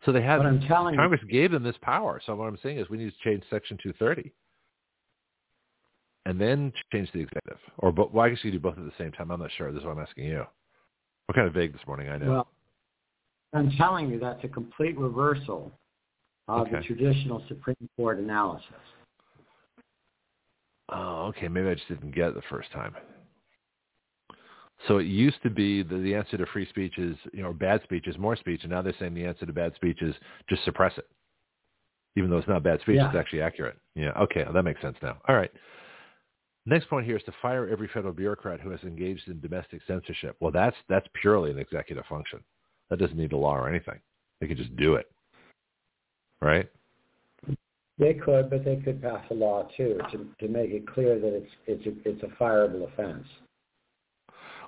So 0.05 0.11
they 0.11 0.21
have 0.21 0.41
telling 0.67 0.93
you, 0.93 0.99
Congress 0.99 1.21
gave 1.29 1.51
them 1.51 1.63
this 1.63 1.75
power. 1.81 2.21
So 2.25 2.35
what 2.35 2.45
I'm 2.45 2.57
saying 2.63 2.77
is 2.77 2.89
we 2.89 2.97
need 2.97 3.11
to 3.11 3.19
change 3.23 3.43
Section 3.49 3.77
230 3.83 4.31
and 6.25 6.39
then 6.39 6.71
change 6.91 7.11
the 7.11 7.19
executive. 7.19 7.59
Or, 7.79 7.91
but, 7.91 8.13
well, 8.13 8.25
I 8.25 8.29
guess 8.29 8.39
you 8.43 8.51
do 8.51 8.59
both 8.59 8.77
at 8.77 8.85
the 8.85 8.91
same 8.97 9.11
time. 9.11 9.31
I'm 9.31 9.39
not 9.39 9.51
sure. 9.57 9.71
This 9.71 9.81
is 9.81 9.85
what 9.85 9.97
I'm 9.97 10.03
asking 10.03 10.25
you. 10.25 10.45
We're 11.27 11.33
kind 11.35 11.47
of 11.47 11.53
vague 11.53 11.73
this 11.73 11.81
morning, 11.85 12.09
I 12.09 12.17
know. 12.17 12.31
well, 12.31 12.47
I'm 13.53 13.71
telling 13.71 14.09
you 14.09 14.19
that's 14.19 14.43
a 14.43 14.47
complete 14.47 14.97
reversal 14.97 15.71
of 16.47 16.67
the 16.71 16.81
traditional 16.81 17.43
Supreme 17.47 17.89
Court 17.97 18.19
analysis. 18.19 18.67
Oh, 20.89 21.27
okay. 21.27 21.47
Maybe 21.47 21.67
I 21.67 21.75
just 21.75 21.87
didn't 21.87 22.15
get 22.15 22.29
it 22.29 22.35
the 22.35 22.41
first 22.49 22.71
time. 22.71 22.95
So 24.87 24.97
it 24.97 25.07
used 25.07 25.41
to 25.43 25.49
be 25.49 25.83
that 25.83 25.97
the 25.97 26.15
answer 26.15 26.37
to 26.37 26.45
free 26.47 26.67
speech 26.69 26.97
is, 26.97 27.15
you 27.33 27.43
know, 27.43 27.51
bad 27.51 27.83
speech 27.83 28.07
is 28.07 28.17
more 28.17 28.35
speech, 28.35 28.61
and 28.63 28.71
now 28.71 28.81
they're 28.81 28.95
saying 28.99 29.13
the 29.13 29.25
answer 29.25 29.45
to 29.45 29.53
bad 29.53 29.75
speech 29.75 30.01
is 30.01 30.15
just 30.49 30.63
suppress 30.63 30.97
it, 30.97 31.07
even 32.15 32.29
though 32.29 32.37
it's 32.37 32.47
not 32.47 32.63
bad 32.63 32.79
speech. 32.81 32.95
Yeah. 32.95 33.07
It's 33.07 33.17
actually 33.17 33.41
accurate. 33.41 33.77
Yeah. 33.95 34.11
Okay. 34.21 34.43
Well, 34.43 34.53
that 34.53 34.63
makes 34.63 34.81
sense 34.81 34.95
now. 35.01 35.17
All 35.27 35.35
right. 35.35 35.51
Next 36.65 36.89
point 36.89 37.05
here 37.05 37.17
is 37.17 37.23
to 37.23 37.33
fire 37.41 37.67
every 37.67 37.89
federal 37.93 38.13
bureaucrat 38.13 38.61
who 38.61 38.69
has 38.69 38.81
engaged 38.83 39.27
in 39.27 39.41
domestic 39.41 39.81
censorship. 39.87 40.37
Well, 40.39 40.51
that's 40.51 40.75
that's 40.87 41.07
purely 41.21 41.51
an 41.51 41.59
executive 41.59 42.05
function. 42.05 42.39
That 42.89 42.99
doesn't 42.99 43.17
need 43.17 43.33
a 43.33 43.37
law 43.37 43.55
or 43.55 43.67
anything. 43.67 43.99
They 44.39 44.47
could 44.47 44.57
just 44.57 44.75
do 44.77 44.95
it. 44.95 45.11
Right? 46.41 46.69
They 47.97 48.13
could, 48.13 48.49
but 48.49 48.63
they 48.63 48.77
could 48.77 49.01
pass 49.01 49.23
a 49.29 49.33
law 49.33 49.67
too 49.75 49.99
to 50.11 50.27
to 50.39 50.47
make 50.47 50.71
it 50.71 50.87
clear 50.87 51.19
that 51.19 51.35
it's 51.35 51.51
it's 51.67 51.85
a, 51.85 52.09
it's 52.09 52.23
a 52.23 52.41
fireable 52.41 52.87
offense. 52.87 53.25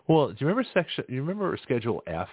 Well, 0.07 0.29
do 0.29 0.35
you 0.39 0.47
remember 0.47 0.67
section? 0.73 1.03
You 1.07 1.21
remember 1.21 1.57
Schedule 1.63 2.01
F? 2.07 2.27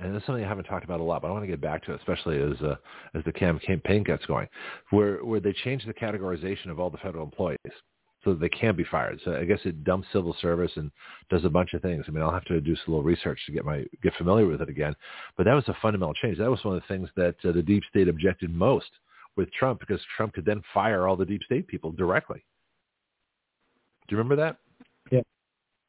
And 0.00 0.14
this 0.14 0.20
is 0.20 0.26
something 0.26 0.44
I 0.44 0.48
haven't 0.48 0.64
talked 0.64 0.84
about 0.84 1.00
a 1.00 1.02
lot, 1.02 1.22
but 1.22 1.28
I 1.28 1.32
want 1.32 1.42
to 1.42 1.48
get 1.48 1.60
back 1.60 1.84
to 1.84 1.92
it, 1.92 1.98
especially 1.98 2.40
as 2.40 2.60
uh, 2.62 2.76
as 3.14 3.24
the 3.24 3.32
campaign 3.32 4.04
gets 4.04 4.24
going, 4.26 4.46
where 4.90 5.24
where 5.24 5.40
they 5.40 5.52
change 5.52 5.84
the 5.84 5.94
categorization 5.94 6.70
of 6.70 6.78
all 6.78 6.88
the 6.88 6.98
federal 6.98 7.24
employees 7.24 7.58
so 8.24 8.30
that 8.30 8.40
they 8.40 8.48
can 8.48 8.76
be 8.76 8.84
fired. 8.84 9.20
So 9.24 9.36
I 9.36 9.44
guess 9.44 9.60
it 9.64 9.84
dumps 9.84 10.08
civil 10.12 10.36
service 10.40 10.72
and 10.76 10.90
does 11.30 11.44
a 11.44 11.48
bunch 11.48 11.72
of 11.74 11.82
things. 11.82 12.04
I 12.06 12.10
mean, 12.10 12.22
I'll 12.22 12.32
have 12.32 12.44
to 12.46 12.60
do 12.60 12.76
some 12.76 12.94
little 12.94 13.02
research 13.02 13.38
to 13.46 13.52
get 13.52 13.64
my 13.64 13.84
get 14.02 14.14
familiar 14.14 14.46
with 14.46 14.62
it 14.62 14.68
again. 14.68 14.94
But 15.36 15.44
that 15.44 15.54
was 15.54 15.68
a 15.68 15.76
fundamental 15.82 16.14
change. 16.14 16.38
That 16.38 16.50
was 16.50 16.64
one 16.64 16.76
of 16.76 16.82
the 16.82 16.94
things 16.94 17.08
that 17.16 17.36
uh, 17.44 17.52
the 17.52 17.62
deep 17.62 17.82
state 17.90 18.08
objected 18.08 18.54
most 18.54 18.90
with 19.36 19.50
Trump 19.52 19.80
because 19.80 20.00
Trump 20.16 20.34
could 20.34 20.44
then 20.44 20.62
fire 20.72 21.08
all 21.08 21.16
the 21.16 21.24
deep 21.24 21.42
state 21.44 21.66
people 21.66 21.92
directly. 21.92 22.44
Do 24.06 24.14
you 24.14 24.18
remember 24.18 24.36
that? 24.36 24.56
Yeah. 25.10 25.20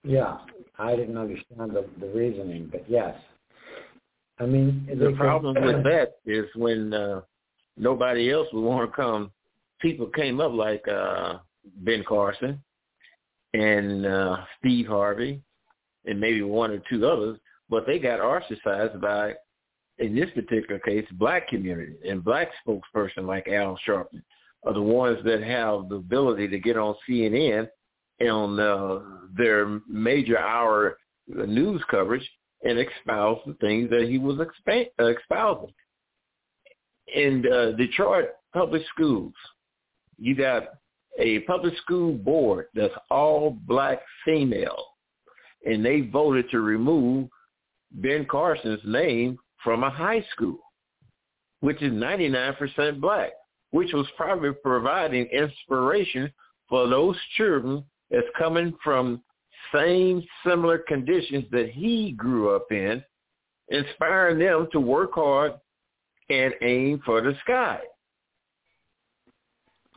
Yeah, 0.03 0.37
I 0.79 0.95
didn't 0.95 1.17
understand 1.17 1.71
the, 1.71 1.85
the 1.99 2.07
reasoning, 2.07 2.69
but 2.71 2.89
yes. 2.89 3.15
I 4.39 4.45
mean, 4.45 4.87
The 4.87 5.13
problem 5.17 5.55
with 5.61 5.83
that 5.83 6.19
is 6.25 6.45
when 6.55 6.93
uh, 6.93 7.21
nobody 7.75 8.31
else 8.31 8.47
would 8.53 8.63
want 8.63 8.89
to 8.89 8.95
come. 8.95 9.31
People 9.81 10.07
came 10.07 10.39
up 10.39 10.53
like 10.53 10.87
uh, 10.87 11.39
Ben 11.79 12.05
Carson 12.07 12.63
and 13.53 14.05
uh, 14.05 14.37
Steve 14.57 14.87
Harvey 14.87 15.41
and 16.05 16.19
maybe 16.19 16.41
one 16.41 16.71
or 16.71 16.81
two 16.89 17.05
others, 17.05 17.37
but 17.69 17.85
they 17.85 17.99
got 17.99 18.21
ostracized 18.21 19.01
by, 19.01 19.33
in 19.97 20.15
this 20.15 20.29
particular 20.33 20.79
case, 20.79 21.05
black 21.13 21.49
community 21.49 21.95
and 22.07 22.23
black 22.23 22.49
spokesperson 22.65 23.25
like 23.25 23.49
Al 23.49 23.77
Sharpton 23.85 24.23
are 24.63 24.73
the 24.73 24.81
ones 24.81 25.19
that 25.25 25.43
have 25.43 25.89
the 25.89 25.95
ability 25.95 26.47
to 26.47 26.59
get 26.59 26.77
on 26.77 26.95
CNN 27.07 27.67
on 28.21 28.59
uh, 28.59 28.99
their 29.37 29.79
major 29.87 30.37
hour 30.37 30.97
news 31.27 31.81
coverage 31.89 32.27
and 32.63 32.79
espouse 32.79 33.39
the 33.45 33.53
things 33.55 33.89
that 33.89 34.07
he 34.09 34.17
was 34.17 34.37
expa- 34.37 34.89
uh, 34.99 35.13
espousing. 35.15 35.73
In 37.15 37.43
uh, 37.51 37.71
Detroit 37.71 38.29
public 38.53 38.83
schools, 38.93 39.33
you 40.17 40.35
got 40.35 40.63
a 41.17 41.39
public 41.41 41.75
school 41.77 42.13
board 42.13 42.67
that's 42.73 42.93
all 43.09 43.57
black 43.65 43.99
female, 44.25 44.83
and 45.65 45.83
they 45.83 46.01
voted 46.01 46.49
to 46.51 46.59
remove 46.59 47.29
Ben 47.91 48.25
Carson's 48.25 48.81
name 48.85 49.37
from 49.63 49.83
a 49.83 49.89
high 49.89 50.23
school, 50.33 50.59
which 51.61 51.81
is 51.81 51.91
99% 51.91 52.99
black, 53.01 53.31
which 53.71 53.91
was 53.93 54.07
probably 54.15 54.51
providing 54.63 55.25
inspiration 55.27 56.31
for 56.67 56.87
those 56.87 57.17
children 57.35 57.83
that's 58.11 58.27
coming 58.37 58.73
from 58.83 59.21
same 59.73 60.23
similar 60.45 60.79
conditions 60.79 61.45
that 61.51 61.69
he 61.69 62.11
grew 62.13 62.55
up 62.55 62.71
in, 62.71 63.03
inspiring 63.69 64.39
them 64.39 64.67
to 64.71 64.79
work 64.79 65.13
hard 65.13 65.53
and 66.29 66.53
aim 66.61 67.01
for 67.05 67.21
the 67.21 67.35
sky. 67.41 67.79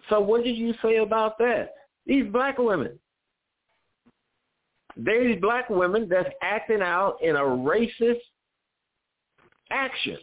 So 0.08 0.20
what 0.20 0.44
did 0.44 0.56
you 0.56 0.74
say 0.82 0.96
about 0.96 1.38
that? 1.38 1.74
These 2.06 2.30
black 2.30 2.58
women. 2.58 2.98
These 4.96 5.40
black 5.40 5.70
women 5.70 6.06
that's 6.08 6.28
acting 6.42 6.82
out 6.82 7.16
in 7.22 7.36
a 7.36 7.40
racist 7.40 8.20
action. 9.70 10.18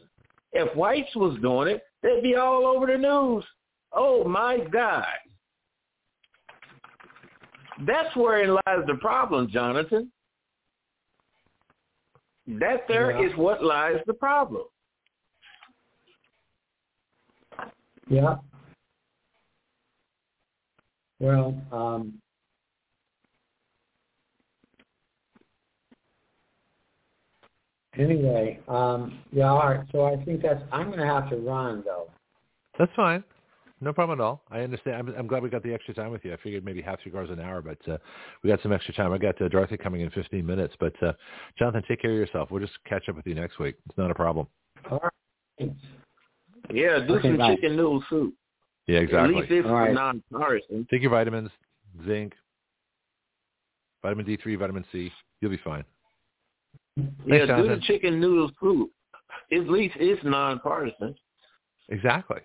If 0.51 0.75
whites 0.75 1.15
was 1.15 1.39
doing 1.41 1.69
it, 1.69 1.83
they'd 2.03 2.21
be 2.21 2.35
all 2.35 2.67
over 2.67 2.85
the 2.85 2.97
news. 2.97 3.43
Oh 3.93 4.23
my 4.25 4.59
God. 4.71 5.05
That's 7.85 8.13
wherein 8.15 8.57
lies 8.65 8.85
the 8.87 8.95
problem, 8.95 9.47
Jonathon. 9.49 10.11
That 12.47 12.87
there 12.87 13.11
Yeah. 13.11 13.21
is 13.21 13.35
what 13.35 13.63
lies 13.63 14.01
the 14.05 14.13
problem. 14.13 14.63
Yeah. 18.07 18.37
Well, 21.19 21.53
um, 21.71 22.19
anyway, 27.95 28.59
um, 28.67 29.19
yeah, 29.31 29.49
all 29.49 29.59
right. 29.59 29.85
So 29.91 30.05
I 30.05 30.23
think 30.23 30.41
that's. 30.41 30.63
I'm 30.71 30.87
going 30.87 30.99
to 30.99 31.05
have 31.05 31.29
to 31.29 31.37
run 31.37 31.83
though. 31.83 32.09
That's 32.77 32.91
fine. 32.95 33.23
No 33.81 33.93
problem 33.93 34.19
at 34.19 34.23
all. 34.23 34.43
I 34.51 34.59
understand. 34.59 34.97
I'm, 34.97 35.15
I'm 35.15 35.27
glad 35.27 35.41
we 35.41 35.49
got 35.49 35.63
the 35.63 35.73
extra 35.73 35.93
time 35.93 36.11
with 36.11 36.25
you. 36.25 36.33
I 36.33 36.37
figured 36.37 36.65
maybe 36.65 36.81
half 36.81 37.01
three 37.01 37.13
hours 37.15 37.29
an 37.29 37.39
hour, 37.39 37.61
but 37.61 37.77
uh, 37.91 37.97
we 38.43 38.49
got 38.49 38.61
some 38.61 38.73
extra 38.73 38.93
time. 38.93 39.13
I 39.13 39.17
got 39.17 39.41
uh, 39.41 39.47
Dorothy 39.47 39.77
coming 39.77 40.01
in 40.01 40.09
15 40.09 40.45
minutes, 40.45 40.73
but 40.79 40.93
uh, 41.01 41.13
Jonathon, 41.57 41.83
take 41.87 42.01
care 42.01 42.11
of 42.11 42.17
yourself. 42.17 42.51
We'll 42.51 42.61
just 42.61 42.77
catch 42.85 43.07
up 43.07 43.15
with 43.15 43.25
you 43.25 43.35
next 43.35 43.57
week. 43.57 43.75
It's 43.87 43.97
not 43.97 44.11
a 44.11 44.15
problem. 44.15 44.47
All 44.91 44.99
right. 45.01 45.71
Yeah, 46.71 46.99
do 47.07 47.15
Okay, 47.15 47.29
some 47.29 47.37
bye. 47.37 47.55
chicken 47.55 47.77
noodle 47.77 48.03
soup. 48.09 48.33
Yeah, 48.87 48.99
exactly. 48.99 49.35
At 49.35 49.41
least 49.41 49.51
it's 49.51 49.67
All 49.67 49.73
right. 49.73 49.93
non-partisan. 49.93 50.87
Take 50.91 51.01
your 51.01 51.11
vitamins, 51.11 51.49
zinc, 52.05 52.33
vitamin 54.01 54.25
D3, 54.25 54.57
vitamin 54.59 54.85
C. 54.91 55.11
You'll 55.41 55.51
be 55.51 55.57
fine. 55.57 55.85
Yeah, 56.97 57.45
Thanks, 57.45 57.47
do 57.47 57.67
the 57.67 57.81
chicken 57.85 58.19
noodle 58.19 58.51
soup. 58.59 58.91
At 59.51 59.69
least 59.69 59.95
it's 59.99 60.21
non-partisan. 60.23 61.15
Exactly. 61.89 62.41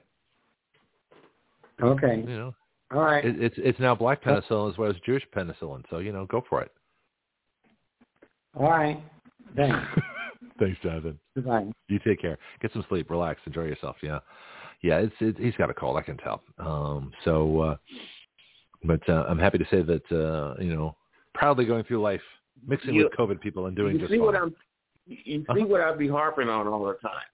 Okay. 1.83 2.17
You 2.27 2.37
know, 2.37 2.55
All 2.93 3.03
right. 3.03 3.25
it, 3.25 3.43
it's 3.43 3.57
it's 3.59 3.81
now 3.81 3.95
black 3.95 4.23
penicillin 4.23 4.71
as 4.73 4.79
well 4.79 4.91
as 4.91 4.97
Jewish 5.05 5.25
penicillin. 5.35 5.83
So 5.91 5.99
you 5.99 6.13
know, 6.13 6.27
go 6.27 6.43
for 6.49 6.63
it. 6.63 6.71
All 8.57 8.71
right. 8.71 8.99
Thanks. 9.57 9.77
Thanks, 10.61 10.79
Jonathon. 10.83 11.19
Goodbye. 11.35 11.67
You 11.89 11.99
take 12.07 12.21
care. 12.21 12.39
Get 12.63 12.73
some 12.73 12.85
sleep. 12.89 13.11
Relax. 13.11 13.41
Enjoy 13.47 13.65
yourself. 13.65 13.97
Yeah, 14.03 14.21
yeah. 14.83 14.99
It's 14.99 15.15
it, 15.21 15.37
he's 15.39 15.55
got 15.57 15.71
a 15.71 15.75
cold. 15.75 15.97
I 15.97 16.03
can 16.03 16.17
tell. 16.17 16.43
Um. 16.59 17.13
So, 17.25 17.61
uh, 17.61 17.77
but 18.85 19.07
uh, 19.09 19.25
I'm 19.29 19.39
happy 19.39 19.59
to 19.59 19.65
say 19.71 19.83
that 19.83 20.13
uh, 20.13 20.63
you 20.63 20.75
know, 20.75 20.97
proudly 21.35 21.65
going 21.65 21.83
through 21.85 22.01
life, 22.03 22.21
mixing 22.67 22.95
You- 22.95 23.05
with 23.05 23.15
COVID 23.15 23.41
people 23.41 23.67
and 23.67 23.75
doing 23.77 23.95
you 23.95 23.99
just 24.01 24.13
see 24.13 24.19
fine. 24.19 24.27
what 24.27 24.37
I'm 24.37 24.55
you 25.07 25.17
see 25.41 25.45
Uh-huh. 25.49 25.67
what 25.67 25.81
I'd 25.81 25.99
be 25.99 26.09
harping 26.09 26.49
on 26.49 26.67
all 26.69 26.85
the 26.87 26.95
time. 26.95 27.27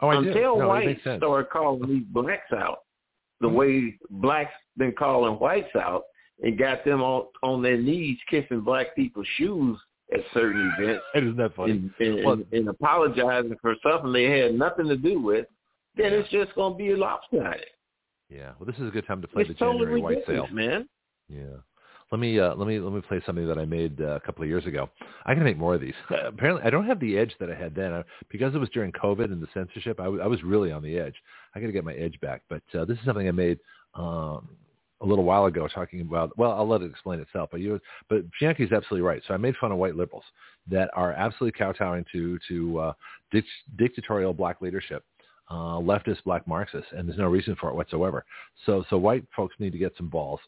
oh, 0.00 0.08
I 0.08 0.22
do. 0.22 0.28
Until 0.28 0.56
No, 0.58 0.64
it 0.64 0.68
whites 0.68 0.86
makes 0.86 1.04
sense. 1.04 1.18
started 1.20 1.50
calling 1.50 1.86
these 1.88 2.04
blacks 2.10 2.52
out, 2.56 2.78
the 3.40 3.48
Mhm. 3.48 3.54
way 3.54 3.98
blacks 4.10 4.52
been 4.76 4.92
calling 4.92 5.34
whites 5.38 5.74
out 5.76 6.04
and 6.42 6.58
got 6.58 6.84
them 6.84 7.02
on 7.02 7.26
on 7.42 7.62
their 7.62 7.76
knees 7.78 8.18
kissing 8.28 8.60
black 8.60 8.94
people's 8.96 9.26
shoes 9.36 9.78
at 10.12 10.20
certain 10.34 10.72
events 10.78 11.04
Isn't 11.14 11.36
that 11.36 11.54
funny? 11.54 11.72
and, 11.72 11.90
and, 12.00 12.24
Well- 12.24 12.32
and, 12.34 12.46
and 12.52 12.68
apologizing 12.68 13.56
for 13.62 13.74
something 13.82 14.12
they 14.12 14.24
had 14.40 14.54
nothing 14.54 14.88
to 14.88 14.96
do 14.96 15.20
with, 15.20 15.46
then 15.96 16.12
it's 16.12 16.28
just 16.30 16.54
going 16.54 16.72
to 16.74 16.78
be 16.78 16.94
lopsided. 16.96 17.66
Yeah. 18.28 18.52
Well, 18.58 18.66
this 18.66 18.76
is 18.78 18.88
a 18.88 18.90
good 18.90 19.06
time 19.06 19.20
to 19.22 19.28
play 19.28 19.42
It's 19.42 19.48
the 19.50 19.54
totally 19.54 19.86
January 19.86 20.00
white 20.02 20.26
sale. 20.26 20.46
man. 20.52 20.88
Yeah. 21.28 21.56
Let 22.12 22.18
me 22.20 22.40
uh, 22.40 22.54
let 22.56 22.66
me 22.66 22.80
let 22.80 22.92
me 22.92 23.00
play 23.02 23.20
something 23.24 23.46
that 23.46 23.56
I 23.56 23.64
made 23.64 24.00
uh, 24.00 24.16
a 24.16 24.20
couple 24.20 24.42
of 24.42 24.48
years 24.48 24.66
ago. 24.66 24.90
I 25.26 25.34
can 25.34 25.44
make 25.44 25.56
more 25.56 25.76
of 25.76 25.80
these. 25.80 25.94
apparently, 26.10 26.64
I 26.64 26.70
don't 26.70 26.86
have 26.86 26.98
the 26.98 27.16
edge 27.16 27.32
that 27.38 27.48
I 27.50 27.54
had 27.54 27.72
then 27.72 27.92
uh, 27.92 28.02
because 28.30 28.52
it 28.52 28.58
was 28.58 28.68
during 28.70 28.90
COVID 28.90 29.26
and 29.26 29.40
the 29.40 29.46
censorship. 29.54 30.00
I 30.00 30.08
was- 30.08 30.20
I 30.20 30.26
was 30.26 30.42
really 30.42 30.72
on 30.72 30.82
the 30.82 30.98
edge. 30.98 31.14
I 31.54 31.60
got 31.60 31.66
to 31.66 31.72
get 31.72 31.84
my 31.84 31.94
edge 31.94 32.18
back. 32.20 32.42
But 32.48 32.62
uh, 32.74 32.84
this 32.84 32.98
is 32.98 33.04
something 33.04 33.28
I 33.28 33.32
made 33.32 33.58
um, 33.94 34.48
a 35.00 35.06
little 35.06 35.24
while 35.24 35.46
ago, 35.46 35.66
talking 35.68 36.00
about. 36.00 36.36
Well, 36.38 36.52
I'll 36.52 36.68
let 36.68 36.82
it 36.82 36.90
explain 36.90 37.20
itself. 37.20 37.50
But 37.52 37.60
you, 37.60 37.80
but 38.08 38.22
Bianchi's 38.40 38.72
absolutely 38.72 39.02
right. 39.02 39.22
So 39.26 39.34
I 39.34 39.36
made 39.36 39.56
fun 39.56 39.72
of 39.72 39.78
white 39.78 39.96
liberals 39.96 40.24
that 40.70 40.90
are 40.94 41.12
absolutely 41.12 41.58
kowtowing 41.58 42.04
to 42.12 42.38
to 42.48 42.78
uh, 42.78 42.92
dict- 43.30 43.48
dictatorial 43.76 44.32
black 44.32 44.60
leadership. 44.60 45.04
Uh, 45.48 45.80
leftist 45.80 46.22
black 46.22 46.46
Marxists, 46.46 46.92
and 46.92 47.08
there's 47.08 47.18
no 47.18 47.26
reason 47.26 47.56
for 47.60 47.70
it 47.70 47.74
whatsoever. 47.74 48.24
So, 48.66 48.84
so 48.88 48.96
white 48.96 49.24
folks 49.34 49.56
need 49.58 49.72
to 49.72 49.78
get 49.78 49.92
some 49.96 50.08
balls 50.08 50.38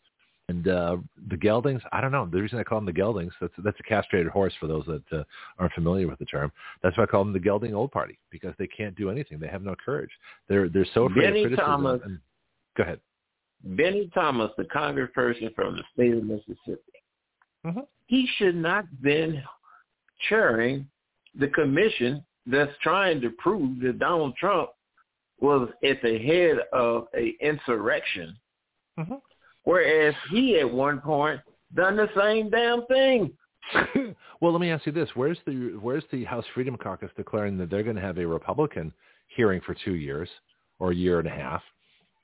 and 0.53 0.69
uh, 0.69 0.97
the 1.31 1.37
geldings, 1.37 1.81
I 1.93 2.03
don't 2.03 2.13
know. 2.13 2.29
The 2.31 2.41
reason 2.41 2.59
I 2.59 2.63
call 2.63 2.79
them 2.79 2.87
the 2.87 2.93
geldings, 2.93 3.33
that's 3.41 3.55
that's 3.65 3.81
a 3.81 3.83
castrated 3.83 4.31
horse 4.31 4.53
for 4.61 4.67
those 4.67 4.85
that 4.85 5.19
uh, 5.19 5.25
aren't 5.59 5.73
familiar 5.73 6.07
with 6.07 6.19
the 6.19 6.27
term. 6.27 6.53
That's 6.83 6.97
why 6.99 7.05
I 7.05 7.07
call 7.07 7.25
them 7.25 7.33
the 7.33 7.41
gelding 7.41 7.75
old 7.75 7.91
party 7.91 8.19
because 8.31 8.55
they 8.59 8.67
can't 8.67 8.95
do 8.95 9.09
anything. 9.09 9.41
They 9.41 9.49
have 9.49 9.63
no 9.63 9.75
courage. 9.83 10.11
They're 10.49 10.69
they're 10.69 10.87
so 10.93 11.05
afraid 11.07 11.23
Bennie 11.23 11.45
of 11.45 11.49
criticism. 11.49 11.83
Thompson, 11.83 12.01
and, 12.05 12.19
go 12.77 12.83
ahead. 12.83 13.01
Bennie 13.65 14.11
Thompson, 14.13 14.51
the 14.59 14.65
congressperson 14.65 15.55
from 15.55 15.77
the 15.77 15.85
state 15.95 16.15
of 16.15 16.25
Mississippi, 16.25 16.83
mm-hmm. 17.65 17.81
he 18.07 18.29
should 18.37 18.57
not 18.57 18.85
have 18.85 19.03
been 19.03 19.43
chairing 20.29 20.87
the 21.39 21.49
commission 21.49 22.23
that's 22.47 22.73
trying 22.83 23.23
to 23.23 23.31
prove 23.39 23.81
that 23.81 23.99
Donald 23.99 24.37
Trump 24.37 24.71
was 25.41 25.71
at 25.83 26.03
the 26.03 26.19
head 26.19 26.59
of 26.73 27.07
a 27.17 27.35
insurrection. 27.41 28.37
Mm-hmm 28.99 29.15
whereas 29.65 30.15
he 30.31 30.59
at 30.59 30.71
one 30.71 31.01
point 31.01 31.41
done 31.75 31.97
the 31.97 32.09
same 32.17 32.51
damn 32.51 32.85
thing. 32.87 33.33
well, 34.41 34.53
let 34.53 34.61
me 34.61 34.71
ask 34.71 34.87
you 34.87 34.93
this: 34.93 35.09
Where's 35.15 35.39
the 35.47 35.79
Where's 35.81 36.05
the 36.11 36.25
House 36.25 36.45
Freedom 36.55 36.77
Caucus 36.77 37.11
declaring 37.17 37.57
that 37.59 37.71
they're 37.71 37.83
going 37.83 37.97
to 37.97 38.03
have 38.03 38.19
a 38.19 38.27
Republican 38.27 38.93
hearing 39.29 39.61
for 39.65 39.75
two 39.85 39.95
years 39.95 40.29
or 40.79 40.91
a 40.91 40.95
year 40.95 41.19
and 41.19 41.29
a 41.29 41.33
half? 41.33 41.63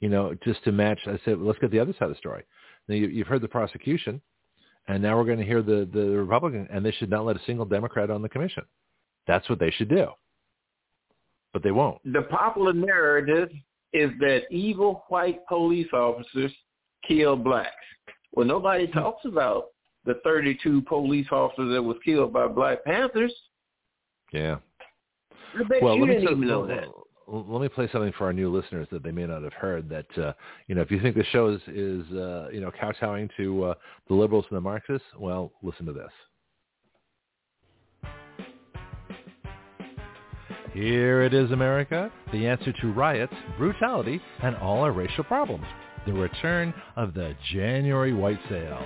You 0.00 0.08
know, 0.08 0.34
just 0.44 0.62
to 0.64 0.72
match. 0.72 0.98
I 1.06 1.18
said, 1.24 1.38
let's 1.38 1.58
get 1.58 1.70
the 1.70 1.80
other 1.80 1.92
side 1.92 2.02
of 2.02 2.10
the 2.10 2.16
story. 2.16 2.44
Now 2.88 2.94
you, 2.96 3.08
you've 3.08 3.26
heard 3.26 3.42
the 3.42 3.48
prosecution, 3.48 4.20
and 4.88 5.02
now 5.02 5.16
we're 5.16 5.24
going 5.24 5.38
to 5.38 5.44
hear 5.44 5.62
the 5.62 5.88
the 5.92 6.06
Republican, 6.06 6.68
and 6.72 6.84
they 6.84 6.92
should 6.92 7.10
not 7.10 7.24
let 7.24 7.36
a 7.36 7.44
single 7.46 7.66
Democrat 7.66 8.10
on 8.10 8.22
the 8.22 8.28
commission. 8.28 8.64
That's 9.26 9.48
what 9.48 9.58
they 9.60 9.70
should 9.70 9.88
do, 9.88 10.08
but 11.52 11.62
they 11.62 11.70
won't. 11.70 12.00
The 12.12 12.22
popular 12.22 12.72
narrative 12.72 13.50
is 13.92 14.10
that 14.20 14.42
evil 14.50 15.04
white 15.08 15.46
police 15.46 15.88
officers 15.92 16.52
kill 17.06 17.36
blacks. 17.36 17.70
Well, 18.32 18.46
nobody 18.46 18.86
hmm. 18.86 18.98
talks 18.98 19.24
about 19.24 19.66
the 20.04 20.14
32 20.24 20.82
police 20.82 21.26
officers 21.30 21.72
that 21.72 21.82
was 21.82 21.96
killed 22.04 22.32
by 22.32 22.48
Black 22.48 22.84
Panthers. 22.84 23.34
Yeah. 24.32 24.56
Well, 25.80 25.98
let 25.98 26.08
me, 26.08 26.46
know 26.46 26.66
that. 26.66 26.84
Let 27.26 27.62
me 27.62 27.68
play 27.68 27.88
something 27.90 28.12
for 28.16 28.26
our 28.26 28.32
new 28.32 28.54
listeners 28.54 28.86
that 28.92 29.02
they 29.02 29.10
may 29.10 29.26
not 29.26 29.42
have 29.42 29.54
heard. 29.54 29.88
That 29.88 30.18
uh, 30.18 30.32
you 30.66 30.74
know, 30.74 30.82
if 30.82 30.90
you 30.90 31.00
think 31.00 31.16
the 31.16 31.24
show 31.24 31.48
is, 31.48 31.60
is 31.68 32.04
uh, 32.12 32.48
you 32.52 32.60
know 32.60 32.70
kowtowing 32.70 33.30
to 33.38 33.64
uh, 33.64 33.74
the 34.08 34.14
liberals 34.14 34.44
and 34.50 34.58
the 34.58 34.60
Marxists, 34.60 35.06
well, 35.18 35.52
listen 35.62 35.86
to 35.86 35.92
this. 35.92 36.12
Here 40.74 41.22
it 41.22 41.32
is, 41.32 41.50
America, 41.50 42.12
the 42.30 42.46
answer 42.46 42.72
to 42.72 42.92
riots, 42.92 43.32
brutality, 43.56 44.20
and 44.42 44.54
all 44.56 44.82
our 44.82 44.92
racial 44.92 45.24
problems 45.24 45.64
the 46.08 46.14
return 46.14 46.72
of 46.96 47.12
the 47.12 47.34
January 47.52 48.14
white 48.14 48.40
sale. 48.48 48.82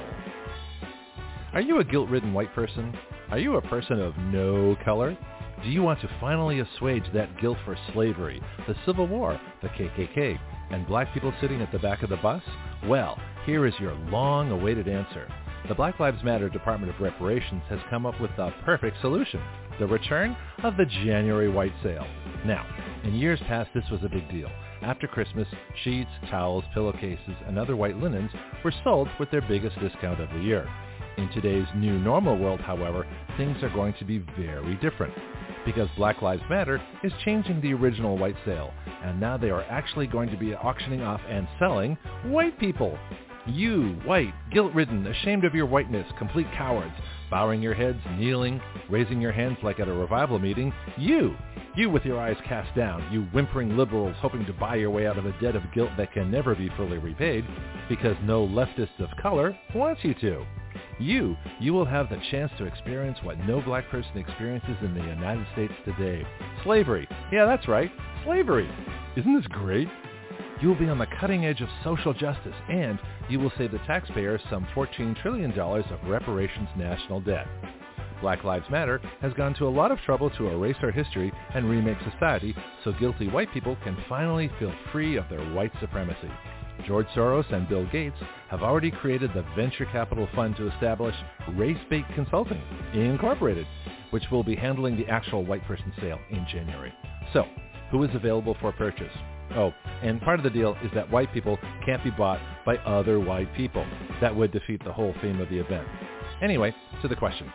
Are 1.52 1.60
you 1.60 1.78
a 1.78 1.84
guilt-ridden 1.84 2.34
white 2.34 2.52
person? 2.52 2.92
Are 3.30 3.38
you 3.38 3.54
a 3.56 3.62
person 3.62 4.00
of 4.00 4.16
no 4.18 4.76
color? 4.84 5.16
Do 5.62 5.70
you 5.70 5.84
want 5.84 6.00
to 6.00 6.10
finally 6.20 6.58
assuage 6.58 7.04
that 7.14 7.40
guilt 7.40 7.58
for 7.64 7.78
slavery, 7.92 8.42
the 8.66 8.74
Civil 8.84 9.06
War, 9.06 9.40
the 9.62 9.68
KKK, 9.68 10.36
and 10.72 10.86
black 10.88 11.14
people 11.14 11.32
sitting 11.40 11.62
at 11.62 11.70
the 11.70 11.78
back 11.78 12.02
of 12.02 12.10
the 12.10 12.16
bus? 12.16 12.42
Well, 12.88 13.16
here 13.46 13.66
is 13.68 13.74
your 13.78 13.94
long-awaited 14.10 14.88
answer. 14.88 15.32
The 15.68 15.76
Black 15.76 16.00
Lives 16.00 16.24
Matter 16.24 16.48
Department 16.48 16.92
of 16.92 17.00
Reparations 17.00 17.62
has 17.68 17.78
come 17.88 18.04
up 18.04 18.20
with 18.20 18.32
the 18.36 18.52
perfect 18.64 19.00
solution, 19.00 19.40
the 19.78 19.86
return 19.86 20.36
of 20.64 20.76
the 20.76 20.86
January 20.86 21.48
white 21.48 21.74
sale. 21.84 22.06
Now, 22.44 22.66
in 23.04 23.14
years 23.14 23.38
past, 23.46 23.70
this 23.72 23.88
was 23.92 24.00
a 24.02 24.08
big 24.08 24.28
deal. 24.28 24.50
After 24.82 25.06
Christmas, 25.06 25.46
sheets, 25.84 26.10
towels, 26.28 26.64
pillowcases, 26.74 27.36
and 27.46 27.56
other 27.56 27.76
white 27.76 27.98
linens 27.98 28.32
were 28.64 28.74
sold 28.82 29.08
with 29.20 29.30
their 29.30 29.40
biggest 29.42 29.78
discount 29.78 30.20
of 30.20 30.28
the 30.30 30.40
year. 30.40 30.68
In 31.18 31.28
today's 31.30 31.66
new 31.76 32.00
normal 32.00 32.36
world, 32.36 32.60
however, 32.60 33.06
things 33.36 33.62
are 33.62 33.68
going 33.68 33.94
to 34.00 34.04
be 34.04 34.18
very 34.36 34.74
different 34.76 35.14
because 35.64 35.88
Black 35.96 36.20
Lives 36.20 36.42
Matter 36.50 36.82
is 37.04 37.12
changing 37.24 37.60
the 37.60 37.72
original 37.74 38.18
white 38.18 38.34
sale, 38.44 38.72
and 39.04 39.20
now 39.20 39.36
they 39.36 39.50
are 39.50 39.62
actually 39.64 40.08
going 40.08 40.30
to 40.30 40.36
be 40.36 40.52
auctioning 40.52 41.02
off 41.02 41.20
and 41.28 41.46
selling 41.60 41.96
white 42.24 42.58
people. 42.58 42.98
You, 43.46 43.94
white, 44.04 44.32
guilt-ridden, 44.52 45.04
ashamed 45.06 45.44
of 45.44 45.54
your 45.54 45.66
whiteness, 45.66 46.06
complete 46.16 46.46
cowards, 46.56 46.94
bowing 47.28 47.60
your 47.60 47.74
heads, 47.74 47.98
kneeling, 48.16 48.60
raising 48.88 49.20
your 49.20 49.32
hands 49.32 49.58
like 49.64 49.80
at 49.80 49.88
a 49.88 49.92
revival 49.92 50.38
meeting, 50.38 50.72
you, 50.96 51.34
you 51.74 51.90
with 51.90 52.04
your 52.04 52.20
eyes 52.20 52.36
cast 52.46 52.72
down, 52.76 53.12
you 53.12 53.22
whimpering 53.32 53.76
liberals 53.76 54.14
hoping 54.20 54.46
to 54.46 54.52
buy 54.52 54.76
your 54.76 54.90
way 54.90 55.08
out 55.08 55.18
of 55.18 55.26
a 55.26 55.32
debt 55.40 55.56
of 55.56 55.62
guilt 55.74 55.90
that 55.96 56.12
can 56.12 56.30
never 56.30 56.54
be 56.54 56.70
fully 56.76 56.98
repaid 56.98 57.44
because 57.88 58.16
no 58.22 58.46
leftist 58.46 59.00
of 59.00 59.08
color 59.20 59.58
wants 59.74 60.04
you 60.04 60.14
to. 60.14 60.46
You, 61.00 61.36
you 61.58 61.72
will 61.72 61.84
have 61.84 62.10
the 62.10 62.20
chance 62.30 62.52
to 62.58 62.64
experience 62.64 63.18
what 63.24 63.38
no 63.40 63.60
black 63.60 63.88
person 63.88 64.18
experiences 64.18 64.76
in 64.82 64.94
the 64.94 65.02
United 65.02 65.46
States 65.52 65.74
today. 65.84 66.24
Slavery. 66.62 67.08
Yeah, 67.32 67.46
that's 67.46 67.66
right. 67.66 67.90
Slavery. 68.24 68.70
Isn't 69.16 69.34
this 69.34 69.46
great? 69.48 69.88
You 70.62 70.68
will 70.68 70.76
be 70.76 70.88
on 70.88 70.98
the 70.98 71.08
cutting 71.18 71.44
edge 71.44 71.60
of 71.60 71.68
social 71.82 72.14
justice 72.14 72.54
and 72.70 72.96
you 73.28 73.40
will 73.40 73.50
save 73.58 73.72
the 73.72 73.78
taxpayers 73.78 74.40
some 74.48 74.64
$14 74.76 75.20
trillion 75.20 75.50
of 75.58 76.08
reparations 76.08 76.68
national 76.76 77.20
debt. 77.20 77.48
Black 78.20 78.44
Lives 78.44 78.70
Matter 78.70 79.00
has 79.20 79.32
gone 79.32 79.54
to 79.54 79.66
a 79.66 79.68
lot 79.68 79.90
of 79.90 79.98
trouble 80.06 80.30
to 80.30 80.46
erase 80.46 80.76
our 80.82 80.92
history 80.92 81.32
and 81.56 81.68
remake 81.68 81.98
society 82.12 82.54
so 82.84 82.92
guilty 82.92 83.26
white 83.28 83.52
people 83.52 83.76
can 83.82 83.96
finally 84.08 84.48
feel 84.60 84.72
free 84.92 85.16
of 85.16 85.28
their 85.28 85.44
white 85.52 85.72
supremacy. 85.80 86.30
George 86.86 87.08
Soros 87.08 87.52
and 87.52 87.68
Bill 87.68 87.86
Gates 87.90 88.16
have 88.48 88.62
already 88.62 88.92
created 88.92 89.32
the 89.34 89.44
venture 89.56 89.86
capital 89.86 90.28
fund 90.32 90.54
to 90.58 90.72
establish 90.72 91.16
Race-Bait 91.56 92.04
Consulting, 92.14 92.62
Incorporated, 92.94 93.66
which 94.10 94.30
will 94.30 94.44
be 94.44 94.54
handling 94.54 94.96
the 94.96 95.08
actual 95.08 95.44
white 95.44 95.64
person 95.64 95.92
sale 96.00 96.20
in 96.30 96.46
January. 96.52 96.94
So, 97.32 97.46
who 97.90 98.04
is 98.04 98.14
available 98.14 98.56
for 98.60 98.70
purchase? 98.70 99.12
Oh, 99.54 99.72
and 100.02 100.20
part 100.20 100.38
of 100.38 100.44
the 100.44 100.50
deal 100.50 100.76
is 100.82 100.90
that 100.94 101.10
white 101.10 101.32
people 101.32 101.58
can't 101.84 102.02
be 102.02 102.10
bought 102.10 102.40
by 102.64 102.76
other 102.78 103.20
white 103.20 103.54
people. 103.54 103.84
That 104.20 104.34
would 104.34 104.52
defeat 104.52 104.82
the 104.84 104.92
whole 104.92 105.14
theme 105.20 105.40
of 105.40 105.48
the 105.50 105.58
event. 105.58 105.86
Anyway, 106.42 106.74
to 107.02 107.08
the 107.08 107.16
question. 107.16 107.52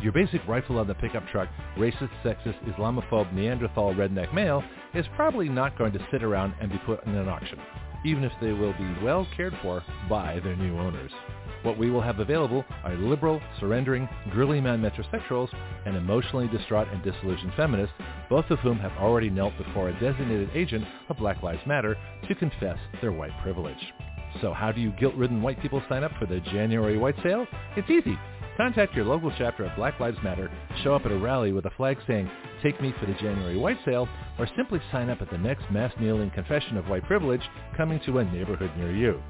Your 0.00 0.12
basic 0.12 0.46
rifle 0.46 0.78
on 0.78 0.86
the 0.86 0.94
pickup 0.94 1.26
truck, 1.28 1.48
racist, 1.76 2.10
sexist, 2.24 2.62
Islamophobe, 2.72 3.32
Neanderthal 3.32 3.94
redneck 3.94 4.32
male 4.32 4.62
is 4.94 5.04
probably 5.16 5.48
not 5.48 5.76
going 5.76 5.92
to 5.92 6.06
sit 6.12 6.22
around 6.22 6.54
and 6.60 6.70
be 6.70 6.78
put 6.86 7.04
in 7.04 7.16
an 7.16 7.28
auction, 7.28 7.58
even 8.04 8.22
if 8.22 8.32
they 8.40 8.52
will 8.52 8.72
be 8.74 9.04
well 9.04 9.26
cared 9.36 9.54
for 9.60 9.82
by 10.08 10.38
their 10.40 10.54
new 10.54 10.78
owners. 10.78 11.10
What 11.62 11.78
we 11.78 11.90
will 11.90 12.00
have 12.00 12.20
available 12.20 12.64
are 12.84 12.94
liberal, 12.96 13.40
surrendering, 13.58 14.08
girly 14.32 14.60
man 14.60 14.80
metrosexuals, 14.80 15.48
and 15.86 15.96
emotionally 15.96 16.48
distraught 16.48 16.88
and 16.88 17.02
disillusioned 17.02 17.52
feminists, 17.56 17.94
both 18.30 18.48
of 18.50 18.60
whom 18.60 18.78
have 18.78 18.92
already 18.92 19.28
knelt 19.28 19.56
before 19.58 19.88
a 19.88 20.00
designated 20.00 20.50
agent 20.54 20.84
of 21.08 21.16
Black 21.16 21.42
Lives 21.42 21.66
Matter 21.66 21.96
to 22.28 22.34
confess 22.36 22.78
their 23.00 23.12
white 23.12 23.36
privilege. 23.42 23.92
So 24.40 24.52
how 24.52 24.70
do 24.70 24.80
you 24.80 24.92
guilt-ridden 24.92 25.42
white 25.42 25.60
people 25.60 25.82
sign 25.88 26.04
up 26.04 26.12
for 26.18 26.26
the 26.26 26.40
January 26.40 26.96
white 26.96 27.16
sale? 27.22 27.46
It's 27.76 27.90
easy. 27.90 28.16
Contact 28.56 28.94
your 28.94 29.04
local 29.04 29.32
chapter 29.38 29.64
of 29.64 29.76
Black 29.76 29.98
Lives 30.00 30.18
Matter, 30.22 30.50
show 30.82 30.94
up 30.94 31.06
at 31.06 31.12
a 31.12 31.18
rally 31.18 31.52
with 31.52 31.66
a 31.66 31.70
flag 31.70 31.96
saying, 32.06 32.30
Take 32.62 32.80
me 32.80 32.92
for 32.98 33.06
the 33.06 33.14
January 33.14 33.56
White 33.56 33.78
Sale, 33.84 34.08
or 34.38 34.48
simply 34.56 34.80
sign 34.90 35.10
up 35.10 35.22
at 35.22 35.30
the 35.30 35.38
next 35.38 35.70
mass 35.70 35.92
kneeling 36.00 36.30
confession 36.30 36.76
of 36.76 36.88
white 36.88 37.04
privilege 37.04 37.42
coming 37.76 38.00
to 38.04 38.18
a 38.18 38.24
neighborhood 38.24 38.72
near 38.76 38.92
you. 38.92 39.22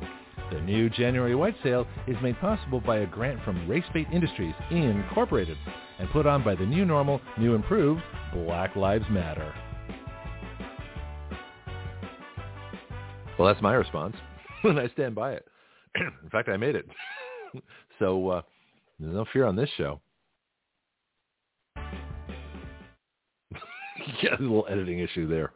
The 0.50 0.60
new 0.62 0.88
January 0.88 1.34
White 1.34 1.56
Sale 1.62 1.86
is 2.06 2.16
made 2.22 2.40
possible 2.40 2.80
by 2.80 3.00
a 3.00 3.06
grant 3.06 3.38
from 3.44 3.68
Race-Bait 3.68 4.06
Industries, 4.10 4.54
Incorporated, 4.70 5.58
and 5.98 6.08
put 6.08 6.26
on 6.26 6.42
by 6.42 6.54
the 6.54 6.64
new 6.64 6.86
normal, 6.86 7.20
new 7.38 7.54
improved 7.54 8.00
Black 8.32 8.74
Lives 8.74 9.04
Matter. 9.10 9.54
Well, 13.38 13.46
that's 13.46 13.60
my 13.60 13.74
response, 13.74 14.16
and 14.64 14.80
I 14.80 14.88
stand 14.88 15.14
by 15.14 15.32
it. 15.32 15.46
In 15.96 16.30
fact, 16.32 16.48
I 16.48 16.56
made 16.56 16.76
it. 16.76 16.88
so 17.98 18.28
uh, 18.28 18.40
there's 18.98 19.14
no 19.14 19.26
fear 19.30 19.44
on 19.44 19.54
this 19.54 19.68
show. 19.76 20.00
yeah, 24.22 24.30
a 24.38 24.40
little 24.40 24.66
editing 24.70 25.00
issue 25.00 25.28
there. 25.28 25.52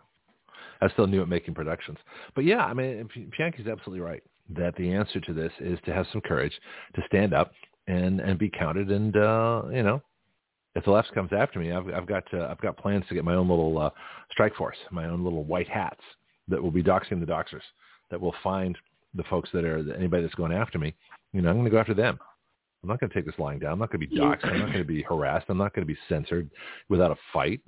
I 0.83 0.91
still 0.91 1.07
new 1.07 1.23
at 1.23 1.29
making 1.29 1.55
productions. 1.55 1.97
But 2.35 2.45
yeah, 2.45 2.67
I 2.67 2.75
mean, 2.75 3.09
Bianchi's 3.39 3.69
absolutely 3.69 4.01
right 4.01 4.23
that 4.51 4.75
the 4.77 4.93
answer 4.93 5.21
to 5.21 5.33
this 5.33 5.53
is 5.61 5.79
to 5.85 5.93
have 5.93 6.07
some 6.13 6.21
courage, 6.21 6.53
to 6.95 7.03
stand 7.07 7.33
up 7.33 7.53
and, 7.87 8.21
and 8.21 8.39
be 8.39 8.51
counted. 8.51 8.91
And, 8.91 9.17
uh, 9.17 9.63
you 9.73 9.83
know, 9.83 10.03
if 10.75 10.85
the 10.85 10.91
left 10.91 11.13
comes 11.15 11.31
after 11.33 11.59
me, 11.59 11.73
I've, 11.73 11.89
I've 11.89 12.07
got, 12.07 12.25
uh, 12.33 12.49
I've 12.51 12.61
got 12.61 12.77
plans 12.77 13.05
to 13.09 13.15
get 13.15 13.25
my 13.25 13.35
own 13.35 13.49
little 13.49 13.79
uh, 13.79 13.91
strike 14.31 14.55
force, 14.55 14.77
my 14.91 15.07
own 15.07 15.23
little 15.23 15.45
white 15.45 15.69
hats 15.69 16.01
that 16.49 16.63
will 16.63 16.71
be 16.71 16.83
doxing 16.83 17.21
the 17.21 17.27
doxers, 17.27 17.63
that 18.11 18.21
will 18.21 18.35
find 18.43 18.77
the 19.15 19.25
folks 19.25 19.51
that 19.53 19.65
are 19.65 19.95
anybody 19.95 20.23
that's 20.23 20.35
going 20.35 20.53
after 20.53 20.79
me. 20.79 20.95
You 21.33 21.43
know, 21.43 21.51
I'm 21.51 21.57
going 21.57 21.67
to 21.67 21.71
go 21.71 21.79
after 21.79 21.95
them. 21.95 22.19
I'm 22.83 22.89
not 22.89 22.99
going 22.99 23.11
to 23.11 23.15
take 23.15 23.27
this 23.27 23.39
lying 23.39 23.61
down. 23.61 23.73
I'm 23.73 23.79
not 23.79 23.93
going 23.93 24.01
to 24.01 24.07
be 24.09 24.19
doxxed. 24.19 24.45
I'm 24.45 24.59
not 24.59 24.67
going 24.67 24.79
to 24.79 24.85
be 24.85 25.03
harassed. 25.03 25.47
I'm 25.49 25.59
not 25.59 25.75
going 25.75 25.87
to 25.87 25.93
be 25.93 25.99
censored 26.09 26.51
without 26.89 27.11
a 27.11 27.17
fight. 27.33 27.61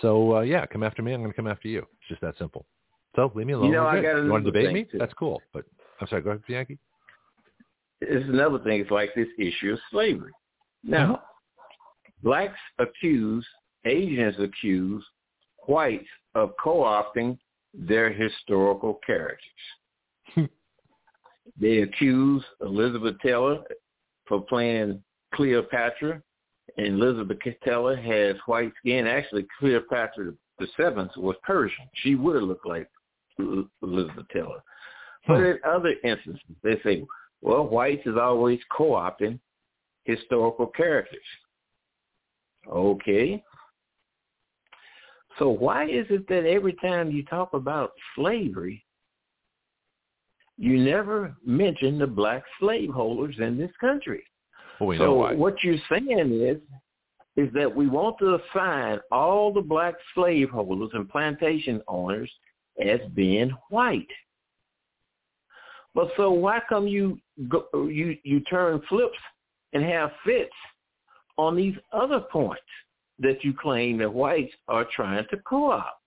So 0.00 0.36
uh, 0.36 0.40
yeah, 0.40 0.64
come 0.64 0.82
after 0.82 1.02
me. 1.02 1.12
I'm 1.12 1.20
going 1.20 1.30
to 1.30 1.36
come 1.36 1.46
after 1.46 1.68
you. 1.68 1.80
It's 1.80 2.08
just 2.08 2.22
that 2.22 2.38
simple. 2.38 2.64
So 3.14 3.30
leave 3.34 3.46
me 3.46 3.52
alone. 3.52 3.66
You 3.66 3.72
know, 3.72 3.86
I 3.86 4.00
got 4.00 4.16
you 4.16 4.30
want 4.30 4.44
to 4.44 4.50
debate 4.50 4.72
me? 4.72 4.84
Too. 4.84 4.98
That's 4.98 5.12
cool. 5.12 5.42
But 5.52 5.64
I'm 6.00 6.06
sorry. 6.08 6.22
Go 6.22 6.30
ahead, 6.30 6.42
Bianchi. 6.46 6.78
It's 8.00 8.28
another 8.28 8.58
thing. 8.58 8.80
It's 8.80 8.90
like 8.90 9.14
this 9.14 9.28
issue 9.38 9.72
of 9.72 9.78
slavery. 9.90 10.32
Now, 10.82 11.06
mm-hmm. 11.06 12.28
blacks 12.28 12.58
accuse, 12.78 13.46
Asians 13.84 14.34
accuse 14.40 15.04
whites 15.66 16.08
of 16.34 16.52
co-opting 16.62 17.38
their 17.72 18.12
historical 18.12 18.98
characters. 19.06 19.38
they 21.60 21.78
accuse 21.78 22.44
Elizabeth 22.60 23.16
Taylor 23.22 23.60
for 24.26 24.40
playing 24.42 25.02
Cleopatra, 25.34 26.20
and 26.76 26.86
Elizabeth 26.86 27.38
Taylor 27.64 27.96
has 27.96 28.36
white 28.46 28.72
skin. 28.80 29.06
Actually, 29.06 29.46
Cleopatra 29.58 30.32
the 30.58 30.68
seventh 30.76 31.10
was 31.16 31.36
Persian. 31.42 31.88
She 31.96 32.14
would 32.14 32.36
have 32.36 32.44
looked 32.44 32.66
like 32.66 32.88
Elizabeth 33.82 34.26
Taylor. 34.32 34.62
But 35.26 35.40
in 35.42 35.58
other 35.64 35.94
instances, 36.02 36.40
they 36.62 36.80
say, 36.82 37.04
well, 37.40 37.64
whites 37.64 38.06
is 38.06 38.16
always 38.16 38.58
co-opting 38.76 39.38
historical 40.04 40.66
characters. 40.66 41.20
Okay. 42.68 43.42
So 45.38 45.48
why 45.48 45.84
is 45.84 46.06
it 46.10 46.28
that 46.28 46.46
every 46.46 46.74
time 46.74 47.10
you 47.10 47.24
talk 47.24 47.54
about 47.54 47.92
slavery, 48.14 48.84
you 50.58 50.78
never 50.78 51.34
mention 51.44 51.98
the 51.98 52.06
black 52.06 52.44
slaveholders 52.60 53.36
in 53.38 53.58
this 53.58 53.70
country? 53.80 54.22
Well, 54.78 54.88
we 54.88 54.98
so 54.98 55.34
what 55.34 55.62
you're 55.62 55.76
saying 55.88 56.40
is 56.40 56.58
is 57.36 57.52
that 57.54 57.74
we 57.74 57.88
want 57.88 58.18
to 58.18 58.34
assign 58.34 59.00
all 59.10 59.52
the 59.52 59.62
black 59.62 59.94
slaveholders 60.14 60.90
and 60.92 61.08
plantation 61.08 61.80
owners 61.88 62.30
as 62.84 63.00
being 63.14 63.50
white. 63.70 64.06
But 65.94 66.08
so 66.16 66.30
why 66.30 66.60
come 66.68 66.86
you 66.86 67.18
go, 67.48 67.66
you 67.74 68.16
you 68.24 68.40
turn 68.40 68.80
flips 68.88 69.18
and 69.72 69.82
have 69.84 70.10
fits 70.24 70.52
on 71.36 71.56
these 71.56 71.74
other 71.92 72.20
points 72.20 72.62
that 73.18 73.44
you 73.44 73.52
claim 73.52 73.98
that 73.98 74.12
whites 74.12 74.52
are 74.68 74.86
trying 74.94 75.26
to 75.30 75.36
co-opt? 75.38 75.98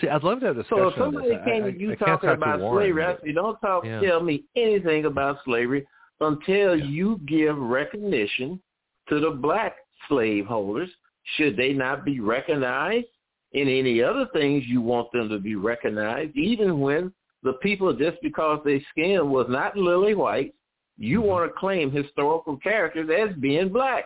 See, 0.00 0.08
I'd 0.08 0.22
love 0.22 0.40
to 0.40 0.46
have 0.46 0.56
a 0.56 0.62
discussion. 0.62 0.84
So 0.84 0.88
if 0.88 0.98
somebody 0.98 1.38
came 1.44 1.64
to 1.64 1.78
you 1.78 1.96
talking 1.96 2.30
about 2.30 2.60
slavery, 2.60 3.04
I 3.04 3.16
say, 3.22 3.32
don't 3.32 3.58
talk, 3.60 3.84
yeah. 3.84 4.00
tell 4.00 4.22
me 4.22 4.44
anything 4.56 5.04
about 5.04 5.38
slavery 5.44 5.86
until 6.20 6.76
yeah. 6.76 6.84
you 6.84 7.20
give 7.26 7.56
recognition 7.58 8.60
to 9.08 9.20
the 9.20 9.30
black 9.30 9.76
slaveholders. 10.08 10.88
Should 11.36 11.56
they 11.56 11.72
not 11.72 12.04
be 12.04 12.20
recognized 12.20 13.06
in 13.52 13.68
any 13.68 14.02
other 14.02 14.26
things 14.32 14.64
you 14.66 14.80
want 14.80 15.12
them 15.12 15.28
to 15.28 15.38
be 15.38 15.56
recognized, 15.56 16.36
even 16.36 16.80
when 16.80 17.12
the 17.42 17.54
people, 17.54 17.92
just 17.92 18.18
because 18.22 18.60
their 18.64 18.80
skin 18.90 19.30
was 19.30 19.46
not 19.48 19.76
lily 19.76 20.14
white, 20.14 20.54
you 20.98 21.20
mm-hmm. 21.20 21.28
want 21.28 21.50
to 21.50 21.58
claim 21.58 21.90
historical 21.90 22.56
characters 22.58 23.08
as 23.10 23.36
being 23.38 23.70
black. 23.70 24.04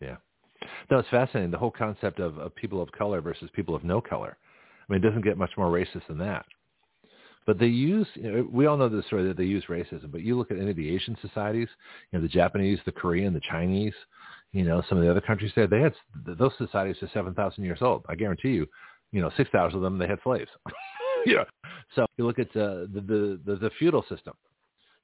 Yeah. 0.00 0.16
No, 0.90 0.98
it's 0.98 1.08
fascinating. 1.08 1.50
The 1.50 1.58
whole 1.58 1.70
concept 1.70 2.20
of, 2.20 2.38
of 2.38 2.54
people 2.54 2.80
of 2.80 2.90
color 2.92 3.20
versus 3.20 3.50
people 3.54 3.74
of 3.74 3.84
no 3.84 4.00
color. 4.00 4.36
I 4.88 4.92
mean, 4.92 5.02
it 5.02 5.06
doesn't 5.06 5.24
get 5.24 5.36
much 5.36 5.50
more 5.56 5.70
racist 5.70 6.06
than 6.08 6.18
that. 6.18 6.46
But 7.46 7.58
they 7.58 7.66
use, 7.66 8.06
you 8.14 8.30
know, 8.30 8.48
we 8.50 8.66
all 8.66 8.76
know 8.76 8.90
the 8.90 9.02
story 9.04 9.26
that 9.26 9.36
they 9.38 9.44
use 9.44 9.64
racism, 9.70 10.12
but 10.12 10.20
you 10.20 10.36
look 10.36 10.50
at 10.50 10.58
any 10.58 10.70
of 10.70 10.76
the 10.76 10.94
Asian 10.94 11.16
societies, 11.22 11.68
you 12.10 12.18
know, 12.18 12.22
the 12.22 12.28
Japanese, 12.28 12.78
the 12.84 12.92
Korean, 12.92 13.32
the 13.32 13.40
Chinese, 13.40 13.94
you 14.52 14.64
know, 14.64 14.82
some 14.88 14.98
of 14.98 15.04
the 15.04 15.10
other 15.10 15.22
countries 15.22 15.52
there, 15.56 15.66
they 15.66 15.80
had, 15.80 15.94
those 16.26 16.52
societies 16.58 17.02
are 17.02 17.10
7,000 17.12 17.64
years 17.64 17.78
old. 17.80 18.04
I 18.08 18.16
guarantee 18.16 18.50
you, 18.50 18.66
you 19.12 19.22
know, 19.22 19.30
6,000 19.36 19.76
of 19.76 19.82
them, 19.82 19.96
they 19.96 20.06
had 20.06 20.18
slaves. 20.22 20.50
yeah. 21.26 21.44
So 21.94 22.06
you 22.16 22.26
look 22.26 22.38
at 22.38 22.48
uh, 22.48 22.86
the, 22.92 23.38
the, 23.44 23.56
the, 23.56 23.70
feudal 23.78 24.04
system, 24.08 24.34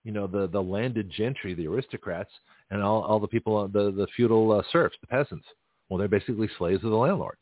you 0.05 0.13
know, 0.13 0.27
the, 0.27 0.47
the 0.49 0.61
landed 0.61 1.11
gentry, 1.11 1.55
the 1.55 1.67
aristocrats, 1.67 2.31
and 2.71 2.83
all, 2.83 3.03
all 3.03 3.21
the 3.21 3.29
people, 3.29 3.57
uh, 3.57 3.67
the, 3.67 3.91
the 3.91 4.07
feudal 4.17 4.53
uh, 4.53 4.63
serfs, 4.71 4.97
the 5.01 5.07
peasants. 5.07 5.47
Well, 5.89 5.99
they're 5.99 6.09
basically 6.09 6.49
slaves 6.59 6.85
of 6.85 6.91
the 6.91 6.97
landlord. 6.97 7.37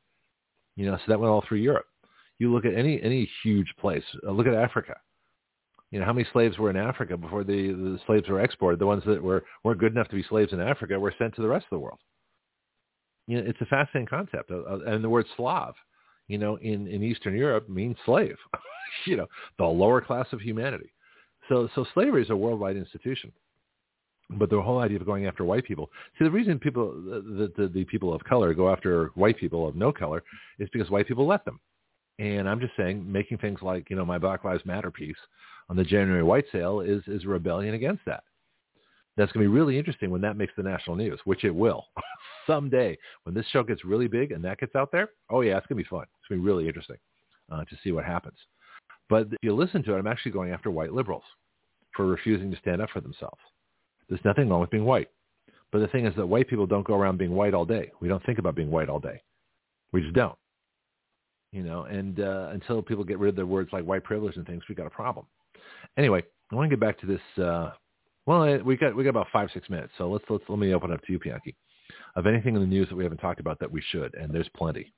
You 0.76 0.86
know, 0.86 0.97
so 0.97 1.02
that 1.09 1.20
went 1.20 1.31
all 1.31 1.44
through 1.47 1.59
Europe. 1.59 1.86
You 2.39 2.52
look 2.52 2.65
at 2.65 2.75
any 2.75 3.01
any 3.02 3.28
huge 3.42 3.73
place. 3.78 4.02
Uh, 4.26 4.33
look 4.33 4.47
at 4.47 4.55
Africa. 4.55 4.97
You 5.91 6.01
know, 6.01 6.07
how 6.07 6.12
many 6.15 6.26
slaves 6.33 6.59
were 6.59 6.70
in 6.70 6.76
Africa 6.76 7.17
before 7.18 7.44
the, 7.44 7.68
the 7.68 7.99
slaves 8.07 8.28
were 8.28 8.41
exported? 8.41 8.81
The 8.81 8.86
ones 8.86 9.02
that 9.07 9.23
were 9.23 9.44
weren't 9.62 9.78
good 9.78 9.92
enough 9.92 10.09
to 10.09 10.17
be 10.17 10.25
slaves 10.28 10.52
in 10.52 10.60
Africa 10.60 10.99
were 10.99 11.15
sent 11.18 11.34
to 11.36 11.42
the 11.42 11.49
rest 11.49 11.67
of 11.67 11.76
the 11.76 11.78
world. 11.78 11.99
You 13.26 13.36
know, 13.36 13.49
it's 13.49 13.60
a 13.60 13.67
fascinating 13.67 14.09
concept. 14.09 14.51
Uh, 14.51 14.81
and 14.86 15.05
the 15.05 15.09
word 15.09 15.26
Slav, 15.36 15.75
you 16.28 16.39
know, 16.39 16.57
in, 16.57 16.86
in 16.86 17.02
Eastern 17.02 17.36
Europe 17.36 17.68
means 17.68 17.97
slave. 18.05 18.36
you 19.07 19.17
know, 19.17 19.26
the 19.59 19.65
lower 19.65 20.01
class 20.01 20.26
of 20.33 20.41
humanity. 20.41 20.92
So 21.49 21.68
so 21.75 21.84
slavery 21.94 22.23
is 22.23 22.31
a 22.31 22.36
worldwide 22.36 22.76
institution. 22.76 23.33
But 24.31 24.51
the 24.51 24.62
whole 24.62 24.78
idea 24.78 24.99
of 24.99 25.05
going 25.05 25.26
after 25.26 25.44
white 25.44 25.65
people, 25.65 25.91
see, 26.18 26.25
the 26.25 26.31
reason 26.31 26.59
people, 26.59 26.92
the, 26.92 27.52
the, 27.57 27.68
the 27.68 27.84
people 27.84 28.15
of 28.15 28.25
color 28.25 28.55
go 28.55 28.70
after 28.70 29.10
white 29.15 29.36
people 29.39 29.68
of 29.68 29.76
no 29.76 29.92
color 29.92 30.23
is 30.59 30.68
because 30.73 30.89
white 30.91 31.07
people 31.07 31.26
let 31.26 31.44
them. 31.44 31.60
And 32.18 32.49
I'm 32.49 32.60
just 32.60 32.73
saying, 32.76 33.10
making 33.10 33.39
things 33.39 33.60
like, 33.62 33.91
you 33.91 33.97
know, 33.97 34.07
my 34.07 34.18
Black 34.18 34.44
Lives 34.44 34.65
Matter 34.65 34.91
piece 34.91 35.17
on 35.68 35.76
the 35.76 35.84
January 35.84 36.23
white 36.23 36.44
sale 36.52 36.81
is, 36.81 37.02
is 37.09 37.26
rebellion 37.26 37.75
against 37.75 38.05
that. 38.07 38.25
That's 39.16 39.31
going 39.32 39.44
to 39.44 39.50
be 39.50 39.55
really 39.55 39.78
interesting 39.78 40.10
when 40.10 40.23
that 40.23 40.36
makes 40.36 40.55
the 40.57 40.62
national 40.62 40.97
news, 40.97 41.20
which 41.24 41.44
it 41.44 41.55
will. 41.55 41.86
Someday, 42.47 42.97
when 43.24 43.34
this 43.34 43.47
show 43.52 43.62
gets 43.62 43.84
really 43.84 44.08
big 44.08 44.32
and 44.32 44.42
that 44.44 44.58
gets 44.58 44.74
out 44.74 44.91
there, 44.91 45.10
oh 45.31 45.42
yeah, 45.42 45.58
it's 45.58 45.66
going 45.66 45.76
to 45.76 45.84
be 45.84 45.89
fun. 45.89 46.02
It's 46.02 46.28
going 46.28 46.41
to 46.41 46.44
be 46.44 46.50
really 46.50 46.66
interesting 46.66 46.97
uh, 47.50 47.65
to 47.65 47.76
see 47.84 47.92
what 47.92 48.05
happens. 48.05 48.39
But 49.08 49.26
if 49.26 49.39
you 49.42 49.55
listen 49.55 49.82
to 49.84 49.94
it, 49.94 49.99
I'm 49.99 50.07
actually 50.07 50.32
going 50.32 50.52
after 50.52 50.70
white 50.70 50.92
liberals 50.92 51.24
for 51.94 52.07
refusing 52.07 52.50
to 52.50 52.57
stand 52.58 52.81
up 52.81 52.89
for 52.91 53.00
themselves. 53.00 53.41
There's 54.08 54.24
nothing 54.24 54.49
wrong 54.49 54.60
with 54.60 54.70
being 54.70 54.84
white. 54.84 55.08
But 55.70 55.81
the 55.81 55.89
thing 55.89 56.07
is 56.07 56.15
that 56.16 56.26
white 56.26 56.49
people 56.49 56.66
don't 56.66 56.86
go 56.86 56.94
around 56.94 57.18
being 57.18 57.32
white 57.32 57.55
all 57.55 57.65
day. 57.65 57.92
We 58.00 58.08
don't 58.08 58.24
think 58.24 58.39
about 58.39 58.55
being 58.55 58.70
white 58.70 58.89
all 58.89 59.00
day. 59.00 59.23
We 59.92 60.00
just 60.00 60.15
don't 60.15 60.36
you 61.52 61.62
know, 61.62 61.84
and 61.84 62.18
uh, 62.18 62.49
until 62.52 62.82
people 62.82 63.05
get 63.05 63.18
rid 63.18 63.28
of 63.28 63.36
the 63.36 63.47
words 63.47 63.70
like 63.73 63.84
white 63.84 64.02
privilege 64.02 64.36
and 64.36 64.47
things, 64.47 64.62
we've 64.68 64.78
got 64.78 64.86
a 64.86 64.91
problem. 64.91 65.26
Anyway, 65.99 66.23
I 66.50 66.55
want 66.55 66.70
to 66.70 66.76
get 66.76 66.81
back 66.81 66.99
to 67.00 67.07
this. 67.07 67.44
Uh, 67.44 67.70
well, 68.26 68.59
we 68.62 68.76
got 68.76 68.94
we 68.94 69.05
got 69.05 69.10
about 69.10 69.28
five 69.33 69.49
six 69.52 69.68
minutes, 69.68 69.92
so 69.99 70.10
let's 70.10 70.25
let's 70.28 70.44
let 70.49 70.59
me 70.59 70.73
open 70.75 70.92
up 70.92 71.02
to 71.02 71.12
you, 71.12 71.18
Bianchi, 71.18 71.57
of 72.17 72.26
anything 72.26 72.55
in 72.55 72.60
the 72.60 72.67
news 72.67 72.89
that 72.89 72.97
we 72.97 73.05
haven't 73.05 73.18
talked 73.18 73.41
about 73.41 73.59
that 73.60 73.70
we 73.70 73.83
should, 73.91 74.15
and 74.15 74.33
there's 74.33 74.49
plenty. 74.57 74.92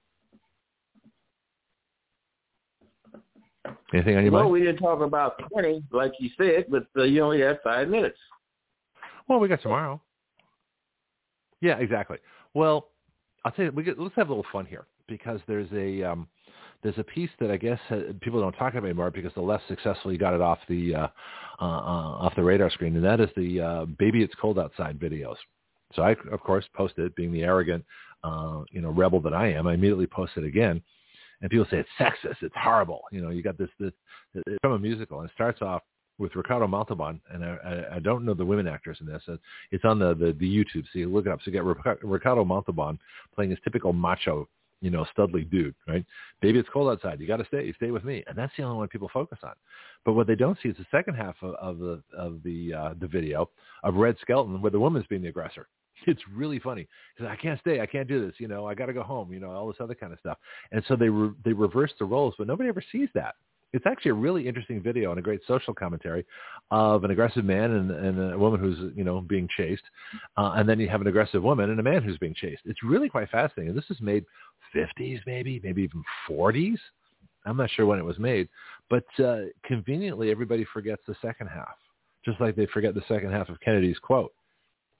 Anything 3.94 4.16
on 4.16 4.24
your 4.24 4.32
well, 4.32 4.42
mind? 4.42 4.52
we 4.52 4.60
didn't 4.60 4.78
talk 4.78 5.00
about 5.00 5.40
twenty, 5.48 5.82
like 5.90 6.12
you 6.18 6.28
said, 6.36 6.66
but 6.68 6.86
uh, 6.96 7.04
you 7.04 7.22
only 7.22 7.40
had 7.40 7.60
five 7.64 7.88
minutes. 7.88 8.18
Well, 9.28 9.38
we 9.38 9.48
got 9.48 9.62
tomorrow. 9.62 10.02
Yeah, 11.60 11.78
exactly. 11.78 12.18
Well, 12.52 12.90
I'll 13.44 13.52
tell 13.52 13.66
you, 13.66 13.70
we 13.70 13.82
get, 13.82 13.98
let's 13.98 14.14
have 14.16 14.28
a 14.28 14.32
little 14.32 14.46
fun 14.52 14.66
here 14.66 14.86
because 15.08 15.40
there's 15.46 15.70
a 15.72 16.02
um, 16.02 16.28
there's 16.84 16.98
a 16.98 17.04
piece 17.04 17.30
that 17.40 17.50
I 17.50 17.56
guess 17.56 17.80
uh, 17.90 18.12
people 18.20 18.40
don't 18.40 18.52
talk 18.52 18.74
about 18.74 18.84
anymore 18.84 19.10
because 19.10 19.32
the 19.34 19.40
less 19.40 19.62
successfully 19.66 20.18
got 20.18 20.34
it 20.34 20.42
off 20.42 20.58
the 20.68 20.94
uh, 20.94 21.08
uh, 21.60 21.64
uh, 21.64 22.16
off 22.20 22.36
the 22.36 22.44
radar 22.44 22.70
screen, 22.70 22.94
and 22.94 23.04
that 23.04 23.20
is 23.20 23.30
the 23.36 23.60
uh, 23.60 23.84
"Baby 23.98 24.22
It's 24.22 24.34
Cold 24.40 24.58
Outside" 24.58 25.00
videos. 25.00 25.36
So 25.94 26.02
I, 26.02 26.14
of 26.30 26.40
course, 26.40 26.64
posted, 26.74 27.14
being 27.14 27.32
the 27.32 27.42
arrogant, 27.42 27.84
uh, 28.22 28.62
you 28.70 28.82
know, 28.82 28.90
rebel 28.90 29.20
that 29.22 29.32
I 29.32 29.48
am. 29.52 29.66
I 29.66 29.74
immediately 29.74 30.06
posted 30.06 30.44
it 30.44 30.48
again, 30.48 30.82
and 31.40 31.50
people 31.50 31.66
say 31.70 31.78
it's 31.78 31.88
sexist, 31.98 32.42
it's 32.42 32.54
horrible. 32.56 33.02
You 33.10 33.22
know, 33.22 33.30
you 33.30 33.42
got 33.42 33.56
this, 33.56 33.70
this 33.80 33.92
it's 34.34 34.58
from 34.60 34.72
a 34.72 34.78
musical, 34.78 35.20
and 35.20 35.28
it 35.28 35.34
starts 35.34 35.62
off 35.62 35.82
with 36.18 36.36
Ricardo 36.36 36.66
Montalban, 36.66 37.20
and 37.32 37.44
I, 37.44 37.84
I, 37.94 37.98
don't 37.98 38.24
know 38.24 38.34
the 38.34 38.44
women 38.44 38.68
actors 38.68 38.98
in 39.00 39.06
this. 39.06 39.22
It's 39.72 39.84
on 39.84 39.98
the, 39.98 40.14
the, 40.14 40.32
the 40.38 40.46
YouTube, 40.46 40.84
so 40.92 41.00
you 41.00 41.08
look 41.08 41.26
it 41.26 41.32
up. 41.32 41.40
So 41.40 41.50
you 41.50 41.52
get 41.52 41.64
Ricardo 42.04 42.44
Montalban 42.44 43.00
playing 43.34 43.50
his 43.50 43.58
typical 43.64 43.92
macho 43.92 44.48
you 44.84 44.90
know, 44.90 45.06
studly 45.16 45.50
dude, 45.50 45.74
right? 45.88 46.04
Baby, 46.42 46.58
it's 46.58 46.68
cold 46.70 46.90
outside. 46.90 47.18
You 47.18 47.26
got 47.26 47.38
to 47.38 47.46
stay. 47.46 47.64
You 47.64 47.72
Stay 47.72 47.90
with 47.90 48.04
me. 48.04 48.22
And 48.26 48.36
that's 48.36 48.52
the 48.58 48.64
only 48.64 48.76
one 48.76 48.88
people 48.88 49.10
focus 49.12 49.38
on. 49.42 49.54
But 50.04 50.12
what 50.12 50.26
they 50.26 50.34
don't 50.34 50.58
see 50.62 50.68
is 50.68 50.76
the 50.76 50.84
second 50.90 51.14
half 51.14 51.36
of, 51.40 51.54
of 51.54 51.78
the 51.78 52.02
of 52.16 52.42
the 52.44 52.74
uh, 52.74 52.94
the 53.00 53.06
video 53.06 53.48
of 53.82 53.94
Red 53.94 54.16
Skelton, 54.20 54.60
where 54.60 54.70
the 54.70 54.78
woman's 54.78 55.06
being 55.06 55.22
the 55.22 55.28
aggressor. 55.28 55.66
It's 56.06 56.20
really 56.34 56.58
funny 56.58 56.86
because 57.16 57.30
I 57.32 57.40
can't 57.40 57.58
stay. 57.60 57.80
I 57.80 57.86
can't 57.86 58.08
do 58.08 58.26
this. 58.26 58.34
You 58.38 58.48
know, 58.48 58.66
I 58.66 58.74
got 58.74 58.86
to 58.86 58.92
go 58.92 59.02
home. 59.02 59.32
You 59.32 59.40
know, 59.40 59.52
all 59.52 59.68
this 59.68 59.76
other 59.80 59.94
kind 59.94 60.12
of 60.12 60.18
stuff. 60.18 60.36
And 60.70 60.84
so 60.86 60.96
they 60.96 61.08
re- 61.08 61.32
they 61.44 61.54
reverse 61.54 61.92
the 61.98 62.04
roles, 62.04 62.34
but 62.36 62.46
nobody 62.46 62.68
ever 62.68 62.84
sees 62.92 63.08
that. 63.14 63.36
It's 63.72 63.86
actually 63.86 64.10
a 64.10 64.14
really 64.14 64.46
interesting 64.46 64.82
video 64.82 65.10
and 65.10 65.18
a 65.18 65.22
great 65.22 65.40
social 65.48 65.72
commentary 65.72 66.24
of 66.70 67.04
an 67.04 67.10
aggressive 67.10 67.44
man 67.44 67.72
and, 67.72 67.90
and 67.90 68.32
a 68.32 68.38
woman 68.38 68.60
who's 68.60 68.92
you 68.94 69.02
know 69.02 69.20
being 69.20 69.48
chased, 69.56 69.84
uh, 70.36 70.52
and 70.56 70.68
then 70.68 70.78
you 70.78 70.88
have 70.88 71.00
an 71.00 71.06
aggressive 71.06 71.42
woman 71.42 71.70
and 71.70 71.80
a 71.80 71.82
man 71.82 72.02
who's 72.02 72.18
being 72.18 72.34
chased. 72.34 72.62
It's 72.66 72.82
really 72.82 73.08
quite 73.08 73.30
fascinating. 73.30 73.70
And 73.70 73.78
this 73.78 73.90
is 73.90 74.00
made 74.02 74.24
50s, 74.74 75.20
maybe, 75.26 75.60
maybe 75.62 75.82
even 75.82 76.02
40s. 76.28 76.78
I'm 77.46 77.56
not 77.56 77.70
sure 77.70 77.86
when 77.86 77.98
it 77.98 78.04
was 78.04 78.18
made, 78.18 78.48
but 78.88 79.04
uh, 79.22 79.42
conveniently 79.64 80.30
everybody 80.30 80.64
forgets 80.72 81.02
the 81.06 81.14
second 81.20 81.48
half, 81.48 81.76
just 82.24 82.40
like 82.40 82.56
they 82.56 82.66
forget 82.66 82.94
the 82.94 83.02
second 83.06 83.32
half 83.32 83.48
of 83.48 83.60
Kennedy's 83.60 83.98
quote. 83.98 84.32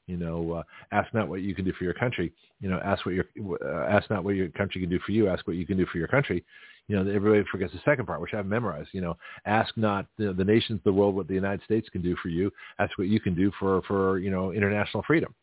You 0.07 0.19
know, 0.19 0.53
uh, 0.53 0.63
ask 0.93 1.13
not 1.15 1.29
what 1.29 1.41
you 1.41 1.55
can 1.55 1.65
do 1.65 1.73
for 1.73 1.85
your 1.85 1.95
country. 1.95 2.33
You 2.61 2.69
know, 2.69 2.79
ask 2.85 3.07
what 3.07 3.15
your 3.15 3.25
uh, 3.65 3.87
ask 3.89 4.11
not 4.11 4.23
what 4.23 4.35
your 4.35 4.49
country 4.49 4.83
can 4.83 4.91
do 4.91 4.99
for 4.99 5.13
you. 5.13 5.29
Ask 5.29 5.47
what 5.47 5.57
you 5.57 5.67
can 5.67 5.79
do 5.79 5.87
for 5.87 5.97
your 5.97 6.09
country. 6.09 6.45
You 6.89 6.97
know, 6.97 7.11
everybody 7.11 7.43
forgets 7.51 7.73
the 7.73 7.81
second 7.87 8.05
part, 8.05 8.21
which 8.21 8.35
I've 8.35 8.45
memorized. 8.45 8.91
You 8.93 9.01
know, 9.01 9.17
ask 9.47 9.75
not 9.79 10.07
the, 10.19 10.35
the 10.35 10.45
nations 10.45 10.81
of 10.81 10.85
the 10.85 10.93
world 10.93 11.15
what 11.15 11.27
the 11.27 11.35
United 11.35 11.65
States 11.65 11.89
can 11.89 12.03
do 12.03 12.15
for 12.23 12.29
you. 12.29 12.51
Ask 12.79 12.99
what 12.99 13.09
you 13.09 13.19
can 13.19 13.35
do 13.35 13.51
for 13.59 13.81
for 13.83 14.19
you 14.19 14.31
know 14.31 14.53
international 14.53 15.03
freedom. 15.07 15.35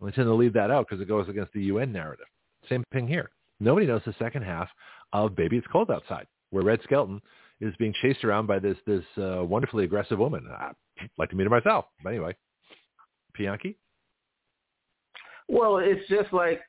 We 0.00 0.10
tend 0.12 0.26
to 0.26 0.34
leave 0.34 0.54
that 0.54 0.70
out 0.70 0.86
because 0.88 1.02
it 1.02 1.08
goes 1.08 1.28
against 1.28 1.52
the 1.52 1.64
UN 1.64 1.92
narrative. 1.92 2.26
Same 2.68 2.82
thing 2.92 3.06
here. 3.06 3.30
Nobody 3.60 3.86
knows 3.86 4.02
the 4.04 4.14
second 4.18 4.42
half 4.42 4.68
of 5.12 5.36
Baby 5.36 5.56
It's 5.56 5.66
Cold 5.72 5.90
Outside, 5.90 6.26
where 6.50 6.64
Red 6.64 6.80
Skelton 6.84 7.20
is 7.60 7.74
being 7.78 7.94
chased 8.02 8.24
around 8.24 8.46
by 8.46 8.58
this 8.58 8.76
this 8.86 9.04
uh, 9.16 9.44
wonderfully 9.44 9.84
aggressive 9.84 10.18
woman. 10.18 10.46
I'd 10.58 10.74
like 11.18 11.30
to 11.30 11.36
meet 11.36 11.44
her 11.44 11.50
myself. 11.50 11.86
But 12.02 12.10
anyway, 12.10 12.34
Bianchi? 13.36 13.76
Well, 15.48 15.78
it's 15.78 16.06
just 16.08 16.32
like 16.32 16.60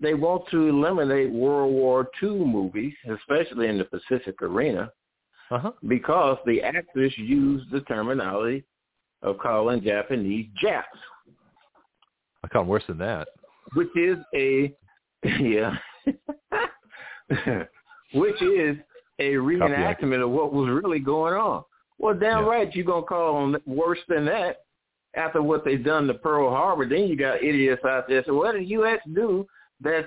they 0.00 0.14
want 0.14 0.44
to 0.50 0.68
eliminate 0.68 1.32
World 1.32 1.72
War 1.72 2.08
II 2.22 2.30
movies, 2.30 2.94
especially 3.10 3.68
in 3.68 3.78
the 3.78 3.84
Pacific 3.84 4.40
arena, 4.42 4.92
uh-huh. 5.50 5.72
because 5.88 6.38
the 6.46 6.62
actors 6.62 7.12
use 7.16 7.62
the 7.72 7.80
terminology 7.82 8.64
of 9.22 9.38
calling 9.38 9.82
Japanese 9.82 10.46
Japs. 10.60 10.98
I 12.44 12.48
call 12.48 12.62
them 12.62 12.68
worse 12.68 12.84
than 12.86 12.98
that. 12.98 13.28
Which 13.74 13.94
is 13.96 14.18
a, 14.34 14.72
yeah, 15.24 15.76
which 18.14 18.40
is 18.42 18.76
a 19.18 19.32
reenactment 19.34 20.22
of 20.22 20.30
what 20.30 20.52
was 20.52 20.68
really 20.70 21.00
going 21.00 21.34
on. 21.34 21.64
Well, 21.98 22.14
damn 22.14 22.44
yeah. 22.44 22.50
right, 22.50 22.74
you're 22.74 22.84
going 22.84 23.02
to 23.02 23.08
call 23.08 23.50
them 23.50 23.60
worse 23.66 23.98
than 24.08 24.24
that 24.26 24.64
after 25.14 25.42
what 25.42 25.64
they've 25.64 25.84
done 25.84 26.06
to 26.06 26.14
Pearl 26.14 26.50
Harbor, 26.50 26.88
then 26.88 27.08
you 27.08 27.16
got 27.16 27.42
idiots 27.42 27.84
out 27.84 28.08
there. 28.08 28.22
So 28.26 28.34
what 28.34 28.52
did 28.52 28.62
the 28.62 28.66
U.S. 28.66 29.00
do 29.14 29.46
that 29.80 30.06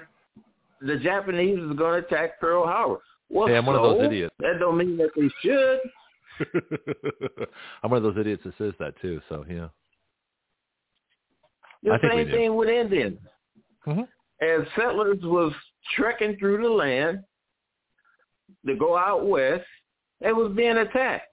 the 0.82 0.98
Japanese 0.98 1.60
is 1.60 1.78
going 1.78 2.02
to 2.02 2.08
attack 2.08 2.40
Pearl 2.40 2.66
Harbor? 2.66 3.00
Well, 3.30 3.48
hey, 3.48 3.58
I'm 3.58 3.66
so, 3.66 3.72
one 3.72 3.76
of 3.76 3.98
those 3.98 4.06
idiots. 4.06 4.36
That 4.40 4.60
don't 4.60 4.78
mean 4.78 4.98
that 4.98 5.10
they 5.16 5.30
should. 5.42 5.80
I'm 7.84 7.92
one 7.92 7.98
of 7.98 8.04
those 8.04 8.20
idiots 8.20 8.44
that 8.46 8.58
says 8.58 8.74
that 8.80 9.00
too. 9.02 9.22
So 9.30 9.46
yeah. 9.50 9.68
The 11.84 11.94
I 11.94 12.10
same 12.10 12.28
thing 12.30 12.56
with 12.56 12.70
Indians. 12.70 13.20
Mm-hmm. 13.88 14.02
As 14.42 14.61
settlers 14.76 15.20
was 15.22 15.53
trekking 15.95 16.38
through 16.38 16.64
the 16.64 16.70
land 16.70 17.24
to 18.66 18.76
go 18.76 18.98
out 18.98 19.28
west, 19.28 19.66
they 20.20 20.34
was 20.34 20.52
being 20.56 20.78
attacked. 20.78 21.28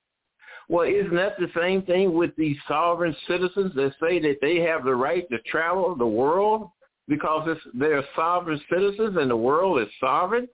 Well, 0.68 0.86
isn't 0.86 1.14
that 1.14 1.38
the 1.38 1.50
same 1.58 1.82
thing 1.82 2.12
with 2.12 2.36
these 2.36 2.56
sovereign 2.68 3.16
citizens 3.26 3.74
that 3.74 3.94
say 4.00 4.18
that 4.20 4.36
they 4.42 4.56
have 4.56 4.84
the 4.84 4.94
right 4.94 5.28
to 5.30 5.38
travel 5.50 5.94
the 5.94 6.06
world 6.06 6.70
because 7.06 7.48
it's, 7.48 7.60
they're 7.72 8.04
sovereign 8.14 8.60
citizens 8.70 9.16
and 9.16 9.30
the 9.30 9.36
world 9.36 9.80
is 9.80 9.88
sovereign? 9.98 10.46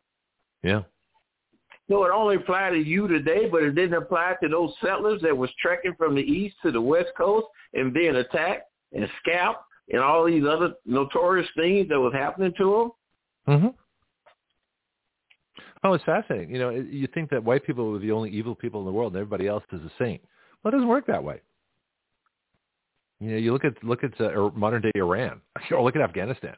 Yeah. 0.62 0.82
So 1.90 2.04
it 2.04 2.12
only 2.12 2.36
applied 2.36 2.70
to 2.70 2.78
you 2.78 3.08
today, 3.08 3.48
but 3.50 3.62
it 3.62 3.74
didn't 3.74 4.00
apply 4.00 4.36
to 4.42 4.48
those 4.48 4.72
settlers 4.80 5.20
that 5.22 5.36
was 5.36 5.50
trekking 5.60 5.94
from 5.98 6.14
the 6.14 6.22
east 6.22 6.56
to 6.62 6.70
the 6.70 6.80
west 6.80 7.10
coast 7.16 7.46
and 7.74 7.92
being 7.92 8.16
attacked 8.16 8.70
and 8.92 9.08
scalped 9.20 9.64
and 9.90 10.02
all 10.02 10.24
these 10.24 10.44
other 10.48 10.74
notorious 10.86 11.48
things 11.56 11.88
that 11.88 12.00
was 12.00 12.12
happening 12.14 12.52
to 12.58 12.90
them. 13.46 13.56
Mm-hmm. 13.56 13.68
Oh, 15.84 15.92
it's 15.92 16.04
fascinating. 16.04 16.50
You 16.50 16.58
know, 16.58 16.70
you 16.70 17.06
think 17.12 17.28
that 17.30 17.44
white 17.44 17.64
people 17.64 17.90
were 17.90 17.98
the 17.98 18.10
only 18.10 18.30
evil 18.30 18.54
people 18.54 18.80
in 18.80 18.86
the 18.86 18.92
world, 18.92 19.12
and 19.12 19.20
everybody 19.20 19.46
else 19.46 19.64
is 19.70 19.82
a 19.82 19.92
saint. 19.98 20.22
Well, 20.62 20.72
it 20.72 20.76
doesn't 20.76 20.88
work 20.88 21.06
that 21.06 21.22
way. 21.22 21.42
You 23.20 23.32
know, 23.32 23.36
you 23.36 23.52
look 23.52 23.64
at 23.64 23.82
look 23.84 24.02
at 24.02 24.18
uh, 24.20 24.50
modern 24.54 24.82
day 24.82 24.92
Iran, 24.96 25.40
or 25.70 25.82
look 25.82 25.96
at 25.96 26.02
Afghanistan. 26.02 26.54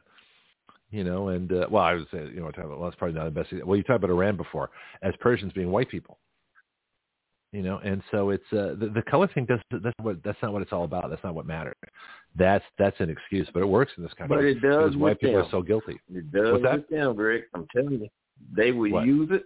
You 0.89 1.03
know, 1.03 1.29
and 1.29 1.51
uh, 1.51 1.67
well, 1.69 1.83
I 1.83 1.95
would 1.95 2.07
say, 2.11 2.19
you 2.33 2.39
know, 2.39 2.47
talking 2.47 2.65
about. 2.65 2.79
well, 2.79 2.89
that's 2.89 2.97
probably 2.97 3.17
not 3.17 3.25
the 3.25 3.31
best. 3.31 3.49
Well, 3.65 3.75
you 3.75 3.83
talked 3.83 4.03
about 4.03 4.09
Iran 4.09 4.37
before 4.37 4.69
as 5.01 5.13
Persians 5.19 5.51
being 5.51 5.71
white 5.71 5.89
people. 5.89 6.17
You 7.51 7.61
know, 7.61 7.79
and 7.83 8.01
so 8.11 8.29
it's 8.29 8.43
uh, 8.51 8.75
the, 8.79 8.91
the 8.93 9.01
color 9.09 9.27
thing. 9.33 9.45
Does 9.45 9.59
that's 9.71 9.95
what 10.01 10.23
that's 10.23 10.37
not 10.41 10.53
what 10.53 10.61
it's 10.61 10.73
all 10.73 10.83
about. 10.83 11.09
That's 11.09 11.23
not 11.23 11.35
what 11.35 11.45
matters. 11.45 11.75
That's 12.37 12.63
that's 12.77 12.99
an 12.99 13.09
excuse, 13.09 13.47
but 13.53 13.61
it 13.61 13.67
works 13.67 13.93
in 13.97 14.03
this 14.03 14.13
country. 14.13 14.35
But 14.35 14.45
it 14.45 14.61
does 14.61 14.91
because 14.91 14.95
white 14.97 15.21
them. 15.21 15.35
are 15.35 15.47
so 15.49 15.61
guilty. 15.61 15.99
It 16.13 16.31
does 16.31 16.61
that? 16.61 16.73
with 16.73 16.89
them, 16.89 17.15
Rick. 17.15 17.45
I'm 17.53 17.67
telling 17.75 18.01
you. 18.01 18.09
They 18.55 18.71
would 18.71 18.91
what? 18.91 19.05
use 19.05 19.29
it, 19.31 19.45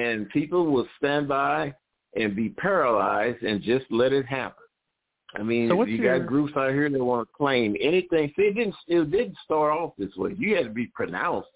and 0.00 0.28
people 0.28 0.66
will 0.66 0.86
stand 0.98 1.28
by 1.28 1.74
and 2.14 2.36
be 2.36 2.50
paralyzed 2.50 3.42
and 3.42 3.62
just 3.62 3.86
let 3.90 4.12
it 4.12 4.26
happen. 4.26 4.64
I 5.34 5.42
mean, 5.42 5.68
so 5.68 5.84
you 5.84 5.96
your... 5.96 6.18
got 6.18 6.26
groups 6.26 6.52
out 6.56 6.70
here 6.70 6.88
that 6.88 7.04
want 7.04 7.26
to 7.26 7.32
claim 7.34 7.76
anything. 7.80 8.32
See, 8.36 8.42
it 8.42 8.54
didn't 8.54 8.74
it 8.86 9.10
didn't 9.10 9.36
start 9.44 9.72
off 9.72 9.92
this 9.98 10.14
way. 10.16 10.34
You 10.38 10.56
had 10.56 10.64
to 10.64 10.70
be 10.70 10.86
pronounced 10.94 11.48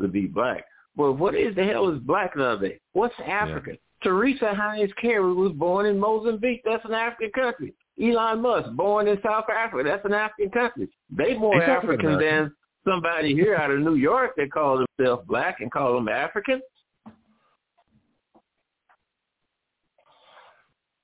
to 0.00 0.08
be 0.08 0.26
black. 0.26 0.64
Well, 0.96 1.14
what 1.14 1.34
is 1.34 1.54
the 1.54 1.64
hell 1.64 1.88
is 1.88 2.00
black 2.00 2.36
nowadays? 2.36 2.78
What's 2.92 3.14
African? 3.26 3.74
Yeah. 3.74 4.10
Teresa 4.10 4.54
Heinz 4.54 4.92
Kerry 5.00 5.32
was 5.32 5.52
born 5.52 5.86
in 5.86 5.98
Mozambique. 5.98 6.62
That's 6.64 6.84
an 6.84 6.92
African 6.92 7.30
country. 7.32 7.74
Elon 8.00 8.40
Musk, 8.40 8.70
born 8.72 9.08
in 9.08 9.18
South 9.24 9.46
Africa. 9.50 9.88
That's 9.88 10.04
an 10.04 10.14
African 10.14 10.50
country. 10.50 10.88
They 11.10 11.34
more 11.34 11.62
African 11.62 12.18
than 12.18 12.52
somebody 12.86 13.34
here 13.34 13.56
out 13.56 13.70
of 13.70 13.80
New 13.80 13.96
York 13.96 14.32
that 14.36 14.52
calls 14.52 14.84
himself 14.96 15.26
black 15.26 15.60
and 15.60 15.70
call 15.70 15.94
them 15.94 16.08
African. 16.08 16.60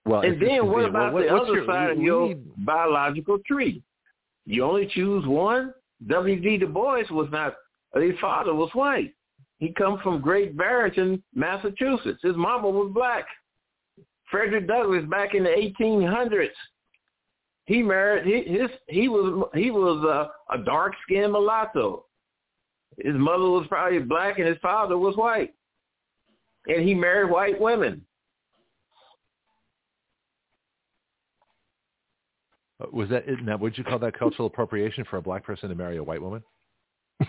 Well, 0.07 0.21
and 0.21 0.41
then 0.41 0.67
what 0.67 0.85
about 0.85 1.15
well, 1.15 1.23
the 1.23 1.35
other 1.35 1.55
your, 1.55 1.67
side 1.67 1.91
of 1.93 1.99
your 1.99 2.29
need... 2.29 2.65
biological 2.65 3.39
tree? 3.47 3.83
You 4.45 4.63
only 4.65 4.87
choose 4.87 5.27
one. 5.27 5.73
W.D. 6.07 6.59
Du 6.59 6.67
Bois 6.67 7.05
was 7.11 7.29
not. 7.33 7.55
His 7.95 8.19
father 8.21 8.55
was 8.55 8.71
white. 8.75 9.15
He 9.59 9.73
comes 9.73 10.01
from 10.03 10.21
Great 10.21 10.57
Barrington, 10.57 11.23
Massachusetts. 11.35 12.21
His 12.23 12.37
mama 12.37 12.69
was 12.69 12.91
black. 12.93 13.25
Frederick 14.31 14.67
Douglass 14.67 15.05
back 15.09 15.35
in 15.35 15.45
the 15.45 15.73
1800s 15.81 16.49
he 17.67 17.83
married 17.83 18.27
he 18.27 18.53
his 18.53 18.71
he 18.89 19.09
was 19.09 19.49
he 19.55 19.71
was 19.71 20.05
a, 20.05 20.55
a 20.55 20.65
dark 20.65 20.95
skinned 21.05 21.33
mulatto. 21.33 22.05
His 22.99 23.15
mother 23.15 23.49
was 23.49 23.67
probably 23.69 23.99
black 24.01 24.39
and 24.39 24.47
his 24.47 24.59
father 24.63 24.97
was 24.99 25.17
white. 25.17 25.55
And 26.67 26.87
he 26.87 26.95
married 26.95 27.31
white 27.31 27.61
women. 27.61 28.03
Uh, 32.81 32.87
was 32.93 33.09
that 33.11 33.25
now? 33.43 33.57
Would 33.57 33.77
you 33.77 33.85
call 33.85 33.99
that 33.99 34.19
cultural 34.19 34.47
appropriation 34.47 35.05
for 35.11 35.17
a 35.17 35.23
black 35.23 35.45
person 35.45 35.69
to 35.69 35.75
marry 35.75 35.97
a 35.97 36.03
white 36.03 36.23
woman? 36.23 36.43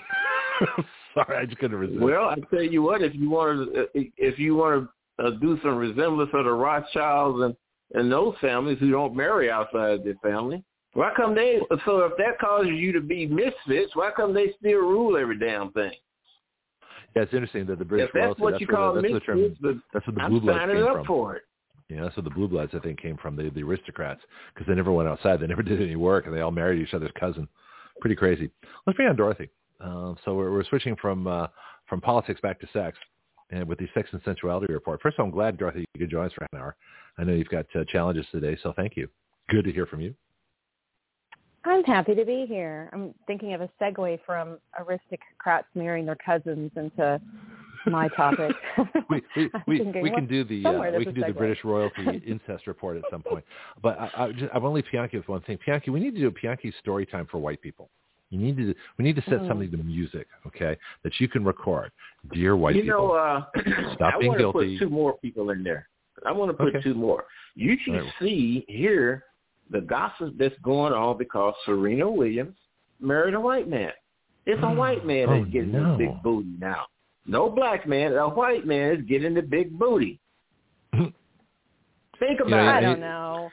Sorry, 1.14 1.38
I 1.38 1.46
just 1.46 1.58
couldn't 1.60 1.78
resist. 1.78 2.00
Well, 2.00 2.30
I 2.30 2.36
tell 2.50 2.64
you 2.64 2.82
what, 2.82 3.02
if 3.02 3.14
you 3.16 3.30
want 3.30 3.74
to, 3.74 3.88
if 3.94 4.40
you 4.40 4.56
want 4.56 4.90
to 5.20 5.26
uh, 5.26 5.32
do 5.42 5.60
some 5.64 5.76
resemblance 5.76 6.32
of 6.34 6.46
the 6.46 6.52
Rothschilds 6.52 7.44
and 7.44 7.56
and 7.94 8.12
those 8.12 8.36
families 8.42 8.80
who 8.80 8.92
don't 8.92 9.16
marry 9.16 9.50
outside 9.50 10.04
their 10.04 10.16
family. 10.22 10.64
Why 10.94 11.12
come 11.16 11.36
they? 11.36 11.60
So 11.86 12.00
if 12.02 12.14
that 12.18 12.40
causes 12.40 12.72
you 12.72 12.94
to 12.94 13.02
be 13.02 13.26
misfits, 13.26 13.96
why 13.96 14.12
come 14.16 14.34
they 14.34 14.54
still 14.58 14.80
rule 14.80 15.18
every 15.18 15.38
damn 15.38 15.72
thing? 15.74 15.92
Yeah, 17.16 17.24
it's 17.24 17.34
interesting 17.34 17.66
that 17.68 17.80
the 17.80 17.86
British 17.86 18.10
if 18.10 18.14
that's 18.14 18.40
what 18.40 18.52
that's 18.52 18.62
you 18.62 18.68
call 18.68 18.94
the, 18.94 19.02
that's 19.02 19.14
misfits, 19.14 19.58
the 19.62 19.68
term, 19.68 19.84
that's 19.94 20.08
what 20.08 20.16
the 20.16 20.22
I'm 20.22 20.32
blue 20.32 20.42
bloods 20.42 20.60
signing 20.60 20.76
came 20.78 20.86
up 20.86 20.96
from. 20.98 21.06
for 21.06 21.36
it. 21.36 21.44
Yeah, 21.90 22.04
that's 22.04 22.18
where 22.18 22.24
the 22.24 22.30
blue 22.30 22.48
bloods 22.48 22.72
I 22.74 22.80
think 22.80 23.02
came 23.02 23.18
from. 23.18 23.36
The 23.36 23.50
the 23.50 23.64
aristocrats 23.64 24.22
because 24.54 24.68
they 24.68 24.74
never 24.74 24.92
went 24.92 25.08
outside. 25.08 25.40
They 25.40 25.48
never 25.48 25.64
did 25.64 25.82
any 25.82 25.96
work, 25.96 26.28
and 26.28 26.36
they 26.36 26.42
all 26.42 26.52
married 26.52 26.82
each 26.82 26.94
other's 26.94 27.12
cousin. 27.20 27.48
Pretty 28.02 28.16
crazy. 28.16 28.50
Let's 28.86 28.96
bring 28.96 29.08
on 29.08 29.16
Dorothy. 29.16 29.50
Uh, 29.82 30.14
so 30.24 30.34
we're, 30.34 30.52
we're 30.52 30.66
switching 30.66 30.96
from 30.96 31.28
uh, 31.28 31.48
from 31.88 32.02
politics 32.02 32.40
back 32.42 32.60
to 32.62 32.68
sex, 32.74 32.98
and 33.52 33.68
with 33.68 33.80
the 33.80 33.88
sex 33.94 34.10
and 34.12 34.22
sensuality 34.24 34.72
report. 34.74 35.02
First 35.02 35.16
of 35.16 35.24
all, 35.24 35.26
I'm 35.28 35.32
glad 35.32 35.58
Dorothy 35.58 35.86
you 35.94 36.00
could 36.00 36.10
join 36.10 36.26
us 36.26 36.34
for 36.34 36.48
an 36.52 36.60
hour. 36.60 36.76
I 37.18 37.24
know 37.24 37.34
you've 37.34 37.50
got 37.50 37.66
uh, 37.76 37.84
challenges 37.86 38.26
today, 38.32 38.58
so 38.62 38.74
thank 38.76 38.98
you. 38.98 39.08
Good 39.50 39.66
to 39.66 39.72
hear 39.72 39.86
from 39.86 40.02
you. 40.02 40.14
I'm 41.64 41.84
happy 41.84 42.14
to 42.14 42.26
be 42.26 42.46
here. 42.48 42.90
I'm 42.94 43.14
thinking 43.26 43.54
of 43.54 43.62
a 43.62 43.70
segue 43.82 44.20
from 44.26 44.60
aristocrats 44.80 45.68
marrying 45.74 46.06
their 46.06 46.18
cousins 46.24 46.72
into 46.76 47.20
my 47.88 48.08
topic. 48.10 48.52
we 49.10 49.22
we, 49.36 49.50
we, 49.68 50.02
we 50.02 50.12
can 50.12 50.28
do 50.28 50.44
the 50.44 50.66
uh, 50.66 50.98
we 50.98 51.06
can 51.06 51.16
do 51.16 51.24
the 51.26 51.34
British 51.34 51.64
royalty 51.64 52.22
incest 52.28 52.68
report 52.68 52.98
at 52.98 53.04
some 53.10 53.24
point. 53.24 53.44
But 53.82 54.00
I, 54.00 54.12
I 54.16 54.32
just, 54.32 54.54
I 54.54 54.60
want 54.60 54.72
to 54.74 54.76
leave 54.76 54.86
Bianchi 54.92 55.18
with 55.18 55.28
one 55.28 55.42
thing. 55.42 55.58
Bianchi, 55.66 55.90
we 55.90 56.00
need 56.00 56.14
to 56.16 56.22
do 56.22 56.28
a 56.28 56.32
Bianchi 56.32 56.74
story 56.80 57.06
time 57.06 57.28
for 57.30 57.40
white 57.40 57.62
people. 57.62 57.90
You 58.30 58.40
need 58.40 58.58
to 58.58 58.76
we 58.98 59.06
need 59.06 59.16
to 59.16 59.24
set 59.24 59.40
mm. 59.40 59.48
something 59.48 59.72
to 59.72 59.78
music, 59.78 60.28
okay, 60.46 60.78
that 61.04 61.14
you 61.20 61.28
can 61.28 61.44
record. 61.44 61.92
Dear 62.32 62.56
white 62.56 62.76
you 62.76 62.84
people, 62.84 63.08
know, 63.08 63.14
uh, 63.14 63.44
stop 63.96 64.16
I 64.16 64.20
being 64.20 64.30
want 64.30 64.40
guilty. 64.40 64.78
To 64.78 64.80
put 64.80 64.86
two 64.86 64.94
more 64.94 65.18
people 65.18 65.50
in 65.52 65.64
there. 65.64 65.88
I 66.26 66.32
want 66.32 66.52
to 66.52 66.58
put 66.58 66.76
okay. 66.76 66.82
two 66.84 66.94
more. 66.94 67.26
You 67.56 67.78
can 67.84 67.96
right. 67.96 68.14
see 68.20 68.66
here 68.68 69.24
the 69.72 69.82
gossip 69.82 70.36
that's 70.38 70.56
going 70.64 70.94
on 70.94 71.18
because 71.18 71.54
Serena 71.66 72.10
Williams 72.10 72.56
married 73.00 73.34
a 73.34 73.40
white 73.40 73.68
man. 73.68 73.92
It's 74.46 74.62
a 74.64 74.70
white 74.74 75.06
man 75.06 75.28
oh, 75.30 75.34
that's 75.38 75.48
Oh, 75.48 75.52
getting 75.52 75.72
no. 75.72 75.92
the 75.94 75.98
big 76.06 76.24
booty 76.24 76.56
now. 76.60 76.86
No 77.28 77.50
black 77.50 77.88
man, 77.88 78.14
a 78.14 78.30
white 78.30 78.66
man 78.68 78.92
is 78.98 79.06
getting 79.08 79.34
the 79.34 79.42
big 79.42 79.78
booty. 79.80 80.20
Think 80.94 82.40
You 82.40 82.46
know, 82.50 82.58
about 82.60 82.76
I 82.76 82.78
it. 82.78 82.82
don't 82.82 83.00
know. 83.02 83.50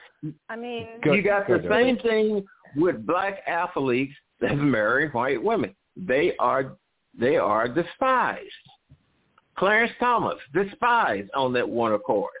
I 0.49 0.55
mean, 0.55 0.87
Go- 1.03 1.13
you 1.13 1.21
got 1.21 1.47
go 1.47 1.57
the 1.57 1.67
ahead. 1.67 1.71
same 1.83 1.97
thing 1.99 2.45
with 2.75 3.05
black 3.05 3.39
athletes 3.47 4.13
that 4.41 4.55
marry 4.57 5.09
white 5.09 5.41
women. 5.41 5.75
They 5.97 6.33
are 6.37 6.77
they 7.19 7.37
are 7.37 7.67
despised. 7.67 8.39
Clarence 9.57 9.91
Thomas 9.99 10.37
despised 10.53 11.29
on 11.35 11.53
that 11.53 11.67
one 11.67 11.93
accord. 11.93 12.31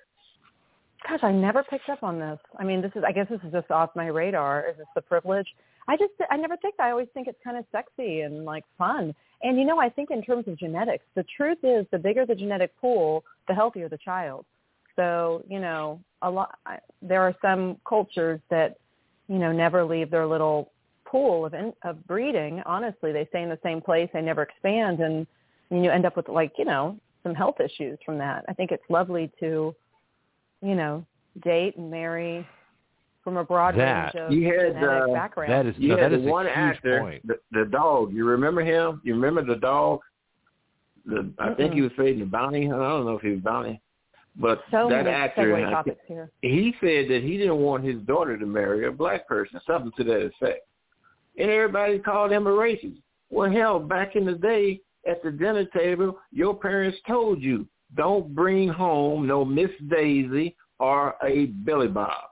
Gosh, 1.07 1.19
I 1.23 1.31
never 1.31 1.63
picked 1.63 1.89
up 1.89 2.03
on 2.03 2.19
this. 2.19 2.39
I 2.59 2.63
mean, 2.63 2.81
this 2.81 2.91
is 2.95 3.03
I 3.05 3.11
guess 3.11 3.27
this 3.29 3.39
is 3.45 3.51
just 3.51 3.71
off 3.71 3.91
my 3.95 4.07
radar. 4.07 4.65
Is 4.69 4.77
this 4.77 4.87
the 4.95 5.01
privilege? 5.01 5.47
I 5.87 5.97
just 5.97 6.13
I 6.29 6.37
never 6.37 6.57
think 6.57 6.75
I 6.79 6.91
always 6.91 7.07
think 7.13 7.27
it's 7.27 7.39
kind 7.43 7.57
of 7.57 7.65
sexy 7.71 8.21
and 8.21 8.45
like 8.45 8.63
fun. 8.77 9.13
And 9.41 9.57
you 9.57 9.65
know, 9.65 9.79
I 9.79 9.89
think 9.89 10.11
in 10.11 10.21
terms 10.21 10.47
of 10.47 10.57
genetics, 10.57 11.05
the 11.15 11.25
truth 11.35 11.59
is 11.63 11.85
the 11.91 11.97
bigger 11.97 12.25
the 12.25 12.35
genetic 12.35 12.75
pool, 12.79 13.23
the 13.47 13.53
healthier 13.53 13.89
the 13.89 13.97
child. 13.97 14.45
So, 14.95 15.43
you 15.49 15.59
know, 15.59 15.99
a 16.21 16.29
lot 16.29 16.57
there 17.01 17.21
are 17.21 17.35
some 17.41 17.77
cultures 17.87 18.39
that 18.49 18.77
you 19.27 19.39
know 19.39 19.51
never 19.51 19.83
leave 19.83 20.09
their 20.11 20.27
little 20.27 20.71
pool 21.05 21.45
of 21.45 21.53
in, 21.53 21.73
of 21.83 22.05
breeding. 22.07 22.61
Honestly, 22.65 23.11
they 23.11 23.25
stay 23.27 23.43
in 23.43 23.49
the 23.49 23.59
same 23.63 23.81
place, 23.81 24.09
they 24.13 24.21
never 24.21 24.43
expand 24.43 24.99
and 24.99 25.27
and 25.69 25.83
you 25.83 25.89
end 25.89 26.05
up 26.05 26.15
with 26.15 26.29
like, 26.29 26.53
you 26.57 26.65
know, 26.65 26.97
some 27.23 27.33
health 27.33 27.55
issues 27.59 27.97
from 28.05 28.17
that. 28.19 28.45
I 28.47 28.53
think 28.53 28.71
it's 28.71 28.83
lovely 28.89 29.31
to 29.39 29.75
you 30.63 30.75
know, 30.75 31.05
date 31.43 31.75
and 31.77 31.91
marry 31.91 32.47
from 33.23 33.37
a 33.37 33.43
broad 33.43 33.75
That- 33.75 34.13
range 34.15 34.25
of 34.27 34.31
You 34.31 34.45
had, 34.47 34.73
genetic 34.73 35.09
uh, 35.09 35.13
background. 35.13 35.51
That 35.51 35.65
is 35.65 35.75
You 35.77 35.89
no, 35.89 35.97
had 35.97 36.11
that 36.11 36.17
the 36.17 36.21
is 36.23 36.27
a 36.27 36.31
one 36.31 36.45
huge 36.45 36.55
actor, 36.57 36.99
point. 36.99 37.27
the, 37.27 37.39
the 37.51 37.65
dog. 37.65 38.13
You 38.13 38.25
remember 38.25 38.61
him? 38.61 39.01
You 39.03 39.13
remember 39.15 39.43
the 39.43 39.59
dog? 39.59 39.99
The 41.05 41.29
I 41.37 41.53
think 41.53 41.71
Mm-mm. 41.71 41.75
he 41.75 41.81
was 41.81 41.91
fading 41.97 42.19
the 42.19 42.25
bounty. 42.25 42.67
I 42.67 42.69
don't 42.71 43.05
know 43.05 43.15
if 43.17 43.21
he 43.21 43.31
was 43.31 43.41
bounty, 43.41 43.81
but 44.37 44.63
so 44.71 44.87
that 44.89 45.05
actor, 45.05 45.53
segue 45.53 46.23
I 46.23 46.27
he 46.41 46.73
said 46.79 47.09
that 47.09 47.23
he 47.23 47.37
didn't 47.37 47.57
want 47.57 47.83
his 47.83 48.01
daughter 48.03 48.37
to 48.37 48.45
marry 48.45 48.87
a 48.87 48.91
black 48.91 49.27
person, 49.27 49.59
something 49.67 49.91
to 49.97 50.03
that 50.05 50.25
effect. 50.27 50.65
And 51.37 51.49
everybody 51.49 51.99
called 51.99 52.31
him 52.31 52.47
a 52.47 52.51
racist. 52.51 53.01
Well, 53.29 53.51
hell, 53.51 53.79
back 53.79 54.15
in 54.15 54.25
the 54.25 54.33
day 54.35 54.79
at 55.05 55.21
the 55.23 55.31
dinner 55.31 55.65
table, 55.65 56.17
your 56.31 56.55
parents 56.55 56.97
told 57.05 57.41
you 57.41 57.67
don't 57.95 58.33
bring 58.33 58.67
home 58.69 59.27
no 59.27 59.45
Miss 59.45 59.69
Daisy 59.89 60.55
or 60.79 61.15
a 61.23 61.45
Billy 61.45 61.87
Bob. 61.87 62.29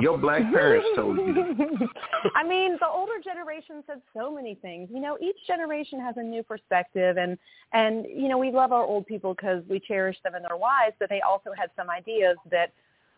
Your 0.00 0.16
black 0.16 0.40
parents 0.52 0.88
told 0.96 1.18
you. 1.18 1.34
I 2.34 2.48
mean, 2.48 2.78
the 2.80 2.88
older 2.88 3.20
generation 3.22 3.82
said 3.86 4.00
so 4.16 4.34
many 4.34 4.54
things. 4.54 4.88
You 4.90 5.00
know, 5.00 5.18
each 5.20 5.36
generation 5.46 6.00
has 6.00 6.14
a 6.16 6.22
new 6.22 6.42
perspective, 6.42 7.18
and 7.18 7.36
and 7.74 8.06
you 8.06 8.28
know, 8.28 8.38
we 8.38 8.50
love 8.50 8.72
our 8.72 8.82
old 8.82 9.06
people 9.06 9.34
because 9.34 9.62
we 9.68 9.80
cherish 9.80 10.16
them 10.24 10.34
and 10.34 10.44
their 10.44 10.56
wives, 10.56 10.94
but 10.98 11.10
they 11.10 11.20
also 11.20 11.50
had 11.54 11.70
some 11.76 11.90
ideas 11.90 12.38
that, 12.50 12.72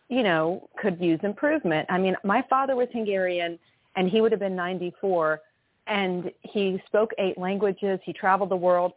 you 0.09 0.21
know, 0.21 0.69
could 0.77 0.99
use 0.99 1.19
improvement. 1.23 1.87
I 1.89 1.97
mean, 1.97 2.17
my 2.25 2.43
father 2.49 2.75
was 2.75 2.89
Hungarian, 2.91 3.57
and 3.95 4.09
he 4.09 4.19
would 4.19 4.33
have 4.33 4.41
been 4.41 4.55
94, 4.55 5.39
and 5.87 6.29
he 6.41 6.81
spoke 6.87 7.11
eight 7.19 7.37
languages. 7.37 8.01
He 8.03 8.11
traveled 8.11 8.51
the 8.51 8.57
world, 8.57 8.91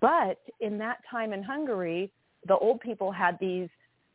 but 0.00 0.40
in 0.58 0.78
that 0.78 0.98
time 1.08 1.32
in 1.32 1.44
Hungary, 1.44 2.10
the 2.46 2.56
old 2.56 2.80
people 2.80 3.10
had 3.12 3.38
these 3.40 3.68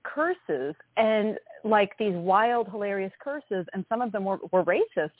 curses 0.03 0.75
and 0.97 1.37
like 1.63 1.97
these 1.97 2.13
wild, 2.13 2.69
hilarious 2.69 3.11
curses, 3.19 3.65
and 3.73 3.85
some 3.89 4.01
of 4.01 4.11
them 4.11 4.23
were, 4.25 4.37
were 4.51 4.63
racist. 4.63 5.11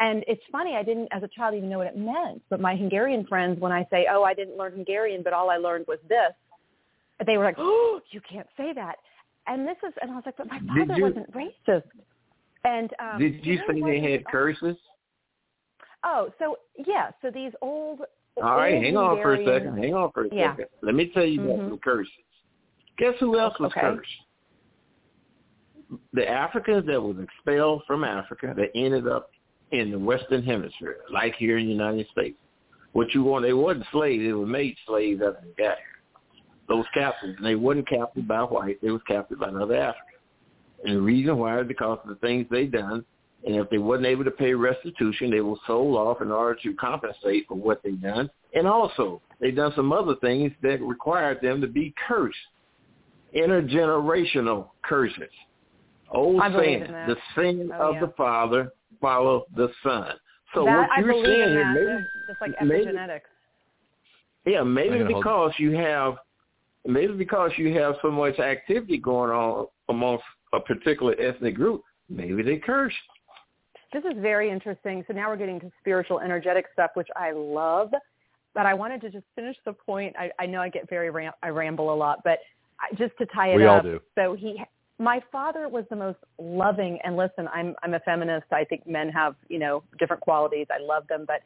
And 0.00 0.24
it's 0.26 0.42
funny, 0.50 0.74
I 0.74 0.82
didn't, 0.82 1.08
as 1.12 1.22
a 1.22 1.28
child, 1.28 1.54
even 1.54 1.70
know 1.70 1.78
what 1.78 1.86
it 1.86 1.96
meant. 1.96 2.42
But 2.50 2.60
my 2.60 2.76
Hungarian 2.76 3.26
friends, 3.26 3.60
when 3.60 3.72
I 3.72 3.86
say, 3.90 4.06
oh, 4.10 4.22
I 4.24 4.34
didn't 4.34 4.56
learn 4.56 4.72
Hungarian, 4.72 5.22
but 5.22 5.32
all 5.32 5.50
I 5.50 5.56
learned 5.56 5.86
was 5.86 5.98
this, 6.08 6.32
they 7.24 7.36
were 7.38 7.44
like, 7.44 7.56
oh, 7.58 8.00
you 8.10 8.20
can't 8.28 8.48
say 8.56 8.72
that. 8.74 8.96
And 9.46 9.66
this 9.66 9.76
is, 9.86 9.94
and 10.02 10.10
I 10.10 10.14
was 10.14 10.24
like, 10.26 10.36
but 10.36 10.48
my 10.48 10.58
father 10.66 10.94
you- 10.96 11.02
wasn't 11.04 11.30
racist. 11.32 11.84
And 12.64 12.90
um, 12.98 13.18
Did 13.20 13.44
you 13.44 13.58
say 13.68 13.80
they 13.80 14.00
had 14.12 14.24
curses? 14.24 14.76
Oh, 16.02 16.30
so 16.38 16.56
yeah, 16.86 17.10
so 17.22 17.30
these 17.30 17.52
old. 17.62 18.00
All 18.42 18.56
right, 18.56 18.82
hang 18.82 18.96
on 18.96 19.16
for 19.22 19.34
a 19.34 19.44
second. 19.44 19.78
Hang 19.78 19.94
on 19.94 20.10
for 20.12 20.24
a 20.24 20.28
Yeah. 20.32 20.52
second. 20.52 20.68
Let 20.82 20.94
me 20.94 21.10
tell 21.12 21.24
you 21.24 21.44
about 21.44 21.58
Mhm. 21.60 21.68
some 21.70 21.78
curses. 21.78 22.12
Guess 22.96 23.14
who 23.20 23.38
else 23.38 23.58
was 23.58 23.72
Okay. 23.72 23.80
cursed? 23.80 24.22
The 26.12 26.28
Africans 26.28 26.86
that 26.86 27.00
was 27.00 27.18
expelled 27.18 27.84
from 27.86 28.04
Africa 28.04 28.54
that 28.56 28.70
ended 28.74 29.06
up 29.06 29.30
in 29.70 29.90
the 29.90 29.98
Western 29.98 30.42
Hemisphere, 30.42 30.98
like 31.10 31.34
here 31.36 31.58
in 31.58 31.66
the 31.66 31.72
United 31.72 32.08
States. 32.08 32.38
What 32.92 33.12
you 33.14 33.24
want, 33.24 33.44
they 33.44 33.52
wasn't 33.52 33.86
slaves, 33.90 34.22
they 34.22 34.32
were 34.32 34.46
made 34.46 34.76
slaves 34.86 35.20
after 35.20 35.40
they 35.44 35.62
got 35.62 35.78
here. 35.78 36.40
Those 36.68 36.86
captives, 36.94 37.34
and 37.36 37.44
they 37.44 37.56
wasn't 37.56 37.88
captured 37.88 38.26
by 38.26 38.42
white, 38.42 38.80
they 38.80 38.90
was 38.90 39.02
captured 39.06 39.40
by 39.40 39.48
another 39.48 39.76
African. 39.76 40.20
And 40.84 40.96
the 40.96 41.00
reason 41.00 41.36
why 41.38 41.60
is 41.60 41.66
because 41.66 41.98
of 42.02 42.08
the 42.08 42.14
things 42.16 42.46
they 42.50 42.66
done, 42.66 43.04
and 43.46 43.56
if 43.56 43.68
they 43.68 43.78
wasn't 43.78 44.06
able 44.06 44.24
to 44.24 44.30
pay 44.30 44.54
restitution, 44.54 45.30
they 45.30 45.40
were 45.40 45.56
sold 45.66 45.96
off 45.96 46.22
in 46.22 46.30
order 46.30 46.58
to 46.62 46.74
compensate 46.74 47.46
for 47.48 47.56
what 47.56 47.82
they 47.82 47.92
done. 47.92 48.30
And 48.54 48.66
also, 48.66 49.20
they 49.40 49.50
done 49.50 49.72
some 49.76 49.92
other 49.92 50.14
things 50.16 50.52
that 50.62 50.80
required 50.80 51.40
them 51.42 51.60
to 51.60 51.66
be 51.66 51.92
cursed, 52.06 52.36
intergenerational 53.34 54.68
curses. 54.82 55.30
Old 56.10 56.40
I 56.40 56.48
believe 56.48 56.80
saying, 56.86 56.92
the 57.08 57.16
sin 57.34 57.70
Oh, 57.74 57.88
of 57.90 57.94
yeah. 57.94 58.00
the 58.02 58.12
father 58.16 58.72
follow 59.00 59.44
the 59.56 59.68
son. 59.82 60.12
So 60.54 60.64
that, 60.64 60.88
what 60.88 61.04
you're 61.04 61.24
saying 61.24 61.24
in 61.24 61.48
here, 61.48 61.64
that, 61.64 61.72
maybe, 61.74 62.02
just- 62.02 62.26
just 62.28 62.40
like 62.40 62.62
maybe- 62.62 62.86
epigenetics. 62.86 63.20
yeah, 64.44 64.62
maybe 64.62 64.90
I'm 64.94 64.98
gonna 65.02 65.12
hold- 65.14 65.24
because 65.24 65.58
you 65.58 65.72
have, 65.76 66.18
maybe 66.86 67.12
because 67.14 67.50
you 67.58 67.72
have 67.80 67.96
so 68.02 68.10
much 68.10 68.38
activity 68.38 68.98
going 68.98 69.30
on 69.30 69.66
amongst 69.88 70.24
a 70.52 70.60
particular 70.60 71.14
ethnic 71.18 71.54
group, 71.56 71.82
maybe 72.08 72.42
they 72.42 72.58
curse. 72.58 72.94
This 73.92 74.04
is 74.04 74.16
very 74.18 74.50
interesting. 74.50 75.04
So 75.06 75.12
now 75.14 75.28
we're 75.28 75.36
getting 75.36 75.60
to 75.60 75.70
spiritual, 75.80 76.20
energetic 76.20 76.66
stuff, 76.72 76.90
which 76.94 77.08
I 77.16 77.30
love. 77.32 77.92
But 78.54 78.66
I 78.66 78.74
wanted 78.74 79.00
to 79.02 79.10
just 79.10 79.24
finish 79.34 79.56
the 79.64 79.72
point. 79.72 80.14
I, 80.16 80.30
I 80.38 80.46
know 80.46 80.60
I 80.60 80.68
get 80.68 80.88
very 80.88 81.10
ram- 81.10 81.32
I 81.42 81.48
ramble 81.48 81.92
a 81.92 81.96
lot, 81.96 82.20
but 82.22 82.38
I, 82.38 82.38
just 82.96 83.16
to 83.18 83.26
tie 83.26 83.48
it 83.52 83.56
We 83.56 83.66
all 83.66 83.78
up. 83.78 83.82
do. 83.82 84.00
So 84.14 84.34
he, 84.34 84.62
my 84.98 85.20
father 85.32 85.68
was 85.68 85.84
the 85.90 85.96
most 85.96 86.18
loving. 86.38 86.98
And 87.04 87.16
listen, 87.16 87.48
I'm 87.52 87.74
I'm 87.82 87.94
a 87.94 88.00
feminist. 88.00 88.46
I 88.52 88.64
think 88.64 88.86
men 88.86 89.08
have 89.10 89.34
you 89.48 89.58
know 89.58 89.82
different 89.98 90.22
qualities. 90.22 90.66
I 90.70 90.82
love 90.82 91.06
them, 91.08 91.24
but 91.26 91.42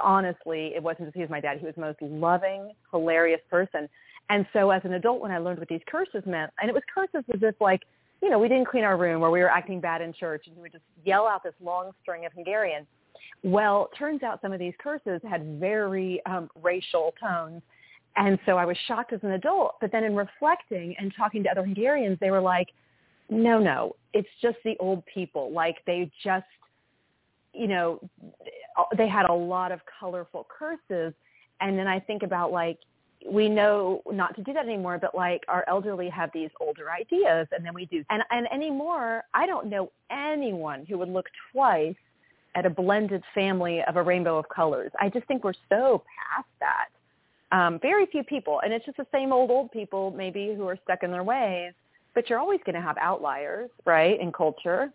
honestly, 0.00 0.72
it 0.74 0.82
wasn't 0.82 1.08
just 1.08 1.14
he 1.16 1.20
was 1.20 1.30
my 1.30 1.40
dad. 1.40 1.58
He 1.58 1.66
was 1.66 1.74
the 1.74 1.80
most 1.80 2.00
loving, 2.00 2.72
hilarious 2.90 3.40
person. 3.50 3.88
And 4.30 4.46
so 4.52 4.70
as 4.70 4.82
an 4.84 4.94
adult, 4.94 5.20
when 5.20 5.30
I 5.30 5.38
learned 5.38 5.58
what 5.58 5.68
these 5.68 5.80
curses 5.86 6.22
meant, 6.26 6.52
and 6.60 6.70
it 6.70 6.72
was 6.72 6.82
curses 6.92 7.24
as 7.34 7.40
if 7.42 7.54
like, 7.60 7.82
you 8.22 8.30
know, 8.30 8.38
we 8.38 8.48
didn't 8.48 8.68
clean 8.68 8.84
our 8.84 8.96
room 8.96 9.22
or 9.22 9.30
we 9.30 9.40
were 9.40 9.50
acting 9.50 9.80
bad 9.80 10.00
in 10.00 10.12
church 10.12 10.44
and 10.46 10.54
he 10.54 10.62
would 10.62 10.72
just 10.72 10.84
yell 11.04 11.26
out 11.26 11.42
this 11.42 11.54
long 11.62 11.90
string 12.02 12.24
of 12.24 12.32
Hungarian. 12.32 12.86
Well, 13.42 13.90
turns 13.98 14.22
out 14.22 14.40
some 14.40 14.52
of 14.52 14.58
these 14.58 14.74
curses 14.82 15.20
had 15.28 15.58
very 15.58 16.22
um, 16.26 16.48
racial 16.62 17.12
tones. 17.20 17.62
And 18.16 18.38
so 18.44 18.58
I 18.58 18.64
was 18.64 18.76
shocked 18.86 19.12
as 19.12 19.20
an 19.22 19.32
adult. 19.32 19.76
But 19.80 19.92
then 19.92 20.04
in 20.04 20.14
reflecting 20.14 20.94
and 20.98 21.12
talking 21.16 21.42
to 21.44 21.50
other 21.50 21.64
Hungarians, 21.64 22.18
they 22.20 22.30
were 22.30 22.40
like, 22.40 22.68
no, 23.30 23.58
no, 23.58 23.96
it's 24.12 24.28
just 24.40 24.58
the 24.64 24.76
old 24.78 25.02
people. 25.06 25.52
Like 25.52 25.78
they 25.86 26.10
just, 26.22 26.44
you 27.54 27.66
know, 27.66 28.00
they 28.96 29.08
had 29.08 29.26
a 29.26 29.32
lot 29.32 29.72
of 29.72 29.80
colorful 29.98 30.46
curses. 30.48 31.14
And 31.60 31.78
then 31.78 31.86
I 31.86 32.00
think 32.00 32.22
about 32.22 32.52
like, 32.52 32.78
we 33.30 33.48
know 33.48 34.02
not 34.10 34.34
to 34.34 34.42
do 34.42 34.52
that 34.52 34.66
anymore, 34.66 34.98
but 34.98 35.14
like 35.14 35.42
our 35.48 35.64
elderly 35.68 36.08
have 36.08 36.30
these 36.34 36.50
older 36.60 36.90
ideas 36.90 37.46
and 37.52 37.64
then 37.64 37.72
we 37.72 37.86
do. 37.86 38.04
And, 38.10 38.22
and 38.30 38.46
anymore, 38.52 39.22
I 39.32 39.46
don't 39.46 39.68
know 39.68 39.92
anyone 40.10 40.84
who 40.86 40.98
would 40.98 41.08
look 41.08 41.26
twice 41.52 41.94
at 42.54 42.66
a 42.66 42.70
blended 42.70 43.22
family 43.34 43.80
of 43.86 43.96
a 43.96 44.02
rainbow 44.02 44.38
of 44.38 44.48
colors. 44.48 44.90
I 45.00 45.08
just 45.08 45.26
think 45.26 45.44
we're 45.44 45.54
so 45.68 46.02
past 46.34 46.48
that. 46.60 46.88
Um, 47.52 47.78
very 47.80 48.06
few 48.06 48.24
people, 48.24 48.60
and 48.64 48.72
it's 48.72 48.84
just 48.84 48.96
the 48.96 49.06
same 49.12 49.32
old 49.32 49.50
old 49.50 49.70
people 49.70 50.10
maybe 50.16 50.54
who 50.56 50.66
are 50.66 50.78
stuck 50.84 51.02
in 51.02 51.10
their 51.10 51.22
ways. 51.22 51.72
But 52.14 52.28
you're 52.28 52.38
always 52.38 52.60
going 52.64 52.74
to 52.74 52.80
have 52.82 52.96
outliers, 52.98 53.70
right, 53.86 54.20
in 54.20 54.32
culture. 54.32 54.90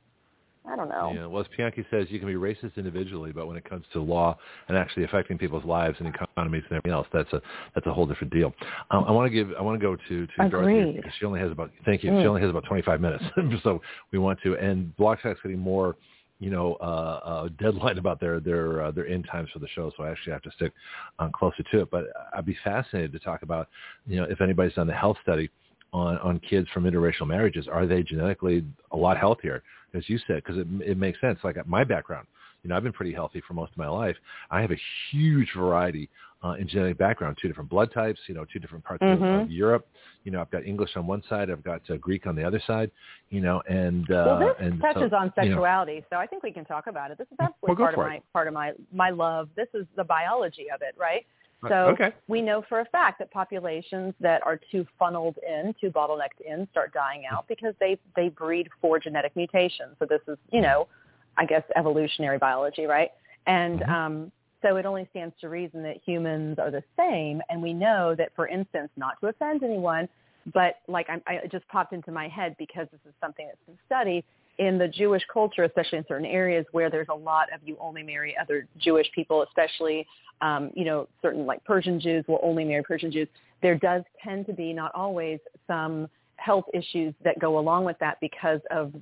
I 0.70 0.76
don't 0.76 0.90
know. 0.90 1.14
Yeah, 1.16 1.26
well, 1.28 1.42
as 1.42 1.48
Bianchi 1.56 1.86
says, 1.90 2.08
you 2.10 2.20
can 2.20 2.28
be 2.28 2.34
racist 2.34 2.76
individually, 2.76 3.32
but 3.32 3.48
when 3.48 3.56
it 3.56 3.68
comes 3.68 3.86
to 3.94 4.02
law 4.02 4.38
and 4.68 4.78
actually 4.78 5.06
affecting 5.06 5.38
people's 5.38 5.64
lives 5.64 5.96
and 6.00 6.14
economies 6.14 6.64
and 6.70 6.78
everything 6.78 6.92
else, 6.92 7.08
that's 7.14 7.32
a 7.32 7.42
that's 7.74 7.88
a 7.88 7.94
whole 7.94 8.06
different 8.06 8.34
deal. 8.34 8.54
Um, 8.92 9.06
I 9.08 9.12
want 9.12 9.32
to 9.32 9.34
give 9.34 9.54
I 9.58 9.62
want 9.62 9.80
to 9.80 9.86
go 9.86 9.96
to 9.96 10.28
to 10.28 10.50
Dorothy 10.50 10.94
because 10.98 11.12
she 11.20 11.26
only 11.26 11.40
has 11.40 11.52
about 11.52 11.72
thank 11.86 12.04
you 12.04 12.12
Mm. 12.12 12.22
she 12.22 12.28
only 12.28 12.42
has 12.42 12.50
about 12.50 12.66
25 12.66 13.00
minutes, 13.00 13.24
so 13.64 13.82
we 14.12 14.20
want 14.20 14.40
to 14.44 14.58
and 14.58 14.96
Blog 14.98 15.20
Talk's 15.22 15.40
getting 15.42 15.60
more 15.60 15.96
you 16.40 16.50
know 16.50 16.76
uh, 16.76 17.50
deadline 17.60 17.98
about 18.04 18.20
their 18.20 18.40
their 18.40 18.86
uh, 18.86 18.92
their 18.92 19.08
end 19.08 19.28
times 19.32 19.50
for 19.52 19.60
the 19.60 19.68
show, 19.70 19.92
so 19.96 20.04
I 20.04 20.12
actually 20.12 20.34
have 20.34 20.44
to 20.44 20.52
stick 20.52 20.74
um, 21.20 21.32
closer 21.32 21.64
to 21.72 21.82
it. 21.82 21.92
But 21.92 22.06
I'd 22.36 22.46
be 22.46 22.58
fascinated 22.64 23.12
to 23.14 23.20
talk 23.20 23.42
about 23.42 23.70
you 24.06 24.18
know 24.18 24.24
if 24.24 24.42
anybody's 24.42 24.74
done 24.74 24.88
the 24.88 24.94
health 24.94 25.18
study 25.24 25.50
on 25.94 26.18
on 26.20 26.40
kids 26.40 26.68
from 26.74 26.84
interracial 26.84 27.28
marriages. 27.28 27.68
Are 27.68 27.86
they 27.86 28.04
genetically 28.04 28.66
a 28.92 28.98
lot 28.98 29.18
healthier, 29.18 29.64
as 29.94 30.08
you 30.10 30.20
said? 30.28 30.44
Because 30.44 30.58
it 30.58 30.68
it 30.82 30.98
makes 30.98 31.20
sense. 31.22 31.40
Like 31.44 31.66
my 31.68 31.84
background, 31.84 32.28
you 32.64 32.70
know, 32.70 32.76
I've 32.78 32.84
been 32.84 32.94
pretty 32.94 33.14
healthy 33.14 33.42
for 33.48 33.54
most 33.54 33.72
of 33.72 33.78
my 33.78 33.88
life. 33.88 34.16
I 34.52 34.62
have 34.62 34.72
a 34.72 34.80
huge 35.12 35.50
variety 35.56 36.10
uh, 36.44 36.52
in 36.52 36.68
genetic 36.68 36.98
background, 36.98 37.38
two 37.42 37.48
different 37.48 37.70
blood 37.70 37.92
types, 37.94 38.20
you 38.28 38.36
know, 38.36 38.46
two 38.52 38.60
different 38.60 38.84
parts 38.84 39.04
mm-hmm. 39.04 39.24
of, 39.24 39.42
of, 39.42 39.52
Europe. 39.52 39.88
You 40.24 40.32
know, 40.32 40.42
I've 40.42 40.52
got 40.52 40.66
English 40.66 40.92
on 40.96 41.08
one 41.08 41.24
side, 41.30 41.50
I've 41.50 41.64
got 41.64 41.82
uh, 41.90 41.98
Greek 41.98 42.28
on 42.28 42.36
the 42.36 42.44
other 42.44 42.62
side, 42.68 42.92
you 43.30 43.42
know, 43.42 43.62
and 43.68 44.10
uh, 44.12 44.24
well, 44.28 44.40
this 44.40 44.56
and 44.60 44.82
touches 44.82 45.12
so, 45.12 45.16
on 45.16 45.32
sexuality, 45.36 45.94
you 45.94 46.00
know. 46.00 46.06
so 46.12 46.16
I 46.18 46.28
think 46.28 46.44
we 46.44 46.52
can 46.52 46.66
talk 46.66 46.88
about 46.88 47.12
it. 47.12 47.18
This 47.18 47.28
is 47.32 47.38
absolutely 47.40 47.84
well, 47.84 47.94
part 47.94 47.94
of 47.94 48.00
my 48.00 48.22
part 48.34 48.48
of 48.48 48.54
my 48.54 48.74
my 48.94 49.10
love. 49.10 49.50
This 49.56 49.68
is 49.74 49.86
the 49.96 50.04
biology 50.04 50.68
of 50.74 50.82
it, 50.82 50.96
right? 50.98 51.26
So 51.68 51.74
okay. 51.94 52.14
we 52.28 52.42
know 52.42 52.64
for 52.70 52.82
a 52.82 52.86
fact 52.86 53.18
that 53.18 53.32
populations 53.32 54.14
that 54.20 54.46
are 54.46 54.60
too 54.72 54.86
funneled 55.00 55.38
in, 55.46 55.74
too 55.82 55.90
bottlenecked 55.90 56.42
in, 56.46 56.68
start 56.70 56.94
dying 56.94 57.24
out 57.30 57.48
because 57.48 57.74
they 57.80 57.98
they 58.16 58.30
breed 58.30 58.70
for 58.80 59.00
genetic 59.00 59.36
mutations. 59.36 59.96
So 59.98 60.06
this 60.06 60.22
is, 60.28 60.38
you 60.52 60.62
know, 60.62 60.88
I 61.36 61.46
guess 61.46 61.64
evolutionary 61.76 62.38
biology, 62.38 62.86
right? 62.86 63.10
And 63.48 63.80
mm-hmm. 63.80 63.92
um, 63.92 64.32
so 64.62 64.76
it 64.78 64.86
only 64.86 65.08
stands 65.12 65.36
to 65.42 65.50
reason 65.50 65.84
that 65.84 65.98
humans 66.06 66.58
are 66.60 66.72
the 66.72 66.84
same. 66.98 67.42
And 67.50 67.62
we 67.62 67.74
know 67.74 68.16
that, 68.18 68.32
for 68.36 68.48
instance, 68.48 68.90
not 68.96 69.20
to 69.22 69.28
offend 69.28 69.64
anyone, 69.64 70.10
but 70.54 70.76
like 70.88 71.08
I, 71.10 71.22
I 71.28 71.48
just 71.52 71.68
popped 71.68 71.94
into 71.94 72.12
my 72.12 72.28
head 72.28 72.56
because 72.58 72.88
this 72.92 73.02
is 73.08 73.14
something 73.22 73.46
that's 73.48 73.60
been 73.66 73.78
studied 73.86 74.24
in 74.58 74.78
the 74.78 74.88
Jewish 74.88 75.22
culture, 75.32 75.64
especially 75.64 76.00
in 76.00 76.06
certain 76.08 76.26
areas 76.26 76.66
where 76.72 76.90
there's 76.90 77.08
a 77.12 77.16
lot 77.16 77.52
of 77.54 77.60
you 77.64 77.78
only 77.80 78.02
marry 78.02 78.36
other 78.38 78.68
Jewish 78.80 79.08
people, 79.14 79.44
especially, 79.44 80.08
um, 80.42 80.72
you 80.74 80.84
know, 80.84 81.08
certain 81.22 81.46
like 81.46 81.64
Persian 81.64 82.00
Jews 82.00 82.26
will 82.28 82.40
only 82.42 82.64
marry 82.64 82.82
Persian 82.82 83.12
Jews. 83.12 83.28
There 83.62 83.76
does 83.76 84.04
tend 84.24 84.46
to 84.48 84.54
be 84.54 84.74
not 84.74 84.92
always 84.96 85.40
some 85.68 86.10
health 86.38 86.66
issues 86.74 87.14
that 87.24 87.40
go 87.40 87.60
along 87.60 87.86
with 87.86 87.98
that 88.00 88.20
because 88.20 88.62
of, 88.72 88.94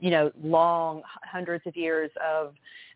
you 0.00 0.10
know, 0.10 0.30
long 0.42 1.02
hundreds 1.22 1.66
of 1.66 1.76
years 1.76 2.10
of 2.24 2.54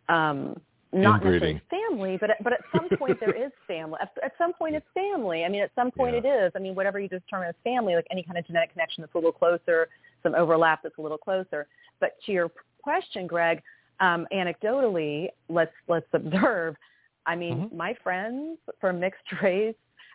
um, 0.08 0.60
not 0.92 1.22
Inbreeding. 1.22 1.54
necessarily 1.56 1.88
family, 1.90 2.16
but 2.18 2.30
but 2.42 2.52
at 2.52 2.60
some 2.70 2.88
point 2.98 3.18
there 3.20 3.32
is 3.34 3.50
family. 3.66 3.98
At, 4.00 4.10
at 4.22 4.32
some 4.36 4.52
point 4.52 4.74
it's 4.74 4.86
family. 4.94 5.44
I 5.44 5.48
mean, 5.48 5.62
at 5.62 5.70
some 5.74 5.90
point 5.90 6.14
Yeah. 6.14 6.30
it 6.30 6.44
is. 6.46 6.52
I 6.54 6.58
mean, 6.58 6.74
whatever 6.74 7.00
you 7.00 7.08
determine 7.08 7.48
as 7.48 7.54
family, 7.64 7.94
like 7.94 8.06
any 8.10 8.22
kind 8.22 8.38
of 8.38 8.46
genetic 8.46 8.72
connection 8.72 9.02
that's 9.02 9.14
a 9.14 9.18
little 9.18 9.32
closer, 9.32 9.88
some 10.22 10.34
overlap 10.34 10.82
that's 10.82 10.98
a 10.98 11.02
little 11.02 11.18
closer. 11.18 11.66
But 12.00 12.12
to 12.26 12.32
your 12.32 12.50
question, 12.82 13.26
Greg, 13.26 13.62
um, 14.00 14.26
anecdotally, 14.32 15.28
let's 15.48 15.72
let's 15.88 16.06
observe. 16.12 16.76
I 17.24 17.36
mean, 17.36 17.62
Mhm. 17.70 17.72
my 17.72 17.94
friends 18.02 18.58
from 18.80 19.00
mixed 19.00 19.30
race 19.42 19.74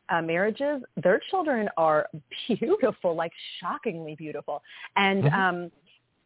uh, 0.09 0.21
marriages, 0.21 0.83
their 0.95 1.19
children 1.29 1.69
are 1.77 2.09
beautiful, 2.47 3.15
like 3.15 3.31
shockingly 3.59 4.15
beautiful. 4.15 4.61
And 4.95 5.23
Mhm. 5.23 5.33
um, 5.33 5.71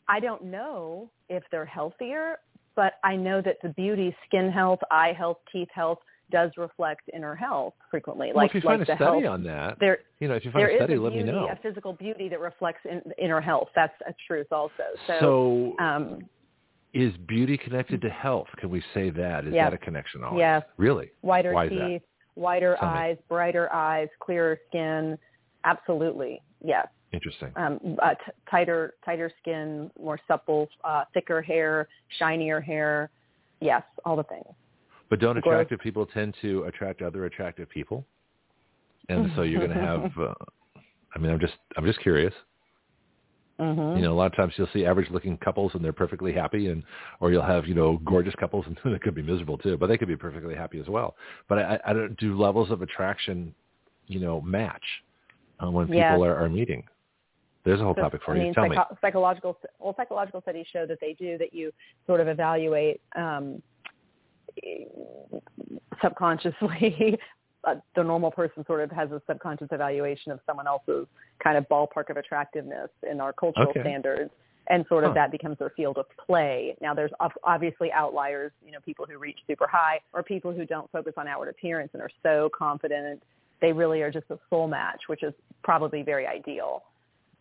I 0.08 0.20
don't 0.20 0.44
know 0.44 1.10
if 1.30 1.44
they're 1.52 1.66
healthier, 1.66 2.40
but 2.76 2.94
I 3.04 3.16
know 3.16 3.42
that 3.42 3.58
the 3.64 3.70
beauty, 3.70 4.16
skin 4.28 4.52
health, 4.52 4.80
eye 4.92 5.14
health, 5.18 5.38
teeth 5.52 5.70
health 5.74 6.00
does 6.32 6.52
reflect 6.58 7.02
inner 7.14 7.36
health 7.36 7.74
frequently. 7.90 8.28
well, 8.28 8.38
like 8.46 8.56
if 8.56 8.64
you 8.64 8.70
like 8.70 8.80
find 8.80 8.90
a 8.90 8.96
study 8.96 9.24
health, 9.24 9.26
on 9.34 9.44
that, 9.44 9.78
there 9.80 10.00
you 10.20 10.28
know, 10.30 10.36
if 10.36 10.46
you 10.46 10.52
find 10.52 10.62
there 10.62 10.70
a 10.70 10.74
is 10.76 10.78
study, 10.80 10.94
a 10.96 11.02
let 11.02 11.12
me 11.14 11.24
beauty, 11.24 11.32
know. 11.34 11.48
a 11.50 11.60
physical 11.62 11.94
beauty 11.94 12.30
that 12.30 12.40
reflects 12.40 12.80
in 12.90 13.02
inner 13.22 13.42
health. 13.42 13.68
That's 13.76 13.94
a 14.08 14.14
truth 14.28 14.48
also. 14.52 14.72
So, 15.08 15.74
So, 15.78 15.84
um, 15.84 16.20
is 16.94 17.14
beauty 17.28 17.58
connected 17.58 18.02
to 18.02 18.10
health? 18.10 18.48
Can 18.60 18.70
we 18.70 18.82
say 18.94 19.10
that? 19.12 19.46
Is 19.46 19.54
Yes. 19.54 19.72
that 19.72 19.74
a 19.74 19.78
connection? 19.78 20.24
Always? 20.24 20.40
Yes. 20.40 20.64
Really? 20.78 21.12
whiter 21.22 21.54
Why 21.54 21.68
teeth, 21.70 22.02
whiter 22.36 22.78
Tell 22.80 22.92
me. 22.92 22.98
eyes, 23.00 23.18
brighter 23.30 23.72
eyes, 23.74 24.08
clearer 24.22 24.58
skin. 24.70 25.18
Absolutely, 25.66 26.42
yes. 26.64 26.88
Interesting. 27.14 27.52
Um, 27.56 27.98
uh, 28.02 28.12
t- 28.12 28.32
tighter, 28.50 28.94
tighter 29.04 29.32
skin, 29.42 29.92
more 30.02 30.20
supple, 30.28 30.70
uh, 30.84 31.04
thicker 31.14 31.42
hair, 31.42 31.88
shinier 32.20 32.62
hair. 32.62 33.10
Yes, 33.60 33.84
all 34.06 34.16
the 34.16 34.24
things. 34.24 34.46
But 35.10 35.20
don't 35.20 35.40
Growth. 35.42 35.54
attractive 35.54 35.80
people 35.82 36.06
tend 36.06 36.36
to 36.42 36.64
attract 36.64 37.02
other 37.02 37.26
attractive 37.26 37.70
people? 37.70 38.06
And 39.10 39.30
so 39.36 39.42
you're 39.42 39.66
going 39.66 39.78
to 39.78 39.86
have. 39.86 40.12
Uh, 40.22 40.34
I 41.14 41.20
mean, 41.20 41.30
I'm 41.30 41.40
just 41.40 41.54
I'm 41.76 41.86
just 41.86 42.00
curious. 42.00 42.34
Mm-hmm. 43.60 43.98
You 43.98 44.04
know, 44.04 44.14
a 44.14 44.16
lot 44.16 44.28
of 44.28 44.36
times 44.36 44.54
you'll 44.56 44.70
see 44.74 44.86
average-looking 44.86 45.38
couples 45.38 45.72
and 45.76 45.84
they're 45.84 45.94
perfectly 45.94 46.34
happy, 46.34 46.68
and 46.68 46.84
or 47.20 47.32
you'll 47.32 47.44
have 47.44 47.68
you 47.68 47.74
know 47.74 48.00
gorgeous 48.06 48.34
couples 48.40 48.66
and 48.84 48.94
they 48.94 49.00
could 49.00 49.14
be 49.14 49.22
miserable 49.22 49.58
too, 49.58 49.78
but 49.78 49.88
they 49.88 49.98
could 49.98 50.08
be 50.08 50.16
perfectly 50.16 50.56
happy 50.56 50.80
as 50.80 50.88
well. 50.88 51.16
But 51.50 51.60
I, 51.60 51.80
I 51.86 51.94
don't 51.94 52.18
do 52.18 52.40
levels 52.40 52.72
of 52.72 52.82
attraction, 52.82 53.54
you 54.08 54.20
know, 54.20 54.42
match 54.42 54.84
uh, 55.60 55.70
when 55.70 55.88
people 55.88 56.00
Yes. 56.00 56.20
are, 56.20 56.36
are 56.36 56.50
meeting. 56.50 56.84
There's 57.64 57.80
a 57.80 57.84
whole 57.84 57.96
So, 57.96 58.02
topic 58.02 58.22
for 58.26 58.32
I 58.34 58.38
you. 58.38 58.44
mean, 58.44 58.54
Tell 58.54 58.68
me. 58.68 58.78
psychological 59.02 59.58
well, 59.80 59.94
psychological 59.96 60.42
studies 60.42 60.66
show 60.72 60.86
that 60.88 61.00
they 61.00 61.14
do 61.14 61.38
that. 61.38 61.54
You 61.54 61.72
sort 62.08 62.20
of 62.20 62.28
evaluate 62.28 63.02
um, 63.16 63.62
subconsciously. 66.02 67.20
uh, 67.64 67.76
the 67.96 68.04
normal 68.04 68.32
person 68.32 68.66
sort 68.66 68.82
of 68.82 68.92
has 68.92 69.12
a 69.12 69.22
subconscious 69.28 69.68
evaluation 69.72 70.32
of 70.32 70.40
someone 70.46 70.68
else's 70.68 71.06
kind 71.44 71.58
of 71.58 71.68
ballpark 71.70 72.10
of 72.10 72.18
attractiveness 72.18 72.90
in 73.10 73.22
our 73.22 73.34
cultural 73.34 73.70
Okay. 73.70 73.82
standards, 73.82 74.32
and 74.68 74.86
sort 74.88 75.04
of 75.04 75.10
Huh. 75.10 75.16
that 75.16 75.32
becomes 75.32 75.58
their 75.60 75.70
field 75.72 75.98
of 75.98 76.06
play. 76.18 76.76
Now, 76.82 76.94
there's 76.94 77.12
ob- 77.20 77.32
obviously 77.44 77.92
outliers. 77.92 78.52
You 78.66 78.72
know, 78.72 78.80
people 78.84 79.06
who 79.06 79.18
reach 79.20 79.38
super 79.46 79.68
high, 79.68 80.00
or 80.14 80.24
people 80.24 80.52
who 80.52 80.66
don't 80.66 80.90
focus 80.92 81.14
on 81.18 81.28
outward 81.28 81.50
appearance 81.50 81.92
and 81.94 82.02
are 82.02 82.10
so 82.24 82.50
confident 82.58 83.22
they 83.62 83.72
really 83.72 84.02
are 84.02 84.12
just 84.12 84.26
a 84.32 84.40
soul 84.50 84.68
match, 84.68 85.02
which 85.08 85.22
is 85.22 85.34
probably 85.64 86.02
very 86.02 86.26
ideal. 86.26 86.84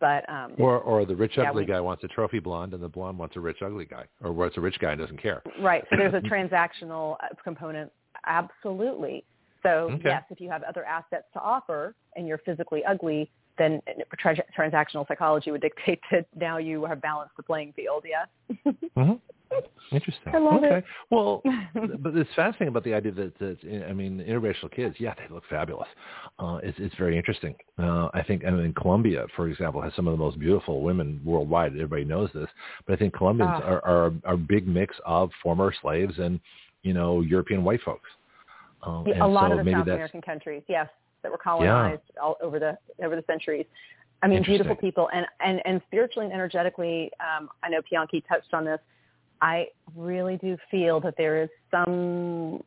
But 0.01 0.27
um, 0.29 0.53
Or 0.57 0.79
or 0.79 1.05
the 1.05 1.15
rich 1.15 1.33
Yeah, 1.37 1.49
ugly 1.51 1.63
we- 1.63 1.67
guy 1.67 1.79
wants 1.79 2.03
a 2.03 2.07
trophy 2.09 2.39
blonde, 2.39 2.73
and 2.73 2.83
the 2.83 2.89
blonde 2.89 3.17
wants 3.17 3.35
a 3.37 3.39
rich 3.39 3.61
ugly 3.61 3.85
guy, 3.85 4.05
or 4.21 4.33
wants 4.33 4.57
a 4.57 4.61
rich 4.61 4.77
guy 4.79 4.91
and 4.91 4.99
doesn't 4.99 5.21
care. 5.21 5.41
Right. 5.61 5.83
So 5.89 5.95
there's 5.95 6.13
a 6.15 6.19
transactional 6.33 7.15
uh, 7.23 7.27
component. 7.43 7.91
Absolutely. 8.25 9.23
So 9.63 9.89
Okay. 9.91 10.01
yes, 10.05 10.23
if 10.31 10.41
you 10.41 10.49
have 10.49 10.63
other 10.63 10.83
assets 10.83 11.25
to 11.33 11.39
offer 11.39 11.95
and 12.15 12.27
you're 12.27 12.39
physically 12.39 12.83
ugly, 12.83 13.29
then 13.59 13.79
tra- 14.17 14.35
transactional 14.57 15.07
psychology 15.07 15.51
would 15.51 15.61
dictate 15.61 15.99
that 16.11 16.25
now 16.35 16.57
you 16.57 16.83
have 16.85 16.99
balanced 16.99 17.35
the 17.37 17.43
playing 17.43 17.71
field. 17.73 18.03
Yeah. 18.07 18.25
hmm 18.95 19.13
Interesting. 19.91 20.33
I 20.33 20.37
love 20.37 20.63
okay. 20.63 20.77
it. 20.77 20.83
Well, 21.09 21.41
but 21.99 22.15
it's 22.15 22.29
fascinating 22.35 22.69
about 22.69 22.85
the 22.85 22.93
idea 22.93 23.11
that, 23.11 23.37
that 23.39 23.85
I 23.89 23.93
mean, 23.93 24.23
interracial 24.25 24.71
kids, 24.71 24.95
yeah, 24.99 25.13
they 25.17 25.33
look 25.33 25.43
fabulous. 25.49 25.87
Uh, 26.39 26.59
it's, 26.63 26.77
it's 26.79 26.95
very 26.95 27.17
interesting. 27.17 27.55
Uh, 27.77 28.07
I 28.13 28.23
think, 28.25 28.45
I 28.45 28.51
mean, 28.51 28.73
Colombia, 28.73 29.25
for 29.35 29.49
example, 29.49 29.81
has 29.81 29.93
some 29.95 30.07
of 30.07 30.13
the 30.13 30.17
most 30.23 30.39
beautiful 30.39 30.81
women 30.81 31.19
worldwide. 31.25 31.73
Everybody 31.73 32.05
knows 32.05 32.29
this, 32.33 32.47
but 32.87 32.93
I 32.93 32.95
think 32.95 33.13
Colombians 33.13 33.51
Ah. 33.53 33.67
are, 33.67 33.85
are 33.85 34.13
are 34.23 34.33
a 34.35 34.37
big 34.37 34.67
mix 34.67 34.95
of 35.05 35.29
former 35.43 35.73
slaves 35.81 36.13
and 36.19 36.39
you 36.83 36.93
know 36.93 37.21
European 37.21 37.63
white 37.63 37.81
folks. 37.81 38.09
Um, 38.83 39.03
Yeah, 39.05 39.15
and 39.15 39.23
a 39.23 39.27
lot 39.27 39.51
so 39.51 39.59
of 39.59 39.65
the 39.65 39.71
South 39.71 39.87
American 39.87 40.21
countries, 40.21 40.63
yes, 40.67 40.87
that 41.23 41.31
were 41.31 41.37
colonized 41.37 42.01
all 42.21 42.37
over 42.41 42.59
the 42.59 42.77
over 43.03 43.15
the 43.15 43.23
centuries. 43.27 43.65
I 44.23 44.27
mean, 44.27 44.43
beautiful 44.43 44.75
people, 44.75 45.09
and 45.13 45.25
and 45.39 45.61
and 45.65 45.81
spiritually 45.87 46.25
and 46.25 46.33
energetically. 46.33 47.11
Um, 47.19 47.49
I 47.63 47.69
know 47.69 47.81
Bianchi 47.89 48.21
touched 48.29 48.53
on 48.53 48.63
this. 48.65 48.79
I 49.41 49.67
really 49.95 50.37
do 50.37 50.57
feel 50.69 50.99
that 51.01 51.15
there 51.17 51.41
is 51.43 51.49
some 51.71 52.61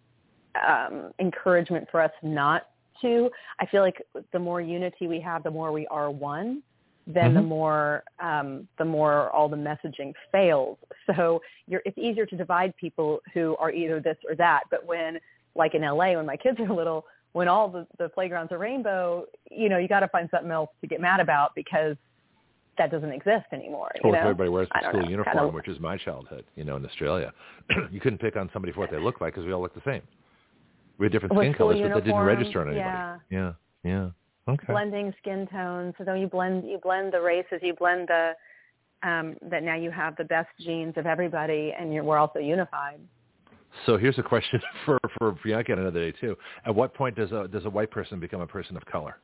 um, 0.67 1.13
encouragement 1.21 1.89
for 1.91 2.01
us 2.01 2.11
not 2.23 2.63
to. 3.03 3.31
I 3.61 3.67
feel 3.67 3.83
like 3.83 4.03
the 4.33 4.39
more 4.39 4.61
unity 4.61 5.07
we 5.07 5.21
have, 5.21 5.43
the 5.43 5.51
more 5.51 5.73
we 5.73 5.87
are 5.89 6.11
one. 6.11 6.63
Then 7.07 7.35
the 7.35 7.41
Mhm. 7.41 7.49
more 7.49 8.05
um, 8.19 8.67
the 8.79 8.85
more 8.85 9.31
all 9.31 9.49
the 9.49 9.57
messaging 9.57 10.15
fails. 10.33 10.79
So 11.07 11.43
you're, 11.67 11.83
it's 11.85 11.99
easier 11.99 12.25
to 12.25 12.37
divide 12.37 12.75
people 12.77 13.21
who 13.35 13.57
are 13.59 13.71
either 13.71 14.01
this 14.01 14.17
or 14.27 14.35
that. 14.37 14.63
But 14.71 14.87
when, 14.87 15.21
like 15.55 15.75
in 15.75 15.83
LA, 15.83 16.15
when 16.15 16.25
my 16.25 16.37
kids 16.37 16.59
are 16.61 16.73
little, 16.73 17.05
when 17.35 17.47
all 17.47 17.69
the, 17.69 17.87
the 17.99 18.09
playgrounds 18.09 18.53
are 18.53 18.59
rainbow, 18.59 19.27
you 19.51 19.69
know, 19.69 19.77
you 19.77 19.87
got 19.87 20.01
to 20.01 20.09
find 20.09 20.31
something 20.31 20.51
else 20.51 20.71
to 20.81 20.87
get 20.87 21.01
mad 21.01 21.21
about 21.21 21.51
because 21.55 21.97
that 22.79 22.91
doesn't 22.91 23.13
exist 23.13 23.47
anymore. 23.53 23.91
You 23.97 24.11
Or 24.11 24.15
if 24.15 24.15
know? 24.15 24.31
everybody 24.31 24.51
wears 24.51 24.69
the 24.75 24.89
school 24.89 25.03
know, 25.03 25.09
uniform, 25.09 25.37
kinda- 25.37 25.53
which 25.53 25.69
is 25.69 25.79
my 25.81 25.97
childhood, 25.97 26.45
you 26.57 26.65
know, 26.65 26.77
in 26.77 26.85
Australia. 26.85 27.33
you 27.91 28.01
couldn't 28.01 28.19
pick 28.19 28.37
on 28.37 28.51
somebody 28.53 28.73
for 28.73 28.81
what 28.81 28.91
they 28.91 28.99
look 28.99 29.21
like 29.21 29.35
because 29.35 29.47
we 29.47 29.53
all 29.53 29.61
look 29.63 29.75
the 29.75 29.83
same. 29.85 30.03
We 30.99 31.07
had 31.07 31.13
different 31.13 31.35
With 31.35 31.45
skin 31.45 31.55
colors, 31.55 31.81
but 31.81 31.95
that 31.95 32.05
didn't 32.05 32.21
register 32.21 32.61
on 32.61 32.69
anybody. 32.69 32.81
yeah. 32.89 33.19
yeah, 33.31 33.53
yeah. 33.83 34.11
Okay. 34.47 34.73
blending 34.73 35.13
skin 35.21 35.47
tones. 35.51 35.95
So 35.99 36.05
then 36.05 36.19
you 36.19 36.27
blend 36.27 36.69
you 36.69 36.79
blend 36.79 37.13
the 37.13 37.21
races, 37.21 37.61
you 37.63 37.75
blend 37.75 38.09
the 38.09 38.33
um, 39.03 39.37
that 39.51 39.63
now 39.63 39.75
you 39.77 39.91
have 39.91 40.17
the 40.17 40.25
best 40.25 40.49
genes 40.61 40.95
of 40.97 41.07
everybody, 41.07 41.75
and 41.79 41.93
you're, 41.93 42.05
we're 42.05 42.19
also 42.19 42.39
unified. 42.39 43.01
So 43.87 43.97
here's 43.97 44.19
a 44.19 44.23
question 44.23 44.61
for 44.85 44.99
for 45.19 45.33
Bianca 45.43 45.73
on 45.73 45.79
another 45.81 46.11
day 46.11 46.17
too. 46.21 46.37
At 46.67 46.75
what 46.75 46.95
point 46.95 47.17
does 47.17 47.33
a 47.33 47.49
does 47.49 47.65
a 47.65 47.71
white 47.71 47.91
person 47.91 48.21
become 48.21 48.41
a 48.41 48.47
person 48.47 48.77
of 48.77 48.85
color? 48.87 49.17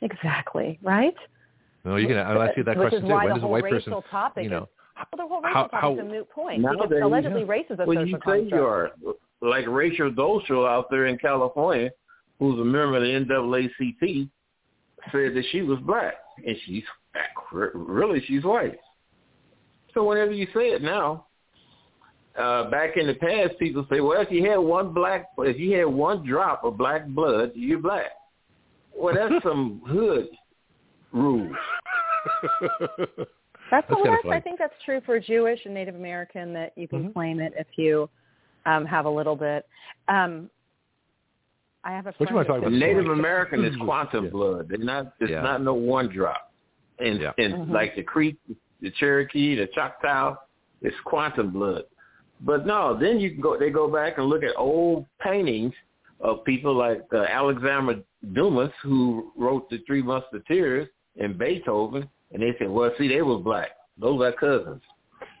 Exactly, 0.00 0.78
right? 0.82 1.14
No, 1.84 1.96
you 1.96 2.06
can. 2.06 2.16
I'll 2.18 2.40
ask 2.42 2.56
you 2.56 2.64
that 2.64 2.76
Which 2.76 2.88
question 2.90 3.02
too. 3.08 3.12
why 3.12 3.24
When 3.26 3.34
does 3.34 3.42
a 3.42 3.46
white 3.46 3.64
person, 3.64 3.92
topic 4.10 4.44
you 4.44 4.50
know, 4.50 4.62
is 4.62 4.68
well, 5.16 5.26
the 5.26 5.26
whole 5.28 5.40
racial 5.42 5.54
how- 5.54 5.62
topic 5.66 5.80
how- 5.80 5.92
is 5.94 5.98
a 5.98 6.04
moot 6.04 6.30
point 6.30 6.62
because 6.62 6.76
Nowadays, 6.78 7.02
allegedly 7.02 7.40
yeah. 7.42 7.46
race 7.48 7.66
is 7.70 7.78
a 7.80 7.84
when 7.84 7.96
social 7.96 8.08
you 8.08 8.14
say 8.14 8.20
construct. 8.50 8.50
you're 8.52 8.90
like 9.40 9.66
Rachel 9.66 10.10
Dolezal 10.10 10.68
out 10.68 10.88
there 10.90 11.06
in 11.06 11.18
California, 11.18 11.90
who's 12.38 12.58
a 12.60 12.64
member 12.64 12.96
of 12.96 13.02
the 13.02 13.08
NAACP, 13.08 14.28
said 15.10 15.34
that 15.34 15.44
she 15.50 15.62
was 15.62 15.78
black. 15.80 16.14
and 16.46 16.56
she's 16.64 16.84
really 17.52 18.20
she's 18.26 18.42
white. 18.44 18.78
So 19.92 20.04
whenever 20.04 20.32
you 20.32 20.46
say 20.54 20.70
it 20.70 20.80
now, 20.82 21.26
uh, 22.38 22.70
back 22.70 22.96
in 22.96 23.06
the 23.06 23.14
past, 23.14 23.58
people 23.58 23.84
say, 23.90 24.00
well, 24.00 24.20
if 24.22 24.30
you 24.30 24.48
had 24.48 24.56
one 24.56 24.94
black, 24.94 25.26
if 25.38 25.58
you 25.58 25.76
had 25.76 25.84
one 25.86 26.24
drop 26.26 26.64
of 26.64 26.78
black 26.78 27.06
blood, 27.08 27.52
you're 27.54 27.78
black. 27.80 28.12
Well, 28.96 29.14
that's 29.14 29.42
some 29.44 29.82
hood 29.86 30.28
rules. 31.12 31.56
that's, 32.60 33.86
that's, 33.88 33.88
that's 33.88 34.26
I 34.30 34.40
think 34.40 34.58
that's 34.58 34.74
true 34.84 35.00
for 35.04 35.18
Jewish 35.18 35.60
and 35.64 35.74
Native 35.74 35.94
American 35.94 36.52
that 36.54 36.72
you 36.76 36.88
can 36.88 37.04
mm-hmm. 37.04 37.12
claim 37.12 37.40
it 37.40 37.52
if 37.56 37.66
you 37.76 38.08
um, 38.66 38.84
have 38.86 39.06
a 39.06 39.10
little 39.10 39.36
bit. 39.36 39.66
Um, 40.08 40.50
I 41.84 41.92
have 41.92 42.06
a 42.06 42.14
what 42.16 42.30
you 42.30 42.36
want 42.36 42.46
to 42.46 42.52
talk 42.52 42.60
about? 42.60 42.72
Native 42.72 43.06
American 43.06 43.64
is 43.64 43.74
quantum 43.76 44.26
yeah. 44.26 44.30
blood. 44.30 44.70
It's 44.70 44.84
not. 44.84 45.14
It's 45.20 45.30
yeah. 45.30 45.42
not 45.42 45.62
no 45.62 45.74
one 45.74 46.08
drop. 46.08 46.52
And 46.98 47.20
yeah. 47.20 47.32
and 47.38 47.54
mm-hmm. 47.54 47.72
like 47.72 47.96
the 47.96 48.02
Creek, 48.02 48.36
the 48.80 48.90
Cherokee, 48.92 49.56
the 49.56 49.66
Choctaw, 49.74 50.36
it's 50.80 50.96
quantum 51.04 51.50
blood. 51.50 51.84
But 52.40 52.66
no, 52.66 52.96
then 52.98 53.18
you 53.18 53.30
can 53.30 53.40
go. 53.40 53.58
They 53.58 53.70
go 53.70 53.88
back 53.88 54.18
and 54.18 54.26
look 54.26 54.44
at 54.44 54.52
old 54.56 55.06
paintings 55.20 55.74
of 56.20 56.44
people 56.44 56.74
like 56.74 57.02
uh, 57.12 57.24
Alexander 57.28 58.00
Dumas, 58.32 58.70
who 58.82 59.32
wrote 59.36 59.68
the 59.70 59.78
Three 59.86 60.02
Musketeers, 60.02 60.88
and 61.18 61.38
Beethoven, 61.38 62.08
and 62.32 62.42
they 62.42 62.54
said, 62.58 62.70
"Well, 62.70 62.90
see, 62.98 63.08
they 63.08 63.22
were 63.22 63.38
black. 63.38 63.70
Those 63.98 64.20
are 64.22 64.32
cousins." 64.32 64.82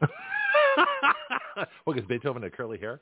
well, 1.56 1.66
because 1.94 2.04
Beethoven 2.08 2.42
had 2.42 2.52
curly 2.52 2.78
hair. 2.78 3.00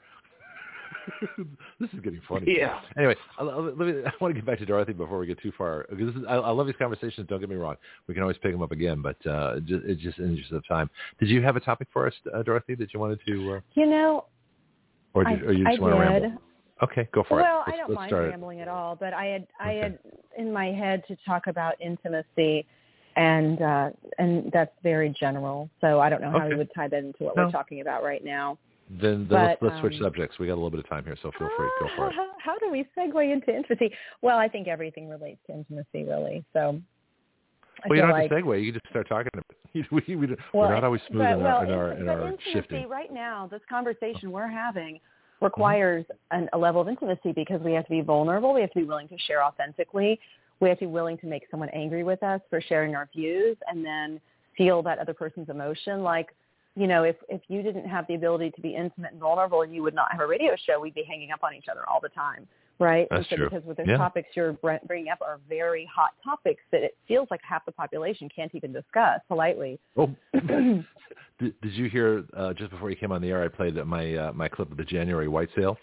this 1.80 1.88
is 1.92 2.00
getting 2.00 2.20
funny. 2.28 2.56
Yeah. 2.58 2.80
Anyway, 2.96 3.14
I, 3.38 3.42
let 3.42 3.78
me, 3.78 4.02
I 4.04 4.10
want 4.20 4.34
to 4.34 4.40
get 4.40 4.44
back 4.44 4.58
to 4.58 4.66
Dorothy 4.66 4.92
before 4.92 5.18
we 5.18 5.26
get 5.26 5.40
too 5.40 5.52
far. 5.56 5.86
Because 5.88 6.06
this 6.08 6.16
is, 6.16 6.22
I, 6.28 6.34
I 6.34 6.50
love 6.50 6.66
these 6.66 6.76
conversations. 6.78 7.26
Don't 7.28 7.40
get 7.40 7.48
me 7.48 7.56
wrong. 7.56 7.76
We 8.06 8.14
can 8.14 8.22
always 8.22 8.38
pick 8.38 8.52
them 8.52 8.62
up 8.62 8.72
again, 8.72 9.02
but 9.02 9.24
uh, 9.26 9.60
just, 9.60 9.84
it's 9.84 10.02
just 10.02 10.18
in 10.18 10.24
the 10.24 10.30
interest 10.32 10.52
of 10.52 10.66
time. 10.68 10.90
Did 11.18 11.28
you 11.28 11.42
have 11.42 11.56
a 11.56 11.60
topic 11.60 11.88
for 11.92 12.06
us, 12.06 12.14
uh, 12.34 12.42
Dorothy, 12.42 12.74
that 12.76 12.92
you 12.92 13.00
wanted 13.00 13.20
to? 13.26 13.54
Uh, 13.54 13.60
you 13.74 13.86
know, 13.86 14.24
or, 15.14 15.24
did, 15.24 15.42
I, 15.42 15.46
or 15.46 15.52
you 15.52 15.64
just 15.64 15.78
I 15.78 15.82
want 15.82 15.94
did. 15.94 16.04
to 16.04 16.10
ramble? 16.10 16.42
Okay, 16.82 17.08
go 17.12 17.24
for 17.28 17.36
well, 17.36 17.64
it. 17.66 17.70
Well, 17.70 17.74
I 17.74 17.76
don't 17.76 17.94
mind 17.94 18.12
rambling 18.12 18.60
at 18.60 18.68
all, 18.68 18.96
but 18.96 19.12
I 19.12 19.26
had 19.26 19.46
I 19.58 19.70
okay. 19.70 19.78
had 19.80 19.98
in 20.38 20.52
my 20.52 20.66
head 20.66 21.02
to 21.08 21.16
talk 21.26 21.46
about 21.46 21.74
intimacy, 21.80 22.66
and 23.16 23.60
uh, 23.60 23.90
and 24.18 24.50
that's 24.52 24.72
very 24.82 25.14
general. 25.18 25.68
So 25.80 26.00
I 26.00 26.08
don't 26.08 26.22
know 26.22 26.30
how 26.30 26.38
okay. 26.38 26.48
we 26.48 26.56
would 26.56 26.70
tie 26.74 26.88
that 26.88 26.98
into 26.98 27.24
what 27.24 27.36
no. 27.36 27.46
we're 27.46 27.50
talking 27.50 27.80
about 27.80 28.02
right 28.02 28.24
now. 28.24 28.58
Then, 28.90 29.00
then 29.00 29.26
but, 29.28 29.36
let's, 29.36 29.62
let's 29.62 29.80
switch 29.80 29.94
um, 29.94 30.00
subjects. 30.02 30.38
We 30.38 30.46
got 30.46 30.54
a 30.54 30.56
little 30.56 30.70
bit 30.70 30.80
of 30.80 30.88
time 30.88 31.04
here, 31.04 31.16
so 31.22 31.30
feel 31.38 31.48
free. 31.56 31.68
Go 31.80 31.88
for 31.96 32.08
it. 32.08 32.14
How 32.38 32.58
do 32.58 32.70
we 32.70 32.84
segue 32.98 33.32
into 33.32 33.54
intimacy? 33.54 33.92
Well, 34.22 34.38
I 34.38 34.48
think 34.48 34.66
everything 34.66 35.08
relates 35.08 35.38
to 35.46 35.52
intimacy, 35.52 36.04
really. 36.04 36.44
So. 36.52 36.80
I 37.82 37.88
well, 37.88 37.96
you 37.96 38.02
don't 38.02 38.10
have 38.10 38.18
like, 38.18 38.30
to 38.30 38.34
segue. 38.36 38.64
You 38.64 38.72
can 38.72 38.80
just 38.80 38.90
start 38.90 39.08
talking 39.08 39.30
about 39.32 39.44
it. 39.48 39.86
we, 39.92 40.16
we, 40.16 40.26
we're 40.26 40.36
well, 40.52 40.70
not 40.70 40.84
always 40.84 41.00
smooth 41.08 41.22
but, 41.22 41.32
in 41.32 41.42
well, 41.42 41.56
our, 41.56 41.64
in 41.64 41.70
our, 41.70 41.92
in 41.92 42.08
our 42.08 42.28
intimacy 42.28 42.52
shifting. 42.52 42.88
right 42.88 43.12
now, 43.12 43.48
this 43.50 43.62
conversation 43.70 44.32
we're 44.32 44.48
having 44.48 44.98
Mm-hmm. 45.40 45.46
requires 45.46 46.04
an, 46.30 46.48
a 46.52 46.58
level 46.58 46.82
of 46.82 46.88
intimacy 46.88 47.32
because 47.32 47.62
we 47.62 47.72
have 47.72 47.84
to 47.84 47.90
be 47.90 48.02
vulnerable. 48.02 48.52
We 48.52 48.60
have 48.60 48.72
to 48.72 48.80
be 48.80 48.84
willing 48.84 49.08
to 49.08 49.18
share 49.18 49.42
authentically. 49.42 50.20
We 50.60 50.68
have 50.68 50.78
to 50.80 50.84
be 50.84 50.90
willing 50.90 51.16
to 51.18 51.26
make 51.26 51.44
someone 51.50 51.70
angry 51.70 52.04
with 52.04 52.22
us 52.22 52.42
for 52.50 52.60
sharing 52.60 52.94
our 52.94 53.08
views 53.14 53.56
and 53.66 53.84
then 53.84 54.20
feel 54.56 54.82
that 54.82 54.98
other 54.98 55.14
person's 55.14 55.48
emotion. 55.48 56.02
Like 56.02 56.34
you 56.76 56.86
know, 56.86 57.04
if 57.04 57.16
if 57.28 57.40
you 57.48 57.62
didn't 57.62 57.88
have 57.88 58.06
the 58.06 58.14
ability 58.14 58.52
to 58.52 58.60
be 58.60 58.76
intimate 58.76 59.12
and 59.12 59.20
vulnerable, 59.20 59.64
you 59.64 59.82
would 59.82 59.94
not 59.94 60.12
have 60.12 60.20
a 60.20 60.26
radio 60.26 60.54
show. 60.66 60.78
We'd 60.78 60.94
be 60.94 61.04
hanging 61.08 61.32
up 61.32 61.42
on 61.42 61.54
each 61.54 61.66
other 61.70 61.88
all 61.88 62.00
the 62.00 62.10
time, 62.10 62.46
right? 62.80 63.06
That's 63.10 63.28
so 63.28 63.36
true. 63.36 63.50
Because 63.50 63.64
with 63.64 63.76
the 63.76 63.84
yeah. 63.86 63.96
topics 63.96 64.28
you're 64.34 64.54
bringing 64.86 65.10
up 65.10 65.20
are 65.20 65.38
very 65.48 65.88
hot 65.94 66.10
topics 66.24 66.62
that 66.72 66.82
it 66.82 66.96
feels 67.06 67.28
like 67.30 67.40
half 67.48 67.64
the 67.66 67.72
population 67.72 68.28
can't 68.34 68.52
even 68.54 68.72
discuss 68.72 69.20
politely. 69.28 69.78
Oh, 69.96 70.10
did, 70.32 70.84
did 71.38 71.72
you 71.72 71.88
hear 71.88 72.24
uh, 72.36 72.54
just 72.54 72.70
before 72.70 72.90
you 72.90 72.96
came 72.96 73.12
on 73.12 73.20
the 73.20 73.28
air? 73.28 73.44
I 73.44 73.48
played 73.48 73.76
my 73.86 74.14
uh, 74.14 74.32
my 74.32 74.48
clip 74.48 74.70
of 74.70 74.76
the 74.76 74.84
January 74.84 75.28
white 75.28 75.50
sale, 75.54 75.76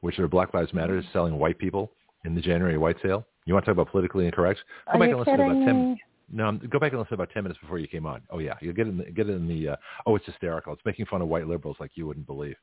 which 0.00 0.18
are 0.18 0.28
Black 0.28 0.54
Lives 0.54 0.72
Matter 0.72 0.98
is 0.98 1.04
selling 1.12 1.38
white 1.38 1.58
people 1.58 1.90
in 2.24 2.34
the 2.34 2.40
January 2.40 2.78
white 2.78 2.96
sale. 3.02 3.26
You 3.46 3.54
want 3.54 3.64
to 3.64 3.70
talk 3.70 3.80
about 3.80 3.90
politically 3.90 4.26
incorrect? 4.26 4.60
Go 4.86 4.92
are 4.92 4.98
back 5.00 5.08
and 5.08 5.18
listen 5.18 5.36
to 5.38 5.44
about 5.44 5.64
ten. 5.64 5.98
No, 6.34 6.52
go 6.52 6.78
back 6.78 6.92
and 6.92 7.00
listen 7.00 7.14
about 7.14 7.30
ten 7.30 7.42
minutes 7.42 7.60
before 7.60 7.78
you 7.78 7.88
came 7.88 8.06
on. 8.06 8.22
Oh 8.30 8.38
yeah, 8.38 8.54
you 8.60 8.72
get 8.72 8.86
in 8.86 8.98
the, 8.98 9.04
get 9.04 9.28
in 9.28 9.48
the. 9.48 9.70
Uh, 9.70 9.76
oh, 10.06 10.16
it's 10.16 10.26
hysterical. 10.26 10.72
It's 10.72 10.82
making 10.84 11.06
fun 11.06 11.22
of 11.22 11.28
white 11.28 11.48
liberals 11.48 11.76
like 11.80 11.92
you 11.94 12.06
wouldn't 12.06 12.26
believe. 12.26 12.56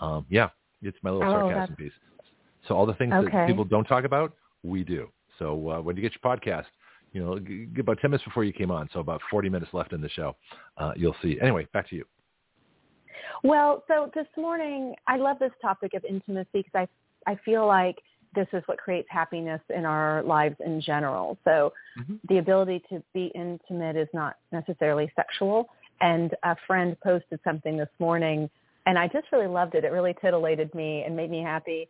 Um, 0.00 0.26
yeah, 0.30 0.48
it's 0.80 0.96
my 1.02 1.10
little 1.10 1.28
oh, 1.28 1.50
sarcasm 1.50 1.76
piece. 1.76 1.92
So 2.68 2.74
all 2.74 2.86
the 2.86 2.94
things 2.94 3.12
okay. 3.12 3.30
that 3.32 3.48
people 3.48 3.64
don't 3.64 3.84
talk 3.84 4.04
about, 4.04 4.34
we 4.62 4.84
do. 4.84 5.08
So 5.38 5.70
uh, 5.70 5.80
when 5.80 5.96
you 5.96 6.02
get 6.02 6.12
your 6.12 6.36
podcast, 6.36 6.66
you 7.12 7.22
know, 7.22 7.38
g- 7.38 7.68
about 7.78 7.98
ten 8.00 8.10
minutes 8.10 8.24
before 8.24 8.44
you 8.44 8.52
came 8.52 8.70
on, 8.70 8.88
so 8.92 9.00
about 9.00 9.20
forty 9.30 9.48
minutes 9.48 9.72
left 9.74 9.92
in 9.92 10.00
the 10.00 10.08
show, 10.10 10.36
uh, 10.78 10.92
you'll 10.96 11.16
see. 11.22 11.38
Anyway, 11.40 11.66
back 11.72 11.88
to 11.90 11.96
you. 11.96 12.04
Well, 13.42 13.82
so 13.88 14.10
this 14.14 14.26
morning, 14.36 14.94
I 15.06 15.16
love 15.16 15.38
this 15.38 15.52
topic 15.60 15.94
of 15.94 16.04
intimacy 16.04 16.48
because 16.52 16.72
I 16.74 16.88
I 17.30 17.36
feel 17.44 17.66
like 17.66 17.96
this 18.34 18.46
is 18.52 18.62
what 18.66 18.78
creates 18.78 19.08
happiness 19.10 19.60
in 19.74 19.84
our 19.84 20.22
lives 20.22 20.56
in 20.64 20.80
general. 20.80 21.36
So 21.44 21.72
mm-hmm. 21.98 22.14
the 22.28 22.38
ability 22.38 22.82
to 22.88 23.02
be 23.12 23.30
intimate 23.34 23.96
is 23.96 24.08
not 24.14 24.36
necessarily 24.52 25.12
sexual. 25.14 25.68
And 26.00 26.34
a 26.42 26.56
friend 26.66 26.96
posted 27.00 27.40
something 27.44 27.76
this 27.76 27.90
morning, 27.98 28.50
and 28.86 28.98
I 28.98 29.06
just 29.06 29.26
really 29.32 29.46
loved 29.46 29.74
it. 29.74 29.84
It 29.84 29.92
really 29.92 30.14
titillated 30.20 30.74
me 30.74 31.04
and 31.04 31.14
made 31.14 31.30
me 31.30 31.42
happy. 31.42 31.88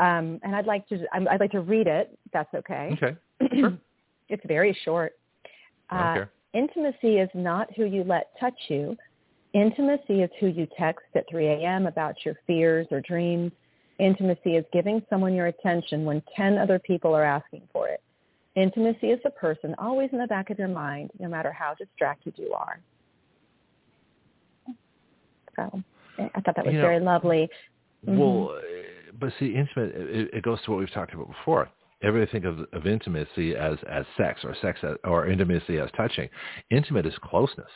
Um, 0.00 0.40
and 0.42 0.56
I'd 0.56 0.66
like 0.66 0.88
to 0.88 1.04
I'd 1.12 1.40
like 1.40 1.52
to 1.52 1.60
read 1.60 1.86
it. 1.86 2.18
If 2.24 2.32
that's 2.32 2.54
okay. 2.54 2.90
Okay. 2.94 3.16
Sure. 3.58 3.76
it's 4.28 4.42
very 4.46 4.76
short. 4.84 5.12
Uh, 5.90 6.24
intimacy 6.54 7.18
is 7.18 7.28
not 7.34 7.68
who 7.74 7.84
you 7.84 8.04
let 8.04 8.30
touch 8.38 8.54
you. 8.68 8.96
Intimacy 9.54 10.22
is 10.22 10.30
who 10.38 10.46
you 10.46 10.68
text 10.78 11.06
at 11.14 11.24
3 11.28 11.46
a.m. 11.46 11.86
about 11.86 12.14
your 12.24 12.36
fears 12.46 12.86
or 12.90 13.00
dreams. 13.00 13.50
Intimacy 13.98 14.56
is 14.56 14.64
giving 14.72 15.02
someone 15.10 15.34
your 15.34 15.48
attention 15.48 16.04
when 16.04 16.22
10 16.36 16.58
other 16.58 16.78
people 16.78 17.14
are 17.14 17.24
asking 17.24 17.62
for 17.72 17.88
it. 17.88 18.00
Intimacy 18.56 19.08
is 19.08 19.20
a 19.24 19.30
person 19.30 19.74
always 19.78 20.10
in 20.12 20.18
the 20.18 20.26
back 20.26 20.50
of 20.50 20.58
your 20.58 20.68
mind, 20.68 21.10
no 21.18 21.28
matter 21.28 21.52
how 21.52 21.74
distracted 21.74 22.34
you 22.36 22.52
are. 22.52 22.80
So 25.56 25.82
I 26.18 26.40
thought 26.40 26.56
that 26.56 26.64
was 26.64 26.74
you 26.74 26.80
know, 26.80 26.86
very 26.86 27.00
lovely. 27.00 27.48
Well, 28.06 28.16
mm-hmm. 28.18 28.99
But 29.18 29.32
see, 29.38 29.54
intimate, 29.54 29.94
it, 29.94 30.30
it, 30.32 30.42
goes 30.42 30.58
to 30.64 30.70
what 30.70 30.80
we've 30.80 30.92
talked 30.92 31.14
about 31.14 31.28
before. 31.28 31.68
Everybody 32.02 32.30
think 32.30 32.44
of, 32.44 32.60
of 32.72 32.86
intimacy 32.86 33.54
as, 33.54 33.76
as 33.90 34.04
sex 34.16 34.40
or 34.44 34.56
sex 34.62 34.78
as, 34.82 34.96
or 35.04 35.26
intimacy 35.26 35.78
as 35.78 35.90
touching. 35.96 36.28
Intimate 36.70 37.06
is 37.06 37.14
closeness. 37.22 37.68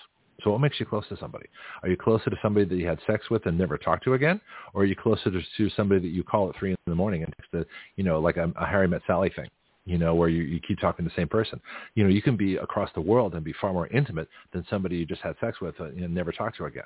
So 0.43 0.51
what 0.51 0.61
makes 0.61 0.81
you 0.81 0.87
close 0.87 1.07
to 1.09 1.17
somebody? 1.17 1.47
Are 1.83 1.89
you 1.89 1.97
closer 1.97 2.31
to 2.31 2.37
somebody 2.43 2.67
that 2.67 2.77
you 2.77 2.87
had 2.87 2.99
sex 3.07 3.31
with 3.31 3.47
and 3.47 3.57
never 3.57 3.79
talked 3.79 4.05
to 4.05 4.15
again? 4.15 4.41
Or 4.73 4.83
are 4.83 4.85
you 4.85 4.97
closer 4.97 5.31
to, 5.31 5.71
somebody 5.71 6.01
that 6.01 6.09
you 6.09 6.25
call 6.25 6.49
at 6.49 6.57
three 6.57 6.71
in 6.71 6.77
the 6.87 6.95
morning 6.95 7.25
and 7.25 7.63
a, 7.63 7.67
you 7.97 8.05
know, 8.05 8.19
like 8.19 8.37
a, 8.37 8.53
a 8.57 8.67
Harry 8.67 8.89
Met 8.89 9.03
Sally 9.07 9.31
thing, 9.35 9.49
you 9.85 9.99
know, 9.99 10.15
where 10.15 10.29
you, 10.29 10.43
you 10.43 10.61
keep 10.67 10.81
talking 10.81 11.05
to 11.05 11.09
the 11.09 11.21
same 11.21 11.29
person? 11.29 11.61
You 11.95 12.05
know, 12.05 12.11
you 12.11 12.23
can 12.23 12.37
be 12.37 12.57
across 12.57 12.91
the 12.95 13.01
world 13.01 13.35
and 13.35 13.45
be 13.45 13.55
far 13.61 13.73
more 13.73 13.87
intimate 13.89 14.29
than 14.53 14.67
somebody 14.69 14.97
you 14.97 15.07
just 15.07 15.23
had 15.23 15.37
sex 15.41 15.61
with 15.61 15.79
and 15.79 16.15
never 16.15 16.33
talked 16.33 16.57
to 16.59 16.65
again. 16.65 16.85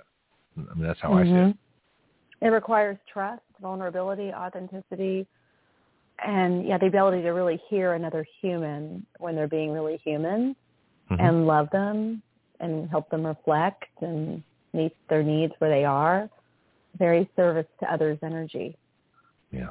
I 0.56 0.74
mean, 0.74 0.86
that's 0.86 1.00
how 1.00 1.10
mm-hmm. 1.10 1.34
I 1.34 1.46
see 1.46 1.50
it. 1.50 1.56
It 2.40 2.48
requires 2.48 2.96
trust, 3.12 3.42
vulnerability, 3.60 4.32
authenticity, 4.32 5.26
and 6.24 6.66
yeah, 6.66 6.78
the 6.78 6.86
ability 6.86 7.22
to 7.22 7.30
really 7.30 7.60
hear 7.68 7.94
another 7.94 8.26
human 8.40 9.06
when 9.18 9.34
they're 9.34 9.48
being 9.48 9.72
really 9.72 10.00
human 10.04 10.56
mm-hmm. 11.10 11.20
and 11.20 11.46
love 11.46 11.68
them 11.70 12.22
and 12.60 12.88
help 12.90 13.08
them 13.10 13.24
reflect 13.24 13.84
and 14.00 14.42
meet 14.72 14.94
their 15.08 15.22
needs 15.22 15.52
where 15.58 15.70
they 15.70 15.84
are. 15.84 16.28
Very 16.98 17.28
service 17.36 17.66
to 17.80 17.92
others' 17.92 18.18
energy. 18.22 18.76
Yeah. 19.52 19.70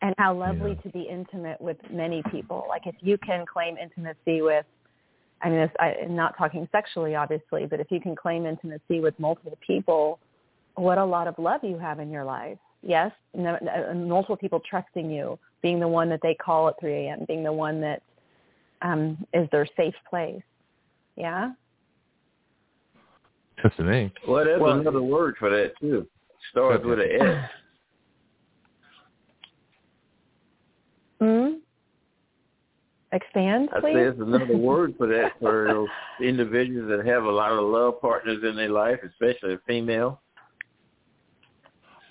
And 0.00 0.14
how 0.18 0.34
lovely 0.34 0.72
yeah. 0.72 0.80
to 0.82 0.88
be 0.90 1.02
intimate 1.02 1.60
with 1.60 1.76
many 1.90 2.22
people. 2.30 2.64
Like 2.68 2.86
if 2.86 2.94
you 3.00 3.18
can 3.18 3.44
claim 3.46 3.76
intimacy 3.76 4.42
with, 4.42 4.64
I 5.42 5.50
mean, 5.50 5.70
I, 5.78 5.92
am 6.02 6.16
not 6.16 6.36
talking 6.38 6.66
sexually, 6.72 7.14
obviously, 7.14 7.66
but 7.66 7.80
if 7.80 7.88
you 7.90 8.00
can 8.00 8.16
claim 8.16 8.46
intimacy 8.46 9.00
with 9.00 9.18
multiple 9.18 9.58
people, 9.66 10.18
what 10.76 10.98
a 10.98 11.04
lot 11.04 11.26
of 11.26 11.38
love 11.38 11.62
you 11.62 11.78
have 11.78 11.98
in 12.00 12.10
your 12.10 12.24
life. 12.24 12.58
Yes, 12.82 13.10
multiple 13.34 14.36
people 14.36 14.60
trusting 14.68 15.10
you, 15.10 15.38
being 15.60 15.80
the 15.80 15.88
one 15.88 16.08
that 16.10 16.20
they 16.22 16.34
call 16.34 16.68
at 16.68 16.78
3 16.78 16.92
a.m., 16.92 17.24
being 17.26 17.42
the 17.42 17.52
one 17.52 17.80
that 17.80 18.02
um, 18.82 19.26
is 19.34 19.48
their 19.50 19.66
safe 19.76 19.94
place. 20.08 20.42
Yeah. 21.16 21.52
Just 23.62 23.76
to 23.78 23.82
me. 23.82 24.12
Well, 24.28 24.44
there's 24.44 24.60
well, 24.60 24.78
another 24.78 25.02
word 25.02 25.36
for 25.38 25.50
that 25.50 25.72
too. 25.80 26.06
Starts 26.50 26.84
with 26.84 27.00
an 27.00 27.08
S. 27.20 27.50
Hmm. 31.20 31.48
Expand, 33.12 33.70
please. 33.70 33.78
I 33.78 33.80
say 33.88 33.94
there's 33.94 34.20
another 34.20 34.56
word 34.58 34.94
for 34.98 35.06
that 35.06 35.32
for 35.40 35.66
those 35.68 35.88
individuals 36.20 36.90
that 36.90 37.06
have 37.06 37.24
a 37.24 37.30
lot 37.30 37.52
of 37.52 37.64
love 37.64 38.00
partners 38.00 38.44
in 38.46 38.56
their 38.56 38.68
life, 38.68 38.98
especially 39.02 39.54
a 39.54 39.58
female. 39.66 40.20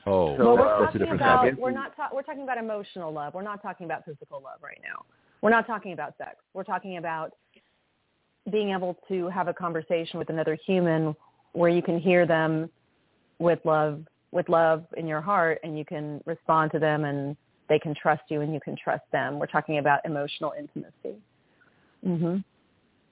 Oh, 0.08 0.36
well, 0.36 0.58
we're 0.58 0.68
uh, 0.68 0.86
talking 0.86 1.08
about 1.10 1.58
we're 1.58 1.72
not 1.72 1.96
ta- 1.96 2.10
we're 2.14 2.22
talking 2.22 2.44
about 2.44 2.58
emotional 2.58 3.12
love. 3.12 3.34
We're 3.34 3.42
not 3.42 3.62
talking 3.62 3.86
about 3.86 4.06
physical 4.06 4.42
love 4.44 4.60
right 4.62 4.80
now. 4.84 5.06
We're 5.42 5.50
not 5.50 5.66
talking 5.66 5.94
about 5.94 6.16
sex. 6.18 6.36
We're 6.54 6.64
talking 6.64 6.98
about 6.98 7.34
being 8.52 8.70
able 8.72 8.98
to 9.08 9.28
have 9.30 9.48
a 9.48 9.54
conversation 9.54 10.20
with 10.20 10.30
another 10.30 10.58
human 10.66 11.16
where 11.54 11.70
you 11.70 11.82
can 11.82 12.00
hear 12.00 12.28
them 12.28 12.70
with 13.40 13.60
love 13.66 14.06
with 14.32 14.50
love 14.50 14.86
in 14.98 15.08
your 15.08 15.22
heart 15.22 15.60
and 15.64 15.78
you 15.78 15.86
can 15.86 16.22
respond 16.26 16.72
to 16.72 16.80
them 16.80 17.06
and 17.06 17.36
they 17.70 17.80
can 17.80 17.96
trust 17.96 18.24
you 18.30 18.42
and 18.42 18.54
you 18.54 18.60
can 18.60 18.76
trust 18.76 19.04
them. 19.12 19.40
We're 19.40 19.48
talking 19.48 19.80
about 19.80 20.02
emotional 20.06 20.54
intimacy. 20.58 21.20
Mhm. 22.06 22.44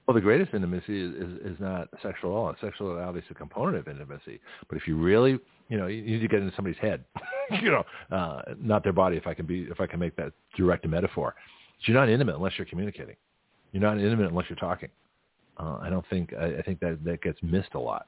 Well, 0.06 0.14
the 0.14 0.20
greatest 0.20 0.52
intimacy 0.52 1.00
is, 1.00 1.14
is, 1.14 1.52
is 1.52 1.60
not 1.60 1.88
sexual 2.02 2.32
at 2.32 2.36
all. 2.36 2.54
Sexuality 2.60 3.00
is 3.00 3.06
obviously 3.06 3.30
a 3.30 3.34
component 3.34 3.78
of 3.78 3.88
intimacy. 3.88 4.38
But 4.68 4.76
if 4.76 4.86
you 4.86 4.96
really, 4.96 5.38
you 5.70 5.78
know, 5.78 5.86
you 5.86 6.02
need 6.02 6.20
to 6.20 6.28
get 6.28 6.40
into 6.40 6.54
somebody's 6.54 6.78
head, 6.78 7.04
you 7.62 7.70
know, 7.70 7.84
uh, 8.14 8.42
not 8.60 8.82
their 8.82 8.92
body. 8.92 9.16
If 9.16 9.26
I 9.26 9.32
can 9.32 9.46
be, 9.46 9.62
if 9.62 9.80
I 9.80 9.86
can 9.86 9.98
make 9.98 10.14
that 10.16 10.32
direct 10.56 10.86
metaphor, 10.86 11.34
you're 11.80 11.96
not 11.96 12.10
intimate 12.10 12.36
unless 12.36 12.52
you're 12.58 12.66
communicating. 12.66 13.16
You're 13.72 13.82
not 13.82 13.98
intimate 13.98 14.28
unless 14.28 14.46
you're 14.50 14.56
talking. 14.56 14.90
Uh, 15.58 15.78
I 15.80 15.88
don't 15.88 16.04
think 16.10 16.34
I, 16.38 16.58
I 16.58 16.62
think 16.62 16.80
that 16.80 17.02
that 17.04 17.22
gets 17.22 17.38
missed 17.42 17.74
a 17.74 17.80
lot. 17.80 18.06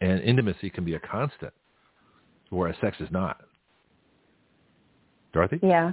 And 0.00 0.20
intimacy 0.20 0.70
can 0.70 0.84
be 0.84 0.94
a 0.94 1.00
constant, 1.00 1.52
whereas 2.50 2.76
sex 2.80 2.98
is 3.00 3.08
not. 3.10 3.40
Dorothy? 5.32 5.58
Yeah. 5.62 5.92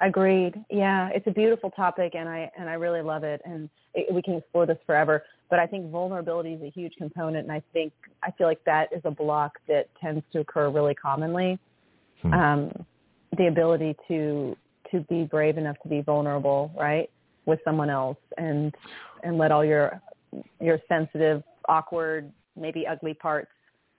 Agreed. 0.00 0.54
Yeah, 0.70 1.08
it's 1.14 1.26
a 1.26 1.30
beautiful 1.30 1.70
topic, 1.70 2.14
and 2.14 2.28
I 2.28 2.50
and 2.58 2.68
I 2.68 2.74
really 2.74 3.00
love 3.00 3.24
it, 3.24 3.40
and 3.44 3.70
it, 3.94 4.12
we 4.12 4.20
can 4.20 4.34
explore 4.34 4.66
this 4.66 4.78
forever. 4.86 5.24
But 5.48 5.58
I 5.58 5.66
think 5.66 5.90
vulnerability 5.90 6.54
is 6.54 6.62
a 6.62 6.70
huge 6.70 6.94
component, 6.98 7.44
and 7.44 7.52
I 7.52 7.62
think 7.72 7.92
I 8.22 8.30
feel 8.32 8.46
like 8.46 8.62
that 8.64 8.88
is 8.92 9.00
a 9.04 9.10
block 9.10 9.52
that 9.68 9.88
tends 10.00 10.22
to 10.32 10.40
occur 10.40 10.68
really 10.70 10.94
commonly. 10.94 11.58
Hmm. 12.22 12.32
Um, 12.32 12.86
the 13.38 13.46
ability 13.46 13.96
to 14.08 14.56
to 14.90 15.00
be 15.08 15.24
brave 15.24 15.56
enough 15.56 15.76
to 15.82 15.88
be 15.88 16.02
vulnerable, 16.02 16.70
right, 16.78 17.10
with 17.46 17.60
someone 17.64 17.88
else, 17.88 18.18
and 18.36 18.74
and 19.22 19.38
let 19.38 19.50
all 19.50 19.64
your 19.64 20.00
your 20.60 20.78
sensitive, 20.88 21.42
awkward, 21.68 22.30
maybe 22.54 22.86
ugly 22.86 23.14
parts 23.14 23.50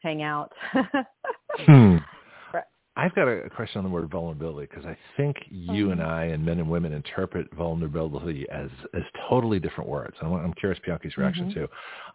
hang 0.01 0.21
out. 0.21 0.51
hmm. 1.59 1.97
I've 2.97 3.13
got 3.13 3.27
a 3.27 3.47
question 3.55 3.77
on 3.77 3.83
the 3.83 3.91
word 3.91 4.09
vulnerability 4.09 4.67
because 4.67 4.83
I 4.87 4.97
think 5.15 5.37
you 5.51 5.91
and 5.91 6.01
mm-hmm. 6.01 6.09
I 6.09 6.23
and 6.25 6.43
men 6.43 6.57
and 6.57 6.67
women 6.67 6.93
interpret 6.93 7.47
vulnerability 7.55 8.47
as 8.49 8.69
as 8.95 9.03
totally 9.29 9.59
different 9.59 9.87
words. 9.87 10.15
I'm, 10.19 10.33
I'm 10.33 10.53
curious 10.55 10.79
Bianchi's 10.85 11.15
reaction 11.15 11.45
mm-hmm. 11.45 11.59
too. 11.59 11.67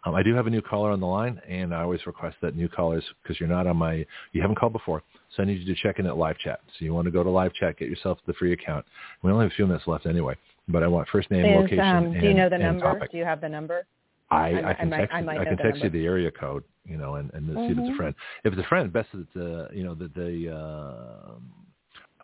Um, 0.03 0.13
I 0.13 0.21
do 0.21 0.35
have 0.35 0.45
a 0.45 0.49
new 0.49 0.61
caller 0.61 0.91
on 0.91 0.99
the 0.99 1.07
line, 1.07 1.41
and 1.47 1.73
I 1.73 1.83
always 1.83 2.05
request 2.05 2.35
that 2.41 2.57
new 2.57 2.67
callers 2.67 3.03
because 3.23 3.39
you're 3.39 3.47
not 3.47 3.65
on 3.65 3.77
my 3.77 4.05
you 4.33 4.41
haven't 4.41 4.57
called 4.57 4.73
before, 4.73 5.01
so 5.33 5.41
I 5.41 5.45
need 5.45 5.65
you 5.65 5.73
to 5.73 5.81
check 5.81 5.99
in 5.99 6.05
at 6.05 6.17
live 6.17 6.37
chat. 6.39 6.59
So 6.77 6.83
you 6.83 6.93
want 6.93 7.05
to 7.05 7.11
go 7.11 7.23
to 7.23 7.29
live 7.29 7.53
chat, 7.53 7.77
get 7.77 7.87
yourself 7.87 8.17
the 8.27 8.33
free 8.33 8.51
account. 8.51 8.85
We 9.21 9.31
only 9.31 9.45
have 9.45 9.53
a 9.53 9.55
few 9.55 9.65
minutes 9.65 9.87
left 9.87 10.05
anyway, 10.05 10.35
but 10.67 10.83
I 10.83 10.89
want 10.89 11.07
first 11.07 11.31
name, 11.31 11.45
Is, 11.45 11.61
location, 11.61 11.79
um, 11.79 12.11
Do 12.11 12.27
you 12.27 12.33
know 12.33 12.49
the 12.49 12.57
number? 12.57 12.83
Topic. 12.83 13.09
Do 13.09 13.17
you 13.17 13.25
have 13.25 13.39
the 13.39 13.49
number? 13.49 13.85
I, 14.33 14.49
I, 14.49 14.69
I 14.69 14.73
can 14.73 14.89
text, 14.89 15.13
I, 15.13 15.21
might, 15.21 15.39
I 15.39 15.45
can 15.45 15.57
text 15.57 15.83
you 15.83 15.89
the 15.89 16.05
area 16.05 16.31
code, 16.31 16.63
you 16.85 16.97
know, 16.97 17.15
and, 17.15 17.31
and 17.33 17.47
mm-hmm. 17.47 17.67
see 17.67 17.71
if 17.71 17.71
it's 17.71 17.79
a 17.79 17.81
mm-hmm. 17.81 17.95
friend. 17.97 18.15
If 18.43 18.53
it's 18.53 18.61
a 18.61 18.67
friend, 18.67 18.91
best 18.91 19.09
that 19.13 19.41
uh, 19.41 19.73
you 19.73 19.83
know 19.83 19.95
that 19.95 20.13
they 20.15 20.49
uh, 20.49 21.33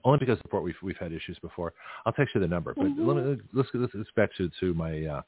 only 0.03 0.19
because 0.19 0.38
of 0.38 0.41
support 0.43 0.63
we've 0.63 0.75
we've 0.81 0.97
had 0.97 1.11
issues 1.11 1.38
before. 1.39 1.73
I'll 2.05 2.13
text 2.13 2.35
you 2.35 2.41
the 2.41 2.47
number, 2.47 2.73
but 2.75 2.85
mm-hmm. 2.85 3.07
let 3.07 3.17
me 3.17 3.38
let's 3.53 3.69
let's, 3.73 3.93
let's 3.95 4.11
back 4.15 4.29
to 4.38 4.49
to 4.59 4.73
my 4.73 5.05
uh, 5.05 5.21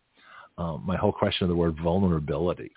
um, 0.58 0.84
my 0.86 0.98
whole 0.98 1.12
question 1.12 1.46
of 1.46 1.50
the 1.50 1.56
word 1.56 1.78
vulnerability. 1.82 2.72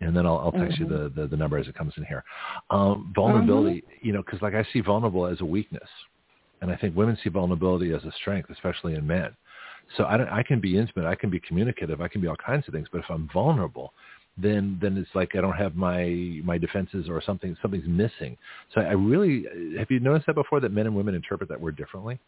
And 0.00 0.14
then 0.14 0.26
I'll, 0.26 0.36
I'll 0.38 0.52
text 0.52 0.78
mm-hmm. 0.78 0.92
you 0.92 1.08
the, 1.08 1.22
the, 1.22 1.26
the 1.26 1.36
number 1.38 1.56
as 1.56 1.68
it 1.68 1.74
comes 1.74 1.94
in 1.96 2.04
here. 2.04 2.22
Um, 2.68 3.12
vulnerability, 3.14 3.78
mm-hmm. 3.78 4.06
you 4.06 4.12
know, 4.12 4.22
because 4.22 4.42
like 4.42 4.54
I 4.54 4.66
see 4.72 4.80
vulnerable 4.80 5.26
as 5.26 5.40
a 5.40 5.44
weakness, 5.44 5.88
and 6.60 6.70
I 6.70 6.76
think 6.76 6.94
women 6.94 7.16
see 7.24 7.30
vulnerability 7.30 7.94
as 7.94 8.04
a 8.04 8.12
strength, 8.20 8.50
especially 8.50 8.94
in 8.94 9.06
men. 9.06 9.34
So 9.96 10.04
I, 10.04 10.38
I 10.38 10.42
can 10.42 10.60
be 10.60 10.76
intimate, 10.76 11.06
I 11.06 11.14
can 11.14 11.30
be 11.30 11.40
communicative, 11.40 12.00
I 12.00 12.08
can 12.08 12.20
be 12.20 12.26
all 12.26 12.36
kinds 12.36 12.64
of 12.66 12.74
things. 12.74 12.88
But 12.90 12.98
if 12.98 13.06
I'm 13.08 13.28
vulnerable, 13.32 13.92
then 14.36 14.78
then 14.82 14.96
it's 14.96 15.14
like 15.14 15.34
I 15.34 15.40
don't 15.40 15.56
have 15.56 15.76
my 15.76 16.40
my 16.44 16.58
defenses 16.58 17.08
or 17.08 17.22
something 17.22 17.56
something's 17.62 17.88
missing. 17.88 18.36
So 18.74 18.80
I 18.80 18.92
really 18.92 19.46
uh, 19.46 19.78
have 19.78 19.90
you 19.90 20.00
noticed 20.00 20.26
that 20.26 20.34
before 20.34 20.60
that 20.60 20.72
men 20.72 20.86
and 20.86 20.94
women 20.94 21.14
interpret 21.14 21.48
that 21.48 21.60
word 21.60 21.76
differently? 21.76 22.18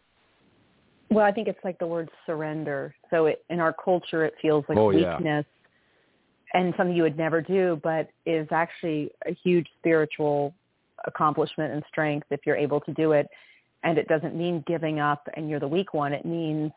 Well, 1.10 1.24
I 1.24 1.32
think 1.32 1.48
it's 1.48 1.58
like 1.64 1.78
the 1.78 1.86
word 1.86 2.10
surrender. 2.26 2.94
So 3.10 3.26
it, 3.26 3.44
in 3.48 3.60
our 3.60 3.72
culture, 3.72 4.24
it 4.24 4.34
feels 4.42 4.64
like 4.68 4.76
oh, 4.76 4.88
weakness 4.88 5.16
yeah. 5.24 5.40
and 6.52 6.74
something 6.76 6.94
you 6.94 7.02
would 7.02 7.16
never 7.16 7.40
do, 7.40 7.80
but 7.82 8.10
is 8.26 8.46
actually 8.50 9.10
a 9.26 9.34
huge 9.42 9.66
spiritual 9.78 10.54
accomplishment 11.06 11.72
and 11.72 11.82
strength 11.88 12.26
if 12.30 12.40
you're 12.44 12.56
able 12.56 12.80
to 12.82 12.92
do 12.92 13.12
it. 13.12 13.26
And 13.84 13.96
it 13.96 14.06
doesn't 14.08 14.34
mean 14.34 14.62
giving 14.66 15.00
up 15.00 15.26
and 15.34 15.48
you're 15.48 15.60
the 15.60 15.68
weak 15.68 15.94
one. 15.94 16.12
It 16.12 16.26
means 16.26 16.72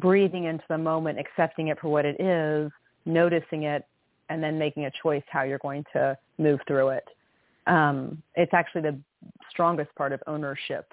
breathing 0.00 0.44
into 0.44 0.64
the 0.68 0.78
moment, 0.78 1.18
accepting 1.18 1.68
it 1.68 1.78
for 1.80 1.88
what 1.88 2.04
it 2.04 2.20
is, 2.20 2.70
noticing 3.04 3.64
it, 3.64 3.86
and 4.28 4.42
then 4.42 4.58
making 4.58 4.86
a 4.86 4.90
choice 5.02 5.22
how 5.28 5.42
you're 5.42 5.58
going 5.58 5.84
to 5.92 6.16
move 6.38 6.60
through 6.66 6.90
it. 6.90 7.04
Um, 7.66 8.22
it's 8.34 8.54
actually 8.54 8.82
the 8.82 8.98
strongest 9.50 9.94
part 9.94 10.12
of 10.12 10.22
ownership 10.26 10.92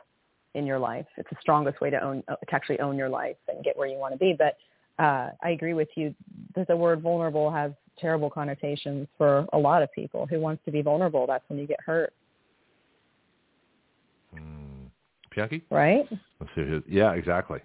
in 0.53 0.65
your 0.65 0.79
life. 0.79 1.05
It's 1.17 1.29
the 1.29 1.37
strongest 1.39 1.79
way 1.81 1.89
to 1.89 2.01
own 2.01 2.23
to 2.27 2.37
actually 2.51 2.79
own 2.79 2.97
your 2.97 3.09
life 3.09 3.37
and 3.47 3.63
get 3.63 3.77
where 3.77 3.87
you 3.87 3.97
want 3.97 4.13
to 4.13 4.17
be. 4.17 4.35
But 4.37 4.57
uh, 5.01 5.29
I 5.43 5.51
agree 5.51 5.73
with 5.73 5.89
you 5.95 6.13
that 6.55 6.67
the 6.67 6.75
word 6.75 7.01
vulnerable 7.01 7.51
has 7.51 7.71
terrible 7.99 8.29
connotations 8.29 9.07
for 9.17 9.45
a 9.53 9.57
lot 9.57 9.83
of 9.83 9.91
people. 9.91 10.25
Who 10.25 10.39
wants 10.39 10.63
to 10.65 10.71
be 10.71 10.81
vulnerable? 10.81 11.25
That's 11.27 11.43
when 11.47 11.59
you 11.59 11.67
get 11.67 11.79
hurt. 11.85 12.13
Mm. 14.35 14.89
Bianchi? 15.33 15.63
Right? 15.69 16.07
Let's 16.39 16.51
see. 16.55 16.81
Yeah, 16.87 17.13
exactly. 17.13 17.59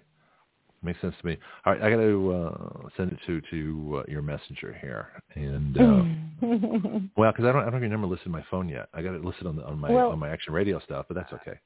Makes 0.83 0.99
sense 0.99 1.15
to 1.21 1.25
me. 1.25 1.37
All 1.65 1.73
right, 1.73 1.81
I 1.81 1.89
got 1.89 1.97
to 1.97 2.33
uh, 2.33 2.87
send 2.97 3.13
it 3.13 3.19
to 3.25 3.41
to 3.51 3.99
uh, 3.99 4.11
your 4.11 4.21
messenger 4.21 4.77
here, 4.81 5.07
and 5.35 5.77
uh, 5.77 7.07
well, 7.15 7.31
because 7.31 7.45
I 7.45 7.53
don't 7.53 7.61
I 7.61 7.63
don't 7.65 7.73
have 7.73 7.81
your 7.81 7.89
number 7.89 8.07
listed 8.07 8.27
on 8.27 8.33
my 8.33 8.43
phone 8.51 8.67
yet. 8.67 8.89
I 8.93 9.01
got 9.01 9.15
it 9.15 9.23
listed 9.23 9.47
on 9.47 9.55
the 9.55 9.63
on 9.63 9.79
my 9.79 9.89
well, 9.89 10.09
on 10.09 10.19
my 10.19 10.29
Action 10.29 10.53
Radio 10.53 10.81
stuff, 10.81 11.05
but 11.07 11.15
that's 11.15 11.31
okay. 11.31 11.57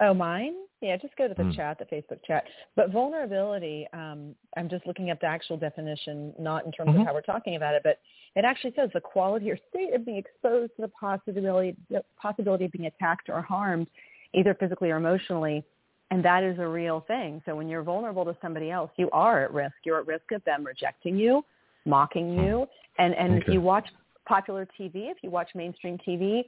Oh, 0.00 0.14
mine? 0.14 0.54
Yeah, 0.80 0.96
just 0.96 1.14
go 1.16 1.28
to 1.28 1.34
the 1.34 1.42
mm. 1.42 1.54
chat, 1.54 1.78
the 1.78 1.84
Facebook 1.84 2.24
chat. 2.26 2.44
But 2.74 2.90
vulnerability, 2.90 3.86
um, 3.92 4.34
I'm 4.56 4.70
just 4.70 4.86
looking 4.86 5.10
up 5.10 5.20
the 5.20 5.26
actual 5.26 5.58
definition, 5.58 6.32
not 6.38 6.64
in 6.64 6.72
terms 6.72 6.90
mm-hmm. 6.90 7.02
of 7.02 7.06
how 7.06 7.12
we're 7.12 7.20
talking 7.20 7.56
about 7.56 7.74
it, 7.74 7.82
but 7.84 7.98
it 8.34 8.46
actually 8.46 8.72
says 8.74 8.88
the 8.94 9.00
quality 9.00 9.50
or 9.50 9.58
state 9.68 9.92
of 9.92 10.06
being 10.06 10.16
exposed 10.16 10.72
to 10.76 10.82
the 10.82 10.88
possibility 10.88 11.76
the 11.90 12.02
possibility 12.16 12.64
of 12.64 12.72
being 12.72 12.86
attacked 12.86 13.28
or 13.28 13.42
harmed, 13.42 13.88
either 14.32 14.54
physically 14.54 14.90
or 14.90 14.96
emotionally 14.96 15.62
and 16.10 16.24
that 16.24 16.42
is 16.42 16.58
a 16.58 16.66
real 16.66 17.04
thing. 17.06 17.40
So 17.46 17.54
when 17.54 17.68
you're 17.68 17.82
vulnerable 17.82 18.24
to 18.24 18.36
somebody 18.42 18.70
else, 18.70 18.90
you 18.96 19.08
are 19.12 19.44
at 19.44 19.52
risk. 19.52 19.74
You're 19.84 20.00
at 20.00 20.06
risk 20.06 20.32
of 20.32 20.42
them 20.44 20.64
rejecting 20.64 21.16
you, 21.16 21.44
mocking 21.86 22.34
you. 22.34 22.66
And, 22.98 23.14
and 23.14 23.34
okay. 23.34 23.42
if 23.42 23.48
you 23.52 23.60
watch 23.60 23.86
popular 24.26 24.66
TV, 24.78 25.10
if 25.10 25.18
you 25.22 25.30
watch 25.30 25.48
mainstream 25.54 25.98
TV, 26.06 26.44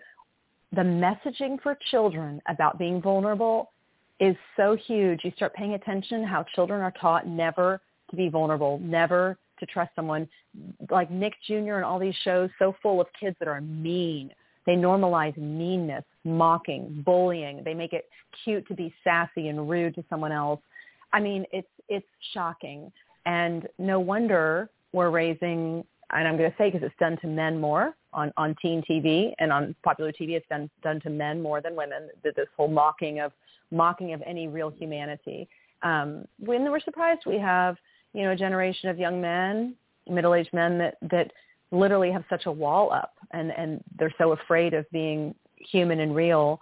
the 0.72 0.82
messaging 0.82 1.60
for 1.62 1.78
children 1.90 2.40
about 2.48 2.78
being 2.78 3.00
vulnerable 3.00 3.70
is 4.20 4.36
so 4.56 4.76
huge. 4.86 5.20
You 5.22 5.32
start 5.36 5.54
paying 5.54 5.74
attention 5.74 6.24
how 6.24 6.44
children 6.54 6.80
are 6.80 6.92
taught 7.00 7.26
never 7.26 7.80
to 8.10 8.16
be 8.16 8.28
vulnerable, 8.28 8.78
never 8.80 9.38
to 9.60 9.66
trust 9.66 9.90
someone. 9.94 10.28
Like 10.90 11.10
Nick 11.10 11.34
Jr. 11.46 11.74
and 11.74 11.84
all 11.84 11.98
these 11.98 12.14
shows 12.24 12.50
so 12.58 12.74
full 12.82 13.00
of 13.00 13.06
kids 13.18 13.36
that 13.38 13.48
are 13.48 13.60
mean, 13.60 14.30
they 14.66 14.72
normalize 14.72 15.36
meanness, 15.36 16.04
mocking, 16.24 17.02
bullying. 17.04 17.62
They 17.64 17.74
make 17.74 17.92
it 17.92 18.08
cute 18.44 18.66
to 18.68 18.74
be 18.74 18.94
sassy 19.02 19.48
and 19.48 19.68
rude 19.68 19.94
to 19.96 20.04
someone 20.08 20.32
else. 20.32 20.60
I 21.12 21.20
mean, 21.20 21.44
it's 21.52 21.68
it's 21.88 22.06
shocking, 22.32 22.90
and 23.26 23.68
no 23.78 24.00
wonder 24.00 24.70
we're 24.92 25.10
raising. 25.10 25.84
And 26.14 26.28
I'm 26.28 26.36
going 26.36 26.50
to 26.50 26.56
say 26.58 26.70
because 26.70 26.86
it's 26.86 26.98
done 27.00 27.16
to 27.22 27.26
men 27.26 27.60
more 27.60 27.94
on 28.12 28.32
on 28.36 28.54
teen 28.62 28.82
TV 28.88 29.32
and 29.38 29.52
on 29.52 29.74
popular 29.82 30.12
TV, 30.12 30.32
it's 30.32 30.46
done 30.48 30.70
done 30.82 31.00
to 31.00 31.10
men 31.10 31.42
more 31.42 31.60
than 31.60 31.74
women. 31.74 32.08
This 32.22 32.34
whole 32.56 32.68
mocking 32.68 33.20
of 33.20 33.32
mocking 33.70 34.12
of 34.12 34.22
any 34.24 34.48
real 34.48 34.70
humanity. 34.70 35.48
Um, 35.82 36.26
when 36.38 36.70
we're 36.70 36.80
surprised, 36.80 37.22
we 37.26 37.38
have 37.38 37.76
you 38.12 38.22
know 38.22 38.32
a 38.32 38.36
generation 38.36 38.88
of 38.88 38.98
young 38.98 39.20
men, 39.20 39.74
middle-aged 40.08 40.52
men 40.52 40.78
that 40.78 40.96
that 41.10 41.32
literally 41.72 42.12
have 42.12 42.24
such 42.28 42.46
a 42.46 42.52
wall 42.52 42.92
up 42.92 43.14
and, 43.32 43.50
and 43.56 43.82
they're 43.98 44.14
so 44.18 44.32
afraid 44.32 44.74
of 44.74 44.90
being 44.90 45.34
human 45.58 46.00
and 46.00 46.14
real 46.14 46.60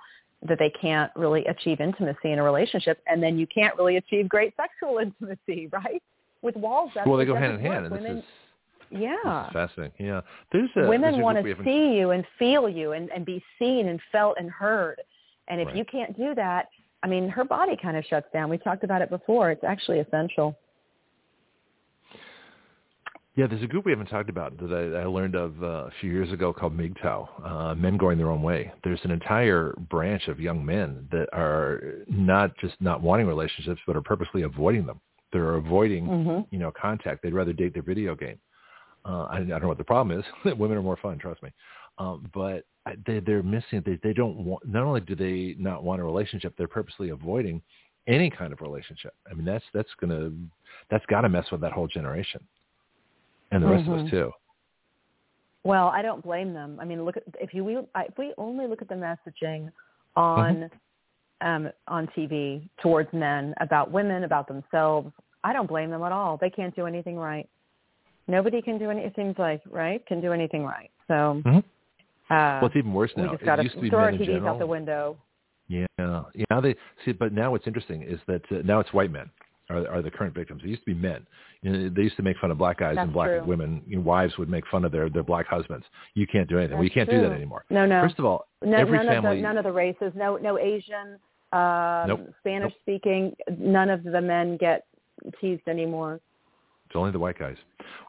that 0.48 0.58
they 0.58 0.72
can't 0.80 1.10
really 1.16 1.44
achieve 1.46 1.80
intimacy 1.80 2.32
in 2.32 2.38
a 2.38 2.42
relationship. 2.42 3.02
And 3.06 3.22
then 3.22 3.38
you 3.38 3.46
can't 3.46 3.76
really 3.76 3.96
achieve 3.96 4.28
great 4.28 4.54
sexual 4.56 4.98
intimacy, 5.02 5.68
right? 5.72 6.02
With 6.42 6.56
walls. 6.56 6.90
up 6.98 7.06
well, 7.06 7.18
they 7.18 7.26
go 7.26 7.34
hand 7.34 7.54
in 7.54 7.60
hand. 7.60 7.86
And 7.86 7.94
Women, 7.94 8.18
is, 8.18 8.24
yeah. 8.90 9.50
Fascinating. 9.52 10.06
Yeah. 10.06 10.22
There's 10.52 10.70
a, 10.76 10.88
Women 10.88 11.12
there's 11.12 11.22
want 11.22 11.44
to 11.44 11.56
see 11.64 11.96
you 11.98 12.10
and 12.10 12.24
feel 12.38 12.68
you 12.68 12.92
and, 12.92 13.10
and 13.10 13.26
be 13.26 13.42
seen 13.58 13.88
and 13.88 14.00
felt 14.10 14.36
and 14.38 14.50
heard. 14.50 15.00
And 15.48 15.60
if 15.60 15.66
right. 15.66 15.76
you 15.76 15.84
can't 15.84 16.16
do 16.16 16.34
that, 16.36 16.68
I 17.02 17.08
mean, 17.08 17.28
her 17.28 17.44
body 17.44 17.76
kind 17.80 17.96
of 17.96 18.04
shuts 18.08 18.26
down. 18.32 18.48
We 18.48 18.58
talked 18.58 18.84
about 18.84 19.02
it 19.02 19.10
before. 19.10 19.50
It's 19.50 19.64
actually 19.64 20.00
essential. 20.00 20.56
Yeah, 23.36 23.46
there's 23.46 23.62
a 23.62 23.66
group 23.66 23.84
we 23.86 23.92
haven't 23.92 24.08
talked 24.08 24.28
about 24.28 24.58
that 24.58 24.72
I, 24.72 25.02
I 25.02 25.04
learned 25.06 25.36
of 25.36 25.62
uh, 25.62 25.66
a 25.66 25.90
few 26.00 26.10
years 26.10 26.32
ago 26.32 26.52
called 26.52 26.76
MGTOW, 26.76 27.46
uh, 27.46 27.74
Men 27.76 27.96
Going 27.96 28.18
Their 28.18 28.30
Own 28.30 28.42
Way. 28.42 28.72
There's 28.82 29.00
an 29.04 29.12
entire 29.12 29.72
branch 29.88 30.26
of 30.26 30.40
young 30.40 30.64
men 30.64 31.06
that 31.12 31.28
are 31.32 31.80
not 32.08 32.56
just 32.58 32.74
not 32.80 33.02
wanting 33.02 33.26
relationships, 33.26 33.80
but 33.86 33.96
are 33.96 34.02
purposely 34.02 34.42
avoiding 34.42 34.84
them. 34.84 35.00
They're 35.32 35.54
avoiding, 35.54 36.06
mm-hmm. 36.06 36.40
you 36.50 36.58
know, 36.58 36.72
contact. 36.72 37.22
They'd 37.22 37.32
rather 37.32 37.52
date 37.52 37.72
their 37.72 37.84
video 37.84 38.16
game. 38.16 38.38
Uh, 39.04 39.26
I, 39.30 39.36
I 39.36 39.44
don't 39.44 39.62
know 39.62 39.68
what 39.68 39.78
the 39.78 39.84
problem 39.84 40.18
is. 40.18 40.24
Women 40.58 40.76
are 40.76 40.82
more 40.82 40.98
fun, 41.00 41.18
trust 41.18 41.40
me. 41.40 41.50
Um, 41.98 42.28
but 42.34 42.64
they, 43.06 43.20
they're 43.20 43.44
missing. 43.44 43.82
They, 43.86 43.98
they 44.02 44.12
don't 44.12 44.38
want. 44.38 44.66
Not 44.66 44.82
only 44.82 45.02
do 45.02 45.14
they 45.14 45.54
not 45.56 45.84
want 45.84 46.00
a 46.00 46.04
relationship, 46.04 46.54
they're 46.58 46.66
purposely 46.66 47.10
avoiding 47.10 47.62
any 48.08 48.28
kind 48.28 48.52
of 48.52 48.60
relationship. 48.60 49.14
I 49.30 49.34
mean, 49.34 49.44
that's 49.44 49.64
that's 49.72 49.90
gonna 50.00 50.32
that's 50.90 51.06
got 51.06 51.20
to 51.20 51.28
mess 51.28 51.46
with 51.52 51.60
that 51.60 51.72
whole 51.72 51.86
generation 51.86 52.40
and 53.50 53.62
the 53.62 53.68
rest 53.68 53.84
mm-hmm. 53.84 53.92
of 53.92 53.98
us 53.98 54.04
mm-hmm. 54.06 54.16
too. 54.16 54.32
Well, 55.62 55.88
I 55.88 56.02
don't 56.02 56.22
blame 56.22 56.54
them. 56.54 56.78
I 56.80 56.84
mean, 56.84 57.04
look 57.04 57.16
at 57.16 57.24
if 57.40 57.52
you 57.52 57.64
we 57.64 57.76
if 57.76 58.18
we 58.18 58.32
only 58.38 58.66
look 58.66 58.80
at 58.82 58.88
the 58.88 58.94
messaging 58.94 59.70
on 60.16 60.70
mm-hmm. 61.42 61.46
um, 61.46 61.72
on 61.86 62.08
TV 62.16 62.68
towards 62.82 63.12
men 63.12 63.54
about 63.60 63.90
women 63.90 64.24
about 64.24 64.48
themselves, 64.48 65.12
I 65.44 65.52
don't 65.52 65.68
blame 65.68 65.90
them 65.90 66.02
at 66.02 66.12
all. 66.12 66.38
They 66.38 66.50
can't 66.50 66.74
do 66.74 66.86
anything 66.86 67.16
right. 67.16 67.48
Nobody 68.26 68.62
can 68.62 68.78
do 68.78 68.90
any. 68.90 69.02
It 69.02 69.12
seems 69.16 69.36
like 69.38 69.60
right 69.70 70.04
can 70.06 70.20
do 70.20 70.32
anything 70.32 70.64
right. 70.64 70.90
So. 71.08 71.42
Mm-hmm. 71.44 71.58
Uh, 72.32 72.60
well, 72.60 72.66
it's 72.66 72.76
even 72.76 72.94
worse 72.94 73.10
now. 73.16 73.24
We 73.24 73.30
just 73.30 73.44
got 73.44 73.56
to 73.56 73.68
throw 73.90 73.98
our 73.98 74.12
TVs 74.12 74.46
out 74.46 74.60
the 74.60 74.66
window. 74.66 75.16
Yeah, 75.66 75.86
yeah. 75.98 76.22
Now 76.48 76.60
they 76.60 76.76
see, 77.04 77.10
but 77.10 77.32
now 77.32 77.50
what's 77.50 77.66
interesting 77.66 78.02
is 78.04 78.20
that 78.28 78.42
uh, 78.52 78.58
now 78.64 78.78
it's 78.78 78.92
white 78.92 79.10
men 79.10 79.28
are, 79.70 79.88
are 79.88 80.02
the 80.02 80.10
current 80.10 80.34
victims. 80.34 80.62
It 80.64 80.68
used 80.68 80.82
to 80.82 80.86
be 80.86 80.94
men. 80.94 81.26
You 81.62 81.72
know, 81.72 81.90
they 81.94 82.02
used 82.02 82.16
to 82.16 82.22
make 82.22 82.36
fun 82.38 82.50
of 82.50 82.58
black 82.58 82.78
guys 82.78 82.96
That's 82.96 83.04
and 83.04 83.12
black 83.12 83.28
true. 83.28 83.44
women. 83.44 83.82
You 83.86 83.96
know, 83.96 84.02
wives 84.02 84.36
would 84.38 84.48
make 84.48 84.66
fun 84.68 84.84
of 84.84 84.92
their 84.92 85.08
their 85.08 85.22
black 85.22 85.46
husbands. 85.46 85.86
You 86.14 86.26
can't 86.26 86.48
do 86.48 86.58
anything. 86.58 86.70
That's 86.70 86.78
well, 86.78 86.84
you 86.84 86.90
can't 86.90 87.08
true. 87.08 87.20
do 87.20 87.28
that 87.28 87.34
anymore. 87.34 87.64
No, 87.70 87.86
no. 87.86 88.02
First 88.02 88.18
of 88.18 88.24
all, 88.24 88.46
no, 88.62 88.76
every 88.76 88.98
none 88.98 89.06
family. 89.06 89.30
Of 89.30 89.36
the, 89.36 89.42
none 89.42 89.58
of 89.58 89.64
the 89.64 89.72
races. 89.72 90.12
No, 90.14 90.36
no 90.36 90.58
Asian, 90.58 91.18
um, 91.52 92.08
nope. 92.08 92.34
Spanish 92.40 92.72
nope. 92.72 92.80
speaking. 92.82 93.36
None 93.58 93.90
of 93.90 94.02
the 94.02 94.20
men 94.20 94.56
get 94.56 94.86
teased 95.40 95.66
anymore. 95.68 96.20
It's 96.86 96.96
only 96.96 97.12
the 97.12 97.20
white 97.20 97.38
guys, 97.38 97.56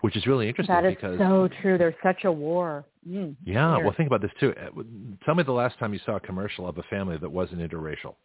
which 0.01 0.15
is 0.15 0.25
really 0.25 0.47
interesting. 0.47 0.73
That 0.73 0.85
is 0.85 0.95
because, 0.95 1.19
so 1.19 1.47
true. 1.61 1.77
There's 1.77 1.93
such 2.01 2.23
a 2.23 2.31
war. 2.31 2.83
Mm, 3.07 3.35
yeah. 3.45 3.73
weird. 3.73 3.85
Well, 3.85 3.93
think 3.95 4.07
about 4.07 4.21
this 4.21 4.31
too. 4.39 4.55
Uh, 4.59 4.81
tell 5.23 5.35
me 5.35 5.43
the 5.43 5.51
last 5.51 5.77
time 5.77 5.93
you 5.93 5.99
saw 6.05 6.15
a 6.15 6.19
commercial 6.19 6.67
of 6.67 6.77
a 6.79 6.83
family 6.83 7.17
that 7.17 7.29
wasn't 7.29 7.61
interracial 7.61 8.15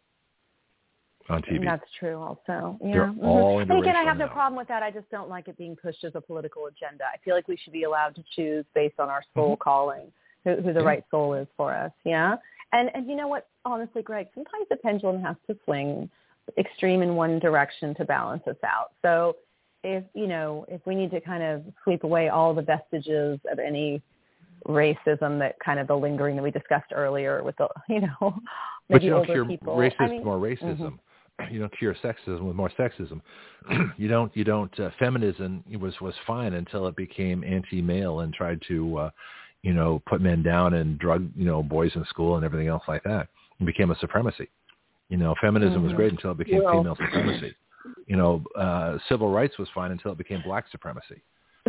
on 1.29 1.41
TV. 1.41 1.63
That's 1.63 1.83
true 1.99 2.17
also. 2.17 2.77
Yeah. 2.81 2.91
They're 2.91 3.07
mm-hmm. 3.07 3.25
all 3.25 3.59
And 3.59 3.71
again, 3.71 3.95
I 3.95 4.03
have 4.03 4.17
now. 4.17 4.25
no 4.25 4.31
problem 4.31 4.57
with 4.57 4.67
that. 4.69 4.83
I 4.83 4.91
just 4.91 5.09
don't 5.09 5.29
like 5.29 5.47
it 5.47 5.57
being 5.57 5.75
pushed 5.75 6.03
as 6.03 6.13
a 6.15 6.21
political 6.21 6.67
agenda. 6.67 7.03
I 7.13 7.17
feel 7.23 7.35
like 7.35 7.47
we 7.47 7.57
should 7.57 7.73
be 7.73 7.83
allowed 7.83 8.15
to 8.15 8.23
choose 8.35 8.65
based 8.73 8.99
on 8.99 9.09
our 9.09 9.23
soul 9.33 9.51
mm-hmm. 9.53 9.61
calling, 9.61 10.11
who, 10.43 10.55
who 10.55 10.73
the 10.73 10.79
yeah. 10.79 10.85
right 10.85 11.03
soul 11.11 11.33
is 11.33 11.47
for 11.57 11.73
us. 11.73 11.91
Yeah. 12.05 12.35
And 12.73 12.89
and 12.93 13.07
you 13.07 13.15
know 13.15 13.27
what? 13.27 13.47
Honestly, 13.65 14.01
Greg, 14.01 14.27
sometimes 14.33 14.65
the 14.69 14.75
pendulum 14.77 15.21
has 15.21 15.35
to 15.47 15.57
swing 15.65 16.09
extreme 16.57 17.01
in 17.01 17.15
one 17.15 17.39
direction 17.39 17.95
to 17.95 18.05
balance 18.05 18.43
us 18.47 18.57
out. 18.63 18.91
So 19.01 19.37
if 19.83 20.03
you 20.13 20.27
know 20.27 20.65
if 20.67 20.81
we 20.85 20.95
need 20.95 21.11
to 21.11 21.21
kind 21.21 21.43
of 21.43 21.63
sweep 21.83 22.03
away 22.03 22.29
all 22.29 22.53
the 22.53 22.61
vestiges 22.61 23.39
of 23.51 23.59
any 23.59 24.01
racism 24.67 25.39
that 25.39 25.55
kind 25.63 25.79
of 25.79 25.87
the 25.87 25.95
lingering 25.95 26.35
that 26.35 26.41
we 26.41 26.51
discussed 26.51 26.91
earlier 26.93 27.43
with 27.43 27.55
the 27.57 27.67
you 27.89 28.01
know 28.01 28.17
maybe 28.21 28.41
but 28.89 29.03
you 29.03 29.09
don't 29.11 29.19
older 29.19 29.33
cure 29.33 29.45
people. 29.45 29.75
racism 29.77 29.95
I 29.99 30.07
mean, 30.07 30.23
more 30.23 30.37
racism. 30.37 30.77
Mm-hmm 30.77 30.95
you 31.51 31.59
don't 31.59 31.77
cure 31.77 31.95
sexism 32.03 32.41
with 32.41 32.55
more 32.55 32.71
sexism. 32.77 33.21
you 33.97 34.07
don't 34.07 34.35
you 34.35 34.43
don't 34.43 34.77
uh, 34.79 34.89
feminism 34.99 35.63
was 35.79 35.93
was 36.01 36.13
fine 36.25 36.53
until 36.53 36.87
it 36.87 36.95
became 36.95 37.43
anti-male 37.43 38.21
and 38.21 38.33
tried 38.33 38.61
to 38.67 38.97
uh, 38.97 39.09
you 39.61 39.73
know 39.73 40.01
put 40.07 40.21
men 40.21 40.43
down 40.43 40.73
and 40.75 40.99
drug 40.99 41.29
you 41.35 41.45
know 41.45 41.61
boys 41.61 41.91
in 41.95 42.03
school 42.05 42.35
and 42.35 42.45
everything 42.45 42.67
else 42.67 42.83
like 42.87 43.03
that. 43.03 43.27
It 43.59 43.65
became 43.65 43.91
a 43.91 43.99
supremacy. 43.99 44.49
You 45.09 45.17
know, 45.17 45.35
feminism 45.39 45.77
mm-hmm. 45.77 45.85
was 45.85 45.93
great 45.93 46.11
until 46.11 46.31
it 46.31 46.37
became 46.37 46.63
Well, 46.63 46.79
female 46.79 46.95
supremacy. 46.95 47.55
You 48.07 48.17
know, 48.17 48.43
uh, 48.57 48.97
civil 49.07 49.31
rights 49.31 49.57
was 49.57 49.69
fine 49.73 49.91
until 49.91 50.11
it 50.11 50.17
became 50.17 50.41
black 50.43 50.65
supremacy. 50.69 51.21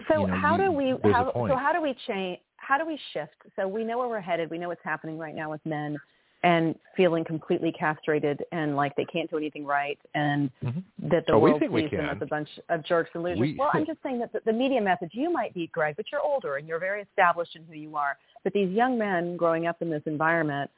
So 0.08 0.22
You 0.22 0.26
know, 0.26 0.34
how 0.34 0.56
you- 0.56 0.64
do 0.64 0.72
we 0.72 1.12
how, 1.12 1.30
so 1.32 1.56
how 1.56 1.72
do 1.72 1.80
we 1.80 1.94
change 2.06 2.40
how 2.56 2.76
do 2.76 2.86
we 2.86 2.98
shift? 3.12 3.36
So 3.56 3.66
we 3.66 3.82
know 3.84 3.98
where 3.98 4.08
we're 4.08 4.20
headed. 4.20 4.50
We 4.50 4.58
know 4.58 4.68
what's 4.68 4.84
happening 4.84 5.16
right 5.16 5.34
now 5.34 5.50
with 5.50 5.64
men 5.64 5.96
and 6.44 6.74
feeling 6.96 7.24
completely 7.24 7.72
castrated 7.72 8.44
and 8.52 8.76
like 8.76 8.94
they 8.96 9.04
can't 9.06 9.28
do 9.30 9.36
anything 9.36 9.64
right 9.66 9.98
and 10.14 10.50
Mhm. 10.62 10.84
that 10.98 11.26
the 11.26 11.32
Oh, 11.32 11.38
we 11.38 11.50
world 11.50 11.62
sees 11.62 11.90
them 11.90 12.08
as 12.08 12.22
a 12.22 12.26
bunch 12.26 12.48
of 12.68 12.84
jerks 12.84 13.10
and 13.14 13.24
losers. 13.24 13.40
We- 13.40 13.56
well, 13.58 13.70
I'm 13.72 13.84
just 13.84 14.02
saying 14.02 14.20
that 14.20 14.32
the, 14.32 14.40
the 14.44 14.52
media 14.52 14.80
message 14.80 15.10
you 15.14 15.32
might 15.32 15.52
be 15.52 15.66
Greg, 15.68 15.96
but 15.96 16.10
you're 16.12 16.20
older 16.20 16.56
and 16.56 16.68
you're 16.68 16.78
very 16.78 17.02
established 17.02 17.56
in 17.56 17.64
who 17.64 17.74
you 17.74 17.96
are. 17.96 18.16
But 18.44 18.52
these 18.52 18.70
young 18.70 18.96
men 18.96 19.36
growing 19.36 19.66
up 19.66 19.82
in 19.82 19.90
this 19.90 20.02
environment, 20.06 20.70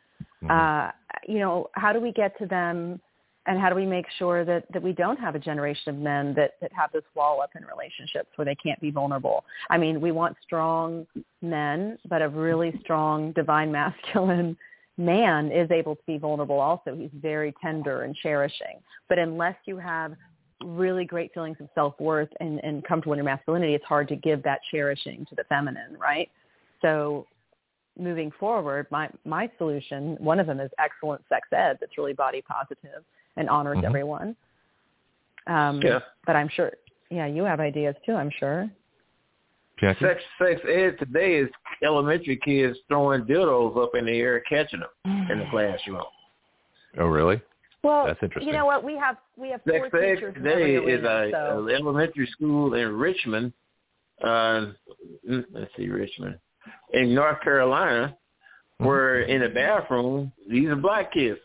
Mhm. 0.43 0.51
uh, 0.51 0.93
you 1.29 1.39
know, 1.39 1.69
how 1.75 1.93
do 1.93 2.01
we 2.01 2.13
get 2.13 2.37
to 2.39 2.47
them 2.47 3.01
and 3.47 3.59
how 3.59 3.69
do 3.69 3.75
we 3.75 3.87
make 3.87 4.09
sure 4.19 4.45
that, 4.45 4.71
that 4.73 4.83
we 4.83 4.93
don't 4.93 5.19
have 5.19 5.35
a 5.35 5.39
generation 5.39 5.91
of 5.95 5.97
men 6.01 6.35
that, 6.35 6.53
that 6.61 6.73
have 6.73 6.93
this 6.93 7.05
wall 7.15 7.41
up 7.41 7.51
in 7.57 7.65
relationships 7.65 8.29
where 8.37 8.45
they 8.45 8.55
can't 8.55 8.81
be 8.81 8.91
vulnerable? 8.91 9.45
I 9.71 9.77
mean, 9.79 10.01
we 10.01 10.13
want 10.13 10.37
strong 10.43 11.07
men, 11.43 11.99
but 12.09 12.23
a 12.23 12.29
really 12.29 12.79
strong 12.81 13.33
divine 13.33 13.71
masculine 13.81 14.57
man 15.01 15.51
is 15.51 15.71
able 15.71 15.97
to 15.97 16.03
be 16.07 16.19
vulnerable 16.19 16.61
also. 16.61 16.95
He's 16.95 17.11
very 17.15 17.55
tender 17.61 18.03
and 18.03 18.15
cherishing. 18.15 18.81
But 19.09 19.19
unless 19.19 19.57
you 19.65 19.79
have 19.79 20.15
really 20.63 21.05
great 21.05 21.33
feelings 21.33 21.57
of 21.61 21.69
self-worth 21.75 22.29
and, 22.41 22.63
and 22.63 22.85
comfortable 22.85 23.15
in 23.15 23.17
your 23.17 23.25
masculinity, 23.25 23.75
it's 23.75 23.85
hard 23.85 24.09
to 24.09 24.17
give 24.17 24.43
that 24.43 24.61
cherishing 24.71 25.27
to 25.31 25.35
the 25.35 25.45
feminine, 25.45 25.97
right? 25.99 26.29
So 26.83 27.27
moving 27.99 28.31
forward, 28.39 28.87
my, 28.91 29.09
my 29.25 29.51
solution, 29.59 30.17
one 30.21 30.39
of 30.39 30.47
them 30.47 30.61
is 30.61 30.71
excellent 30.79 31.23
sex 31.29 31.49
ed 31.53 31.79
that's 31.81 31.97
really 31.97 32.13
body 32.13 32.43
positive 32.43 33.05
and 33.37 33.49
honors 33.49 33.79
Mhm. 33.79 33.85
everyone. 33.85 34.37
Um, 35.47 35.81
Yeah. 35.83 36.01
But 36.27 36.37
I'm 36.37 36.49
sure, 36.49 36.73
yeah, 37.09 37.27
you 37.27 37.45
have 37.45 37.61
ideas 37.61 37.97
too, 38.05 38.15
I'm 38.15 38.31
sure. 38.31 38.69
Jackie? 39.81 40.05
Sex 40.05 40.21
sex 40.39 40.61
ed 40.69 40.97
today 40.99 41.37
is 41.37 41.49
elementary 41.83 42.37
kids 42.45 42.77
throwing 42.89 43.23
dildos 43.25 43.83
up 43.83 43.95
in 43.95 44.07
the 44.07 44.13
air, 44.13 44.41
catching 44.49 44.81
them 44.81 45.29
in 45.31 45.39
the 45.39 45.47
classroom. 45.51 46.03
Oh, 46.99 47.07
really? 47.07 47.41
Well, 47.83 48.05
That's 48.07 48.19
interesting. 48.23 48.47
you 48.49 48.53
know 48.59 48.67
what? 48.67 48.85
We 48.85 48.97
have 48.97 49.17
we 49.37 49.51
have 49.51 49.61
Sex 49.67 49.87
four 49.91 50.01
ed 50.03 50.15
teachers 50.17 50.37
in 50.37 50.43
today 50.43 50.75
is 50.77 51.03
a, 51.03 51.31
so. 51.33 51.67
a 51.69 51.75
elementary 51.75 52.27
school 52.33 52.75
in 52.75 52.89
Richmond. 52.95 53.53
Uh, 54.23 54.73
mm, 55.29 55.45
let's 55.55 55.71
see, 55.77 55.89
Richmond 55.89 56.39
in 56.93 57.15
North 57.15 57.41
Carolina, 57.43 58.17
Mm-hmm. 58.81 58.89
where 58.89 59.21
in 59.23 59.43
the 59.43 59.49
bathroom 59.51 60.33
these 60.49 60.67
are 60.69 60.77
black 60.77 61.13
kids. 61.13 61.39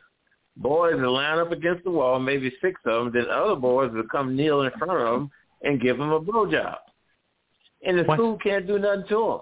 Boys 0.56 0.96
will 0.96 1.14
line 1.14 1.38
up 1.38 1.52
against 1.52 1.84
the 1.84 1.92
wall, 1.92 2.18
maybe 2.18 2.50
six 2.62 2.80
of 2.86 3.06
them. 3.06 3.14
Then 3.14 3.30
other 3.30 3.58
boys 3.58 3.92
will 3.92 4.08
come 4.10 4.38
kneel 4.38 4.62
in 4.62 4.72
front 4.80 4.94
of 4.94 5.12
them 5.12 5.32
and 5.62 5.82
give 5.82 5.98
them 5.98 6.12
a 6.12 6.22
blowjob. 6.22 6.78
And 7.86 8.00
the 8.00 8.04
What? 8.04 8.18
school 8.18 8.38
can't 8.38 8.66
do 8.66 8.80
nothing 8.80 9.06
to 9.10 9.16
them. 9.16 9.40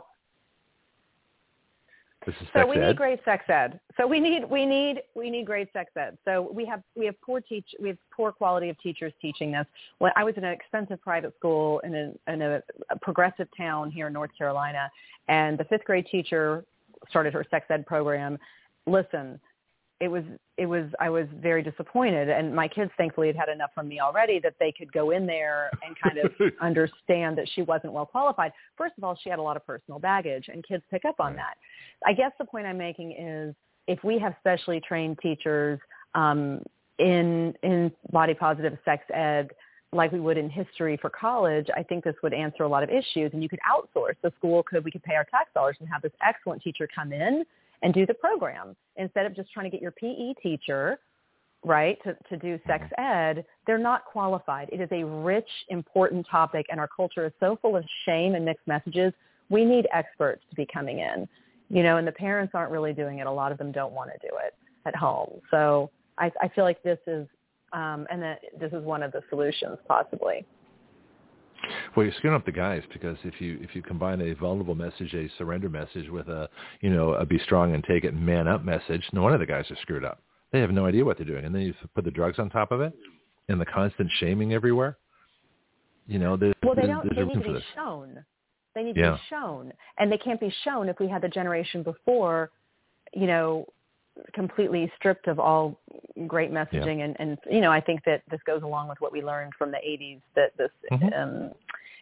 So 2.53 2.65
we 2.65 2.77
ed. 2.77 2.87
need 2.87 2.97
great 2.97 3.19
sex 3.25 3.43
ed. 3.49 3.79
So 3.97 4.07
we 4.07 4.19
need 4.19 4.45
we 4.49 4.65
need 4.65 5.01
we 5.15 5.29
need 5.29 5.45
great 5.45 5.71
sex 5.73 5.91
ed. 5.97 6.17
So 6.25 6.49
we 6.53 6.65
have 6.65 6.81
we 6.95 7.05
have 7.05 7.19
poor 7.21 7.41
teach 7.41 7.65
we 7.81 7.89
have 7.89 7.97
poor 8.15 8.31
quality 8.31 8.69
of 8.69 8.79
teachers 8.81 9.13
teaching 9.21 9.51
this. 9.51 9.65
When 9.99 10.11
I 10.15 10.23
was 10.23 10.35
in 10.37 10.43
an 10.43 10.53
expensive 10.53 11.01
private 11.01 11.33
school 11.37 11.79
in 11.79 11.95
a 11.95 12.31
in 12.31 12.41
a, 12.41 12.61
a 12.89 12.99
progressive 12.99 13.47
town 13.57 13.91
here 13.91 14.07
in 14.07 14.13
North 14.13 14.31
Carolina, 14.37 14.89
and 15.27 15.57
the 15.57 15.65
fifth 15.65 15.83
grade 15.85 16.07
teacher 16.09 16.63
started 17.09 17.33
her 17.33 17.45
sex 17.49 17.65
ed 17.69 17.85
program. 17.85 18.37
Listen, 18.85 19.39
it 19.99 20.07
was 20.07 20.23
it 20.57 20.65
was 20.65 20.85
I 20.99 21.09
was 21.09 21.27
very 21.41 21.63
disappointed, 21.63 22.29
and 22.29 22.55
my 22.55 22.67
kids 22.67 22.91
thankfully 22.97 23.27
had 23.27 23.35
had 23.35 23.49
enough 23.49 23.71
from 23.73 23.87
me 23.87 23.99
already 23.99 24.39
that 24.39 24.55
they 24.59 24.71
could 24.71 24.91
go 24.91 25.11
in 25.11 25.25
there 25.25 25.71
and 25.85 25.95
kind 25.99 26.17
of 26.17 26.31
understand 26.61 27.37
that 27.37 27.47
she 27.53 27.61
wasn't 27.61 27.93
well 27.93 28.05
qualified. 28.05 28.51
First 28.77 28.93
of 28.97 29.03
all, 29.03 29.17
she 29.21 29.29
had 29.29 29.39
a 29.39 29.41
lot 29.41 29.55
of 29.55 29.65
personal 29.65 29.99
baggage, 29.99 30.49
and 30.51 30.63
kids 30.67 30.83
pick 30.91 31.05
up 31.05 31.15
on 31.19 31.35
that. 31.35 31.55
I 32.05 32.13
guess 32.13 32.31
the 32.37 32.45
point 32.45 32.65
I'm 32.65 32.77
making 32.77 33.13
is 33.13 33.55
if 33.87 34.03
we 34.03 34.19
have 34.19 34.35
specially 34.39 34.81
trained 34.81 35.19
teachers 35.21 35.79
um, 36.15 36.61
in 36.99 37.53
in 37.63 37.91
body 38.11 38.33
positive 38.33 38.77
sex 38.85 39.03
ed 39.13 39.51
like 39.91 40.11
we 40.11 40.19
would 40.19 40.39
in 40.39 40.49
history 40.49 40.97
for 40.99 41.11
college, 41.11 41.67
I 41.77 41.83
think 41.83 42.03
this 42.03 42.15
would 42.23 42.33
answer 42.33 42.63
a 42.63 42.67
lot 42.67 42.81
of 42.81 42.89
issues 42.89 43.31
and 43.33 43.43
you 43.43 43.47
could 43.47 43.59
outsource. 43.59 44.15
The 44.23 44.33
school 44.37 44.63
could 44.63 44.83
we 44.83 44.91
could 44.91 45.03
pay 45.03 45.15
our 45.15 45.23
tax 45.25 45.51
dollars 45.53 45.77
and 45.79 45.87
have 45.87 46.01
this 46.01 46.11
excellent 46.25 46.63
teacher 46.63 46.87
come 46.93 47.13
in 47.13 47.45
and 47.83 47.93
do 47.93 48.05
the 48.05 48.13
program. 48.13 48.75
Instead 48.95 49.25
of 49.25 49.35
just 49.35 49.51
trying 49.51 49.65
to 49.65 49.69
get 49.69 49.81
your 49.81 49.91
PE 49.91 50.33
teacher 50.41 50.99
right 51.65 51.97
to, 52.03 52.15
to 52.29 52.35
do 52.37 52.59
sex 52.67 52.83
ed 52.97 53.45
they're 53.65 53.77
not 53.77 54.03
qualified. 54.05 54.69
It 54.71 54.81
is 54.81 54.89
a 54.91 55.05
rich 55.05 55.47
important 55.69 56.25
topic 56.29 56.65
and 56.69 56.79
our 56.79 56.89
culture 56.93 57.25
is 57.25 57.31
so 57.39 57.57
full 57.61 57.77
of 57.77 57.85
shame 58.05 58.35
and 58.35 58.43
mixed 58.43 58.67
messages. 58.67 59.13
We 59.49 59.63
need 59.63 59.87
experts 59.93 60.43
to 60.49 60.55
be 60.55 60.65
coming 60.65 60.99
in 60.99 61.27
you 61.69 61.83
know 61.83 61.97
and 61.97 62.07
the 62.07 62.11
parents 62.11 62.51
aren't 62.53 62.71
really 62.71 62.93
doing 62.93 63.19
it. 63.19 63.27
A 63.27 63.31
lot 63.31 63.51
of 63.51 63.57
them 63.57 63.71
don't 63.71 63.93
want 63.93 64.11
to 64.11 64.27
do 64.27 64.35
it 64.45 64.55
at 64.85 64.95
home. 64.95 65.39
So 65.51 65.89
i, 66.17 66.31
I 66.41 66.49
feel 66.49 66.65
like 66.65 66.83
this 66.83 66.99
is 67.07 67.27
um, 67.71 68.05
and 68.11 68.21
that 68.21 68.39
this 68.59 68.73
is 68.73 68.83
one 68.83 69.01
of 69.01 69.11
the 69.11 69.21
solutions 69.29 69.77
possibly 69.87 70.45
Well, 71.95 72.05
you're 72.05 72.13
screwing 72.15 72.35
up 72.35 72.45
the 72.45 72.51
guys 72.51 72.83
because 72.91 73.17
if 73.23 73.39
you 73.39 73.57
if 73.61 73.75
you 73.75 73.81
combine 73.81 74.21
a 74.21 74.33
vulnerable 74.33 74.75
message, 74.75 75.13
a 75.13 75.29
surrender 75.37 75.69
message, 75.69 76.09
with 76.09 76.27
a 76.27 76.49
you 76.81 76.89
know 76.89 77.13
a 77.13 77.25
be 77.25 77.39
strong 77.39 77.73
and 77.73 77.83
take 77.83 78.03
it, 78.03 78.13
man 78.13 78.47
up 78.47 78.63
message, 78.63 79.03
no 79.13 79.21
one 79.21 79.33
of 79.33 79.39
the 79.39 79.45
guys 79.45 79.69
are 79.71 79.77
screwed 79.81 80.03
up. 80.03 80.21
They 80.51 80.59
have 80.59 80.71
no 80.71 80.85
idea 80.85 81.05
what 81.05 81.17
they're 81.17 81.25
doing, 81.25 81.45
and 81.45 81.53
then 81.53 81.61
you 81.63 81.73
put 81.95 82.03
the 82.05 82.11
drugs 82.11 82.37
on 82.39 82.49
top 82.49 82.71
of 82.71 82.81
it, 82.81 82.93
and 83.49 83.59
the 83.59 83.65
constant 83.65 84.09
shaming 84.19 84.53
everywhere. 84.53 84.97
You 86.07 86.19
know, 86.19 86.35
there's 86.37 86.53
well 86.63 86.75
they 86.75 86.87
don't 86.87 87.03
there's 87.03 87.27
they 87.27 87.33
need 87.33 87.43
to 87.45 87.53
be 87.53 87.65
shown 87.75 88.25
They 88.75 88.83
need 88.83 88.97
Yeah. 88.97 89.11
to 89.11 89.15
be 89.15 89.21
shown, 89.29 89.73
and 89.99 90.11
they 90.11 90.17
can't 90.17 90.39
be 90.39 90.53
shown 90.63 90.89
if 90.89 90.99
we 90.99 91.07
had 91.07 91.21
the 91.21 91.29
generation 91.29 91.83
before, 91.83 92.51
you 93.13 93.27
know, 93.27 93.65
completely 94.33 94.91
stripped 94.97 95.27
of 95.27 95.39
all 95.39 95.79
great 96.27 96.51
messaging. 96.51 97.03
And, 97.03 97.15
and 97.19 97.37
you 97.49 97.61
know, 97.61 97.71
I 97.71 97.79
think 97.81 98.03
that 98.05 98.21
this 98.29 98.39
goes 98.45 98.63
along 98.63 98.87
with 98.89 98.99
what 99.01 99.11
we 99.11 99.21
learned 99.21 99.53
from 99.57 99.71
the 99.71 99.77
80s 99.77 100.21
that 100.35 100.55
this 100.57 100.69
Mhm. 100.91 101.17
um, 101.19 101.51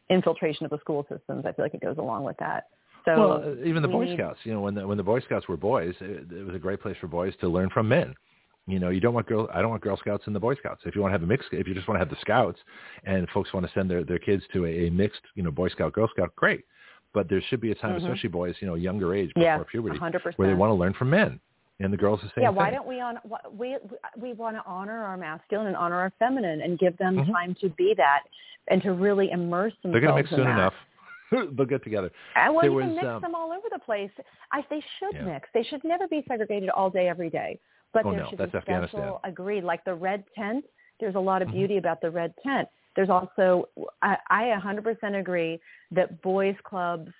infiltration 0.09 0.65
of 0.65 0.71
the 0.71 0.77
school 0.79 1.05
systems. 1.09 1.45
I 1.45 1.53
feel 1.53 1.63
like 1.63 1.73
it 1.73 1.81
goes 1.81 1.97
along 1.97 2.23
with 2.25 2.37
that. 2.37 2.65
So 3.05 3.17
well, 3.17 3.43
uh, 3.43 3.63
even 3.65 3.81
the 3.81 3.87
Boy 3.87 4.05
need- 4.05 4.17
Scouts, 4.17 4.39
you 4.43 4.53
know, 4.53 4.61
when 4.61 4.75
the, 4.75 4.85
when 4.85 4.97
the 4.97 5.03
Boy 5.03 5.19
Scouts 5.21 5.47
were 5.47 5.57
boys, 5.57 5.95
it, 6.01 6.31
it 6.31 6.45
was 6.45 6.53
a 6.55 6.59
great 6.59 6.81
place 6.81 6.97
for 6.99 7.07
boys 7.07 7.33
to 7.37 7.47
learn 7.47 7.69
from 7.69 7.87
men. 7.87 8.13
You 8.67 8.77
know, 8.79 8.89
you 8.89 8.99
don't 8.99 9.13
want 9.15 9.25
girl. 9.25 9.49
I 9.51 9.59
don't 9.61 9.71
want 9.71 9.81
Girl 9.81 9.97
Scouts 9.97 10.27
and 10.27 10.35
the 10.35 10.39
Boy 10.39 10.53
Scouts. 10.55 10.81
If 10.85 10.95
you 10.95 11.01
want 11.01 11.11
to 11.11 11.13
have 11.13 11.23
a 11.23 11.25
mixed, 11.25 11.49
if 11.51 11.67
you 11.67 11.73
just 11.73 11.87
want 11.87 11.95
to 11.95 11.99
have 11.99 12.09
the 12.11 12.17
Scouts, 12.21 12.59
and 13.05 13.27
folks 13.29 13.51
want 13.53 13.65
to 13.65 13.71
send 13.73 13.89
their 13.89 14.03
their 14.03 14.19
kids 14.19 14.43
to 14.53 14.65
a, 14.65 14.85
a 14.87 14.91
mixed, 14.91 15.21
you 15.33 15.41
know, 15.41 15.49
Boy 15.49 15.67
Scout 15.69 15.93
Girl 15.93 16.07
Scout, 16.09 16.35
great. 16.35 16.63
But 17.11 17.27
there 17.27 17.41
should 17.49 17.59
be 17.59 17.71
a 17.71 17.75
time, 17.75 17.99
Mhm. 17.99 18.03
especially 18.03 18.29
boys, 18.29 18.55
you 18.59 18.67
know, 18.67 18.75
younger 18.75 19.15
age 19.15 19.29
before 19.33 19.43
yeah, 19.43 19.63
puberty, 19.69 19.97
100%. 19.97 20.37
where 20.37 20.47
they 20.47 20.53
want 20.53 20.69
to 20.69 20.75
learn 20.75 20.93
from 20.93 21.09
men, 21.09 21.39
and 21.83 21.91
the 21.91 21.97
girls 21.97 22.19
the 22.21 22.27
same 22.35 22.43
yeah, 22.43 22.47
thing. 22.49 22.55
why 22.55 22.71
don't 22.71 22.87
we 22.87 22.99
on 23.01 23.17
we 23.57 23.77
we 24.19 24.33
want 24.33 24.55
to 24.55 24.63
honor 24.65 25.03
our 25.03 25.17
masculine 25.17 25.67
and 25.67 25.75
honor 25.75 25.95
our 25.99 26.11
feminine 26.19 26.61
and 26.61 26.77
give 26.79 26.97
them 26.97 27.17
Mhm. 27.17 27.31
time 27.31 27.55
to 27.61 27.69
be 27.69 27.93
that 27.95 28.23
and 28.67 28.81
to 28.83 28.93
really 28.93 29.31
immerse 29.31 29.73
themselves 29.81 29.93
They're 29.93 30.01
going 30.01 30.15
to 30.15 30.23
mix 30.23 30.29
soon 30.29 30.45
that. 30.45 30.51
enough. 30.51 30.73
They'll 31.55 31.65
get 31.65 31.83
together. 31.83 32.11
And 32.35 32.53
well, 32.53 32.61
There 32.63 32.71
you 32.71 32.79
can 32.79 32.95
mix 32.95 33.07
um, 33.07 33.21
them 33.21 33.35
all 33.35 33.51
over 33.51 33.67
the 33.71 33.79
place. 33.79 34.11
I, 34.51 34.63
they 34.69 34.83
should 34.99 35.15
Yeah. 35.15 35.23
mix. 35.23 35.49
They 35.53 35.63
should 35.63 35.83
never 35.83 36.07
be 36.07 36.23
segregated 36.27 36.69
all 36.69 36.89
day, 36.89 37.07
every 37.07 37.29
day. 37.29 37.59
But 37.93 38.05
Oh, 38.05 38.11
there 38.11 38.21
no, 38.21 38.29
should 38.29 38.39
that's 38.39 38.51
be 38.51 38.57
Afghanistan. 38.57 39.01
special. 39.01 39.21
Agreed. 39.23 39.63
Like 39.63 39.83
the 39.83 39.95
red 39.95 40.23
tent. 40.35 40.65
There's 40.99 41.15
a 41.15 41.19
lot 41.19 41.41
of 41.41 41.47
Mhm. 41.47 41.53
beauty 41.53 41.77
about 41.77 41.99
the 42.01 42.11
red 42.11 42.33
tent. 42.43 42.67
There's 42.95 43.09
also 43.09 43.69
I, 44.01 44.17
I 44.29 44.43
100% 44.51 45.15
agree 45.19 45.59
that 45.91 46.21
boys 46.21 46.55
clubs, 46.63 47.11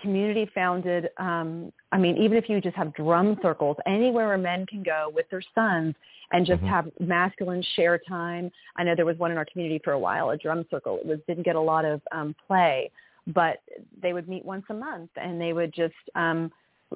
community 0.00 0.48
founded. 0.54 1.10
Um, 1.18 1.72
I 1.92 1.98
mean, 1.98 2.16
even 2.16 2.36
if 2.36 2.48
you 2.48 2.60
just 2.60 2.76
have 2.76 2.94
drum 2.94 3.38
circles 3.42 3.76
anywhere 3.86 4.28
where 4.28 4.38
men 4.38 4.66
can 4.66 4.82
go 4.82 5.10
with 5.14 5.28
their 5.30 5.42
sons 5.54 5.94
and 6.32 6.46
just 6.46 6.62
Mhm. 6.62 6.68
have 6.68 6.90
masculine 7.00 7.62
share 7.62 7.98
time. 7.98 8.50
I 8.76 8.84
know 8.84 8.94
there 8.94 9.06
was 9.06 9.18
one 9.18 9.30
in 9.30 9.38
our 9.38 9.44
community 9.44 9.78
for 9.78 9.92
a 9.92 9.98
while, 9.98 10.30
a 10.30 10.36
drum 10.36 10.66
circle. 10.70 10.98
It 10.98 11.06
was 11.06 11.20
didn't 11.26 11.44
get 11.44 11.56
a 11.56 11.60
lot 11.60 11.84
of 11.84 12.00
um, 12.12 12.34
play, 12.46 12.90
but 13.28 13.60
they 14.00 14.12
would 14.12 14.28
meet 14.28 14.44
once 14.44 14.64
a 14.70 14.74
month 14.74 15.10
and 15.16 15.40
they 15.40 15.52
would 15.52 15.72
just 15.72 15.94
um, 16.14 16.50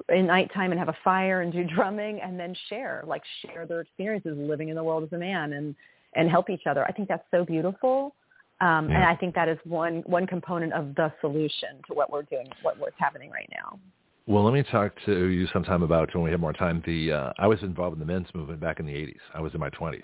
in 0.09 0.27
nighttime 0.27 0.71
and 0.71 0.79
have 0.79 0.89
a 0.89 0.97
fire 1.03 1.41
and 1.41 1.51
do 1.51 1.63
drumming 1.75 2.21
and 2.21 2.39
then 2.39 2.55
share, 2.67 3.03
like 3.05 3.23
share 3.41 3.65
their 3.65 3.81
experiences 3.81 4.37
living 4.37 4.69
in 4.69 4.75
the 4.75 4.83
world 4.83 5.03
as 5.03 5.13
a 5.13 5.17
man 5.17 5.53
and 5.53 5.75
and 6.15 6.29
help 6.29 6.49
each 6.49 6.65
other. 6.65 6.83
I 6.85 6.91
think 6.91 7.07
that's 7.07 7.25
so 7.29 7.45
beautiful. 7.45 8.15
Um, 8.61 8.89
And 8.89 9.03
I 9.03 9.15
think 9.15 9.35
that 9.35 9.47
is 9.47 9.57
one 9.63 10.03
one 10.05 10.27
component 10.27 10.73
of 10.73 10.95
the 10.95 11.11
solution 11.21 11.81
to 11.87 11.93
what 11.93 12.11
we're 12.11 12.23
doing, 12.23 12.49
what 12.61 12.77
what's 12.77 12.99
happening 12.99 13.31
right 13.31 13.49
now. 13.51 13.79
Well, 14.27 14.43
let 14.43 14.53
me 14.53 14.61
talk 14.61 14.93
to 15.07 15.27
you 15.29 15.47
sometime 15.47 15.81
about 15.81 16.13
when 16.13 16.23
we 16.23 16.29
have 16.29 16.39
more 16.39 16.53
time. 16.53 16.83
The 16.85 17.11
uh, 17.11 17.33
I 17.39 17.47
was 17.47 17.63
involved 17.63 17.95
in 17.95 17.99
the 17.99 18.05
men's 18.05 18.27
movement 18.35 18.59
back 18.59 18.79
in 18.79 18.85
the 18.85 18.93
'80s. 18.93 19.17
I 19.33 19.41
was 19.41 19.53
in 19.55 19.59
my 19.59 19.71
20s, 19.71 20.03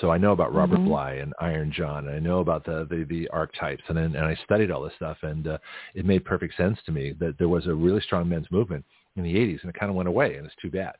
so 0.00 0.10
I 0.10 0.18
know 0.18 0.32
about 0.32 0.52
Robert 0.52 0.80
Mhm. 0.80 0.86
Bly 0.86 1.12
and 1.22 1.32
Iron 1.40 1.70
John, 1.70 2.08
and 2.08 2.16
I 2.16 2.18
know 2.18 2.40
about 2.40 2.64
the 2.64 2.84
the, 2.90 3.04
the 3.04 3.28
archetypes, 3.28 3.84
and 3.88 3.96
and 3.98 4.16
I 4.16 4.34
studied 4.44 4.70
all 4.72 4.82
this 4.82 4.94
stuff, 4.94 5.18
and 5.22 5.46
uh, 5.46 5.58
it 5.94 6.04
made 6.04 6.24
perfect 6.24 6.56
sense 6.56 6.82
to 6.86 6.90
me 6.90 7.12
that 7.20 7.38
there 7.38 7.48
was 7.48 7.66
a 7.66 7.74
really 7.74 8.00
strong 8.00 8.28
men's 8.28 8.50
movement 8.50 8.84
in 9.16 9.22
the 9.22 9.34
'80s, 9.36 9.60
and 9.62 9.70
it 9.70 9.78
kind 9.78 9.90
of 9.90 9.94
went 9.94 10.08
away, 10.08 10.36
and 10.36 10.46
it's 10.46 10.56
too 10.56 10.70
bad 10.70 10.94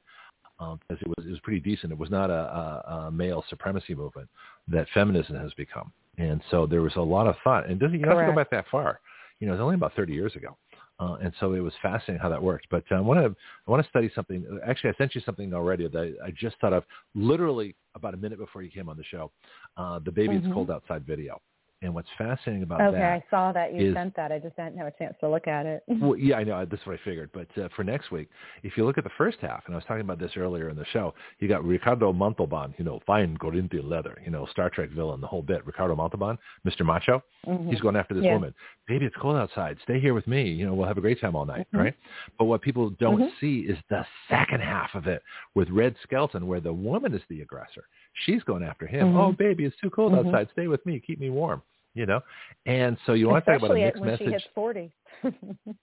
um, 0.61 0.79
because 0.79 1.03
it 1.03 1.09
was 1.09 1.27
it 1.27 1.31
was 1.31 1.41
pretty 1.41 1.61
decent. 1.61 1.93
It 1.93 1.99
was 1.99 2.11
not 2.11 2.31
a, 2.31 2.35
a, 2.35 2.93
a 3.07 3.11
male 3.11 3.43
supremacy 3.49 3.95
movement 3.97 4.29
that 4.69 4.87
feminism 4.95 5.35
has 5.37 5.53
become, 5.55 5.93
and 6.21 6.43
so 6.51 6.67
there 6.67 6.83
was 6.83 6.93
a 6.97 7.01
lot 7.01 7.27
of 7.27 7.35
thought. 7.43 7.69
And 7.69 7.81
doesn't 7.81 7.99
you 7.99 8.05
don't 8.05 8.17
have 8.17 8.27
to 8.27 8.33
go 8.33 8.37
back 8.37 8.51
that 8.51 8.67
far. 8.71 9.01
You 9.39 9.47
know, 9.47 9.55
it 9.55 9.57
was 9.57 9.63
only 9.63 9.75
about 9.77 9.95
30 9.95 10.13
years 10.13 10.37
ago. 10.37 10.57
Uh, 10.99 11.15
and 11.23 11.33
so 11.41 11.55
it 11.55 11.61
was 11.61 11.73
fascinating 11.81 12.21
how 12.21 12.29
that 12.29 12.43
worked. 12.43 12.67
But 12.71 12.85
uh, 12.93 12.97
I 12.97 13.01
want 13.01 13.21
to 13.21 13.35
I 13.67 13.71
want 13.71 13.83
to 13.83 13.89
study 13.89 14.11
something. 14.15 14.45
Actually, 14.67 14.91
I 14.91 14.95
sent 14.99 15.15
you 15.15 15.23
something 15.23 15.55
already 15.55 15.89
that 15.89 16.17
I 16.23 16.31
just 16.31 16.57
thought 16.61 16.75
of 16.75 16.85
literally 17.15 17.75
about 17.95 18.13
a 18.13 18.19
minute 18.19 18.39
before 18.39 18.63
you 18.63 18.71
came 18.71 18.91
on 18.91 18.99
the 18.99 19.05
show. 19.05 19.33
Uh, 19.79 19.99
the 20.01 20.13
baby 20.13 20.35
Mhm. 20.35 20.45
it's 20.45 20.53
cold 20.53 20.71
outside 20.71 21.07
video. 21.07 21.41
And 21.83 21.95
what's 21.95 22.09
fascinating 22.19 22.63
about 22.63 22.83
Okay, 22.83 22.99
that 22.99 23.13
Okay, 23.15 23.25
I 23.27 23.31
saw 23.31 23.53
that 23.53 23.73
you 23.75 23.89
is- 23.89 23.95
sent 23.95 24.15
that. 24.17 24.31
I 24.31 24.39
just 24.39 24.55
didn't 24.57 24.77
have 24.77 24.87
a 24.87 24.91
chance 24.99 25.15
to 25.21 25.29
look 25.31 25.47
at 25.47 25.65
it. 25.65 25.83
well, 25.89 26.15
yeah, 26.15 26.37
I 26.37 26.45
know. 26.45 26.63
That's 26.67 26.85
what 26.85 26.99
I 27.01 27.03
figured. 27.05 27.31
But 27.33 27.47
uh, 27.57 27.69
for 27.75 27.85
next 27.85 28.11
week, 28.11 28.29
if 28.63 28.77
you 28.77 28.85
look 28.85 28.99
at 28.99 29.05
the 29.05 29.11
first 29.17 29.39
half, 29.41 29.63
and 29.65 29.75
I 29.75 29.79
was 29.79 29.85
talking 29.87 30.03
about 30.03 30.19
this 30.19 30.33
earlier 30.37 30.69
in 30.69 30.77
the 30.77 30.85
show, 30.93 31.15
you 31.39 31.49
got 31.49 31.65
Ricardo 31.65 32.13
Montalban, 32.13 32.75
you 32.77 32.85
know, 32.85 33.01
fine 33.07 33.35
Corinthian 33.39 33.89
leather, 33.89 34.19
you 34.23 34.31
know, 34.31 34.45
Star 34.51 34.69
Trek 34.69 34.91
villain, 34.91 35.23
the 35.23 35.27
whole 35.27 35.41
bit. 35.41 35.65
Ricardo 35.65 35.97
Montalban, 35.97 36.37
Mr. 36.67 36.85
Macho, 36.85 37.23
Mhm. 37.47 37.71
he's 37.71 37.81
going 37.81 37.97
after 37.97 38.13
this 38.13 38.25
Yeah. 38.25 38.35
woman. 38.35 38.53
Baby, 38.87 39.07
it's 39.07 39.17
cold 39.17 39.37
outside. 39.37 39.79
Stay 39.83 39.99
here 40.01 40.13
with 40.13 40.27
me. 40.27 40.51
You 40.51 40.67
know, 40.67 40.75
we'll 40.75 40.87
have 40.89 40.99
a 40.99 41.01
great 41.01 41.19
time 41.19 41.35
all 41.35 41.47
night, 41.47 41.67
Mhm. 41.73 41.79
right? 41.79 41.95
But 42.39 42.45
what 42.45 42.61
people 42.61 42.91
don't 42.91 43.21
Mhm. 43.23 43.39
see 43.41 43.61
is 43.61 43.79
the 43.89 44.07
second 44.29 44.61
half 44.61 44.95
of 44.95 45.07
it 45.07 45.23
with 45.55 45.71
Red 45.71 45.97
Skelton, 46.03 46.47
where 46.47 46.61
the 46.61 46.75
woman 46.75 47.15
is 47.15 47.25
the 47.29 47.41
aggressor. 47.41 47.85
She's 48.25 48.43
going 48.43 48.63
after 48.63 48.87
him. 48.87 49.13
Mhm. 49.13 49.17
Oh, 49.17 49.33
baby, 49.33 49.65
it's 49.65 49.77
too 49.79 49.91
cold 49.91 50.13
Mhm. 50.13 50.27
outside. 50.27 50.49
Stay 50.53 50.67
with 50.69 50.85
me. 50.85 51.01
Keep 51.01 51.21
me 51.21 51.31
warm. 51.31 51.63
You 51.95 52.07
know, 52.07 52.21
and 52.67 52.97
so 53.05 53.15
you 53.15 53.29
want 53.29 53.45
to 53.45 53.51
talk 53.51 53.59
about 53.63 53.73
a 53.73 53.75
Especially 53.75 53.85
mixed 53.85 54.01
when 54.01 54.11
message. 54.11 54.27
she 54.27 54.33
hits 54.33 54.47
40. 54.55 54.93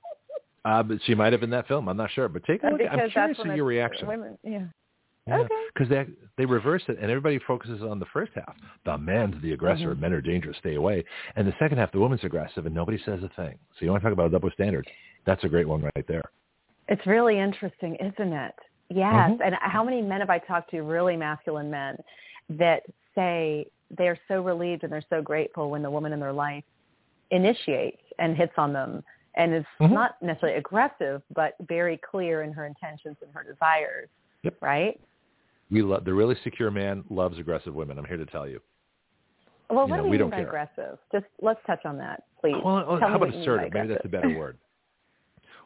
Uh, 0.66 0.84
but 0.84 0.98
she 1.06 1.16
might 1.16 1.32
have 1.32 1.40
been 1.40 1.48
in 1.48 1.52
that 1.58 1.68
film. 1.68 1.88
I'm 1.88 1.96
not 1.96 2.12
sure. 2.12 2.28
But 2.28 2.44
take 2.44 2.62
a 2.64 2.68
look. 2.68 2.80
because 2.80 3.00
I'm 3.00 3.10
curious 3.10 3.40
of 3.40 3.56
your 3.56 3.64
reaction. 3.66 4.06
Women, 4.08 4.38
yeah. 4.44 4.64
Yeah. 5.26 5.40
Okay. 5.40 5.56
Because 5.74 5.88
they 5.90 6.06
they 6.38 6.46
reverse 6.46 6.84
it, 6.90 6.98
and 7.00 7.10
everybody 7.10 7.40
focuses 7.40 7.82
on 7.84 8.00
the 8.00 8.06
first 8.08 8.32
half. 8.36 8.54
The 8.86 8.98
man's 8.98 9.42
the 9.42 9.54
aggressor. 9.54 9.96
Mhm. 9.96 10.00
Men 10.00 10.14
are 10.14 10.22
dangerous. 10.22 10.58
Stay 10.58 10.76
away. 10.76 11.06
And 11.38 11.48
the 11.48 11.54
second 11.60 11.78
half, 11.78 11.92
the 11.94 12.00
woman's 12.00 12.24
aggressive, 12.26 12.66
and 12.66 12.76
nobody 12.76 12.98
says 13.00 13.24
a 13.24 13.30
thing. 13.30 13.58
So 13.78 13.86
you 13.86 13.92
want 13.92 14.02
to 14.04 14.06
talk 14.10 14.14
about 14.14 14.28
a 14.28 14.30
double 14.30 14.50
standard? 14.52 14.88
That's 15.26 15.44
a 15.46 15.50
great 15.50 15.68
one 15.68 15.82
right 15.96 16.08
there. 16.08 16.24
It's 16.90 17.06
really 17.06 17.38
interesting, 17.40 17.96
isn't 17.96 18.34
it? 18.34 18.56
Yes. 18.90 19.32
Mhm. 19.32 19.42
And 19.46 19.56
how 19.56 19.84
many 19.84 20.02
men 20.02 20.22
have 20.22 20.30
I 20.30 20.40
talked 20.40 20.70
to, 20.72 20.82
really 20.84 21.18
masculine 21.18 21.70
men, 21.70 21.98
that 22.50 22.84
say 23.16 23.68
they're 23.92 24.20
so 24.28 24.42
relieved 24.42 24.84
and 24.84 24.92
they're 24.92 25.02
so 25.10 25.22
grateful 25.22 25.70
when 25.70 25.82
the 25.82 25.92
woman 25.92 26.14
in 26.14 26.20
their 26.20 26.34
life 26.34 26.64
initiates 27.32 28.02
and 28.20 28.36
hits 28.36 28.54
on 28.58 28.72
them 28.74 29.04
and 29.36 29.54
is 29.54 29.66
Mhm. 29.80 29.92
not 29.92 30.22
necessarily 30.22 30.58
aggressive, 30.58 31.22
but 31.32 31.56
very 31.62 31.98
clear 31.98 32.42
in 32.44 32.52
her 32.54 32.66
intentions 32.66 33.18
and 33.22 33.32
her 33.34 33.44
desires. 33.44 34.10
Yep. 34.44 34.56
Right? 34.62 35.00
We 35.70 35.82
love 35.82 36.06
the 36.06 36.14
really 36.14 36.36
secure 36.36 36.72
man 36.72 37.04
loves 37.10 37.38
aggressive 37.38 37.76
women. 37.76 37.98
I'm 38.00 38.06
here 38.06 38.18
to 38.18 38.26
tell 38.26 38.48
you. 38.48 38.62
Well, 39.70 39.86
You 39.86 39.92
what 39.92 39.98
know, 39.98 40.04
do 40.04 40.10
we 40.10 40.18
mean 40.18 40.30
by 40.30 40.38
care. 40.38 40.48
aggressive? 40.48 40.98
Just 41.12 41.26
let's 41.42 41.62
touch 41.66 41.86
on 41.86 41.98
that, 41.98 42.24
please. 42.40 42.56
Well, 42.64 42.86
Tell 42.86 43.00
how 43.00 43.08
about 43.08 43.20
what 43.20 43.34
you 43.34 43.40
mean 43.40 43.46
by 43.46 43.54
assertive? 43.54 43.74
Maybe 43.74 43.88
that's 43.90 44.06
a 44.06 44.10
better 44.10 44.30
word. 44.30 44.58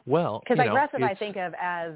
Well, 0.06 0.40
Because 0.44 0.58
you 0.58 0.64
know, 0.64 0.70
aggressive, 0.72 1.02
I 1.04 1.14
think 1.14 1.36
of 1.36 1.54
as 1.54 1.94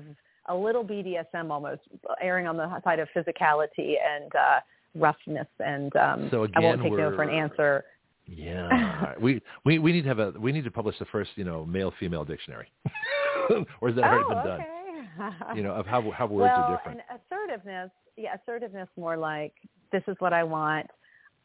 a 0.49 0.55
little 0.55 0.85
BDSM 0.85 1.51
almost, 1.51 1.83
erring 2.21 2.47
on 2.47 2.57
the 2.57 2.81
side 2.83 2.99
of 2.99 3.09
physicality 3.15 3.95
and 4.05 4.35
uh, 4.35 4.61
roughness. 4.95 5.47
And 5.61 5.95
um, 5.97 6.29
So 6.31 6.47
I 6.55 6.61
won't 6.61 6.83
take 6.83 6.93
no 6.93 7.15
for 7.15 7.23
an 7.23 7.31
answer. 7.31 7.85
Yeah, 8.27 9.15
we, 9.21 9.41
we 9.65 9.79
we 9.79 9.93
need 9.93 10.03
to 10.03 10.09
have 10.09 10.19
a 10.19 10.33
we 10.39 10.51
need 10.51 10.65
to 10.65 10.71
publish 10.71 10.99
the 10.99 11.05
first 11.07 11.31
you 11.37 11.45
know 11.45 11.65
male 11.65 11.93
female 12.01 12.25
dictionary, 12.25 12.67
or 13.81 13.89
has 13.89 13.95
that 13.97 14.05
already 14.05 14.25
oh, 14.27 14.35
been 14.35 14.45
done? 14.45 14.61
okay. 14.61 15.57
You 15.57 15.63
know 15.63 15.73
of 15.73 15.87
how 15.87 16.11
how 16.11 16.27
words 16.27 16.51
well, 16.53 16.65
are 16.65 16.77
different. 16.77 17.01
and 17.09 17.21
assertiveness, 17.21 17.91
yeah, 18.17 18.35
assertiveness 18.43 18.89
more 18.97 19.17
like 19.17 19.55
this 19.93 20.03
is 20.09 20.17
what 20.19 20.33
I 20.33 20.43
want. 20.43 20.89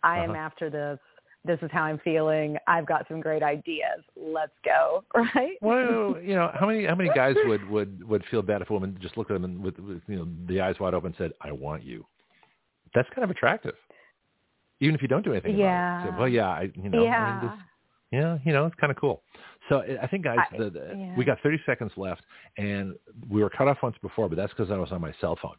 I 0.04 0.24
am 0.24 0.32
Uh-huh. 0.32 0.40
after 0.40 0.70
this. 0.72 0.98
This 1.44 1.58
is 1.64 1.70
how 1.72 1.84
I'm 1.84 1.98
feeling. 2.00 2.58
I've 2.68 2.86
got 2.86 3.08
some 3.08 3.20
great 3.20 3.42
ideas. 3.42 4.04
Let's 4.16 4.52
go. 4.64 5.04
Right? 5.36 5.58
Well, 5.62 6.18
you 6.22 6.36
know, 6.36 6.52
how 6.54 6.68
many 6.68 6.86
how 6.86 6.96
many 6.96 7.10
guys 7.16 7.36
would 7.46 7.68
would 7.70 8.08
would 8.08 8.24
feel 8.30 8.42
bad 8.42 8.62
if 8.62 8.70
a 8.70 8.74
woman 8.74 8.98
just 9.02 9.18
looked 9.18 9.32
at 9.32 9.36
them 9.36 9.46
and 9.46 9.64
with, 9.64 9.78
with 9.80 10.02
you 10.08 10.18
know 10.18 10.28
the 10.48 10.62
eyes 10.62 10.76
wide 10.80 10.94
open 10.94 11.08
and 11.08 11.16
said, 11.18 11.32
"I 11.42 11.52
want 11.52 11.84
you." 11.84 12.06
That's 12.94 13.08
kind 13.16 13.24
of 13.24 13.30
attractive, 13.32 13.76
even 14.82 14.94
if 14.96 15.02
you 15.02 15.08
don't 15.08 15.24
do 15.24 15.32
anything. 15.32 15.58
Yeah. 15.58 16.04
About 16.04 16.08
it. 16.08 16.12
So, 16.12 16.20
well, 16.20 16.28
yeah, 16.28 16.48
I, 16.50 16.70
you 16.76 16.90
know, 16.90 17.04
yeah. 17.04 17.26
I 17.26 17.42
mean, 17.42 17.50
this, 17.52 17.60
yeah, 18.12 18.38
you 18.44 18.52
know, 18.52 18.66
it's 18.66 18.76
kind 18.76 18.92
of 18.92 18.98
cool. 18.98 19.24
So 19.70 19.78
I- 19.78 20.04
I 20.04 20.08
think, 20.08 20.26
guys, 20.26 20.40
I- 20.52 20.58
the, 20.58 20.70
the, 20.70 20.94
yeah. 20.98 21.16
we 21.16 21.24
got 21.24 21.40
30 21.42 21.62
seconds 21.66 21.92
left, 21.96 22.22
and 22.58 22.96
we 23.30 23.42
were 23.42 23.50
cut 23.50 23.70
off 23.70 23.78
once 23.82 23.96
before, 24.02 24.28
but 24.28 24.36
that's 24.36 24.52
because 24.54 24.70
I 24.70 24.78
was 24.78 24.92
on 24.92 25.00
my 25.00 25.14
cell 25.22 25.38
phone. 25.42 25.56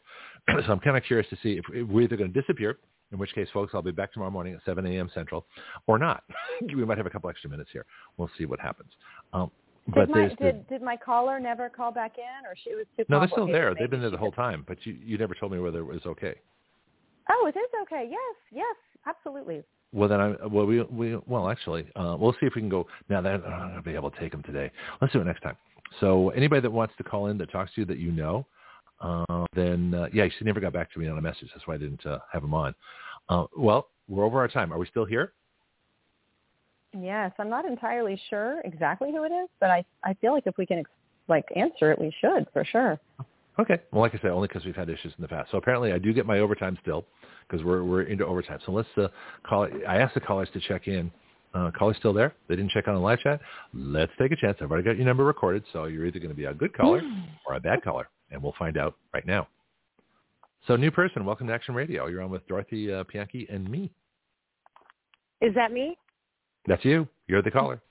so 0.67 0.71
I'm 0.73 0.81
kind 0.81 0.97
of 0.99 1.05
curious 1.05 1.27
to 1.31 1.37
see 1.43 1.53
if, 1.55 1.65
if 1.73 1.89
we're 1.89 2.03
either 2.03 2.17
going 2.19 2.31
to 2.33 2.39
disappear, 2.41 2.79
in 3.13 3.19
which 3.19 3.35
case, 3.35 3.49
folks, 3.53 3.73
I'll 3.75 3.83
be 3.83 3.93
back 3.93 4.13
tomorrow 4.13 4.31
morning 4.31 4.55
at 4.55 4.61
7 4.65 4.85
a.m. 4.87 5.11
Central, 5.15 5.47
or 5.87 5.99
not. 5.99 6.25
we 6.63 6.85
might 6.85 6.99
have 6.99 7.07
a 7.07 7.11
couple 7.11 7.31
extra 7.31 7.49
minutes 7.49 7.71
here. 7.73 7.85
We'll 8.17 8.31
see 8.39 8.47
what 8.47 8.59
happens. 8.59 8.91
Um, 9.33 9.51
but 9.89 10.07
Did 10.07 10.11
my 10.11 10.19
there's 10.21 10.33
the, 10.39 10.45
did, 10.45 10.69
did 10.69 10.83
my 10.83 10.97
caller 10.97 11.41
never 11.41 11.69
call 11.69 11.91
back 11.91 12.13
in, 12.17 12.47
or 12.47 12.55
she 12.63 12.75
was 12.75 12.87
too? 12.97 13.05
no, 13.09 13.19
they're 13.19 13.29
still 13.29 13.47
there. 13.47 13.75
They've 13.75 13.91
been 13.91 14.01
there 14.01 14.11
the 14.11 14.17
whole 14.17 14.31
time, 14.31 14.65
but 14.67 14.79
you 14.87 14.97
you 15.05 15.19
never 15.19 15.35
told 15.35 15.51
me 15.51 15.59
whether 15.59 15.81
it 15.81 15.85
was 15.85 16.07
okay. 16.07 16.35
Oh, 17.31 17.47
it 17.47 17.59
is 17.59 17.69
okay. 17.83 18.07
Yes, 18.09 18.37
yes, 18.53 18.77
absolutely. 19.07 19.63
Well, 19.93 20.09
then 20.09 20.21
I 20.21 20.47
well 20.47 20.67
we 20.67 20.83
we 20.83 21.17
well 21.27 21.51
actually 21.51 21.87
uh, 21.97 22.17
we'll 22.17 22.33
see 22.35 22.47
if 22.47 22.55
we 22.55 22.61
can 22.61 22.69
go 22.69 22.87
now. 23.09 23.21
That 23.21 23.43
I'm 23.45 23.51
not 23.51 23.69
gonna 23.71 23.83
be 23.83 23.95
able 23.97 24.13
to 24.13 24.21
take 24.21 24.31
them 24.31 24.45
today. 24.45 24.71
Let's 25.01 25.13
do 25.13 25.21
it 25.21 25.25
next 25.25 25.41
time. 25.41 25.57
So 25.99 26.31
anybody 26.31 26.61
that 26.61 26.71
wants 26.71 26.95
to 26.99 27.03
call 27.03 27.27
in 27.27 27.37
that 27.39 27.51
talks 27.51 27.75
to 27.75 27.81
you 27.81 27.87
that 27.87 27.99
you 27.99 28.13
know, 28.13 28.47
uh, 29.01 29.47
then 29.55 29.95
uh, 29.95 30.07
yeah, 30.13 30.27
she 30.39 30.45
never 30.45 30.61
got 30.61 30.73
back 30.73 30.93
to 30.93 31.01
me 31.01 31.09
on 31.09 31.19
a 31.19 31.21
message. 31.21 31.49
That's 31.55 31.67
why 31.67 31.75
I 31.75 31.79
didn't 31.79 32.07
uh, 32.07 32.19
have 32.33 32.43
them 32.43 32.55
on. 32.55 32.75
Uh, 33.33 33.47
well, 33.57 33.89
we're 34.09 34.25
over 34.25 34.39
our 34.39 34.49
time. 34.49 34.73
Are 34.73 34.79
we 34.79 34.87
still 34.87 35.07
here? 35.07 35.33
Yes, 36.93 37.33
I'm 37.39 37.49
not 37.49 37.65
entirely 37.65 38.21
sure 38.29 38.61
exactly 38.65 39.11
who 39.11 39.25
it 39.25 39.33
is, 39.33 39.49
but 39.59 39.71
I 39.71 39.83
I 40.05 40.13
feel 40.15 40.33
like 40.33 40.47
if 40.47 40.59
we 40.59 40.67
can 40.67 40.81
ex- 40.81 40.91
like 41.29 41.47
answer 41.57 41.91
it, 41.91 41.99
we 41.99 42.13
should 42.21 42.47
for 42.53 42.65
sure. 42.65 43.01
Okay. 43.59 43.81
Well, 43.91 44.03
like 44.03 44.15
I 44.15 44.19
said, 44.19 44.31
only 44.31 44.49
because 44.49 44.65
we've 44.67 44.77
had 44.77 44.91
issues 44.91 45.15
in 45.17 45.23
the 45.23 45.29
past. 45.29 45.51
So 45.51 45.57
apparently, 45.57 45.93
I 45.93 45.99
do 45.99 46.13
get 46.13 46.27
my 46.27 46.41
overtime 46.41 46.77
still 46.83 47.07
because 47.49 47.65
we're 47.65 47.83
we're 47.85 48.03
into 48.03 48.27
overtime. 48.27 48.59
So 48.67 48.73
let's 48.73 48.89
uh, 48.99 49.09
call. 49.47 49.67
I 49.89 49.97
asked 49.97 50.15
the 50.15 50.21
callers 50.21 50.49
to 50.53 50.61
check 50.61 50.87
in. 50.87 51.11
Uh, 51.55 51.71
callers 51.71 51.97
still 51.99 52.15
there? 52.15 52.35
They 52.49 52.57
didn't 52.57 52.71
check 52.71 52.89
on 52.89 52.95
the 52.95 53.01
live 53.01 53.21
chat. 53.21 53.41
Let's 53.75 54.13
take 54.19 54.33
a 54.33 54.37
chance. 54.37 54.59
I've 54.61 54.71
already 54.71 54.85
got 54.85 54.97
your 54.97 55.05
number 55.07 55.25
recorded, 55.25 55.65
so 55.73 55.85
you're 55.85 56.07
either 56.07 56.19
going 56.19 56.31
to 56.31 56.37
be 56.37 56.47
a 56.47 56.55
good 56.55 56.75
caller 56.75 57.03
or 57.47 57.55
a 57.55 57.61
bad 57.61 57.83
caller, 57.83 58.09
and 58.31 58.43
we'll 58.43 58.55
find 58.59 58.79
out 58.79 58.95
right 59.13 59.27
now. 59.27 59.49
So, 60.69 60.77
new 60.77 60.93
person, 60.93 61.25
welcome 61.25 61.49
to 61.49 61.53
Action 61.53 61.75
Radio. 61.75 62.07
You're 62.07 62.23
on 62.23 62.31
with 62.31 62.47
Dorothy 62.47 62.93
uh, 62.93 63.03
Pianki 63.03 63.53
and 63.53 63.69
me. 63.69 63.91
Is 65.41 65.53
that 65.57 65.73
me? 65.73 65.97
That's 66.67 66.85
you. 66.85 67.09
You're 67.27 67.43
the 67.43 67.51
caller. 67.51 67.83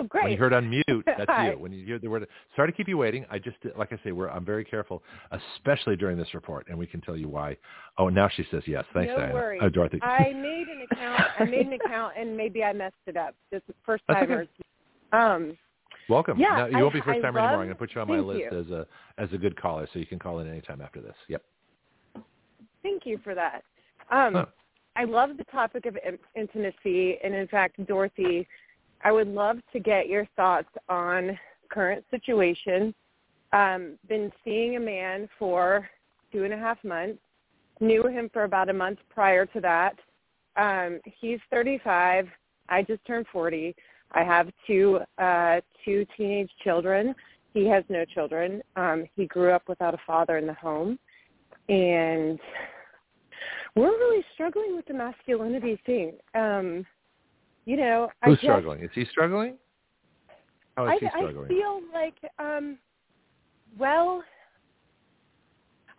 Oh, 0.00 0.04
great. 0.06 0.24
When 0.24 0.32
you 0.32 0.38
heard 0.38 0.52
unmute, 0.52 1.04
that's 1.06 1.30
you. 1.44 1.56
When 1.56 1.70
you 1.70 1.86
hear 1.86 2.00
the 2.00 2.08
word, 2.08 2.26
sorry 2.56 2.72
to 2.72 2.76
keep 2.76 2.88
you 2.88 2.98
waiting. 2.98 3.24
I 3.30 3.38
just, 3.38 3.58
like 3.78 3.92
I 3.92 4.00
say, 4.02 4.10
we're, 4.10 4.28
I'm 4.28 4.44
very 4.44 4.64
careful, 4.64 5.04
especially 5.30 5.94
during 5.94 6.18
this 6.18 6.34
report, 6.34 6.66
and 6.68 6.76
we 6.76 6.88
can 6.88 7.00
tell 7.00 7.16
you 7.16 7.28
why. 7.28 7.56
Oh, 7.96 8.08
now 8.08 8.28
she 8.28 8.44
says 8.50 8.64
yes. 8.66 8.84
Thanks, 8.92 9.12
no 9.12 9.18
Diana. 9.18 9.34
worries. 9.34 9.60
Uh, 9.62 9.68
Dorothy. 9.68 10.02
I 10.02 10.32
made 10.32 10.66
an 10.66 10.84
account. 10.90 11.22
I 11.38 11.44
made 11.44 11.66
an 11.68 11.72
account, 11.84 12.14
and 12.18 12.36
maybe 12.36 12.64
I 12.64 12.72
messed 12.72 12.94
it 13.06 13.16
up. 13.16 13.36
This 13.52 13.62
is 13.68 13.76
first 13.84 14.02
That's 14.08 14.24
okay. 14.28 14.48
Um, 15.12 15.56
Welcome. 16.08 16.38
Yeah, 16.38 16.48
Now, 16.56 16.66
you 16.66 16.78
won't 16.78 16.94
be 16.94 17.00
first 17.02 17.22
timer 17.22 17.38
anymore. 17.38 17.62
I'm 17.62 17.66
going 17.66 17.68
to 17.68 17.74
put 17.76 17.94
you 17.94 18.00
on 18.00 18.08
my 18.08 18.18
list 18.18 18.40
you. 18.50 18.58
as 18.58 18.70
a 18.70 18.86
as 19.18 19.28
a 19.32 19.38
good 19.38 19.60
caller, 19.60 19.88
so 19.92 19.98
you 20.00 20.06
can 20.06 20.18
call 20.18 20.40
in 20.40 20.48
anytime 20.48 20.80
after 20.80 21.00
this. 21.00 21.14
Yep. 21.28 21.42
Thank 22.86 23.06
you 23.06 23.18
for 23.22 23.34
that. 23.34 23.62
Um, 24.10 24.34
Huh. 24.34 24.46
I 24.96 25.04
love 25.04 25.36
the 25.36 25.44
topic 25.44 25.84
of 25.84 25.98
intimacy, 26.34 27.18
and 27.22 27.34
in 27.34 27.46
fact, 27.48 27.84
Dorothy, 27.86 28.48
I 29.04 29.12
would 29.12 29.28
love 29.28 29.58
to 29.74 29.78
get 29.78 30.08
your 30.08 30.26
thoughts 30.36 30.70
on 30.88 31.38
current 31.68 32.02
situation. 32.10 32.94
Um, 33.52 33.98
been 34.08 34.32
seeing 34.42 34.76
a 34.76 34.80
man 34.80 35.28
for 35.38 35.88
two 36.32 36.44
and 36.44 36.54
a 36.54 36.56
half 36.56 36.82
months. 36.82 37.18
Knew 37.80 38.06
him 38.06 38.30
for 38.32 38.44
about 38.44 38.70
a 38.70 38.72
month 38.72 38.98
prior 39.10 39.44
to 39.46 39.60
that. 39.60 39.96
Um, 40.56 41.00
he's 41.20 41.40
35. 41.50 42.28
I 42.70 42.82
just 42.82 43.04
turned 43.04 43.26
40. 43.30 43.76
I 44.12 44.24
have 44.24 44.48
two 44.66 45.00
uh, 45.18 45.60
two 45.84 46.06
teenage 46.16 46.50
children. 46.64 47.14
He 47.52 47.66
has 47.66 47.84
no 47.90 48.06
children. 48.06 48.62
Um, 48.76 49.04
he 49.14 49.26
grew 49.26 49.52
up 49.52 49.68
without 49.68 49.92
a 49.92 50.00
father 50.06 50.38
in 50.38 50.46
the 50.46 50.54
home, 50.54 50.98
and 51.68 52.38
we're 53.76 53.96
really 53.98 54.24
struggling 54.34 54.74
with 54.74 54.86
the 54.86 54.94
masculinity 54.94 55.78
thing. 55.86 56.14
Um, 56.34 56.84
you 57.66 57.76
know, 57.76 58.08
I 58.22 58.30
Who's 58.30 58.36
just, 58.38 58.44
struggling? 58.44 58.82
Is 58.82 58.90
he 58.94 59.04
struggling? 59.06 59.56
How 60.76 60.86
is 60.86 60.92
I, 60.92 60.98
he 61.00 61.06
I 61.06 61.48
feel 61.48 61.80
like, 61.92 62.14
um, 62.38 62.78
well, 63.78 64.22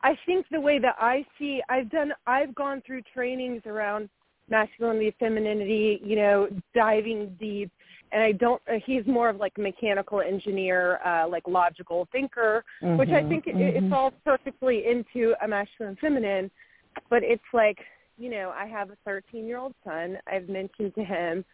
I 0.04 0.18
think 0.26 0.46
the 0.52 0.62
way 0.62 0.80
that 0.80 0.96
I 1.00 1.26
see, 1.38 1.62
I've 1.70 1.90
done, 1.90 2.14
I've 2.26 2.54
gone 2.56 2.82
through 2.86 3.02
trainings 3.14 3.62
around 3.66 4.10
masculinity, 4.50 5.16
femininity, 5.20 6.00
you 6.04 6.16
know, 6.16 6.48
diving 6.74 7.36
deep, 7.40 7.72
and 8.12 8.24
I 8.24 8.32
don't. 8.32 8.62
Uh, 8.72 8.76
he's 8.86 9.06
more 9.06 9.28
of 9.28 9.38
like 9.38 9.54
a 9.58 9.62
mechanical 9.62 10.22
engineer, 10.22 11.00
uh, 11.06 11.28
like 11.28 11.44
logical 11.48 12.08
thinker, 12.12 12.64
which 12.96 13.10
I 13.10 13.24
Mhm, 13.24 13.30
think 13.30 13.48
it, 13.48 13.56
mhm. 13.56 13.84
it 13.84 13.90
falls 13.90 14.14
perfectly 14.24 14.86
into 14.88 15.36
a 15.44 15.48
masculine, 15.48 15.98
feminine. 16.00 16.50
But 17.10 17.24
it's 17.24 17.42
like, 17.54 17.80
you 18.18 18.30
know, 18.30 18.54
I 18.58 18.66
have 18.66 18.90
a 18.90 18.98
13 19.06 19.46
year 19.46 19.58
old 19.58 19.74
son. 19.84 20.18
I've 20.32 20.50
mentioned 20.50 20.96
to 20.96 21.04
him 21.04 21.46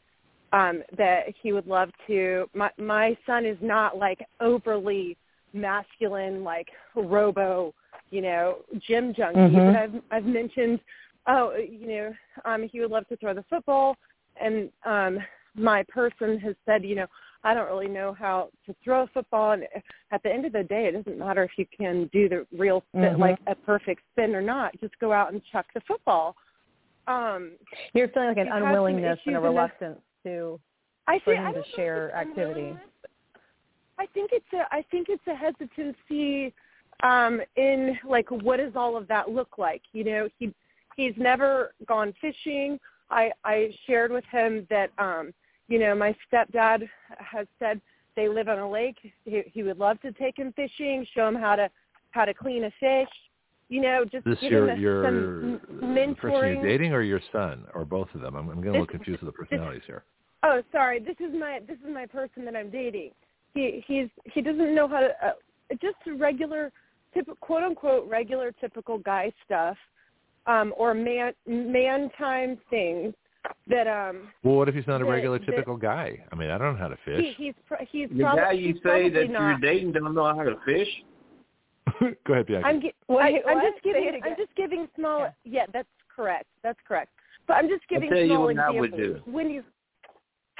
um, 0.53 0.83
that 0.97 1.23
he 1.41 1.51
would 1.51 1.67
love 1.67 1.89
to. 2.07 2.49
My 2.53 2.69
my 2.77 3.17
son 3.25 3.45
is 3.45 3.57
not 3.61 3.97
like 3.97 4.19
overly 4.39 5.17
masculine, 5.53 6.43
like 6.43 6.67
robo, 6.95 7.73
you 8.11 8.21
know, 8.21 8.57
gym 8.87 9.13
junkie. 9.13 9.39
Mhm. 9.39 9.65
But 9.65 9.75
I've 9.75 10.01
I've 10.11 10.25
mentioned, 10.25 10.79
oh, 11.27 11.55
you 11.55 11.87
know, 11.87 12.13
um, 12.45 12.63
he 12.71 12.79
would 12.79 12.91
love 12.91 13.07
to 13.09 13.17
throw 13.17 13.33
the 13.33 13.43
football, 13.43 13.97
and 14.39 14.69
um, 14.85 15.19
my 15.55 15.83
person 15.83 16.39
has 16.39 16.55
said, 16.65 16.83
you 16.83 16.95
know, 16.95 17.07
I 17.43 17.53
don't 17.53 17.67
really 17.67 17.87
know 17.89 18.13
how 18.13 18.49
to 18.65 18.75
throw 18.83 19.03
a 19.03 19.07
football. 19.07 19.51
And 19.51 19.63
at 20.11 20.23
the 20.23 20.31
end 20.31 20.45
of 20.45 20.53
the 20.53 20.63
day, 20.63 20.87
it 20.87 20.91
doesn't 20.93 21.17
matter 21.17 21.43
if 21.43 21.51
you 21.57 21.65
can 21.77 22.09
do 22.13 22.29
the 22.29 22.47
real 22.57 22.83
spin, 22.89 23.15
Mhm. 23.15 23.19
like 23.19 23.39
a 23.47 23.55
perfect 23.55 24.01
spin 24.11 24.33
or 24.35 24.41
not. 24.41 24.79
Just 24.79 24.97
go 24.99 25.11
out 25.11 25.33
and 25.33 25.43
chuck 25.45 25.65
the 25.73 25.81
football. 25.81 26.35
Um, 27.07 27.57
You're 27.93 28.07
feeling 28.09 28.29
like 28.29 28.37
an 28.37 28.45
We've 28.45 28.53
had 28.53 28.59
some 28.59 28.67
unwillingness 28.67 29.19
and 29.25 29.35
a 29.35 29.39
reluctance 29.39 30.01
to. 30.23 30.59
I 31.07 31.19
For 31.19 31.33
think 31.33 31.39
him 31.39 31.45
to 31.47 31.53
don't 31.53 31.53
know 31.55 31.59
if 31.59 31.75
share 31.75 32.15
activity. 32.15 32.77
I 33.99 34.05
think 34.07 34.31
it's 34.31 34.53
a 34.53 34.73
I 34.73 34.81
think 34.83 35.09
it's 35.09 35.27
a 35.27 35.35
hesitancy 35.35 36.53
um 37.03 37.41
in 37.57 37.99
like 38.05 38.29
what 38.31 38.57
does 38.57 38.75
all 38.75 38.95
of 38.95 39.07
that 39.09 39.29
look 39.29 39.57
like? 39.57 39.81
You 39.91 40.05
know, 40.05 40.29
he 40.39 40.53
he's 40.95 41.13
never 41.17 41.73
gone 41.87 42.13
fishing. 42.21 42.79
I 43.09 43.31
I 43.43 43.75
shared 43.85 44.11
with 44.11 44.25
him 44.25 44.65
that 44.69 44.91
um 44.97 45.33
you 45.67 45.79
know, 45.79 45.95
my 45.95 46.15
stepdad 46.31 46.87
has 47.17 47.47
said 47.59 47.81
they 48.15 48.27
live 48.27 48.47
on 48.47 48.59
a 48.59 48.69
lake. 48.69 48.97
He, 49.25 49.41
he 49.51 49.63
would 49.63 49.79
love 49.79 49.99
to 50.01 50.11
take 50.11 50.37
him 50.37 50.53
fishing, 50.55 51.05
show 51.15 51.27
him 51.27 51.35
how 51.35 51.55
to 51.55 51.69
how 52.11 52.25
to 52.25 52.33
clean 52.33 52.65
a 52.65 52.71
fish. 52.79 53.09
You 53.69 53.81
know, 53.81 54.03
just 54.05 54.25
This 54.25 54.37
your 54.41 54.75
your 54.75 55.03
some 55.05 55.59
m- 55.71 55.79
the 55.79 56.15
person 56.15 56.29
mentoring. 56.29 56.53
you're 56.61 56.63
dating 56.63 56.93
or 56.93 57.01
your 57.01 57.21
son 57.31 57.65
or 57.73 57.85
both 57.85 58.07
of 58.13 58.21
them? 58.21 58.35
I'm, 58.35 58.49
I'm 58.49 58.57
getting 58.57 58.69
a 58.69 58.71
little 58.73 58.85
This- 58.85 58.91
confused 58.91 59.21
with 59.23 59.33
the 59.33 59.37
personalities 59.45 59.81
here. 59.87 60.03
Oh, 60.43 60.61
sorry. 60.71 60.99
This 60.99 61.15
is 61.19 61.33
my 61.33 61.59
this 61.67 61.77
is 61.77 61.91
my 61.93 62.05
person 62.05 62.43
that 62.45 62.55
I'm 62.55 62.69
dating. 62.69 63.11
He 63.53 63.83
he's 63.87 64.09
he 64.25 64.41
doesn't 64.41 64.75
know 64.75 64.87
how 64.87 64.99
to 64.99 65.09
uh, 65.25 65.31
just 65.81 65.95
regular, 66.19 66.71
typ- 67.15 67.39
quote 67.39 67.63
unquote 67.63 68.07
regular 68.09 68.51
typical 68.51 68.97
guy 68.99 69.31
stuff, 69.45 69.77
um, 70.45 70.73
or 70.77 70.93
man 70.93 71.33
man 71.47 72.09
time 72.17 72.57
things 72.69 73.13
that 73.67 73.87
um 73.87 74.29
Well, 74.43 74.55
what 74.55 74.69
if 74.69 74.75
he's 74.75 74.87
not 74.87 75.01
a 75.01 75.05
the- 75.05 75.09
regular, 75.11 75.39
the- 75.39 75.45
typical 75.45 75.77
guy? 75.77 76.23
I 76.31 76.35
mean, 76.35 76.49
I 76.49 76.57
don't 76.57 76.73
know 76.73 76.79
how 76.79 76.87
to 76.89 76.97
fish. 77.05 77.35
he 77.37 77.45
he's 77.45 77.53
pr- 77.67 77.83
he's 77.91 78.09
The 78.09 78.19
probably 78.23 78.41
guy 78.41 78.51
you 78.53 78.73
he's 78.73 78.83
say 78.83 79.09
that 79.09 79.29
not. 79.29 79.41
you're 79.41 79.57
dating 79.59 79.91
don't 79.93 80.13
know 80.13 80.25
how 80.35 80.43
to 80.43 80.55
fish? 80.65 80.87
Go 82.25 82.33
ahead, 82.33 82.47
Bianca. 82.47 82.67
I'm 82.67 82.81
gi- 82.81 82.93
Wait, 83.07 83.41
I, 83.45 83.51
I'm 83.51 83.61
just 83.61 83.83
giving 83.83 84.03
it. 84.05 84.21
I'm 84.23 84.35
just 84.37 84.55
giving 84.55 84.87
small. 84.95 85.19
Yeah. 85.19 85.31
Yeah. 85.43 85.65
that's 85.73 85.87
correct. 86.15 86.45
That's 86.63 86.79
correct. 86.87 87.11
But 87.47 87.55
I'm 87.55 87.67
just 87.67 87.87
giving 87.89 88.09
tell 88.09 88.19
you 88.19 88.27
small 88.27 88.43
what 88.45 88.57
I 88.57 88.69
examples. 88.69 88.79
would 88.79 88.97
do. 88.97 89.21
When 89.25 89.49
you 89.49 89.63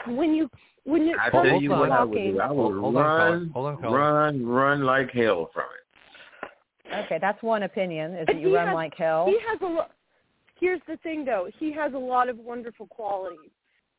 when 0.07 0.33
you 0.33 0.49
when 0.83 1.05
you 1.05 1.15
I 1.17 1.29
Hold- 1.29 1.43
tell 1.45 1.51
hold 1.51 1.63
you 1.63 1.73
on. 1.73 1.79
what 1.79 1.91
I 1.91 2.03
would 2.03 2.17
do. 2.17 2.39
I 2.41 2.47
Hold- 2.47 2.73
would 2.73 2.81
hold 2.81 2.97
on, 2.97 3.03
caller. 3.03 3.29
run, 3.31 3.49
Hold 3.53 3.65
on, 3.85 3.93
run, 3.93 4.45
run 4.45 4.83
like 4.83 5.11
hell 5.11 5.49
from 5.53 5.63
it. 5.63 6.99
Okay, 7.05 7.17
that's 7.21 7.41
one 7.41 7.63
opinion. 7.63 8.15
Is 8.15 8.25
that 8.27 8.39
you 8.39 8.53
run 8.53 8.67
has- 8.67 8.75
like 8.75 8.93
hell? 8.95 9.25
He 9.27 9.39
has 9.49 9.59
a 9.61 9.65
lot. 9.65 9.91
Here's 10.63 10.79
the 10.87 10.95
thing, 11.03 11.25
though. 11.25 11.49
He 11.59 11.73
has 11.73 11.93
a 11.93 11.97
lot 11.97 12.29
of 12.29 12.37
wonderful 12.37 12.87
qualities. 12.87 13.49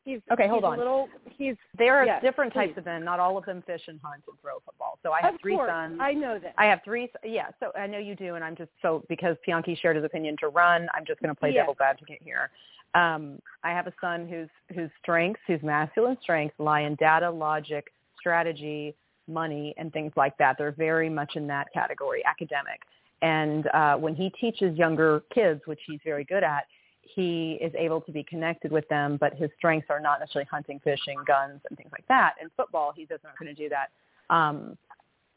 He's 0.03 0.19
Okay, 0.31 0.47
hold 0.47 0.63
he's 0.63 0.67
on. 0.69 0.73
A 0.73 0.77
little. 0.79 1.07
He's 1.37 1.55
There 1.77 1.95
are 1.95 2.05
Yes, 2.07 2.23
different 2.23 2.53
please. 2.53 2.69
types 2.69 2.77
of 2.79 2.85
men. 2.85 3.03
Not 3.03 3.19
all 3.19 3.37
of 3.37 3.45
them 3.45 3.61
fish 3.67 3.83
and 3.87 3.99
hunt 4.03 4.23
and 4.27 4.35
throw 4.41 4.55
football. 4.65 4.97
So 5.03 5.11
I 5.11 5.21
have 5.21 5.35
of 5.35 5.41
three 5.41 5.55
course, 5.57 5.69
sons. 5.69 5.99
I 6.01 6.13
know 6.13 6.39
that. 6.39 6.55
I 6.57 6.65
have 6.65 6.79
three. 6.83 7.11
Yeah, 7.23 7.49
so 7.59 7.71
I 7.79 7.85
know 7.85 7.99
you 7.99 8.15
do, 8.15 8.33
and 8.33 8.43
I'm 8.43 8.55
just 8.55 8.71
so 8.81 9.03
because 9.09 9.37
Pianki 9.47 9.77
shared 9.79 9.95
his 9.95 10.05
opinion 10.05 10.37
to 10.39 10.47
run. 10.47 10.87
I'm 10.95 11.05
just 11.05 11.21
going 11.21 11.33
to 11.35 11.39
play 11.39 11.51
Yes. 11.51 11.61
devil's 11.61 11.77
advocate 11.79 12.21
here. 12.23 12.49
Um, 12.95 13.39
I 13.63 13.69
have 13.69 13.85
a 13.85 13.93
son 14.01 14.27
whose 14.27 14.49
whose 14.75 14.89
strengths, 15.03 15.41
whose 15.45 15.61
masculine 15.61 16.17
strengths, 16.19 16.59
lie 16.59 16.81
in 16.81 16.95
data, 16.95 17.29
logic, 17.29 17.91
strategy, 18.19 18.95
money, 19.27 19.75
and 19.77 19.93
things 19.93 20.13
like 20.15 20.35
that. 20.39 20.57
They're 20.57 20.71
very 20.71 21.09
much 21.11 21.35
in 21.35 21.45
that 21.45 21.71
category, 21.73 22.25
academic. 22.25 22.81
And 23.25 23.65
uh, 23.73 23.95
when 23.95 24.13
he 24.13 24.29
teaches 24.39 24.77
younger 24.77 25.23
kids, 25.33 25.59
which 25.65 25.79
he's 25.87 25.99
very 26.05 26.23
good 26.23 26.43
at, 26.43 26.65
he 27.01 27.57
is 27.59 27.73
able 27.75 27.99
to 28.01 28.11
be 28.11 28.23
connected 28.23 28.71
with 28.71 28.87
them, 28.87 29.17
but 29.19 29.33
his 29.33 29.49
strengths 29.57 29.87
are 29.89 29.99
not 29.99 30.19
necessarily 30.19 30.47
hunting, 30.51 30.79
fishing, 30.83 31.17
guns, 31.25 31.59
and 31.67 31.75
things 31.75 31.89
like 31.91 32.07
that. 32.07 32.35
In 32.39 32.51
football, 32.55 32.93
he's 32.95 33.07
just 33.07 33.23
not 33.23 33.35
going 33.39 33.53
to 33.53 33.59
do 33.59 33.67
that. 33.69 33.89
Um, 34.29 34.77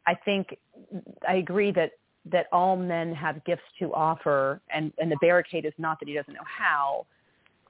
I 0.06 0.14
think 0.14 0.58
I 1.26 1.36
agree 1.36 1.72
that 1.72 1.92
that 2.30 2.46
all 2.52 2.76
men 2.76 3.14
have 3.14 3.42
gifts 3.46 3.62
to 3.78 3.94
offer, 3.94 4.60
and 4.68 4.92
and 4.98 5.10
the 5.10 5.16
barricade 5.22 5.64
is 5.64 5.72
not 5.78 5.98
that 6.00 6.08
he 6.10 6.14
doesn't 6.14 6.34
know 6.34 6.40
how. 6.44 7.06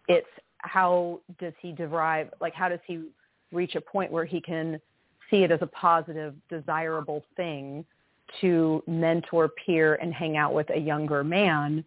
It's 0.08 0.26
how 0.58 1.20
does 1.38 1.52
he 1.62 1.70
derive, 1.70 2.30
like 2.40 2.54
how 2.54 2.68
does 2.68 2.80
he 2.88 3.04
reach 3.52 3.76
a 3.76 3.80
point 3.80 4.10
where 4.10 4.24
he 4.24 4.40
can 4.40 4.80
see 5.30 5.44
it 5.44 5.52
as 5.52 5.60
a 5.62 5.68
positive, 5.68 6.34
desirable 6.48 7.24
thing 7.36 7.84
to 8.40 8.82
mentor, 8.86 9.48
peer, 9.64 9.94
and 9.96 10.12
hang 10.14 10.36
out 10.36 10.52
with 10.54 10.68
a 10.70 10.78
younger 10.78 11.22
man 11.24 11.84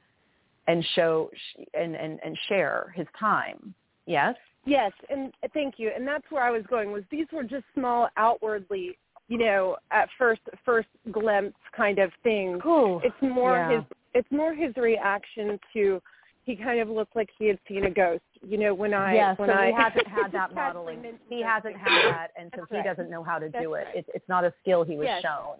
and 0.67 0.85
show 0.95 1.29
and 1.73 1.95
and, 1.95 2.19
and 2.23 2.37
share 2.47 2.93
his 2.95 3.07
time. 3.19 3.73
Yes. 4.05 4.35
Yes, 4.65 4.91
and 5.09 5.33
thank 5.55 5.75
you. 5.79 5.89
And 5.95 6.07
that's 6.07 6.25
where 6.29 6.43
I 6.43 6.51
was 6.51 6.63
going. 6.69 6.91
Was 6.91 7.03
these 7.09 7.25
were 7.33 7.43
just 7.43 7.63
small, 7.73 8.09
outwardly, 8.15 8.95
you 9.27 9.39
know, 9.39 9.77
at 9.89 10.07
first 10.19 10.41
first 10.63 10.87
glimpse 11.11 11.57
kind 11.75 11.97
of 11.97 12.11
things. 12.21 12.59
Cool. 12.61 13.01
It's 13.03 13.15
more 13.21 13.55
Yeah. 13.57 13.77
his. 13.77 13.83
It's 14.13 14.31
more 14.31 14.53
his 14.53 14.75
reaction 14.75 15.57
to, 15.73 16.01
he 16.43 16.55
kind 16.57 16.81
of 16.81 16.89
looked 16.89 17.15
like 17.15 17.29
he 17.39 17.47
had 17.47 17.57
seen 17.67 17.85
a 17.85 17.89
ghost. 17.89 18.21
You 18.45 18.57
know, 18.57 18.73
when 18.73 18.93
I 18.93 19.15
yeah, 19.15 19.35
when 19.35 19.47
so 19.49 19.55
I 19.55 19.67
he 19.67 19.73
hasn't 19.77 20.07
had 20.07 20.31
that 20.33 20.53
modeling. 20.53 21.05
He 21.29 21.41
hasn't 21.41 21.77
had 21.77 22.11
that, 22.11 22.27
and 22.37 22.51
so 22.53 22.61
That's 22.61 22.71
he 22.71 22.75
right. 22.77 22.85
doesn't 22.85 23.09
know 23.09 23.23
how 23.23 23.39
to 23.39 23.49
That's 23.49 23.63
do 23.63 23.73
it. 23.75 23.85
right. 23.85 23.95
It's 23.95 24.09
it's 24.13 24.27
not 24.29 24.43
a 24.43 24.53
skill 24.61 24.83
he 24.83 24.95
was 24.97 25.05
Yes. 25.05 25.21
shown, 25.23 25.55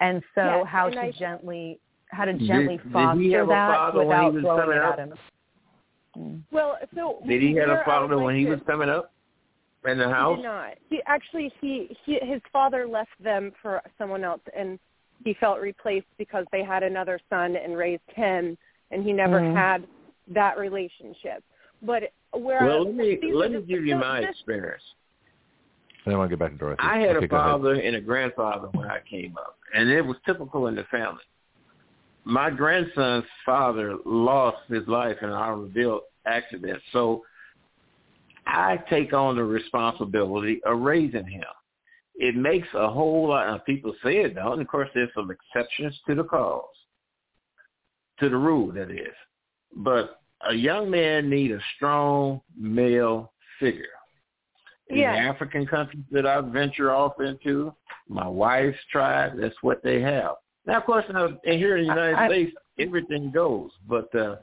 and 0.00 0.22
so 0.34 0.42
Yes, 0.44 0.66
how 0.68 0.86
and 0.86 0.94
to 0.96 1.00
I- 1.02 1.10
gently 1.12 1.78
how 2.10 2.24
to 2.26 2.32
Did- 2.34 2.46
gently 2.46 2.76
did 2.76 2.86
he 2.86 2.92
foster 2.92 3.38
have 3.38 3.46
a 3.48 3.50
that 3.50 3.74
father 3.74 3.98
when 4.04 4.06
he 4.06 4.12
without 4.26 4.34
was 4.34 4.42
throwing 4.42 4.60
coming 4.60 4.76
it 4.76 4.82
up? 4.84 4.92
at 4.92 4.98
him. 5.00 5.14
Mm. 6.16 6.42
Well, 6.52 6.78
so 6.94 7.18
Did 7.26 7.42
he 7.42 7.54
have 7.56 7.68
a 7.70 7.72
a 7.72 7.80
I 7.80 7.84
father 7.84 8.16
like 8.16 8.24
when 8.24 8.36
he 8.36 8.44
to- 8.44 8.50
was 8.50 8.60
coming 8.66 8.88
up 8.88 9.12
in 9.84 9.98
the 9.98 10.06
He 10.06 10.12
house? 10.12 10.36
did 10.36 10.44
not. 10.44 10.74
He 10.90 11.02
actually 11.06 11.52
he, 11.60 11.96
he 12.04 12.18
his 12.22 12.40
father 12.52 12.86
left 12.86 13.10
them 13.20 13.52
for 13.60 13.82
someone 13.98 14.22
else, 14.22 14.42
and 14.56 14.78
he 15.24 15.34
felt 15.34 15.60
replaced 15.60 16.06
because 16.18 16.46
they 16.52 16.62
had 16.62 16.82
another 16.84 17.18
son 17.30 17.56
and 17.56 17.76
raised 17.76 18.08
him, 18.14 18.56
and 18.92 19.02
he 19.02 19.12
never 19.12 19.40
Mhm. 19.40 19.54
had 19.56 19.86
that 20.28 20.56
relationship. 20.56 21.42
But 21.82 22.12
where 22.32 22.64
Well, 22.64 22.84
let 22.84 22.94
me 22.94 23.32
let 23.32 23.50
me 23.50 23.62
give 23.62 23.84
you 23.84 23.96
my 23.96 24.20
experience. 24.20 24.94
Then 26.04 26.14
I 26.14 26.18
want 26.18 26.30
to 26.30 26.36
get 26.36 26.40
back 26.40 26.52
to 26.52 26.58
Dorothy. 26.58 26.82
I 26.82 26.98
had 26.98 27.16
okay, 27.16 27.26
a 27.26 27.28
father 27.28 27.74
and 27.74 27.96
a 27.96 28.00
grandfather 28.00 28.68
when 28.72 28.88
I 28.88 29.00
came 29.08 29.36
up, 29.38 29.56
and 29.74 29.88
it 29.88 30.02
was 30.02 30.16
typical 30.26 30.66
in 30.66 30.74
the 30.74 30.84
family. 30.84 31.22
My 32.24 32.50
grandson's 32.50 33.24
father 33.44 33.96
lost 34.04 34.58
his 34.68 34.86
life 34.86 35.16
in 35.22 35.28
an 35.28 35.34
automobile 35.34 36.00
accident, 36.26 36.80
so 36.92 37.22
I 38.46 38.78
take 38.88 39.12
on 39.12 39.36
the 39.36 39.44
responsibility 39.44 40.60
of 40.64 40.80
raising 40.80 41.26
him. 41.26 41.44
It 42.16 42.36
makes 42.36 42.68
a 42.74 42.88
whole 42.88 43.28
lot 43.28 43.48
of 43.48 43.64
people 43.64 43.94
say 44.02 44.18
it 44.18 44.34
don't. 44.34 44.52
And 44.54 44.62
of 44.62 44.68
course, 44.68 44.88
there's 44.94 45.10
some 45.14 45.30
exceptions 45.30 45.98
to 46.06 46.14
the 46.14 46.24
cause, 46.24 46.64
to 48.20 48.28
the 48.28 48.36
rule, 48.36 48.72
that 48.72 48.90
is. 48.90 49.14
But 49.76 50.20
a 50.48 50.54
young 50.54 50.90
man 50.90 51.28
need 51.28 51.50
a 51.50 51.58
strong 51.76 52.40
male 52.56 53.32
figure 53.58 53.86
Yeah. 54.90 55.12
the 55.12 55.18
African 55.28 55.66
countries 55.66 56.02
that 56.12 56.26
I 56.26 56.40
venture 56.40 56.92
off 56.92 57.20
into, 57.20 57.72
my 58.08 58.26
wife's 58.28 58.78
tribe, 58.92 59.32
that's 59.40 59.54
what 59.62 59.82
they 59.82 60.00
have. 60.02 60.32
Now, 60.66 60.78
of 60.78 60.84
course, 60.84 61.04
now, 61.12 61.26
and 61.26 61.58
here 61.58 61.76
in 61.76 61.86
the 61.86 61.92
United 61.94 62.14
I- 62.16 62.24
I- 62.24 62.28
States, 62.28 62.52
everything 62.78 63.30
goes. 63.30 63.70
But 63.88 64.14
uh, 64.14 64.36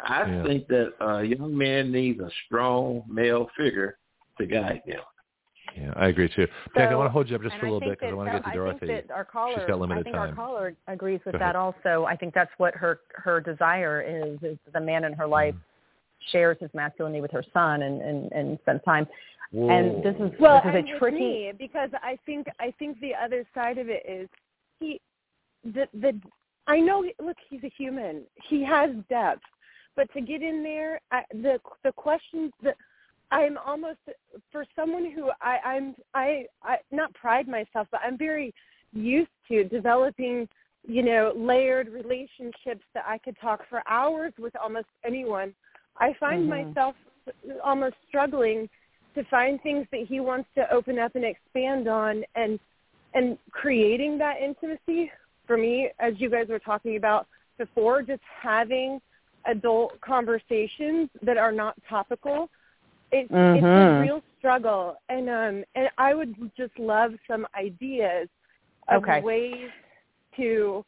I 0.00 0.24
Yeah. 0.24 0.42
think 0.44 0.66
that 0.68 0.92
a 1.00 1.22
young 1.22 1.56
man 1.56 1.92
needs 1.92 2.20
a 2.20 2.30
strong 2.46 3.04
male 3.08 3.48
figure 3.56 3.98
to 4.38 4.46
guide 4.46 4.82
them. 4.86 5.00
Yeah, 5.76 5.92
I 5.96 6.08
agree 6.08 6.28
too. 6.28 6.46
Beck, 6.74 6.90
I 6.90 6.94
want 6.94 7.08
to 7.08 7.12
hold 7.12 7.28
you 7.30 7.36
up 7.36 7.42
just 7.42 7.56
for 7.56 7.66
a 7.66 7.72
little 7.72 7.80
bit 7.80 7.98
because 7.98 8.12
I 8.12 8.14
want 8.14 8.28
to 8.28 8.32
that- 8.32 8.44
get 8.44 8.50
to 8.50 8.50
I 8.50 8.54
Dorothy. 8.54 8.86
think 8.86 9.08
that 9.08 9.14
our 9.14 9.24
caller, 9.24 9.54
She's 9.58 9.64
got 9.66 9.80
limited 9.80 10.00
I 10.00 10.02
think 10.04 10.14
time. 10.16 10.28
our 10.30 10.34
caller 10.34 10.74
agrees 10.86 11.20
with 11.24 11.38
that 11.38 11.56
also. 11.56 12.04
I 12.04 12.14
think 12.16 12.34
that's 12.34 12.52
what 12.58 12.74
her 12.74 13.00
her 13.14 13.40
desire 13.40 14.00
is: 14.02 14.40
is 14.42 14.58
the 14.72 14.80
man 14.80 15.04
in 15.04 15.12
her 15.14 15.26
life 15.26 15.54
Mm-hmm. 15.54 16.30
shares 16.30 16.56
his 16.60 16.72
masculinity 16.74 17.20
with 17.20 17.32
her 17.32 17.42
son 17.52 17.82
and 17.82 18.00
and 18.02 18.30
and 18.32 18.58
spends 18.60 18.82
time. 18.84 19.06
And 19.54 20.02
this 20.02 20.16
is 20.16 20.32
well, 20.40 20.60
this 20.64 20.70
is 20.70 20.76
and 20.78 20.88
a 20.88 20.98
tricky. 20.98 21.52
because 21.58 21.90
I 22.02 22.18
think 22.26 22.46
I 22.58 22.72
think 22.78 22.98
the 23.00 23.12
other 23.14 23.44
side 23.54 23.78
of 23.78 23.88
it 23.88 24.02
is 24.08 24.28
he 24.80 25.00
the 25.64 25.86
the 25.94 26.18
I 26.66 26.80
know 26.80 27.04
look 27.22 27.36
he's 27.48 27.62
a 27.62 27.72
human 27.76 28.22
he 28.48 28.64
has 28.64 28.90
depth 29.08 29.42
but 29.96 30.12
to 30.12 30.20
get 30.20 30.42
in 30.42 30.62
there 30.64 31.00
I, 31.12 31.22
the 31.32 31.60
the 31.84 31.92
questions 31.92 32.52
that 32.62 32.74
I'm 33.30 33.56
almost 33.64 33.98
for 34.50 34.64
someone 34.74 35.10
who 35.12 35.30
I 35.40 35.58
I'm 35.64 35.94
I 36.14 36.46
I 36.62 36.78
not 36.90 37.14
pride 37.14 37.46
myself 37.46 37.86
but 37.92 38.00
I'm 38.04 38.18
very 38.18 38.52
used 38.92 39.30
to 39.48 39.64
developing 39.64 40.48
you 40.86 41.02
know 41.04 41.32
layered 41.36 41.88
relationships 41.88 42.84
that 42.94 43.04
I 43.06 43.18
could 43.18 43.36
talk 43.40 43.60
for 43.70 43.82
hours 43.88 44.32
with 44.38 44.54
almost 44.60 44.88
anyone 45.04 45.54
I 45.98 46.12
find 46.18 46.50
Mhm. 46.50 46.74
myself 46.74 46.96
almost 47.62 47.94
struggling 48.08 48.68
to 49.14 49.24
find 49.24 49.60
things 49.62 49.86
that 49.92 50.06
he 50.08 50.20
wants 50.20 50.48
to 50.54 50.70
open 50.72 50.98
up 50.98 51.14
and 51.14 51.24
expand 51.24 51.88
on 51.88 52.24
and 52.34 52.58
and 53.14 53.38
creating 53.50 54.18
that 54.18 54.40
intimacy 54.42 55.10
for 55.46 55.56
me 55.56 55.90
as 56.00 56.14
you 56.18 56.28
guys 56.28 56.48
were 56.48 56.58
talking 56.58 56.96
about 56.96 57.26
before 57.58 58.02
just 58.02 58.22
having 58.42 59.00
adult 59.46 60.00
conversations 60.00 61.08
that 61.22 61.36
are 61.36 61.52
not 61.52 61.74
topical 61.88 62.48
it's 63.12 63.28
it's 63.30 63.64
a 63.64 63.90
Mhm. 63.90 64.00
real 64.00 64.22
struggle 64.38 64.96
and 65.08 65.28
um 65.28 65.64
and 65.74 65.88
I 65.98 66.14
would 66.14 66.34
just 66.56 66.76
love 66.78 67.12
some 67.28 67.46
ideas 67.54 68.28
of 68.88 69.02
Okay. 69.02 69.20
ways 69.20 69.70
to 70.36 70.84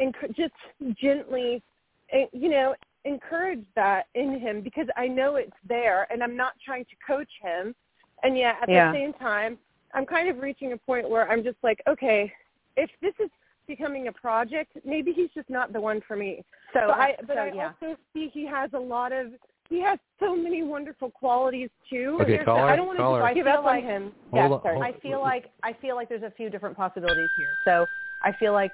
enc- 0.00 0.36
just 0.36 0.54
gently 1.00 1.62
eh, 2.10 2.26
you 2.32 2.48
know 2.50 2.74
encourage 3.04 3.64
that 3.74 4.06
in 4.14 4.38
him 4.40 4.60
because 4.62 4.86
I 4.96 5.06
know 5.06 5.36
it's 5.36 5.52
there 5.68 6.06
and 6.10 6.22
I'm 6.22 6.36
not 6.36 6.52
trying 6.64 6.84
to 6.86 6.96
coach 7.06 7.28
him 7.42 7.74
and 8.22 8.36
yet 8.36 8.56
at 8.62 8.68
Yeah. 8.68 8.90
the 8.92 8.98
same 8.98 9.12
time 9.14 9.58
I'm 9.92 10.06
kind 10.06 10.28
of 10.28 10.38
reaching 10.38 10.72
a 10.72 10.76
point 10.76 11.08
where 11.08 11.28
I'm 11.30 11.42
just 11.44 11.58
like 11.62 11.82
okay 11.86 12.32
if 12.76 12.90
this 13.02 13.14
is 13.22 13.30
becoming 13.66 14.08
a 14.08 14.12
project 14.12 14.72
maybe 14.84 15.12
he's 15.12 15.30
just 15.34 15.48
not 15.50 15.72
the 15.72 15.80
one 15.80 16.00
for 16.06 16.16
me 16.16 16.44
So 16.72 16.80
but 16.88 16.98
I 16.98 17.16
but 17.26 17.36
so, 17.36 17.40
I 17.42 17.52
yeah. 17.54 17.72
also 17.80 17.96
see 18.12 18.28
he 18.32 18.46
has 18.46 18.70
a 18.74 18.78
lot 18.78 19.12
of 19.12 19.28
he 19.68 19.80
has 19.80 19.98
so 20.20 20.34
many 20.36 20.62
wonderful 20.62 21.10
qualities 21.10 21.70
too 21.90 22.18
Okay, 22.22 22.32
There's- 22.32 22.44
caller, 22.44 22.62
I 22.68 22.76
don't 22.76 22.86
want 22.86 22.98
caller. 22.98 23.28
to 23.28 23.34
give 23.34 23.46
I 23.46 23.50
up 23.50 23.56
feel 23.60 23.68
on 23.68 23.76
like- 23.76 23.84
him 23.84 24.02
Hold 24.02 24.34
yeah 24.34 24.48
on, 24.56 24.62
sorry 24.62 24.74
hold- 24.76 24.86
I 24.86 24.92
feel 25.00 25.20
like 25.20 25.50
I 25.62 25.72
feel 25.74 25.94
like 25.94 26.08
there's 26.08 26.22
a 26.22 26.30
few 26.30 26.48
different 26.48 26.74
possibilities 26.76 27.30
here. 27.36 27.50
So 27.66 27.86
I 28.22 28.32
feel 28.32 28.52
like 28.54 28.72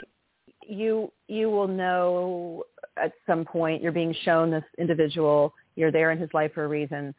you 0.66 1.12
you 1.28 1.50
will 1.50 1.68
know 1.68 2.64
at 2.96 3.12
some 3.26 3.44
point 3.44 3.82
you're 3.82 3.92
being 3.92 4.14
shown 4.24 4.50
this 4.50 4.64
individual, 4.78 5.54
you're 5.76 5.92
there 5.92 6.10
in 6.10 6.18
his 6.18 6.30
life 6.34 6.52
for 6.54 6.64
a 6.64 6.68
reason. 6.68 7.14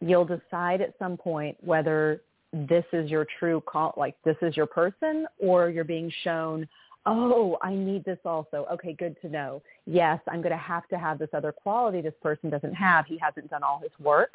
You'll 0.00 0.24
decide 0.24 0.80
at 0.80 0.94
some 0.98 1.16
point 1.16 1.56
whether 1.60 2.22
this 2.52 2.84
is 2.92 3.10
your 3.10 3.26
true 3.38 3.62
call 3.66 3.94
like 3.96 4.14
this 4.24 4.36
is 4.42 4.56
your 4.56 4.66
person 4.66 5.26
or 5.38 5.70
you're 5.70 5.82
being 5.82 6.12
shown 6.22 6.68
oh 7.04 7.58
i 7.62 7.74
need 7.74 8.04
this 8.04 8.18
also. 8.24 8.66
Okay 8.72 8.92
good 8.92 9.16
to 9.22 9.28
know. 9.28 9.62
Yes 9.86 10.20
i'm 10.28 10.40
going 10.40 10.52
to 10.52 10.56
have 10.56 10.86
to 10.88 10.98
have 10.98 11.18
this 11.18 11.30
other 11.32 11.52
quality 11.52 12.00
this 12.00 12.14
person 12.22 12.50
doesn't 12.50 12.74
have. 12.74 13.06
He 13.06 13.18
hasn't 13.18 13.50
done 13.50 13.62
all 13.62 13.80
his 13.82 13.92
work 13.98 14.34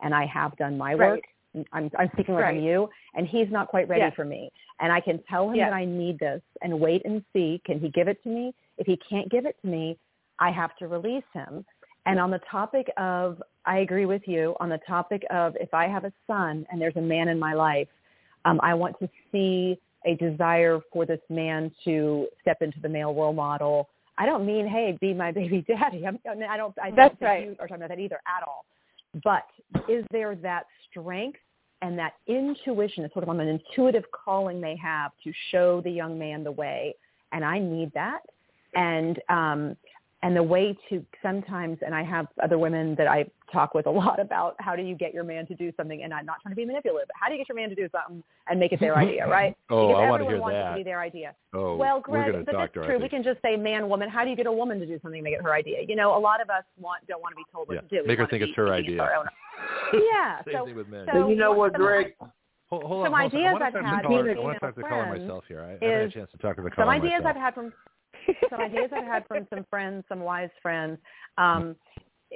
and 0.00 0.14
i 0.14 0.24
have 0.26 0.56
done 0.56 0.78
my 0.78 0.94
work 0.94 1.20
i'm 1.72 1.90
i'm 1.98 2.08
speaking 2.12 2.34
like 2.34 2.44
i'm 2.44 2.60
you 2.60 2.88
and 3.14 3.26
he's 3.26 3.48
not 3.50 3.68
quite 3.68 3.88
ready 3.88 4.04
for 4.14 4.24
me 4.24 4.50
and 4.80 4.92
i 4.92 5.00
can 5.00 5.20
tell 5.28 5.50
him 5.50 5.58
that 5.58 5.72
i 5.72 5.84
need 5.84 6.18
this 6.18 6.42
and 6.62 6.78
wait 6.78 7.02
and 7.04 7.22
see 7.32 7.60
can 7.64 7.80
he 7.80 7.88
give 7.90 8.08
it 8.08 8.22
to 8.22 8.28
me 8.28 8.54
if 8.76 8.86
he 8.86 8.98
can't 9.08 9.30
give 9.30 9.46
it 9.46 9.56
to 9.62 9.68
me 9.68 9.96
i 10.38 10.50
have 10.50 10.76
to 10.76 10.86
release 10.86 11.24
him 11.32 11.64
and 12.08 12.18
on 12.18 12.30
the 12.30 12.40
topic 12.50 12.90
of, 12.96 13.42
I 13.66 13.80
agree 13.80 14.06
with 14.06 14.22
you, 14.24 14.56
on 14.60 14.70
the 14.70 14.78
topic 14.86 15.24
of 15.30 15.54
if 15.60 15.74
I 15.74 15.86
have 15.88 16.04
a 16.04 16.12
son 16.26 16.66
and 16.70 16.80
there's 16.80 16.96
a 16.96 17.02
man 17.02 17.28
in 17.28 17.38
my 17.38 17.52
life, 17.52 17.88
um, 18.46 18.58
I 18.62 18.72
want 18.72 18.98
to 19.00 19.08
see 19.30 19.78
a 20.06 20.14
desire 20.14 20.80
for 20.90 21.04
this 21.04 21.20
man 21.28 21.70
to 21.84 22.28
step 22.40 22.62
into 22.62 22.80
the 22.80 22.88
male 22.88 23.14
role 23.14 23.34
model. 23.34 23.90
I 24.16 24.24
don't 24.24 24.46
mean, 24.46 24.66
hey, 24.66 24.96
be 25.02 25.12
my 25.12 25.32
baby 25.32 25.62
daddy. 25.68 26.06
I'm, 26.06 26.18
I 26.26 26.54
I 26.54 26.56
don't. 26.56 26.74
I 26.82 26.86
don't 26.86 26.96
That's 26.96 27.18
think 27.18 27.20
right. 27.20 27.44
you 27.44 27.56
are 27.60 27.68
talking 27.68 27.84
about 27.84 27.90
that 27.90 27.98
either 27.98 28.20
at 28.26 28.42
all. 28.46 28.64
But 29.24 29.44
is 29.88 30.04
there 30.10 30.34
that 30.36 30.64
strength 30.90 31.38
and 31.82 31.98
that 31.98 32.14
intuition? 32.26 33.08
Sort 33.12 33.28
of 33.28 33.38
an 33.38 33.48
intuitive 33.48 34.04
calling 34.12 34.60
they 34.60 34.76
have 34.76 35.12
to 35.24 35.32
show 35.50 35.80
the 35.80 35.90
young 35.90 36.18
man 36.18 36.44
the 36.44 36.52
way, 36.52 36.94
and 37.32 37.44
I 37.44 37.58
need 37.58 37.92
that. 37.94 38.20
And 38.74 39.18
um, 39.28 39.76
and 40.22 40.34
the 40.36 40.42
way 40.42 40.76
to 40.88 41.04
sometimes 41.22 41.78
and 41.86 41.94
i 41.94 42.02
have 42.02 42.26
other 42.42 42.58
women 42.58 42.94
that 42.96 43.06
i 43.06 43.24
talk 43.52 43.72
with 43.74 43.86
a 43.86 43.90
lot 43.90 44.18
about 44.26 44.56
how 44.58 44.74
do 44.74 44.82
you 44.82 44.94
get 44.94 45.14
your 45.14 45.22
man 45.24 45.46
to 45.46 45.54
do 45.54 45.70
something 45.76 46.02
and 46.02 46.12
i'm 46.12 46.26
not 46.26 46.36
trying 46.42 46.52
to 46.52 46.56
be 46.56 46.64
manipulative 46.64 47.06
but 47.08 47.14
how 47.20 47.26
do 47.28 47.34
you 47.34 47.38
get 47.38 47.48
your 47.48 47.56
man 47.56 47.68
to 47.68 47.74
do 47.74 47.88
something 47.92 48.22
and 48.48 48.58
make 48.58 48.72
it 48.72 48.80
their 48.80 48.96
idea 49.04 49.26
right 49.28 49.56
Oh, 49.70 49.88
because 49.88 50.02
I 50.02 50.10
wanna 50.10 50.24
everyone 50.24 50.34
hear 50.34 50.40
wants 50.40 50.54
it 50.56 50.58
that. 50.58 50.70
to 50.70 50.76
be 50.76 50.82
their 50.82 51.00
idea 51.00 51.34
Oh, 51.54 51.76
well 51.76 52.02
we're 52.08 52.30
greg 52.30 52.44
but 52.46 52.52
talk, 52.52 52.60
that's 52.62 52.74
Dorothy. 52.74 52.92
true 52.94 53.02
we 53.02 53.08
can 53.08 53.22
just 53.22 53.40
say 53.42 53.56
man 53.56 53.88
woman 53.88 54.08
how 54.08 54.24
do 54.24 54.30
you 54.30 54.36
get 54.36 54.46
a 54.46 54.52
woman 54.52 54.80
to 54.80 54.86
do 54.86 54.98
something 55.02 55.18
and 55.18 55.24
make 55.24 55.34
it 55.34 55.42
her 55.42 55.52
idea 55.54 55.78
you 55.86 55.94
know 55.96 56.16
a 56.16 56.20
lot 56.20 56.40
of 56.40 56.50
us 56.50 56.64
want 56.78 57.06
don't 57.06 57.22
want 57.22 57.32
to 57.32 57.36
be 57.36 57.44
told 57.52 57.68
what 57.68 57.74
Yeah. 57.74 57.80
to 57.82 57.88
do 57.88 58.00
We 58.02 58.08
Make 58.08 58.18
her 58.18 58.26
think 58.26 58.42
it's 58.42 58.54
her 58.56 58.72
idea. 58.72 59.00
our 59.02 59.24
yeah 59.92 60.42
Same 60.44 60.54
so 60.54 60.64
thing 60.66 60.76
with 60.76 60.88
men. 60.88 61.06
so- 61.12 61.22
But 61.22 61.28
you 61.28 61.36
know 61.36 61.52
what, 61.52 61.72
Greg? 61.74 62.14
hold, 62.70 62.82
hold 62.84 63.06
some 63.06 63.14
on, 63.14 63.30
hold 63.30 63.34
on. 63.34 63.38
ideas 63.38 63.46
I 63.48 63.52
want 63.52 63.62
I've 63.62 63.72
had 63.72 63.80
to 63.80 64.08
the 64.08 64.08
caller. 64.08 64.30
I 64.30 64.38
want 64.40 64.54
to 64.56 64.60
talk 64.60 64.74
to 64.74 64.80
the 64.82 64.88
caller 64.88 65.06
friends 65.06 65.22
myself 65.22 65.44
here. 65.48 65.62
I 65.62 65.70
haven't 65.72 65.88
had 65.88 66.00
a 66.02 66.10
chance 66.10 66.30
to 66.32 66.38
talk 66.38 66.56
to 66.56 66.62
the 66.62 66.70
some 66.76 66.88
ideas 66.88 67.22
myself. 67.22 67.36
I've 67.36 67.42
had 67.42 67.54
from 67.54 67.72
some 68.50 68.60
ideas 68.60 68.90
I've 68.94 69.04
had 69.04 69.26
from 69.26 69.46
some 69.50 69.64
friends, 69.70 70.04
some 70.08 70.20
wise 70.20 70.50
friends. 70.62 70.98
Um, 71.36 71.76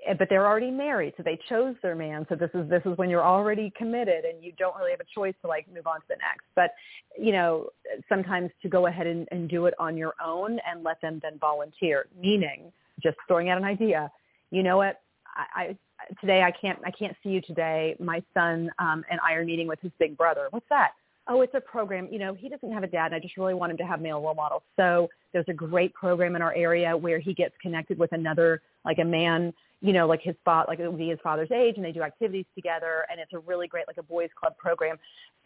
eh, 0.07 0.15
but 0.19 0.29
they're 0.29 0.47
already 0.47 0.71
married, 0.71 1.15
so 1.17 1.23
they 1.23 1.39
chose 1.49 1.75
their 1.83 1.95
man. 1.95 2.27
So 2.29 2.35
this 2.35 2.51
is 2.55 2.69
this 2.69 2.83
is 2.85 2.97
when 2.97 3.11
you're 3.11 3.25
already 3.25 3.73
committed 3.77 4.25
and 4.25 4.43
you 4.43 4.53
don't 4.59 4.77
really 4.77 4.91
have 4.91 5.01
a 5.01 5.15
choice 5.15 5.35
to 5.43 5.49
like 5.49 5.67
move 5.73 5.87
on 5.87 6.01
to 6.01 6.07
the 6.09 6.17
next. 6.17 6.47
But 6.55 6.71
you 7.19 7.33
know, 7.33 7.69
sometimes 8.09 8.51
to 8.63 8.69
go 8.69 8.87
ahead 8.87 9.07
and, 9.07 9.27
and 9.31 9.49
do 9.49 9.67
it 9.67 9.75
on 9.79 9.97
your 9.97 10.15
own 10.25 10.59
and 10.71 10.83
let 10.83 11.01
them 11.01 11.21
then 11.23 11.39
volunteer. 11.39 12.07
Meaning, 12.19 12.73
just 13.03 13.17
throwing 13.29 13.49
out 13.49 13.59
an 13.59 13.65
idea. 13.65 14.11
You 14.51 14.63
know 14.63 14.77
what? 14.77 15.01
I, 15.35 15.61
I 15.61 15.77
today 16.21 16.43
I 16.43 16.51
can't 16.51 16.79
I 16.85 16.91
can't 16.91 17.17
see 17.23 17.31
you 17.31 17.41
today. 17.41 17.97
My 18.01 18.23
son 18.35 18.71
um, 18.79 19.05
and 19.11 19.21
I 19.27 19.35
are 19.35 19.45
meeting 19.45 19.67
with 19.67 19.81
his 19.81 19.93
big 19.99 20.17
brother. 20.17 20.49
What's 20.51 20.69
that? 20.69 20.93
Oh, 21.29 21.43
it's 21.43 21.55
a 21.55 21.61
program. 21.61 22.09
You 22.11 22.19
know, 22.19 22.35
he 22.35 22.49
doesn't 22.49 22.73
have 22.73 22.83
a 22.83 22.89
dad, 22.89 23.07
and 23.07 23.15
I 23.15 23.19
just 23.21 23.37
really 23.37 23.55
want 23.55 23.71
him 23.73 23.79
to 23.79 23.85
have 23.85 24.01
male 24.01 24.21
role 24.21 24.35
models. 24.35 24.63
So 24.77 25.09
there's 25.33 25.47
a 25.49 25.55
great 25.55 25.95
program 25.95 26.37
in 26.37 26.43
our 26.43 26.55
area 26.55 26.97
where 26.97 27.19
he 27.19 27.35
gets 27.35 27.55
connected 27.63 27.99
with 27.99 28.13
another, 28.13 28.63
like 28.85 28.99
a 28.99 29.05
man, 29.05 29.53
you 29.81 29.93
know, 29.93 30.07
like 30.07 30.21
his 30.23 30.35
father, 30.45 30.67
like 30.69 30.81
it 30.81 30.89
would 30.89 30.99
be 30.99 31.09
his 31.09 31.19
father's 31.23 31.51
age, 31.51 31.75
and 31.77 31.85
they 31.85 31.93
do 31.93 32.03
activities 32.03 32.47
together, 32.55 33.05
and 33.11 33.21
it's 33.21 33.33
a 33.33 33.39
really 33.39 33.69
great 33.69 33.87
like 33.87 33.99
a 33.99 34.03
boys 34.03 34.31
club 34.39 34.57
program. 34.57 34.97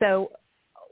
So 0.01 0.33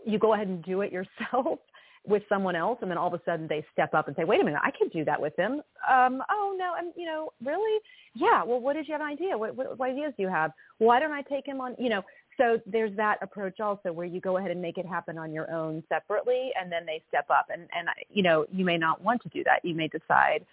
you 0.07 0.19
go 0.19 0.35
ahead 0.35 0.49
and 0.49 0.63
do 0.65 0.83
it 0.83 0.93
yourself 0.93 1.59
with 2.07 2.23
someone 2.29 2.55
else, 2.55 2.79
and 2.83 2.91
then 2.91 2.99
all 2.99 3.09
of 3.09 3.15
a 3.15 3.21
sudden 3.25 3.47
they 3.49 3.65
step 3.73 3.95
up 3.95 4.09
and 4.09 4.17
say, 4.17 4.25
"Wait 4.25 4.41
a 4.41 4.45
minute, 4.45 4.61
I 4.63 4.71
can 4.71 4.89
do 4.89 5.05
that 5.07 5.21
with 5.21 5.35
him." 5.37 5.63
Um, 5.91 6.23
oh 6.31 6.55
no, 6.59 6.75
I'm 6.77 6.93
you 6.97 7.07
know 7.07 7.33
really, 7.43 7.81
yeah. 8.15 8.43
Well, 8.45 8.61
what 8.61 8.75
did 8.75 8.87
you 8.87 8.93
have 8.93 9.01
an 9.01 9.09
idea? 9.09 9.37
What, 9.37 9.57
what, 9.57 9.79
what 9.79 9.91
ideas 9.91 10.13
do 10.17 10.23
you 10.23 10.29
have? 10.29 10.53
Why 10.79 11.01
don't 11.01 11.13
I 11.13 11.23
take 11.23 11.47
him 11.47 11.61
on? 11.61 11.75
You 11.79 11.89
know, 11.89 12.03
so 12.37 12.61
there's 12.67 12.95
that 12.97 13.19
approach 13.23 13.61
also 13.61 13.93
where 13.93 14.07
you 14.07 14.21
go 14.21 14.37
ahead 14.37 14.51
and 14.51 14.61
make 14.61 14.79
it 14.79 14.87
happen 14.87 15.19
on 15.19 15.33
your 15.33 15.51
own 15.51 15.83
separately, 15.89 16.51
and 16.61 16.71
then 16.71 16.87
they 16.87 17.03
step 17.09 17.27
up, 17.31 17.47
and 17.53 17.63
and 17.77 17.89
you 18.11 18.23
know 18.23 18.47
you 18.53 18.65
may 18.65 18.79
not 18.79 19.03
want 19.03 19.23
to 19.23 19.29
do 19.29 19.45
that. 19.45 19.65
You 19.65 19.75
may 19.75 19.89
decide, 19.89 20.45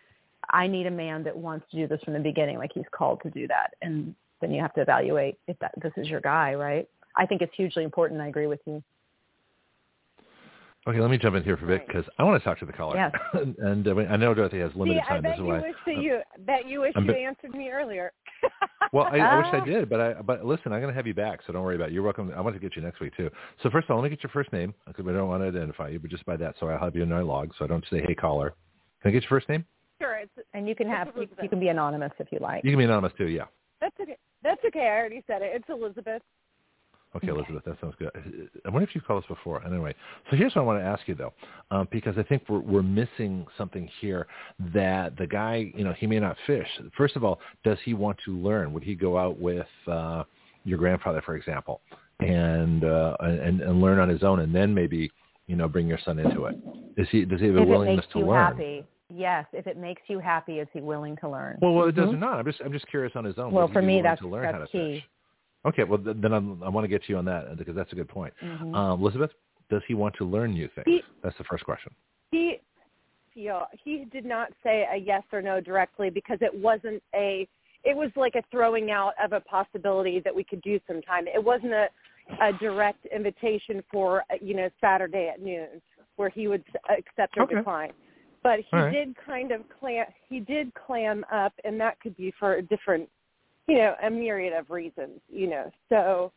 I 0.49 0.67
need 0.67 0.87
a 0.87 0.91
man 0.91 1.23
that 1.23 1.35
wants 1.35 1.65
to 1.71 1.77
do 1.77 1.87
this 1.87 2.01
from 2.03 2.13
the 2.13 2.19
beginning, 2.19 2.57
like 2.57 2.71
he's 2.73 2.85
called 2.91 3.21
to 3.23 3.29
do 3.29 3.47
that, 3.47 3.73
and 3.81 4.15
then 4.41 4.51
you 4.51 4.61
have 4.61 4.73
to 4.73 4.81
evaluate 4.81 5.37
if 5.47 5.57
that 5.59 5.73
this 5.81 5.93
is 5.97 6.07
your 6.07 6.21
guy, 6.21 6.53
right? 6.55 6.87
I 7.15 7.25
think 7.25 7.41
it's 7.41 7.55
hugely 7.55 7.83
important. 7.83 8.21
I 8.21 8.27
agree 8.27 8.47
with 8.47 8.61
you. 8.65 8.83
Okay, 10.87 10.99
let 10.99 11.11
me 11.11 11.17
jump 11.19 11.35
in 11.35 11.43
here 11.43 11.57
for 11.57 11.65
a 11.65 11.67
bit 11.77 11.85
because 11.85 12.05
I 12.17 12.23
want 12.23 12.41
to 12.41 12.43
talk 12.43 12.57
to 12.59 12.65
the 12.65 12.73
caller. 12.73 12.95
Yes. 12.97 13.11
and 13.59 13.87
uh, 13.87 13.95
I 14.09 14.17
know 14.17 14.33
Dorothy 14.33 14.59
has 14.59 14.71
limited 14.75 15.03
See, 15.03 15.09
time. 15.09 15.17
I 15.17 15.21
bet 15.21 15.31
this 15.31 15.35
is 15.35 15.39
you 15.39 15.45
why. 15.45 15.61
wish 15.61 15.75
that 15.85 15.97
you 15.97 16.19
bet 16.39 16.67
you 16.67 16.81
wish 16.81 16.93
I'm 16.95 17.05
you 17.05 17.13
be- 17.13 17.23
answered 17.23 17.51
me 17.51 17.69
earlier. 17.69 18.11
Well, 18.91 19.05
I, 19.05 19.19
I 19.19 19.37
wish 19.37 19.45
I 19.53 19.63
did, 19.69 19.89
but 19.89 20.01
I 20.01 20.13
but 20.21 20.43
listen, 20.43 20.73
I'm 20.73 20.81
going 20.81 20.91
to 20.91 20.95
have 20.97 21.05
you 21.05 21.13
back, 21.13 21.41
so 21.45 21.53
don't 21.53 21.63
worry 21.63 21.75
about 21.75 21.89
it. 21.89 21.93
You're 21.93 22.01
welcome. 22.01 22.33
I 22.35 22.41
want 22.41 22.55
to 22.55 22.59
get 22.59 22.75
you 22.75 22.81
next 22.81 22.99
week 22.99 23.15
too. 23.15 23.29
So 23.61 23.69
first 23.69 23.85
of 23.85 23.91
all, 23.91 24.01
let 24.01 24.09
me 24.09 24.15
get 24.15 24.23
your 24.23 24.31
first 24.31 24.51
name 24.51 24.73
because 24.87 25.05
we 25.05 25.13
don't 25.13 25.27
want 25.27 25.43
to 25.43 25.47
identify 25.49 25.89
you, 25.89 25.99
but 25.99 26.09
just 26.09 26.25
by 26.25 26.35
that, 26.37 26.55
so 26.59 26.67
I'll 26.67 26.79
have 26.79 26.95
you 26.95 27.03
in 27.03 27.09
my 27.09 27.21
log, 27.21 27.51
so 27.59 27.65
I 27.65 27.67
don't 27.67 27.85
say 27.91 28.01
hey 28.07 28.15
caller. 28.15 28.55
Can 29.03 29.09
I 29.09 29.11
get 29.11 29.21
your 29.23 29.29
first 29.29 29.49
name? 29.49 29.63
sure, 30.01 30.15
it's 30.17 30.31
And 30.55 30.67
you 30.67 30.73
can 30.75 30.87
It's 30.87 30.97
have 30.97 31.09
you, 31.15 31.27
you 31.43 31.47
can 31.49 31.59
be 31.59 31.67
anonymous 31.67 32.11
if 32.17 32.27
you 32.31 32.39
like. 32.39 32.63
You 32.63 32.71
can 32.71 32.79
be 32.79 32.85
anonymous 32.85 33.13
too. 33.19 33.27
Yeah. 33.27 33.43
that's 33.79 33.95
okay. 34.01 34.17
That's 34.41 34.61
okay. 34.65 34.87
I 34.87 34.97
already 34.97 35.23
said 35.27 35.43
it. 35.43 35.51
It's 35.53 35.69
Elizabeth. 35.69 36.23
Okay, 37.13 37.27
Elizabeth, 37.27 37.63
that 37.65 37.77
sounds 37.81 37.93
good. 37.99 38.09
I 38.65 38.69
wonder 38.69 38.87
if 38.87 38.95
you've 38.95 39.03
called 39.05 39.23
us 39.23 39.27
before. 39.27 39.61
Anyway, 39.65 39.93
so 40.29 40.37
here's 40.37 40.55
what 40.55 40.61
I 40.61 40.65
want 40.65 40.79
to 40.79 40.85
ask 40.85 41.01
you 41.07 41.15
though, 41.15 41.33
um, 41.69 41.87
because 41.91 42.17
I 42.17 42.23
think 42.23 42.43
we're 42.47 42.59
we're 42.59 42.81
missing 42.81 43.45
something 43.57 43.89
here. 43.99 44.27
That 44.73 45.17
the 45.17 45.27
guy, 45.27 45.73
you 45.75 45.83
know, 45.83 45.91
he 45.93 46.07
may 46.07 46.19
not 46.19 46.37
fish. 46.47 46.67
First 46.95 47.17
of 47.17 47.25
all, 47.25 47.39
does 47.65 47.77
he 47.83 47.93
want 47.93 48.17
to 48.25 48.37
learn? 48.37 48.71
Would 48.71 48.83
he 48.83 48.95
go 48.95 49.17
out 49.17 49.37
with 49.39 49.67
uh, 49.87 50.23
your 50.63 50.77
grandfather, 50.77 51.21
for 51.25 51.35
example, 51.35 51.81
and 52.21 52.85
uh, 52.85 53.17
and 53.19 53.59
and 53.59 53.81
learn 53.81 53.99
on 53.99 54.07
his 54.07 54.23
own, 54.23 54.39
and 54.39 54.55
then 54.55 54.73
maybe 54.73 55.11
you 55.47 55.57
know 55.57 55.67
bring 55.67 55.87
your 55.87 55.99
son 56.05 56.17
into 56.17 56.45
it? 56.45 56.55
Is 56.95 57.07
he 57.11 57.25
does 57.25 57.41
he 57.41 57.47
have 57.47 57.55
a 57.55 57.61
if 57.61 57.67
it 57.67 57.69
willingness 57.69 58.05
makes 58.05 58.13
to 58.13 58.19
you 58.19 58.27
learn? 58.27 58.53
happy, 58.53 58.85
yes. 59.09 59.45
If 59.51 59.67
it 59.67 59.75
makes 59.75 60.01
you 60.07 60.19
happy, 60.19 60.59
is 60.59 60.67
he 60.71 60.79
willing 60.79 61.17
to 61.17 61.29
learn? 61.29 61.57
Well, 61.61 61.73
well, 61.73 61.87
it 61.89 61.95
does 61.95 62.07
Mhm. 62.09 62.13
or 62.13 62.17
not. 62.17 62.39
I'm 62.39 62.45
just 62.45 62.61
I'm 62.61 62.71
just 62.71 62.87
curious 62.87 63.17
on 63.17 63.25
his 63.25 63.37
own. 63.37 63.51
Well, 63.51 63.67
Would 63.67 63.73
for 63.73 63.81
me, 63.81 64.01
that's 64.01 64.21
to 64.21 64.29
learn 64.29 64.43
that's 64.43 64.53
how 64.53 64.59
to 64.59 64.67
key. 64.67 64.95
fish? 64.95 65.03
Okay, 65.65 65.83
well 65.83 65.99
then 65.99 66.33
I'm, 66.33 66.61
I 66.63 66.69
want 66.69 66.83
to 66.85 66.87
get 66.87 67.03
to 67.03 67.09
you 67.09 67.17
on 67.17 67.25
that 67.25 67.57
because 67.57 67.75
that's 67.75 67.91
a 67.91 67.95
good 67.95 68.09
point. 68.09 68.33
Mhm. 68.43 68.75
Um, 68.75 68.99
Elizabeth, 68.99 69.31
does 69.69 69.81
he 69.87 69.93
want 69.93 70.15
to 70.15 70.25
learn 70.25 70.53
new 70.53 70.67
things? 70.69 70.85
He- 70.87 71.03
That's 71.23 71.37
the 71.37 71.43
first 71.43 71.63
question. 71.65 71.93
He, 72.31 72.59
yeah, 73.35 73.65
he 73.83 74.05
did 74.05 74.25
not 74.25 74.51
say 74.63 74.87
a 74.91 74.97
yes 74.97 75.23
or 75.31 75.41
no 75.41 75.61
directly 75.61 76.09
because 76.09 76.39
it 76.41 76.53
wasn't 76.53 77.01
a. 77.13 77.47
It 77.83 77.95
was 77.95 78.11
like 78.15 78.35
a 78.35 78.43
throwing 78.51 78.91
out 78.91 79.13
of 79.23 79.33
a 79.33 79.39
possibility 79.41 80.19
that 80.19 80.35
we 80.35 80.43
could 80.43 80.61
do 80.61 80.79
sometime. 80.87 81.27
It 81.27 81.43
wasn't 81.43 81.73
a, 81.73 81.89
a 82.41 82.53
direct 82.53 83.05
invitation 83.07 83.83
for 83.91 84.21
uh, 84.31 84.35
you 84.41 84.55
know 84.55 84.69
Saturday 84.79 85.29
at 85.33 85.41
noon 85.41 85.81
where 86.15 86.29
he 86.29 86.47
would 86.47 86.63
accept 86.89 87.37
or 87.37 87.43
Okay. 87.43 87.55
decline. 87.55 87.91
But 88.43 88.59
he 88.71 88.77
All 88.77 88.83
right. 88.83 88.91
did 88.91 89.15
kind 89.25 89.51
of 89.51 89.61
clam. 89.79 90.05
He 90.27 90.39
did 90.39 90.73
clam 90.73 91.23
up, 91.31 91.53
and 91.63 91.79
that 91.79 91.99
could 91.99 92.15
be 92.17 92.33
for 92.39 92.55
a 92.55 92.61
different, 92.61 93.07
you 93.67 93.75
know, 93.77 93.95
a 94.03 94.09
myriad 94.09 94.53
of 94.53 94.69
reasons. 94.69 95.19
You 95.29 95.49
know, 95.49 95.71
so 95.89 96.31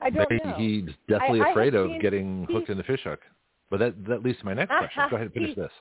I 0.00 0.10
don't 0.10 0.30
Maybe 0.30 0.42
know. 0.44 0.54
he's 0.56 0.94
definitely 1.08 1.40
I- 1.42 1.48
I 1.48 1.50
afraid 1.50 1.74
of 1.74 1.88
seen- 1.90 2.00
getting 2.00 2.44
hooked 2.50 2.70
in 2.70 2.76
the 2.78 2.84
fish 2.84 3.02
hook. 3.04 3.20
But 3.70 3.78
that 3.80 4.04
that 4.06 4.22
leads 4.22 4.38
to 4.40 4.44
my 4.46 4.54
next 4.54 4.70
question. 4.70 5.02
Go 5.10 5.16
ahead 5.16 5.26
and 5.26 5.32
finish 5.34 5.50
He- 5.50 5.60
this. 5.60 5.72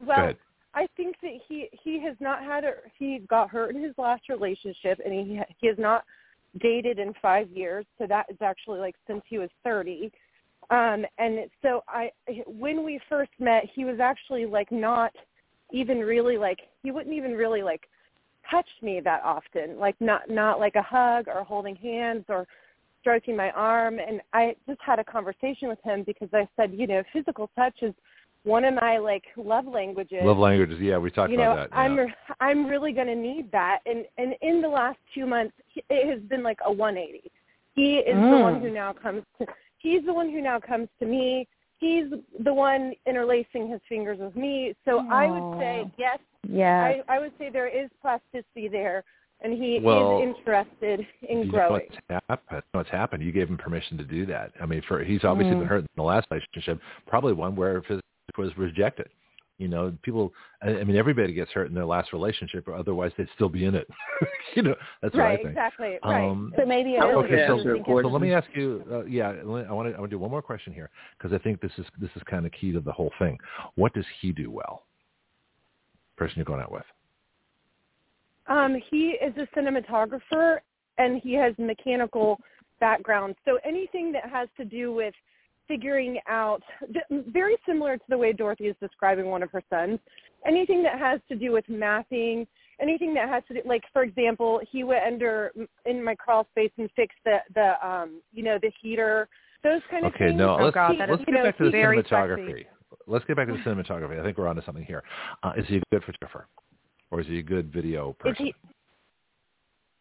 well. 0.00 0.34
I 0.74 0.86
think 0.96 1.16
that 1.20 1.32
he 1.46 1.68
he 1.72 2.00
has 2.00 2.16
not 2.18 2.42
had 2.42 2.64
a 2.64 2.76
he 2.98 3.18
got 3.28 3.50
hurt 3.50 3.74
in 3.76 3.82
his 3.82 3.96
last 3.98 4.28
relationship 4.30 5.00
and 5.04 5.12
he 5.12 5.40
he 5.60 5.66
has 5.66 5.76
not 5.78 6.04
dated 6.58 6.98
in 6.98 7.12
5 7.14 7.50
years 7.50 7.84
so 7.98 8.06
that 8.06 8.26
is 8.30 8.40
actually 8.40 8.78
like 8.80 8.96
since 9.06 9.22
he 9.26 9.38
was 9.38 9.50
30 9.64 10.10
um 10.70 11.04
and 11.18 11.50
so 11.62 11.82
I 11.88 12.10
when 12.46 12.84
we 12.84 12.98
first 13.08 13.30
met 13.38 13.64
he 13.74 13.84
was 13.84 14.00
actually 14.00 14.44
like 14.46 14.70
not 14.72 15.14
even 15.72 15.98
really 16.00 16.36
like 16.38 16.60
he 16.82 16.90
wouldn't 16.90 17.14
even 17.14 17.32
really 17.32 17.62
like 17.62 17.88
touch 18.52 18.68
me 18.82 19.00
that 19.00 19.20
often 19.24 19.78
like 19.78 19.96
not 20.00 20.22
not 20.30 20.60
like 20.60 20.76
a 20.76 20.82
hug 20.82 21.26
or 21.28 21.42
holding 21.42 21.74
hands 21.76 22.24
or 22.28 22.46
stroking 23.00 23.36
my 23.36 23.50
arm 23.52 23.98
and 23.98 24.20
I 24.32 24.54
just 24.68 24.80
had 24.80 24.98
a 25.00 25.04
conversation 25.04 25.66
with 25.68 25.82
him 25.82 26.04
because 26.04 26.28
I 26.32 26.46
said 26.56 26.72
you 26.72 26.86
know 26.86 27.02
physical 27.12 27.50
touch 27.56 27.78
is 27.82 27.94
one 28.44 28.64
of 28.64 28.74
my 28.74 28.98
like 28.98 29.24
love 29.36 29.66
languages 29.66 30.20
Love 30.24 30.38
languages. 30.38 30.78
Yeah, 30.80 30.98
we 30.98 31.10
talked 31.10 31.30
you 31.32 31.36
know 31.38 31.52
about 31.52 31.70
that. 31.70 31.76
i'm 31.76 31.96
yeah. 31.96 32.06
i'm 32.40 32.66
really 32.66 32.92
going 32.92 33.06
to 33.06 33.14
need 33.30 33.50
that 33.52 33.78
and 33.86 34.04
and 34.18 34.34
in 34.42 34.60
the 34.60 34.68
last 34.68 34.98
two 35.14 35.26
months 35.26 35.54
he- 35.72 35.84
it 35.90 36.08
has 36.12 36.20
been 36.28 36.42
like 36.42 36.58
a 36.64 36.72
180 36.72 37.30
he 37.74 37.96
is 37.98 38.16
the 38.16 38.36
Mm. 38.36 38.42
one 38.42 38.60
who 38.60 38.70
now 38.70 38.92
comes 38.92 39.22
to 39.38 39.46
he's 39.78 40.04
the 40.04 40.12
one 40.12 40.28
who 40.30 40.40
now 40.40 40.58
comes 40.60 40.88
to 41.00 41.06
me 41.06 41.46
he's 41.78 42.06
the 42.48 42.54
one 42.54 42.92
interlacing 43.06 43.68
his 43.68 43.80
fingers 43.88 44.18
with 44.20 44.36
me 44.36 44.74
so 44.84 45.02
i 45.10 45.24
would 45.30 45.60
say 45.60 45.84
yes 45.96 46.18
Yeah. 46.48 46.82
i 47.08 47.14
i 47.16 47.18
would 47.18 47.32
say 47.38 47.50
there 47.50 47.68
is 47.68 47.88
plasticity 48.00 48.68
there 48.68 49.04
and 49.44 49.52
he 49.52 49.80
Well, 49.82 50.20
is 50.22 50.28
interested 50.28 51.04
in 51.28 51.38
you 51.40 51.44
know 51.46 51.50
growing 51.50 51.72
what's 52.08 52.22
happened? 52.28 52.62
What's 52.72 52.90
happened? 52.90 53.24
You 53.24 53.32
gave 53.32 53.48
him 53.48 53.58
permission 53.58 53.98
to 53.98 54.04
do 54.04 54.24
that. 54.26 54.52
I 54.60 54.66
mean, 54.66 54.82
for 54.86 55.02
he's 55.02 55.24
obviously 55.24 55.56
Mm. 55.56 55.60
been 55.60 55.68
hurt 55.68 55.80
in 55.80 55.88
the 55.96 56.02
last 56.04 56.28
relationship, 56.30 56.78
probably 57.08 57.32
one 57.32 57.56
where 57.56 57.82
physics 57.82 58.02
was 58.38 58.56
rejected. 58.56 59.08
You 59.58 59.66
know, 59.66 59.92
people. 60.02 60.32
I 60.62 60.78
I 60.78 60.84
mean, 60.84 60.94
everybody 60.96 61.32
gets 61.32 61.50
hurt 61.50 61.66
in 61.68 61.74
their 61.74 61.84
last 61.86 62.12
relationship, 62.12 62.68
or 62.68 62.74
otherwise 62.74 63.10
they'd 63.18 63.26
still 63.34 63.48
be 63.48 63.64
in 63.64 63.74
it. 63.74 63.88
you 64.54 64.62
know, 64.62 64.76
that's 65.02 65.12
what 65.14 65.22
I 65.24 65.26
right 65.30 65.38
think. 65.38 65.48
exactly 65.48 65.98
right 66.04 66.28
Um, 66.28 66.52
so 66.56 66.64
maybe 66.64 66.94
it 66.94 67.02
I 67.02 67.10
is 67.10 67.16
want 67.16 67.28
to 67.28 67.34
Okay, 67.34 67.46
so, 67.48 67.56
answer 67.58 67.70
a 67.72 67.74
thinking- 67.74 68.00
so 68.02 68.08
let 68.08 68.22
me 68.22 68.32
ask 68.32 68.48
you. 68.54 68.84
Uh, 68.92 69.04
yeah, 69.06 69.30
I 69.30 69.42
want 69.44 69.66
to. 69.66 69.68
I 69.68 69.72
want 69.72 69.92
to 70.02 70.08
do 70.08 70.18
one 70.20 70.30
more 70.30 70.42
question 70.42 70.72
here 70.72 70.88
because 71.18 71.32
I 71.32 71.38
think 71.42 71.60
this 71.60 71.72
is 71.78 71.86
this 72.00 72.10
is 72.14 72.22
kind 72.30 72.46
of 72.46 72.52
key 72.52 72.70
to 72.72 72.80
the 72.80 72.92
whole 72.92 73.12
thing. 73.18 73.38
What 73.74 73.92
does 73.92 74.06
he 74.20 74.30
do 74.30 74.52
well? 74.52 74.84
Person 76.16 76.36
you're 76.36 76.44
going 76.44 76.60
out 76.60 76.72
with. 76.72 76.84
Um, 78.46 78.76
he 78.90 79.16
is 79.24 79.34
a 79.36 79.46
cinematographer 79.58 80.58
and 80.98 81.20
he 81.22 81.34
has 81.34 81.54
mechanical 81.58 82.38
background. 82.80 83.34
So 83.44 83.58
anything 83.64 84.12
that 84.12 84.28
has 84.30 84.48
to 84.56 84.64
do 84.64 84.92
with 84.92 85.14
figuring 85.68 86.18
out, 86.28 86.62
th- 86.92 87.24
very 87.28 87.56
similar 87.66 87.96
to 87.96 88.04
the 88.08 88.18
way 88.18 88.32
Dorothy 88.32 88.64
is 88.66 88.76
describing 88.80 89.26
one 89.26 89.42
of 89.42 89.50
her 89.52 89.62
sons, 89.70 89.98
anything 90.44 90.82
that 90.82 90.98
has 90.98 91.20
to 91.28 91.36
do 91.36 91.52
with 91.52 91.64
mathing, 91.66 92.46
anything 92.80 93.14
that 93.14 93.28
has 93.28 93.42
to 93.48 93.54
do, 93.54 93.60
like 93.64 93.82
for 93.92 94.02
example, 94.02 94.60
he 94.70 94.84
went 94.84 95.04
under 95.04 95.52
in 95.86 96.02
my 96.02 96.14
crawl 96.14 96.46
space 96.50 96.72
and 96.78 96.90
fixed 96.96 97.18
the 97.24 97.38
the 97.54 97.86
um, 97.86 98.20
you 98.32 98.42
know, 98.42 98.58
the 98.60 98.72
heater, 98.82 99.28
those 99.62 99.80
kind 99.90 100.04
of 100.04 100.12
Okay, 100.14 100.26
things. 100.26 100.38
no, 100.38 100.56
Oh, 100.58 100.64
let's 100.64 100.74
God, 100.74 100.94
that 100.98 101.08
let's 101.08 101.24
get 101.24 101.34
know, 101.34 101.44
back 101.44 101.58
to 101.58 101.64
the 101.64 101.70
he's 101.70 101.80
very 101.80 102.02
cinematography. 102.02 102.66
Let's 103.06 103.24
get 103.26 103.36
back 103.36 103.48
to 103.48 103.52
the 103.52 103.58
cinematography. 103.70 104.20
I 104.20 104.24
think 104.24 104.38
we're 104.38 104.48
onto 104.48 104.62
something 104.64 104.84
here. 104.84 105.02
Uh, 105.42 105.52
is 105.56 105.64
he 105.68 105.76
a 105.76 105.82
good 105.90 106.02
photographer, 106.04 106.46
or 107.10 107.20
is 107.20 107.26
he 107.26 107.38
a 107.38 107.42
good 107.42 107.72
video 107.72 108.10
Is 108.10 108.16
person? 108.18 108.46
he, 108.46 108.54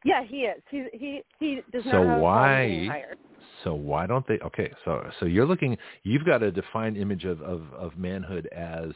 yeah, 0.03 0.23
he 0.23 0.37
is. 0.37 0.61
He 0.69 0.87
he 0.93 1.21
he 1.39 1.61
does 1.71 1.83
So 1.85 2.03
not 2.03 2.07
have 2.07 2.21
why-. 2.21 3.03
So 3.63 3.73
why 3.75 4.07
don't 4.07 4.27
they? 4.27 4.39
Okay, 4.39 4.71
so 4.85 5.07
so 5.19 5.25
you're 5.25 5.45
looking. 5.45 5.77
You've 6.03 6.25
got 6.25 6.41
a 6.41 6.51
defined 6.51 6.97
image 6.97 7.25
of 7.25 7.41
of, 7.41 7.61
of 7.73 7.97
manhood 7.97 8.47
as 8.51 8.91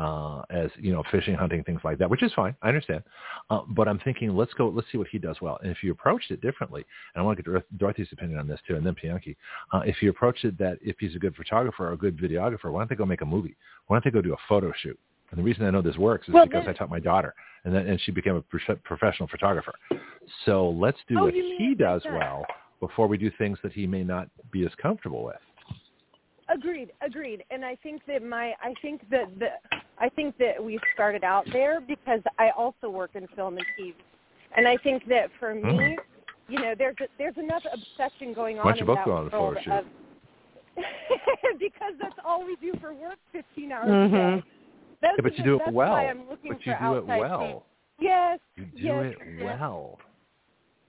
uh, 0.00 0.42
as 0.50 0.70
you 0.78 0.92
know, 0.92 1.02
fishing, 1.10 1.34
hunting, 1.34 1.62
things 1.64 1.80
like 1.84 1.98
that, 1.98 2.08
which 2.08 2.22
is 2.22 2.32
fine. 2.34 2.54
I 2.62 2.68
understand. 2.68 3.02
Uh, 3.50 3.60
but 3.68 3.86
I'm 3.88 3.98
thinking, 4.00 4.34
let's 4.34 4.54
go. 4.54 4.68
Let's 4.68 4.88
see 4.90 4.98
what 4.98 5.08
he 5.08 5.18
does 5.18 5.36
well. 5.42 5.58
And 5.62 5.70
if 5.70 5.82
you 5.82 5.92
approached 5.92 6.30
it 6.30 6.40
differently, 6.40 6.84
and 7.14 7.20
I 7.22 7.24
want 7.24 7.36
to 7.38 7.42
get 7.42 7.78
Dorothy's 7.78 8.08
opinion 8.12 8.38
on 8.38 8.46
this 8.48 8.60
too, 8.66 8.76
and 8.76 8.84
then 8.86 8.96
Bianchi. 9.00 9.36
Uh, 9.72 9.80
if 9.84 10.00
you 10.02 10.08
approach 10.10 10.44
it 10.44 10.56
that 10.58 10.78
if 10.82 10.96
he's 10.98 11.14
a 11.14 11.18
good 11.18 11.34
photographer 11.36 11.88
or 11.88 11.92
a 11.92 11.96
good 11.98 12.16
videographer, 12.16 12.72
why 12.72 12.80
don't 12.80 12.88
they 12.90 12.96
go 12.96 13.04
make 13.06 13.20
a 13.20 13.26
movie? 13.26 13.56
Why 13.88 13.96
don't 13.96 14.04
they 14.04 14.10
go 14.10 14.22
do 14.22 14.32
a 14.32 14.42
photo 14.48 14.72
shoot? 14.82 14.98
And 15.30 15.38
the 15.38 15.42
reason 15.44 15.64
I 15.64 15.70
know 15.70 15.82
this 15.82 15.96
works 15.98 16.26
is 16.28 16.34
Well, 16.34 16.46
because 16.46 16.64
then- 16.64 16.74
I 16.74 16.78
taught 16.78 16.90
my 16.90 16.98
daughter, 17.00 17.34
and 17.64 17.74
then 17.74 17.86
and 17.86 18.00
she 18.00 18.10
became 18.10 18.36
a 18.36 18.42
prof- 18.42 18.82
professional 18.84 19.28
photographer. 19.28 19.74
So 20.44 20.70
let's 20.70 20.98
do 21.08 21.18
Oh, 21.20 21.24
what 21.24 21.34
he 21.34 21.74
does 21.74 22.02
that. 22.04 22.12
well 22.12 22.44
before 22.80 23.06
we 23.06 23.18
do 23.18 23.30
things 23.36 23.58
that 23.62 23.72
he 23.72 23.86
may 23.86 24.02
not 24.02 24.28
be 24.50 24.64
as 24.64 24.74
comfortable 24.76 25.22
with. 25.24 25.36
Agreed, 26.52 26.90
agreed. 27.00 27.44
And 27.50 27.64
I 27.64 27.76
think 27.76 28.02
that 28.06 28.22
my 28.22 28.54
I 28.62 28.74
think 28.82 29.08
that 29.10 29.26
the 29.38 29.48
I 29.98 30.08
think 30.08 30.36
that 30.38 30.62
we 30.62 30.78
started 30.94 31.22
out 31.24 31.46
there 31.52 31.80
because 31.80 32.20
I 32.38 32.50
also 32.56 32.88
work 32.90 33.10
in 33.14 33.26
film 33.36 33.58
and 33.58 33.66
TV. 33.78 33.94
And 34.56 34.66
I 34.66 34.76
think 34.78 35.04
that 35.08 35.30
for 35.38 35.54
me, 35.54 35.62
Mm. 35.62 35.96
you 36.48 36.58
know, 36.58 36.74
there's 36.76 36.96
a, 37.00 37.06
there's 37.18 37.36
enough 37.36 37.62
obsession 37.72 38.32
going 38.34 38.58
on 38.58 38.64
Why 38.64 38.72
don't 38.72 38.78
you 38.78 38.82
in 38.82 38.86
both 38.86 38.96
that 38.96 39.04
go 39.04 39.12
on 39.16 39.26
a 39.26 39.30
photo 39.30 39.42
world 39.44 39.58
shoot? 39.62 39.72
of 39.72 39.84
because 41.58 41.94
that's 42.00 42.18
all 42.24 42.44
we 42.44 42.56
do 42.56 42.72
for 42.80 42.92
work 42.94 43.18
15 43.32 43.72
hours 43.72 43.88
a 43.88 43.90
Mhm. 43.90 44.36
day. 44.36 44.42
Those 45.02 45.10
Yeah, 45.16 45.22
but 45.22 45.38
you 45.38 45.44
do 45.44 45.60
it 45.64 45.72
well. 45.72 45.94
I'm 45.94 46.28
looking 46.28 46.52
But 46.52 46.66
you 46.66 46.74
do 46.80 46.94
it 46.96 47.06
well. 47.06 47.38
things. 47.40 47.62
Yes. 48.00 48.40
You 48.56 48.64
do 48.64 48.78
yes, 48.82 49.14
it 49.14 49.18
yes. 49.38 49.58
well. 49.60 49.98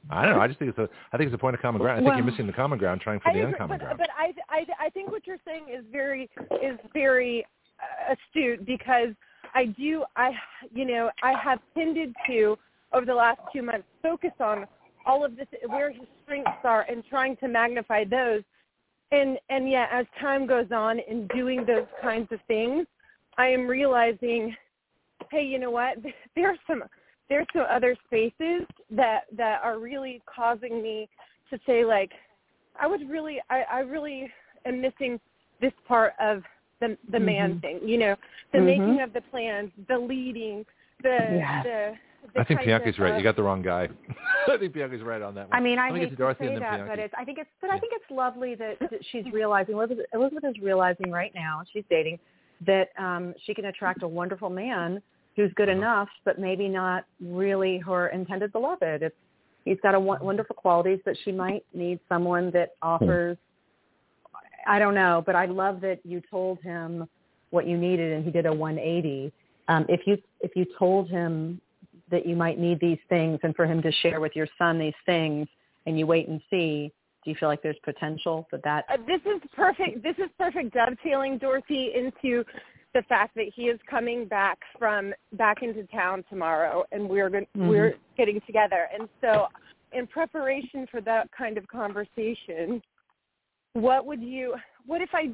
I 0.09 0.25
don't 0.25 0.35
know. 0.35 0.41
I 0.41 0.47
just 0.47 0.59
think 0.59 0.69
it's 0.69 0.79
a. 0.79 0.89
I 1.13 1.17
think 1.17 1.27
it's 1.27 1.35
a 1.35 1.37
point 1.37 1.55
of 1.55 1.61
common 1.61 1.81
ground. 1.81 1.97
I 1.97 1.99
think 1.99 2.09
Well, 2.09 2.17
you're 2.17 2.25
missing 2.25 2.47
the 2.47 2.53
common 2.53 2.79
ground, 2.79 3.01
trying 3.01 3.19
for 3.19 3.29
I 3.29 3.33
the 3.33 3.39
agree, 3.39 3.51
uncommon 3.51 3.77
but, 3.77 3.83
ground. 3.83 3.97
but 3.99 4.09
I, 4.17 4.33
I, 4.49 4.87
I 4.87 4.89
think 4.89 5.11
what 5.11 5.27
you're 5.27 5.37
saying 5.45 5.65
is 5.71 5.85
very 5.91 6.29
is 6.61 6.77
very 6.93 7.45
astute 8.09 8.65
because 8.65 9.09
I 9.53 9.65
do 9.65 10.03
I 10.15 10.31
you 10.73 10.85
know 10.85 11.09
I 11.23 11.33
have 11.41 11.59
tended 11.75 12.15
to 12.27 12.57
over 12.93 13.05
the 13.05 13.13
last 13.13 13.39
two 13.53 13.61
months 13.61 13.87
focus 14.01 14.31
on 14.39 14.65
all 15.05 15.25
of 15.25 15.35
this 15.35 15.47
where 15.67 15.91
his 15.91 16.07
strengths 16.23 16.51
are 16.63 16.85
and 16.89 17.03
trying 17.09 17.35
to 17.37 17.47
magnify 17.47 18.03
those 18.03 18.43
and 19.11 19.37
and 19.49 19.69
yet 19.69 19.89
as 19.91 20.05
time 20.19 20.45
goes 20.45 20.71
on 20.71 20.99
in 20.99 21.27
doing 21.27 21.65
those 21.65 21.87
kinds 22.01 22.27
of 22.31 22.39
things 22.47 22.85
I 23.37 23.47
am 23.47 23.67
realizing 23.67 24.55
hey 25.31 25.43
you 25.43 25.59
know 25.59 25.71
what 25.71 25.97
there's 26.35 26.59
some 26.67 26.83
there's 27.31 27.47
some 27.53 27.65
other 27.71 27.95
spaces 28.07 28.67
that 28.91 29.21
that 29.37 29.61
are 29.63 29.79
really 29.79 30.21
causing 30.25 30.83
me 30.83 31.07
to 31.49 31.57
say 31.65 31.85
like 31.85 32.11
I 32.79 32.85
would 32.87 33.09
really 33.09 33.39
I, 33.49 33.63
I 33.71 33.79
really 33.79 34.29
am 34.65 34.81
missing 34.81 35.17
this 35.61 35.71
part 35.87 36.13
of 36.19 36.43
the 36.81 36.97
the 37.09 37.19
man 37.21 37.61
thing. 37.61 37.79
You 37.85 37.97
know, 37.99 38.15
the 38.51 38.59
Mhm. 38.59 38.65
making 38.65 39.01
of 39.01 39.13
the 39.13 39.21
plans, 39.21 39.71
the 39.87 39.97
leading, 39.97 40.65
the 41.01 41.37
Yes. 41.39 41.63
the, 41.63 42.29
the 42.33 42.41
I 42.41 42.43
think 42.43 42.59
kind 42.59 42.67
Bianca's 42.67 42.99
right. 42.99 43.15
You 43.15 43.23
got 43.23 43.37
the 43.37 43.43
wrong 43.43 43.61
guy. 43.61 43.87
I 44.49 44.57
think 44.57 44.73
Bianca's 44.73 45.01
right 45.01 45.21
on 45.21 45.33
that 45.35 45.47
one. 45.47 45.57
I 45.57 45.61
mean, 45.61 45.79
I 45.79 45.85
Let 45.85 45.93
me 45.93 45.99
hate 46.01 46.05
to 46.07 46.11
to 46.11 46.15
Dorothy 46.17 46.47
say 46.47 46.59
that, 46.59 46.85
but 46.85 46.99
it's. 46.99 47.13
I 47.17 47.23
think 47.23 47.37
it's. 47.37 47.49
But 47.61 47.69
I 47.69 47.79
think 47.79 47.93
it's 47.95 48.11
lovely 48.11 48.55
that, 48.55 48.77
that 48.91 48.99
she's 49.11 49.25
realizing. 49.31 49.75
Elizabeth, 49.75 50.05
Elizabeth 50.13 50.43
is 50.43 50.61
realizing 50.61 51.11
right 51.11 51.33
now. 51.33 51.63
She's 51.71 51.85
dating 51.89 52.19
that 52.65 52.89
um 52.97 53.33
she 53.45 53.53
can 53.53 53.65
attract 53.65 54.03
a 54.03 54.07
wonderful 54.07 54.49
man 54.49 55.01
who's 55.35 55.51
good 55.55 55.69
Uh-huh. 55.69 55.77
enough, 55.77 56.09
but 56.25 56.39
maybe 56.39 56.67
not 56.67 57.05
really 57.19 57.77
her 57.79 58.07
intended 58.09 58.51
beloved. 58.51 59.01
It's 59.03 59.15
he's 59.65 59.79
got 59.81 59.95
a 59.95 59.99
wonderful 59.99 60.55
qualities, 60.55 60.99
but 61.05 61.15
she 61.23 61.31
might 61.31 61.63
need 61.73 61.99
someone 62.09 62.51
that 62.51 62.71
offers. 62.81 63.37
I 64.67 64.79
don't 64.79 64.95
know, 64.95 65.23
but 65.25 65.35
I 65.35 65.45
love 65.45 65.81
that 65.81 65.99
you 66.03 66.21
told 66.29 66.61
him 66.61 67.07
what 67.49 67.67
you 67.67 67.77
needed, 67.77 68.13
and 68.13 68.23
he 68.23 68.31
did 68.31 68.45
a 68.45 68.53
180. 68.53 69.31
Um, 69.67 69.85
if 69.89 70.01
you 70.05 70.17
if 70.41 70.55
you 70.55 70.65
told 70.77 71.09
him 71.09 71.61
that 72.09 72.25
you 72.25 72.35
might 72.35 72.59
need 72.59 72.79
these 72.79 72.99
things, 73.09 73.39
and 73.43 73.55
for 73.55 73.65
him 73.65 73.81
to 73.81 73.91
share 74.03 74.19
with 74.19 74.35
your 74.35 74.47
son 74.57 74.77
these 74.79 74.93
things, 75.05 75.47
and 75.85 75.97
you 75.97 76.05
wait 76.05 76.27
and 76.27 76.41
see, 76.49 76.91
do 77.23 77.29
you 77.29 77.37
feel 77.39 77.49
like 77.49 77.61
there's 77.61 77.77
potential 77.83 78.47
that 78.51 78.63
that? 78.63 78.85
Uh, 78.89 78.97
this 79.07 79.21
is 79.25 79.41
perfect. 79.55 80.03
This 80.03 80.15
is 80.17 80.29
perfect 80.37 80.73
dovetailing 80.73 81.37
Dorothy 81.37 81.91
into 81.95 82.43
the 82.93 83.01
fact 83.03 83.35
that 83.35 83.51
he 83.55 83.63
is 83.63 83.79
coming 83.89 84.25
back 84.25 84.59
from 84.77 85.13
back 85.33 85.63
into 85.63 85.83
town 85.87 86.23
tomorrow, 86.29 86.83
and 86.91 87.07
we're 87.07 87.29
going, 87.29 87.47
Mhm. 87.55 87.67
we're 87.67 87.97
getting 88.17 88.41
together. 88.41 88.89
And 88.93 89.07
so, 89.21 89.47
in 89.93 90.07
preparation 90.07 90.87
for 90.87 91.01
that 91.01 91.31
kind 91.31 91.57
of 91.57 91.67
conversation, 91.67 92.81
what 93.73 94.05
would 94.05 94.21
you? 94.21 94.55
What 94.85 95.01
if 95.01 95.13
I? 95.13 95.31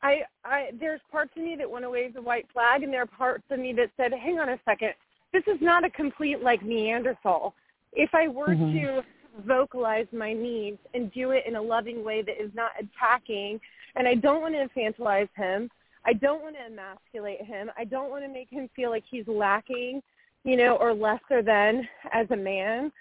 I, 0.00 0.22
I 0.44 0.70
there's 0.78 1.00
parts 1.10 1.36
of 1.36 1.42
me 1.42 1.56
that 1.56 1.68
want 1.68 1.84
to 1.84 1.90
wave 1.90 2.14
the 2.14 2.22
white 2.22 2.46
flag, 2.52 2.82
and 2.82 2.92
there 2.92 3.02
are 3.02 3.06
parts 3.06 3.44
of 3.50 3.58
me 3.58 3.72
that 3.74 3.90
said, 3.96 4.12
"Hang 4.12 4.38
on 4.38 4.50
a 4.50 4.60
second, 4.64 4.94
this 5.32 5.42
is 5.46 5.60
not 5.60 5.84
a 5.84 5.90
complete 5.90 6.40
like 6.42 6.62
Neanderthal." 6.62 7.54
If 7.92 8.14
I 8.14 8.28
were 8.28 8.54
Mhm. 8.54 8.72
to 8.72 9.04
vocalize 9.38 10.06
my 10.12 10.32
needs 10.32 10.78
and 10.94 11.12
do 11.12 11.30
it 11.30 11.46
in 11.46 11.56
a 11.56 11.62
loving 11.62 12.04
way 12.04 12.22
that 12.22 12.42
is 12.42 12.52
not 12.54 12.72
attacking 12.78 13.60
and 13.94 14.06
I 14.06 14.14
don't 14.14 14.40
want 14.40 14.54
to 14.54 14.66
infantilize 14.66 15.28
him. 15.36 15.70
I 16.04 16.12
don't 16.12 16.42
want 16.42 16.56
to 16.56 16.66
emasculate 16.66 17.44
him. 17.44 17.70
I 17.76 17.84
don't 17.84 18.10
want 18.10 18.24
to 18.24 18.28
make 18.28 18.48
him 18.50 18.68
feel 18.74 18.90
like 18.90 19.04
he's 19.10 19.26
lacking, 19.26 20.02
you 20.44 20.56
know, 20.56 20.76
or 20.76 20.94
lesser 20.94 21.42
than 21.42 21.86
as 22.12 22.30
a 22.30 22.36
man. 22.36 22.92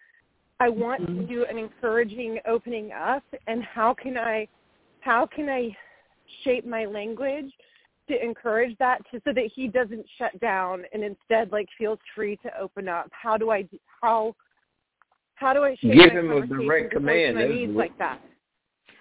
I 0.59 0.69
want 0.69 1.05
to 1.05 1.11
Mhm. 1.11 1.27
do 1.27 1.45
an 1.45 1.57
encouraging 1.57 2.39
opening 2.45 2.91
up 2.91 3.23
and 3.45 3.63
how 3.63 3.93
can 3.93 4.17
I 4.17 4.47
how 5.01 5.25
can 5.25 5.47
I 5.47 5.77
shape 6.43 6.65
my 6.65 6.85
language 6.85 7.53
to 8.07 8.21
encourage 8.21 8.77
that 8.77 9.05
to, 9.11 9.21
so 9.23 9.31
that 9.31 9.45
he 9.45 9.67
doesn't 9.67 10.05
shut 10.17 10.37
down 10.39 10.85
and 10.91 11.03
instead 11.03 11.51
like 11.51 11.69
feels 11.77 11.99
free 12.15 12.37
to 12.37 12.59
open 12.59 12.87
up. 12.87 13.09
How 13.11 13.37
do 13.37 13.51
I 13.51 13.67
how 14.01 14.35
how 15.35 15.53
do 15.53 15.63
I 15.63 15.75
shape 15.75 15.93
Give 15.93 16.13
my 16.13 16.19
him 16.19 16.31
a 16.31 16.47
direct 16.47 16.91
command, 16.91 17.37
needs 17.37 17.73
like 17.73 17.95
that? 17.99 18.19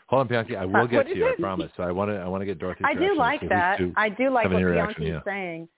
Hold 0.09 0.21
on, 0.21 0.27
Bianca. 0.29 0.57
I 0.57 0.65
will 0.65 0.77
Uh, 0.77 0.87
get 0.87 0.97
what 0.99 1.07
to 1.09 1.17
you. 1.17 1.29
I 1.29 1.35
promise. 1.35 1.73
So 1.77 1.83
I 1.83 1.91
want 1.91 2.11
to. 2.11 2.17
I 2.19 2.29
want 2.29 2.41
to 2.43 2.47
get 2.47 2.59
Dorothy's 2.59 2.87
I 2.87 2.95
do 2.95 3.15
like 3.17 3.47
that. 3.49 3.79
to- 3.79 3.93
I 3.97 4.09
do 4.09 4.31
like 4.31 4.49
what 4.49 4.63
an 4.63 4.63
Bianchi's 4.63 5.09
yeah. 5.09 5.21
saying. 5.25 5.69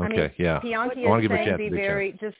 Okay. 0.00 0.14
I 0.14 0.16
mean, 0.16 0.30
yeah. 0.38 0.58
Bianchi 0.60 1.02
is 1.02 1.20
give 1.22 1.30
her 1.30 1.36
a 1.36 1.38
saying 1.38 1.48
chance, 1.48 1.58
be 1.58 1.68
very 1.68 2.12
just. 2.12 2.36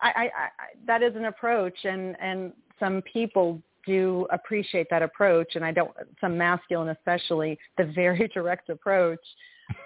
I, 0.00 0.08
I, 0.08 0.22
I, 0.24 0.48
that 0.86 1.02
is 1.02 1.14
an 1.16 1.26
approach, 1.26 1.84
and 1.84 2.16
and 2.20 2.52
some 2.80 3.02
people 3.02 3.62
do 3.86 4.26
appreciate 4.30 4.88
that 4.90 5.02
approach, 5.02 5.54
and 5.54 5.64
I 5.64 5.70
don't. 5.70 5.92
Some 6.20 6.36
masculine, 6.38 6.88
especially, 6.88 7.58
the 7.76 7.84
very 7.84 8.26
direct 8.34 8.70
approach. 8.70 9.20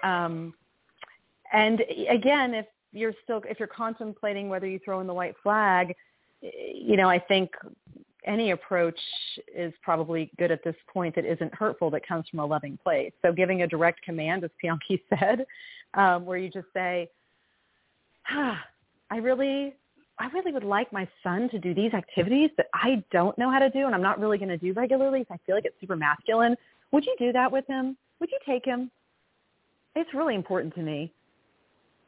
Um, 0.03 0.53
and 1.51 1.83
again, 2.09 2.53
if 2.53 2.65
you're 2.93 3.13
still 3.23 3.41
if 3.49 3.59
you're 3.59 3.67
contemplating 3.67 4.49
whether 4.49 4.65
you 4.65 4.79
throw 4.83 5.01
in 5.01 5.07
the 5.07 5.13
white 5.13 5.35
flag, 5.43 5.93
you 6.41 6.95
know, 6.95 7.09
I 7.09 7.19
think 7.19 7.51
any 8.29 8.51
approach 8.51 8.99
is 9.53 9.73
probably 9.81 10.31
good 10.37 10.51
at 10.51 10.63
this 10.63 10.75
point 10.87 11.15
that 11.15 11.25
isn't 11.25 11.53
hurtful, 11.53 11.89
that 11.89 12.07
comes 12.07 12.25
from 12.29 12.39
a 12.39 12.45
loving 12.45 12.77
place. 12.81 13.11
So 13.23 13.33
giving 13.33 13.63
a 13.63 13.67
direct 13.67 14.01
command, 14.03 14.43
as 14.43 14.51
Bianchi 14.61 15.03
said, 15.19 15.45
um, 15.95 16.25
where 16.25 16.37
you 16.37 16.49
just 16.49 16.67
say, 16.73 17.09
ah, 18.29 18.57
I 19.09 19.17
really, 19.17 19.75
I 20.19 20.27
really 20.27 20.51
would 20.51 20.63
like 20.63 20.93
my 20.93 21.07
son 21.23 21.49
to 21.49 21.59
do 21.59 21.73
these 21.73 21.93
activities 21.93 22.51
that 22.57 22.67
I 22.73 23.03
don't 23.11 23.37
know 23.37 23.51
how 23.51 23.59
to 23.59 23.69
do 23.71 23.85
and 23.85 23.95
I'm 23.95 24.03
not 24.03 24.19
really 24.19 24.37
going 24.37 24.49
to 24.49 24.57
do 24.57 24.73
regularly. 24.73 25.25
So 25.27 25.33
I 25.33 25.37
feel 25.45 25.55
like 25.55 25.65
it's 25.65 25.79
super 25.81 25.95
masculine. 25.95 26.55
Would 26.91 27.05
you 27.05 27.15
do 27.17 27.33
that 27.33 27.51
with 27.51 27.65
him? 27.67 27.97
Would 28.19 28.29
you 28.31 28.39
take 28.45 28.65
him? 28.65 28.91
It's 29.95 30.13
really 30.13 30.35
important 30.35 30.75
to 30.75 30.81
me. 30.81 31.11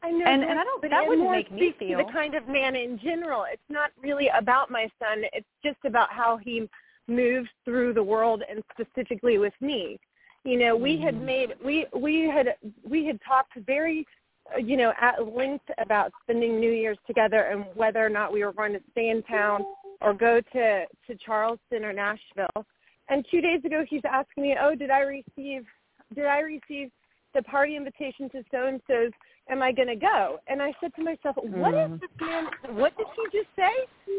I 0.02 0.10
know, 0.10 0.24
And- 0.26 0.44
and 0.44 0.58
I 0.58 0.64
don't- 0.64 0.82
but 0.82 0.90
that 0.90 1.06
wouldn't 1.06 1.30
make 1.30 1.50
me 1.50 1.72
feel- 1.72 1.98
the 2.04 2.12
kind 2.12 2.34
of 2.34 2.48
man 2.48 2.74
in 2.74 2.98
general. 2.98 3.44
It's 3.44 3.70
not 3.70 3.92
really 4.00 4.28
about 4.28 4.70
my 4.70 4.90
son. 4.98 5.24
It's 5.32 5.48
just 5.62 5.84
about 5.84 6.10
how 6.10 6.36
he 6.36 6.68
moves 7.06 7.48
through 7.64 7.92
the 7.92 8.02
world, 8.02 8.42
and 8.48 8.62
specifically 8.72 9.38
with 9.38 9.54
me. 9.60 9.98
You 10.44 10.58
know, 10.58 10.74
we 10.74 10.96
had 10.98 11.14
Mm-hmm. 11.14 11.24
made 11.24 11.54
we 11.62 11.86
we 11.92 12.22
had 12.22 12.56
we 12.82 13.04
had 13.06 13.20
talked 13.22 13.54
very, 13.54 14.06
uh, 14.52 14.58
you 14.58 14.76
know, 14.76 14.92
at 15.00 15.28
length 15.28 15.70
about 15.78 16.12
spending 16.22 16.58
New 16.58 16.72
Year's 16.72 16.98
together 17.06 17.42
and 17.42 17.64
whether 17.76 18.04
or 18.04 18.08
not 18.08 18.32
we 18.32 18.44
were 18.44 18.52
going 18.52 18.72
to 18.72 18.82
stay 18.90 19.10
in 19.10 19.22
town 19.22 19.64
or 20.00 20.14
go 20.14 20.40
to 20.40 20.86
to 21.06 21.14
Charleston 21.16 21.84
or 21.84 21.92
Nashville. 21.92 22.66
And 23.08 23.24
two 23.30 23.40
days 23.40 23.64
ago, 23.64 23.84
he's 23.88 24.04
asking 24.04 24.42
me, 24.42 24.56
"Oh, 24.58 24.74
did 24.74 24.90
I 24.90 25.00
receive 25.00 25.68
did 26.14 26.26
I 26.26 26.40
receive 26.40 26.90
the 27.34 27.42
party 27.42 27.76
invitation 27.76 28.28
to 28.30 28.44
so 28.50 28.66
and 28.66 28.82
so's 28.86 29.12
am 29.48 29.62
I 29.62 29.72
going 29.72 29.88
to 29.88 29.96
go? 29.96 30.38
And 30.46 30.62
I 30.62 30.72
said 30.80 30.94
to 30.96 31.02
myself, 31.02 31.36
what 31.36 31.74
is 31.74 31.90
Mm. 31.90 32.00
this 32.00 32.10
man, 32.20 32.48
what 32.76 32.96
did 32.96 33.06
he 33.16 33.38
just 33.38 33.50
say? 33.56 33.72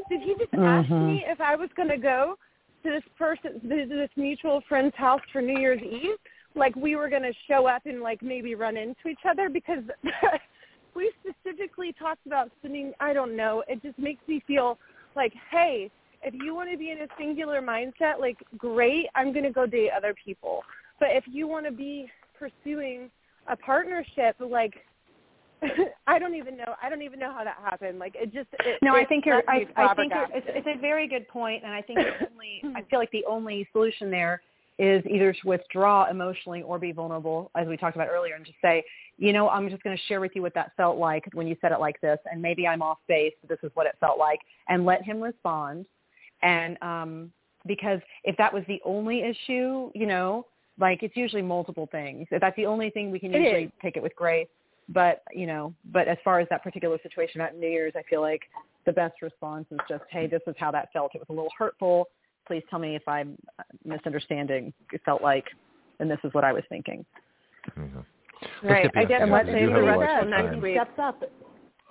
Did 0.09 0.21
he 0.21 0.35
just 0.35 0.53
ask 0.53 0.87
Mhm. 0.89 1.07
me 1.07 1.25
if 1.25 1.39
I 1.41 1.55
was 1.55 1.71
going 1.73 1.89
to 1.89 1.97
go 1.97 2.37
to 2.83 2.89
this 2.89 3.03
person, 3.17 3.61
to 3.61 3.85
this 3.85 4.09
mutual 4.15 4.61
friend's 4.61 4.95
house 4.95 5.21
for 5.31 5.41
New 5.41 5.57
Year's 5.57 5.81
Eve? 5.81 6.17
Like 6.55 6.75
we 6.75 6.95
were 6.95 7.09
going 7.09 7.23
to 7.23 7.33
show 7.47 7.65
up 7.65 7.85
and 7.85 8.01
like 8.01 8.21
maybe 8.21 8.53
run 8.53 8.77
into 8.77 9.07
each 9.07 9.25
other 9.25 9.49
because 9.49 9.83
we 10.95 11.11
specifically 11.21 11.93
talked 11.93 12.25
about 12.27 12.51
spending, 12.59 12.93
I 12.99 13.13
don't 13.13 13.35
know, 13.35 13.63
it 13.67 13.81
just 13.81 13.97
makes 13.97 14.27
me 14.27 14.39
feel 14.41 14.77
like, 15.15 15.33
hey, 15.49 15.89
if 16.21 16.33
you 16.33 16.53
want 16.53 16.71
to 16.71 16.77
be 16.77 16.91
in 16.91 16.99
a 17.01 17.07
singular 17.17 17.61
mindset, 17.61 18.19
like 18.19 18.37
great, 18.57 19.07
I'm 19.15 19.33
going 19.33 19.45
to 19.45 19.51
go 19.51 19.65
date 19.65 19.91
other 19.91 20.13
people. 20.13 20.63
But 20.99 21.09
if 21.11 21.23
you 21.27 21.47
want 21.47 21.65
to 21.65 21.71
be 21.71 22.11
pursuing 22.37 23.09
a 23.47 23.57
partnership, 23.57 24.35
like 24.39 24.75
I 26.07 26.19
don't 26.19 26.35
even 26.35 26.57
know. 26.57 26.75
I 26.81 26.89
don't 26.89 27.01
even 27.01 27.19
know 27.19 27.33
how 27.33 27.43
that 27.43 27.57
happened. 27.63 27.99
Like 27.99 28.15
it 28.15 28.33
just. 28.33 28.47
It, 28.59 28.79
No, 28.81 28.95
I 28.95 29.05
think 29.05 29.25
you're. 29.25 29.43
I, 29.47 29.67
I 29.75 29.93
think 29.95 30.13
you're, 30.13 30.27
it's, 30.33 30.47
it's 30.49 30.67
a 30.67 30.79
very 30.79 31.07
good 31.07 31.27
point, 31.27 31.63
and 31.63 31.73
I 31.73 31.81
think 31.81 31.99
the 31.99 32.27
only. 32.31 32.75
I 32.75 32.83
feel 32.89 32.99
like 32.99 33.11
the 33.11 33.25
only 33.27 33.67
solution 33.71 34.11
there 34.11 34.41
is 34.79 35.03
either 35.09 35.33
to 35.33 35.47
withdraw 35.47 36.09
emotionally 36.09 36.63
or 36.63 36.79
be 36.79 36.91
vulnerable, 36.91 37.51
as 37.55 37.67
we 37.67 37.77
talked 37.77 37.95
about 37.95 38.07
earlier, 38.09 38.35
and 38.35 38.45
just 38.45 38.57
say, 38.61 38.83
you 39.17 39.31
know, 39.31 39.47
I'm 39.49 39.69
just 39.69 39.83
going 39.83 39.95
to 39.95 40.03
share 40.05 40.19
with 40.19 40.31
you 40.33 40.41
what 40.41 40.55
that 40.55 40.71
felt 40.75 40.97
like 40.97 41.25
when 41.33 41.47
you 41.47 41.55
said 41.61 41.71
it 41.71 41.79
like 41.79 42.01
this, 42.01 42.17
and 42.31 42.41
maybe 42.41 42.67
I'm 42.67 42.81
off 42.81 42.97
base, 43.07 43.33
but 43.41 43.49
this 43.49 43.59
is 43.63 43.71
what 43.75 43.85
it 43.85 43.95
felt 43.99 44.17
like, 44.17 44.39
and 44.69 44.85
let 44.85 45.03
him 45.03 45.21
respond. 45.21 45.85
And 46.41 46.77
um, 46.81 47.31
because 47.67 47.99
if 48.23 48.35
that 48.37 48.53
was 48.53 48.63
the 48.67 48.81
only 48.83 49.21
issue, 49.21 49.91
you 49.93 50.07
know, 50.07 50.47
like 50.79 51.03
it's 51.03 51.15
usually 51.15 51.41
multiple 51.41 51.87
things. 51.91 52.27
If 52.31 52.41
that's 52.41 52.55
the 52.55 52.65
only 52.65 52.89
thing, 52.89 53.11
we 53.11 53.19
can 53.19 53.33
It 53.33 53.41
usually 53.41 53.63
is. 53.65 53.71
take 53.81 53.95
it 53.95 54.03
with 54.03 54.15
grace. 54.15 54.47
But 54.89 55.23
you 55.31 55.47
know, 55.47 55.73
but 55.91 56.07
as 56.07 56.17
far 56.23 56.39
as 56.39 56.47
that 56.49 56.63
particular 56.63 56.97
situation 57.03 57.41
at 57.41 57.57
New 57.57 57.67
Year's, 57.69 57.93
I 57.95 58.03
feel 58.09 58.21
like 58.21 58.41
the 58.85 58.91
best 58.91 59.21
response 59.21 59.65
is 59.71 59.79
just, 59.87 60.03
hey, 60.09 60.27
this 60.27 60.41
is 60.45 60.55
how 60.57 60.69
that 60.71 60.91
felt. 60.91 61.11
It 61.15 61.19
was 61.19 61.27
a 61.29 61.33
little 61.33 61.51
hurtful. 61.57 62.09
Please 62.45 62.63
tell 62.69 62.79
me 62.79 62.95
if 62.97 63.07
I'm 63.07 63.37
misunderstanding. 63.85 64.73
It 64.91 65.01
felt 65.05 65.21
like, 65.21 65.45
and 65.99 66.11
this 66.11 66.19
is 66.25 66.33
what 66.33 66.43
I 66.43 66.51
was 66.51 66.63
thinking. 66.67 67.05
Mhm. 67.77 68.03
right. 68.61 68.83
get 68.91 68.97
I 68.97 69.05
guess 69.05 69.19
Bianca, 69.19 69.33
let's 69.33 69.47
we 69.47 69.53
say 69.53 69.59
do 69.61 69.65
the 69.67 69.73
have 69.73 69.83
a 69.83 69.85
rest 69.85 69.99
lot 70.01 70.17
of 70.17 70.23
of 70.23 70.29
next 70.51 70.61
week. 70.61 70.75
Steps 70.75 70.99
up. 70.99 71.23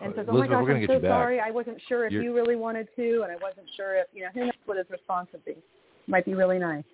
and 0.03 0.13
says, 0.17 0.27
"Oh 0.29 0.33
Elizabeth, 0.37 0.51
my 0.51 0.65
gosh, 0.67 0.75
I'm 0.83 0.87
so 0.87 0.93
you 0.95 0.99
back. 0.99 1.09
sorry. 1.11 1.41
I 1.41 1.51
wasn't 1.51 1.81
sure 1.89 2.05
if 2.07 2.13
You're- 2.13 2.25
you 2.27 2.35
really 2.35 2.57
wanted 2.57 2.89
to, 2.97 3.23
and 3.23 3.31
I 3.33 3.37
wasn't 3.37 3.71
sure 3.77 3.95
if 3.95 4.09
you 4.13 4.23
know 4.25 4.29
who 4.35 4.41
knows 4.47 4.53
what 4.67 4.77
his 4.77 4.91
response 4.91 5.31
would 5.33 5.45
be. 5.45 5.57
Might 6.09 6.25
be 6.27 6.35
really 6.35 6.59
nice." 6.59 6.85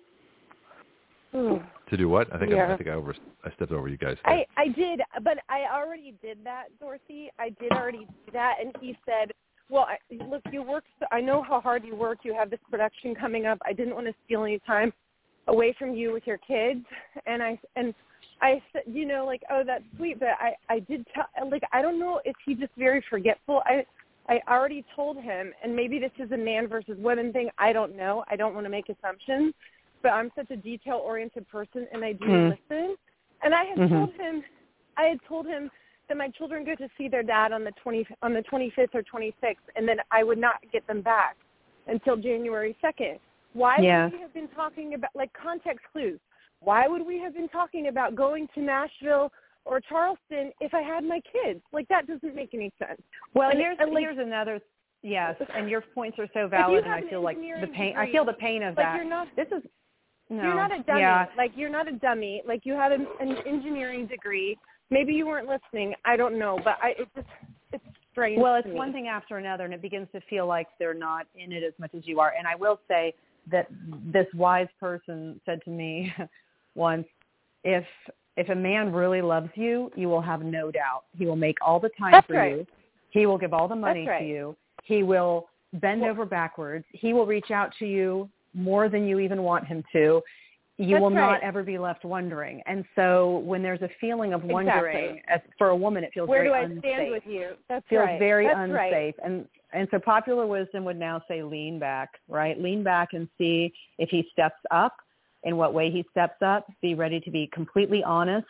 Ooh. 1.35 1.61
To 1.89 1.97
do 1.97 2.09
what? 2.09 2.33
I 2.33 2.39
think 2.39 2.51
I, 2.51 2.55
Yeah. 2.55 2.73
I 2.73 2.77
think 2.77 2.89
I 2.89 2.93
over 2.93 3.15
I 3.43 3.51
stepped 3.51 3.71
over 3.71 3.87
you 3.87 3.97
guys. 3.97 4.17
I 4.25 4.45
I 4.57 4.67
did, 4.67 5.01
but 5.23 5.37
I 5.49 5.65
already 5.71 6.13
did 6.21 6.39
that, 6.43 6.65
Dorothy. 6.79 7.29
I 7.39 7.49
did 7.49 7.71
already 7.71 8.05
do 8.25 8.31
that, 8.33 8.55
and 8.61 8.75
he 8.81 8.97
said, 9.05 9.31
"Well, 9.69 9.87
I, 9.87 9.97
look, 10.25 10.41
you 10.51 10.63
work. 10.63 10.83
So, 10.99 11.05
I 11.11 11.21
know 11.21 11.41
how 11.41 11.59
hard 11.61 11.83
you 11.83 11.95
work. 11.95 12.19
You 12.23 12.33
have 12.33 12.49
this 12.49 12.59
production 12.69 13.15
coming 13.15 13.45
up. 13.45 13.59
I 13.65 13.73
didn't 13.73 13.95
want 13.95 14.07
to 14.07 14.13
steal 14.25 14.43
any 14.43 14.59
time 14.59 14.91
away 15.47 15.73
from 15.77 15.93
you 15.93 16.11
with 16.11 16.25
your 16.25 16.37
kids." 16.39 16.85
And 17.25 17.41
I 17.43 17.59
and 17.75 17.93
I 18.41 18.61
said, 18.71 18.83
you 18.87 19.05
know, 19.05 19.25
like, 19.25 19.43
"Oh, 19.49 19.63
that's 19.65 19.83
sweet," 19.97 20.19
but 20.19 20.29
I 20.39 20.55
I 20.69 20.79
did 20.79 21.05
tell, 21.13 21.25
like, 21.49 21.63
I 21.73 21.81
don't 21.81 21.99
know 21.99 22.21
if 22.25 22.35
he 22.45 22.55
just 22.55 22.73
very 22.77 23.03
forgetful. 23.09 23.61
I 23.65 23.85
I 24.27 24.41
already 24.47 24.85
told 24.95 25.17
him, 25.17 25.53
and 25.63 25.75
maybe 25.75 25.99
this 25.99 26.11
is 26.19 26.31
a 26.31 26.37
man 26.37 26.67
versus 26.67 26.97
women 26.99 27.33
thing. 27.33 27.49
I 27.57 27.73
don't 27.73 27.95
know. 27.95 28.23
I 28.29 28.35
don't 28.35 28.53
want 28.53 28.65
to 28.65 28.69
make 28.69 28.89
assumptions, 28.89 29.53
but 30.01 30.09
I'm 30.09 30.31
such 30.35 30.49
a 30.51 30.55
detail-oriented 30.55 31.47
person, 31.49 31.87
and 31.91 32.03
I 32.03 32.13
do 32.13 32.25
Hmm. 32.25 32.49
listen. 32.49 32.95
And 33.41 33.53
I 33.55 33.63
had 33.65 33.77
Mhm. 33.77 33.89
told 33.89 34.13
him, 34.15 34.43
I 34.97 35.03
had 35.03 35.21
told 35.23 35.45
him 35.47 35.71
that 36.07 36.17
my 36.17 36.29
children 36.29 36.63
go 36.63 36.75
to 36.75 36.89
see 36.97 37.07
their 37.07 37.23
dad 37.23 37.51
on 37.51 37.63
the 37.63 37.71
20 37.73 38.05
on 38.21 38.33
the 38.33 38.41
25th 38.43 38.95
or 38.95 39.03
26th, 39.03 39.69
and 39.75 39.87
then 39.87 40.01
I 40.11 40.23
would 40.23 40.37
not 40.37 40.59
get 40.71 40.85
them 40.87 41.01
back 41.01 41.37
until 41.87 42.17
January 42.17 42.75
2nd. 42.81 43.19
Why 43.53 43.77
Yeah. 43.77 44.05
would 44.05 44.13
we 44.13 44.19
have 44.19 44.33
been 44.33 44.47
talking 44.49 44.93
about 44.95 45.11
like 45.15 45.31
context 45.33 45.85
clues? 45.91 46.19
Why 46.59 46.87
would 46.87 47.01
we 47.05 47.17
have 47.19 47.33
been 47.33 47.47
talking 47.49 47.87
about 47.87 48.15
going 48.15 48.47
to 48.49 48.59
Nashville 48.61 49.31
or 49.65 49.79
Charleston 49.79 50.51
if 50.59 50.73
I 50.73 50.81
had 50.81 51.03
my 51.05 51.21
kids? 51.21 51.63
Like 51.71 51.87
that 51.87 52.07
doesn't 52.07 52.35
make 52.35 52.53
any 52.53 52.71
sense. 52.79 53.01
Well, 53.33 53.49
And- 53.51 53.59
here's 53.59 53.77
and, 53.79 53.91
like- 53.93 54.03
here's 54.03 54.17
another. 54.17 54.59
Yes, 55.01 55.39
and 55.53 55.69
your 55.69 55.79
points 55.79 56.19
are 56.19 56.27
so 56.33 56.47
valid, 56.47 56.83
and 56.83 56.93
I 56.93 57.01
feel 57.03 57.21
like 57.21 57.37
the 57.39 57.67
pain. 57.73 57.95
I 57.95 58.11
feel 58.11 58.25
the 58.25 58.33
pain 58.33 58.63
of 58.63 58.75
Like 58.75 58.85
that. 58.85 58.95
you're 58.97 59.05
not 59.05 59.33
This 59.37 59.49
is 59.53 59.63
no. 60.29 60.43
You're 60.43 60.55
not 60.55 60.71
a 60.71 60.83
dummy. 60.83 60.99
Yeah, 61.01 61.25
Like 61.37 61.51
you're 61.55 61.69
not 61.69 61.87
a 61.87 61.93
dummy. 61.93 62.41
Like 62.47 62.61
you 62.63 62.73
had 62.73 62.91
an, 62.91 63.07
an 63.19 63.35
engineering 63.47 64.07
degree. 64.07 64.57
Maybe 64.91 65.13
you 65.13 65.25
weren't 65.27 65.47
listening. 65.47 65.93
I 66.05 66.17
don't 66.17 66.37
know, 66.37 66.59
but 66.63 66.77
I 66.81 66.89
it 66.99 67.07
just 67.15 67.27
it's 67.71 67.83
strange. 68.11 68.39
Well, 68.41 68.55
it's 68.55 68.67
one 68.67 68.91
thing 68.91 69.07
after 69.07 69.37
another, 69.37 69.65
and 69.65 69.73
it 69.73 69.81
begins 69.81 70.07
to 70.13 70.21
feel 70.29 70.47
like 70.47 70.67
they're 70.79 70.93
not 70.93 71.27
in 71.35 71.51
it 71.51 71.63
as 71.63 71.73
much 71.79 71.91
as 71.95 72.03
you 72.05 72.19
are. 72.19 72.33
And 72.37 72.47
I 72.47 72.55
will 72.55 72.79
say 72.87 73.13
that 73.51 73.67
this 74.11 74.27
wise 74.33 74.67
person 74.79 75.39
said 75.45 75.61
to 75.65 75.69
me 75.71 76.13
once, 76.75 77.05
if 77.63 77.85
if 78.37 78.49
a 78.49 78.55
man 78.55 78.93
really 78.93 79.21
loves 79.21 79.49
you, 79.55 79.91
you 79.95 80.07
will 80.07 80.21
have 80.21 80.41
no 80.41 80.71
doubt. 80.71 81.03
He 81.17 81.25
will 81.25 81.35
make 81.35 81.57
all 81.61 81.79
the 81.79 81.89
time 81.99 82.11
That's 82.11 82.27
for 82.27 82.33
right. 82.37 82.51
you. 82.57 82.67
He 83.11 83.25
will 83.25 83.37
give 83.37 83.53
all 83.53 83.67
the 83.67 83.75
money 83.75 84.07
right. 84.07 84.19
to 84.19 84.25
you. 84.25 84.55
He 84.83 85.03
will 85.03 85.47
bend 85.73 86.01
Well- 86.01 86.11
over 86.11 86.25
backwards. 86.25 86.85
He 86.93 87.13
will 87.13 87.25
reach 87.25 87.51
out 87.51 87.73
to 87.79 87.85
you 87.85 88.29
more 88.53 88.89
than 88.89 89.07
you 89.07 89.19
even 89.19 89.43
want 89.43 89.65
him 89.65 89.83
to. 89.93 90.21
You 90.77 90.95
That's 90.95 91.01
will 91.01 91.09
not 91.09 91.43
ever 91.43 91.61
be 91.61 91.77
left 91.77 92.05
wondering. 92.05 92.61
And 92.65 92.85
so 92.95 93.39
when 93.39 93.61
there's 93.61 93.81
a 93.81 93.89
feeling 93.99 94.31
of 94.31 94.45
wondering, 94.45 95.17
Exactly. 95.17 95.23
as 95.27 95.41
for 95.57 95.69
a 95.69 95.75
woman, 95.75 96.05
it 96.05 96.11
feels 96.13 96.29
Where 96.29 96.43
very 96.43 96.47
do 96.47 96.53
I 96.53 96.61
unsafe 96.61 96.79
stand 96.79 97.11
with 97.11 97.23
you? 97.25 97.49
That's 97.67 97.85
feels 97.89 98.05
right. 98.05 98.19
very 98.19 98.47
That's 98.47 98.59
unsafe 98.59 98.71
Right. 98.73 99.15
and 99.23 99.45
and 99.73 99.87
so 99.91 99.99
popular 99.99 100.47
wisdom 100.47 100.83
would 100.85 100.97
now 100.97 101.21
say 101.27 101.43
lean 101.43 101.79
back 101.79 102.09
right 102.27 102.59
lean 102.59 102.83
back 102.83 103.09
and 103.13 103.27
see 103.37 103.71
if 103.97 104.09
he 104.09 104.27
steps 104.31 104.59
up 104.71 104.95
in 105.43 105.57
what 105.57 105.73
way 105.73 105.91
he 105.91 106.03
steps 106.11 106.41
up 106.41 106.67
be 106.81 106.95
ready 106.95 107.19
to 107.19 107.31
be 107.31 107.49
completely 107.53 108.03
honest 108.03 108.47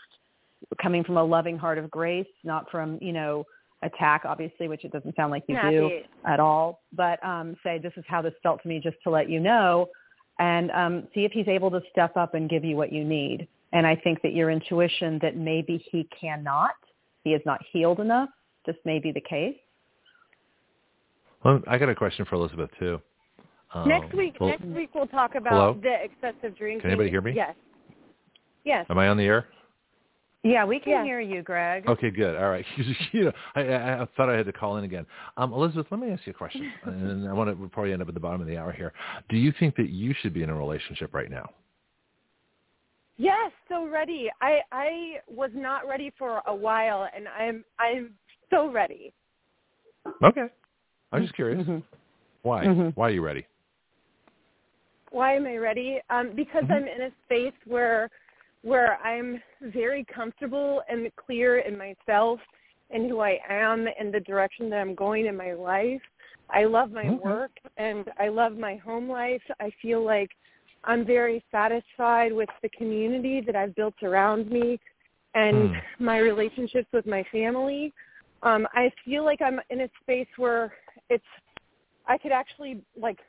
coming 0.82 1.04
from 1.04 1.18
a 1.18 1.24
loving 1.24 1.58
heart 1.58 1.78
of 1.78 1.90
grace 1.92 2.28
not 2.44 2.70
from 2.72 2.98
you 3.02 3.12
know 3.12 3.44
attack 3.84 4.24
obviously 4.26 4.68
which 4.68 4.84
it 4.84 4.92
doesn't 4.92 5.16
sound 5.16 5.32
like 5.32 5.44
you 5.48 5.56
do 5.70 5.84
Happy. 5.84 6.06
at 6.26 6.40
all 6.40 6.82
but 6.94 7.24
um 7.26 7.56
say 7.64 7.80
this 7.82 7.94
is 7.96 8.04
how 8.08 8.22
this 8.22 8.34
felt 8.44 8.62
to 8.62 8.68
me 8.68 8.80
just 8.84 8.98
to 9.04 9.10
let 9.10 9.30
you 9.30 9.40
know 9.40 9.88
and 10.40 10.70
um 10.72 11.08
see 11.14 11.24
if 11.26 11.32
he's 11.32 11.48
able 11.48 11.72
to 11.72 11.82
step 11.92 12.16
up 12.18 12.34
and 12.34 12.50
give 12.50 12.66
you 12.66 12.76
what 12.76 12.92
you 12.92 13.04
need 13.06 13.48
and 13.72 13.88
i 13.88 13.96
think 13.96 14.22
that 14.22 14.34
your 14.34 14.50
intuition 14.50 15.18
that 15.22 15.38
maybe 15.38 15.84
he 15.92 16.08
cannot 16.20 16.72
he 17.24 17.32
is 17.32 17.42
not 17.46 17.60
healed 17.72 18.00
enough 18.00 18.30
this 18.66 18.76
may 18.84 19.00
be 19.00 19.12
the 19.12 19.22
case 19.22 19.56
Well, 21.44 21.62
I 21.68 21.78
got 21.78 21.88
a 21.90 21.96
question 21.96 22.26
for 22.26 22.36
Elizabeth 22.36 22.70
too. 22.78 23.00
Um, 23.74 23.88
next 23.88 24.14
week, 24.14 24.36
well, 24.40 24.50
next 24.50 24.66
week 24.66 24.90
we'll 24.94 25.08
talk 25.08 25.36
about 25.36 25.54
Hello? 25.54 25.80
the 25.82 25.96
excessive 26.04 26.58
drinking. 26.58 26.82
Can 26.82 26.90
anybody 26.90 27.10
hear 27.10 27.22
me? 27.22 27.34
Yes. 27.36 27.56
Yes. 28.66 28.86
Am 28.90 28.98
I 28.98 29.08
on 29.08 29.16
the 29.16 29.24
air? 29.24 29.48
Yeah, 30.44 30.64
we 30.64 30.80
can 30.80 30.92
Yeah. 30.94 31.04
hear 31.04 31.20
you, 31.20 31.42
Greg. 31.42 31.88
Okay, 31.88 32.10
good. 32.10 32.36
All 32.38 32.50
right. 32.50 32.66
you 33.12 33.26
know, 33.26 33.32
I, 33.56 33.62
I, 33.68 34.02
I 34.04 34.06
thought 34.16 34.30
I 34.30 34.38
had 34.38 34.46
to 34.46 34.54
call 34.54 34.78
in 34.78 34.86
again. 34.86 35.06
Um, 35.36 35.52
Elizabeth, 35.52 35.88
let 35.92 36.00
me 36.00 36.12
ask 36.12 36.26
you 36.26 36.32
a 36.32 36.34
question, 36.34 36.72
and 36.84 37.28
I 37.28 37.34
want 37.34 37.50
to 37.50 37.56
we'll 37.56 37.70
probably 37.70 37.92
end 37.92 38.02
up 38.02 38.08
at 38.08 38.14
the 38.14 38.20
bottom 38.20 38.40
of 38.40 38.48
the 38.48 38.58
hour 38.58 38.72
here. 38.72 38.94
Do 39.30 39.36
you 39.38 39.54
think 39.60 39.76
that 39.76 39.90
you 39.90 40.14
should 40.22 40.34
be 40.34 40.44
in 40.44 40.50
a 40.50 40.56
relationship 40.56 41.14
right 41.14 41.30
now? 41.30 41.50
Yes, 43.18 43.52
so 43.68 43.86
ready. 43.86 44.30
I 44.40 44.62
I 44.72 45.16
was 45.28 45.52
not 45.54 45.86
ready 45.86 46.14
for 46.18 46.42
a 46.48 46.56
while, 46.56 47.10
and 47.14 47.28
I'm 47.28 47.66
I'm 47.78 48.12
so 48.50 48.72
ready. 48.72 49.14
Okay. 50.24 50.46
I'm 51.12 51.24
just 51.24 51.36
curious. 51.36 51.68
Mhm. 51.68 51.84
Why? 52.44 52.66
Mhm. 52.66 52.96
Why 52.96 53.08
are 53.08 53.12
you 53.12 53.22
ready? 53.22 53.46
Why 55.12 55.34
am 55.34 55.46
I 55.48 55.58
ready? 55.58 56.00
Um, 56.10 56.32
because 56.34 56.64
Mhm. 56.64 56.72
I'm 56.76 56.88
in 56.88 57.02
a 57.02 57.12
space 57.26 57.54
where 57.66 58.10
where 58.64 58.98
I'm 58.98 59.42
very 59.62 60.06
comfortable 60.14 60.82
and 60.90 61.10
clear 61.16 61.60
in 61.60 61.78
myself 61.78 62.40
and 62.92 63.10
who 63.10 63.20
I 63.20 63.40
am 63.50 63.88
and 64.00 64.14
the 64.14 64.20
direction 64.22 64.70
that 64.70 64.78
I'm 64.78 64.96
going 64.96 65.28
in 65.28 65.38
my 65.38 65.54
life. 65.54 66.02
I 66.50 66.66
love 66.66 66.92
my 66.92 67.08
Okay. 67.08 67.20
work 67.24 67.52
and 67.78 68.10
I 68.18 68.30
love 68.30 68.58
my 68.58 68.76
home 68.78 69.10
life. 69.10 69.42
I 69.60 69.72
feel 69.82 70.04
like 70.04 70.30
I'm 70.84 71.06
very 71.06 71.44
satisfied 71.52 72.34
with 72.34 72.50
the 72.62 72.70
community 72.70 73.42
that 73.42 73.56
I've 73.56 73.76
built 73.76 74.02
around 74.02 74.50
me 74.50 74.80
and 75.36 75.70
Hmm. 75.70 76.04
my 76.04 76.18
relationships 76.18 76.88
with 76.92 77.06
my 77.06 77.24
family. 77.32 77.94
Um, 78.42 78.68
I 78.74 78.92
feel 79.06 79.24
like 79.24 79.42
I'm 79.42 79.60
in 79.70 79.82
a 79.82 79.90
space 80.02 80.28
where 80.38 80.74
it's 81.10 81.24
I 82.08 82.18
could 82.18 82.32
actually 82.32 82.82
like 83.00 83.20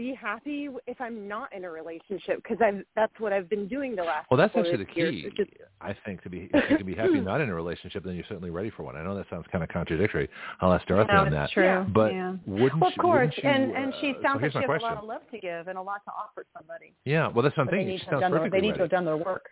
be 0.00 0.14
happy 0.14 0.66
if 0.86 0.98
I'm 0.98 1.28
not 1.28 1.52
in 1.52 1.64
a 1.66 1.70
relationship 1.70 2.42
because 2.42 2.56
I've 2.64 2.82
that's 2.96 3.12
what 3.18 3.34
I've 3.34 3.50
been 3.50 3.68
doing 3.68 3.94
the 3.94 4.02
last. 4.02 4.26
Well, 4.30 4.38
that's 4.38 4.56
actually 4.56 4.84
the 4.84 4.86
years, 4.94 5.14
key. 5.14 5.24
which 5.36 5.48
I 5.82 5.94
think 6.06 6.22
to 6.22 6.30
be 6.30 6.48
if 6.54 6.70
you 6.70 6.76
can 6.78 6.86
be 6.86 6.94
happy 6.94 7.20
not 7.32 7.42
in 7.42 7.50
a 7.50 7.54
relationship, 7.54 8.02
then 8.02 8.14
you're 8.14 8.24
certainly 8.26 8.48
ready 8.48 8.70
for 8.70 8.82
one. 8.82 8.96
I 8.96 9.02
know 9.02 9.14
that 9.14 9.26
sounds 9.28 9.44
kind 9.52 9.62
of 9.62 9.68
contradictory. 9.68 10.30
I'll 10.62 10.72
ask 10.72 10.86
Dorothy 10.86 11.12
No, 11.12 11.20
on 11.20 11.30
that. 11.32 11.50
true. 11.50 11.64
Yeah. 11.64 11.84
But 11.92 12.12
yeah. 12.14 12.36
wouldn't 12.46 12.80
Well, 12.80 12.90
of 12.90 12.96
course, 12.96 13.34
you, 13.42 13.46
and 13.46 13.72
and 13.72 13.92
she 14.00 14.14
uh, 14.18 14.22
sounds 14.22 14.38
so 14.40 14.42
like 14.44 14.52
she 14.52 14.66
my 14.66 14.72
has 14.72 14.82
a 14.82 14.84
lot 14.86 14.96
of 14.96 15.04
love 15.04 15.22
to 15.32 15.38
give 15.38 15.68
and 15.68 15.76
a 15.76 15.82
lot 15.82 16.00
to 16.06 16.10
offer 16.12 16.46
somebody. 16.56 16.94
Yeah, 17.04 17.28
well, 17.28 17.42
that's 17.42 17.54
what 17.58 17.64
I'm 17.64 17.66
they 17.66 17.84
thinking. 17.84 17.88
need 17.88 17.98
She 17.98 18.04
to 18.06 18.10
have 18.12 18.20
sounds 18.22 18.32
done 18.32 18.40
their, 18.40 18.50
they 18.50 18.60
need 18.62 18.68
to 18.68 18.72
ready. 18.72 18.80
have 18.84 18.90
done 18.90 19.04
their 19.04 19.18
work. 19.18 19.44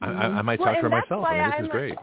I, 0.00 0.06
I, 0.06 0.24
I 0.38 0.42
might 0.42 0.58
Well, 0.60 0.68
talk 0.68 0.76
to 0.76 0.82
her 0.82 0.88
myself. 0.88 1.26
I 1.26 1.34
mean, 1.34 1.44
this 1.44 1.54
I'm 1.58 1.64
is 1.64 1.68
a- 1.68 1.72
great. 1.72 1.98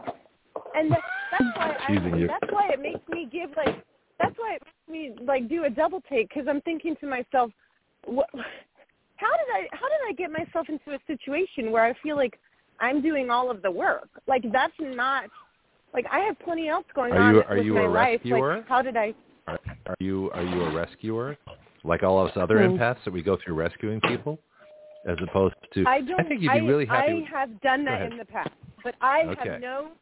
and 0.76 0.92
that, 0.92 1.00
that's 1.32 1.44
why 1.56 1.76
I, 1.88 2.26
that's 2.28 2.52
why 2.52 2.68
it 2.72 2.80
makes 2.80 3.00
me 3.08 3.28
give 3.32 3.50
like 3.56 3.82
that's 4.20 4.34
why 4.38 4.54
it 4.56 4.62
makes 4.64 5.18
me 5.18 5.26
like 5.26 5.48
do 5.48 5.64
a 5.64 5.70
double 5.70 6.00
take 6.08 6.28
because 6.28 6.46
I'm 6.48 6.60
thinking 6.62 6.94
to 7.00 7.06
myself, 7.06 7.50
what, 8.06 8.28
how 8.34 9.36
did 9.36 9.48
I 9.54 9.68
how 9.72 9.88
did 9.88 10.00
I 10.08 10.12
get 10.16 10.30
myself 10.30 10.68
into 10.68 10.94
a 10.94 10.98
situation 11.06 11.72
where 11.72 11.84
I 11.84 11.94
feel 12.02 12.16
like 12.16 12.38
I'm 12.80 13.02
doing 13.02 13.30
all 13.30 13.50
of 13.50 13.62
the 13.62 13.70
work? 13.70 14.08
Like 14.26 14.44
that's 14.52 14.72
not 14.80 15.24
like 15.92 16.06
I 16.10 16.20
have 16.20 16.38
plenty 16.40 16.68
else 16.68 16.86
going 16.94 17.14
Are 17.14 17.20
on 17.20 17.34
you- 17.34 17.42
are 17.48 17.56
with 17.56 17.66
you 17.66 17.74
my 17.74 17.82
a 17.84 17.88
life. 17.88 18.20
rescuer? 18.22 18.56
Like 18.58 18.68
how 18.68 18.82
did 18.82 18.96
I? 18.96 19.14
Are, 19.46 19.58
are 19.86 19.96
you 20.00 20.30
are 20.32 20.44
you 20.44 20.62
a 20.62 20.72
rescuer, 20.72 21.36
like 21.84 22.02
all 22.02 22.20
of 22.20 22.30
us 22.30 22.36
other 22.36 22.58
Hmm. 22.58 22.76
empaths 22.76 23.02
that 23.04 23.12
we 23.12 23.22
go 23.22 23.36
through 23.42 23.54
rescuing 23.54 24.00
people, 24.02 24.38
as 25.06 25.16
opposed 25.22 25.54
to? 25.74 25.84
I 25.86 26.00
don't. 26.02 26.20
I 26.20 26.24
think 26.24 26.42
you'd 26.42 26.52
be 26.52 26.60
really 26.60 26.86
happy. 26.86 27.26
I 27.26 27.38
have 27.38 27.60
done 27.62 27.84
that 27.86 28.02
in 28.02 28.16
the 28.18 28.24
past, 28.26 28.50
but 28.84 28.94
I 29.00 29.22
Okay. 29.24 29.50
have 29.52 29.60
no. 29.60 29.92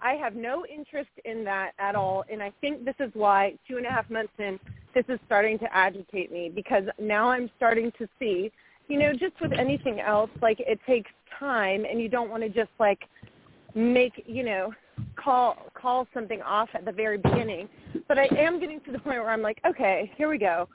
I 0.00 0.14
have 0.14 0.34
no 0.34 0.66
interest 0.66 1.10
in 1.24 1.44
that 1.44 1.70
at 1.78 1.94
all, 1.94 2.24
and 2.28 2.42
I 2.42 2.50
think 2.60 2.84
this 2.84 2.96
is 2.98 3.10
why 3.14 3.56
two 3.68 3.76
and 3.76 3.86
a 3.86 3.90
half 3.90 4.10
months 4.10 4.32
in, 4.38 4.58
this 4.96 5.04
is 5.10 5.20
starting 5.26 5.58
to 5.58 5.76
agitate 5.76 6.32
me 6.32 6.50
because 6.52 6.84
now 6.98 7.28
I'm 7.28 7.50
starting 7.58 7.92
to 7.98 8.08
see, 8.18 8.50
you 8.88 8.98
know, 8.98 9.12
just 9.12 9.38
with 9.42 9.52
anything 9.52 10.00
else, 10.00 10.30
like 10.40 10.58
it 10.58 10.80
takes 10.86 11.10
time, 11.38 11.84
and 11.84 12.00
you 12.00 12.08
don't 12.08 12.30
want 12.30 12.42
to 12.42 12.48
just 12.48 12.70
like 12.80 13.00
make, 13.74 14.24
you 14.26 14.42
know, 14.42 14.72
call 15.14 15.58
call 15.74 16.08
something 16.14 16.40
off 16.40 16.70
at 16.72 16.86
the 16.86 16.92
very 16.92 17.18
beginning. 17.18 17.68
But 18.08 18.18
I 18.18 18.26
am 18.38 18.58
getting 18.58 18.80
to 18.80 18.92
the 18.92 18.98
point 18.98 19.18
where 19.18 19.28
I'm 19.28 19.42
like, 19.42 19.60
okay, 19.68 20.10
here 20.16 20.30
we 20.30 20.38
go. 20.38 20.66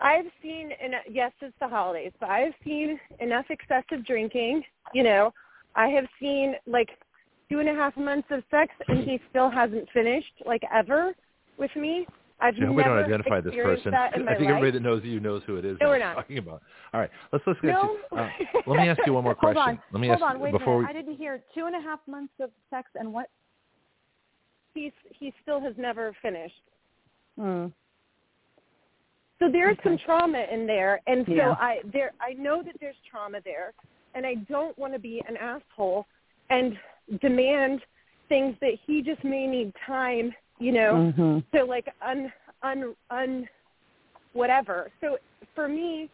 I've 0.00 0.26
seen, 0.42 0.72
and 0.82 0.94
yes, 1.08 1.30
it's 1.40 1.54
the 1.60 1.68
holidays, 1.68 2.12
but 2.18 2.28
I've 2.28 2.52
seen 2.64 2.98
enough 3.20 3.46
excessive 3.48 4.04
drinking. 4.04 4.62
You 4.92 5.04
know, 5.04 5.32
I 5.76 5.86
have 5.90 6.06
seen 6.18 6.56
like 6.66 6.88
two 7.48 7.60
and 7.60 7.68
a 7.68 7.74
half 7.74 7.96
months 7.96 8.26
of 8.32 8.42
sex, 8.50 8.72
and 8.88 9.08
he 9.08 9.20
still 9.30 9.50
hasn't 9.50 9.88
finished, 9.94 10.32
like 10.44 10.62
ever, 10.74 11.14
with 11.58 11.74
me. 11.76 12.08
I've 12.38 12.54
I 12.54 12.58
hope 12.58 12.60
never 12.60 12.72
we 12.74 12.82
don't 12.82 12.98
identify 12.98 13.40
this 13.40 13.54
person. 13.54 13.92
that 13.92 14.14
in 14.14 14.24
my 14.26 14.32
I 14.32 14.34
think 14.34 14.50
life. 14.50 14.56
everybody 14.58 14.72
that 14.72 14.82
knows 14.82 15.02
you 15.04 15.20
knows 15.20 15.42
who 15.46 15.56
it 15.56 15.64
is. 15.64 15.78
No, 15.80 15.88
we're 15.88 15.98
not. 15.98 16.14
Talking 16.14 16.38
about. 16.38 16.62
All 16.92 17.00
right, 17.00 17.10
let's 17.32 17.42
let's 17.46 17.58
get 17.60 17.68
No. 17.72 17.96
to. 18.12 18.16
Uh, 18.16 18.28
let 18.66 18.76
me 18.80 18.88
ask 18.88 19.00
you 19.06 19.14
one 19.14 19.24
more 19.24 19.34
question. 19.44 19.56
Hold 19.56 19.68
on. 19.68 19.82
Let 19.92 20.00
me 20.00 20.08
Hold 20.08 20.22
ask 20.22 20.34
on. 20.34 20.40
Wait 20.40 20.52
before 20.52 20.74
a 20.74 20.78
we. 20.78 20.84
I 20.84 20.92
didn't 20.92 21.16
hear 21.16 21.42
two 21.54 21.64
and 21.66 21.74
a 21.74 21.80
half 21.80 22.00
months 22.06 22.34
of 22.40 22.50
sex 22.70 22.88
and 22.94 23.12
what? 23.12 23.28
he 24.74 24.92
he 25.18 25.32
still 25.42 25.58
has 25.60 25.72
never 25.78 26.12
finished. 26.20 26.60
Mm. 27.40 27.72
So 29.38 29.48
there's 29.50 29.78
Okay. 29.78 29.82
some 29.90 29.98
trauma 30.04 30.46
in 30.52 30.66
there, 30.66 31.00
and 31.06 31.24
so 31.26 31.32
Yeah. 31.32 31.56
I 31.58 31.80
there 31.84 32.12
I 32.20 32.34
know 32.34 32.62
that 32.62 32.76
there's 32.80 32.96
trauma 33.10 33.40
there, 33.44 33.72
and 34.14 34.26
I 34.26 34.34
don't 34.50 34.76
want 34.78 34.92
to 34.92 34.98
be 34.98 35.22
an 35.28 35.36
asshole 35.38 36.06
and 36.50 36.78
demand 37.20 37.80
things 38.28 38.54
that 38.60 38.74
he 38.86 39.00
just 39.02 39.22
may 39.24 39.46
need 39.46 39.72
time, 39.86 40.34
you 40.58 40.72
know, 40.72 41.12
Mhm. 41.16 41.50
to 41.52 41.64
like 41.64 41.88
un 42.00 42.32
un 42.62 42.96
un 43.10 43.48
whatever. 44.32 44.90
So 45.00 45.18
for 45.54 45.68
me, 45.68 46.10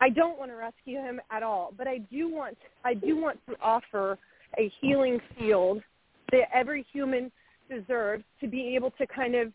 I 0.00 0.08
don't 0.08 0.38
want 0.38 0.50
to 0.50 0.56
rescue 0.56 0.98
him 0.98 1.20
at 1.30 1.42
all, 1.42 1.72
but 1.76 1.86
I 1.86 1.98
do 1.98 2.28
want 2.28 2.56
I 2.84 2.94
do 2.94 3.16
want 3.16 3.38
to 3.46 3.56
offer 3.60 4.18
a 4.58 4.68
healing 4.80 5.20
field 5.38 5.82
that 6.32 6.48
every 6.52 6.82
human 6.92 7.30
deserves 7.68 8.24
to 8.40 8.48
be 8.48 8.74
able 8.74 8.90
to 8.92 9.06
kind 9.06 9.34
of 9.34 9.52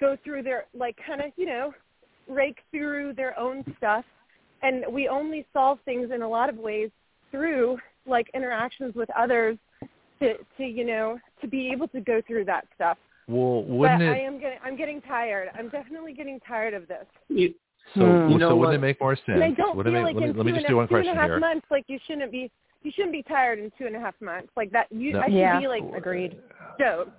go 0.00 0.16
through 0.16 0.42
their 0.42 0.66
like 0.74 0.96
kind 1.04 1.20
of, 1.20 1.32
you 1.36 1.46
know, 1.46 1.74
rake 2.28 2.58
through 2.70 3.14
their 3.14 3.38
own 3.38 3.64
stuff 3.76 4.04
and 4.62 4.84
we 4.90 5.08
only 5.08 5.46
solve 5.52 5.80
things 5.84 6.10
in 6.10 6.22
a 6.22 6.28
lot 6.28 6.48
of 6.48 6.56
ways 6.56 6.90
through 7.30 7.78
like 8.06 8.30
interactions 8.34 8.94
with 8.94 9.08
others 9.16 9.58
to 10.20 10.34
to 10.56 10.64
you 10.64 10.84
know 10.84 11.18
to 11.40 11.46
be 11.46 11.70
able 11.70 11.88
to 11.88 12.00
go 12.00 12.20
through 12.26 12.44
that 12.44 12.66
stuff 12.74 12.98
Well, 13.28 13.62
wouldn't 13.64 14.00
but 14.00 14.06
it? 14.06 14.10
I 14.10 14.18
am 14.20 14.40
getting 14.40 14.58
I'm 14.64 14.76
getting 14.76 15.00
tired. 15.02 15.48
I'm 15.56 15.68
definitely 15.68 16.14
getting 16.14 16.40
tired 16.40 16.74
of 16.74 16.88
this. 16.88 17.04
You, 17.28 17.54
so, 17.94 18.00
Hmm. 18.00 18.32
You 18.32 18.38
know 18.38 18.48
so 18.50 18.56
wouldn't 18.56 18.76
it 18.76 18.80
make 18.86 19.00
more 19.00 19.16
sense? 19.16 19.24
And 19.28 19.44
I 19.44 19.50
don't 19.50 19.76
Wouldn't 19.76 19.94
feel 19.94 20.00
it 20.02 20.04
like 20.04 20.16
make, 20.16 20.22
let 20.22 20.32
me, 20.34 20.38
let 20.38 20.46
me 20.46 20.52
two 20.52 20.56
just 20.56 20.66
and 20.66 20.72
do 20.72 20.74
a- 20.74 20.76
one 20.78 20.88
two 20.88 20.94
and 20.96 21.04
a 21.06 21.10
question 21.12 21.16
half 21.16 21.28
here. 21.28 21.40
months, 21.40 21.66
like 21.70 21.84
you 21.88 21.98
shouldn't 22.06 22.32
be 22.32 22.50
you 22.82 22.92
shouldn't 22.94 23.12
be 23.12 23.22
tired 23.22 23.58
in 23.58 23.70
two 23.78 23.86
and 23.86 23.96
a 23.96 24.00
half 24.00 24.14
months. 24.20 24.48
Like 24.56 24.70
that 24.72 24.86
you 24.90 25.12
No. 25.12 25.20
I 25.20 25.24
should 25.26 25.34
Yeah, 25.34 25.60
be 25.60 25.68
like 25.68 25.82
agreed. 25.96 26.36
stoked. 26.76 27.10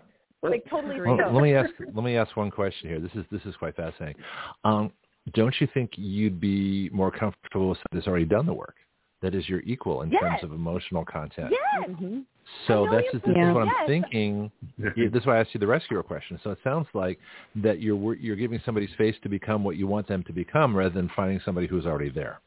Like 0.42 0.64
totally 0.70 1.00
Well, 1.02 1.18
stoked. 1.18 1.34
let 1.34 1.44
me 1.44 1.54
ask 1.54 1.70
let 1.94 2.04
me 2.04 2.18
ask 2.18 2.36
one 2.38 2.50
question 2.52 2.90
here. 2.90 3.00
This 3.00 3.12
is 3.16 3.26
this 3.32 3.42
is 3.46 3.56
quite 3.58 3.76
fascinating. 3.76 4.22
Um, 4.64 4.92
don't 5.34 5.54
you 5.60 5.68
think 5.74 5.92
you'd 5.96 6.40
be 6.40 6.90
more 6.92 7.12
comfortable 7.12 7.70
with 7.70 7.78
somebody 7.78 7.96
that's 8.00 8.08
already 8.08 8.26
done 8.26 8.46
the 8.46 8.54
work? 8.54 8.76
That 9.22 9.36
is 9.36 9.48
your 9.50 9.60
equal 9.62 10.02
in 10.04 10.12
terms 10.12 10.44
of 10.44 10.54
emotional 10.54 11.04
content. 11.04 11.52
Yes. 11.52 11.90
Mhm. 11.90 12.24
So 12.68 12.86
I 12.86 12.92
that's 12.92 13.06
you 13.06 13.12
just, 13.14 13.26
put- 13.26 13.34
this 13.34 13.38
Yeah. 13.38 13.50
is 13.50 13.56
what 13.56 13.62
I'm 13.64 13.68
Yes. 13.68 13.88
thinking. 13.88 14.52
Yeah, 14.78 15.10
this 15.10 15.22
is 15.22 15.26
why 15.26 15.38
I 15.38 15.40
asked 15.40 15.54
you 15.54 15.60
the 15.60 15.68
rescuer 15.68 16.04
question. 16.04 16.40
So 16.44 16.52
it 16.52 16.60
sounds 16.64 16.88
like 16.94 17.20
that 17.56 17.80
you're 17.80 18.16
you're 18.16 18.36
giving 18.36 18.60
somebody 18.66 18.88
space 18.88 19.16
to 19.24 19.30
become 19.30 19.64
what 19.64 19.76
you 19.76 19.88
want 19.88 20.08
them 20.08 20.24
to 20.24 20.34
become, 20.34 20.76
rather 20.76 20.94
than 20.94 21.10
finding 21.16 21.40
somebody 21.42 21.68
who's 21.68 21.86
already 21.86 22.10
there. 22.10 22.40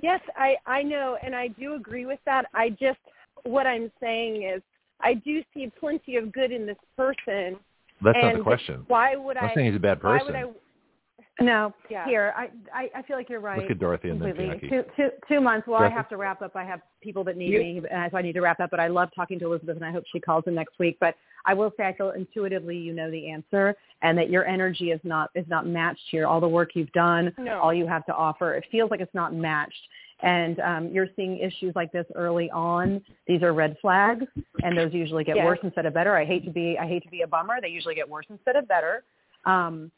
Yes, 0.00 0.20
I 0.36 0.56
I 0.66 0.82
know, 0.82 1.18
and 1.22 1.34
I 1.34 1.48
do 1.48 1.74
agree 1.74 2.06
with 2.06 2.20
that. 2.24 2.46
I 2.54 2.70
just 2.70 3.00
what 3.44 3.66
I'm 3.66 3.90
saying 4.00 4.44
is 4.44 4.62
I 5.00 5.14
do 5.14 5.42
see 5.54 5.70
plenty 5.78 6.16
of 6.16 6.32
good 6.32 6.52
in 6.52 6.66
this 6.66 6.78
person. 6.96 7.56
That's 8.02 8.16
not 8.22 8.32
and 8.32 8.38
the 8.40 8.42
question. 8.44 8.84
Why 8.86 9.16
would 9.16 9.36
I'm 9.36 9.44
I? 9.44 9.46
not 9.48 9.54
saying 9.54 9.66
he's 9.66 9.76
a 9.76 9.80
bad 9.80 10.02
why 10.02 10.18
person. 10.18 10.54
Would 11.38 11.48
I? 11.48 11.50
No, 11.50 11.74
Yeah. 11.90 12.04
here 12.06 12.32
I, 12.36 12.48
I 12.74 12.90
I 12.96 13.02
feel 13.02 13.16
like 13.16 13.28
you're 13.28 13.40
right. 13.40 13.60
Look 13.60 13.70
at 13.70 13.78
Dorothy 13.78 14.10
and 14.10 14.20
then 14.20 14.28
completely. 14.34 14.54
Jackie. 14.54 14.68
Two, 14.68 14.84
two, 14.96 15.08
two 15.28 15.40
months. 15.40 15.66
Well, 15.66 15.78
Dorothy? 15.78 15.94
I 15.94 15.96
have 15.96 16.08
to 16.10 16.16
wrap 16.16 16.42
up. 16.42 16.56
I 16.56 16.64
have 16.64 16.80
people 17.00 17.24
that 17.24 17.36
need 17.36 17.50
You- 17.52 17.60
me, 17.60 17.82
and 17.90 18.10
so 18.10 18.18
I 18.18 18.22
need 18.22 18.32
to 18.34 18.40
wrap 18.40 18.60
up. 18.60 18.70
But 18.70 18.80
I 18.80 18.88
love 18.88 19.10
talking 19.14 19.38
to 19.40 19.46
Elizabeth, 19.46 19.76
and 19.76 19.84
I 19.84 19.92
hope 19.92 20.04
she 20.12 20.20
calls 20.20 20.44
in 20.46 20.54
next 20.54 20.78
week. 20.78 20.96
But 21.00 21.14
I 21.46 21.54
will 21.54 21.72
say, 21.76 21.84
I 21.86 21.92
feel 21.94 22.10
intuitively 22.10 22.76
you 22.76 22.92
know 22.92 23.10
the 23.10 23.30
answer, 23.30 23.74
and 24.02 24.16
that 24.18 24.30
your 24.30 24.46
energy 24.46 24.90
is 24.90 25.00
not 25.04 25.30
is 25.34 25.46
not 25.48 25.66
matched 25.66 26.02
here. 26.10 26.26
All 26.26 26.40
the 26.40 26.48
work 26.48 26.70
you've 26.74 26.92
done, 26.92 27.32
No. 27.38 27.60
all 27.60 27.72
you 27.72 27.86
have 27.86 28.04
to 28.06 28.14
offer, 28.14 28.54
it 28.54 28.64
feels 28.70 28.90
like 28.90 29.00
it's 29.00 29.14
not 29.14 29.34
matched. 29.34 29.88
And 30.20 30.58
um, 30.58 30.88
you're 30.88 31.06
seeing 31.14 31.38
issues 31.38 31.76
like 31.76 31.92
this 31.92 32.04
early 32.16 32.50
on. 32.50 33.00
These 33.28 33.42
are 33.44 33.52
red 33.54 33.76
flags, 33.80 34.26
and 34.64 34.76
those 34.76 34.92
usually 34.92 35.22
get 35.22 35.36
Yes. 35.36 35.46
worse 35.46 35.60
instead 35.62 35.86
of 35.86 35.94
better. 35.94 36.16
I 36.16 36.24
hate 36.24 36.44
to 36.44 36.50
be 36.50 36.76
I 36.76 36.88
hate 36.88 37.04
to 37.04 37.08
be 37.08 37.22
a 37.22 37.26
bummer. 37.28 37.60
They 37.60 37.68
usually 37.68 37.94
get 37.94 38.08
worse 38.08 38.26
instead 38.28 38.56
of 38.56 38.66
better. 38.66 39.04
Um, 39.44 39.92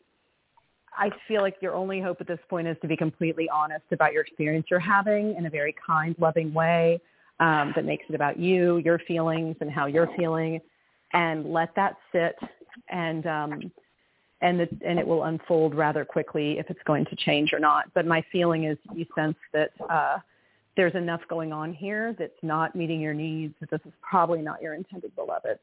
I 1.01 1.11
feel 1.27 1.41
like 1.41 1.57
your 1.63 1.75
only 1.75 1.99
hope 1.99 2.21
at 2.21 2.27
this 2.27 2.39
point 2.51 2.69
is 2.69 2.77
to 2.83 2.87
be 2.87 2.95
completely 2.95 3.49
honest 3.49 3.87
about 3.91 4.13
your 4.13 4.23
experience 4.23 4.67
you're 4.71 4.79
having 4.79 5.35
in 5.35 5.47
a 5.47 5.51
very 5.51 5.75
kind, 5.85 6.15
loving 6.19 6.53
way 6.53 7.01
um, 7.41 7.73
that 7.75 7.87
makes 7.87 8.05
it 8.11 8.15
about 8.15 8.39
you, 8.39 8.77
your 8.85 8.99
feelings, 8.99 9.57
and 9.63 9.71
how 9.71 9.87
you're 9.87 10.11
feeling, 10.19 10.61
and 11.15 11.51
let 11.51 11.75
that 11.75 11.97
sit, 12.13 12.37
and 12.91 13.27
um, 13.27 13.73
and 14.43 14.61
the, 14.61 14.69
and 14.85 14.99
it 14.99 15.07
will 15.07 15.25
unfold 15.25 15.75
rather 15.75 16.05
quickly 16.05 16.59
if 16.59 16.69
it's 16.69 16.83
going 16.85 17.07
to 17.07 17.17
change 17.17 17.55
or 17.55 17.59
not. 17.59 17.87
But 17.95 18.07
my 18.07 18.23
feeling 18.31 18.65
is 18.65 18.77
you 18.95 19.07
sense 19.15 19.37
that 19.55 19.71
uh, 19.89 20.19
there's 20.77 20.95
enough 20.95 21.23
going 21.29 21.51
on 21.51 21.73
here 21.73 22.15
that's 22.19 22.33
not 22.43 22.77
meeting 22.77 23.01
your 23.01 23.15
needs. 23.15 23.55
That 23.61 23.71
this 23.71 23.81
is 23.87 23.93
probably 24.03 24.43
not 24.43 24.61
your 24.61 24.75
intended 24.75 25.17
beloved. 25.17 25.59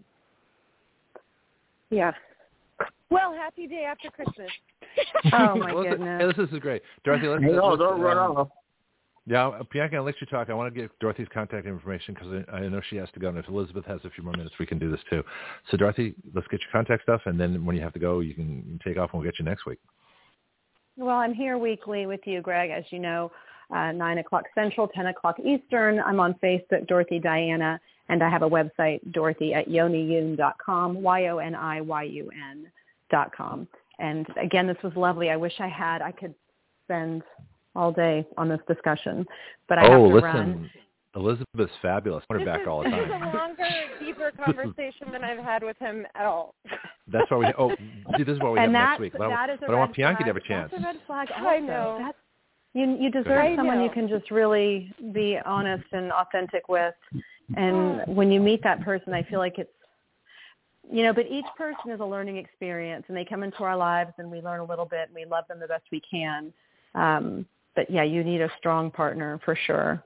Yeah. 1.91 2.13
Well, 3.09 3.33
happy 3.33 3.67
day 3.67 3.85
after 3.89 4.09
Christmas. 4.09 4.49
Oh 5.33 5.55
my 5.55 5.73
Well, 5.73 5.83
this- 5.83 5.91
goodness. 5.91 6.35
Hey, 6.35 6.43
this 6.43 6.51
is 6.51 6.59
great, 6.59 6.81
Dorothy. 7.03 7.27
Let's, 7.27 7.43
Hang 7.43 7.51
on, 7.59 7.69
let's, 7.71 7.79
don't 7.79 8.01
run 8.01 8.17
um, 8.17 8.37
off. 8.37 8.49
Yeah, 9.27 9.47
uh, 9.49 9.63
Bianca, 9.71 9.97
I'll 9.97 10.03
let 10.03 10.15
you 10.21 10.27
talk. 10.27 10.49
I 10.49 10.53
want 10.53 10.73
to 10.73 10.81
get 10.81 10.89
Dorothy's 10.99 11.27
contact 11.33 11.67
information 11.67 12.13
because 12.13 12.43
I, 12.51 12.57
I 12.57 12.67
know 12.69 12.81
she 12.89 12.95
has 12.95 13.09
to 13.13 13.19
go. 13.19 13.27
And 13.27 13.37
if 13.37 13.47
Elizabeth 13.49 13.85
has 13.85 13.99
a 14.05 14.09
few 14.09 14.23
more 14.23 14.33
minutes, 14.33 14.55
we 14.59 14.65
can 14.65 14.79
do 14.79 14.89
this 14.89 15.01
too. 15.09 15.21
So, 15.69 15.75
Dorothy, 15.77 16.15
let's 16.33 16.47
get 16.47 16.61
your 16.61 16.69
contact 16.71 17.03
stuff, 17.03 17.21
and 17.25 17.39
then 17.39 17.65
when 17.65 17.75
you 17.75 17.81
have 17.81 17.93
to 17.93 17.99
go, 17.99 18.21
you 18.21 18.33
can 18.33 18.55
you 18.57 18.77
can 18.77 18.79
take 18.85 18.97
off, 18.97 19.11
and 19.13 19.21
we'll 19.21 19.29
get 19.29 19.37
you 19.37 19.45
next 19.45 19.65
week. 19.65 19.79
Well, 20.95 21.17
I'm 21.17 21.33
here 21.33 21.57
weekly 21.57 22.07
with 22.07 22.21
you, 22.25 22.41
Greg, 22.41 22.71
as 22.71 22.85
you 22.89 22.97
know, 22.99 23.31
uh, 23.75 23.91
9 23.91 24.17
o'clock 24.17 24.45
Central, 24.55 24.87
10 24.87 25.07
o'clock 25.07 25.35
Eastern. 25.39 25.99
I'm 25.99 26.19
on 26.19 26.33
Facebook, 26.41 26.87
Dorothy 26.87 27.19
Diana, 27.19 27.79
and 28.09 28.23
I 28.23 28.29
have 28.29 28.41
a 28.41 28.49
website, 28.49 28.99
dorothy 29.11 29.53
at 29.53 29.67
yoniyun.com, 29.67 31.01
Y-O-N-I-Y-U-N 31.01 32.71
dot 33.09 33.35
com. 33.35 33.67
And 33.99 34.27
again, 34.41 34.67
this 34.67 34.77
was 34.83 34.93
lovely. 34.95 35.29
I 35.29 35.35
wish 35.35 35.53
I 35.59 35.67
had, 35.67 36.01
I 36.01 36.11
could 36.11 36.33
spend 36.85 37.23
all 37.75 37.91
day 37.91 38.25
on 38.37 38.49
this 38.49 38.59
discussion, 38.67 39.25
but 39.67 39.77
I 39.77 39.83
have 39.83 39.93
oh, 39.93 40.09
to 40.09 40.15
listen, 40.15 40.29
run. 40.29 40.71
Elizabeth's 41.15 41.73
fabulous. 41.81 42.23
I 42.29 42.33
want 42.33 42.41
her 42.41 42.45
This 42.45 42.53
back 42.53 42.61
is, 42.61 42.67
all 42.67 42.83
the 42.83 42.89
time. 42.89 42.99
this 42.99 43.05
is 43.05 43.11
time. 43.11 43.23
a 43.23 43.37
longer, 43.37 43.69
deeper 43.99 44.31
conversation 44.43 45.11
than 45.11 45.23
I've 45.23 45.43
had 45.43 45.63
with 45.63 45.77
him 45.79 46.05
at 46.15 46.25
all. 46.25 46.53
That's 47.07 47.29
why 47.31 47.37
we. 47.37 47.53
Oh, 47.57 47.71
see, 48.17 48.23
this 48.23 48.35
is 48.35 48.39
what 48.39 48.53
we 48.53 48.59
and 48.59 48.73
have 48.75 48.83
that, 48.83 48.89
next 48.91 48.99
week. 48.99 49.13
But, 49.13 49.27
I, 49.27 49.29
that 49.29 49.49
is 49.49 49.59
a 49.63 49.65
but 49.65 49.75
I 49.75 49.77
want 49.77 49.91
red 49.91 49.95
Bianca 49.95 50.23
to 50.23 50.27
have 50.27 50.37
a 50.37 50.41
chance. 50.41 50.71
That's 50.71 50.83
a 50.83 50.85
red 50.85 50.97
flag 51.07 51.27
also. 51.35 51.47
I 51.47 51.59
know. 51.59 51.97
That's, 51.99 52.17
you, 52.73 52.97
you 52.99 53.09
deserve 53.09 53.37
ahead. 53.37 53.57
someone 53.57 53.81
you 53.81 53.89
can 53.89 54.07
just 54.07 54.29
really 54.29 54.93
be 55.11 55.39
honest 55.45 55.85
and 55.91 56.11
authentic 56.11 56.67
with. 56.67 56.93
And 57.55 58.15
when 58.15 58.31
you 58.31 58.39
meet 58.39 58.61
that 58.63 58.81
person, 58.83 59.13
I 59.13 59.23
feel 59.23 59.39
like 59.39 59.57
it's, 59.57 59.69
you 60.91 61.03
know, 61.03 61.13
but 61.13 61.25
each 61.27 61.45
person 61.57 61.91
is 61.91 61.99
a 61.99 62.05
learning 62.05 62.37
experience 62.37 63.05
and 63.07 63.15
they 63.15 63.25
come 63.25 63.43
into 63.43 63.63
our 63.63 63.75
lives 63.75 64.11
and 64.17 64.29
we 64.29 64.41
learn 64.41 64.59
a 64.59 64.65
little 64.65 64.85
bit 64.85 65.07
and 65.07 65.15
we 65.15 65.25
love 65.25 65.45
them 65.47 65.59
the 65.59 65.67
best 65.67 65.83
we 65.91 66.01
can. 66.09 66.53
Um, 66.95 67.45
but 67.75 67.89
yeah, 67.89 68.03
you 68.03 68.23
need 68.23 68.41
a 68.41 68.49
strong 68.57 68.89
partner 68.91 69.39
for 69.45 69.57
sure. 69.65 70.03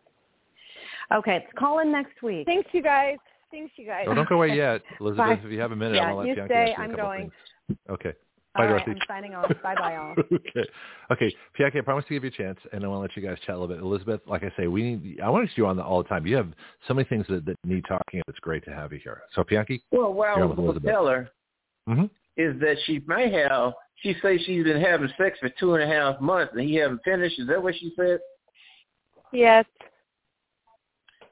Okay, 1.14 1.44
let's 1.46 1.58
call 1.58 1.80
in 1.80 1.92
next 1.92 2.22
week. 2.22 2.46
Thanks, 2.46 2.70
you 2.74 2.82
guys. 2.82 3.18
Thanks, 3.52 3.74
you 3.76 3.86
guys. 3.86 4.06
No, 4.08 4.14
don't 4.14 4.30
go 4.30 4.36
away 4.36 4.56
yet, 4.56 4.82
Elizabeth. 5.00 5.40
Bye. 5.40 5.42
If 5.46 5.52
you 5.52 5.60
have 5.60 5.72
a 5.72 5.76
minute, 5.76 5.96
Yeah, 5.96 6.04
I'm 6.04 6.10
gonna 6.10 6.20
let 6.20 6.28
you 6.28 6.36
Bianca 6.36 6.54
stay. 6.54 6.72
ask 6.72 6.78
you 6.78 6.84
a 6.84 6.86
I'm 6.86 6.92
couple 6.92 7.06
going. 7.06 7.32
things. 7.68 7.78
Okay. 7.90 8.14
Bye, 8.56 8.66
All 8.68 8.74
right, 8.74 8.86
Dorothy. 8.86 9.00
I'm 9.02 9.08
signing 9.08 9.34
off. 9.36 9.50
Bye 9.64 9.76
bye 9.76 9.96
all. 9.98 10.14
okay. 10.34 10.70
Okay. 11.12 11.36
Bianca, 11.58 11.78
I 11.78 11.82
promise 11.82 12.04
to 12.10 12.14
give 12.14 12.24
you 12.26 12.30
a 12.30 12.34
chance, 12.34 12.60
and 12.74 12.84
I 12.84 12.88
want 12.88 12.98
to 13.00 13.02
let 13.04 13.16
you 13.16 13.28
guys 13.30 13.38
chat 13.46 13.56
a 13.56 13.58
little 13.60 13.74
bit. 13.74 13.82
Elizabeth, 13.84 14.20
like 14.28 14.44
I 14.44 14.52
say, 14.58 14.68
we 14.68 14.84
need. 14.84 15.20
I 15.22 15.30
want 15.30 15.46
to 15.48 15.52
see 15.52 15.56
you 15.62 15.68
on 15.68 15.78
the, 15.78 15.84
all 15.84 16.04
the 16.04 16.10
time. 16.10 16.28
You 16.28 16.36
have 16.36 16.50
so 16.88 16.94
many 16.94 17.08
things 17.08 17.26
that, 17.30 17.46
that 17.46 17.56
need 17.64 17.86
talking. 17.88 18.20
And 18.20 18.24
it's 18.28 18.40
great 18.40 18.66
to 18.66 18.72
have 18.72 18.92
you 18.92 19.00
here. 19.02 19.22
So, 19.36 19.44
Bianca. 19.48 19.76
Well, 19.92 20.14
what 20.14 20.30
I 20.30 20.38
You're 20.38 20.48
was 20.48 20.58
going 20.58 20.74
to 20.74 20.80
tell 20.86 21.08
her 21.08 21.30
Mm-hmm. 21.90 22.04
is 22.38 22.60
that 22.62 22.76
she 22.86 23.02
might 23.08 23.34
have. 23.34 23.74
She 23.96 24.16
says 24.22 24.40
she's 24.46 24.64
been 24.64 24.82
having 24.82 25.10
sex 25.18 25.38
for 25.40 25.50
two 25.60 25.74
and 25.76 25.84
a 25.84 25.88
half 25.94 26.20
months 26.22 26.54
and 26.56 26.68
he 26.68 26.76
haven't 26.76 27.02
finished. 27.04 27.40
Is 27.40 27.48
that 27.48 27.62
what 27.62 27.74
she 27.76 27.92
said? 27.96 28.20
Yes. 29.32 29.66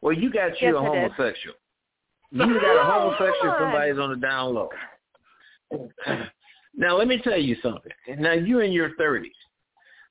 Well, 0.02 0.14
you 0.14 0.32
got 0.32 0.60
you 0.62 0.70
Yes, 0.70 0.76
a 0.76 0.80
I 0.80 0.82
did. 0.84 1.12
homosexual. 1.12 1.56
You 2.32 2.40
got 2.62 2.82
a 2.82 2.84
homosexual. 2.92 3.56
Somebody's 3.60 3.98
on 4.00 4.10
the 4.12 4.16
down 4.16 4.54
low. 4.56 4.70
Now, 6.80 6.98
let 6.98 7.10
me 7.10 7.20
tell 7.22 7.38
you 7.38 7.58
something. 7.62 7.92
Now, 8.20 8.32
you're 8.32 8.64
in 8.64 8.72
your 8.72 8.92
30s. 8.92 9.26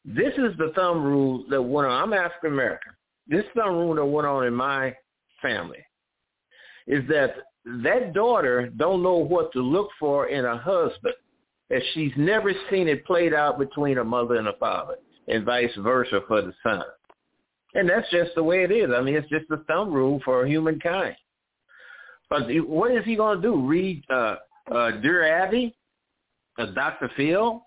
This 0.05 0.35
is 0.35 0.55
the 0.59 0.71
thumb 0.77 1.03
rule 1.03 1.45
that 1.49 1.63
went 1.63 1.89
on. 1.89 2.03
I'm 2.03 2.13
African 2.13 2.53
American. 2.53 2.93
This 3.27 3.47
thumb 3.57 3.75
rule 3.75 3.95
that 3.95 4.05
went 4.05 4.27
on 4.27 4.47
in 4.47 4.53
my 4.53 4.95
family 5.41 5.79
is 6.87 7.09
that 7.09 7.37
that 7.83 8.13
daughter 8.13 8.71
don't 8.77 9.03
know 9.03 9.17
what 9.17 9.51
to 9.55 9.61
look 9.61 9.89
for 9.99 10.29
in 10.29 10.45
a 10.45 10.59
husband 10.59 11.15
if 11.71 11.83
she's 11.95 12.13
never 12.19 12.53
seen 12.71 12.87
it 12.87 13.05
played 13.07 13.33
out 13.33 13.59
between 13.59 13.97
a 13.99 14.05
mother 14.05 14.37
and 14.37 14.49
a 14.49 14.55
father 14.55 14.97
and 15.27 15.47
vice 15.47 15.75
versa 15.79 16.21
for 16.29 16.43
the 16.43 16.53
son. 16.63 16.85
And 17.75 17.89
that's 17.89 18.11
just 18.11 18.35
the 18.35 18.43
way 18.43 18.63
it 18.63 18.71
is. 18.71 18.91
I 18.95 19.01
mean, 19.01 19.15
it's 19.15 19.29
just 19.31 19.49
the 19.49 19.65
thumb 19.67 19.91
rule 19.91 20.21
for 20.23 20.47
humankind. 20.47 21.17
But 22.29 22.43
what 22.67 22.93
is 22.93 23.07
he 23.07 23.17
going 23.17 23.41
to 23.41 23.43
do? 23.43 23.67
Read 23.67 24.05
uh, 24.11 24.37
uh, 24.71 24.91
Dear 25.01 25.27
Abby? 25.27 25.75
Uh, 26.59 26.67
Dr. 26.67 27.11
Phil? 27.17 27.63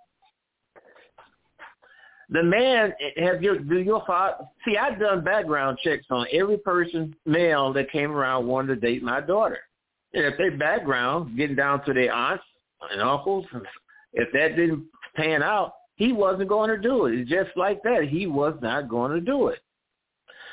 The 2.29 2.43
man, 2.43 2.93
have 3.17 3.43
your, 3.43 3.59
do 3.59 3.79
your 3.79 4.03
father, 4.07 4.45
see, 4.65 4.77
I've 4.77 4.99
done 4.99 5.23
background 5.23 5.79
checks 5.83 6.05
on 6.09 6.27
every 6.31 6.57
person, 6.57 7.13
male, 7.25 7.73
that 7.73 7.91
came 7.91 8.11
around 8.11 8.47
wanting 8.47 8.75
to 8.75 8.79
date 8.79 9.03
my 9.03 9.19
daughter. 9.19 9.59
And 10.13 10.25
if 10.25 10.37
their 10.37 10.57
background, 10.57 11.35
getting 11.35 11.57
down 11.57 11.83
to 11.85 11.93
their 11.93 12.13
aunts 12.13 12.43
and 12.89 13.01
uncles, 13.01 13.45
if 14.13 14.31
that 14.33 14.55
didn't 14.55 14.85
pan 15.15 15.43
out, 15.43 15.73
he 15.95 16.13
wasn't 16.13 16.49
going 16.49 16.69
to 16.69 16.77
do 16.77 17.05
it. 17.07 17.27
Just 17.27 17.51
like 17.57 17.83
that. 17.83 18.07
He 18.09 18.27
was 18.27 18.57
not 18.61 18.89
going 18.89 19.11
to 19.11 19.21
do 19.21 19.47
it. 19.47 19.59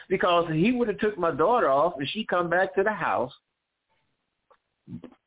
Because 0.08 0.46
he 0.52 0.72
would 0.72 0.88
have 0.88 0.98
took 0.98 1.16
my 1.16 1.30
daughter 1.30 1.70
off 1.70 1.94
and 1.98 2.08
she 2.08 2.24
come 2.24 2.50
back 2.50 2.74
to 2.74 2.82
the 2.82 2.92
house 2.92 3.32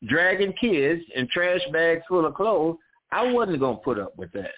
dragging 0.08 0.54
kids 0.60 1.02
and 1.16 1.30
trash 1.30 1.62
bags 1.72 2.02
full 2.08 2.26
of 2.26 2.34
clothes, 2.34 2.78
I 3.12 3.32
wasn't 3.32 3.60
going 3.60 3.78
to 3.78 3.82
put 3.82 4.00
up 4.00 4.18
with 4.18 4.32
that. 4.34 4.52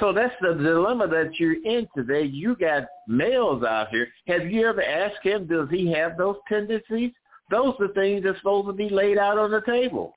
So 0.00 0.12
that's 0.12 0.34
the 0.40 0.54
dilemma 0.54 1.08
that 1.08 1.38
you're 1.38 1.62
in 1.64 1.86
today. 1.96 2.22
You 2.22 2.56
got 2.56 2.84
males 3.08 3.62
out 3.64 3.88
here. 3.88 4.08
Have 4.26 4.50
you 4.50 4.66
ever 4.66 4.82
asked 4.82 5.22
him, 5.24 5.46
does 5.46 5.68
he 5.70 5.92
have 5.92 6.16
those 6.16 6.36
tendencies? 6.48 7.12
Those 7.50 7.74
are 7.80 7.88
things 7.88 8.24
that's 8.24 8.38
supposed 8.38 8.68
to 8.68 8.72
be 8.72 8.88
laid 8.88 9.18
out 9.18 9.38
on 9.38 9.50
the 9.50 9.60
table. 9.62 10.14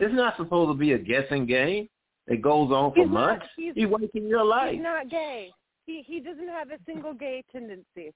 It's 0.00 0.14
not 0.14 0.36
supposed 0.36 0.70
to 0.70 0.74
be 0.74 0.92
a 0.92 0.98
guessing 0.98 1.46
game 1.46 1.88
It 2.26 2.42
goes 2.42 2.70
on 2.70 2.92
for 2.92 3.04
he's 3.04 3.08
months. 3.08 3.42
Not, 3.42 3.50
he's, 3.56 3.74
he's 3.74 3.86
wasting 3.86 4.26
your 4.26 4.44
life. 4.44 4.72
He's 4.72 4.82
not 4.82 5.08
gay. 5.08 5.50
He 5.86 6.02
he 6.06 6.18
doesn't 6.18 6.48
have 6.48 6.70
a 6.70 6.78
single 6.86 7.14
gay 7.14 7.44
tendency. 7.52 8.12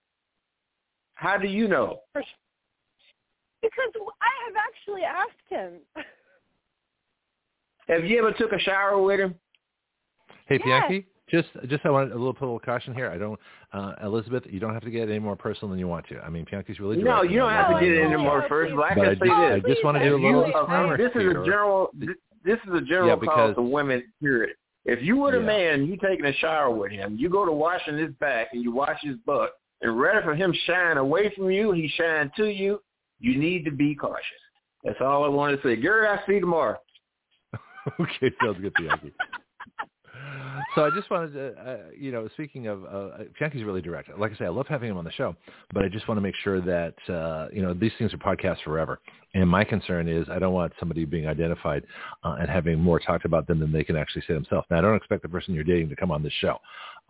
How 1.14 1.36
do 1.36 1.46
you 1.46 1.68
know? 1.68 2.00
Because 2.14 3.92
I 4.20 4.32
have 4.46 4.54
actually 4.56 5.02
asked 5.02 5.48
him. 5.48 5.74
Have 7.88 8.04
you 8.04 8.18
ever 8.18 8.32
took 8.32 8.52
a 8.52 8.58
shower 8.58 9.00
with 9.00 9.20
him? 9.20 9.34
Hey, 10.46 10.58
Yes. 10.64 10.84
Bianchi, 10.88 11.06
just 11.30 11.48
just 11.68 11.84
I 11.84 11.90
want 11.90 12.10
a 12.12 12.14
little 12.14 12.32
put 12.32 12.44
a 12.44 12.46
little 12.46 12.58
caution 12.60 12.94
here. 12.94 13.10
I 13.10 13.18
don't, 13.18 13.38
uh, 13.72 13.94
Elizabeth, 14.02 14.44
you 14.48 14.60
don't 14.60 14.72
have 14.72 14.82
to 14.84 14.90
get 14.90 15.08
any 15.08 15.18
more 15.18 15.36
personal 15.36 15.70
than 15.70 15.78
you 15.78 15.88
want 15.88 16.06
to. 16.08 16.18
I 16.20 16.30
mean, 16.30 16.46
Bianchi's 16.50 16.80
really 16.80 17.02
No, 17.02 17.22
you 17.22 17.38
don't 17.38 17.50
have 17.52 17.68
to 17.78 17.80
get 17.84 17.96
her. 17.96 18.02
any 18.04 18.16
more 18.16 18.40
yeah, 18.40 18.48
first. 18.48 18.72
please. 18.74 18.82
I 18.82 18.94
can 18.94 19.04
I 19.04 19.08
say 19.08 19.14
just, 19.14 19.30
I 19.30 19.60
just 19.68 19.84
want 19.84 19.98
to 19.98 20.04
do 20.04 20.16
a 20.16 20.20
you, 20.20 20.36
little 20.38 20.54
uh, 20.56 20.96
this 20.96 21.06
is 21.14 21.20
here. 21.20 21.42
a 21.42 21.44
general. 21.44 21.90
This 22.44 22.58
is 22.66 22.72
a 22.74 22.80
general 22.80 23.08
Yeah, 23.08 23.14
call 23.16 23.20
because- 23.20 23.54
to 23.56 23.62
women. 23.62 24.02
Period. 24.22 24.56
If 24.84 25.02
you 25.02 25.16
were 25.18 25.34
a 25.34 25.40
Yeah. 25.40 25.46
man, 25.46 25.86
you 25.86 25.96
taking 25.98 26.24
a 26.24 26.32
shower 26.34 26.70
with 26.70 26.92
him, 26.92 27.16
you 27.18 27.28
go 27.28 27.44
to 27.44 27.52
washing 27.52 27.98
his 27.98 28.12
back 28.14 28.48
and 28.54 28.62
you 28.62 28.70
wash 28.72 28.98
his 29.02 29.16
butt, 29.26 29.52
and 29.82 30.00
rather 30.00 30.22
for 30.22 30.34
him 30.34 30.52
shine 30.64 30.96
away 30.96 31.30
from 31.36 31.50
you, 31.50 31.72
he 31.72 31.88
shine 31.88 32.30
to 32.36 32.46
you. 32.46 32.80
You 33.20 33.36
need 33.36 33.64
to 33.66 33.70
be 33.70 33.94
cautious. 33.94 34.24
That's 34.84 35.00
all 35.02 35.24
I 35.24 35.28
want 35.28 35.60
to 35.60 35.68
say. 35.68 35.76
Gary, 35.76 36.06
I 36.06 36.24
see 36.26 36.34
you 36.34 36.40
tomorrow. 36.40 36.78
okay, 38.00 38.30
sounds 38.42 38.60
good, 38.60 38.72
Bianchi. 38.74 39.12
So 40.74 40.84
I 40.84 40.90
just 40.90 41.10
wanted 41.10 41.32
to, 41.32 41.52
uh, 41.60 41.76
you 41.96 42.12
know, 42.12 42.28
speaking 42.34 42.66
of, 42.66 42.84
uh, 42.84 43.24
Bianchi's 43.38 43.64
really 43.64 43.80
direct. 43.80 44.16
Like 44.18 44.32
I 44.32 44.36
say, 44.36 44.44
I 44.44 44.48
love 44.48 44.66
having 44.66 44.90
him 44.90 44.96
on 44.96 45.04
the 45.04 45.12
show, 45.12 45.34
but 45.72 45.84
I 45.84 45.88
just 45.88 46.06
want 46.08 46.18
to 46.18 46.22
make 46.22 46.34
sure 46.42 46.60
that, 46.60 46.94
uh, 47.12 47.48
you 47.52 47.62
know, 47.62 47.74
these 47.74 47.92
things 47.98 48.12
are 48.12 48.18
podcasts 48.18 48.62
forever. 48.62 49.00
And 49.34 49.48
my 49.48 49.64
concern 49.64 50.08
is 50.08 50.28
I 50.28 50.38
don't 50.38 50.52
want 50.52 50.72
somebody 50.78 51.04
being 51.04 51.26
identified 51.26 51.84
uh, 52.24 52.36
and 52.38 52.48
having 52.48 52.78
more 52.78 52.98
talked 52.98 53.24
about 53.24 53.46
them 53.46 53.60
than 53.60 53.72
they 53.72 53.84
can 53.84 53.96
actually 53.96 54.22
say 54.26 54.34
themselves. 54.34 54.66
Now, 54.70 54.78
I 54.78 54.80
don't 54.80 54.96
expect 54.96 55.22
the 55.22 55.28
person 55.28 55.54
you're 55.54 55.64
dating 55.64 55.88
to 55.90 55.96
come 55.96 56.10
on 56.10 56.22
this 56.22 56.32
show 56.40 56.58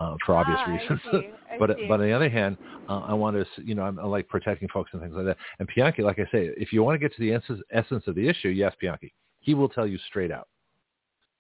uh, 0.01 0.15
for 0.25 0.35
obvious 0.35 0.59
Ah, 0.61 0.71
reasons. 0.71 1.01
but 1.59 1.77
see. 1.77 1.87
but 1.89 2.01
on 2.01 2.07
the 2.07 2.13
other 2.13 2.29
hand, 2.29 2.57
uh, 2.89 3.01
I 3.01 3.15
want 3.15 3.37
to, 3.37 3.47
you 3.63 3.75
know, 3.75 3.83
I'm, 3.83 3.99
I 3.99 4.05
like 4.05 4.29
protecting 4.29 4.69
folks 4.69 4.91
and 4.93 5.03
things 5.03 5.15
like 5.15 5.27
that. 5.27 5.37
And 5.59 5.69
Bianchi, 5.75 6.03
like 6.03 6.19
I 6.19 6.25
say, 6.25 6.51
if 6.57 6.73
you 6.73 6.83
want 6.83 6.95
to 6.95 6.99
get 6.99 7.15
to 7.17 7.21
the 7.21 7.33
essence, 7.33 7.61
essence 7.71 8.05
of 8.07 8.15
the 8.15 8.29
issue, 8.29 8.49
yes, 8.49 8.75
Bianchi, 8.81 9.13
he 9.41 9.55
will 9.55 9.69
tell 9.69 9.87
you 9.87 9.99
straight 10.09 10.31
out. 10.31 10.49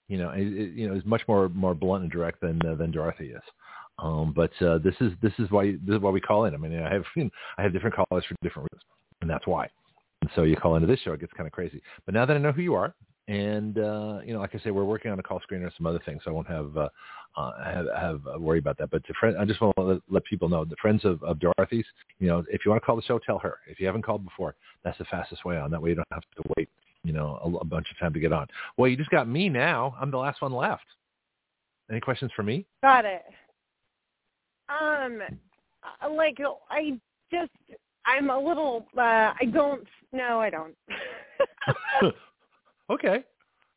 You 0.08 0.18
know, 0.18 0.30
it, 0.30 0.40
it- 0.46 0.72
you 0.74 0.88
know, 0.88 0.94
he's 0.94 1.04
much 1.04 1.22
more 1.28 1.48
more 1.50 1.74
blunt 1.74 2.02
and 2.04 2.12
direct 2.12 2.40
than 2.40 2.60
uh, 2.66 2.74
than 2.74 2.90
Dorothy 2.90 3.30
is. 3.30 3.42
Um, 4.00 4.32
but 4.34 4.50
uh, 4.62 4.78
this 4.78 4.94
is 5.00 5.12
this 5.22 5.32
is 5.38 5.50
why 5.50 5.72
this 5.84 5.96
is 5.96 6.00
why 6.00 6.10
we 6.10 6.20
call 6.20 6.44
in. 6.44 6.54
I 6.54 6.56
mean, 6.56 6.78
I 6.78 6.92
have 6.92 7.04
I 7.58 7.62
have 7.62 7.72
different 7.72 7.96
callers 7.96 8.24
for 8.26 8.34
different 8.42 8.68
reasons, 8.72 8.84
and 9.20 9.30
that's 9.30 9.46
why. 9.46 9.68
And 10.22 10.30
so 10.34 10.42
you 10.42 10.56
call 10.56 10.74
into 10.76 10.86
this 10.88 11.00
show, 11.00 11.12
it 11.12 11.20
gets 11.20 11.32
kind 11.32 11.46
of 11.46 11.52
crazy. 11.52 11.80
But 12.04 12.14
now 12.14 12.26
that 12.26 12.36
I 12.36 12.40
know 12.40 12.50
who 12.52 12.62
you 12.62 12.74
are, 12.74 12.94
and 13.28 13.78
uh, 13.78 14.20
you 14.24 14.32
know, 14.32 14.40
like 14.40 14.54
I 14.54 14.58
say, 14.60 14.70
we're 14.70 14.84
working 14.84 15.10
on 15.10 15.18
a 15.18 15.22
call 15.22 15.40
screener 15.40 15.64
and 15.64 15.72
some 15.76 15.86
other 15.86 16.00
things, 16.04 16.22
so 16.24 16.30
I 16.30 16.34
won't 16.34 16.48
have 16.48 16.76
uh, 16.76 16.88
uh, 17.36 17.64
have, 17.64 17.86
have 17.96 18.20
uh, 18.26 18.38
worry 18.38 18.58
about 18.58 18.78
that. 18.78 18.90
But 18.90 19.04
to 19.06 19.14
friend, 19.20 19.36
I 19.38 19.44
just 19.44 19.60
want 19.60 19.74
to 19.76 19.82
let, 19.82 20.00
let 20.08 20.24
people 20.24 20.48
know 20.48 20.64
the 20.64 20.76
friends 20.80 21.04
of, 21.04 21.22
of 21.22 21.38
Dorothy's. 21.38 21.84
You 22.18 22.28
know, 22.28 22.44
if 22.50 22.64
you 22.64 22.70
want 22.70 22.82
to 22.82 22.86
call 22.86 22.96
the 22.96 23.02
show, 23.02 23.18
tell 23.18 23.38
her. 23.40 23.58
If 23.68 23.78
you 23.80 23.86
haven't 23.86 24.02
called 24.02 24.24
before, 24.24 24.54
that's 24.82 24.98
the 24.98 25.04
fastest 25.04 25.44
way 25.44 25.56
on. 25.58 25.70
That 25.70 25.82
way 25.82 25.90
you 25.90 25.96
don't 25.96 26.06
have 26.12 26.22
to 26.36 26.42
wait. 26.56 26.68
You 27.08 27.14
know, 27.14 27.38
a, 27.42 27.48
a 27.62 27.64
bunch 27.64 27.86
of 27.90 27.98
time 27.98 28.12
to 28.12 28.20
get 28.20 28.34
on. 28.34 28.46
Well, 28.76 28.90
you 28.90 28.94
just 28.94 29.08
got 29.08 29.26
me 29.26 29.48
now. 29.48 29.96
I'm 29.98 30.10
the 30.10 30.18
last 30.18 30.42
one 30.42 30.52
left. 30.52 30.84
Any 31.90 32.00
questions 32.00 32.30
for 32.36 32.42
me? 32.42 32.66
Got 32.82 33.06
it. 33.06 33.22
Um, 34.68 35.22
uh, 36.02 36.10
like 36.10 36.36
I 36.70 37.00
just 37.32 37.50
I'm 38.04 38.28
a 38.28 38.38
little. 38.38 38.84
uh 38.94 39.32
I 39.40 39.44
don't. 39.50 39.86
No, 40.12 40.38
I 40.38 40.50
don't. 40.50 40.74
okay. 42.90 43.24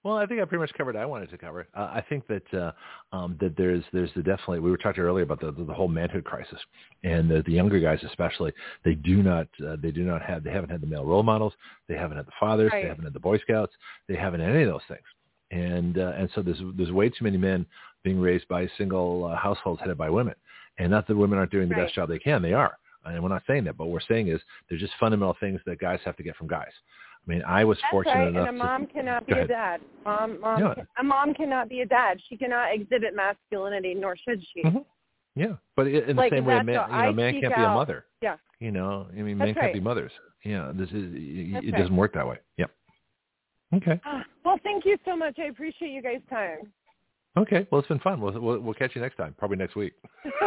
Well, 0.04 0.16
I 0.18 0.26
think 0.26 0.42
I 0.42 0.46
pretty 0.46 0.62
much 0.62 0.74
covered 0.74 0.96
what 0.96 1.02
I 1.02 1.06
wanted 1.06 1.30
to 1.30 1.38
cover. 1.38 1.68
Uh, 1.76 1.82
I 1.94 2.04
think 2.10 2.26
that 2.28 2.54
uh, 2.54 2.72
um, 3.16 3.38
that 3.40 3.56
there's 3.56 3.84
there's 3.94 4.10
the 4.16 4.24
definitely 4.24 4.60
we 4.60 4.72
were 4.72 4.78
talking 4.78 5.04
earlier 5.04 5.24
about 5.24 5.40
the 5.40 5.52
the, 5.52 5.64
the 5.64 5.74
whole 5.74 5.88
manhood 5.88 6.24
crisis, 6.24 6.60
and 7.04 7.30
the, 7.30 7.44
the 7.44 7.52
younger 7.52 7.80
guys 7.80 8.00
especially 8.04 8.52
they 8.84 8.96
do 8.96 9.22
not 9.22 9.48
uh, 9.68 9.76
they 9.82 9.92
do 9.92 10.04
not 10.04 10.24
have 10.24 10.44
they 10.44 10.50
haven't 10.52 10.72
had 10.72 10.82
the 10.82 10.88
male 10.88 11.06
role 11.06 11.22
models, 11.22 11.54
they 11.88 11.96
haven't 11.96 12.18
had 12.18 12.26
the 12.26 12.32
fathers, 12.40 12.72
Right. 12.74 12.82
they 12.84 12.88
haven't 12.90 13.04
had 13.04 13.14
the 13.14 13.20
Boy 13.20 13.38
Scouts, 13.40 13.74
they 14.08 14.16
haven't 14.16 14.40
had 14.40 14.50
any 14.50 14.64
of 14.64 14.70
those 14.70 14.82
things, 14.88 15.06
and 15.52 16.00
uh, 16.00 16.14
and 16.18 16.30
so 16.34 16.42
there's 16.42 16.62
there's 16.76 16.92
way 16.92 17.10
too 17.10 17.24
many 17.24 17.38
men 17.38 17.66
being 18.04 18.20
raised 18.20 18.48
by 18.48 18.68
single 18.80 19.26
uh, 19.26 19.36
households 19.36 19.80
headed 19.82 20.00
by 20.00 20.10
women, 20.10 20.34
and 20.80 20.90
not 20.90 21.08
that 21.08 21.16
women 21.16 21.38
aren't 21.38 21.52
doing 21.52 21.70
the 21.70 21.76
Right. 21.76 21.84
best 21.86 21.94
job 21.94 22.10
they 22.10 22.18
can, 22.18 22.42
they 22.42 22.54
are, 22.54 22.76
and 23.06 23.22
we're 23.22 23.30
not 23.30 23.44
saying 23.46 23.66
that, 23.66 23.78
but 23.78 23.86
what 23.86 23.94
we're 23.94 24.08
saying 24.16 24.30
is 24.30 24.42
there's 24.68 24.82
just 24.82 24.94
fundamental 25.00 25.38
things 25.40 25.62
that 25.68 25.78
guys 25.80 26.00
have 26.06 26.18
to 26.18 26.24
get 26.24 26.36
from 26.38 26.48
guys. 26.48 26.72
I 27.28 27.32
mean, 27.32 27.44
I 27.48 27.64
was 27.64 27.78
That's 27.82 27.92
fortunate 27.92 28.14
right. 28.16 28.28
enough 28.30 28.48
And 28.48 28.58
a 28.58 28.60
to 28.60 28.66
mom 28.66 28.88
cannot 28.88 29.28
be 29.28 29.34
a 29.34 29.48
dad. 29.48 29.82
Mom, 30.06 30.40
mom, 30.42 30.74
can- 30.76 30.88
a 31.00 31.04
mom 31.04 31.34
cannot 31.34 31.70
be 31.70 31.82
a 31.82 31.86
dad. 31.86 32.20
She 32.28 32.36
cannot 32.36 32.74
exhibit 32.74 33.16
masculinity, 33.16 33.94
nor 33.94 34.16
should 34.18 34.42
she. 34.54 34.64
Mhm. 34.64 34.84
Yeah, 35.36 35.56
but 35.76 35.88
in 35.88 36.16
the 36.16 36.30
same 36.30 36.46
way, 36.46 36.58
a 36.58 36.64
man, 36.64 36.68
you 36.68 36.74
know, 36.74 36.82
I 36.82 37.12
man 37.12 37.40
can't 37.40 37.56
be 37.56 37.62
a 37.62 37.70
mother. 37.70 38.06
Yeah. 38.22 38.38
You 38.60 38.72
know, 38.72 39.08
I 39.12 39.22
mean, 39.22 39.38
That's 39.38 39.48
men 39.48 39.54
can't 39.56 39.74
be 39.74 39.80
right. 39.80 39.84
mothers. 39.84 40.12
Yeah, 40.44 40.72
this 40.74 40.90
is 40.90 41.14
it, 41.14 41.54
That's 41.54 41.66
it 41.66 41.72
right. 41.72 41.80
doesn't 41.80 41.96
work 41.96 42.14
that 42.16 42.28
way. 42.28 42.38
Yep. 42.58 42.72
Okay. 43.76 44.02
Well, 44.44 44.58
thank 44.64 44.86
you 44.86 44.98
so 45.06 45.16
much. 45.16 45.40
I 45.40 45.44
appreciate 45.46 45.92
you 45.92 46.02
guys' 46.02 46.22
time. 46.30 46.74
Okay. 47.38 47.66
Well, 47.72 47.80
it's 47.80 47.88
been 47.88 48.00
fun. 48.00 48.20
We'll 48.20 48.38
we'll, 48.42 48.60
we'll 48.60 48.74
catch 48.74 48.94
you 48.96 49.02
next 49.02 49.16
time, 49.16 49.34
probably 49.38 49.56
next 49.58 49.76
week. 49.76 49.94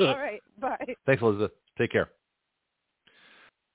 All 0.00 0.16
right. 0.16 0.40
Bye. 0.60 0.94
Thanks, 1.06 1.22
Elizabeth. 1.22 1.50
Take 1.76 1.90
care. 1.90 2.10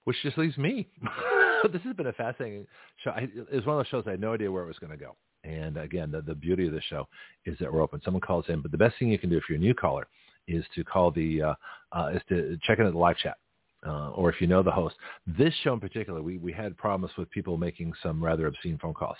Which 0.05 0.15
just 0.21 0.37
leaves 0.37 0.57
me. 0.57 0.87
this 1.73 1.81
has 1.83 1.95
been 1.95 2.07
a 2.07 2.13
fascinating 2.13 2.67
show. 3.03 3.11
I, 3.11 3.21
it 3.21 3.53
was 3.53 3.65
one 3.65 3.77
of 3.77 3.79
those 3.79 3.87
shows 3.87 4.03
I 4.07 4.11
had 4.11 4.21
no 4.21 4.33
idea 4.33 4.51
where 4.51 4.63
it 4.63 4.67
was 4.67 4.79
going 4.79 4.91
to 4.91 4.97
go. 4.97 5.15
And 5.43 5.77
again, 5.77 6.11
the, 6.11 6.21
the 6.21 6.35
beauty 6.35 6.65
of 6.67 6.73
the 6.73 6.81
show 6.81 7.07
is 7.45 7.57
that 7.59 7.71
we're 7.71 7.81
open. 7.81 8.01
Someone 8.03 8.21
calls 8.21 8.45
in, 8.49 8.61
but 8.61 8.71
the 8.71 8.77
best 8.77 8.95
thing 8.97 9.09
you 9.09 9.19
can 9.19 9.29
do 9.29 9.37
if 9.37 9.43
you're 9.47 9.57
a 9.57 9.61
new 9.61 9.73
caller 9.73 10.07
is 10.47 10.65
to 10.75 10.83
call 10.83 11.11
the 11.11 11.41
uh, 11.41 11.53
uh, 11.91 12.11
is 12.13 12.21
to 12.29 12.57
check 12.63 12.79
in 12.79 12.85
at 12.85 12.93
the 12.93 12.97
live 12.97 13.17
chat. 13.17 13.37
Uh, 13.85 14.09
or 14.11 14.31
if 14.31 14.41
you 14.41 14.47
know 14.47 14.63
the 14.63 14.71
host, 14.71 14.95
this 15.27 15.53
show 15.63 15.73
in 15.73 15.79
particular, 15.79 16.19
we, 16.19 16.39
we 16.39 16.51
had 16.51 16.75
problems 16.75 17.15
with 17.19 17.29
people 17.29 17.55
making 17.55 17.93
some 18.01 18.23
rather 18.23 18.47
obscene 18.47 18.79
phone 18.79 18.95
calls 18.95 19.17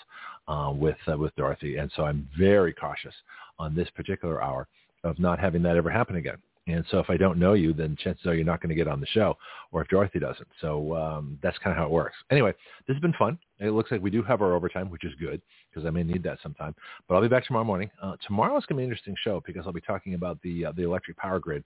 uh, 0.48 0.72
with 0.74 0.96
uh, 1.08 1.16
with 1.16 1.34
Dorothy, 1.36 1.76
and 1.76 1.90
so 1.94 2.04
I'm 2.04 2.28
very 2.36 2.72
cautious 2.72 3.14
on 3.60 3.76
this 3.76 3.88
particular 3.90 4.42
hour 4.42 4.66
of 5.04 5.20
not 5.20 5.38
having 5.38 5.62
that 5.62 5.76
ever 5.76 5.88
happen 5.88 6.16
again. 6.16 6.38
And 6.66 6.84
so 6.90 6.98
if 6.98 7.08
I 7.08 7.16
don't 7.16 7.38
know 7.38 7.52
you, 7.52 7.72
then 7.72 7.96
chances 8.02 8.26
are 8.26 8.34
you're 8.34 8.44
not 8.44 8.60
going 8.60 8.70
to 8.70 8.74
get 8.74 8.88
on 8.88 9.00
the 9.00 9.06
show, 9.06 9.36
or 9.70 9.82
if 9.82 9.88
Dorothy 9.88 10.18
doesn't. 10.18 10.48
So 10.60 10.96
um, 10.96 11.38
that's 11.42 11.58
kind 11.58 11.70
of 11.70 11.78
how 11.78 11.84
it 11.84 11.92
works. 11.92 12.16
Anyway, 12.30 12.52
this 12.86 12.94
has 12.94 13.00
been 13.00 13.12
fun. 13.12 13.38
It 13.60 13.70
looks 13.70 13.92
like 13.92 14.02
we 14.02 14.10
do 14.10 14.22
have 14.24 14.42
our 14.42 14.54
overtime, 14.54 14.90
which 14.90 15.04
is 15.04 15.12
good 15.20 15.40
because 15.70 15.86
I 15.86 15.90
may 15.90 16.02
need 16.02 16.22
that 16.24 16.38
sometime. 16.42 16.74
But 17.08 17.14
I'll 17.14 17.22
be 17.22 17.28
back 17.28 17.46
tomorrow 17.46 17.64
morning. 17.64 17.90
Uh, 18.02 18.16
tomorrow 18.26 18.56
is 18.58 18.66
going 18.66 18.76
to 18.76 18.80
be 18.80 18.84
an 18.84 18.90
interesting 18.90 19.14
show 19.22 19.42
because 19.46 19.62
I'll 19.64 19.72
be 19.72 19.80
talking 19.80 20.14
about 20.14 20.42
the 20.42 20.66
uh, 20.66 20.72
the 20.72 20.82
electric 20.82 21.16
power 21.18 21.38
grid 21.38 21.62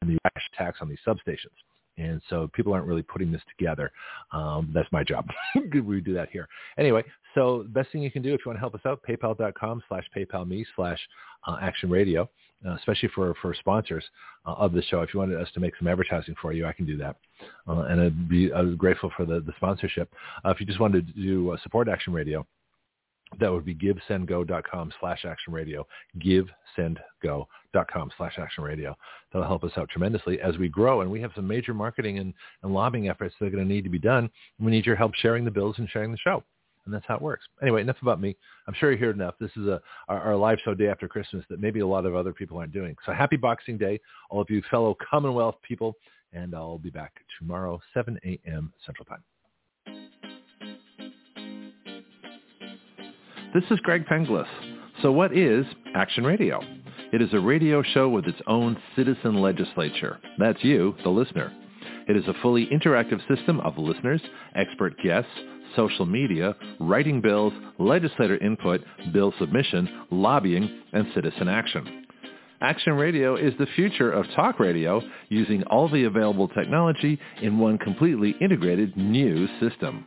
and 0.00 0.10
the 0.10 0.18
attacks 0.54 0.78
on 0.80 0.88
these 0.88 0.98
substations. 1.06 1.56
And 1.98 2.22
so 2.30 2.48
people 2.54 2.72
aren't 2.72 2.86
really 2.86 3.02
putting 3.02 3.30
this 3.30 3.42
together. 3.56 3.92
Um, 4.32 4.70
that's 4.74 4.90
my 4.92 5.04
job. 5.04 5.28
we 5.84 6.00
do 6.00 6.14
that 6.14 6.30
here. 6.30 6.48
Anyway, 6.78 7.04
so 7.34 7.64
the 7.64 7.68
best 7.68 7.92
thing 7.92 8.02
you 8.02 8.10
can 8.10 8.22
do 8.22 8.32
if 8.32 8.40
you 8.44 8.50
want 8.50 8.56
to 8.56 8.60
help 8.60 8.74
us 8.74 8.80
out, 8.86 9.00
paypal.com 9.06 9.82
slash 9.88 10.04
paypalme 10.16 10.64
slash 10.74 10.98
uh, 11.46 11.58
action 11.60 11.90
radio, 11.90 12.28
uh, 12.66 12.74
especially 12.74 13.10
for, 13.14 13.34
for 13.40 13.54
sponsors 13.54 14.04
uh, 14.46 14.52
of 14.52 14.72
the 14.72 14.82
show. 14.82 15.02
If 15.02 15.14
you 15.14 15.20
wanted 15.20 15.40
us 15.40 15.48
to 15.54 15.60
make 15.60 15.74
some 15.78 15.88
advertising 15.88 16.34
for 16.40 16.52
you, 16.52 16.66
I 16.66 16.72
can 16.72 16.86
do 16.86 16.96
that. 16.98 17.16
Uh, 17.68 17.82
and 17.82 18.00
I'd 18.00 18.28
be 18.28 18.52
I 18.52 18.60
was 18.60 18.74
grateful 18.76 19.10
for 19.16 19.24
the, 19.24 19.40
the 19.40 19.52
sponsorship. 19.56 20.12
Uh, 20.44 20.50
if 20.50 20.60
you 20.60 20.66
just 20.66 20.80
wanted 20.80 21.06
to 21.06 21.12
do 21.12 21.56
support 21.62 21.88
Action 21.88 22.12
Radio, 22.12 22.46
that 23.40 23.50
would 23.50 23.64
be 23.64 23.74
givesendgo.com 23.74 24.92
slash 25.00 25.24
action 25.24 25.52
radio, 25.52 25.86
givesendgo.com 26.18 28.10
slash 28.16 28.34
action 28.38 28.64
radio. 28.64 28.96
That'll 29.32 29.48
help 29.48 29.64
us 29.64 29.72
out 29.76 29.88
tremendously 29.88 30.40
as 30.40 30.58
we 30.58 30.68
grow. 30.68 31.00
And 31.00 31.10
we 31.10 31.20
have 31.20 31.32
some 31.34 31.46
major 31.46 31.74
marketing 31.74 32.18
and, 32.18 32.34
and 32.62 32.74
lobbying 32.74 33.08
efforts 33.08 33.34
that 33.38 33.46
are 33.46 33.50
going 33.50 33.66
to 33.66 33.72
need 33.72 33.84
to 33.84 33.90
be 33.90 33.98
done. 33.98 34.30
We 34.58 34.70
need 34.70 34.86
your 34.86 34.96
help 34.96 35.14
sharing 35.14 35.44
the 35.44 35.50
bills 35.50 35.76
and 35.78 35.88
sharing 35.88 36.12
the 36.12 36.18
show. 36.18 36.44
And 36.84 36.92
that's 36.92 37.04
how 37.06 37.16
it 37.16 37.22
works. 37.22 37.44
Anyway, 37.60 37.80
enough 37.80 37.96
about 38.02 38.20
me. 38.20 38.36
I'm 38.66 38.74
sure 38.74 38.90
you 38.90 38.98
heard 38.98 39.14
enough. 39.14 39.34
This 39.40 39.50
is 39.56 39.66
a, 39.66 39.80
our, 40.08 40.20
our 40.20 40.36
live 40.36 40.58
show 40.64 40.74
day 40.74 40.88
after 40.88 41.06
Christmas 41.06 41.44
that 41.48 41.60
maybe 41.60 41.80
a 41.80 41.86
lot 41.86 42.06
of 42.06 42.14
other 42.14 42.32
people 42.32 42.58
aren't 42.58 42.72
doing. 42.72 42.96
So 43.06 43.12
happy 43.12 43.36
Boxing 43.36 43.78
Day, 43.78 44.00
all 44.30 44.40
of 44.40 44.50
you 44.50 44.62
fellow 44.70 44.96
Commonwealth 45.08 45.56
people. 45.62 45.96
And 46.32 46.54
I'll 46.54 46.78
be 46.78 46.90
back 46.90 47.12
tomorrow, 47.38 47.80
7 47.94 48.18
a.m. 48.24 48.72
Central 48.84 49.04
Time. 49.04 49.22
This 53.54 53.64
is 53.70 53.78
Greg 53.80 54.06
Penglis. 54.06 54.46
So 55.02 55.12
what 55.12 55.36
is 55.36 55.66
Action 55.94 56.24
Radio? 56.24 56.60
It 57.12 57.20
is 57.20 57.28
a 57.34 57.38
radio 57.38 57.82
show 57.82 58.08
with 58.08 58.24
its 58.24 58.40
own 58.46 58.80
citizen 58.96 59.42
legislature. 59.42 60.18
That's 60.38 60.64
you, 60.64 60.94
the 61.04 61.10
listener. 61.10 61.52
It 62.08 62.16
is 62.16 62.26
a 62.26 62.34
fully 62.42 62.66
interactive 62.66 63.20
system 63.34 63.60
of 63.60 63.78
listeners, 63.78 64.20
expert 64.54 64.94
guests, 65.02 65.30
social 65.76 66.06
media, 66.06 66.54
writing 66.80 67.20
bills, 67.20 67.52
legislator 67.78 68.36
input, 68.38 68.82
bill 69.12 69.32
submission, 69.38 69.88
lobbying, 70.10 70.82
and 70.92 71.06
citizen 71.14 71.48
action. 71.48 72.06
Action 72.60 72.92
Radio 72.92 73.34
is 73.36 73.52
the 73.58 73.66
future 73.74 74.12
of 74.12 74.24
talk 74.36 74.60
radio 74.60 75.02
using 75.28 75.64
all 75.64 75.88
the 75.88 76.04
available 76.04 76.48
technology 76.48 77.18
in 77.40 77.58
one 77.58 77.76
completely 77.78 78.36
integrated 78.40 78.96
new 78.96 79.48
system. 79.58 80.06